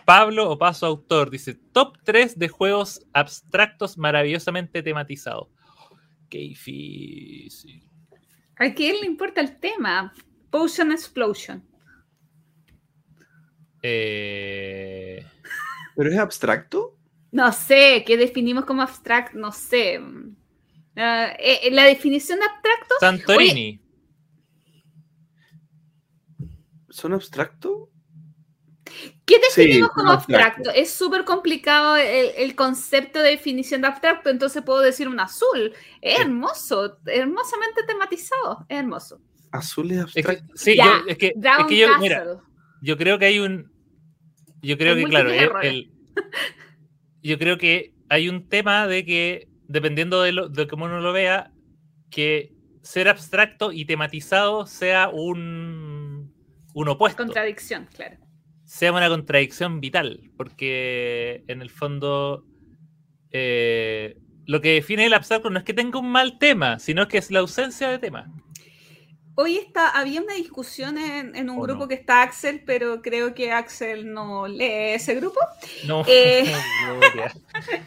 Pablo 0.04 0.50
o 0.50 0.58
Paso 0.58 0.86
Autor 0.86 1.30
dice, 1.30 1.54
top 1.72 1.98
3 2.04 2.38
de 2.38 2.48
juegos 2.48 3.04
abstractos 3.12 3.98
maravillosamente 3.98 4.82
tematizados. 4.82 5.48
Qué 6.28 6.38
difícil. 6.38 7.88
¿A 8.56 8.72
quién 8.72 9.00
le 9.00 9.06
importa 9.06 9.40
el 9.40 9.58
tema? 9.58 10.12
Potion 10.50 10.92
Explosion. 10.92 11.62
Eh, 13.82 15.26
¿Pero 15.96 16.10
es 16.10 16.18
abstracto? 16.18 16.96
No 17.32 17.52
sé, 17.52 18.04
¿qué 18.06 18.16
definimos 18.16 18.64
como 18.64 18.82
abstracto? 18.82 19.38
No 19.38 19.52
sé. 19.52 20.00
Ah, 20.96 21.32
eh, 21.38 21.60
eh, 21.64 21.70
la 21.70 21.84
definición 21.84 22.38
de 22.38 22.46
abstracto. 22.46 22.94
Santorini. 23.00 23.80
¿Son 26.90 27.14
abstracto? 27.14 27.88
¿Qué 29.24 29.38
definimos 29.38 29.90
como 29.90 30.10
abstracto? 30.10 30.70
Es 30.70 30.92
súper 30.92 31.24
complicado 31.24 31.96
el, 31.96 32.54
concepto 32.54 33.20
de 33.20 33.30
definición 33.30 33.80
de 33.80 33.86
abstracto, 33.86 34.28
entonces 34.28 34.62
puedo 34.62 34.80
decir 34.80 35.08
un 35.08 35.18
azul. 35.18 35.72
Es 36.02 36.20
hermoso, 36.20 36.98
hermosamente 37.06 37.82
tematizado, 37.86 38.66
es 38.68 38.78
hermoso. 38.78 39.20
Azul 39.50 39.90
es 39.92 40.00
abstracto. 40.00 40.52
sí, 40.54 40.76
yo, 40.76 40.84
es 41.06 41.16
que, 41.16 41.32
yo, 41.36 41.98
mira, 41.98 42.40
yo 42.82 42.96
creo 42.98 43.18
que 43.18 43.26
hay 43.26 43.38
un. 43.38 43.71
Yo 44.62 44.78
creo 44.78 44.94
que, 44.96 45.04
claro, 45.04 45.30
yo 47.22 47.38
creo 47.38 47.58
que 47.58 47.94
hay 48.08 48.28
un 48.28 48.48
tema 48.48 48.86
de 48.86 49.04
que, 49.04 49.48
dependiendo 49.68 50.22
de, 50.22 50.32
lo, 50.32 50.48
de 50.48 50.66
cómo 50.68 50.84
uno 50.84 51.00
lo 51.00 51.12
vea, 51.12 51.52
que 52.10 52.52
ser 52.82 53.08
abstracto 53.08 53.72
y 53.72 53.84
tematizado 53.84 54.66
sea 54.66 55.08
un, 55.08 56.32
un 56.74 56.88
opuesto. 56.88 57.24
Contradicción, 57.24 57.88
claro 57.94 58.16
sea 58.72 58.90
una 58.90 59.10
contradicción 59.10 59.82
vital, 59.82 60.30
porque 60.34 61.44
en 61.46 61.60
el 61.60 61.68
fondo 61.68 62.46
eh, 63.30 64.16
lo 64.46 64.62
que 64.62 64.72
define 64.72 65.04
el 65.04 65.12
abstracto 65.12 65.50
no 65.50 65.58
es 65.58 65.64
que 65.64 65.74
tenga 65.74 65.98
un 65.98 66.10
mal 66.10 66.38
tema, 66.38 66.78
sino 66.78 67.06
que 67.06 67.18
es 67.18 67.30
la 67.30 67.40
ausencia 67.40 67.90
de 67.90 67.98
tema. 67.98 68.32
Hoy 69.34 69.56
está, 69.56 69.88
había 69.88 70.20
una 70.20 70.34
discusión 70.34 70.98
en, 70.98 71.48
un 71.48 71.60
grupo 71.60 71.88
que 71.88 71.94
está 71.94 72.22
Axel, 72.22 72.62
pero 72.66 73.00
creo 73.00 73.34
que 73.34 73.50
Axel 73.50 74.12
no 74.12 74.46
lee 74.46 74.94
ese 74.94 75.14
grupo. 75.14 75.40
No, 75.86 76.04
eh, 76.08 76.52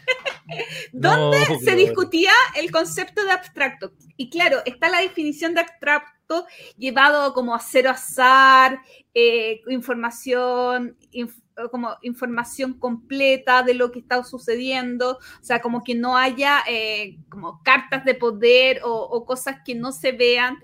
donde 0.92 1.58
se 1.60 1.76
discutía 1.76 2.32
el 2.56 2.70
concepto 2.70 3.24
de 3.24 3.30
abstracto. 3.30 3.92
Y 4.16 4.28
claro, 4.30 4.58
está 4.64 4.88
la 4.88 5.00
definición 5.00 5.54
de 5.54 5.60
abstracto 5.60 6.46
llevado 6.76 7.32
como 7.32 7.54
a 7.54 7.60
cero 7.60 7.90
azar, 7.90 8.80
eh, 9.14 9.60
información, 9.68 10.96
como 11.70 11.96
información 12.02 12.74
completa 12.74 13.62
de 13.62 13.74
lo 13.74 13.90
que 13.90 14.00
está 14.00 14.22
sucediendo, 14.24 15.12
o 15.12 15.44
sea, 15.44 15.60
como 15.60 15.82
que 15.82 15.94
no 15.94 16.16
haya 16.16 16.62
eh, 16.68 17.18
como 17.28 17.62
cartas 17.62 18.04
de 18.04 18.14
poder 18.14 18.80
o, 18.84 19.24
cosas 19.24 19.56
que 19.64 19.74
no 19.74 19.92
se 19.92 20.12
vean. 20.12 20.58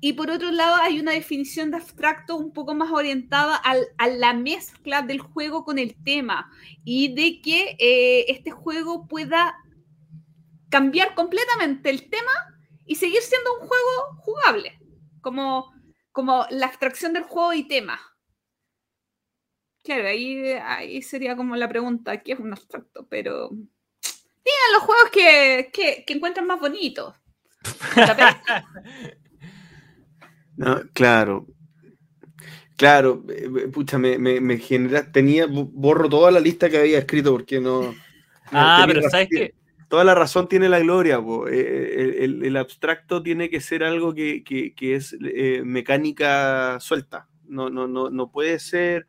Y 0.00 0.12
por 0.12 0.30
otro 0.30 0.50
lado, 0.52 0.76
hay 0.76 1.00
una 1.00 1.12
definición 1.12 1.70
de 1.70 1.78
abstracto 1.78 2.36
un 2.36 2.52
poco 2.52 2.74
más 2.74 2.92
orientada 2.92 3.56
a 3.56 4.08
la 4.08 4.32
mezcla 4.32 5.02
del 5.02 5.18
juego 5.18 5.64
con 5.64 5.78
el 5.78 5.96
tema 6.04 6.52
y 6.84 7.14
de 7.14 7.40
que 7.40 7.76
eh, 7.80 8.26
este 8.28 8.52
juego 8.52 9.08
pueda 9.08 9.56
cambiar 10.68 11.14
completamente 11.14 11.90
el 11.90 12.08
tema 12.08 12.30
y 12.86 12.94
seguir 12.94 13.22
siendo 13.22 13.54
un 13.54 13.66
juego 13.66 14.16
jugable, 14.18 14.78
como, 15.20 15.72
como 16.12 16.46
la 16.50 16.66
abstracción 16.66 17.12
del 17.12 17.24
juego 17.24 17.52
y 17.52 17.66
tema. 17.66 17.98
Claro, 19.82 20.08
ahí, 20.08 20.52
ahí 20.62 21.02
sería 21.02 21.36
como 21.36 21.56
la 21.56 21.68
pregunta, 21.68 22.22
¿qué 22.22 22.32
es 22.32 22.38
un 22.38 22.52
abstracto? 22.52 23.08
Pero 23.08 23.50
digan 23.50 24.72
los 24.74 24.82
juegos 24.82 25.10
que, 25.10 25.70
que, 25.72 26.04
encuentran 26.12 26.46
más 26.46 26.60
bonitos. 26.60 27.16
no, 30.58 30.82
claro. 30.92 31.46
Claro, 32.76 33.24
eh, 33.28 33.50
eh, 33.64 33.68
pucha, 33.68 33.98
me, 33.98 34.18
me, 34.18 34.58
genera, 34.58 35.10
tenía, 35.10 35.46
borro 35.48 36.08
toda 36.08 36.30
la 36.30 36.38
lista 36.38 36.70
que 36.70 36.78
había 36.78 36.98
escrito 36.98 37.32
porque 37.32 37.60
no. 37.60 37.94
Ah, 38.50 38.84
pero 38.86 39.02
¿sabes 39.10 39.28
qué? 39.30 39.54
toda 39.88 40.04
la 40.04 40.14
razón 40.14 40.48
tiene 40.48 40.68
la 40.68 40.78
gloria. 40.78 41.20
Eh, 41.50 42.18
el, 42.20 42.56
abstracto 42.56 43.22
tiene 43.22 43.50
que 43.50 43.60
ser 43.60 43.82
algo 43.82 44.14
que, 44.14 44.74
es 44.78 45.16
eh, 45.20 45.62
mecánica 45.64 46.78
suelta. 46.80 47.28
No, 47.46 47.70
no, 47.70 47.88
no, 47.88 48.10
no 48.10 48.30
puede 48.30 48.58
ser 48.58 49.06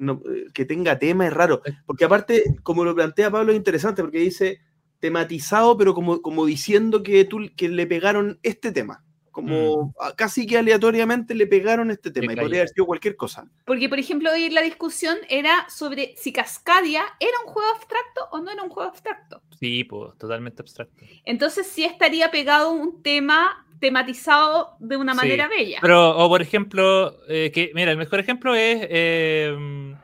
eh, 0.00 0.46
que 0.52 0.64
tenga 0.64 0.98
tema, 0.98 1.26
es 1.26 1.32
raro. 1.32 1.62
Porque 1.86 2.04
aparte, 2.04 2.42
como 2.62 2.84
lo 2.84 2.94
plantea 2.94 3.30
Pablo, 3.30 3.52
es 3.52 3.56
interesante 3.56 4.02
porque 4.02 4.18
dice 4.18 4.60
tematizado, 4.98 5.78
pero 5.78 5.94
como, 5.94 6.20
como 6.20 6.44
diciendo 6.44 7.04
que, 7.04 7.24
tú, 7.24 7.38
que 7.56 7.68
le 7.68 7.86
pegaron 7.86 8.40
este 8.42 8.72
tema. 8.72 9.04
Como 9.42 9.94
a- 10.00 10.14
casi 10.16 10.46
que 10.46 10.58
aleatoriamente 10.58 11.34
le 11.34 11.46
pegaron 11.46 11.90
este 11.90 12.10
tema. 12.10 12.32
Y 12.32 12.36
podría 12.36 12.60
haber 12.60 12.68
sido 12.70 12.86
cualquier 12.86 13.14
cosa. 13.16 13.48
Porque, 13.64 13.88
por 13.88 13.98
ejemplo, 13.98 14.32
hoy 14.32 14.50
la 14.50 14.62
discusión 14.62 15.16
era 15.28 15.68
sobre 15.70 16.14
si 16.16 16.32
Cascadia 16.32 17.02
era 17.20 17.32
un 17.46 17.52
juego 17.52 17.68
abstracto 17.74 18.28
o 18.32 18.40
no 18.40 18.50
era 18.50 18.62
un 18.62 18.68
juego 18.70 18.88
abstracto. 18.90 19.40
Sí, 19.60 19.84
pues, 19.84 20.18
totalmente 20.18 20.62
abstracto. 20.62 21.04
Entonces 21.24 21.66
sí 21.66 21.84
estaría 21.84 22.30
pegado 22.30 22.72
un 22.72 23.02
tema 23.02 23.64
tematizado 23.80 24.76
de 24.80 24.96
una 24.96 25.12
Sí, 25.12 25.18
manera 25.18 25.46
bella. 25.48 25.78
Pero, 25.80 26.16
o 26.18 26.28
por 26.28 26.42
ejemplo, 26.42 27.16
eh, 27.28 27.52
que, 27.52 27.70
mira, 27.74 27.92
el 27.92 27.96
mejor 27.96 28.18
ejemplo 28.18 28.56
es 28.56 28.78
eh, 28.90 29.94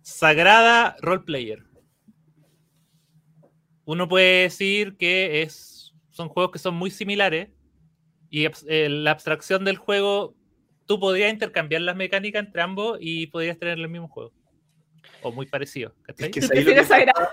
Sagrada 0.00 0.96
Roleplayer. 1.02 1.64
Uno 3.84 4.08
puede 4.08 4.42
decir 4.42 4.96
que 4.96 5.42
es, 5.42 5.94
son 6.10 6.28
juegos 6.28 6.52
que 6.52 6.58
son 6.58 6.74
muy 6.74 6.90
similares 6.90 7.48
y 8.30 8.46
eh, 8.46 8.88
la 8.88 9.10
abstracción 9.12 9.64
del 9.64 9.76
juego, 9.76 10.34
tú 10.86 10.98
podrías 11.00 11.32
intercambiar 11.32 11.82
las 11.82 11.96
mecánicas 11.96 12.44
entre 12.44 12.62
ambos 12.62 12.98
y 13.00 13.26
podrías 13.28 13.58
tener 13.58 13.78
el 13.78 13.88
mismo 13.88 14.08
juego. 14.08 14.32
O 15.22 15.32
muy 15.32 15.46
parecido. 15.46 15.94
¿cachai? 16.02 16.26
Es 16.28 16.32
que 16.32 16.40
lo 16.64 16.74
que 16.74 16.84
Sagrada. 16.84 17.30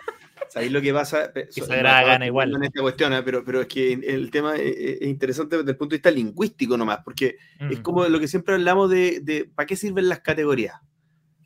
¿Sabéis 0.50 0.72
lo 0.72 0.82
que 0.82 0.94
pasa? 0.94 1.34
Que 1.34 1.48
so- 1.52 1.66
Sagrada 1.66 2.02
no, 2.02 2.08
gana 2.08 2.26
igual. 2.28 2.54
En 2.56 2.64
esta 2.64 2.82
cuestión, 2.82 3.14
¿eh? 3.14 3.24
pero, 3.24 3.44
pero 3.44 3.62
es 3.62 3.68
que 3.68 3.94
el 3.94 4.32
tema 4.32 4.56
es, 4.56 4.76
es 5.02 5.08
interesante 5.08 5.58
desde 5.58 5.72
el 5.72 5.78
punto 5.78 5.94
de 5.94 5.98
vista 5.98 6.12
lingüístico 6.12 6.78
nomás, 6.78 7.00
porque 7.04 7.36
es 7.70 7.80
Mm. 7.80 7.82
como 7.82 8.06
lo 8.08 8.20
que 8.20 8.28
siempre 8.28 8.54
hablamos 8.56 8.90
de, 8.90 9.20
de 9.22 9.46
¿para 9.54 9.66
qué 9.66 9.76
sirven 9.76 10.08
las 10.08 10.20
categorías? 10.22 10.76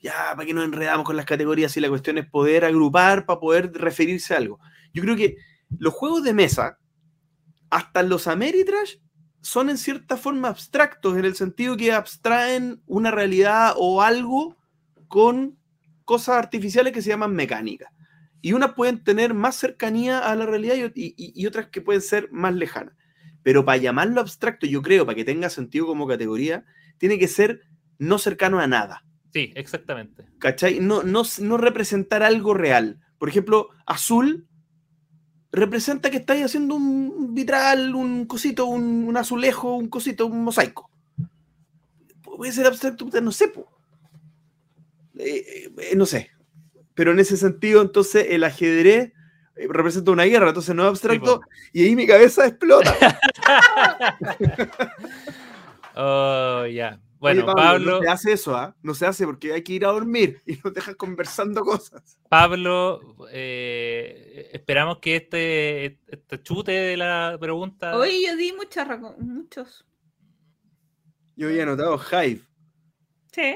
Ya, 0.01 0.33
¿para 0.35 0.45
qué 0.45 0.53
nos 0.53 0.63
enredamos 0.65 1.05
con 1.05 1.17
las 1.17 1.25
categorías 1.25 1.71
si 1.71 1.79
la 1.79 1.89
cuestión 1.89 2.17
es 2.17 2.25
poder 2.29 2.65
agrupar 2.65 3.25
para 3.25 3.39
poder 3.39 3.71
referirse 3.73 4.33
a 4.33 4.37
algo? 4.37 4.59
Yo 4.93 5.01
creo 5.03 5.15
que 5.15 5.37
los 5.77 5.93
juegos 5.93 6.23
de 6.23 6.33
mesa, 6.33 6.77
hasta 7.69 8.03
los 8.03 8.27
Ameritrash, 8.27 8.95
son 9.41 9.69
en 9.69 9.77
cierta 9.77 10.17
forma 10.17 10.49
abstractos, 10.49 11.17
en 11.17 11.25
el 11.25 11.35
sentido 11.35 11.77
que 11.77 11.91
abstraen 11.91 12.81
una 12.85 13.11
realidad 13.11 13.73
o 13.77 14.01
algo 14.01 14.57
con 15.07 15.57
cosas 16.05 16.37
artificiales 16.37 16.93
que 16.93 17.01
se 17.01 17.09
llaman 17.09 17.33
mecánicas. 17.33 17.89
Y 18.41 18.53
unas 18.53 18.73
pueden 18.73 19.03
tener 19.03 19.33
más 19.33 19.55
cercanía 19.55 20.19
a 20.19 20.35
la 20.35 20.45
realidad 20.45 20.75
y, 20.95 21.13
y- 21.15 21.33
y 21.35 21.45
otras 21.45 21.67
que 21.67 21.81
pueden 21.81 22.01
ser 22.01 22.29
más 22.31 22.53
lejanas. 22.55 22.95
Pero 23.43 23.63
para 23.65 23.77
llamarlo 23.77 24.19
abstracto, 24.21 24.65
yo 24.67 24.81
creo, 24.81 25.05
para 25.05 25.15
que 25.15 25.25
tenga 25.25 25.49
sentido 25.49 25.85
como 25.87 26.07
categoría, 26.07 26.65
tiene 26.97 27.17
que 27.17 27.27
ser 27.27 27.61
no 27.97 28.17
cercano 28.17 28.59
a 28.59 28.67
nada. 28.67 29.03
Sí, 29.31 29.53
exactamente. 29.55 30.25
¿Cachai? 30.39 30.79
No, 30.79 31.03
no, 31.03 31.23
no 31.39 31.57
representar 31.57 32.23
algo 32.23 32.53
real. 32.53 32.99
Por 33.17 33.29
ejemplo, 33.29 33.69
azul 33.85 34.47
representa 35.51 36.09
que 36.09 36.17
estáis 36.17 36.45
haciendo 36.45 36.75
un 36.75 37.33
vitral, 37.33 37.95
un 37.95 38.25
cosito, 38.25 38.65
un, 38.65 39.05
un 39.07 39.17
azulejo, 39.17 39.75
un 39.75 39.89
cosito, 39.89 40.27
un 40.27 40.43
mosaico. 40.43 40.89
Puede 42.21 42.51
ser 42.51 42.67
abstracto, 42.67 43.07
no 43.21 43.31
sé. 43.31 43.51
Eh, 45.17 45.71
eh, 45.77 45.95
no 45.95 46.05
sé. 46.05 46.31
Pero 46.93 47.11
en 47.11 47.19
ese 47.19 47.37
sentido, 47.37 47.81
entonces, 47.81 48.27
el 48.29 48.43
ajedrez 48.43 49.13
eh, 49.55 49.67
representa 49.69 50.11
una 50.11 50.23
guerra, 50.23 50.49
entonces 50.49 50.75
no 50.75 50.83
es 50.83 50.89
abstracto, 50.89 51.41
y 51.73 51.83
ahí 51.83 51.95
mi 51.95 52.07
cabeza 52.07 52.45
explota. 52.47 52.95
Oh, 56.01 56.65
ya. 56.65 56.97
Bueno, 57.19 57.43
Oye, 57.43 57.53
Pablo, 57.53 57.91
No 57.97 58.01
se 58.01 58.07
hace 58.09 58.31
eso, 58.31 58.55
¿ah? 58.55 58.75
No 58.81 58.93
se 58.93 59.05
hace 59.05 59.25
porque 59.25 59.51
hay 59.51 59.61
que 59.61 59.73
ir 59.73 59.85
a 59.85 59.89
dormir 59.89 60.41
y 60.45 60.57
nos 60.63 60.73
dejas 60.73 60.95
conversando 60.95 61.61
cosas. 61.63 62.17
Pablo, 62.29 63.01
eh, 63.31 64.49
esperamos 64.53 64.99
que 64.99 65.17
este, 65.17 65.99
este 66.07 66.41
chute 66.41 66.71
de 66.71 66.97
la 66.97 67.37
pregunta. 67.39 67.97
Hoy 67.97 68.25
yo 68.25 68.35
di 68.37 68.53
muchos. 68.53 68.85
muchos. 69.19 69.85
Yo 71.35 71.47
había 71.47 71.63
anotado 71.63 71.97
Hive. 71.99 72.41
Sí. 73.31 73.55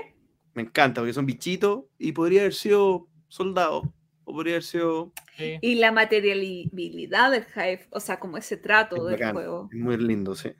Me 0.53 0.63
encanta 0.63 1.01
porque 1.01 1.13
son 1.13 1.25
bichitos 1.25 1.85
y 1.97 2.11
podría 2.11 2.41
haber 2.41 2.53
sido 2.53 3.07
soldado. 3.27 3.93
O 4.25 4.33
podría 4.33 4.53
haber 4.55 4.63
sido. 4.63 5.11
Sí. 5.37 5.57
Y 5.61 5.75
la 5.75 5.91
materialidad 5.91 7.31
del 7.31 7.45
Hive, 7.55 7.87
o 7.91 7.99
sea, 7.99 8.19
como 8.19 8.37
ese 8.37 8.55
trato 8.57 8.95
Es 8.97 9.03
del 9.03 9.13
bacán. 9.13 9.33
juego. 9.33 9.69
Es 9.71 9.79
muy 9.79 9.97
lindo, 9.97 10.35
sí. 10.35 10.51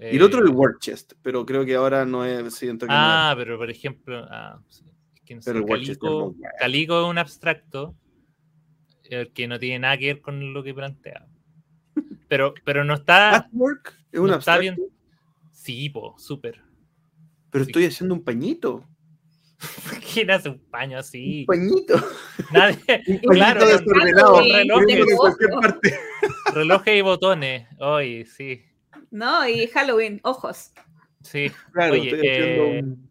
Y 0.00 0.16
el 0.16 0.22
otro 0.22 0.40
Eh, 0.40 0.44
el 0.48 0.50
War 0.54 0.78
Chest, 0.78 1.12
pero 1.22 1.44
creo 1.44 1.64
que 1.64 1.74
ahora 1.74 2.04
no 2.06 2.24
es. 2.24 2.54
Siento 2.54 2.86
que 2.86 2.92
no 2.92 2.98
Ah, 2.98 3.34
pero 3.36 3.58
por 3.58 3.70
ejemplo, 3.70 4.24
ah, 4.30 4.60
es 4.68 4.82
que 5.26 5.34
no 5.34 5.42
sé, 5.42 5.50
el 5.50 5.58
es 5.58 5.64
Calico, 5.66 6.30
bueno. 6.32 6.50
Calico 6.58 7.02
es 7.04 7.10
un 7.10 7.18
abstracto 7.18 7.94
el 9.04 9.32
que 9.32 9.46
no 9.48 9.58
tiene 9.58 9.80
nada 9.80 9.98
que 9.98 10.06
ver 10.06 10.20
con 10.20 10.52
lo 10.54 10.62
que 10.62 10.72
plantea. 10.74 11.26
Pero, 12.28 12.54
pero 12.64 12.84
no 12.84 12.94
es. 12.94 13.00
está. 13.00 13.42
Patchwork 13.50 13.94
es 14.12 14.20
un 14.20 14.28
no 14.28 14.36
está 14.38 14.54
abstracto, 14.54 14.60
bien. 14.82 14.92
Sí, 15.52 15.88
po, 15.90 16.14
súper. 16.18 16.62
pero 17.50 17.64
sí. 17.64 17.70
estoy 17.70 17.84
haciendo 17.86 18.14
un 18.14 18.22
pañito. 18.24 18.84
¿Quién 20.14 20.30
hace 20.30 20.48
un 20.48 20.58
paño 20.70 20.98
así? 20.98 21.40
Un 21.40 21.46
pañito. 21.46 21.94
Nadie. 22.52 22.78
Un 23.24 23.34
Claro, 23.34 23.60
pañito 23.60 23.84
con- 23.84 23.98
desordenado. 24.08 24.40
reloj 24.40 25.60
parte. 25.60 25.98
Relojes 26.54 26.96
y 26.96 27.00
botones. 27.02 27.68
Hoy, 27.78 28.24
sí. 28.24 28.62
No, 29.10 29.46
y 29.46 29.66
Halloween, 29.68 30.20
ojos. 30.22 30.72
Sí. 31.22 31.50
Claro, 31.72 31.94
Oye, 31.94 32.10
estoy 32.10 32.28
eh, 32.28 32.80
un. 32.82 33.10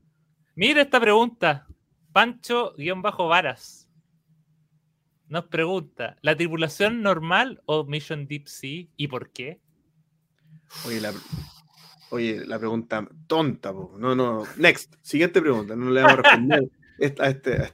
Mira 0.56 0.82
esta 0.82 1.00
pregunta. 1.00 1.68
Pancho-Varas 2.12 3.90
nos 5.28 5.46
pregunta: 5.46 6.18
¿la 6.22 6.36
tripulación 6.36 7.02
normal 7.02 7.62
o 7.66 7.84
Mission 7.84 8.28
Deep 8.28 8.48
Sea 8.48 8.88
y 8.96 9.08
por 9.08 9.32
qué? 9.32 9.62
Oye, 10.86 11.02
la, 11.02 11.14
oye, 12.10 12.46
la 12.46 12.58
pregunta 12.58 13.08
tonta, 13.28 13.74
po. 13.74 13.96
No, 13.98 14.16
no. 14.16 14.44
Next. 14.58 14.96
Siguiente 15.02 15.42
pregunta. 15.42 15.76
No 15.76 15.90
le 15.92 16.02
vamos 16.02 16.20
a 16.20 16.22
responder 16.22 16.70
este, 16.98 17.24
a 17.24 17.30
este. 17.30 17.74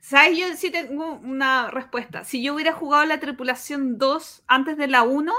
¿Sabes? 0.00 0.38
Yo 0.38 0.46
sí 0.56 0.70
tengo 0.70 1.14
una 1.14 1.70
respuesta. 1.70 2.24
Si 2.24 2.42
yo 2.42 2.54
hubiera 2.54 2.72
jugado 2.72 3.04
la 3.04 3.20
tripulación 3.20 3.98
2 3.98 4.44
antes 4.46 4.76
de 4.76 4.88
la 4.88 5.02
1, 5.02 5.32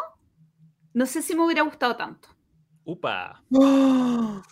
no 0.94 1.06
sé 1.06 1.22
si 1.22 1.36
me 1.36 1.44
hubiera 1.46 1.62
gustado 1.64 1.96
tanto. 1.96 2.30
Upa. 2.84 3.44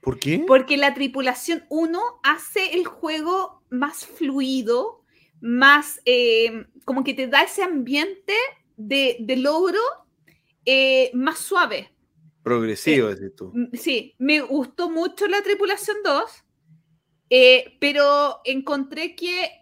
¿Por 0.00 0.18
qué? 0.18 0.44
Porque 0.46 0.76
la 0.76 0.94
tripulación 0.94 1.64
1 1.68 2.00
hace 2.24 2.74
el 2.74 2.84
juego 2.84 3.62
más 3.70 4.04
fluido, 4.04 5.04
más 5.40 6.00
eh, 6.04 6.66
como 6.84 7.04
que 7.04 7.14
te 7.14 7.28
da 7.28 7.42
ese 7.42 7.62
ambiente 7.62 8.34
de, 8.76 9.16
de 9.20 9.36
logro 9.36 9.80
eh, 10.64 11.10
más 11.14 11.38
suave. 11.38 11.92
Progresivo, 12.42 13.08
decís 13.08 13.36
tú. 13.36 13.52
Sí, 13.72 14.16
me 14.18 14.40
gustó 14.40 14.90
mucho 14.90 15.28
la 15.28 15.42
tripulación 15.42 15.98
2, 16.04 16.44
eh, 17.30 17.76
pero 17.80 18.40
encontré 18.44 19.14
que 19.14 19.61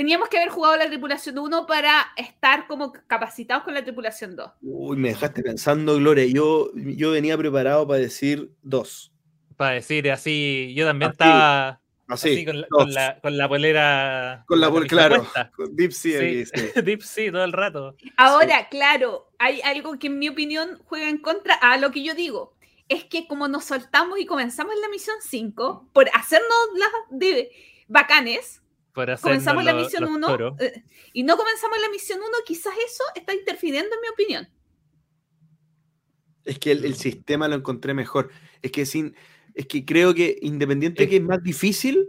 teníamos 0.00 0.30
que 0.30 0.38
haber 0.38 0.48
jugado 0.48 0.78
la 0.78 0.86
tripulación 0.86 1.38
1 1.38 1.66
para 1.66 2.06
estar 2.16 2.66
como 2.66 2.90
capacitados 3.06 3.64
con 3.64 3.74
la 3.74 3.84
tripulación 3.84 4.34
2. 4.34 4.50
Uy, 4.62 4.96
me 4.96 5.10
dejaste 5.10 5.42
pensando, 5.42 5.96
Gloria. 5.96 6.24
Yo, 6.24 6.70
yo 6.74 7.10
venía 7.10 7.36
preparado 7.36 7.86
para 7.86 8.00
decir 8.00 8.50
dos. 8.62 9.12
Para 9.58 9.72
decir 9.74 10.10
así, 10.10 10.72
yo 10.74 10.86
también 10.86 11.10
Así, 11.10 11.16
estaba 11.16 11.80
Así, 12.08 12.32
así 12.32 12.44
con, 12.46 12.62
la, 12.62 12.66
con, 12.70 12.94
la, 12.94 13.20
con 13.20 13.36
la 13.36 13.46
polera. 13.46 14.44
Con 14.48 14.58
la 14.58 14.68
camisa 14.68 14.88
claro. 14.88 15.26
Con 15.54 15.76
Deep 15.76 15.92
Sea 15.92 16.18
aquí, 16.18 16.46
Sí, 16.46 16.52
sí. 16.54 16.80
Deep 16.82 17.02
Sea 17.02 17.32
todo 17.32 17.44
el 17.44 17.52
rato. 17.52 17.94
Ahora, 18.16 18.70
claro, 18.70 19.28
hay 19.38 19.60
algo 19.60 19.98
que 19.98 20.06
en 20.06 20.18
mi 20.18 20.30
opinión 20.30 20.80
juega 20.86 21.10
en 21.10 21.18
contra 21.18 21.56
a 21.56 21.76
lo 21.76 21.90
que 21.90 22.02
yo 22.02 22.14
digo. 22.14 22.54
Es 22.88 23.04
que 23.04 23.28
como 23.28 23.48
nos 23.48 23.66
soltamos 23.66 24.18
y 24.18 24.24
comenzamos 24.24 24.72
la 24.80 24.88
misión 24.88 25.16
5, 25.20 25.90
por 25.92 26.08
hacernos 26.14 26.58
las 26.74 26.90
de 27.10 27.50
bacanes, 27.86 28.62
Por 29.06 29.20
comenzamos 29.20 29.64
la 29.64 29.74
misión 29.74 30.02
los 30.02 30.10
1 30.12 30.26
toros. 30.26 30.56
y 31.12 31.22
no 31.22 31.36
comenzamos 31.36 31.78
la 31.80 31.88
misión 31.90 32.18
1, 32.20 32.28
quizás 32.46 32.72
eso 32.86 33.02
está 33.14 33.34
interfiriendo 33.34 33.94
en 33.94 34.00
mi 34.00 34.08
opinión. 34.08 34.48
Es 36.44 36.58
que 36.58 36.72
el, 36.72 36.84
el 36.84 36.94
sistema 36.94 37.48
lo 37.48 37.54
encontré 37.56 37.94
mejor. 37.94 38.30
Es 38.62 38.72
que 38.72 38.86
sin, 38.86 39.14
es 39.54 39.66
que 39.66 39.84
creo 39.84 40.14
que 40.14 40.38
independiente 40.42 40.98
de 41.00 41.04
Es- 41.04 41.10
que 41.10 41.16
es 41.16 41.22
más 41.22 41.42
difícil, 41.42 42.08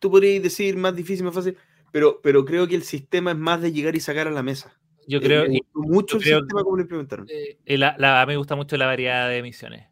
tú 0.00 0.10
podrías 0.10 0.42
decir 0.42 0.76
más 0.76 0.94
difícil, 0.94 1.24
más 1.24 1.34
fácil, 1.34 1.56
pero, 1.92 2.20
pero 2.22 2.44
creo 2.44 2.66
que 2.68 2.74
el 2.74 2.82
sistema 2.82 3.30
es 3.32 3.38
más 3.38 3.60
de 3.62 3.72
llegar 3.72 3.94
y 3.96 4.00
sacar 4.00 4.28
a 4.28 4.30
la 4.30 4.42
mesa. 4.42 4.78
Yo 5.08 5.18
Eh, 5.18 5.22
creo, 5.22 5.48
me 5.48 5.56
y- 5.56 5.60
gustó 5.72 5.80
mucho 5.88 6.12
yo 6.12 6.18
el 6.18 6.22
creo- 6.24 6.38
sistema 6.40 6.62
como 6.64 6.76
lo 6.76 6.82
implementaron. 6.82 7.26
eh, 7.30 7.58
eh, 7.64 7.78
la- 7.78 7.96
la- 7.98 8.20
a 8.22 8.26
mí 8.26 8.32
me 8.32 8.36
gusta 8.36 8.54
mucho 8.54 8.76
la 8.76 8.86
variedad 8.86 9.28
de 9.28 9.42
misiones. 9.42 9.88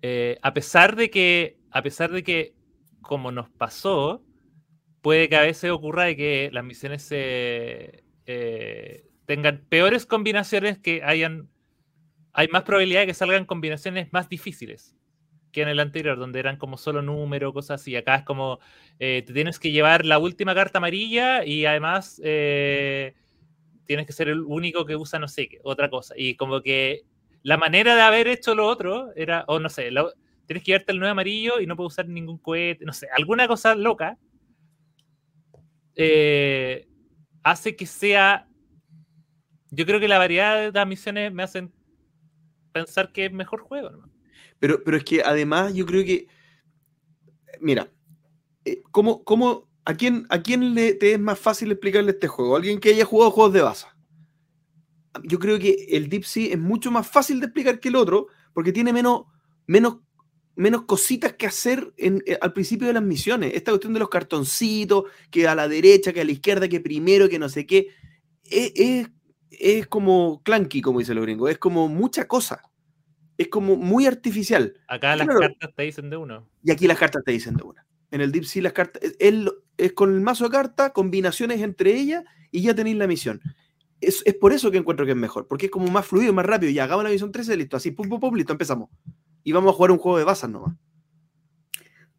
Eh, 0.00 0.38
a 0.42 0.54
pesar 0.54 0.96
de 0.96 1.10
que, 1.10 1.58
a 1.70 1.82
pesar 1.82 2.10
de 2.10 2.22
que, 2.24 2.54
como 3.02 3.30
nos 3.32 3.50
pasó, 3.50 4.24
puede 5.02 5.28
que 5.28 5.36
a 5.36 5.42
veces 5.42 5.70
ocurra 5.70 6.04
de 6.04 6.16
que 6.16 6.50
las 6.52 6.64
misiones 6.64 7.02
se, 7.02 8.04
eh, 8.26 9.04
tengan 9.26 9.64
peores 9.68 10.06
combinaciones 10.06 10.78
que 10.78 11.02
hayan. 11.02 11.48
Hay 12.32 12.48
más 12.48 12.62
probabilidad 12.62 13.00
de 13.00 13.08
que 13.08 13.14
salgan 13.14 13.44
combinaciones 13.44 14.12
más 14.12 14.28
difíciles 14.28 14.96
que 15.52 15.62
en 15.62 15.68
el 15.68 15.80
anterior, 15.80 16.18
donde 16.18 16.40
eran 16.40 16.56
como 16.56 16.78
solo 16.78 17.02
número, 17.02 17.52
cosas 17.52 17.82
así. 17.82 17.94
Acá 17.94 18.16
es 18.16 18.24
como 18.24 18.58
eh, 18.98 19.22
te 19.26 19.34
tienes 19.34 19.58
que 19.58 19.70
llevar 19.70 20.06
la 20.06 20.18
última 20.18 20.54
carta 20.54 20.78
amarilla 20.78 21.44
y 21.44 21.66
además 21.66 22.20
eh, 22.24 23.14
tienes 23.84 24.06
que 24.06 24.12
ser 24.14 24.28
el 24.28 24.40
único 24.40 24.86
que 24.86 24.96
usa 24.96 25.18
no 25.18 25.28
sé 25.28 25.48
qué, 25.48 25.60
otra 25.62 25.90
cosa. 25.90 26.14
Y 26.16 26.36
como 26.36 26.62
que 26.62 27.02
la 27.42 27.58
manera 27.58 27.94
de 27.94 28.02
haber 28.02 28.28
hecho 28.28 28.54
lo 28.54 28.66
otro 28.66 29.12
era, 29.14 29.44
o 29.46 29.58
no 29.60 29.68
sé, 29.68 29.90
tienes 30.46 30.64
que 30.64 30.72
llevarte 30.72 30.92
el 30.92 30.98
9 30.98 31.10
amarillo 31.10 31.60
y 31.60 31.66
no 31.66 31.76
puedes 31.76 31.92
usar 31.92 32.08
ningún 32.08 32.38
cohete, 32.38 32.84
no 32.84 32.92
sé, 32.92 33.08
alguna 33.14 33.46
cosa 33.46 33.74
loca. 33.74 34.18
Eh, 35.96 36.88
hace 37.42 37.76
que 37.76 37.86
sea. 37.86 38.48
Yo 39.70 39.86
creo 39.86 40.00
que 40.00 40.08
la 40.08 40.18
variedad 40.18 40.56
de 40.60 40.72
las 40.72 40.86
misiones 40.86 41.32
me 41.32 41.42
hacen 41.42 41.72
pensar 42.72 43.12
que 43.12 43.26
es 43.26 43.32
mejor 43.32 43.60
juego. 43.60 43.90
Pero, 44.58 44.82
pero 44.84 44.96
es 44.96 45.04
que 45.04 45.22
además 45.22 45.74
yo 45.74 45.86
creo 45.86 46.04
que. 46.04 46.28
Mira, 47.60 47.90
eh, 48.64 48.82
¿cómo, 48.90 49.24
cómo, 49.24 49.68
a, 49.84 49.94
quién, 49.94 50.26
¿a 50.28 50.42
quién 50.42 50.74
le, 50.74 50.98
es 51.00 51.20
más 51.20 51.38
fácil 51.38 51.70
explicarle 51.70 52.12
este 52.12 52.28
juego? 52.28 52.56
¿Alguien 52.56 52.80
que 52.80 52.90
haya 52.90 53.04
jugado 53.04 53.30
juegos 53.30 53.52
de 53.52 53.62
base? 53.62 53.86
Yo 55.24 55.38
creo 55.38 55.58
que 55.58 55.88
el 55.90 56.08
Deep 56.08 56.24
Sea 56.24 56.52
es 56.52 56.58
mucho 56.58 56.90
más 56.90 57.06
fácil 57.06 57.40
de 57.40 57.46
explicar 57.46 57.78
que 57.78 57.88
el 57.88 57.96
otro, 57.96 58.28
porque 58.54 58.72
tiene 58.72 58.92
menos, 58.92 59.24
menos 59.66 59.98
menos 60.54 60.82
cositas 60.82 61.32
que 61.34 61.46
hacer 61.46 61.92
en, 61.96 62.22
eh, 62.26 62.38
al 62.40 62.52
principio 62.52 62.86
de 62.86 62.94
las 62.94 63.02
misiones. 63.02 63.52
Esta 63.54 63.70
cuestión 63.70 63.92
de 63.94 64.00
los 64.00 64.08
cartoncitos, 64.08 65.04
que 65.30 65.48
a 65.48 65.54
la 65.54 65.68
derecha, 65.68 66.12
que 66.12 66.20
a 66.20 66.24
la 66.24 66.32
izquierda, 66.32 66.68
que 66.68 66.80
primero, 66.80 67.28
que 67.28 67.38
no 67.38 67.48
sé 67.48 67.66
qué, 67.66 67.88
e, 68.44 69.06
es, 69.50 69.86
como 69.86 70.42
clunky, 70.42 70.80
como 70.80 70.98
dice 70.98 71.14
los 71.14 71.24
gringos, 71.24 71.50
es 71.50 71.58
como 71.58 71.88
mucha 71.88 72.26
cosa. 72.26 72.62
Es 73.38 73.48
como 73.48 73.76
muy 73.76 74.06
artificial. 74.06 74.74
Acá 74.88 75.16
las 75.16 75.26
cartas 75.26 75.70
te 75.74 75.82
dicen 75.82 76.10
de 76.10 76.16
uno. 76.16 76.48
Y 76.62 76.70
aquí 76.70 76.86
las 76.86 76.98
cartas 76.98 77.24
te 77.24 77.32
dicen 77.32 77.56
de 77.56 77.64
una. 77.64 77.86
En 78.10 78.20
el 78.20 78.30
Deep 78.30 78.44
Sea 78.44 78.62
las 78.62 78.74
cartas, 78.74 79.02
es, 79.18 79.34
es 79.78 79.92
con 79.94 80.14
el 80.14 80.20
mazo 80.20 80.44
de 80.44 80.50
cartas, 80.50 80.92
combinaciones 80.92 81.62
entre 81.62 81.94
ellas 81.96 82.24
y 82.50 82.60
ya 82.60 82.74
tenéis 82.74 82.96
la 82.96 83.06
misión. 83.06 83.40
Es, 84.02 84.22
por 84.40 84.52
eso 84.52 84.70
que 84.70 84.78
encuentro 84.78 85.06
que 85.06 85.12
es 85.12 85.16
mejor, 85.16 85.46
porque 85.46 85.66
es 85.66 85.72
como 85.72 85.86
más 85.86 86.04
fluido, 86.04 86.32
más 86.32 86.44
rápido. 86.44 86.72
Ya 86.72 86.84
hagamos 86.84 87.04
la 87.04 87.10
misión 87.10 87.32
13, 87.32 87.56
listo, 87.56 87.76
así, 87.76 87.92
pum, 87.92 88.08
pum, 88.08 88.20
pum, 88.20 88.34
listo, 88.34 88.52
empezamos 88.52 88.90
y 89.44 89.52
vamos 89.52 89.72
a 89.72 89.76
jugar 89.76 89.90
un 89.90 89.98
juego 89.98 90.18
de 90.18 90.24
basas 90.24 90.50
nomás. 90.50 90.74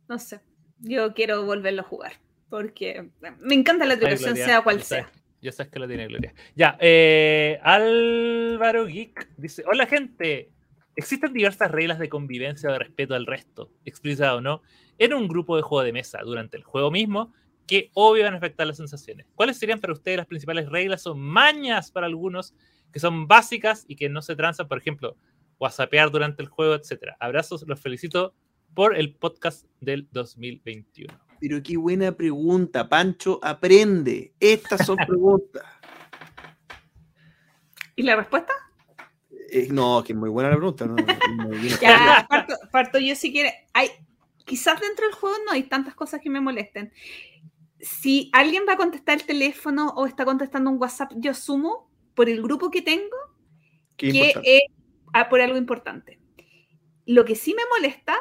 No 0.07 0.19
sé, 0.19 0.41
yo 0.79 1.13
quiero 1.13 1.45
volverlo 1.45 1.81
a 1.81 1.85
jugar, 1.85 2.13
porque 2.49 3.09
me 3.39 3.55
encanta 3.55 3.85
la 3.85 3.97
traducción, 3.97 4.35
sea 4.35 4.61
cual 4.61 4.81
sea. 4.83 5.11
Ya 5.41 5.51
sabes 5.51 5.71
que 5.71 5.79
lo 5.79 5.87
tiene 5.87 6.07
Gloria. 6.07 6.33
Ya, 6.55 6.77
eh, 6.79 7.59
Álvaro 7.63 8.85
Geek 8.85 9.35
dice: 9.37 9.63
Hola, 9.67 9.85
gente. 9.85 10.49
Existen 10.95 11.33
diversas 11.33 11.71
reglas 11.71 11.97
de 11.97 12.07
convivencia 12.07 12.69
o 12.69 12.71
de 12.71 12.77
respeto 12.77 13.15
al 13.15 13.25
resto, 13.25 13.71
explícita 13.83 14.35
o 14.35 14.41
no, 14.41 14.61
en 14.99 15.15
un 15.15 15.27
grupo 15.27 15.55
de 15.55 15.63
juego 15.63 15.83
de 15.83 15.91
mesa 15.91 16.19
durante 16.23 16.55
el 16.55 16.63
juego 16.63 16.91
mismo, 16.91 17.33
que 17.65 17.89
obvio 17.93 18.23
van 18.23 18.35
a 18.35 18.37
afectar 18.37 18.67
las 18.67 18.77
sensaciones. 18.77 19.25
¿Cuáles 19.33 19.57
serían 19.57 19.79
para 19.79 19.93
ustedes 19.93 20.17
las 20.17 20.27
principales 20.27 20.69
reglas 20.69 21.07
o 21.07 21.15
mañas 21.15 21.91
para 21.91 22.05
algunos 22.05 22.53
que 22.91 22.99
son 22.99 23.27
básicas 23.27 23.85
y 23.87 23.95
que 23.95 24.07
no 24.07 24.21
se 24.21 24.35
transan? 24.35 24.67
Por 24.67 24.77
ejemplo, 24.77 25.17
whatsappear 25.63 26.11
durante 26.11 26.43
el 26.43 26.49
juego, 26.49 26.75
etcétera. 26.75 27.15
Abrazos, 27.19 27.63
los 27.65 27.79
felicito 27.79 28.33
por 28.73 28.97
el 28.97 29.15
podcast 29.15 29.65
del 29.79 30.09
2021. 30.11 31.17
Pero 31.39 31.63
qué 31.63 31.77
buena 31.77 32.11
pregunta, 32.11 32.89
Pancho, 32.89 33.39
aprende. 33.41 34.33
Estas 34.39 34.85
son 34.85 34.97
preguntas. 35.07 35.63
¿Y 37.95 38.03
la 38.03 38.17
respuesta? 38.17 38.53
Eh, 39.49 39.67
no, 39.71 40.03
que 40.03 40.13
es 40.13 40.19
muy 40.19 40.29
buena 40.29 40.49
la 40.49 40.57
pregunta. 40.57 40.85
ya, 41.81 42.27
parto, 42.71 42.99
yo 42.99 43.15
si 43.15 43.31
quiere. 43.31 43.67
Hay, 43.73 43.89
quizás 44.45 44.81
dentro 44.81 45.05
del 45.05 45.15
juego 45.15 45.37
no 45.45 45.53
hay 45.53 45.63
tantas 45.63 45.95
cosas 45.95 46.19
que 46.21 46.29
me 46.29 46.41
molesten. 46.41 46.91
Si 47.79 48.29
alguien 48.33 48.63
va 48.67 48.73
a 48.73 48.77
contestar 48.77 49.17
el 49.17 49.25
teléfono 49.25 49.93
o 49.95 50.07
está 50.07 50.25
contestando 50.25 50.69
un 50.69 50.81
WhatsApp, 50.81 51.11
yo 51.15 51.31
asumo 51.31 51.89
por 52.15 52.29
el 52.29 52.41
grupo 52.41 52.69
que 52.69 52.81
tengo 52.81 53.15
que 53.95 54.33
por 55.29 55.41
algo 55.41 55.57
importante. 55.57 56.19
Lo 57.05 57.25
que 57.25 57.35
sí 57.35 57.53
me 57.53 57.63
molesta 57.77 58.17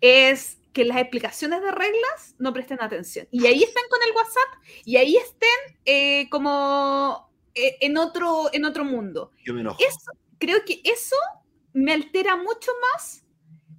es 0.00 0.58
que 0.72 0.84
las 0.84 0.96
explicaciones 0.98 1.60
de 1.60 1.70
reglas 1.70 2.34
no 2.38 2.52
presten 2.52 2.82
atención. 2.82 3.28
Y 3.30 3.46
ahí 3.46 3.62
estén 3.62 3.84
con 3.90 4.00
el 4.02 4.14
WhatsApp 4.14 4.82
y 4.84 4.96
ahí 4.96 5.16
estén 5.16 5.78
eh, 5.84 6.28
como 6.30 7.30
eh, 7.54 7.76
en, 7.80 7.98
otro, 7.98 8.48
en 8.52 8.64
otro 8.64 8.84
mundo. 8.84 9.32
Yo 9.44 9.54
me 9.54 9.62
creo 10.38 10.64
que 10.64 10.80
eso 10.84 11.16
me 11.72 11.92
altera 11.92 12.36
mucho 12.36 12.70
más 12.92 13.24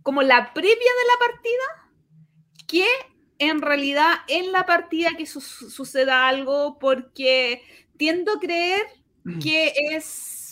como 0.02 0.22
la 0.22 0.54
previa 0.54 0.74
de 0.74 1.08
la 1.08 1.28
partida 1.28 1.84
que 2.68 2.86
en 3.40 3.62
realidad 3.62 4.14
en 4.28 4.52
la 4.52 4.66
partida 4.66 5.12
que 5.18 5.26
suceda 5.26 6.28
algo 6.28 6.78
porque 6.80 7.62
tiendo 7.98 8.34
a 8.34 8.40
creer 8.40 8.82
mm. 9.24 9.40
que 9.40 9.74
es 9.92 10.43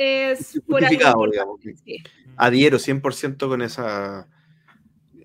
es 0.00 0.60
por 0.66 0.88
digamos. 0.88 1.28
Adhiero 2.36 2.78
100% 2.78 3.48
con 3.48 3.60
esa, 3.60 4.28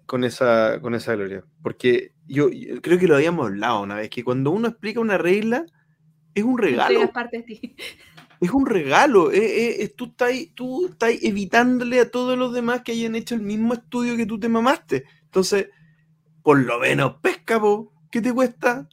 con 0.05 0.25
esa, 0.25 0.79
con 0.81 0.95
esa 0.95 1.15
gloria. 1.15 1.45
Porque 1.63 2.11
yo, 2.27 2.49
creo 2.81 2.99
que 2.99 3.07
lo 3.07 3.15
habíamos 3.15 3.47
hablado 3.47 3.81
una 3.83 3.95
vez, 3.95 4.09
que 4.09 4.25
cuando 4.25 4.51
uno 4.51 4.67
explica 4.67 4.99
una 4.99 5.17
regla, 5.17 5.65
es 6.33 6.43
un 6.43 6.57
regalo. 6.57 7.11
Es 8.41 8.51
un 8.51 8.65
regalo. 8.65 9.31
tú, 9.95 10.05
estás, 10.05 10.31
tú 10.53 10.87
estás 10.87 11.13
evitándole 11.21 12.01
a 12.01 12.11
todos 12.11 12.37
los 12.37 12.53
demás 12.53 12.81
que 12.81 12.91
hayan 12.91 13.15
hecho 13.15 13.33
el 13.33 13.41
mismo 13.41 13.73
estudio 13.73 14.17
que 14.17 14.25
tú 14.25 14.37
te 14.37 14.49
mamaste. 14.49 15.05
Entonces, 15.23 15.69
por 16.43 16.59
lo 16.59 16.77
menos, 16.77 17.15
pesca, 17.21 17.61
¿qué 18.11 18.21
te 18.21 18.33
cuesta? 18.33 18.89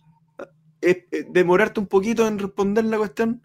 Eh, 0.80 1.06
eh, 1.10 1.26
¿Demorarte 1.28 1.80
un 1.80 1.88
poquito 1.88 2.26
en 2.28 2.38
responder 2.38 2.84
la 2.84 2.98
cuestión? 2.98 3.44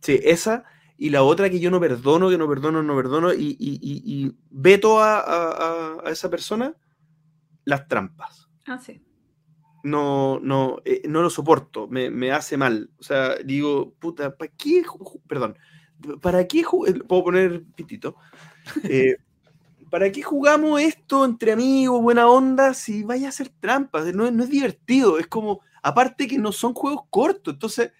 Sí, 0.00 0.20
esa 0.22 0.64
y 0.96 1.10
la 1.10 1.22
otra 1.22 1.50
que 1.50 1.60
yo 1.60 1.70
no 1.70 1.80
perdono, 1.80 2.30
que 2.30 2.38
no 2.38 2.48
perdono, 2.48 2.82
no 2.82 2.94
perdono, 2.96 3.32
y, 3.32 3.56
y, 3.58 4.32
veto 4.50 5.00
a, 5.00 6.02
esa 6.06 6.30
persona, 6.30 6.74
las 7.64 7.88
trampas. 7.88 8.48
Ah, 8.66 8.78
sí. 8.78 9.02
No, 9.82 10.38
no, 10.40 10.78
eh, 10.84 11.02
no 11.06 11.20
lo 11.20 11.30
soporto, 11.30 11.88
me, 11.88 12.32
hace 12.32 12.56
mal. 12.56 12.90
O 12.98 13.02
sea, 13.02 13.36
digo, 13.36 13.94
puta, 13.98 14.36
¿para 14.36 14.50
qué? 14.56 14.82
Perdón, 15.26 15.58
¿para 16.22 16.46
qué? 16.46 16.62
Puedo 17.06 17.24
poner 17.24 17.64
pitito. 17.74 18.16
Eh, 18.84 19.16
¿Para 19.90 20.10
qué 20.10 20.22
jugamos 20.22 20.80
esto 20.80 21.24
entre 21.24 21.52
amigos, 21.52 22.02
buena 22.02 22.26
onda, 22.26 22.74
si 22.74 23.04
vaya 23.04 23.28
a 23.28 23.32
ser 23.32 23.48
trampas? 23.48 24.12
No, 24.14 24.30
no 24.30 24.42
es 24.42 24.50
divertido, 24.50 25.18
es 25.18 25.26
como, 25.26 25.60
aparte 25.82 26.26
que 26.26 26.38
no 26.38 26.50
son 26.50 26.74
juegos 26.74 27.02
cortos, 27.10 27.54
entonces 27.54 27.92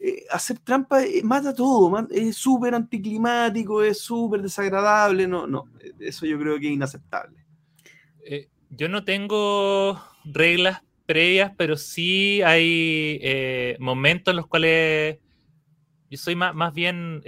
eh, 0.00 0.24
hacer 0.30 0.60
trampa 0.60 1.02
eh, 1.02 1.22
mata 1.24 1.52
todo, 1.52 2.06
es 2.10 2.36
súper 2.36 2.72
anticlimático, 2.72 3.82
es 3.82 4.00
súper 4.00 4.42
desagradable, 4.42 5.26
no, 5.26 5.46
no, 5.48 5.68
eso 5.98 6.24
yo 6.24 6.38
creo 6.38 6.58
que 6.60 6.68
es 6.68 6.72
inaceptable. 6.72 7.44
Eh, 8.24 8.48
yo 8.70 8.88
no 8.88 9.04
tengo 9.04 10.00
reglas 10.24 10.82
previas, 11.04 11.52
pero 11.56 11.76
sí 11.76 12.42
hay 12.42 13.76
momentos 13.80 14.30
en 14.30 14.36
los 14.36 14.46
cuales 14.46 15.18
yo 16.10 16.18
soy 16.18 16.36
más, 16.36 16.54
más 16.54 16.72
bien 16.72 17.22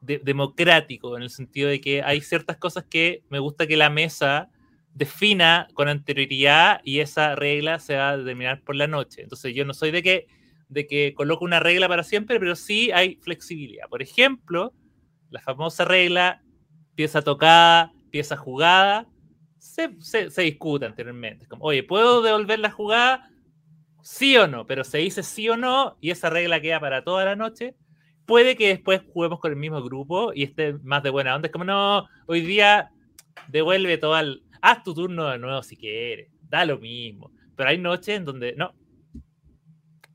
democrático, 0.00 1.16
en 1.16 1.24
el 1.24 1.30
sentido 1.30 1.70
de 1.70 1.80
que 1.80 2.02
hay 2.02 2.20
ciertas 2.20 2.56
cosas 2.56 2.84
que 2.84 3.24
me 3.30 3.40
gusta 3.40 3.66
que 3.66 3.76
la 3.76 3.90
mesa 3.90 4.48
defina 4.94 5.66
con 5.74 5.88
anterioridad 5.88 6.80
y 6.84 7.00
esa 7.00 7.34
regla 7.34 7.80
se 7.80 7.96
va 7.96 8.10
a 8.10 8.16
determinar 8.16 8.62
por 8.62 8.76
la 8.76 8.86
noche. 8.86 9.22
Entonces 9.22 9.54
yo 9.54 9.64
no 9.64 9.74
soy 9.74 9.90
de 9.90 10.02
que 10.02 10.39
de 10.70 10.86
que 10.86 11.12
coloco 11.14 11.44
una 11.44 11.60
regla 11.60 11.88
para 11.88 12.04
siempre, 12.04 12.40
pero 12.40 12.56
sí 12.56 12.90
hay 12.92 13.16
flexibilidad. 13.16 13.88
Por 13.88 14.00
ejemplo, 14.00 14.72
la 15.28 15.40
famosa 15.40 15.84
regla 15.84 16.42
pieza 16.94 17.22
tocada, 17.22 17.92
pieza 18.10 18.36
jugada, 18.36 19.08
se, 19.58 19.90
se, 20.00 20.42
discute 20.42 20.86
anteriormente. 20.86 21.46
Como, 21.46 21.64
oye, 21.64 21.82
¿puedo 21.82 22.22
devolver 22.22 22.58
la 22.60 22.70
jugada? 22.70 23.28
Sí 24.02 24.36
o 24.36 24.46
no, 24.46 24.66
pero 24.66 24.84
se 24.84 24.98
dice 24.98 25.22
sí 25.22 25.48
o 25.48 25.56
no 25.56 25.98
y 26.00 26.10
esa 26.10 26.30
regla 26.30 26.60
queda 26.60 26.80
para 26.80 27.04
toda 27.04 27.24
la 27.24 27.36
noche. 27.36 27.74
Puede 28.26 28.56
que 28.56 28.68
después 28.68 29.02
juguemos 29.12 29.40
con 29.40 29.50
el 29.50 29.58
mismo 29.58 29.82
grupo 29.82 30.32
y 30.32 30.44
esté 30.44 30.74
más 30.82 31.02
de 31.02 31.10
buena 31.10 31.34
onda. 31.34 31.46
Es 31.46 31.52
como, 31.52 31.64
no, 31.64 32.06
hoy 32.26 32.42
día 32.42 32.90
devuelve 33.48 33.98
todo 33.98 34.14
al... 34.14 34.42
Haz 34.62 34.82
tu 34.84 34.94
turno 34.94 35.28
de 35.28 35.38
nuevo 35.38 35.62
si 35.62 35.76
quieres, 35.76 36.30
da 36.42 36.64
lo 36.64 36.78
mismo. 36.78 37.32
Pero 37.56 37.70
hay 37.70 37.78
noches 37.78 38.16
en 38.16 38.24
donde, 38.24 38.54
no, 38.54 38.74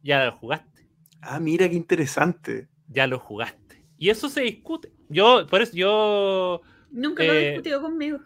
ya 0.06 0.25
lo 0.25 0.32
jugaste. 0.34 0.88
Ah, 1.19 1.40
mira 1.40 1.67
qué 1.67 1.75
interesante. 1.75 2.67
Ya 2.88 3.08
lo 3.08 3.17
jugaste. 3.17 3.84
Y 3.98 4.11
eso 4.11 4.30
se 4.30 4.42
discute. 4.42 4.92
Yo, 5.09 5.48
por 5.48 5.61
eso 5.61 5.74
yo. 5.75 6.61
Nunca 6.92 7.24
lo 7.24 7.34
he 7.34 7.48
eh, 7.48 7.50
discutido 7.50 7.82
conmigo. 7.82 8.19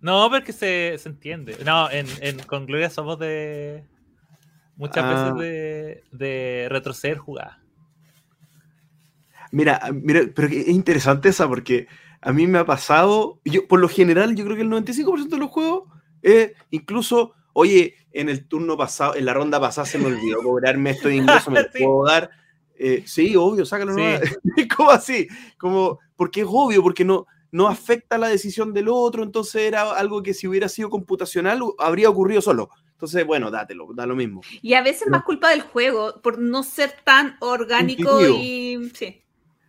No, 0.00 0.30
porque 0.30 0.52
se, 0.52 0.96
se 0.98 1.08
entiende. 1.08 1.56
No, 1.64 1.90
en, 1.90 2.06
en, 2.20 2.38
con 2.44 2.66
Gloria 2.66 2.88
somos 2.88 3.18
de. 3.18 3.84
Muchas 4.76 5.04
veces 5.04 5.32
ah. 5.32 5.34
de, 5.34 6.04
de 6.12 6.68
retroceder 6.70 7.18
jugadas. 7.18 7.56
Mira, 9.50 9.80
mira, 9.92 10.20
pero 10.32 10.46
es 10.46 10.68
interesante 10.68 11.30
esa 11.30 11.48
porque 11.48 11.88
a 12.20 12.32
mí 12.32 12.46
me 12.46 12.58
ha 12.58 12.66
pasado, 12.66 13.40
yo 13.44 13.66
por 13.66 13.80
lo 13.80 13.88
general, 13.88 14.36
yo 14.36 14.44
creo 14.44 14.54
que 14.56 14.62
el 14.62 14.70
95% 14.70 15.28
de 15.28 15.38
los 15.38 15.50
juegos, 15.50 15.88
incluso, 16.70 17.32
oye, 17.52 17.96
en 18.20 18.28
el 18.28 18.46
turno 18.48 18.76
pasado, 18.76 19.14
en 19.14 19.24
la 19.24 19.34
ronda 19.34 19.60
pasada 19.60 19.86
se 19.86 19.98
me 19.98 20.06
olvidó 20.06 20.38
cobrarme 20.42 20.90
esto 20.90 21.08
de 21.08 21.16
ingreso, 21.16 21.50
me 21.50 21.62
lo 21.62 21.68
Sí. 21.72 21.84
puedo 21.84 22.04
dar. 22.06 22.30
Eh, 22.78 23.04
sí, 23.06 23.34
obvio, 23.36 23.64
sácalo 23.64 23.94
Sí. 23.94 24.68
¿Cómo 24.76 24.90
así? 24.90 25.26
Como, 25.58 25.98
porque 26.16 26.40
es 26.42 26.46
obvio, 26.48 26.82
porque 26.82 27.04
no, 27.04 27.26
no 27.50 27.68
afecta 27.68 28.18
la 28.18 28.28
decisión 28.28 28.72
del 28.74 28.88
otro, 28.88 29.22
entonces 29.22 29.62
era 29.62 29.92
algo 29.92 30.22
que 30.22 30.34
si 30.34 30.46
hubiera 30.46 30.68
sido 30.68 30.90
computacional 30.90 31.60
habría 31.78 32.10
ocurrido 32.10 32.42
solo. 32.42 32.70
Entonces, 32.92 33.26
bueno, 33.26 33.50
dátelo, 33.50 33.88
da 33.94 34.06
lo 34.06 34.16
mismo. 34.16 34.40
Y 34.62 34.72
a 34.74 34.82
veces 34.82 35.08
más 35.08 35.22
culpa 35.22 35.50
del 35.50 35.60
juego 35.60 36.20
por 36.22 36.38
no 36.38 36.62
ser 36.62 36.94
tan 37.04 37.36
orgánico 37.40 38.20
Intuitivo. 38.20 38.38
y. 38.42 38.90
Sí. 38.94 39.22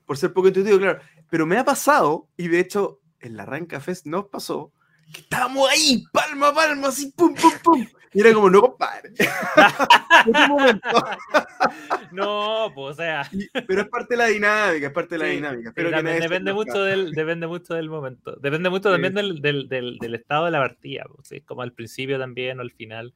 Por 0.05 0.17
ser 0.17 0.31
poco 0.31 0.47
intuitivo, 0.47 0.77
claro. 0.77 0.99
Pero 1.29 1.45
me 1.45 1.57
ha 1.57 1.65
pasado, 1.65 2.27
y 2.37 2.47
de 2.47 2.61
hecho, 2.61 3.01
en 3.19 3.35
la 3.35 3.45
Ranca 3.45 3.81
Fest 3.81 4.05
nos 4.05 4.27
pasó, 4.27 4.71
que 5.13 5.21
estábamos 5.21 5.69
ahí, 5.69 6.05
palma 6.13 6.47
a 6.49 6.53
palma, 6.53 6.87
así, 6.87 7.11
pum, 7.15 7.33
pum, 7.35 7.51
pum. 7.63 7.85
Y 8.17 8.21
era 8.21 8.33
como, 8.33 8.49
no, 8.49 8.61
compadre. 8.61 9.11
No, 12.11 12.71
pues, 12.73 12.93
o 12.93 12.95
sea. 12.95 13.29
Y- 13.31 13.47
Pero 13.67 13.81
es 13.81 13.87
parte 13.89 14.15
de 14.15 14.17
la 14.17 14.25
dinámica, 14.27 14.87
es 14.87 14.93
parte 14.93 15.15
de 15.15 15.19
la 15.19 15.25
Sí, 15.25 15.31
dinámica. 15.35 15.61
sí, 15.61 15.67
Espero 15.81 16.03
que 16.03 16.19
depende 16.19 16.53
mucho 16.53 16.83
del 16.83 17.11
depende 17.11 17.45
mucho 17.47 17.73
del 17.75 17.89
momento 17.89 18.35
depende 18.41 18.69
mucho 18.71 18.89
Sí. 18.89 18.93
también 18.95 19.13
del, 19.13 19.41
del, 19.41 19.69
del, 19.69 19.97
del 19.99 20.15
estado 20.15 20.45
de 20.45 20.51
la 20.51 20.59
partida 20.59 21.05
¿sí? 21.23 21.41
como 21.41 21.61
al 21.61 21.73
principio 21.73 22.17
también 22.17 22.57
o 22.59 22.61
al 22.61 22.71
final 22.71 23.13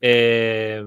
Eh, 0.00 0.84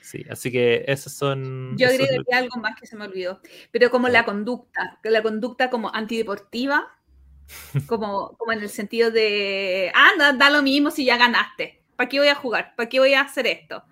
sí 0.00 0.24
así 0.30 0.50
que 0.50 0.84
esos 0.88 1.12
son 1.12 1.76
Yo 1.76 1.86
eso 1.88 1.94
es 1.96 2.00
lo- 2.00 2.04
agregaría 2.06 2.38
algo 2.38 2.56
más 2.60 2.78
que 2.80 2.86
se 2.86 2.96
me 2.96 3.04
olvidó. 3.04 3.40
Pero 3.70 3.90
como 3.90 4.08
la 4.08 4.24
conducta, 4.24 4.98
que 5.02 5.10
la 5.10 5.22
conducta 5.22 5.68
como 5.68 5.94
antideportiva, 5.94 6.88
como, 7.86 8.34
como 8.38 8.52
en 8.52 8.60
el 8.62 8.70
sentido 8.70 9.10
de, 9.10 9.92
ah, 9.94 10.10
da, 10.18 10.32
da 10.32 10.48
lo 10.50 10.62
mismo 10.62 10.90
si 10.90 11.04
ya 11.04 11.18
ganaste. 11.18 11.77
¿Para 11.98 12.08
qué 12.08 12.20
voy 12.20 12.28
a 12.28 12.36
jugar? 12.36 12.74
¿Para 12.76 12.88
qué 12.88 13.00
voy 13.00 13.14
a 13.14 13.22
hacer 13.22 13.48
esto? 13.48 13.82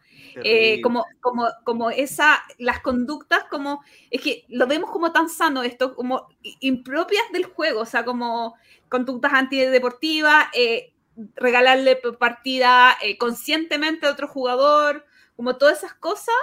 Eh, 0.40 0.80
como, 0.80 1.04
como, 1.20 1.48
como 1.64 1.90
esa, 1.90 2.40
las 2.58 2.78
conductas 2.80 3.44
como, 3.50 3.82
es 4.12 4.20
que 4.22 4.44
lo 4.48 4.68
vemos 4.68 4.92
como 4.92 5.10
tan 5.10 5.28
sano 5.28 5.64
esto, 5.64 5.96
como 5.96 6.28
impropias 6.60 7.24
del 7.32 7.46
juego, 7.46 7.80
o 7.80 7.86
sea, 7.86 8.04
como 8.04 8.54
conductas 8.88 9.32
antideportivas, 9.32 10.46
eh, 10.54 10.92
regalarle 11.34 11.96
partida 11.96 12.96
eh, 13.02 13.18
conscientemente 13.18 14.06
a 14.06 14.12
otro 14.12 14.28
jugador, 14.28 15.04
como 15.34 15.56
todas 15.56 15.78
esas 15.78 15.94
cosas, 15.94 16.36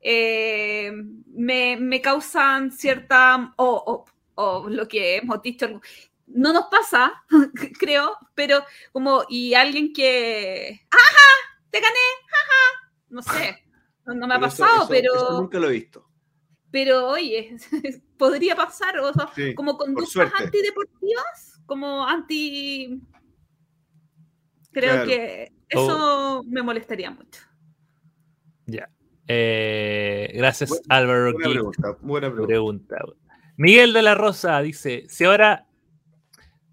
eh, 0.00 0.92
me, 1.26 1.76
me 1.76 2.00
causan 2.00 2.70
cierta, 2.72 3.54
o, 3.56 4.04
o- 4.04 4.04
o 4.38 4.68
lo 4.68 4.86
que 4.88 5.16
hemos 5.16 5.40
dicho, 5.42 5.80
no 6.26 6.52
nos 6.52 6.66
pasa, 6.66 7.12
creo, 7.78 8.16
pero 8.34 8.64
como, 8.92 9.24
y 9.28 9.54
alguien 9.54 9.92
que, 9.92 10.80
¡ajá! 10.90 11.26
¡Te 11.70 11.80
gané! 11.80 11.94
¡Ajá! 12.32 12.90
No 13.08 13.22
sé, 13.22 13.64
no, 14.04 14.14
no 14.14 14.26
me 14.26 14.34
ha 14.34 14.38
Pero 14.38 14.48
pasado, 14.50 14.76
eso- 14.82 14.88
pero, 14.88 15.14
eso 15.14 15.40
nunca 15.40 15.58
lo 15.58 15.68
he 15.68 15.72
visto. 15.72 16.08
pero 16.70 17.08
oye, 17.08 17.56
podría 18.18 18.54
pasar, 18.56 18.98
o 18.98 19.12
sea, 19.12 19.28
Sí, 19.34 19.54
como 19.54 19.76
conductas 19.78 20.32
antideportivas, 20.40 21.60
como 21.66 22.06
anti... 22.06 23.00
Creo 24.72 24.92
Claro. 24.92 25.06
que 25.08 25.52
eso 25.70 26.42
me 26.46 26.62
molestaría 26.62 27.10
mucho. 27.10 27.40
ya 28.66 28.90
Eh, 29.28 30.30
gracias 30.34 30.82
Álvaro 30.88 31.32
Buena 31.32 31.48
pregunta, 31.50 31.96
buena 32.02 32.32
pregunta 32.34 32.96
Miguel 33.56 33.92
de 33.94 34.02
la 34.02 34.14
Rosa 34.14 34.60
dice 34.60 35.04
si 35.08 35.24
ahora 35.24 35.65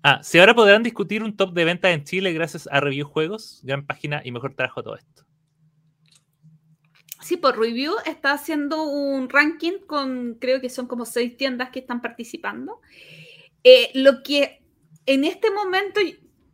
ah, 0.03 0.21
si 0.21 0.39
ahora 0.39 0.53
podrán 0.53 0.83
discutir 0.83 1.23
un 1.23 1.35
top 1.35 1.53
de 1.53 1.65
ventas 1.65 1.91
en 1.91 2.03
Chile 2.03 2.31
gracias 2.33 2.67
a 2.71 2.79
Review 2.79 3.07
Juegos 3.07 3.61
gran 3.63 3.85
página 3.85 4.21
y 4.23 4.31
mejor 4.31 4.55
trabajo 4.55 4.83
todo 4.83 4.95
esto 4.95 5.23
Sí, 7.23 7.37
por 7.37 7.57
Review 7.57 7.93
está 8.05 8.33
haciendo 8.33 8.83
un 8.83 9.29
ranking 9.29 9.79
con, 9.87 10.35
creo 10.41 10.59
que 10.59 10.69
son 10.69 10.87
como 10.87 11.05
seis 11.05 11.37
tiendas 11.37 11.69
que 11.69 11.79
están 11.79 12.01
participando. 12.01 12.81
Eh, 13.63 13.91
lo 13.93 14.23
que 14.23 14.61
en 15.05 15.23
este 15.23 15.49
momento, 15.49 16.01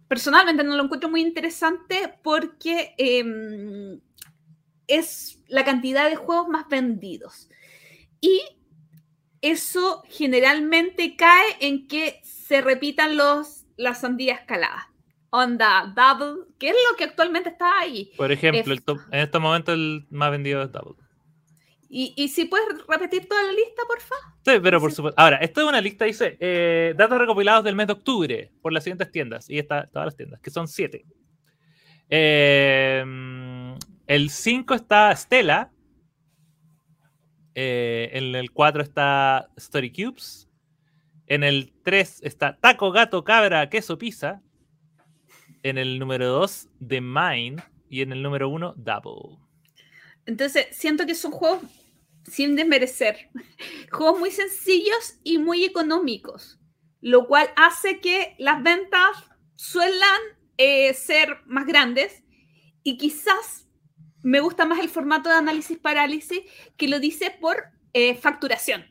personalmente 0.07 0.63
no 0.63 0.77
lo 0.77 0.83
encuentro 0.83 1.09
muy 1.09 1.21
interesante 1.21 2.13
porque 2.21 2.93
em, 2.99 3.99
es 4.85 5.39
la 5.47 5.65
cantidad 5.65 6.07
de 6.07 6.15
juegos 6.15 6.49
más 6.49 6.67
vendidos. 6.69 7.49
Y 8.21 8.39
eso 9.41 10.03
generalmente 10.09 11.15
cae 11.15 11.55
en 11.59 11.87
que 11.87 12.19
se 12.23 12.61
repitan 12.61 13.15
los, 13.17 13.65
las 13.77 14.01
sandías 14.01 14.39
escaladas. 14.41 14.85
Onda, 15.31 15.93
double, 15.95 16.45
que 16.57 16.69
es 16.69 16.75
lo 16.89 16.97
que 16.97 17.03
actualmente 17.03 17.49
está 17.49 17.79
ahí. 17.79 18.11
por 18.17 18.31
ejemplo 18.31 18.61
Es- 18.61 18.67
el 18.79 18.83
top- 18.83 18.99
en 19.11 19.19
estos 19.19 19.39
momentos 19.41 19.73
el 19.75 20.05
más 20.09 20.31
vendido 20.31 20.63
es 20.63 20.71
Double 20.71 20.95
Y, 21.87 22.13
y 22.17 22.29
si 22.29 22.45
puedes 22.45 22.67
repetir 22.87 23.27
toda 23.27 23.43
la 23.43 23.51
lista, 23.51 23.81
por 23.87 23.99
favor. 24.01 24.23
Sí, 24.45 24.53
pero 24.61 24.79
por 24.79 24.89
Sí. 24.91 24.95
supuesto. 24.97 25.19
Ahora, 25.21 25.37
esto 25.37 25.61
es 25.61 25.67
una 25.67 25.81
lista, 25.81 26.05
dice, 26.05 26.37
eh, 26.39 26.93
datos 26.97 27.17
recopilados 27.19 27.63
del 27.63 27.75
mes 27.75 27.87
de 27.87 27.93
octubre 27.93 28.51
por 28.61 28.73
las 28.73 28.83
siguientes 28.83 29.11
tiendas. 29.11 29.49
Y 29.49 29.57
está 29.59 29.87
todas 29.87 30.07
las 30.07 30.15
tiendas, 30.15 30.39
que 30.39 30.49
son 30.51 30.67
siete. 30.67 31.05
Eh, 32.09 33.03
el 34.07 34.29
5 34.29 34.73
está 34.73 35.15
Stella. 35.15 35.71
Eh, 37.55 38.09
en 38.13 38.35
el 38.35 38.51
4 38.51 38.81
está 38.81 39.49
Story 39.57 39.91
Cubes. 39.91 40.49
En 41.27 41.43
el 41.43 41.73
3 41.83 42.21
está 42.23 42.57
Taco, 42.59 42.91
Gato, 42.91 43.23
Cabra, 43.23 43.69
Queso, 43.69 43.97
Pizza. 43.97 44.41
En 45.63 45.77
el 45.77 45.99
número 45.99 46.27
2, 46.27 46.69
The 46.87 47.01
Mine. 47.01 47.57
Y 47.89 48.01
en 48.01 48.11
el 48.11 48.21
número 48.21 48.49
1, 48.49 48.75
Double. 48.77 49.37
Entonces, 50.25 50.67
siento 50.71 51.05
que 51.07 51.15
son 51.15 51.31
juegos, 51.31 51.63
sin 52.23 52.55
desmerecer, 52.55 53.29
juegos 53.91 54.19
muy 54.19 54.31
sencillos 54.31 55.19
y 55.23 55.39
muy 55.39 55.65
económicos, 55.65 56.59
lo 57.01 57.27
cual 57.27 57.49
hace 57.55 57.99
que 57.99 58.35
las 58.37 58.61
ventas 58.61 59.09
suelan 59.55 60.19
eh, 60.57 60.93
ser 60.93 61.37
más 61.47 61.65
grandes 61.65 62.23
y 62.83 62.97
quizás 62.97 63.68
me 64.23 64.39
gusta 64.39 64.65
más 64.65 64.79
el 64.79 64.89
formato 64.89 65.29
de 65.29 65.35
análisis 65.35 65.77
parálisis 65.77 66.41
que 66.77 66.87
lo 66.87 66.99
dice 66.99 67.35
por 67.39 67.65
eh, 67.93 68.15
facturación. 68.15 68.85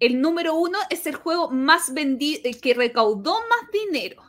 El 0.00 0.20
número 0.20 0.54
uno 0.54 0.78
es 0.90 1.06
el 1.06 1.14
juego 1.14 1.50
más 1.50 1.94
vendido, 1.94 2.42
que 2.60 2.74
recaudó 2.74 3.34
más 3.48 3.70
dinero. 3.72 4.22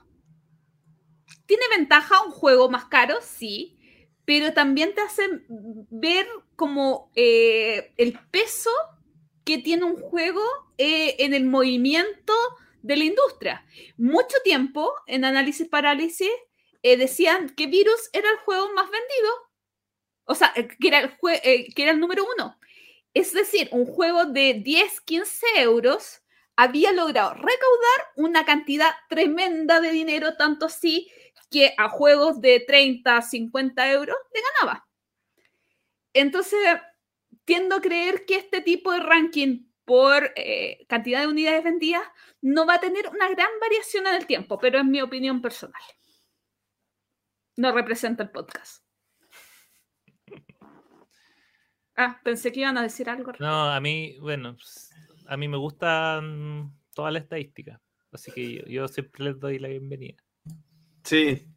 ¿Tiene 1.45 1.63
ventaja 1.75 2.23
un 2.23 2.31
juego 2.31 2.69
más 2.69 2.85
caro? 2.85 3.17
Sí, 3.21 3.77
pero 4.25 4.53
también 4.53 4.93
te 4.95 5.01
hace 5.01 5.23
ver 5.47 6.27
como 6.55 7.11
eh, 7.15 7.93
el 7.97 8.19
peso 8.31 8.71
que 9.43 9.59
tiene 9.59 9.85
un 9.85 9.95
juego 9.95 10.41
eh, 10.77 11.15
en 11.19 11.33
el 11.33 11.45
movimiento 11.45 12.33
de 12.81 12.97
la 12.97 13.03
industria. 13.03 13.65
Mucho 13.97 14.35
tiempo 14.43 14.91
en 15.07 15.23
análisis 15.23 15.67
parálisis 15.67 16.31
eh, 16.81 16.97
decían 16.97 17.49
que 17.49 17.67
Virus 17.67 18.09
era 18.13 18.29
el 18.29 18.37
juego 18.37 18.73
más 18.73 18.85
vendido, 18.85 19.33
o 20.25 20.35
sea, 20.35 20.51
eh, 20.55 20.67
que 20.67 20.87
era 20.87 20.99
el, 20.99 21.11
eh, 21.43 21.73
que 21.73 21.83
era 21.83 21.91
el 21.91 21.99
número 21.99 22.25
uno. 22.35 22.59
Es 23.13 23.33
decir, 23.33 23.69
un 23.71 23.85
juego 23.85 24.25
de 24.25 24.55
10, 24.55 25.01
15 25.01 25.45
euros 25.57 26.21
había 26.55 26.91
logrado 26.91 27.33
recaudar 27.33 28.11
una 28.15 28.45
cantidad 28.45 28.91
tremenda 29.09 29.79
de 29.81 29.91
dinero, 29.91 30.35
tanto 30.35 30.65
así 30.65 31.09
que 31.51 31.73
a 31.77 31.89
juegos 31.89 32.41
de 32.41 32.63
30, 32.65 33.21
50 33.21 33.91
euros 33.91 34.17
le 34.33 34.41
ganaba. 34.41 34.87
Entonces, 36.13 36.59
tiendo 37.45 37.75
a 37.75 37.81
creer 37.81 38.25
que 38.25 38.35
este 38.35 38.61
tipo 38.61 38.91
de 38.91 38.99
ranking 38.99 39.65
por 39.85 40.31
eh, 40.35 40.85
cantidad 40.87 41.21
de 41.21 41.27
unidades 41.27 41.63
vendidas 41.63 42.03
no 42.41 42.65
va 42.65 42.75
a 42.75 42.79
tener 42.79 43.07
una 43.09 43.29
gran 43.29 43.49
variación 43.61 44.07
en 44.07 44.15
el 44.15 44.25
tiempo, 44.25 44.57
pero 44.57 44.79
es 44.79 44.85
mi 44.85 45.01
opinión 45.01 45.41
personal. 45.41 45.81
No 47.57 47.71
representa 47.71 48.23
el 48.23 48.31
podcast. 48.31 48.84
Ah, 51.97 52.19
pensé 52.23 52.51
que 52.51 52.61
iban 52.61 52.77
a 52.77 52.81
decir 52.81 53.09
algo. 53.09 53.31
No, 53.39 53.71
a 53.71 53.79
mí, 53.79 54.17
bueno, 54.19 54.55
pues, 54.55 54.91
a 55.27 55.37
mí 55.37 55.47
me 55.47 55.57
gustan 55.57 56.71
todas 56.93 57.13
las 57.13 57.23
estadísticas. 57.23 57.79
Así 58.11 58.31
que 58.31 58.53
yo, 58.53 58.61
yo 58.67 58.87
siempre 58.87 59.25
les 59.25 59.39
doy 59.39 59.59
la 59.59 59.67
bienvenida. 59.67 60.15
Sí, 61.03 61.47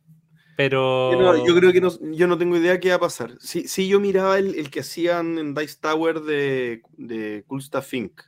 Pero. 0.56 1.12
Yo, 1.12 1.18
no- 1.20 1.46
yo 1.46 1.54
creo 1.56 1.72
que 1.72 1.80
no, 1.80 1.90
yo 2.12 2.26
no 2.26 2.36
tengo 2.38 2.56
idea 2.56 2.80
qué 2.80 2.90
va 2.90 2.96
a 2.96 3.00
pasar. 3.00 3.34
Sí, 3.40 3.66
sí 3.68 3.88
yo 3.88 4.00
miraba 4.00 4.38
el, 4.38 4.54
el 4.56 4.70
que 4.70 4.80
hacían 4.80 5.38
en 5.38 5.54
Dice 5.54 5.78
Tower 5.80 6.20
de, 6.20 6.82
de 6.96 7.44
Cool 7.46 7.62
Stuff 7.62 7.94
Inc. 7.94 8.20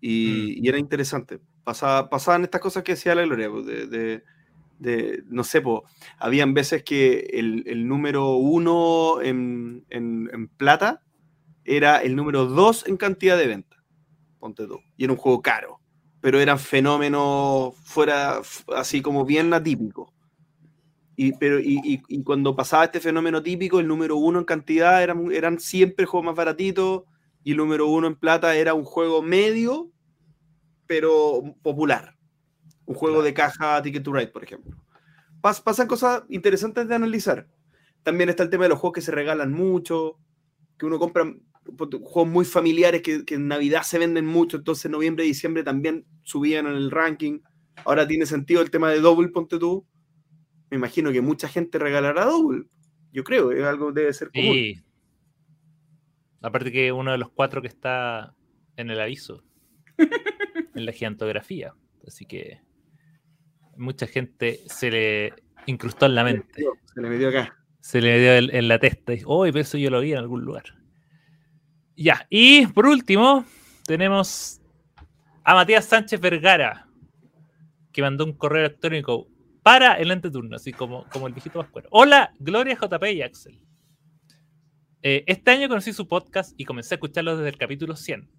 Y, 0.00 0.64
y 0.64 0.68
era 0.68 0.78
interesante. 0.78 1.40
Pasaba, 1.64 2.08
pasaban 2.08 2.42
estas 2.44 2.60
cosas 2.60 2.82
que 2.82 2.92
decía 2.92 3.14
la 3.14 3.22
Gloria, 3.22 3.48
de, 3.48 3.86
de- 3.86 4.24
no 5.26 5.44
sé, 5.44 5.60
po, 5.60 5.84
habían 6.18 6.54
veces 6.54 6.82
que 6.82 7.28
el, 7.34 7.64
el 7.66 7.86
número 7.86 8.34
uno 8.34 9.20
en, 9.22 9.84
en- 9.90 10.48
plata 10.56 11.02
era 11.64 11.98
el 12.02 12.16
número 12.16 12.46
dos 12.46 12.86
en 12.86 12.96
cantidad 12.96 13.36
de 13.36 13.46
ventas. 13.46 13.78
Ponte 14.38 14.66
tú. 14.66 14.80
Y 14.96 15.04
era 15.04 15.12
un 15.12 15.18
juego 15.18 15.42
caro. 15.42 15.80
Pero 16.20 16.40
eran 16.40 16.58
fenómenos 16.58 17.74
fuera, 17.76 18.40
así 18.74 19.02
como 19.02 19.24
bien 19.24 19.52
atípicos. 19.54 20.10
Y, 21.16 21.32
pero, 21.34 21.60
y- 21.60 22.02
y 22.08 22.22
cuando 22.22 22.56
pasaba 22.56 22.84
este 22.84 23.00
fenómeno 23.00 23.42
típico, 23.42 23.80
el 23.80 23.86
número 23.86 24.16
uno 24.16 24.38
en 24.38 24.44
cantidad 24.46 25.02
eran, 25.02 25.30
eran 25.32 25.60
siempre 25.60 26.06
juegos 26.06 26.24
más 26.26 26.34
baratitos 26.36 27.02
y 27.44 27.52
el 27.52 27.58
número 27.58 27.86
uno 27.88 28.06
en 28.06 28.16
plata 28.16 28.56
era 28.56 28.72
un 28.74 28.84
juego 28.84 29.20
medio, 29.22 29.90
pero 30.86 31.42
popular. 31.62 32.16
Un 32.90 32.96
juego 32.96 33.22
de 33.22 33.32
caja 33.32 33.80
Ticket 33.82 34.02
to 34.02 34.12
Ride, 34.12 34.28
por 34.32 34.42
ejemplo. 34.42 34.76
Pas- 35.40 35.62
pasan 35.62 35.86
cosas 35.86 36.24
interesantes 36.28 36.88
de 36.88 36.94
analizar. 36.96 37.46
También 38.02 38.28
está 38.30 38.42
el 38.42 38.50
tema 38.50 38.64
de 38.64 38.70
los 38.70 38.78
juegos 38.80 38.94
que 38.96 39.00
se 39.00 39.12
regalan 39.12 39.52
mucho, 39.52 40.18
que 40.76 40.86
uno 40.86 40.98
compra 40.98 41.32
juegos 41.76 42.26
muy 42.28 42.44
familiares 42.44 43.02
que, 43.02 43.24
que 43.24 43.34
en 43.36 43.46
Navidad 43.46 43.82
se 43.82 43.98
venden 43.98 44.26
mucho, 44.26 44.56
entonces 44.56 44.90
noviembre 44.90 45.24
y 45.24 45.28
diciembre 45.28 45.62
también 45.62 46.04
subían 46.24 46.66
en 46.66 46.72
el 46.74 46.90
ranking. 46.90 47.40
Ahora 47.84 48.08
tiene 48.08 48.26
sentido 48.26 48.60
el 48.60 48.70
tema 48.72 48.90
de 48.90 48.98
Double, 49.00 49.28
ponte 49.28 49.58
tú. 49.58 49.86
Me 50.68 50.76
imagino 50.76 51.12
que 51.12 51.20
mucha 51.20 51.46
gente 51.48 51.78
regalará 51.78 52.24
Double. 52.24 52.64
Yo 53.12 53.22
creo, 53.22 53.52
es 53.52 53.62
algo 53.62 53.92
debe 53.92 54.12
ser 54.12 54.32
común. 54.32 54.52
Sí. 54.52 54.82
Aparte 56.42 56.72
que 56.72 56.90
uno 56.90 57.12
de 57.12 57.18
los 57.18 57.30
cuatro 57.30 57.62
que 57.62 57.68
está 57.68 58.34
en 58.76 58.90
el 58.90 59.00
aviso. 59.00 59.44
en 60.74 60.86
la 60.86 60.92
gigantografía. 60.92 61.74
Así 62.06 62.24
que 62.24 62.60
mucha 63.80 64.06
gente 64.06 64.60
se 64.66 64.90
le 64.90 65.34
incrustó 65.66 66.06
en 66.06 66.14
la 66.14 66.24
mente. 66.24 66.64
Se 66.94 67.00
le 67.00 67.08
metió 67.08 67.28
acá. 67.28 67.56
Se 67.80 68.00
le 68.00 68.20
dio 68.20 68.32
en, 68.34 68.54
en 68.54 68.68
la 68.68 68.78
testa. 68.78 69.12
Y 69.12 69.16
dijo, 69.16 69.30
oh, 69.34 69.44
pero 69.44 69.60
eso 69.60 69.78
yo 69.78 69.90
lo 69.90 70.00
vi 70.00 70.12
en 70.12 70.18
algún 70.18 70.42
lugar. 70.42 70.64
Ya, 71.96 72.26
y 72.30 72.66
por 72.68 72.86
último, 72.86 73.44
tenemos 73.86 74.60
a 75.44 75.54
Matías 75.54 75.84
Sánchez 75.84 76.20
Vergara, 76.20 76.86
que 77.92 78.02
mandó 78.02 78.24
un 78.24 78.32
correo 78.32 78.64
electrónico 78.64 79.28
para 79.62 79.94
el 79.94 80.10
anteturno, 80.10 80.56
así 80.56 80.72
como, 80.72 81.06
como 81.10 81.26
el 81.26 81.34
viejito 81.34 81.58
vascuero. 81.58 81.88
Hola, 81.90 82.32
Gloria 82.38 82.78
JP 82.80 83.04
y 83.12 83.22
Axel. 83.22 83.60
Eh, 85.02 85.24
este 85.26 85.50
año 85.50 85.68
conocí 85.68 85.92
su 85.92 86.06
podcast 86.06 86.54
y 86.58 86.64
comencé 86.64 86.94
a 86.94 86.96
escucharlo 86.96 87.36
desde 87.36 87.50
el 87.50 87.58
capítulo 87.58 87.96
100. 87.96 88.30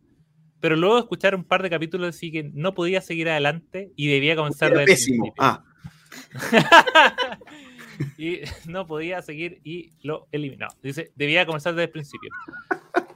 Pero 0.61 0.75
luego 0.77 0.95
de 0.95 1.01
escuchar 1.01 1.35
un 1.35 1.43
par 1.43 1.61
de 1.63 1.69
capítulos 1.69 2.07
decidí 2.13 2.31
que 2.31 2.43
no 2.53 2.73
podía 2.73 3.01
seguir 3.01 3.27
adelante 3.29 3.91
y 3.95 4.07
debía 4.07 4.35
comenzar 4.35 4.71
el 4.71 4.85
pésimo. 4.85 5.23
principio. 5.23 5.33
Ah, 5.39 5.63
y 8.17 8.41
no 8.67 8.85
podía 8.87 9.21
seguir 9.21 9.59
y 9.63 9.91
lo 10.03 10.27
eliminó. 10.31 10.67
Dice, 10.81 11.11
debía 11.15 11.45
comenzar 11.45 11.73
desde 11.73 11.85
el 11.85 11.89
principio. 11.91 12.29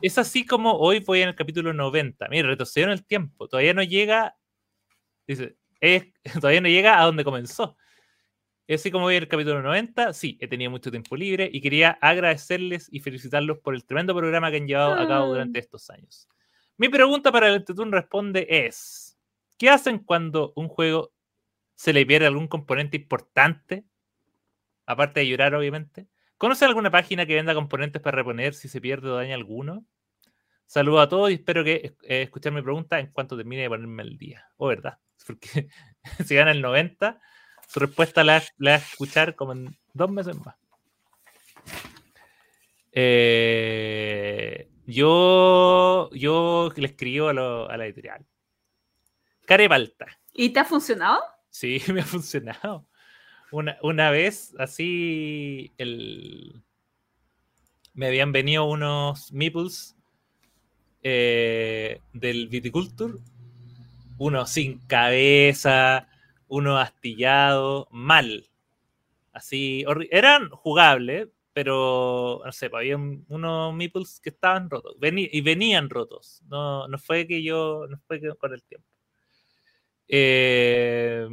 Es 0.02 0.18
así 0.18 0.46
como 0.46 0.74
hoy 0.74 1.00
voy 1.00 1.22
en 1.22 1.30
el 1.30 1.36
capítulo 1.36 1.74
90. 1.74 2.28
Mira, 2.30 2.48
retrocedió 2.48 2.88
en 2.88 2.94
el 2.94 3.06
tiempo. 3.06 3.48
Todavía 3.48 3.74
no 3.74 3.84
llega. 3.84 4.36
Dice, 5.28 5.56
es- 5.80 6.08
todavía 6.42 6.62
no 6.62 6.68
llega 6.68 7.00
a 7.00 7.06
donde 7.06 7.24
comenzó. 7.24 7.78
Es 8.68 8.82
así 8.82 8.90
como 8.90 9.06
voy 9.06 9.16
en 9.16 9.24
el 9.24 9.30
capítulo 9.30 9.62
90. 9.62 10.14
Sí, 10.14 10.38
he 10.42 10.48
tenido 10.48 10.72
mucho 10.72 10.90
tiempo 10.90 11.16
libre 11.16 11.50
y 11.52 11.62
quería 11.62 11.92
agradecerles 12.02 12.88
y 12.92 13.00
felicitarlos 13.00 13.60
por 13.60 13.76
el 13.76 13.86
tremendo 13.86 14.16
programa 14.16 14.50
que 14.50 14.58
han 14.58 14.68
llevado 14.68 14.94
a 14.94 15.08
cabo 15.08 15.26
Ah. 15.26 15.30
durante 15.30 15.60
estos 15.60 15.90
años. 15.92 16.28
Mi 16.78 16.90
pregunta 16.90 17.32
para 17.32 17.48
el 17.50 17.64
Tetún 17.64 17.92
responde 17.92 18.48
es: 18.50 19.18
¿Qué 19.58 19.70
hacen 19.70 20.00
cuando 20.00 20.54
un 20.56 20.68
juego 20.68 21.14
se 21.76 21.94
le 21.94 22.06
pierde 22.06 22.28
algún 22.28 22.48
componente 22.48 22.98
importante? 22.98 23.86
Aparte 24.86 25.22
de 25.22 25.28
llorar, 25.28 25.56
obviamente. 25.56 26.08
¿Conoce 26.38 26.66
alguna 26.66 26.92
página 26.92 27.26
que 27.26 27.36
venda 27.36 27.54
componentes 27.54 28.02
para 28.02 28.18
reponer 28.18 28.54
si 28.54 28.68
se 28.68 28.82
pierde 28.82 29.10
o 29.10 29.16
daña 29.16 29.36
alguno? 29.36 29.86
Saludos 30.68 31.04
a 31.04 31.10
todos 31.10 31.32
y 31.32 31.36
espero 31.36 31.64
que 31.64 31.96
eh, 32.04 32.24
escuchar 32.24 32.52
mi 32.52 32.62
pregunta 32.62 33.00
en 33.00 33.08
cuanto 33.08 33.38
termine 33.38 33.64
de 33.64 33.70
ponerme 33.70 34.04
al 34.04 34.18
día. 34.18 34.50
O 34.58 34.68
verdad, 34.68 35.00
porque 35.28 35.70
si 36.26 36.36
gana 36.36 36.52
el 36.52 36.62
90, 36.62 37.22
su 37.68 37.80
respuesta 37.80 38.24
la, 38.24 38.44
la 38.58 38.72
va 38.72 38.76
a 38.76 38.80
escuchar 38.80 39.36
como 39.36 39.54
en 39.54 39.78
dos 39.94 40.12
meses 40.12 40.36
más. 40.44 40.56
Eh, 42.92 44.70
yo, 44.88 46.10
yo 46.14 46.72
le 46.76 46.86
escribo 46.88 47.30
a, 47.30 47.34
lo- 47.34 47.70
a 47.70 47.78
la 47.78 47.86
editorial. 47.86 48.26
Carepalta. 49.46 50.08
¿Y 50.34 50.50
te 50.50 50.60
ha 50.60 50.66
funcionado? 50.66 51.22
Sí, 51.50 51.82
me 51.94 52.02
ha 52.02 52.06
funcionado. 52.06 52.86
Una, 53.52 53.78
una 53.84 54.10
vez, 54.12 54.54
así, 54.60 55.74
el... 55.78 56.62
me 57.94 58.08
habían 58.08 58.32
venido 58.32 58.66
unos 58.66 59.32
meeples 59.32 59.96
eh, 61.04 62.02
del 62.14 62.48
Viticulture, 62.48 63.14
uno 64.18 64.46
sin 64.48 64.80
cabeza, 64.88 66.08
uno 66.48 66.78
astillado, 66.78 67.88
mal. 67.92 68.50
Así, 69.32 69.86
eran 70.12 70.50
jugables, 70.50 71.28
pero 71.56 72.42
no 72.46 72.52
sé, 72.52 72.70
pues, 72.70 72.82
había 72.82 72.98
un- 72.98 73.26
unos 73.30 73.74
meeples 73.74 74.20
que 74.22 74.30
estaban 74.30 74.70
rotos 74.70 74.98
veni- 75.00 75.30
y 75.32 75.40
venían 75.42 75.90
rotos. 75.90 76.42
No, 76.50 76.88
no 76.90 76.98
fue 77.00 77.28
que 77.28 77.42
yo, 77.44 77.88
no 77.90 77.98
fue 78.08 78.20
que 78.20 78.30
con 78.36 78.54
el 78.54 78.62
tiempo. 78.64 78.88
Eh, 80.10 81.28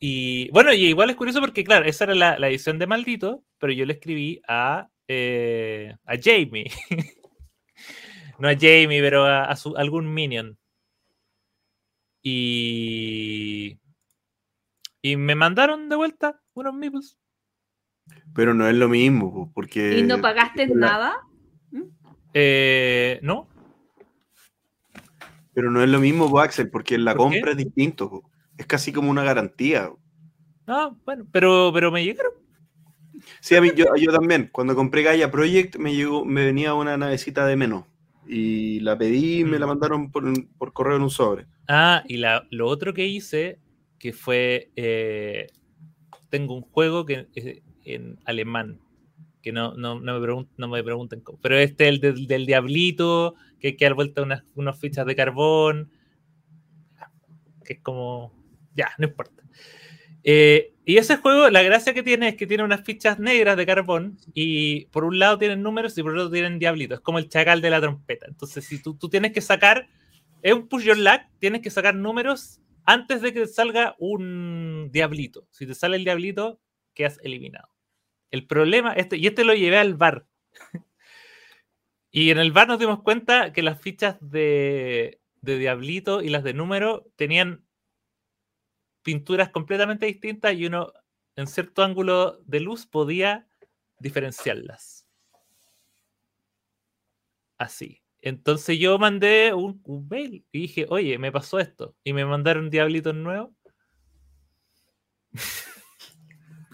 y 0.00 0.50
bueno, 0.50 0.72
y 0.72 0.86
igual 0.86 1.10
es 1.10 1.16
curioso 1.16 1.40
porque, 1.40 1.64
claro, 1.64 1.84
esa 1.86 2.04
era 2.04 2.14
la, 2.14 2.48
edición 2.48 2.78
de 2.78 2.86
Maldito, 2.86 3.42
pero 3.58 3.72
yo 3.72 3.84
le 3.84 3.94
escribí 3.94 4.40
a, 4.46 4.88
eh, 5.08 5.96
a 6.04 6.14
Jamie. 6.22 6.70
no 8.38 8.48
a 8.48 8.54
Jamie, 8.54 9.00
pero 9.00 9.24
a, 9.26 9.54
algún 9.76 10.12
minion. 10.14 10.58
Y. 12.22 13.78
Y 15.02 15.16
me 15.16 15.34
mandaron 15.34 15.88
de 15.88 15.96
vuelta 15.96 16.40
unos 16.54 16.74
meeples. 16.74 17.18
Pero 18.34 18.54
no 18.54 18.68
es 18.68 18.74
lo 18.74 18.88
mismo, 18.88 19.32
po, 19.32 19.50
porque. 19.54 19.98
¿Y 19.98 20.02
no 20.02 20.20
pagaste 20.20 20.66
la- 20.68 20.74
nada? 20.74 21.16
Eh, 22.34 23.18
no, 23.22 23.48
Pero 25.54 25.70
no 25.70 25.82
es 25.82 25.88
lo 25.88 25.98
mismo, 25.98 26.30
po, 26.30 26.40
Axel, 26.40 26.70
porque 26.70 26.94
en 26.94 27.04
la 27.04 27.14
¿Por 27.16 27.30
qué? 27.30 27.36
compra 27.40 27.50
es 27.52 27.56
distinto. 27.56 28.10
po. 28.10 28.30
Es 28.56 28.66
casi 28.66 28.92
como 28.92 29.10
una 29.10 29.24
garantía. 29.24 29.90
no, 30.66 30.96
bueno, 31.04 31.26
pero, 31.32 31.70
pero 31.72 31.90
me 31.90 32.04
llegaron. 32.04 32.32
Sí, 33.40 33.56
a 33.56 33.60
mí, 33.60 33.70
yo, 33.74 33.86
yo 33.96 34.12
también. 34.12 34.48
Cuando 34.52 34.76
compré 34.76 35.02
Gaia 35.02 35.30
Project 35.30 35.76
me 35.76 35.94
llegó, 35.94 36.24
me 36.24 36.44
venía 36.44 36.74
una 36.74 36.96
navecita 36.96 37.46
de 37.46 37.56
menos. 37.56 37.84
Y 38.26 38.78
la 38.80 38.96
pedí 38.98 39.40
y 39.40 39.44
me 39.44 39.58
la 39.58 39.66
Mm. 39.66 39.68
mandaron 39.68 40.10
por, 40.12 40.24
por 40.58 40.72
correo 40.72 40.96
en 40.96 41.02
un 41.02 41.10
sobre. 41.10 41.46
Ah, 41.66 42.02
y 42.06 42.18
la, 42.18 42.46
lo 42.50 42.66
otro 42.68 42.92
que 42.94 43.06
hice, 43.06 43.58
que 43.98 44.12
fue, 44.12 44.70
eh, 44.76 45.46
tengo 46.28 46.54
un 46.54 46.62
juego 46.62 47.04
que 47.06 47.26
es 47.34 47.62
en 47.94 48.18
alemán, 48.24 48.80
que 49.42 49.52
no, 49.52 49.74
no, 49.74 50.00
no 50.00 50.20
me, 50.20 50.26
pregun- 50.26 50.48
no 50.56 50.68
me 50.68 50.82
pregunten 50.82 51.20
cómo, 51.20 51.38
pero 51.40 51.56
este 51.56 51.88
es 51.88 52.02
el 52.02 52.26
del, 52.26 52.46
diablito, 52.46 53.34
que 53.58 53.68
hay 53.68 53.76
que 53.76 53.84
dar 53.84 53.94
vuelta 53.94 54.22
unas, 54.22 54.44
unas 54.54 54.78
fichas 54.78 55.06
de 55.06 55.16
carbón, 55.16 55.90
que 57.64 57.74
es 57.74 57.80
como, 57.80 58.32
ya, 58.74 58.90
no 58.98 59.06
importa. 59.06 59.42
Eh, 60.24 60.74
y 60.84 60.96
ese 60.96 61.16
juego, 61.18 61.50
la 61.50 61.62
gracia 61.62 61.92
que 61.92 62.02
tiene 62.02 62.28
es 62.28 62.36
que 62.36 62.46
tiene 62.46 62.64
unas 62.64 62.82
fichas 62.82 63.18
negras 63.18 63.56
de 63.56 63.66
carbón 63.66 64.18
y 64.32 64.86
por 64.86 65.04
un 65.04 65.18
lado 65.18 65.38
tienen 65.38 65.62
números 65.62 65.96
y 65.98 66.02
por 66.02 66.16
otro 66.16 66.30
tienen 66.30 66.58
diablitos. 66.58 66.98
Es 66.98 67.02
como 67.02 67.18
el 67.18 67.28
chacal 67.28 67.60
de 67.60 67.70
la 67.70 67.80
trompeta. 67.80 68.26
Entonces, 68.26 68.64
si 68.64 68.82
tú, 68.82 68.94
tú 68.94 69.08
tienes 69.10 69.32
que 69.32 69.42
sacar, 69.42 69.86
es 70.42 70.54
un 70.54 70.66
push 70.66 70.84
your 70.84 70.96
luck, 70.96 71.20
tienes 71.38 71.60
que 71.60 71.70
sacar 71.70 71.94
números 71.94 72.60
antes 72.84 73.20
de 73.20 73.34
que 73.34 73.46
salga 73.46 73.96
un 73.98 74.88
diablito. 74.90 75.46
Si 75.50 75.66
te 75.66 75.74
sale 75.74 75.96
el 75.96 76.04
diablito, 76.04 76.58
quedas 76.94 77.20
eliminado. 77.22 77.68
El 78.30 78.46
problema, 78.46 78.92
este, 78.92 79.16
y 79.16 79.26
este 79.26 79.44
lo 79.44 79.54
llevé 79.54 79.78
al 79.78 79.94
bar. 79.94 80.26
y 82.10 82.30
en 82.30 82.38
el 82.38 82.52
bar 82.52 82.68
nos 82.68 82.78
dimos 82.78 83.02
cuenta 83.02 83.52
que 83.52 83.62
las 83.62 83.80
fichas 83.80 84.16
de, 84.20 85.20
diablito 85.40 86.22
y 86.22 86.28
las 86.28 86.44
de 86.44 86.52
número 86.52 87.06
tenían 87.16 87.64
pinturas 89.02 89.48
completamente 89.48 90.04
distintas 90.06 90.54
y 90.54 90.66
uno 90.66 90.92
en 91.36 91.46
cierto 91.46 91.82
ángulo 91.82 92.38
de 92.44 92.60
luz 92.60 92.86
podía 92.86 93.48
diferenciarlas. 93.98 95.06
Así. 97.56 98.02
Entonces 98.20 98.78
yo 98.78 98.98
mandé 98.98 99.54
un, 99.54 99.80
mail 100.10 100.44
y 100.52 100.62
dije, 100.62 100.86
oye, 100.88 101.18
me 101.18 101.32
pasó 101.32 101.58
esto. 101.58 101.94
Y 102.04 102.12
me 102.12 102.24
mandaron 102.24 102.70
diablitos 102.70 103.14
nuevos. 103.14 103.50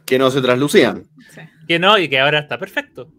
Que 0.06 0.18
no 0.18 0.30
se 0.30 0.40
traslucían. 0.42 1.04
Sí. 1.30 1.40
Que 1.66 1.78
no, 1.78 1.98
y 1.98 2.08
que 2.08 2.18
ahora 2.18 2.40
está 2.40 2.58
perfecto. 2.58 3.10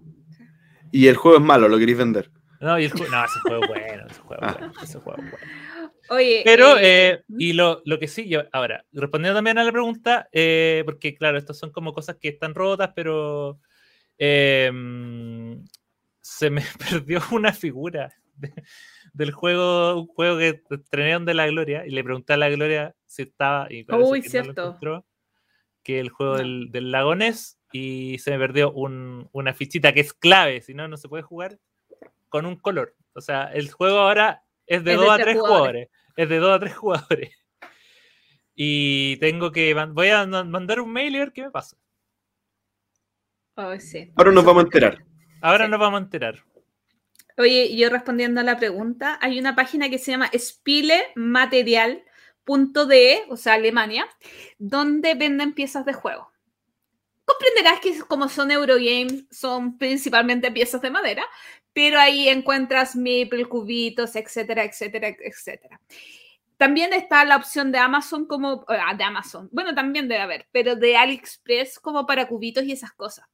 Y 0.92 1.08
el 1.08 1.16
juego 1.16 1.38
es 1.38 1.44
malo, 1.44 1.68
lo 1.68 1.78
queréis 1.78 1.98
vender. 1.98 2.30
No, 2.62 2.80
y 2.80 2.86
el 2.86 2.92
no 2.94 3.26
ese 3.26 3.40
juego 3.42 3.64
es 3.64 3.68
bueno, 3.70 4.06
ese 4.10 4.22
juego 4.22 4.42
es 4.44 4.50
Ah. 4.50 4.56
bueno, 4.60 4.74
ese 4.82 5.00
juego 5.00 5.22
es 5.24 5.32
bueno. 5.32 5.46
Oye, 6.10 6.42
Pero, 6.46 6.78
eh, 6.78 7.10
eh, 7.10 7.24
y 7.38 7.54
lo, 7.54 7.82
lo 7.86 7.98
que 8.00 8.08
sí, 8.08 8.30
yo, 8.30 8.44
ahora, 8.54 8.86
respondiendo 8.94 9.38
también 9.38 9.58
a 9.58 9.64
la 9.64 9.72
pregunta, 9.72 10.30
eh, 10.32 10.84
porque 10.86 11.16
claro, 11.16 11.38
estas 11.38 11.58
son 11.58 11.72
como 11.72 11.94
cosas 11.94 12.18
que 12.22 12.30
están 12.30 12.54
rotas, 12.54 12.92
pero 12.96 13.60
eh, 14.20 14.72
mm, 14.72 15.66
se 16.22 16.50
me 16.52 16.62
perdió 17.06 17.22
una 17.32 17.52
figura 17.54 18.14
de- 18.36 18.54
del 19.14 19.32
juego, 19.32 20.00
un 20.00 20.08
juego 20.08 20.38
que 20.38 20.62
estrenaron 20.70 21.26
de 21.26 21.34
la 21.34 21.48
Gloria, 21.48 21.86
y 21.88 21.90
le 21.92 22.04
pregunté 22.04 22.34
a 22.34 22.38
la 22.38 22.50
Gloria 22.50 22.96
si 23.06 23.24
estaba, 23.24 23.68
y 23.72 23.86
Uy, 23.92 24.22
no 24.22 24.30
cierto. 24.30 24.62
encontró. 24.68 25.06
Que 25.86 26.02
el 26.02 26.10
juego 26.10 26.36
del, 26.36 26.72
del 26.72 26.92
lagonés, 26.92 27.58
y 27.72 28.18
se 28.20 28.32
me 28.32 28.40
perdió 28.40 28.72
un- 28.74 29.30
una 29.32 29.54
fichita 29.54 29.94
que 29.94 30.00
es 30.02 30.14
clave, 30.14 30.62
si 30.62 30.74
no, 30.74 30.88
no 30.90 30.98
se 30.98 31.08
puede 31.08 31.24
jugar 31.24 31.60
con 32.30 32.46
un 32.46 32.56
color. 32.58 32.96
O 33.14 33.22
sea, 33.22 33.46
el 33.54 33.72
juego 33.72 34.00
ahora 34.00 34.44
es 34.66 34.84
de 34.84 34.94
Es 34.94 35.00
de 35.00 35.06
2 35.06 35.14
a 35.14 35.16
tres 35.16 35.26
3 35.28 35.38
jugadores. 35.40 35.88
jugadores. 35.88 35.90
Es 36.18 36.30
de 36.30 36.38
2 36.38 36.52
a 36.56 36.60
3 36.60 36.76
jugadores. 36.76 37.32
Y 38.58 39.18
tengo 39.18 39.52
que. 39.52 39.74
Voy 39.74 40.08
a 40.10 40.26
man- 40.26 40.50
mandar 40.50 40.80
un 40.80 40.92
mail 40.92 41.14
y 41.16 41.20
ver 41.20 41.34
qué 41.34 41.44
me 41.44 41.52
pasa. 41.52 41.76
Ay, 43.56 43.80
sí. 43.82 44.12
Ahora 44.16 44.32
nos 44.32 44.46
vamos 44.46 44.64
a 44.64 44.66
enterar. 44.68 45.06
Ahora 45.42 45.66
Sí. 45.66 45.72
nos 45.72 45.80
vamos 45.80 46.00
a 46.00 46.04
enterar. 46.04 46.44
Oye, 47.38 47.76
yo 47.76 47.90
respondiendo 47.90 48.40
a 48.40 48.44
la 48.46 48.58
pregunta, 48.58 49.20
hay 49.22 49.40
una 49.40 49.56
página 49.56 49.90
que 49.90 49.98
se 49.98 50.12
llama 50.12 50.30
spilematerial.de, 52.46 53.26
o 53.30 53.38
sea, 53.38 53.54
Alemania, 53.54 54.08
donde 54.58 55.16
venden 55.16 55.54
piezas 55.54 55.86
de 55.86 55.94
juego. 55.94 56.32
Comprenderás 57.26 57.80
que 57.80 58.00
como 58.08 58.30
son 58.30 58.52
Eurogames, 58.52 59.26
son 59.32 59.78
principalmente 59.78 60.52
piezas 60.52 60.82
de 60.82 60.92
madera, 60.92 61.26
pero 61.74 62.00
ahí 62.00 62.30
encuentras 62.30 62.96
meeple, 62.96 63.46
cubitos, 63.46 64.16
etcétera, 64.16 64.64
etcétera, 64.64 65.08
etcétera. 65.08 65.82
También 66.58 66.94
está 66.94 67.26
la 67.26 67.36
opción 67.36 67.72
de 67.72 67.80
Amazon 67.80 68.28
como, 68.28 68.64
ah, 68.68 68.94
de 68.96 69.04
Amazon, 69.04 69.50
bueno, 69.52 69.74
también 69.76 70.08
debe 70.08 70.22
haber, 70.22 70.48
pero 70.52 70.76
de 70.76 70.96
AliExpress 70.96 71.80
como 71.80 72.06
para 72.06 72.28
cubitos 72.28 72.64
y 72.64 72.72
esas 72.72 72.94
cosas. 72.94 73.26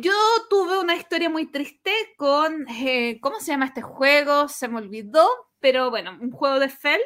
Yo 0.00 0.12
tuve 0.48 0.78
una 0.78 0.94
historia 0.94 1.28
muy 1.28 1.50
triste 1.50 1.92
con, 2.16 2.68
eh, 2.68 3.18
¿cómo 3.20 3.40
se 3.40 3.52
llama 3.52 3.66
este 3.66 3.82
juego? 3.82 4.48
Se 4.48 4.68
me 4.68 4.78
olvidó, 4.78 5.28
pero 5.60 5.90
bueno, 5.90 6.16
un 6.20 6.30
juego 6.30 6.60
de 6.60 6.68
Fell 6.68 7.00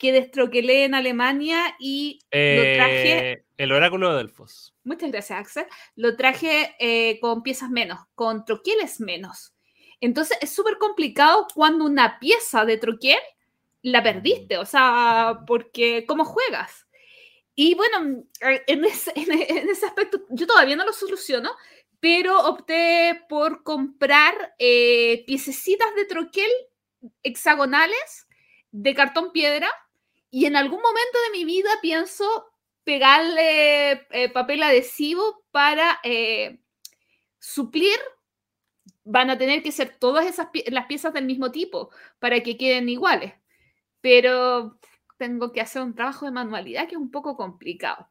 que 0.00 0.12
destroquelé 0.12 0.84
en 0.84 0.94
Alemania 0.94 1.76
y 1.78 2.20
lo 2.32 2.62
traje, 2.74 3.32
Eh, 3.32 3.44
el 3.58 3.70
oráculo 3.70 4.10
de 4.10 4.16
Delfos. 4.16 4.74
muchas 4.82 5.12
gracias 5.12 5.38
Axel, 5.38 5.66
lo 5.94 6.16
traje 6.16 6.74
eh, 6.80 7.20
con 7.20 7.42
piezas 7.42 7.68
menos, 7.68 8.00
con 8.14 8.46
troqueles 8.46 8.98
menos. 8.98 9.54
Entonces 10.00 10.38
es 10.40 10.50
súper 10.50 10.78
complicado 10.78 11.46
cuando 11.54 11.84
una 11.84 12.18
pieza 12.18 12.64
de 12.64 12.78
troquel 12.78 13.18
la 13.82 14.02
perdiste, 14.02 14.56
o 14.56 14.64
sea, 14.64 15.40
porque 15.46 16.06
¿cómo 16.08 16.24
juegas? 16.24 16.86
Y 17.54 17.74
bueno, 17.74 18.24
en 18.40 18.84
ese, 18.86 19.12
en 19.16 19.68
ese 19.68 19.84
aspecto 19.84 20.22
yo 20.30 20.46
todavía 20.46 20.76
no 20.76 20.86
lo 20.86 20.94
soluciono, 20.94 21.50
pero 22.00 22.40
opté 22.46 23.20
por 23.28 23.62
comprar 23.62 24.54
eh, 24.58 25.24
piececitas 25.26 25.94
de 25.94 26.06
troquel 26.06 26.50
hexagonales 27.22 28.26
de 28.70 28.94
cartón 28.94 29.32
piedra 29.32 29.68
y 30.30 30.46
en 30.46 30.56
algún 30.56 30.80
momento 30.80 31.18
de 31.26 31.38
mi 31.38 31.44
vida 31.44 31.70
pienso 31.82 32.50
pegarle 32.84 34.06
eh, 34.10 34.30
papel 34.32 34.62
adhesivo 34.62 35.44
para 35.50 36.00
eh, 36.04 36.60
suplir. 37.38 37.98
Van 39.04 39.30
a 39.30 39.38
tener 39.38 39.62
que 39.62 39.72
ser 39.72 39.96
todas 39.98 40.26
esas 40.26 40.48
las 40.66 40.86
piezas 40.86 41.12
del 41.12 41.24
mismo 41.24 41.50
tipo 41.50 41.90
para 42.18 42.42
que 42.42 42.56
queden 42.56 42.88
iguales. 42.88 43.34
Pero 44.00 44.78
tengo 45.18 45.52
que 45.52 45.60
hacer 45.60 45.82
un 45.82 45.94
trabajo 45.94 46.26
de 46.26 46.32
manualidad 46.32 46.86
que 46.86 46.94
es 46.94 47.00
un 47.00 47.10
poco 47.10 47.36
complicado. 47.36 48.08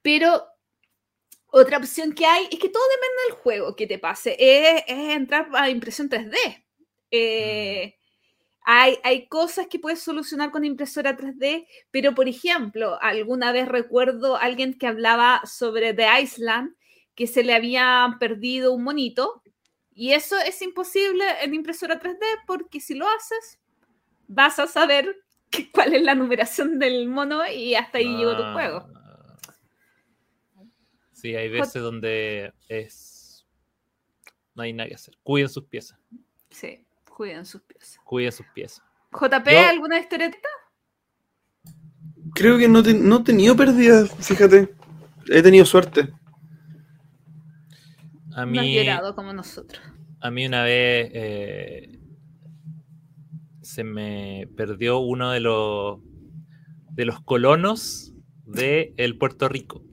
Pero 0.00 0.46
otra 1.46 1.76
opción 1.76 2.14
que 2.14 2.24
hay 2.24 2.48
es 2.50 2.58
que 2.58 2.70
todo 2.70 2.82
depende 2.88 3.22
del 3.28 3.42
juego 3.42 3.76
que 3.76 3.86
te 3.86 3.98
pase. 3.98 4.36
Es, 4.38 4.84
entrar 4.88 5.48
a 5.54 5.68
impresión 5.68 6.08
3D. 6.08 6.64
Eh, 7.10 7.98
hay, 8.64 8.98
hay 9.04 9.26
cosas 9.26 9.66
que 9.66 9.78
puedes 9.78 10.00
solucionar 10.00 10.50
con 10.50 10.64
impresora 10.64 11.16
3D, 11.16 11.66
pero 11.90 12.14
por 12.14 12.28
ejemplo, 12.28 12.98
alguna 13.00 13.52
vez 13.52 13.66
recuerdo 13.68 14.36
a 14.36 14.42
alguien 14.42 14.74
que 14.78 14.86
hablaba 14.86 15.42
sobre 15.44 15.94
The 15.94 16.06
Island, 16.22 16.74
que 17.14 17.26
se 17.26 17.42
le 17.44 17.54
había 17.54 18.16
perdido 18.20 18.72
un 18.72 18.84
monito, 18.84 19.42
y 19.94 20.12
eso 20.12 20.38
es 20.38 20.62
imposible 20.62 21.24
en 21.42 21.54
impresora 21.54 22.00
3D 22.00 22.24
porque 22.46 22.80
si 22.80 22.94
lo 22.94 23.06
haces, 23.08 23.58
vas 24.28 24.58
a 24.58 24.66
saber 24.66 25.16
que- 25.50 25.70
cuál 25.70 25.92
es 25.94 26.02
la 26.02 26.14
numeración 26.14 26.78
del 26.78 27.08
mono 27.08 27.46
y 27.46 27.74
hasta 27.74 27.98
ahí 27.98 28.16
llegó 28.16 28.36
tu 28.36 28.42
juego. 28.52 28.86
Ah. 28.94 29.36
Sí, 31.12 31.36
hay 31.36 31.48
veces 31.48 31.82
donde 31.82 32.52
es. 32.68 33.46
No 34.54 34.62
hay 34.64 34.72
nada 34.72 34.88
que 34.88 34.94
hacer. 34.96 35.16
Cuiden 35.22 35.48
sus 35.48 35.64
piezas. 35.64 35.98
Sí, 36.50 36.84
cuiden 37.22 37.46
sus 37.46 37.62
piezas. 37.62 37.98
Cuiden 38.04 38.32
sus 38.32 38.46
piezas. 38.52 38.82
JP, 39.12 39.52
Yo- 39.52 39.68
¿alguna 39.68 40.00
historieta? 40.00 40.48
Creo 42.34 42.58
que 42.58 42.66
no, 42.68 42.82
te- 42.82 42.94
no 42.94 43.18
he 43.18 43.22
tenido 43.22 43.54
pérdidas, 43.56 44.10
fíjate. 44.26 44.74
He 45.30 45.40
tenido 45.40 45.64
suerte. 45.64 46.12
A 48.34 48.44
No 48.44 48.60
has 48.60 48.66
mí, 48.66 48.74
llorado 48.74 49.14
como 49.14 49.32
nosotros. 49.32 49.80
a 50.20 50.30
mí 50.32 50.46
una 50.46 50.64
vez 50.64 51.10
eh, 51.12 52.00
se 53.60 53.84
me 53.84 54.48
perdió 54.56 54.98
uno 54.98 55.30
de 55.30 55.38
los 55.40 56.00
de 56.90 57.04
los 57.04 57.20
colonos 57.20 58.12
de 58.46 58.94
el 58.96 59.16
Puerto 59.16 59.48
Rico. 59.48 59.84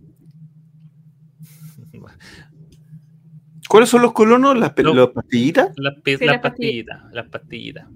¿Cuáles 3.69 3.89
son 3.89 4.01
los 4.01 4.11
colonos? 4.13 4.57
¿Las, 4.57 4.73
pe- 4.73 4.83
pastillitas? 5.13 5.71
Las, 5.77 5.95
pi- 6.01 6.17
Sí, 6.17 6.25
las 6.25 6.33
las 6.35 6.41
pastillitas. 6.41 6.97
pastillitas, 6.97 7.13
las 7.13 7.27
pastillitas. 7.29 7.87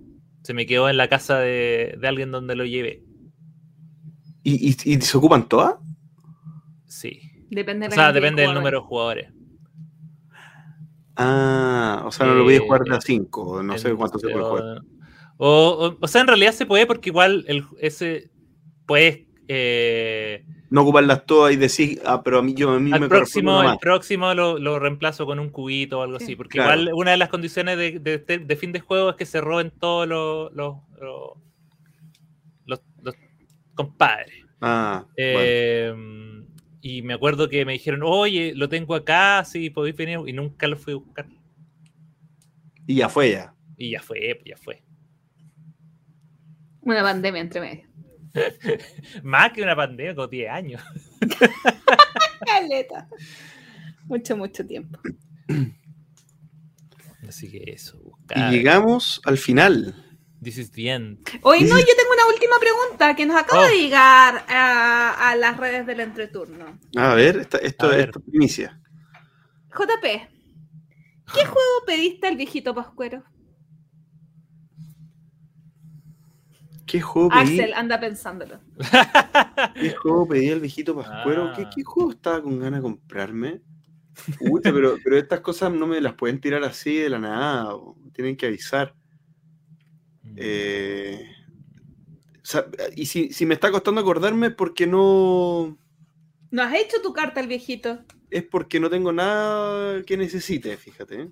Se 0.44 0.54
me 0.54 0.66
quedó 0.66 0.88
en 0.90 0.98
la 0.98 1.08
casa 1.10 1.40
de, 1.40 1.98
de 2.00 2.08
alguien 2.08 2.32
donde 2.32 2.56
lo 2.56 2.64
llevé. 2.64 3.04
¿Y, 4.44 4.70
y, 4.70 4.76
y 4.94 5.02
se 5.02 5.18
ocupan 5.18 5.48
todas? 5.50 5.76
Sí. 6.86 7.20
Depende 7.50 7.88
O 7.88 7.90
de 7.90 7.96
la 7.96 8.04
sea, 8.04 8.12
de 8.14 8.20
depende 8.20 8.42
del 8.44 8.54
número 8.54 8.80
de 8.82 8.86
jugadores. 8.86 9.34
Ah, 11.16 12.04
o 12.06 12.12
sea, 12.12 12.26
no 12.26 12.34
lo 12.36 12.44
voy 12.44 12.56
a 12.56 12.60
jugar 12.60 12.82
de 12.84 12.92
Eh, 12.94 12.98
a 12.98 13.02
5, 13.02 13.62
no 13.64 13.78
sé 13.78 13.94
cuánto 13.94 14.18
se 14.20 14.28
puede 14.30 14.44
o- 14.46 14.50
jugar. 14.50 14.82
O, 15.38 15.48
o, 15.48 15.98
o 16.00 16.08
sea, 16.08 16.22
en 16.22 16.28
realidad 16.28 16.52
se 16.54 16.66
puede 16.66 16.86
porque 16.86 17.10
igual 17.10 17.46
el, 17.48 17.66
ese 17.80 18.32
puedes 18.86 19.26
eh, 19.48 20.46
No 20.74 20.82
ocuparlas 20.82 21.26
todas 21.28 21.54
y 21.54 21.56
decir, 21.56 22.02
ah, 22.04 22.24
pero 22.24 22.40
a 22.40 22.42
mí, 22.42 22.56
yo, 22.56 22.72
a 22.72 22.80
mí 22.80 22.92
al 22.92 23.00
me 23.02 23.08
próximo, 23.08 23.62
el 23.62 23.78
próximo 23.78 24.34
lo, 24.34 24.58
lo 24.58 24.80
reemplazo 24.80 25.28
con 25.28 25.38
un 25.40 25.50
cubito 25.52 26.00
o 26.00 26.02
algo 26.02 26.18
Sí. 26.18 26.24
así. 26.26 26.36
Porque 26.36 26.58
Claro. 26.58 26.82
igual 26.82 26.96
una 26.96 27.12
de 27.12 27.18
las 27.18 27.30
condiciones 27.30 27.78
de, 27.78 28.00
de- 28.00 28.18
de- 28.18 28.40
de 28.40 28.56
fin 28.56 28.72
de 28.72 28.80
juego 28.80 29.12
es 29.12 29.16
que 29.16 29.26
se 29.28 29.40
roben 29.40 29.70
todos 29.70 30.08
los, 30.08 30.52
los, 30.54 30.78
los, 31.00 31.32
los- 32.66 32.82
los 33.04 33.16
compadres. 33.76 34.34
Ah, 34.62 35.06
bueno. 35.06 35.14
Eh, 35.18 35.94
Y 36.82 37.02
me 37.04 37.14
acuerdo 37.14 37.48
que 37.48 37.64
me 37.66 37.74
dijeron, 37.74 38.02
oye, 38.04 38.54
lo 38.56 38.68
tengo 38.68 38.96
acá, 38.96 39.46
si 39.46 39.70
podéis 39.70 39.96
venir, 39.96 40.20
y 40.26 40.34
nunca 40.34 40.68
lo 40.68 40.76
fui 40.76 40.94
a 40.94 40.98
buscar. 40.98 41.28
Y 42.88 42.96
ya 42.96 43.08
fue 43.10 43.32
ya. 43.32 43.54
Y 43.78 43.92
ya 43.92 44.02
fue, 44.02 44.18
pues 44.36 44.46
ya 44.46 44.58
fue. 44.58 44.84
Una 46.82 47.02
pandemia 47.04 47.42
entre 47.42 47.62
medio. 47.62 47.88
Más 49.24 49.52
que 49.54 49.62
una 49.62 49.76
pandemia, 49.76 50.16
como 50.16 50.28
10 50.28 50.50
años. 50.50 50.82
Caleta. 52.46 53.08
Mucho, 54.06 54.36
mucho 54.38 54.66
tiempo. 54.66 55.00
Así 57.28 57.50
que 57.50 57.64
eso, 57.72 57.98
Y 58.36 58.50
llegamos 58.52 59.22
al 59.26 59.38
final. 59.38 59.96
This 60.42 60.58
is 60.58 60.72
the 60.72 60.90
end. 60.90 61.20
Hoy 61.42 61.62
no, 61.62 61.80
yo 61.80 61.86
tengo 61.86 62.12
una 62.14 62.28
última 62.34 62.56
pregunta 62.60 63.16
que 63.16 63.26
nos 63.26 63.38
acaba 63.38 63.64
Oh. 63.64 63.66
de 63.70 63.78
llegar 63.82 64.44
a, 64.50 65.30
a 65.30 65.36
las 65.38 65.56
redes 65.56 65.86
del 65.88 66.02
entreturno. 66.02 66.80
A 66.98 67.16
ver, 67.16 67.38
esta- 67.38 67.60
esto, 67.60 67.86
A 67.86 67.90
ver. 67.90 68.00
esto 68.10 68.20
es 68.20 68.26
primicia. 68.26 68.82
JP, 69.70 70.04
¿qué 71.34 71.46
juego 71.46 71.86
pediste 71.88 72.28
al 72.28 72.36
viejito 72.36 72.76
Pascuero? 72.76 73.24
¿Qué 76.94 77.02
juego 77.02 77.30
pedí? 77.30 77.60
Axel, 77.60 77.74
anda 77.74 78.00
pensándolo. 78.00 78.60
¿Qué 79.74 79.96
juego 79.96 80.28
pedí 80.28 80.52
al 80.52 80.60
viejito 80.60 80.96
Pascuero? 80.96 81.52
¿Qué, 81.56 81.64
Ah. 81.64 81.70
qué 81.76 81.84
juego 81.84 82.12
estaba 82.12 82.44
con 82.44 82.60
ganas 82.60 82.82
de 82.82 82.84
comprarme? 82.84 83.62
Uy, 84.42 84.62
pero, 84.62 84.98
pero 85.04 85.18
estas 85.18 85.40
cosas 85.40 85.74
no 85.74 85.88
me 85.88 86.00
las 86.00 86.14
pueden 86.14 86.40
tirar 86.40 86.64
así 86.64 86.96
de 86.98 87.10
la 87.10 87.18
nada. 87.18 87.74
o 87.74 87.98
Tienen 88.14 88.38
que 88.38 88.46
avisar. 88.46 88.94
Eh, 90.36 91.20
o 92.36 92.46
sea, 92.46 92.68
y 92.96 93.08
si, 93.08 93.34
si 93.34 93.48
me 93.48 93.56
está 93.56 93.72
costando 93.72 94.00
acordarme 94.00 94.48
es 94.48 94.54
porque 94.54 94.86
no. 94.86 95.76
¿No 96.52 96.62
has 96.62 96.76
hecho 96.76 97.02
tu 97.02 97.12
carta 97.12 97.40
al 97.40 97.48
viejito? 97.48 98.04
Es 98.30 98.44
porque 98.44 98.80
no 98.80 98.88
tengo 98.92 99.12
nada 99.12 100.04
que 100.04 100.16
necesite, 100.16 100.78
fíjate. 100.78 101.22
¿eh? 101.24 101.30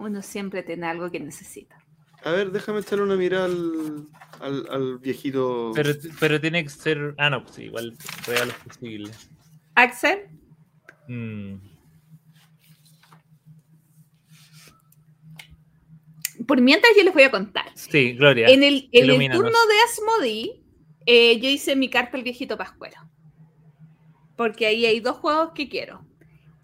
Uno 0.00 0.20
siempre 0.20 0.64
tiene 0.64 0.88
algo 0.88 1.12
que 1.12 1.20
necesita. 1.20 1.78
A 2.26 2.32
ver, 2.32 2.50
déjame 2.50 2.80
echarle 2.80 3.04
una 3.04 3.14
mirada 3.14 3.44
al, 3.44 4.08
al, 4.40 4.66
al 4.70 4.98
viejito. 4.98 5.70
Pero, 5.76 5.90
pero 6.18 6.40
tiene 6.40 6.64
que 6.64 6.70
ser. 6.70 7.14
Ah, 7.18 7.30
no, 7.30 7.42
pues 7.44 7.54
sí, 7.54 7.62
igual 7.64 7.96
real 8.26 8.48
es 8.48 8.54
posible. 8.64 9.10
Axel, 9.76 10.18
Mm, 11.08 11.58
por 16.48 16.60
mientras 16.60 16.92
yo 16.96 17.04
les 17.04 17.14
voy 17.14 17.22
a 17.22 17.30
contar. 17.30 17.66
Sí, 17.74 18.14
Gloria. 18.14 18.48
En 18.48 18.62
el, 18.64 18.88
en 18.90 19.08
el 19.10 19.30
turno 19.30 19.50
de 19.50 19.74
Asmodee, 19.88 20.62
eh, 21.06 21.38
yo 21.40 21.48
hice 21.48 21.76
mi 21.76 21.88
carta 21.88 22.16
al 22.16 22.24
viejito 22.24 22.56
Pascuero. 22.58 22.96
porque 24.36 24.66
ahí 24.66 24.84
hay 24.84 24.98
dos 25.00 25.16
juegos 25.18 25.52
que 25.54 25.68
quiero. 25.68 26.04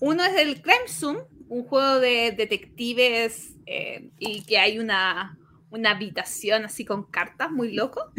Uno 0.01 0.25
es 0.25 0.35
el 0.37 0.61
Crime 0.61 0.89
Zoom, 0.89 1.19
un 1.49 1.65
juego 1.65 2.01
de 2.01 2.33
detectives 2.33 3.55
eh, 3.67 4.11
y 4.19 4.43
que 4.43 4.59
hay 4.59 4.79
una, 4.81 5.39
una 5.73 5.93
habitación 5.93 6.65
así 6.65 6.85
con 6.85 7.11
cartas, 7.11 7.51
muy 7.51 7.73
loco. 7.73 8.13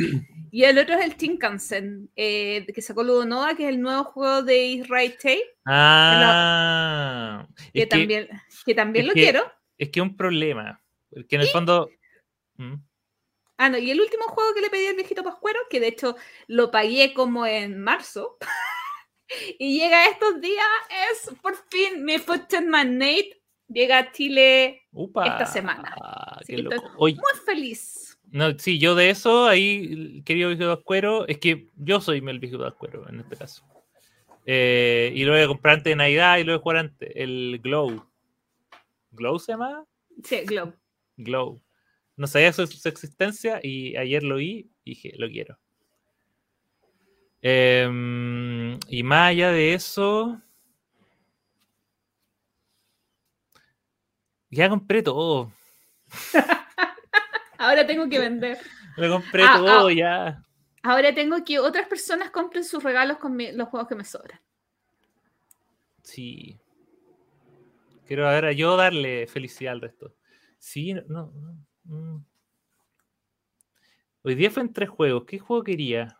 Y 0.51 0.63
el 0.63 0.77
otro 0.77 0.95
es 0.95 1.05
el 1.05 1.15
Tinkansen, 1.15 2.09
eh, 2.15 2.65
que 2.73 2.81
sacó 2.81 3.03
Ludonoda, 3.03 3.55
que 3.55 3.63
es 3.63 3.69
el 3.69 3.79
nuevo 3.81 4.03
juego 4.05 4.41
de 4.43 4.65
Israel 4.65 5.15
Tay, 5.21 5.41
Ah. 5.65 7.47
que, 7.73 7.85
también, 7.85 8.27
que 8.65 8.73
también 8.75 9.07
lo 9.07 9.13
quiero. 9.13 9.51
Es 9.77 9.89
que 9.89 9.99
es 9.99 10.03
un 10.03 10.17
problema. 10.17 10.81
Porque 11.11 11.35
en 11.35 11.41
el 11.41 11.47
fondo. 11.47 11.89
¿Mm? 12.57 12.75
Ah, 13.57 13.69
no, 13.69 13.77
y 13.77 13.91
el 13.91 14.01
último 14.01 14.25
juego 14.25 14.53
que 14.53 14.61
le 14.61 14.69
pedí 14.69 14.87
al 14.87 14.95
viejito 14.95 15.23
Pascuero, 15.23 15.59
que 15.69 15.79
de 15.79 15.87
hecho 15.87 16.15
lo 16.47 16.71
pagué 16.71 17.13
como 17.13 17.45
en 17.45 17.79
marzo, 17.79 18.37
y 19.59 19.79
llega 19.79 20.07
estos 20.07 20.41
días, 20.41 20.65
es 21.11 21.31
por 21.41 21.55
fin 21.69 22.03
mi 22.03 22.17
Footman 22.17 22.69
Magnate, 22.69 23.41
llega 23.67 23.99
a 23.99 24.11
Chile 24.11 24.82
Upa. 24.93 25.25
Esta 25.25 25.45
semana. 25.45 25.93
Así 26.01 26.47
qué 26.47 26.55
que 26.57 26.61
loco. 26.63 26.75
estoy 26.75 26.91
Oye, 26.97 27.15
muy 27.15 27.41
feliz. 27.45 28.17
no, 28.31 28.57
sí, 28.57 28.77
yo 28.79 28.95
de 28.95 29.09
eso, 29.09 29.47
ahí, 29.47 30.21
querido 30.23 30.49
viejito 30.49 30.75
Pascuero, 30.75 31.27
es 31.27 31.39
que 31.39 31.69
yo 31.75 31.99
soy 31.99 32.19
el 32.25 32.39
viejito 32.39 32.61
Pascuero 32.63 33.07
en 33.09 33.19
este 33.21 33.35
caso. 33.35 33.63
Eh, 34.45 35.11
y 35.15 35.23
lo 35.23 35.31
voy 35.33 35.41
a 35.41 35.47
comprar 35.47 35.75
antes 35.77 35.91
de 35.91 35.95
Navidad 35.95 36.37
y 36.37 36.43
lo 36.43 36.51
voy 36.53 36.59
a 36.59 36.61
jugar 36.61 36.77
antes. 36.77 37.11
El 37.15 37.59
Glow. 37.63 38.05
¿Glow 39.11 39.39
se 39.39 39.53
llama? 39.53 39.85
Sí, 40.23 40.41
Globe. 40.45 40.73
Glow. 41.17 41.61
No 42.15 42.27
sabía 42.27 42.53
su, 42.53 42.67
su 42.67 42.87
existencia 42.89 43.59
y 43.63 43.95
ayer 43.95 44.21
lo 44.23 44.35
vi 44.35 44.69
y 44.83 44.91
dije, 44.91 45.13
lo 45.17 45.27
quiero. 45.29 45.57
Em, 47.41 48.79
y 48.87 49.03
más 49.03 49.31
allá 49.31 49.51
de 49.51 49.73
eso, 49.73 50.41
ya 54.53 54.69
compré 54.69 55.01
todo. 55.03 55.51
Ahora 57.57 57.85
tengo 57.85 58.07
que 58.09 58.19
vender. 58.19 58.59
Lo 58.97 59.09
compré 59.11 59.43
Ah, 59.45 59.55
todo 59.57 59.87
ah. 59.87 59.93
ya. 59.93 60.43
Ahora 60.83 61.13
tengo 61.15 61.43
que 61.45 61.59
otras 61.59 61.87
personas 61.87 62.29
compren 62.31 62.63
sus 62.63 62.83
regalos 62.83 63.17
con 63.17 63.35
mi- 63.35 63.51
los 63.53 63.69
juegos 63.69 63.87
que 63.87 63.95
me 63.95 64.03
sobran. 64.03 64.39
Sí. 66.03 66.59
Quiero 68.05 68.27
ahora 68.29 68.51
yo 68.51 68.75
darle 68.75 69.27
felicidad 69.27 69.73
al 69.73 69.81
resto. 69.81 70.13
Sí, 70.59 70.93
no, 70.93 71.01
no, 71.07 71.31
no, 71.31 71.57
mm. 71.85 72.25
Hoy 74.23 74.35
día 74.35 74.51
fue 74.51 74.63
en 74.63 74.73
tres 74.73 74.89
juegos. 74.89 75.23
¿Qué 75.25 75.39
juego 75.39 75.63
quería? 75.63 76.17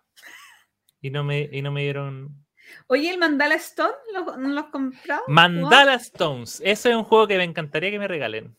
Y 1.02 1.10
no 1.10 1.24
me, 1.24 1.50
y 1.52 1.62
no 1.62 1.72
me 1.72 1.82
dieron. 1.84 2.43
Oye, 2.88 3.10
¿el 3.12 3.18
Mandala 3.18 3.56
Stone 3.56 3.94
lo- 4.14 4.38
no 4.38 4.50
lo 4.50 4.60
has 4.62 4.68
comprado? 4.68 5.24
Mandala 5.28 5.96
Stones. 5.96 6.62
Ese 6.64 6.90
es 6.92 6.96
un 6.96 7.04
juego 7.04 7.28
que 7.28 7.38
me 7.38 7.44
encantaría 7.44 7.92
que 7.92 8.00
me 8.00 8.08
regalen. 8.08 8.56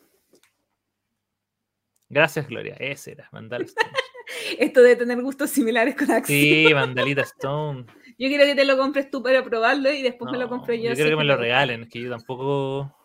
Gracias, 2.08 2.46
Gloria. 2.46 2.76
Ese 2.78 3.12
era, 3.12 3.28
Mandala 3.32 3.64
Stones. 3.64 3.92
Esto 4.58 4.82
de 4.82 4.96
tener 4.96 5.20
gustos 5.20 5.50
similares 5.50 5.94
con 5.96 6.10
Axel. 6.10 6.34
Sí, 6.36 6.68
Mandalita 6.72 7.22
Stone. 7.22 7.86
Yo 8.18 8.28
quiero 8.28 8.44
que 8.44 8.54
te 8.54 8.64
lo 8.64 8.76
compres 8.78 9.10
tú 9.10 9.22
para 9.22 9.42
probarlo 9.44 9.90
y 9.92 10.02
después 10.02 10.30
me 10.30 10.38
lo 10.38 10.48
compro 10.48 10.72
yo. 10.74 10.90
yo 10.90 10.94
quiero 10.94 11.10
que 11.10 11.16
me 11.16 11.24
lo 11.24 11.36
regalen, 11.36 11.82
es 11.82 11.88
que 11.88 12.00
yo 12.00 12.10
tampoco. 12.10 12.96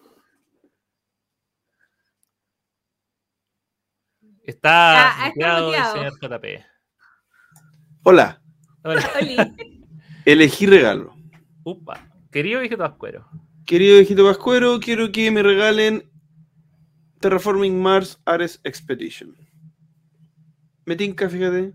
Está 4.43 5.09
Ah, 5.09 5.27
está 5.27 5.57
el 5.59 5.85
señor 5.85 6.13
JP. 6.21 6.65
Hola, 8.03 8.41
Hola. 8.83 9.11
Oli. 9.19 9.37
elegí 10.25 10.65
regalo. 10.65 11.13
Upa. 11.63 12.07
Querido 12.31 12.59
viejito 12.59 12.77
Pascuero. 12.83 13.27
Querido 13.65 13.97
viejito 13.97 14.23
Pascuero, 14.25 14.79
quiero 14.79 15.11
que 15.11 15.29
me 15.31 15.43
regalen 15.43 16.09
Terraforming 17.19 17.81
Mars 17.81 18.19
Ares 18.25 18.59
Expedition. 18.63 19.35
Me 20.85 20.95
tinca, 20.95 21.29
fíjate. 21.29 21.73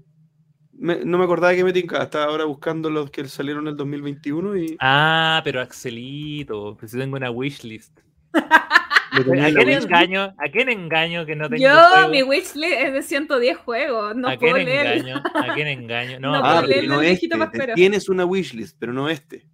Me- 0.73 1.05
no 1.05 1.19
me 1.19 1.25
acordaba 1.25 1.55
que 1.55 1.63
me 1.65 1.73
tinca. 1.73 2.03
Estaba 2.03 2.25
ahora 2.27 2.45
buscando 2.45 2.91
los 2.91 3.11
que 3.11 3.27
salieron 3.29 3.65
en 3.65 3.73
el 3.73 3.77
2021 3.77 4.57
y 4.57 4.77
Ah, 4.81 5.41
pero 5.45 5.61
Axelito, 5.61 6.77
pues 6.79 6.93
tengo 6.93 7.17
una 7.17 7.31
wishlist. 7.31 8.01
¿A 9.21 9.51
quién 9.53 9.69
engaño? 9.71 10.23
¿A 10.39 10.49
quién 10.51 10.69
engaño 10.69 11.25
que 11.27 11.37
no 11.37 11.49
tengo 11.49 11.63
Yo, 11.63 11.71
juego? 11.93 12.09
mi 12.11 12.23
wishlist 12.23 12.73
es 12.81 12.93
de 12.93 13.03
110 13.03 13.57
juegos. 13.59 14.17
No 14.17 14.29
¿A 14.29 14.37
puedo 14.39 14.55
quién 14.55 14.67
leer. 14.67 14.87
engaño? 14.99 15.23
¿A 15.35 15.55
quién 15.55 15.67
engaño? 15.69 16.19
No, 16.21 16.33
No 16.33 16.41
Ah, 16.45 16.63
no 16.87 17.01
este. 17.03 17.75
Tienes 17.75 18.09
una 18.09 18.25
wishlist, 18.25 18.77
pero 18.79 18.93
no 18.93 19.09
este. 19.09 19.47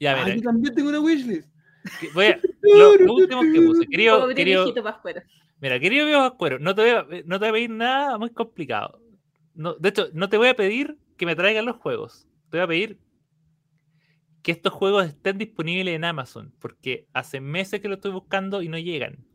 ya, 0.00 0.12
Ah, 0.20 0.24
mira, 0.24 0.36
yo 0.36 0.42
también 0.42 0.74
tengo 0.74 0.88
una 0.88 1.00
wishlist. 1.00 1.48
voy 2.14 2.26
a- 2.26 2.40
lo, 2.62 2.96
lo 2.96 3.14
último 3.14 3.42
que 3.42 3.60
puse. 3.60 3.86
Querido, 3.86 4.20
Pobre 4.20 4.34
querido, 4.34 4.64
viejito 4.64 4.82
Pascuero. 4.82 5.22
Mira, 5.60 5.78
querido 5.80 6.06
viejo 6.06 6.20
Pascuero, 6.30 6.58
no 6.58 6.74
te, 6.74 6.82
voy 6.82 6.90
a, 6.90 7.22
no 7.24 7.38
te 7.38 7.44
voy 7.44 7.48
a 7.48 7.52
pedir 7.52 7.70
nada 7.70 8.18
muy 8.18 8.30
complicado. 8.30 9.00
No, 9.54 9.74
de 9.74 9.88
hecho, 9.88 10.08
no 10.12 10.28
te 10.28 10.36
voy 10.36 10.48
a 10.48 10.54
pedir 10.54 10.96
que 11.16 11.24
me 11.26 11.34
traigan 11.34 11.64
los 11.64 11.76
juegos. 11.76 12.26
Te 12.50 12.58
voy 12.58 12.64
a 12.64 12.66
pedir 12.68 12.98
que 14.46 14.52
estos 14.52 14.72
juegos 14.72 15.06
estén 15.06 15.38
disponibles 15.38 15.96
en 15.96 16.04
Amazon, 16.04 16.54
porque 16.60 17.08
hace 17.12 17.40
meses 17.40 17.80
que 17.80 17.88
lo 17.88 17.94
estoy 17.96 18.12
buscando 18.12 18.62
y 18.62 18.68
no 18.68 18.78
llegan. 18.78 19.26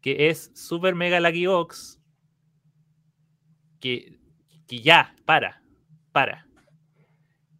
Que 0.00 0.28
es 0.30 0.50
Super 0.52 0.96
Mega 0.96 1.20
Lucky 1.20 1.46
Box. 1.46 2.02
Que, 3.78 4.18
que 4.66 4.80
ya, 4.80 5.14
para, 5.26 5.62
para. 6.10 6.48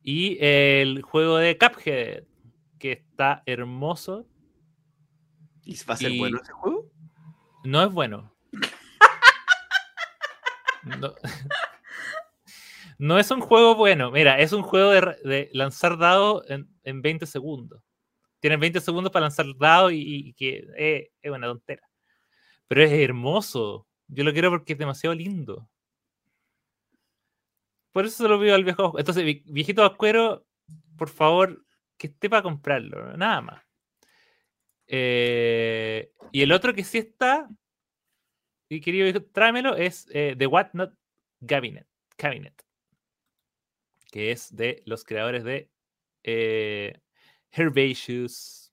Y 0.02 0.38
el 0.40 1.02
juego 1.02 1.36
de 1.36 1.56
Cuphead, 1.56 2.24
que 2.80 2.90
está 2.90 3.44
hermoso. 3.46 4.26
¿Y 5.62 5.76
va 5.88 5.94
a 5.94 5.98
ser 5.98 6.10
Y- 6.10 6.18
bueno 6.18 6.40
ese 6.42 6.50
juego? 6.50 6.90
No 7.62 7.84
es 7.84 7.92
bueno. 7.92 8.34
No, 10.82 11.14
No 12.98 13.18
es 13.18 13.30
un 13.30 13.40
juego 13.40 13.74
bueno. 13.74 14.10
Mira, 14.10 14.38
es 14.40 14.52
un 14.52 14.62
juego 14.62 14.90
de, 14.90 15.50
lanzar 15.52 15.98
dados 15.98 16.48
en, 16.50 16.68
en 16.84 17.02
20 17.02 17.26
segundos. 17.26 17.82
Tienes 18.40 18.60
20 18.60 18.80
segundos 18.80 19.12
para 19.12 19.24
lanzar 19.24 19.46
dados 19.58 19.92
y, 19.94 20.32
que 20.34 20.66
eh, 20.76 21.10
es 21.22 21.30
una 21.30 21.46
tontera. 21.46 21.82
Pero 22.68 22.82
es 22.82 22.92
hermoso. 22.92 23.86
Yo 24.08 24.24
lo 24.24 24.32
quiero 24.32 24.50
porque 24.50 24.74
es 24.74 24.78
demasiado 24.78 25.14
lindo. 25.14 25.68
Por 27.92 28.04
eso 28.04 28.22
se 28.24 28.28
lo 28.28 28.40
pido 28.40 28.54
al 28.54 28.64
viejo. 28.64 28.98
Entonces, 28.98 29.24
vi- 29.24 29.42
viejito 29.46 29.82
Vascuero, 29.82 30.46
por 30.96 31.08
favor, 31.08 31.64
que 31.96 32.08
esté 32.08 32.28
para 32.30 32.42
comprarlo. 32.42 33.16
Nada 33.16 33.40
más. 33.40 33.62
Eh, 34.86 36.12
y 36.32 36.42
el 36.42 36.52
otro 36.52 36.74
que 36.74 36.84
sí 36.84 36.98
está, 36.98 37.48
y 38.68 38.80
querido 38.80 39.22
tráemelo, 39.32 39.76
es 39.76 40.06
eh, 40.12 40.34
The 40.38 40.46
What 40.46 40.68
Not 40.74 40.94
Cabinet, 41.46 41.86
Cabinet, 42.16 42.54
que 44.16 44.30
es 44.30 44.56
de 44.56 44.82
los 44.86 45.04
creadores 45.04 45.44
de 45.44 45.70
eh, 46.24 46.98
Herbaceous, 47.52 48.72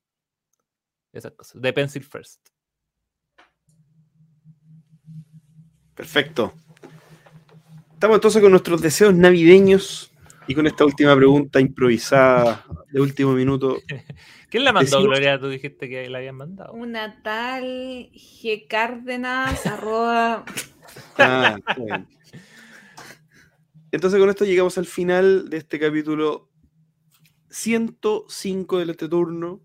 esas 1.11 1.33
cosas, 1.33 1.61
de 1.61 1.73
Pencil 1.73 2.01
First. 2.01 2.47
Perfecto. 5.95 6.53
Estamos 7.91 8.15
entonces 8.15 8.41
con 8.41 8.51
nuestros 8.51 8.81
deseos 8.81 9.13
navideños 9.13 10.13
y 10.47 10.55
con 10.55 10.65
esta 10.65 10.85
última 10.85 11.13
pregunta 11.13 11.59
improvisada 11.59 12.63
de 12.93 13.01
último 13.01 13.33
minuto. 13.33 13.79
¿Quién 14.49 14.63
la 14.63 14.71
mandó, 14.71 14.85
Decimos- 14.85 15.03
Gloria? 15.03 15.37
Tú 15.41 15.49
dijiste 15.49 15.89
que 15.89 16.09
la 16.09 16.19
habían 16.19 16.35
mandado. 16.37 16.71
Una 16.71 17.21
tal 17.21 17.65
G. 18.13 18.65
Cárdenas, 18.69 19.65
arroba. 19.65 20.45
Ah, 21.17 21.57
bien. 21.75 22.07
Entonces 23.93 24.19
con 24.19 24.27
esto 24.27 24.43
llegamos 24.43 24.75
al 24.79 24.87
final 24.87 25.49
de 25.51 25.57
este 25.57 25.79
capítulo 25.79 26.49
105 27.49 28.79
del 28.79 28.89
este 28.89 29.07
turno 29.07 29.61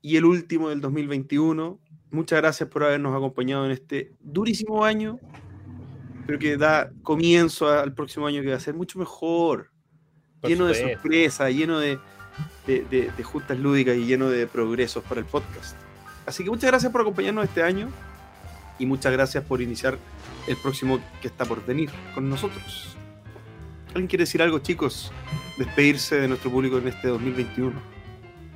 y 0.00 0.16
el 0.16 0.24
último 0.24 0.68
del 0.68 0.80
2021. 0.80 1.80
Muchas 2.12 2.40
gracias 2.40 2.68
por 2.68 2.84
habernos 2.84 3.12
acompañado 3.12 3.64
en 3.66 3.72
este 3.72 4.14
durísimo 4.20 4.84
año, 4.84 5.18
pero 6.28 6.38
que 6.38 6.56
da 6.56 6.92
comienzo 7.02 7.68
al 7.68 7.92
próximo 7.92 8.28
año 8.28 8.40
que 8.40 8.50
va 8.50 8.56
a 8.56 8.60
ser 8.60 8.74
mucho 8.74 9.00
mejor, 9.00 9.72
Por 10.40 10.50
lleno 10.50 10.66
de 10.66 10.74
sorpresas, 10.94 11.52
lleno 11.52 11.80
de, 11.80 11.98
de- 12.68 12.84
de- 12.84 13.10
de 13.10 13.22
juntas 13.24 13.58
lúdicas 13.58 13.96
y 13.96 14.06
lleno 14.06 14.30
de 14.30 14.46
progresos 14.46 15.02
para 15.02 15.18
el 15.20 15.26
podcast. 15.26 15.76
Así 16.24 16.44
que 16.44 16.50
muchas 16.50 16.70
gracias 16.70 16.92
por 16.92 17.00
acompañarnos 17.00 17.46
este 17.46 17.64
año 17.64 17.88
y 18.78 18.86
muchas 18.86 19.12
gracias 19.12 19.42
por 19.42 19.60
iniciar 19.60 19.98
el 20.46 20.56
próximo 20.56 21.00
que 21.20 21.26
está 21.26 21.44
por 21.44 21.66
venir 21.66 21.90
con 22.14 22.28
nosotros. 22.30 22.93
¿Alguien 23.94 24.08
quiere 24.08 24.22
decir 24.24 24.42
algo, 24.42 24.58
chicos? 24.58 25.12
Despedirse 25.56 26.20
de 26.20 26.26
nuestro 26.26 26.50
público 26.50 26.78
en 26.78 26.88
este 26.88 27.06
2021. 27.06 27.80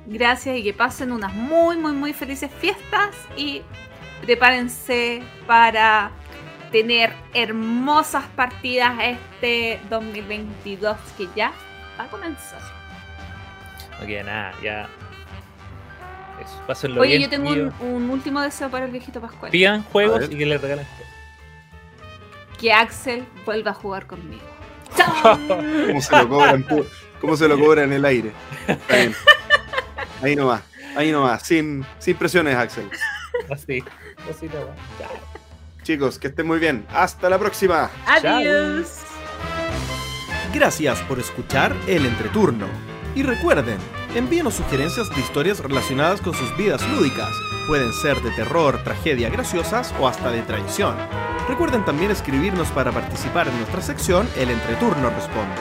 Gracias 0.05 0.57
y 0.57 0.63
que 0.63 0.73
pasen 0.73 1.13
unas 1.13 1.33
muy, 1.33 1.77
muy, 1.77 1.93
muy 1.93 2.11
felices 2.11 2.51
fiestas 2.59 3.15
y 3.37 3.61
prepárense 4.21 5.23
para 5.47 6.11
tener 6.73 7.13
hermosas 7.33 8.25
partidas 8.35 8.93
este 9.01 9.79
2022 9.89 10.97
que 11.17 11.29
ya 11.37 11.53
va 11.97 12.03
a 12.03 12.07
comenzar. 12.09 12.59
No 14.01 14.05
queda 14.05 14.23
nada, 14.23 14.53
ya. 14.61 14.89
Eso, 16.41 16.61
pásenlo 16.67 16.99
Oye, 16.99 17.17
bien, 17.17 17.21
yo 17.21 17.29
tengo 17.29 17.49
un, 17.51 17.73
un 17.79 18.09
último 18.09 18.41
deseo 18.41 18.69
para 18.69 18.85
el 18.85 18.91
viejito 18.91 19.21
Pascual. 19.21 19.51
Pidan 19.51 19.83
juegos 19.83 20.25
y 20.29 20.37
que 20.37 20.45
les 20.45 20.61
regalen 20.61 20.85
juegos. 20.85 21.13
Que 22.59 22.73
Axel 22.73 23.25
vuelva 23.45 23.71
a 23.71 23.73
jugar 23.73 24.05
conmigo. 24.05 24.48
¿Cómo 25.21 26.01
se 26.01 26.15
lo 26.17 26.29
cobran, 26.29 26.65
cómo 27.19 27.35
se 27.35 27.47
lo 27.47 27.59
cobran 27.59 27.85
en 27.85 27.93
el 27.93 28.05
aire? 28.05 28.31
Está 28.67 28.95
bien. 28.95 29.15
Ahí 30.21 30.35
nomás, 30.35 30.61
ahí 30.95 31.11
nomás, 31.11 31.43
sin, 31.43 31.85
sin 31.99 32.15
presiones, 32.15 32.55
Axel. 32.55 32.89
Así, 33.49 33.83
así 34.29 34.47
no 34.47 34.67
va. 34.67 34.75
Chao. 34.97 35.11
Chicos, 35.83 36.19
que 36.19 36.27
estén 36.27 36.45
muy 36.45 36.59
bien. 36.59 36.85
Hasta 36.93 37.29
la 37.29 37.39
próxima. 37.39 37.89
Adiós. 38.05 38.99
Gracias 40.53 40.99
por 41.01 41.19
escuchar 41.19 41.75
El 41.87 42.05
Entreturno. 42.05 42.67
Y 43.15 43.23
recuerden, 43.23 43.77
envíenos 44.15 44.55
sugerencias 44.55 45.09
de 45.09 45.21
historias 45.21 45.59
relacionadas 45.59 46.21
con 46.21 46.33
sus 46.33 46.55
vidas 46.57 46.81
lúdicas. 46.89 47.29
Pueden 47.67 47.93
ser 47.93 48.21
de 48.21 48.31
terror, 48.31 48.83
tragedia, 48.83 49.29
graciosas 49.29 49.93
o 49.99 50.07
hasta 50.07 50.31
de 50.31 50.41
traición. 50.41 50.95
Recuerden 51.47 51.85
también 51.85 52.11
escribirnos 52.11 52.67
para 52.69 52.91
participar 52.91 53.47
en 53.47 53.57
nuestra 53.57 53.81
sección 53.81 54.27
El 54.37 54.49
Entreturno 54.49 55.09
Responde. 55.09 55.55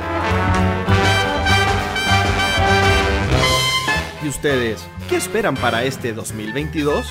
¿Y 4.23 4.29
ustedes 4.29 4.85
qué 5.09 5.17
esperan 5.17 5.55
para 5.57 5.85
este 5.85 6.13
2022? 6.13 7.07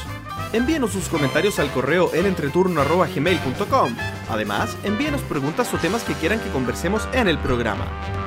Envíenos 0.54 0.92
sus 0.92 1.10
comentarios 1.10 1.60
al 1.60 1.70
correo 1.72 2.12
elentreturno.gmail.com. 2.14 3.96
Además, 4.30 4.78
envíenos 4.84 5.22
preguntas 5.22 5.74
o 5.74 5.78
temas 5.78 6.04
que 6.04 6.14
quieran 6.14 6.40
que 6.40 6.50
conversemos 6.50 7.08
en 7.14 7.28
el 7.28 7.38
programa. 7.38 8.27